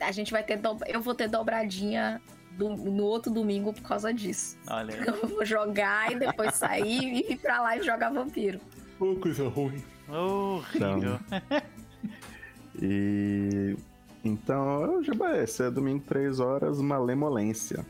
A 0.00 0.12
gente 0.12 0.32
vai 0.32 0.42
ter. 0.42 0.56
Do... 0.56 0.78
Eu 0.86 1.00
vou 1.02 1.14
ter 1.14 1.28
dobradinha 1.28 2.22
do... 2.52 2.70
no 2.70 3.04
outro 3.04 3.30
domingo 3.30 3.72
por 3.72 3.82
causa 3.82 4.14
disso. 4.14 4.56
Olha 4.68 4.94
aí. 4.94 5.06
Eu 5.06 5.28
vou 5.28 5.44
jogar 5.44 6.12
e 6.12 6.18
depois 6.18 6.54
sair 6.54 7.02
e 7.02 7.32
ir 7.32 7.36
pra 7.38 7.60
lá 7.60 7.76
e 7.76 7.82
jogar 7.82 8.10
vampiro. 8.10 8.60
Ô, 8.98 9.12
oh, 9.12 9.16
coisa 9.16 9.48
ruim. 9.48 9.82
Horrível. 10.08 11.18
Então... 11.28 11.62
e. 12.80 13.76
Então, 14.24 15.02
já 15.02 15.12
esse 15.42 15.64
é 15.64 15.70
domingo 15.70 16.04
3 16.04 16.38
horas, 16.38 16.80
Malemolência. 16.80 17.84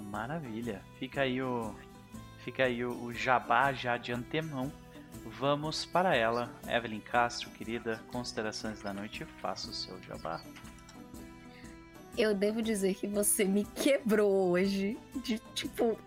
Maravilha. 0.00 0.82
Fica 0.98 1.22
aí 1.22 1.42
o. 1.42 1.74
Fica 2.38 2.64
aí 2.64 2.84
o, 2.84 3.04
o 3.04 3.12
jabá 3.12 3.72
já 3.72 3.96
de 3.96 4.12
antemão. 4.12 4.72
Vamos 5.26 5.84
para 5.84 6.14
ela. 6.14 6.50
Evelyn 6.66 7.00
Castro, 7.00 7.50
querida, 7.50 8.00
considerações 8.10 8.80
da 8.80 8.92
noite, 8.92 9.24
faça 9.42 9.70
o 9.70 9.74
seu 9.74 10.00
jabá. 10.02 10.40
Eu 12.16 12.34
devo 12.34 12.62
dizer 12.62 12.94
que 12.94 13.06
você 13.06 13.44
me 13.44 13.64
quebrou 13.64 14.50
hoje. 14.50 14.98
De 15.22 15.38
tipo. 15.54 15.98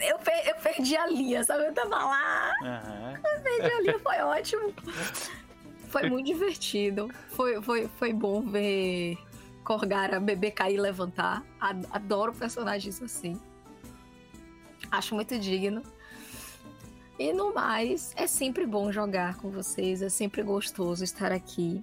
Eu, 0.00 0.18
per 0.18 0.46
eu 0.46 0.54
perdi 0.56 0.96
a 0.96 1.06
linha, 1.08 1.42
sabe? 1.42 1.66
Eu 1.66 1.74
tava 1.74 1.96
lá. 1.96 2.52
Uhum. 2.62 3.16
Eu 3.16 3.42
perdi 3.42 3.72
a 3.72 3.80
linha, 3.80 3.98
foi 3.98 4.16
ótimo. 4.18 4.72
Foi 5.88 6.08
muito 6.08 6.26
divertido. 6.26 7.10
Foi, 7.28 7.60
foi, 7.62 7.88
foi 7.96 8.12
bom 8.12 8.42
ver 8.42 9.18
Corgara 9.64 10.18
beber 10.18 10.52
cair 10.52 10.76
e 10.76 10.80
levantar. 10.80 11.44
Adoro 11.90 12.32
personagens 12.32 13.02
assim. 13.02 13.38
Acho 14.90 15.14
muito 15.14 15.38
digno. 15.38 15.82
E 17.18 17.32
no 17.32 17.52
mais, 17.52 18.12
é 18.16 18.26
sempre 18.26 18.64
bom 18.64 18.92
jogar 18.92 19.36
com 19.36 19.50
vocês, 19.50 20.02
é 20.02 20.08
sempre 20.08 20.42
gostoso 20.42 21.02
estar 21.02 21.32
aqui. 21.32 21.82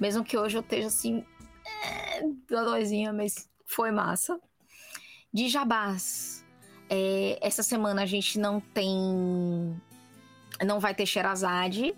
Mesmo 0.00 0.24
que 0.24 0.36
hoje 0.36 0.56
eu 0.56 0.60
esteja 0.60 0.88
assim, 0.88 1.24
é, 1.64 2.22
dodóizinha, 2.48 3.12
mas 3.12 3.48
foi 3.64 3.92
massa. 3.92 4.38
De 5.32 5.48
jabás, 5.48 6.44
é, 6.90 7.38
essa 7.40 7.62
semana 7.62 8.02
a 8.02 8.06
gente 8.06 8.38
não 8.38 8.60
tem. 8.60 9.80
Não 10.64 10.78
vai 10.78 10.94
ter 10.94 11.06
Sherazade, 11.06 11.94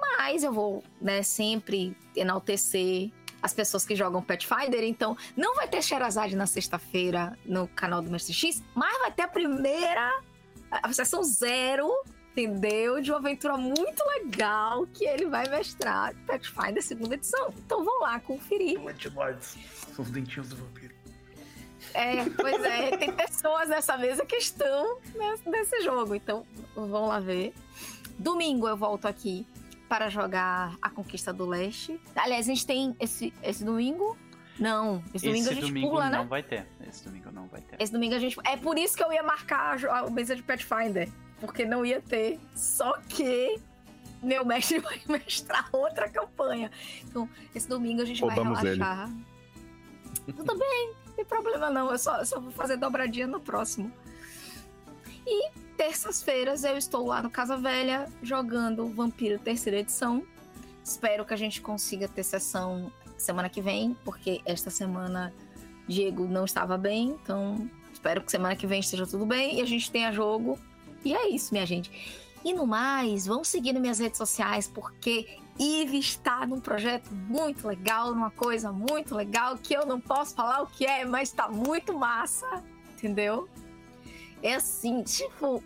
mas 0.00 0.42
eu 0.42 0.52
vou 0.52 0.82
né, 1.00 1.22
sempre 1.22 1.96
enaltecer 2.14 3.10
as 3.42 3.54
pessoas 3.54 3.84
que 3.84 3.94
jogam 3.94 4.22
Pathfinder. 4.22 4.82
Então, 4.82 5.16
não 5.36 5.54
vai 5.54 5.68
ter 5.68 5.82
Sherazade 5.82 6.34
na 6.34 6.46
sexta-feira 6.46 7.38
no 7.44 7.68
canal 7.68 8.02
do 8.02 8.10
Mestre 8.10 8.34
X, 8.34 8.62
mas 8.74 8.98
vai 8.98 9.12
ter 9.12 9.22
a 9.22 9.28
primeira 9.28 10.20
a 10.70 10.92
sessão 10.92 11.22
zero, 11.22 11.90
entendeu? 12.32 13.00
De 13.00 13.10
uma 13.10 13.18
aventura 13.18 13.56
muito 13.56 14.04
legal 14.04 14.86
que 14.88 15.04
ele 15.04 15.26
vai 15.26 15.48
mestrar 15.48 16.14
Pathfinder 16.26 16.82
segunda 16.82 17.14
edição. 17.14 17.52
Então 17.64 17.84
vão 17.84 18.00
lá 18.00 18.18
conferir. 18.20 18.78
São 19.94 20.04
os 20.04 20.10
dentinhos 20.10 20.48
do 20.48 20.56
vampiro. 20.56 20.94
É, 21.94 22.28
pois 22.36 22.62
é, 22.62 22.96
tem 22.96 23.12
pessoas 23.12 23.68
nessa 23.68 23.96
mesa 23.96 24.26
que 24.26 24.36
estão 24.36 24.98
nesse 25.46 25.82
jogo, 25.82 26.14
então 26.14 26.44
vão 26.74 27.06
lá 27.06 27.20
ver. 27.20 27.54
Domingo 28.18 28.68
eu 28.68 28.76
volto 28.76 29.06
aqui 29.06 29.46
para 29.88 30.08
jogar 30.08 30.76
A 30.80 30.90
Conquista 30.90 31.32
do 31.32 31.46
Leste. 31.46 32.00
Aliás, 32.14 32.46
a 32.46 32.48
gente 32.52 32.66
tem 32.66 32.96
esse, 33.00 33.32
esse 33.42 33.64
domingo 33.64 34.16
não, 34.58 35.02
esse 35.12 35.26
domingo 35.26 35.44
esse 35.44 35.50
a 35.50 35.54
gente 35.54 35.66
domingo 35.66 35.90
pula, 35.90 36.10
não 36.10 36.22
né? 36.22 36.26
vai 36.28 36.42
ter. 36.42 36.66
Esse 36.88 37.04
domingo 37.04 37.30
não 37.30 37.46
vai 37.46 37.60
ter. 37.60 37.76
Esse 37.78 37.92
domingo 37.92 38.14
a 38.14 38.18
gente. 38.18 38.36
É 38.44 38.56
por 38.56 38.78
isso 38.78 38.96
que 38.96 39.04
eu 39.04 39.12
ia 39.12 39.22
marcar 39.22 39.84
a 39.84 40.10
mesa 40.10 40.34
de 40.34 40.42
Pathfinder. 40.42 41.08
Porque 41.40 41.66
não 41.66 41.84
ia 41.84 42.00
ter. 42.00 42.40
Só 42.54 42.98
que 43.08 43.60
meu 44.22 44.44
mestre 44.44 44.78
vai 44.80 45.00
mestrar 45.06 45.68
outra 45.72 46.08
campanha. 46.08 46.70
Então, 47.04 47.28
esse 47.54 47.68
domingo 47.68 48.00
a 48.00 48.04
gente 48.04 48.22
Roubamos 48.22 48.60
vai 48.60 48.72
relaxar. 48.72 49.10
Ele. 50.26 50.36
Tudo 50.36 50.58
bem, 50.58 50.94
não 51.06 51.12
tem 51.12 51.24
problema 51.24 51.70
não. 51.70 51.90
Eu 51.90 51.98
só, 51.98 52.18
eu 52.18 52.26
só 52.26 52.40
vou 52.40 52.50
fazer 52.50 52.78
dobradinha 52.78 53.26
no 53.26 53.40
próximo. 53.40 53.92
E 55.26 55.50
terças-feiras 55.76 56.62
eu 56.62 56.78
estou 56.78 57.06
lá 57.06 57.20
no 57.20 57.28
Casa 57.28 57.56
Velha 57.56 58.06
jogando 58.22 58.88
Vampiro 58.88 59.38
terceira 59.38 59.80
edição. 59.80 60.22
Espero 60.84 61.24
que 61.24 61.34
a 61.34 61.36
gente 61.36 61.60
consiga 61.60 62.06
ter 62.06 62.22
sessão 62.22 62.92
semana 63.18 63.48
que 63.48 63.60
vem, 63.60 63.96
porque 64.04 64.40
esta 64.44 64.70
semana 64.70 65.34
Diego 65.88 66.26
não 66.26 66.44
estava 66.44 66.78
bem, 66.78 67.18
então 67.22 67.68
espero 67.92 68.22
que 68.22 68.30
semana 68.30 68.54
que 68.54 68.66
vem 68.66 68.78
esteja 68.78 69.06
tudo 69.06 69.26
bem 69.26 69.58
e 69.58 69.62
a 69.62 69.64
gente 69.64 69.90
tenha 69.90 70.12
jogo. 70.12 70.58
E 71.04 71.12
é 71.12 71.28
isso, 71.28 71.52
minha 71.52 71.66
gente. 71.66 71.90
E 72.44 72.54
no 72.54 72.66
mais, 72.66 73.26
vão 73.26 73.42
seguir 73.42 73.72
nas 73.72 73.82
minhas 73.82 73.98
redes 73.98 74.18
sociais, 74.18 74.68
porque 74.68 75.26
Eve 75.58 75.98
está 75.98 76.46
num 76.46 76.60
projeto 76.60 77.12
muito 77.12 77.66
legal, 77.66 78.12
numa 78.12 78.30
coisa 78.30 78.70
muito 78.70 79.14
legal, 79.14 79.58
que 79.58 79.74
eu 79.74 79.84
não 79.84 80.00
posso 80.00 80.36
falar 80.36 80.62
o 80.62 80.66
que 80.68 80.86
é, 80.86 81.04
mas 81.04 81.32
tá 81.32 81.48
muito 81.48 81.92
massa, 81.98 82.62
entendeu? 82.92 83.48
É 84.46 84.54
assim, 84.54 85.02
tipo, 85.02 85.60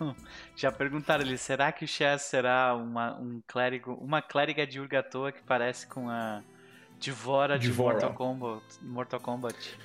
Já 0.56 0.72
perguntaram 0.72 1.22
ali, 1.22 1.36
será 1.36 1.70
que 1.72 1.84
o 1.84 1.88
Chess 1.88 2.22
será 2.22 2.74
uma, 2.74 3.14
um 3.18 3.42
clérigo, 3.46 3.92
uma 3.94 4.22
clériga 4.22 4.66
de 4.66 4.80
Urgatoa 4.80 5.32
que 5.32 5.42
parece 5.42 5.86
com 5.86 6.08
a 6.08 6.42
Devora 6.98 7.58
de 7.58 7.68
Devora. 7.68 7.94
Mortal 7.94 8.14
Kombat. 8.14 8.64
Mortal 8.82 9.20
Kombat. 9.20 9.78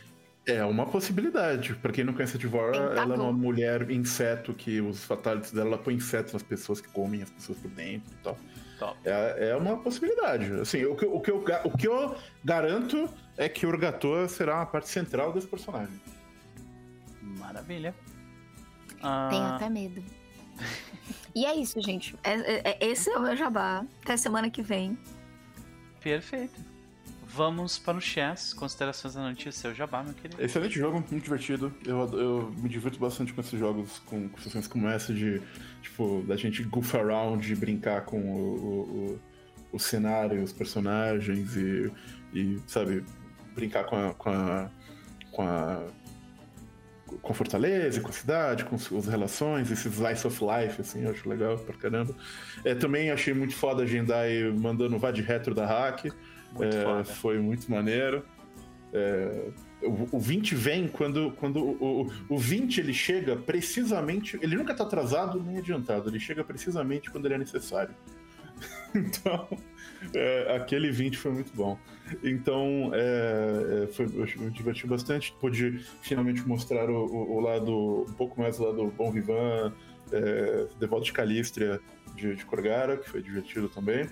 É 0.45 0.63
uma 0.63 0.85
possibilidade. 0.85 1.75
Pra 1.75 1.91
quem 1.91 2.03
não 2.03 2.13
conhece 2.13 2.37
a 2.37 2.39
Devora, 2.39 2.71
Tentador. 2.71 2.97
ela 2.97 3.15
é 3.15 3.17
uma 3.17 3.31
mulher 3.31 3.89
inseto 3.91 4.53
que 4.53 4.81
os 4.81 5.03
fatalities 5.03 5.51
dela, 5.51 5.69
ela 5.69 5.77
põe 5.77 5.93
insetos 5.93 6.33
nas 6.33 6.43
pessoas 6.43 6.81
que 6.81 6.89
comem 6.89 7.21
as 7.21 7.29
pessoas 7.29 7.57
por 7.59 7.71
dentro 7.71 8.11
e 8.13 8.23
tal. 8.23 8.37
Top. 8.79 8.97
É, 9.05 9.49
é 9.49 9.55
uma 9.55 9.77
possibilidade. 9.77 10.51
Assim, 10.59 10.83
o 10.85 10.95
que, 10.95 11.05
o, 11.05 11.19
que 11.21 11.31
eu, 11.31 11.43
o 11.63 11.77
que 11.77 11.87
eu 11.87 12.15
garanto 12.43 13.09
é 13.37 13.47
que 13.47 13.65
Urgatua 13.65 14.27
será 14.27 14.55
uma 14.55 14.65
parte 14.65 14.89
central 14.89 15.31
desse 15.31 15.47
personagem. 15.47 16.01
Maravilha. 17.37 17.93
Tenho 18.99 19.43
Ah, 19.43 19.55
até 19.55 19.69
medo. 19.69 20.03
e 21.35 21.45
é 21.45 21.55
isso, 21.55 21.81
gente. 21.81 22.15
É- 22.23 22.33
é- 22.33 22.77
é- 22.81 22.85
esse 22.87 23.09
é 23.09 23.17
o 23.17 23.21
meu 23.21 23.35
jabá. 23.35 23.85
Até 24.03 24.15
semana 24.17 24.49
que 24.49 24.61
vem. 24.61 24.97
Perfeito. 26.01 26.61
Vamos 27.27 27.79
para 27.79 27.97
o 27.97 28.01
chess. 28.01 28.53
Considerações 28.53 29.15
da 29.15 29.21
notícia, 29.23 29.51
seu 29.51 29.73
jabá, 29.73 30.03
meu 30.03 30.13
querido. 30.13 30.39
Excelente 30.41 30.77
jogo, 30.77 30.97
muito 31.09 31.23
divertido. 31.23 31.73
Eu, 31.83 31.97
eu 32.19 32.51
me 32.57 32.69
divirto 32.69 32.99
bastante 32.99 33.33
com 33.33 33.41
esses 33.41 33.59
jogos, 33.59 33.99
com, 34.05 34.29
com 34.29 34.37
sessões 34.39 34.67
como 34.67 34.87
essa, 34.87 35.11
de 35.13 35.41
tipo, 35.81 36.23
da 36.27 36.35
gente 36.37 36.61
goof 36.63 36.95
around, 36.95 37.45
de 37.45 37.55
brincar 37.55 38.05
com 38.05 38.19
o, 38.19 38.37
o, 38.37 38.81
o, 39.13 39.19
o 39.73 39.79
cenário, 39.79 40.43
os 40.43 40.53
personagens 40.53 41.55
e, 41.55 41.91
e, 42.33 42.61
sabe, 42.67 43.03
brincar 43.55 43.85
com 43.85 43.95
a, 43.95 44.13
com 44.13 44.29
a, 44.29 44.69
com 45.31 45.41
a 45.41 45.87
com 47.21 47.31
a 47.31 47.35
fortaleza, 47.35 48.01
com 48.01 48.09
a 48.09 48.13
cidade, 48.13 48.65
com 48.65 48.75
as 48.75 49.07
relações, 49.07 49.71
esse 49.71 49.87
slice 49.87 50.25
of 50.25 50.39
life, 50.43 50.81
assim, 50.81 51.03
eu 51.03 51.11
acho 51.11 51.27
legal 51.27 51.57
pra 51.57 51.75
caramba. 51.75 52.15
É, 52.63 52.75
também 52.75 53.11
achei 53.11 53.33
muito 53.33 53.55
foda 53.55 53.83
a 53.83 53.85
Jendai 53.85 54.43
mandando 54.55 54.97
vá 54.97 55.11
de 55.11 55.21
retro 55.21 55.53
da 55.53 55.65
hack. 55.65 56.05
É, 56.05 57.03
foi 57.03 57.39
muito 57.39 57.69
maneiro. 57.71 58.23
É, 58.93 59.49
o, 59.81 60.17
o 60.17 60.19
20 60.19 60.55
vem 60.55 60.87
quando, 60.87 61.31
quando 61.31 61.57
o, 61.57 62.03
o, 62.29 62.35
o 62.35 62.37
20 62.37 62.79
ele 62.79 62.93
chega 62.93 63.35
precisamente. 63.35 64.37
Ele 64.41 64.55
nunca 64.55 64.73
tá 64.73 64.83
atrasado 64.83 65.41
nem 65.41 65.57
adiantado, 65.57 66.09
ele 66.09 66.19
chega 66.19 66.43
precisamente 66.43 67.09
quando 67.09 67.25
ele 67.25 67.35
é 67.35 67.37
necessário. 67.39 67.95
então, 68.93 69.47
é, 70.13 70.55
aquele 70.55 70.91
20 70.91 71.17
foi 71.17 71.31
muito 71.31 71.51
bom. 71.55 71.77
Então, 72.23 72.91
é, 72.93 73.83
é, 73.83 73.87
foi, 73.87 74.05
eu 74.05 74.41
me 74.41 74.51
diverti 74.51 74.85
bastante. 74.85 75.33
Pude 75.39 75.79
finalmente 76.01 76.45
mostrar 76.47 76.89
o, 76.89 77.05
o- 77.05 77.35
o 77.37 77.39
lado, 77.39 78.05
um 78.09 78.13
pouco 78.13 78.39
mais 78.39 78.57
do 78.57 78.65
lado 78.65 78.93
Bom 78.97 79.11
Vivan, 79.11 79.73
é, 80.11 80.67
Devoto 80.79 81.05
de 81.05 81.13
Calistria 81.13 81.79
de, 82.15 82.35
de 82.35 82.45
Corgara, 82.45 82.97
que 82.97 83.09
foi 83.09 83.21
divertido 83.21 83.69
também. 83.69 84.05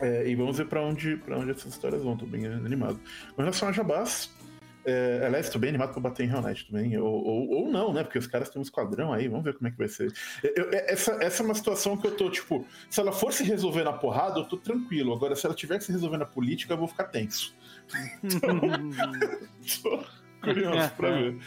É, 0.00 0.28
e 0.28 0.34
vamos 0.34 0.58
ver 0.58 0.66
pra 0.66 0.82
onde, 0.82 1.20
onde 1.30 1.50
essas 1.50 1.72
histórias 1.72 2.02
vão, 2.02 2.16
tô 2.16 2.26
bem 2.26 2.46
animado. 2.46 2.98
Com 3.34 3.42
relação 3.42 3.68
a 3.68 3.72
Jabás, 3.72 4.30
é, 4.86 5.22
aliás, 5.26 5.50
tô 5.50 5.58
bem 5.58 5.70
animado 5.70 5.92
pra 5.92 6.00
bater 6.00 6.24
em 6.24 6.28
Real 6.28 6.40
Knight 6.42 6.66
também, 6.70 6.96
ou, 6.96 7.12
ou, 7.24 7.48
ou 7.50 7.68
não, 7.70 7.92
né? 7.92 8.02
Porque 8.04 8.18
os 8.18 8.26
caras 8.26 8.48
têm 8.48 8.60
um 8.60 8.62
esquadrão 8.62 9.12
aí, 9.12 9.26
vamos 9.28 9.44
ver 9.44 9.54
como 9.54 9.66
é 9.68 9.70
que 9.70 9.76
vai 9.76 9.88
ser. 9.88 10.12
Eu- 10.42 10.64
eu- 10.64 10.70
essa, 10.72 11.12
essa 11.22 11.42
é 11.42 11.44
uma 11.44 11.54
situação 11.54 11.96
que 11.96 12.06
eu 12.06 12.16
tô, 12.16 12.30
tipo, 12.30 12.64
se 12.88 13.00
ela 13.00 13.12
for 13.12 13.32
se 13.32 13.42
resolver 13.44 13.82
na 13.84 13.92
porrada, 13.92 14.38
eu 14.40 14.44
tô 14.44 14.56
tranquilo. 14.56 15.12
Agora, 15.12 15.34
se 15.36 15.44
ela 15.44 15.54
tiver 15.54 15.78
que 15.78 15.84
se 15.84 15.92
resolver 15.92 16.16
na 16.18 16.24
política, 16.26 16.72
eu 16.72 16.78
vou 16.78 16.86
ficar 16.88 17.04
tenso. 17.04 17.54
Tô 19.82 20.04
curioso 20.42 20.90
pra 20.96 21.10
ver 21.10 21.38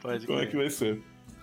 Pode 0.00 0.26
como 0.26 0.40
é 0.40 0.46
que 0.46 0.56
vai 0.56 0.70
ser. 0.70 1.00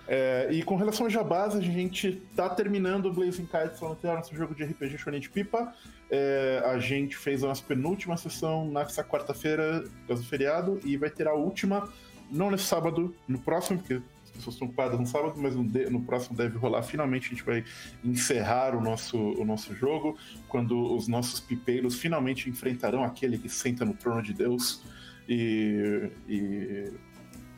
É, 0.08 0.50
e 0.52 0.62
com 0.62 0.76
relação 0.76 1.08
a 1.08 1.10
Jabás, 1.10 1.56
a 1.56 1.62
gente 1.62 2.22
tá 2.36 2.48
terminando 2.50 3.08
o 3.08 3.14
Blazing 3.14 3.48
Kites 3.48 3.80
Frontier, 3.80 4.14
nosso 4.14 4.36
jogo 4.36 4.54
de 4.54 4.64
RPG 4.64 4.98
Shonen 5.00 5.20
de 5.20 5.30
Pipa. 5.30 5.74
É, 6.10 6.62
a 6.66 6.78
gente 6.78 7.18
fez 7.18 7.44
a 7.44 7.48
nossa 7.48 7.64
penúltima 7.64 8.16
sessão 8.18 8.70
nessa 8.70 9.04
quarta-feira, 9.04 9.84
causa 10.08 10.22
do 10.22 10.28
feriado, 10.30 10.80
e 10.84 10.98
vai 10.98 11.10
ter 11.10 11.28
a 11.28 11.34
última, 11.34 11.90
não 12.32 12.52
nesse 12.52 12.66
sábado, 12.66 13.16
no 13.28 13.40
próximo, 13.40 13.80
porque 13.80 13.96
as 14.24 14.30
pessoas 14.32 14.56
estão 14.56 14.68
ocupadas 14.68 15.00
no 15.00 15.06
sábado, 15.06 15.34
mas 15.38 15.56
no, 15.56 15.64
de- 15.68 15.90
no 15.90 16.02
próximo 16.02 16.38
deve 16.38 16.58
rolar. 16.58 16.84
Finalmente 16.84 17.28
a 17.28 17.30
gente 17.30 17.44
vai 17.44 17.64
encerrar 18.04 18.76
o 18.76 18.82
nosso, 18.82 19.18
o 19.18 19.46
nosso 19.46 19.74
jogo, 19.74 20.18
quando 20.48 20.96
os 20.96 21.08
nossos 21.08 21.40
pipeiros 21.40 21.96
finalmente 21.96 22.50
enfrentarão 22.50 23.04
aquele 23.04 23.38
que 23.38 23.50
senta 23.50 23.84
no 23.84 23.94
trono 23.94 24.22
de 24.22 24.34
Deus. 24.34 24.84
E, 25.28 26.12
e 26.28 26.92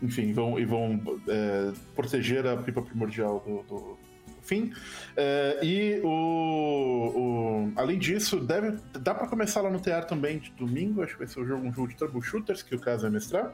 enfim, 0.02 0.32
vão, 0.32 0.60
e 0.60 0.64
vão 0.64 1.02
é, 1.28 1.74
proteger 1.96 2.46
a 2.46 2.56
pipa 2.56 2.82
primordial 2.82 3.44
do, 3.46 3.64
do 3.64 3.97
fim. 4.48 4.72
É, 5.16 5.60
e 5.62 6.02
o, 6.04 6.08
o- 7.16 7.72
além 7.76 7.98
disso, 8.00 8.40
deve, 8.40 8.78
dá 9.00 9.14
pra 9.14 9.28
começar 9.28 9.62
lá 9.62 9.70
no 9.70 9.80
TR 9.80 10.06
também 10.08 10.40
de 10.40 10.52
domingo, 10.52 11.02
acho 11.04 11.14
que 11.14 11.20
vai 11.20 11.28
ser 11.28 11.40
um 11.42 11.46
jogo, 11.46 11.68
um 11.68 11.74
jogo 11.74 11.88
de 11.90 11.96
troubleshooters 11.96 12.64
que 12.64 12.76
o 12.76 12.80
caso 12.80 13.04
vai 13.04 13.12
mestrar. 13.12 13.54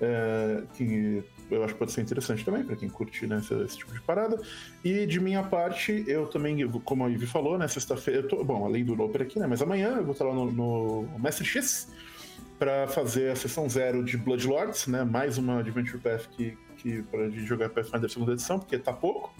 É, 0.00 0.62
que 0.74 1.24
eu 1.50 1.64
acho 1.64 1.72
que 1.74 1.78
pode 1.80 1.90
ser 1.90 2.02
interessante 2.02 2.44
também 2.44 2.62
para 2.62 2.76
quem 2.76 2.88
curte 2.88 3.26
né, 3.26 3.38
esse, 3.38 3.52
esse 3.64 3.78
tipo 3.78 3.92
de 3.92 4.00
parada. 4.00 4.40
E 4.84 5.04
de 5.06 5.18
minha 5.18 5.42
parte, 5.42 6.04
eu 6.06 6.26
também, 6.26 6.68
como 6.84 7.04
a 7.04 7.08
Ivy 7.08 7.26
falou, 7.26 7.58
né, 7.58 7.66
sexta-feira, 7.66 8.28
bom, 8.44 8.64
além 8.64 8.84
do 8.84 8.94
Loper 8.94 9.22
aqui, 9.22 9.40
né, 9.40 9.46
mas 9.48 9.60
amanhã 9.60 9.96
eu 9.96 10.04
vou 10.04 10.12
estar 10.12 10.24
lá 10.24 10.32
no, 10.34 10.52
no 10.52 11.18
Mestre 11.18 11.44
X 11.44 11.88
para 12.60 12.86
fazer 12.86 13.32
a 13.32 13.36
sessão 13.36 13.68
zero 13.68 14.04
de 14.04 14.16
Bloodlords, 14.16 14.86
né, 14.86 15.02
mais 15.02 15.36
uma 15.36 15.58
Adventure 15.58 15.98
Path 15.98 16.26
que, 16.30 16.56
que 16.76 17.02
gente 17.30 17.44
jogar 17.44 17.68
Pathfinder 17.70 18.08
segunda 18.08 18.32
edição, 18.34 18.60
porque 18.60 18.78
tá 18.78 18.92
pouco. 18.92 19.34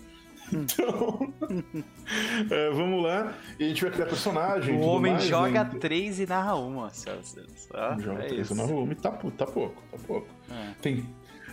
Então, 0.52 1.33
é, 2.51 2.70
vamos 2.70 3.02
lá. 3.02 3.35
E 3.59 3.65
a 3.65 3.68
gente 3.68 3.83
vai 3.83 3.91
criar 3.91 4.07
personagem. 4.07 4.77
O 4.77 4.81
homem 4.81 5.12
mais, 5.12 5.25
joga 5.25 5.65
né? 5.65 5.78
três 5.81 6.18
e 6.20 6.27
narra 6.27 6.55
uma. 6.57 6.91
Só, 6.91 7.10
só, 7.23 7.99
Joga 7.99 8.23
é 8.23 8.27
três 8.28 8.47
isso. 8.47 8.55
na 8.55 8.65
rua, 8.65 8.91
e 8.91 8.94
tá, 8.94 9.10
tá 9.10 9.47
pouco, 9.47 9.83
tá 9.91 9.99
pouco. 10.07 10.27
É. 10.51 10.75
Tem. 10.81 11.05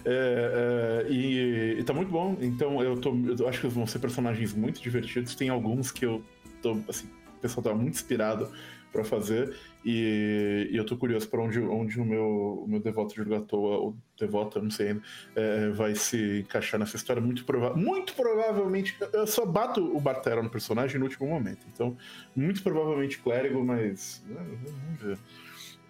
é, 0.05 1.05
é, 1.05 1.11
e, 1.11 1.79
e 1.79 1.83
tá 1.83 1.93
muito 1.93 2.11
bom. 2.11 2.37
Então 2.39 2.81
eu, 2.81 2.97
tô, 2.97 3.13
eu 3.37 3.47
acho 3.47 3.61
que 3.61 3.67
vão 3.67 3.85
ser 3.87 3.99
personagens 3.99 4.53
muito 4.53 4.81
divertidos. 4.81 5.35
Tem 5.35 5.49
alguns 5.49 5.91
que 5.91 6.05
eu 6.05 6.23
tô, 6.61 6.77
assim, 6.87 7.07
o 7.37 7.39
pessoal 7.41 7.63
tá 7.63 7.73
muito 7.73 7.95
inspirado 7.95 8.49
pra 8.91 9.03
fazer. 9.03 9.55
E, 9.83 10.69
e 10.71 10.77
eu 10.77 10.85
tô 10.85 10.97
curioso 10.97 11.27
pra 11.29 11.41
onde, 11.41 11.59
onde 11.59 11.99
o, 11.99 12.05
meu, 12.05 12.63
o 12.63 12.67
meu 12.67 12.79
devoto 12.79 13.13
de 13.13 13.21
Urgatoa, 13.21 13.77
ou 13.77 13.91
devoto, 13.91 14.04
eu 14.23 14.61
não 14.63 14.71
sei 14.71 14.89
ainda, 14.89 15.01
é, 15.35 15.69
vai 15.69 15.93
se 15.95 16.39
encaixar 16.39 16.79
nessa 16.79 16.95
história. 16.95 17.21
Muito, 17.21 17.43
prova 17.45 17.75
muito 17.75 18.13
provavelmente. 18.13 18.95
Eu 19.11 19.27
só 19.27 19.45
bato 19.45 19.81
o 19.95 19.99
Bartera 19.99 20.41
no 20.41 20.49
personagem 20.49 20.97
no 20.99 21.05
último 21.05 21.27
momento. 21.27 21.65
Então, 21.73 21.97
muito 22.35 22.63
provavelmente 22.63 23.17
clérigo, 23.19 23.63
mas. 23.63 24.23
né, 24.27 24.41
Vamos 24.63 25.01
ver. 25.01 25.17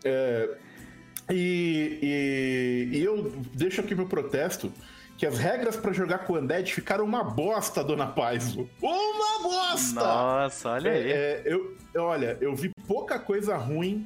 É, 0.03 0.57
e, 1.31 1.99
e- 2.91 2.97
e 2.97 3.03
eu 3.03 3.31
deixo 3.53 3.81
aqui 3.81 3.95
meu 3.95 4.05
protesto 4.07 4.71
que 5.17 5.25
as 5.25 5.37
regras 5.37 5.75
pra 5.77 5.93
jogar 5.93 6.19
com 6.19 6.33
o 6.33 6.37
Undead 6.37 6.73
ficaram 6.73 7.05
uma 7.05 7.23
bosta, 7.23 7.83
dona 7.83 8.05
Paiso. 8.07 8.69
Uma 8.81 9.41
bosta! 9.41 9.93
Nossa, 10.03 10.69
olha 10.71 10.91
aí. 10.91 11.11
É, 11.11 11.15
é, 11.15 11.41
eu, 11.45 11.75
eu- 11.93 12.03
olha, 12.03 12.37
eu 12.41 12.53
vi 12.55 12.69
pouca 12.85 13.17
coisa 13.17 13.55
ruim 13.55 14.05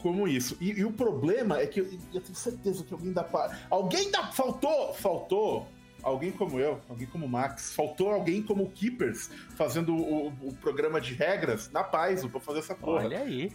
como 0.00 0.26
isso. 0.26 0.56
E, 0.60 0.70
e 0.70 0.84
o 0.84 0.92
problema 0.92 1.58
é 1.58 1.66
que 1.66 1.80
eu, 1.80 1.86
eu 2.12 2.20
tenho 2.20 2.34
certeza 2.34 2.84
que 2.84 2.92
alguém 2.92 3.12
da 3.12 3.26
alguém 3.70 4.10
da 4.10 4.26
faltou, 4.26 4.92
faltou 4.94 5.68
alguém 6.02 6.32
como 6.32 6.58
eu, 6.58 6.80
alguém 6.88 7.06
como 7.06 7.26
o 7.26 7.28
Max, 7.28 7.74
faltou 7.74 8.10
alguém 8.10 8.42
como 8.42 8.64
o 8.64 8.70
Keepers 8.70 9.30
fazendo 9.56 9.94
o, 9.94 10.28
o 10.28 10.54
programa 10.56 11.00
de 11.00 11.14
regras 11.14 11.70
na 11.70 11.84
Paiso 11.84 12.28
pra 12.28 12.40
fazer 12.40 12.60
essa 12.60 12.74
porra. 12.74 13.04
Olha 13.04 13.20
aí. 13.20 13.52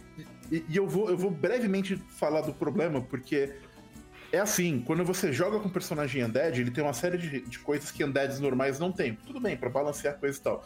E, 0.50 0.64
e 0.68 0.76
eu, 0.76 0.86
vou, 0.86 1.10
eu 1.10 1.16
vou 1.16 1.30
brevemente 1.30 1.96
falar 2.08 2.42
do 2.42 2.52
problema, 2.52 3.00
porque 3.00 3.52
é 4.32 4.38
assim, 4.38 4.82
quando 4.84 5.04
você 5.04 5.32
joga 5.32 5.58
com 5.60 5.68
personagem 5.68 6.24
Undead, 6.24 6.60
ele 6.60 6.70
tem 6.70 6.82
uma 6.82 6.92
série 6.92 7.18
de, 7.18 7.40
de 7.40 7.58
coisas 7.58 7.90
que 7.90 8.04
Undeads 8.04 8.40
normais 8.40 8.78
não 8.78 8.92
tem. 8.92 9.14
Tudo 9.14 9.40
bem, 9.40 9.56
pra 9.56 9.68
balancear 9.68 10.18
coisa 10.18 10.38
e 10.38 10.42
tal. 10.42 10.64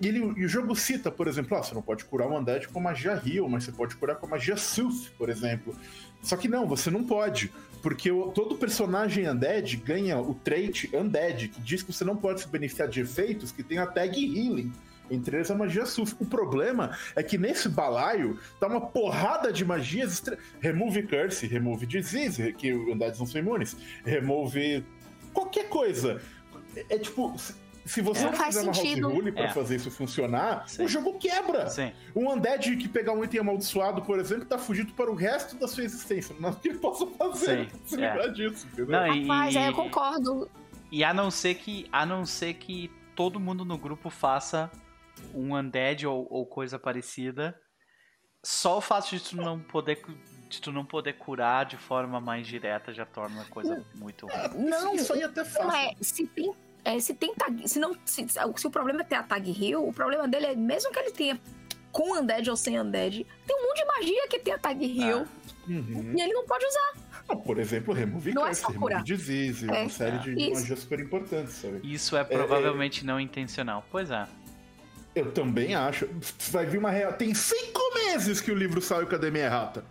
E, 0.00 0.08
ele, 0.08 0.18
e 0.36 0.44
o 0.44 0.48
jogo 0.48 0.74
cita, 0.74 1.10
por 1.10 1.28
exemplo, 1.28 1.56
ah, 1.56 1.62
você 1.62 1.74
não 1.74 1.80
pode 1.82 2.04
curar 2.04 2.28
um 2.28 2.36
Undead 2.38 2.68
com 2.68 2.80
magia 2.80 3.20
Heal, 3.24 3.48
mas 3.48 3.64
você 3.64 3.72
pode 3.72 3.94
curar 3.96 4.16
com 4.16 4.26
magia 4.26 4.56
Sooth, 4.56 5.10
por 5.16 5.28
exemplo. 5.30 5.74
Só 6.22 6.36
que 6.36 6.48
não, 6.48 6.66
você 6.66 6.90
não 6.90 7.04
pode. 7.04 7.52
Porque 7.80 8.10
o- 8.10 8.28
todo 8.32 8.56
personagem 8.56 9.28
Undead 9.28 9.76
ganha 9.76 10.18
o 10.18 10.34
trait 10.34 10.90
Undead, 10.92 11.48
que 11.48 11.60
diz 11.60 11.82
que 11.82 11.92
você 11.92 12.04
não 12.04 12.16
pode 12.16 12.40
se 12.40 12.48
beneficiar 12.48 12.88
de 12.88 13.00
efeitos 13.00 13.52
que 13.52 13.62
tem 13.62 13.78
a 13.78 13.86
tag 13.86 14.16
Healing. 14.18 14.72
Entre 15.10 15.36
eles 15.36 15.50
a 15.50 15.54
magia 15.54 15.84
Suf. 15.84 16.16
O 16.18 16.24
problema 16.24 16.96
é 17.14 17.22
que 17.22 17.36
nesse 17.36 17.68
balaio 17.68 18.38
tá 18.58 18.66
uma 18.66 18.80
porrada 18.80 19.52
de 19.52 19.62
magias. 19.64 20.22
Remove 20.60 21.02
Curse, 21.02 21.46
remove 21.46 21.84
Disease, 21.86 22.52
que 22.54 22.72
undeads 22.72 23.18
não 23.20 23.26
são 23.26 23.38
imunes. 23.40 23.76
Remove 24.02 24.82
qualquer 25.34 25.68
coisa. 25.68 26.22
É, 26.74 26.94
é 26.94 26.98
tipo, 26.98 27.36
se, 27.84 28.00
você 28.00 28.24
Não 28.24 28.30
não 28.30 28.38
faz 28.38 28.56
fizer 28.56 28.62
uma 28.62 28.72
house 28.72 29.14
rule 29.14 29.32
pra 29.32 29.44
É. 29.44 29.48
fazer 29.50 29.76
isso 29.76 29.90
funcionar, 29.90 30.68
Sim. 30.68 30.84
o 30.84 30.88
jogo 30.88 31.18
quebra. 31.18 31.68
Sim. 31.68 31.92
Um 32.14 32.30
undead 32.32 32.76
que 32.76 32.88
pegar 32.88 33.12
um 33.12 33.22
item 33.22 33.40
amaldiçoado, 33.40 34.02
por 34.02 34.18
exemplo, 34.18 34.44
tá 34.46 34.58
fugido 34.58 34.92
para 34.94 35.10
o 35.10 35.14
resto 35.14 35.56
da 35.56 35.68
sua 35.68 35.84
existência. 35.84 36.34
Não 36.40 36.52
que 36.52 36.68
ele 36.68 36.78
possa 36.78 37.06
fazer. 37.06 37.70
Se 37.84 37.94
é. 37.94 38.08
lembrar 38.08 38.28
disso, 38.28 38.66
entendeu? 38.66 38.86
Não, 38.86 39.06
e, 39.14 39.22
Rapaz, 39.22 39.56
é, 39.56 39.68
eu 39.68 39.72
concordo. 39.74 40.50
e 40.90 41.04
a 41.04 41.12
não 41.12 41.30
ser 41.30 41.54
que 41.56 41.86
a 41.92 42.06
não 42.06 42.24
ser 42.24 42.54
que 42.54 42.90
todo 43.14 43.38
mundo 43.38 43.64
no 43.64 43.76
grupo 43.78 44.08
faça 44.10 44.70
um 45.34 45.54
undead 45.56 46.06
ou, 46.06 46.26
ou 46.30 46.44
coisa 46.46 46.78
parecida 46.78 47.56
Só 48.42 48.78
o 48.78 48.80
fato 48.80 49.10
de 49.10 49.20
tu 49.20 49.36
não 49.36 49.58
poder 49.60 50.02
de 50.48 50.60
tu 50.60 50.70
não 50.70 50.84
poder 50.84 51.14
curar 51.14 51.64
de 51.64 51.76
forma 51.76 52.20
mais 52.20 52.46
direta 52.46 52.92
já 52.92 53.04
torna 53.06 53.42
a 53.42 53.44
coisa 53.46 53.84
muito 53.94 54.26
ruim. 54.26 54.68
Não, 54.68 54.94
Isso 54.94 55.12
aí 55.12 55.22
é 55.22 55.24
até 55.24 55.44
fácil. 55.44 55.64
não 55.68 55.74
é. 55.76 55.94
Se 56.00 56.26
tem, 56.26 56.54
é, 56.84 56.98
se 57.00 57.14
tem 57.14 57.34
tag. 57.34 57.68
Se, 57.68 57.78
não, 57.78 57.96
se, 58.04 58.26
se 58.28 58.66
o 58.66 58.70
problema 58.70 59.00
é 59.00 59.04
ter 59.04 59.16
a 59.16 59.22
tag 59.22 59.50
heal, 59.50 59.86
o 59.86 59.92
problema 59.92 60.28
dele 60.28 60.46
é 60.46 60.54
mesmo 60.54 60.90
que 60.92 60.98
ele 60.98 61.10
tenha 61.10 61.40
com 61.90 62.18
undead 62.18 62.48
ou 62.50 62.56
sem 62.56 62.78
undead, 62.80 63.26
tem 63.46 63.56
um 63.56 63.62
monte 63.68 63.78
de 63.78 63.84
magia 63.86 64.28
que 64.28 64.38
tem 64.38 64.52
a 64.54 64.58
tag 64.58 64.84
heal 65.00 65.26
Uhum. 65.66 66.12
e 66.14 66.20
ele 66.20 66.32
não 66.34 66.44
pode 66.44 66.66
usar. 66.66 66.92
Ah, 67.26 67.34
por 67.36 67.58
exemplo, 67.58 67.94
Remove 67.94 68.34
Não 68.34 68.42
é 68.42 68.46
Curse, 68.48 68.60
só 68.60 68.68
Remove. 68.68 69.02
Disease, 69.02 69.66
É. 69.70 69.80
uma 69.80 69.88
série 69.88 70.18
de 70.18 70.32
Isso. 70.34 70.60
magias 70.60 70.78
super 70.80 71.00
importantes, 71.00 71.54
sabe? 71.54 71.80
Isso 71.82 72.14
é 72.18 72.22
provavelmente 72.24 73.06
não 73.06 73.18
intencional. 73.18 73.82
Pois 73.90 74.10
é. 74.10 74.26
Eu 75.14 75.32
também 75.32 75.74
acho. 75.74 76.06
Vai 76.50 76.66
vir 76.66 76.76
uma 76.78 76.90
real. 76.90 77.12
Tem 77.14 77.32
cinco 77.32 77.80
meses 77.94 78.40
que 78.42 78.50
o 78.50 78.54
livro 78.54 78.82
saiu 78.82 79.06
com 79.06 79.14
a 79.14 79.18
Demi 79.18 79.38
Errata. 79.38 79.84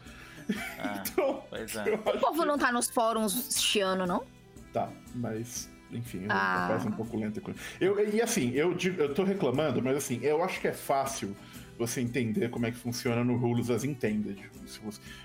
Ah, 0.78 1.02
Então, 1.08 1.44
pois 1.50 1.76
é. 1.76 1.94
O 1.96 2.20
povo 2.20 2.46
não 2.46 2.58
tá 2.58 2.72
nos 2.72 2.88
fóruns 2.90 3.56
chiano, 3.60 4.06
não? 4.06 4.24
Tá, 4.72 4.90
mas 5.16 5.70
enfim, 5.96 6.26
Ah. 6.30 6.68
eu 6.70 6.74
passo 6.76 6.88
um 6.88 6.92
pouco 6.92 7.18
lento. 7.18 7.40
com- 7.42 7.54
Eu, 7.80 8.14
e 8.14 8.22
assim, 8.22 8.52
eu, 8.54 8.74
digo- 8.74 9.02
eu 9.02 9.14
tô 9.14 9.24
reclamando, 9.24 9.82
mas 9.82 9.98
assim, 9.98 10.20
eu 10.22 10.44
acho 10.44 10.60
que 10.62 10.68
é 10.68 10.74
fácil 10.74 11.36
você 11.78 12.02
entender 12.02 12.50
como 12.50 12.66
é 12.68 12.72
que 12.72 12.78
funciona 12.78 13.24
no 13.24 13.36
Rules 13.36 13.70
as 13.70 13.84
Intended. 13.84 14.40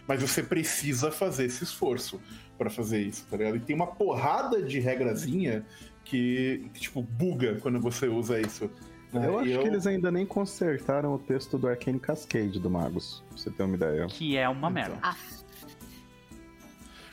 Mas 0.06 0.20
você 0.22 0.42
precisa 0.42 1.10
fazer 1.10 1.44
esse 1.44 1.62
esforço 1.64 2.20
pra 2.56 2.70
fazer 2.70 3.00
isso, 3.02 3.26
tá 3.30 3.36
ligado? 3.36 3.56
E 3.56 3.60
tem 3.60 3.76
uma 3.76 3.86
porrada 3.86 4.62
de 4.62 4.80
regrazinha 4.80 5.64
que, 6.04 6.68
que, 6.72 6.80
tipo, 6.80 7.02
buga 7.02 7.56
quando 7.60 7.78
você 7.80 8.08
usa 8.08 8.40
isso. 8.40 8.70
né? 9.12 9.26
Eu 9.26 9.38
acho 9.38 9.48
E 9.50 9.58
que 9.58 9.66
eles 9.66 9.86
ainda 9.86 10.10
nem 10.10 10.26
consertaram 10.26 11.14
o 11.14 11.18
texto 11.18 11.56
do 11.56 11.66
Arcane 11.68 11.98
Cascade 11.98 12.58
do 12.60 12.68
Magus, 12.68 13.22
pra 13.28 13.38
você 13.38 13.50
ter 13.50 13.62
uma 13.62 13.74
ideia. 13.74 14.06
Que 14.06 14.36
é 14.36 14.46
uma 14.48 14.58
Então. 14.58 14.70
merda. 14.70 14.98
Ah, 15.02 15.16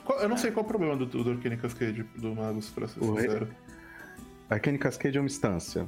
Qual- 0.05 0.19
eu 0.19 0.29
não 0.29 0.37
sei 0.37 0.51
qual 0.51 0.63
é 0.63 0.65
o 0.65 0.69
problema 0.69 0.95
do, 0.95 1.05
do 1.05 1.29
Arcane 1.31 1.57
Cascade 1.57 2.03
do 2.15 2.33
Magus, 2.35 2.69
pra 2.69 2.87
ser 2.87 2.99
O 3.03 3.15
sincero. 3.15 3.47
Arcane 4.49 4.77
Cascade 4.77 5.17
é 5.17 5.19
uma 5.21 5.25
instância. 5.27 5.85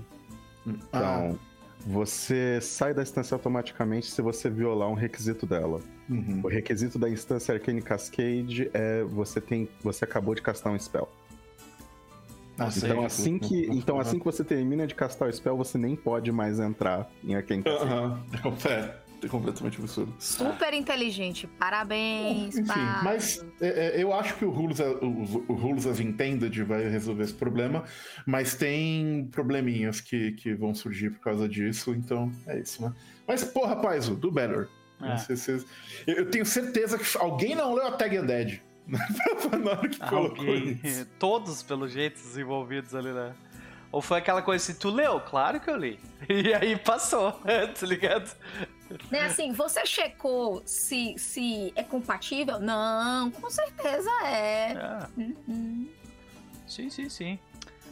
Ah, 0.91 1.27
Então, 1.29 1.39
você 1.85 2.59
sai 2.59 2.93
da 2.93 3.01
instância 3.03 3.35
automaticamente 3.35 4.07
se 4.07 4.21
você 4.21 4.49
violar 4.49 4.89
um 4.89 4.95
requisito 4.95 5.45
dela. 5.45 5.79
uhum. 6.09 6.41
O 6.43 6.47
requisito 6.47 6.97
da 6.99 7.09
instância 7.09 7.53
Arcane 7.53 7.81
Cascade 7.81 8.69
é 8.73 9.03
você 9.03 9.39
tem, 9.39 9.69
você 9.83 10.03
acabou 10.03 10.33
de 10.35 10.41
castar 10.41 10.73
um 10.73 10.79
spell. 10.79 11.07
Ah, 12.59 12.69
Então 12.75 13.05
assim 13.05 13.37
que, 13.37 13.67
uhum. 13.67 13.73
então 13.75 13.99
assim 13.99 14.17
que 14.17 14.25
você 14.25 14.43
termina 14.43 14.87
de 14.87 14.95
castar 14.95 15.29
o 15.29 15.31
spell, 15.33 15.55
você 15.55 15.77
nem 15.77 15.95
pode 15.95 16.31
mais 16.31 16.59
entrar 16.59 17.07
em 17.23 17.35
Arcane 17.35 17.61
Cascade. 17.61 17.91
Aham. 17.93 18.23
É, 18.65 18.95
é 19.23 19.27
completamente 19.27 19.79
absurdo. 19.79 20.13
super 20.19 20.73
inteligente. 20.73 21.47
Parabéns, 21.59 22.57
Enfim, 22.57 22.73
mas 23.03 23.45
é, 23.59 23.97
é, 23.97 24.03
eu 24.03 24.13
acho 24.13 24.35
que 24.35 24.45
o 24.45 24.49
Rules, 24.49 24.79
o, 24.79 25.45
o 25.47 25.53
Rules 25.53 25.85
as 25.85 25.99
Intended 25.99 26.63
vai 26.63 26.87
resolver 26.87 27.23
esse 27.23 27.33
problema, 27.33 27.83
mas 28.25 28.55
tem 28.55 29.27
probleminhas 29.31 29.99
que, 30.01 30.31
que 30.33 30.53
vão 30.53 30.73
surgir 30.75 31.11
por 31.11 31.19
causa 31.19 31.47
disso, 31.47 31.91
então 31.91 32.31
é 32.45 32.59
isso, 32.59 32.81
né? 32.81 32.93
Mas, 33.27 33.43
porra, 33.43 33.75
rapaz, 33.75 34.07
do 34.07 34.31
Better. 34.31 34.67
É. 35.01 35.15
Eu 36.07 36.15
eu 36.15 36.31
tenho 36.31 36.45
certeza 36.45 36.97
que 36.97 37.05
alguém 37.17 37.53
não 37.53 37.73
leu 37.73 37.87
a 37.87 37.91
Tag 37.91 38.17
Undead. 38.17 38.63
Na 38.87 39.71
hora 39.71 39.89
que 39.89 39.99
colocou 39.99 40.45
Alguém, 40.45 40.79
isso. 40.83 41.05
todos 41.19 41.61
pelo 41.61 41.87
jeito 41.87 42.15
os 42.17 42.37
envolvidos 42.37 42.95
ali, 42.95 43.11
né? 43.11 43.35
Ou 43.91 44.01
foi 44.01 44.17
aquela 44.17 44.41
coisa 44.41 44.63
assim, 44.63 44.79
tu 44.79 44.89
leu? 44.89 45.19
Claro 45.19 45.59
que 45.59 45.69
eu 45.69 45.75
li. 45.75 45.99
E 46.29 46.53
aí 46.53 46.77
passou, 46.77 47.31
tá 47.79 47.85
ligado? 47.85 48.35
Né, 49.11 49.21
assim, 49.25 49.51
você 49.51 49.85
checou 49.85 50.61
se, 50.65 51.15
se 51.17 51.71
é 51.75 51.83
compatível? 51.83 52.59
Não, 52.59 53.29
com 53.31 53.49
certeza 53.49 54.09
é. 54.25 54.73
Ah, 54.77 55.09
Uhum. 55.17 55.87
sim, 56.67 56.89
sim, 56.89 57.09
sim. 57.09 57.39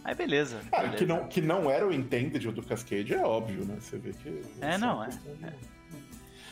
Aí 0.04 0.14
beleza. 0.16 0.62
Ah, 0.72 0.82
beleza. 0.82 0.98
que, 0.98 1.06
não, 1.06 1.28
que 1.28 1.42
não 1.42 1.70
era 1.72 1.86
o 1.88 1.92
Intended 1.94 2.52
do 2.52 2.62
Cascade 2.64 3.14
é 3.14 3.22
óbvio, 3.26 3.66
né? 3.66 3.78
Você 3.80 3.98
vê 3.98 4.14
que. 4.14 4.42
É, 4.62 4.74
só 4.74 4.78
não, 4.78 5.04
é. 5.04 5.08
de- 5.10 5.20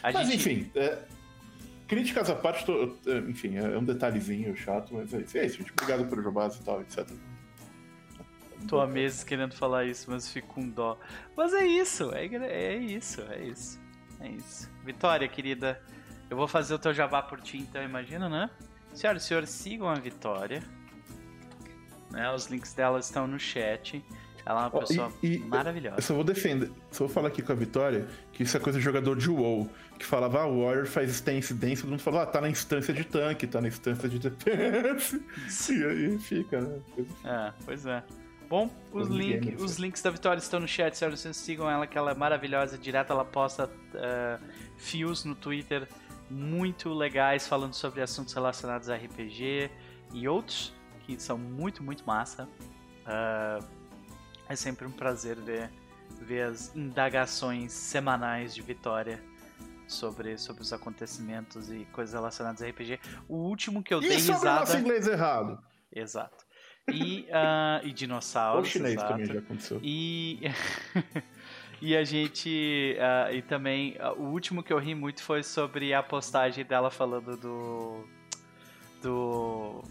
A 0.02 0.12
Mas 0.12 0.28
gente- 0.28 0.36
enfim, 0.50 0.72
é, 0.76 0.98
críticas 1.88 2.30
à 2.30 2.36
parte, 2.36 2.66
tô- 2.66 2.98
é, 3.08 3.18
enfim, 3.30 3.58
é 3.58 3.78
um 3.78 3.84
detalhezinho 3.84 4.56
chato, 4.58 4.94
mas 4.96 5.14
é 5.14 5.20
isso. 5.22 5.38
É 5.38 5.46
isso, 5.46 5.58
gente. 5.60 5.72
Obrigado 5.72 6.10
pelo 6.10 6.22
Jobás 6.24 6.56
e 6.56 6.64
tal, 6.64 6.82
etc. 6.82 7.08
Tô 8.68 8.80
há 8.80 8.88
meses 8.88 9.24
querendo 9.24 9.54
falar 9.54 9.86
isso, 9.86 10.10
mas 10.10 10.30
fico 10.32 10.48
com 10.56 10.68
dó. 10.70 10.98
Mas 11.36 11.54
é 11.54 11.66
isso, 11.66 12.12
é, 12.14 12.26
é 12.26 12.76
isso, 12.78 13.22
é 13.30 13.44
isso. 13.44 13.80
É 14.24 14.30
isso. 14.30 14.70
Vitória, 14.84 15.28
querida, 15.28 15.80
eu 16.30 16.38
vou 16.38 16.48
fazer 16.48 16.74
o 16.74 16.80
teu 16.80 16.94
jabá 16.94 17.22
por 17.22 17.40
ti, 17.42 17.58
então, 17.58 17.84
imagina, 17.84 18.28
né? 18.30 18.50
Senhoras 18.94 19.24
e 19.24 19.28
senhores, 19.28 19.50
sigam 19.50 19.90
a 19.90 19.96
Vitória. 19.96 20.64
Né, 22.12 22.32
os 22.32 22.46
links 22.48 22.74
dela 22.74 23.00
estão 23.00 23.28
no 23.28 23.40
chat. 23.40 24.04
Ela 24.46 24.60
é 24.60 24.64
uma 24.64 24.72
Ó, 24.74 24.80
pessoa 24.80 25.12
e- 25.24 25.36
e- 25.36 25.40
maravilhosa. 25.40 25.98
Eu 25.98 26.02
só 26.02 26.14
vou 26.14 26.24
defender, 26.24 26.70
só 26.92 27.06
vou 27.06 27.14
falar 27.14 27.30
aqui 27.30 27.42
com 27.42 27.52
a 27.52 27.56
Vitória 27.56 28.08
que 28.34 28.44
isso 28.44 28.56
é 28.56 28.60
coisa 28.60 28.78
de 28.78 28.84
jogador 28.86 29.16
de 29.18 29.30
WoW, 29.30 29.70
que 29.98 30.06
falava, 30.06 30.42
ah, 30.42 30.46
o 30.48 30.64
Warrior 30.66 30.86
faz 30.86 31.22
tem 31.22 31.38
incidência, 31.40 31.84
todo 31.84 31.92
mundo 31.92 32.02
falou, 32.02 32.20
ah, 32.22 32.26
tá 32.26 32.42
na 32.42 32.50
instância 32.50 32.94
de 32.94 33.04
tanque, 33.06 33.48
tá 33.48 33.62
na 33.62 33.68
instância 33.70 34.08
de 34.10 34.20
DPS. 34.20 35.14
e 35.72 35.84
aí 35.86 36.20
fica, 36.20 36.62
né? 36.62 36.80
É, 37.24 37.54
pois 37.66 37.86
é. 37.86 38.04
Bom, 38.54 38.70
os, 38.92 39.08
link, 39.08 39.56
os 39.56 39.78
links 39.78 40.00
da 40.04 40.12
Vitória 40.12 40.38
estão 40.38 40.60
no 40.60 40.68
chat, 40.68 40.96
senhoras 40.96 41.18
e 41.18 41.22
senhores, 41.24 41.38
sigam 41.38 41.68
ela, 41.68 41.88
que 41.88 41.98
ela 41.98 42.12
é 42.12 42.14
maravilhosa. 42.14 42.78
Direto 42.78 43.12
ela 43.12 43.26
posta 43.26 43.68
eh, 43.96 44.38
fios 44.78 45.26
no 45.26 45.34
Twitter 45.34 45.88
muito 46.30 46.94
legais 46.94 47.48
falando 47.48 47.74
sobre 47.74 48.04
assuntos 48.04 48.32
relacionados 48.32 48.92
a 48.92 48.96
RPG 48.96 49.72
e 50.14 50.28
outros 50.28 50.72
que 51.00 51.20
são 51.20 51.36
muito, 51.36 51.82
muito 51.82 52.06
massa. 52.06 52.48
Ah, 53.08 53.58
é 54.48 54.56
sempre 54.56 54.86
um 54.86 54.92
prazer 54.92 55.36
ver, 55.38 55.72
ver 56.22 56.44
as 56.44 56.76
indagações 56.76 57.72
semanais 57.72 58.54
de 58.54 58.62
Vitória 58.62 59.20
sobre, 59.88 60.38
sobre 60.38 60.62
os 60.62 60.72
acontecimentos 60.72 61.72
e 61.72 61.86
coisas 61.92 62.14
relacionadas 62.14 62.62
a 62.62 62.68
RPG. 62.68 63.00
O 63.28 63.36
último 63.36 63.82
que 63.82 63.92
eu 63.92 64.00
dei 64.00 64.18
E 64.18 64.20
sobre 64.20 64.34
o 64.34 64.36
risada. 64.36 64.60
nosso 64.60 64.78
inglês 64.78 65.08
errado? 65.08 65.60
Exato. 65.92 66.43
E, 66.92 67.28
ah, 67.32 67.80
e 67.84 67.92
dinossauros. 67.92 68.68
chinês 68.70 68.94
exato. 68.96 69.12
também 69.14 69.26
já 69.26 69.40
aconteceu. 69.40 69.80
E. 69.82 70.42
e 71.82 71.96
a 71.96 72.04
gente. 72.04 72.98
ah, 73.00 73.32
e 73.32 73.42
também. 73.42 73.96
ah, 74.00 74.14
o 74.14 74.24
último 74.32 74.62
que 74.62 74.74
eu 74.74 74.78
ri 74.80 74.94
muito 74.94 75.24
foi 75.24 75.44
sobre 75.44 75.94
a 75.94 76.04
postagem 76.04 76.66
dela 76.66 76.92
falando 76.92 77.38
do. 77.38 78.04
Do. 79.02 79.84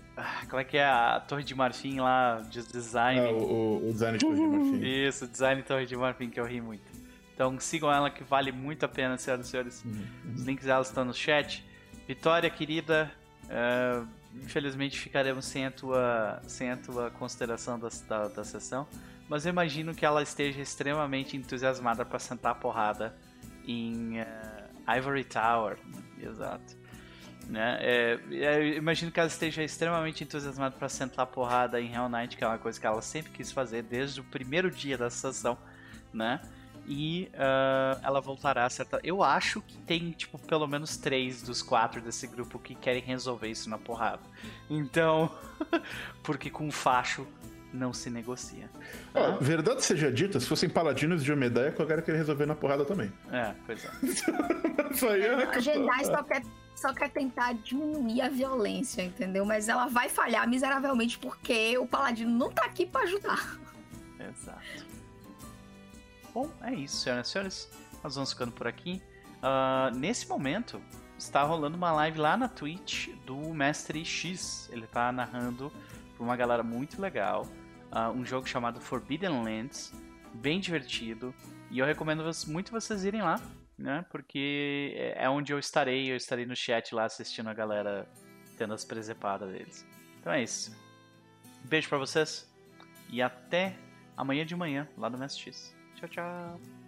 Como 0.48 0.60
é 0.60 0.64
que 0.64 0.76
é? 0.76 0.84
A 0.84 1.20
Torre 1.20 1.44
de 1.44 1.54
Marfim 1.54 2.00
lá, 2.00 2.40
de 2.50 2.62
design. 2.62 3.20
Ah, 3.20 3.30
o, 3.30 3.42
o- 3.42 3.88
o 3.88 3.92
design 3.92 4.18
de 4.18 4.24
Torre 4.24 4.36
de 4.36 4.46
Marfim. 4.46 4.80
Isso, 4.84 5.26
design 5.26 5.62
Torre 5.62 5.86
de 5.86 5.96
Marfim, 5.96 6.28
que 6.30 6.40
eu 6.40 6.44
ri 6.44 6.60
muito. 6.60 6.82
Então 7.34 7.58
sigam 7.58 7.90
ela 7.90 8.10
que 8.10 8.22
vale 8.22 8.52
muito 8.52 8.84
a 8.84 8.88
pena, 8.88 9.16
senhoras 9.16 9.46
e 9.46 9.50
senhores. 9.50 9.84
Uhum. 9.84 10.04
Os 10.34 10.42
links 10.44 10.66
dela 10.66 10.82
estão 10.82 11.04
no 11.04 11.14
chat. 11.14 11.64
Vitória, 12.06 12.48
querida, 12.50 13.10
eh, 13.48 14.02
infelizmente 14.34 14.98
ficaremos 14.98 15.44
sem 15.44 15.66
a 15.66 15.70
tua, 15.70 16.42
sem 16.46 16.70
a 16.70 16.76
tua 16.76 17.10
consideração 17.10 17.78
da, 17.78 17.88
da, 18.08 18.28
da 18.28 18.44
sessão. 18.44 18.86
Mas 19.28 19.46
eu 19.46 19.50
imagino 19.50 19.94
que 19.94 20.04
ela 20.04 20.22
esteja 20.22 20.60
extremamente 20.60 21.36
entusiasmada 21.36 22.04
para 22.04 22.18
sentar 22.18 22.52
a 22.52 22.54
porrada 22.54 23.16
em 23.66 24.18
eh, 24.18 24.98
Ivory 24.98 25.24
Tower. 25.24 25.78
Exato. 26.20 26.76
Né? 27.48 27.78
É, 27.80 28.20
é, 28.30 28.58
eu 28.58 28.76
imagino 28.76 29.10
que 29.10 29.18
ela 29.18 29.28
esteja 29.28 29.62
extremamente 29.62 30.22
entusiasmada 30.22 30.76
para 30.76 30.88
sentar 30.88 31.24
a 31.24 31.26
porrada 31.26 31.80
em 31.80 31.92
Hell 31.92 32.08
Knight, 32.08 32.36
que 32.36 32.44
é 32.44 32.46
uma 32.46 32.58
coisa 32.58 32.80
que 32.80 32.86
ela 32.86 33.02
sempre 33.02 33.32
quis 33.32 33.50
fazer 33.50 33.82
desde 33.82 34.20
o 34.20 34.24
primeiro 34.24 34.70
dia 34.70 34.96
da 34.96 35.10
sessão, 35.10 35.58
né? 36.12 36.40
E 36.86 37.30
ah, 37.34 38.00
ela 38.02 38.20
voltará 38.20 38.62
a 38.64 38.66
acertar. 38.66 39.00
Eu 39.04 39.22
acho 39.22 39.60
que 39.62 39.78
tem, 39.78 40.10
tipo, 40.10 40.38
pelo 40.38 40.66
menos 40.66 40.96
três 40.96 41.42
dos 41.42 41.62
quatro 41.62 42.00
desse 42.00 42.26
grupo 42.26 42.58
que 42.58 42.74
querem 42.74 43.02
resolver 43.02 43.48
isso 43.48 43.70
na 43.70 43.78
porrada. 43.78 44.22
Então, 44.68 45.30
porque 46.22 46.50
com 46.50 46.70
facho 46.70 47.26
não 47.72 47.92
se 47.92 48.10
negocia. 48.10 48.68
Ó, 49.14 49.38
verdade 49.38 49.82
seja 49.82 50.12
dita, 50.12 50.38
se 50.38 50.46
fossem 50.46 50.68
paladinos 50.68 51.24
de 51.24 51.32
Omedeia, 51.32 51.74
eu 51.76 51.86
quero 51.86 52.02
que 52.02 52.10
ele 52.10 52.18
resolver 52.18 52.44
na 52.46 52.54
porrada 52.54 52.84
também. 52.84 53.10
É, 53.30 53.54
pois 53.64 53.84
é. 53.84 53.90
Isso 54.92 55.08
aí 55.08 55.22
é 55.22 55.44
A 55.44 55.58
Jedi 55.58 56.04
só 56.04 56.22
quer, 56.22 56.42
só 56.74 56.92
quer 56.92 57.10
tentar 57.10 57.54
diminuir 57.54 58.20
a 58.20 58.28
violência, 58.28 59.02
entendeu? 59.02 59.44
Mas 59.44 59.68
ela 59.68 59.86
vai 59.86 60.08
falhar 60.08 60.46
miseravelmente 60.46 61.18
porque 61.18 61.78
o 61.78 61.86
Paladino 61.86 62.30
não 62.30 62.50
tá 62.50 62.66
aqui 62.66 62.84
pra 62.84 63.02
ajudar. 63.02 63.58
Exato. 64.20 64.91
Bom, 66.34 66.50
é 66.62 66.72
isso, 66.74 66.96
senhoras 66.96 67.28
e 67.28 67.30
senhores. 67.30 67.70
Nós 68.02 68.14
vamos 68.14 68.32
ficando 68.32 68.52
por 68.52 68.66
aqui. 68.66 69.02
Ah, 69.42 69.90
nesse 69.94 70.26
momento, 70.28 70.80
está 71.18 71.42
rolando 71.42 71.76
uma 71.76 71.92
live 71.92 72.18
lá 72.18 72.36
na 72.36 72.48
Twitch 72.48 73.08
do 73.26 73.36
Mestre 73.52 74.04
X. 74.04 74.68
Ele 74.72 74.84
está 74.84 75.12
narrando 75.12 75.70
para 76.14 76.24
uma 76.24 76.36
galera 76.36 76.62
muito 76.62 77.00
legal 77.00 77.46
ah, 77.90 78.10
um 78.10 78.24
jogo 78.24 78.48
chamado 78.48 78.80
Forbidden 78.80 79.42
Lands, 79.42 79.92
bem 80.34 80.58
divertido. 80.58 81.34
E 81.70 81.78
eu 81.78 81.86
recomendo 81.86 82.24
muito 82.46 82.72
vocês 82.72 83.04
irem 83.04 83.20
lá, 83.20 83.40
né? 83.76 84.04
Porque 84.10 84.94
é 85.16 85.28
onde 85.28 85.52
eu 85.52 85.58
estarei, 85.58 86.10
eu 86.10 86.16
estarei 86.16 86.46
no 86.46 86.56
chat 86.56 86.94
lá 86.94 87.04
assistindo 87.04 87.48
a 87.48 87.54
galera 87.54 88.08
tendo 88.56 88.72
as 88.72 88.84
presepadas 88.84 89.50
deles. 89.50 89.86
Então 90.18 90.32
é 90.32 90.42
isso. 90.42 90.74
Beijo 91.64 91.88
para 91.88 91.98
vocês 91.98 92.50
e 93.10 93.20
até 93.20 93.76
amanhã 94.16 94.46
de 94.46 94.56
manhã 94.56 94.88
lá 94.96 95.10
no 95.10 95.18
MSX. 95.18 95.81
Tchau, 96.02 96.08
tchau. 96.08 96.81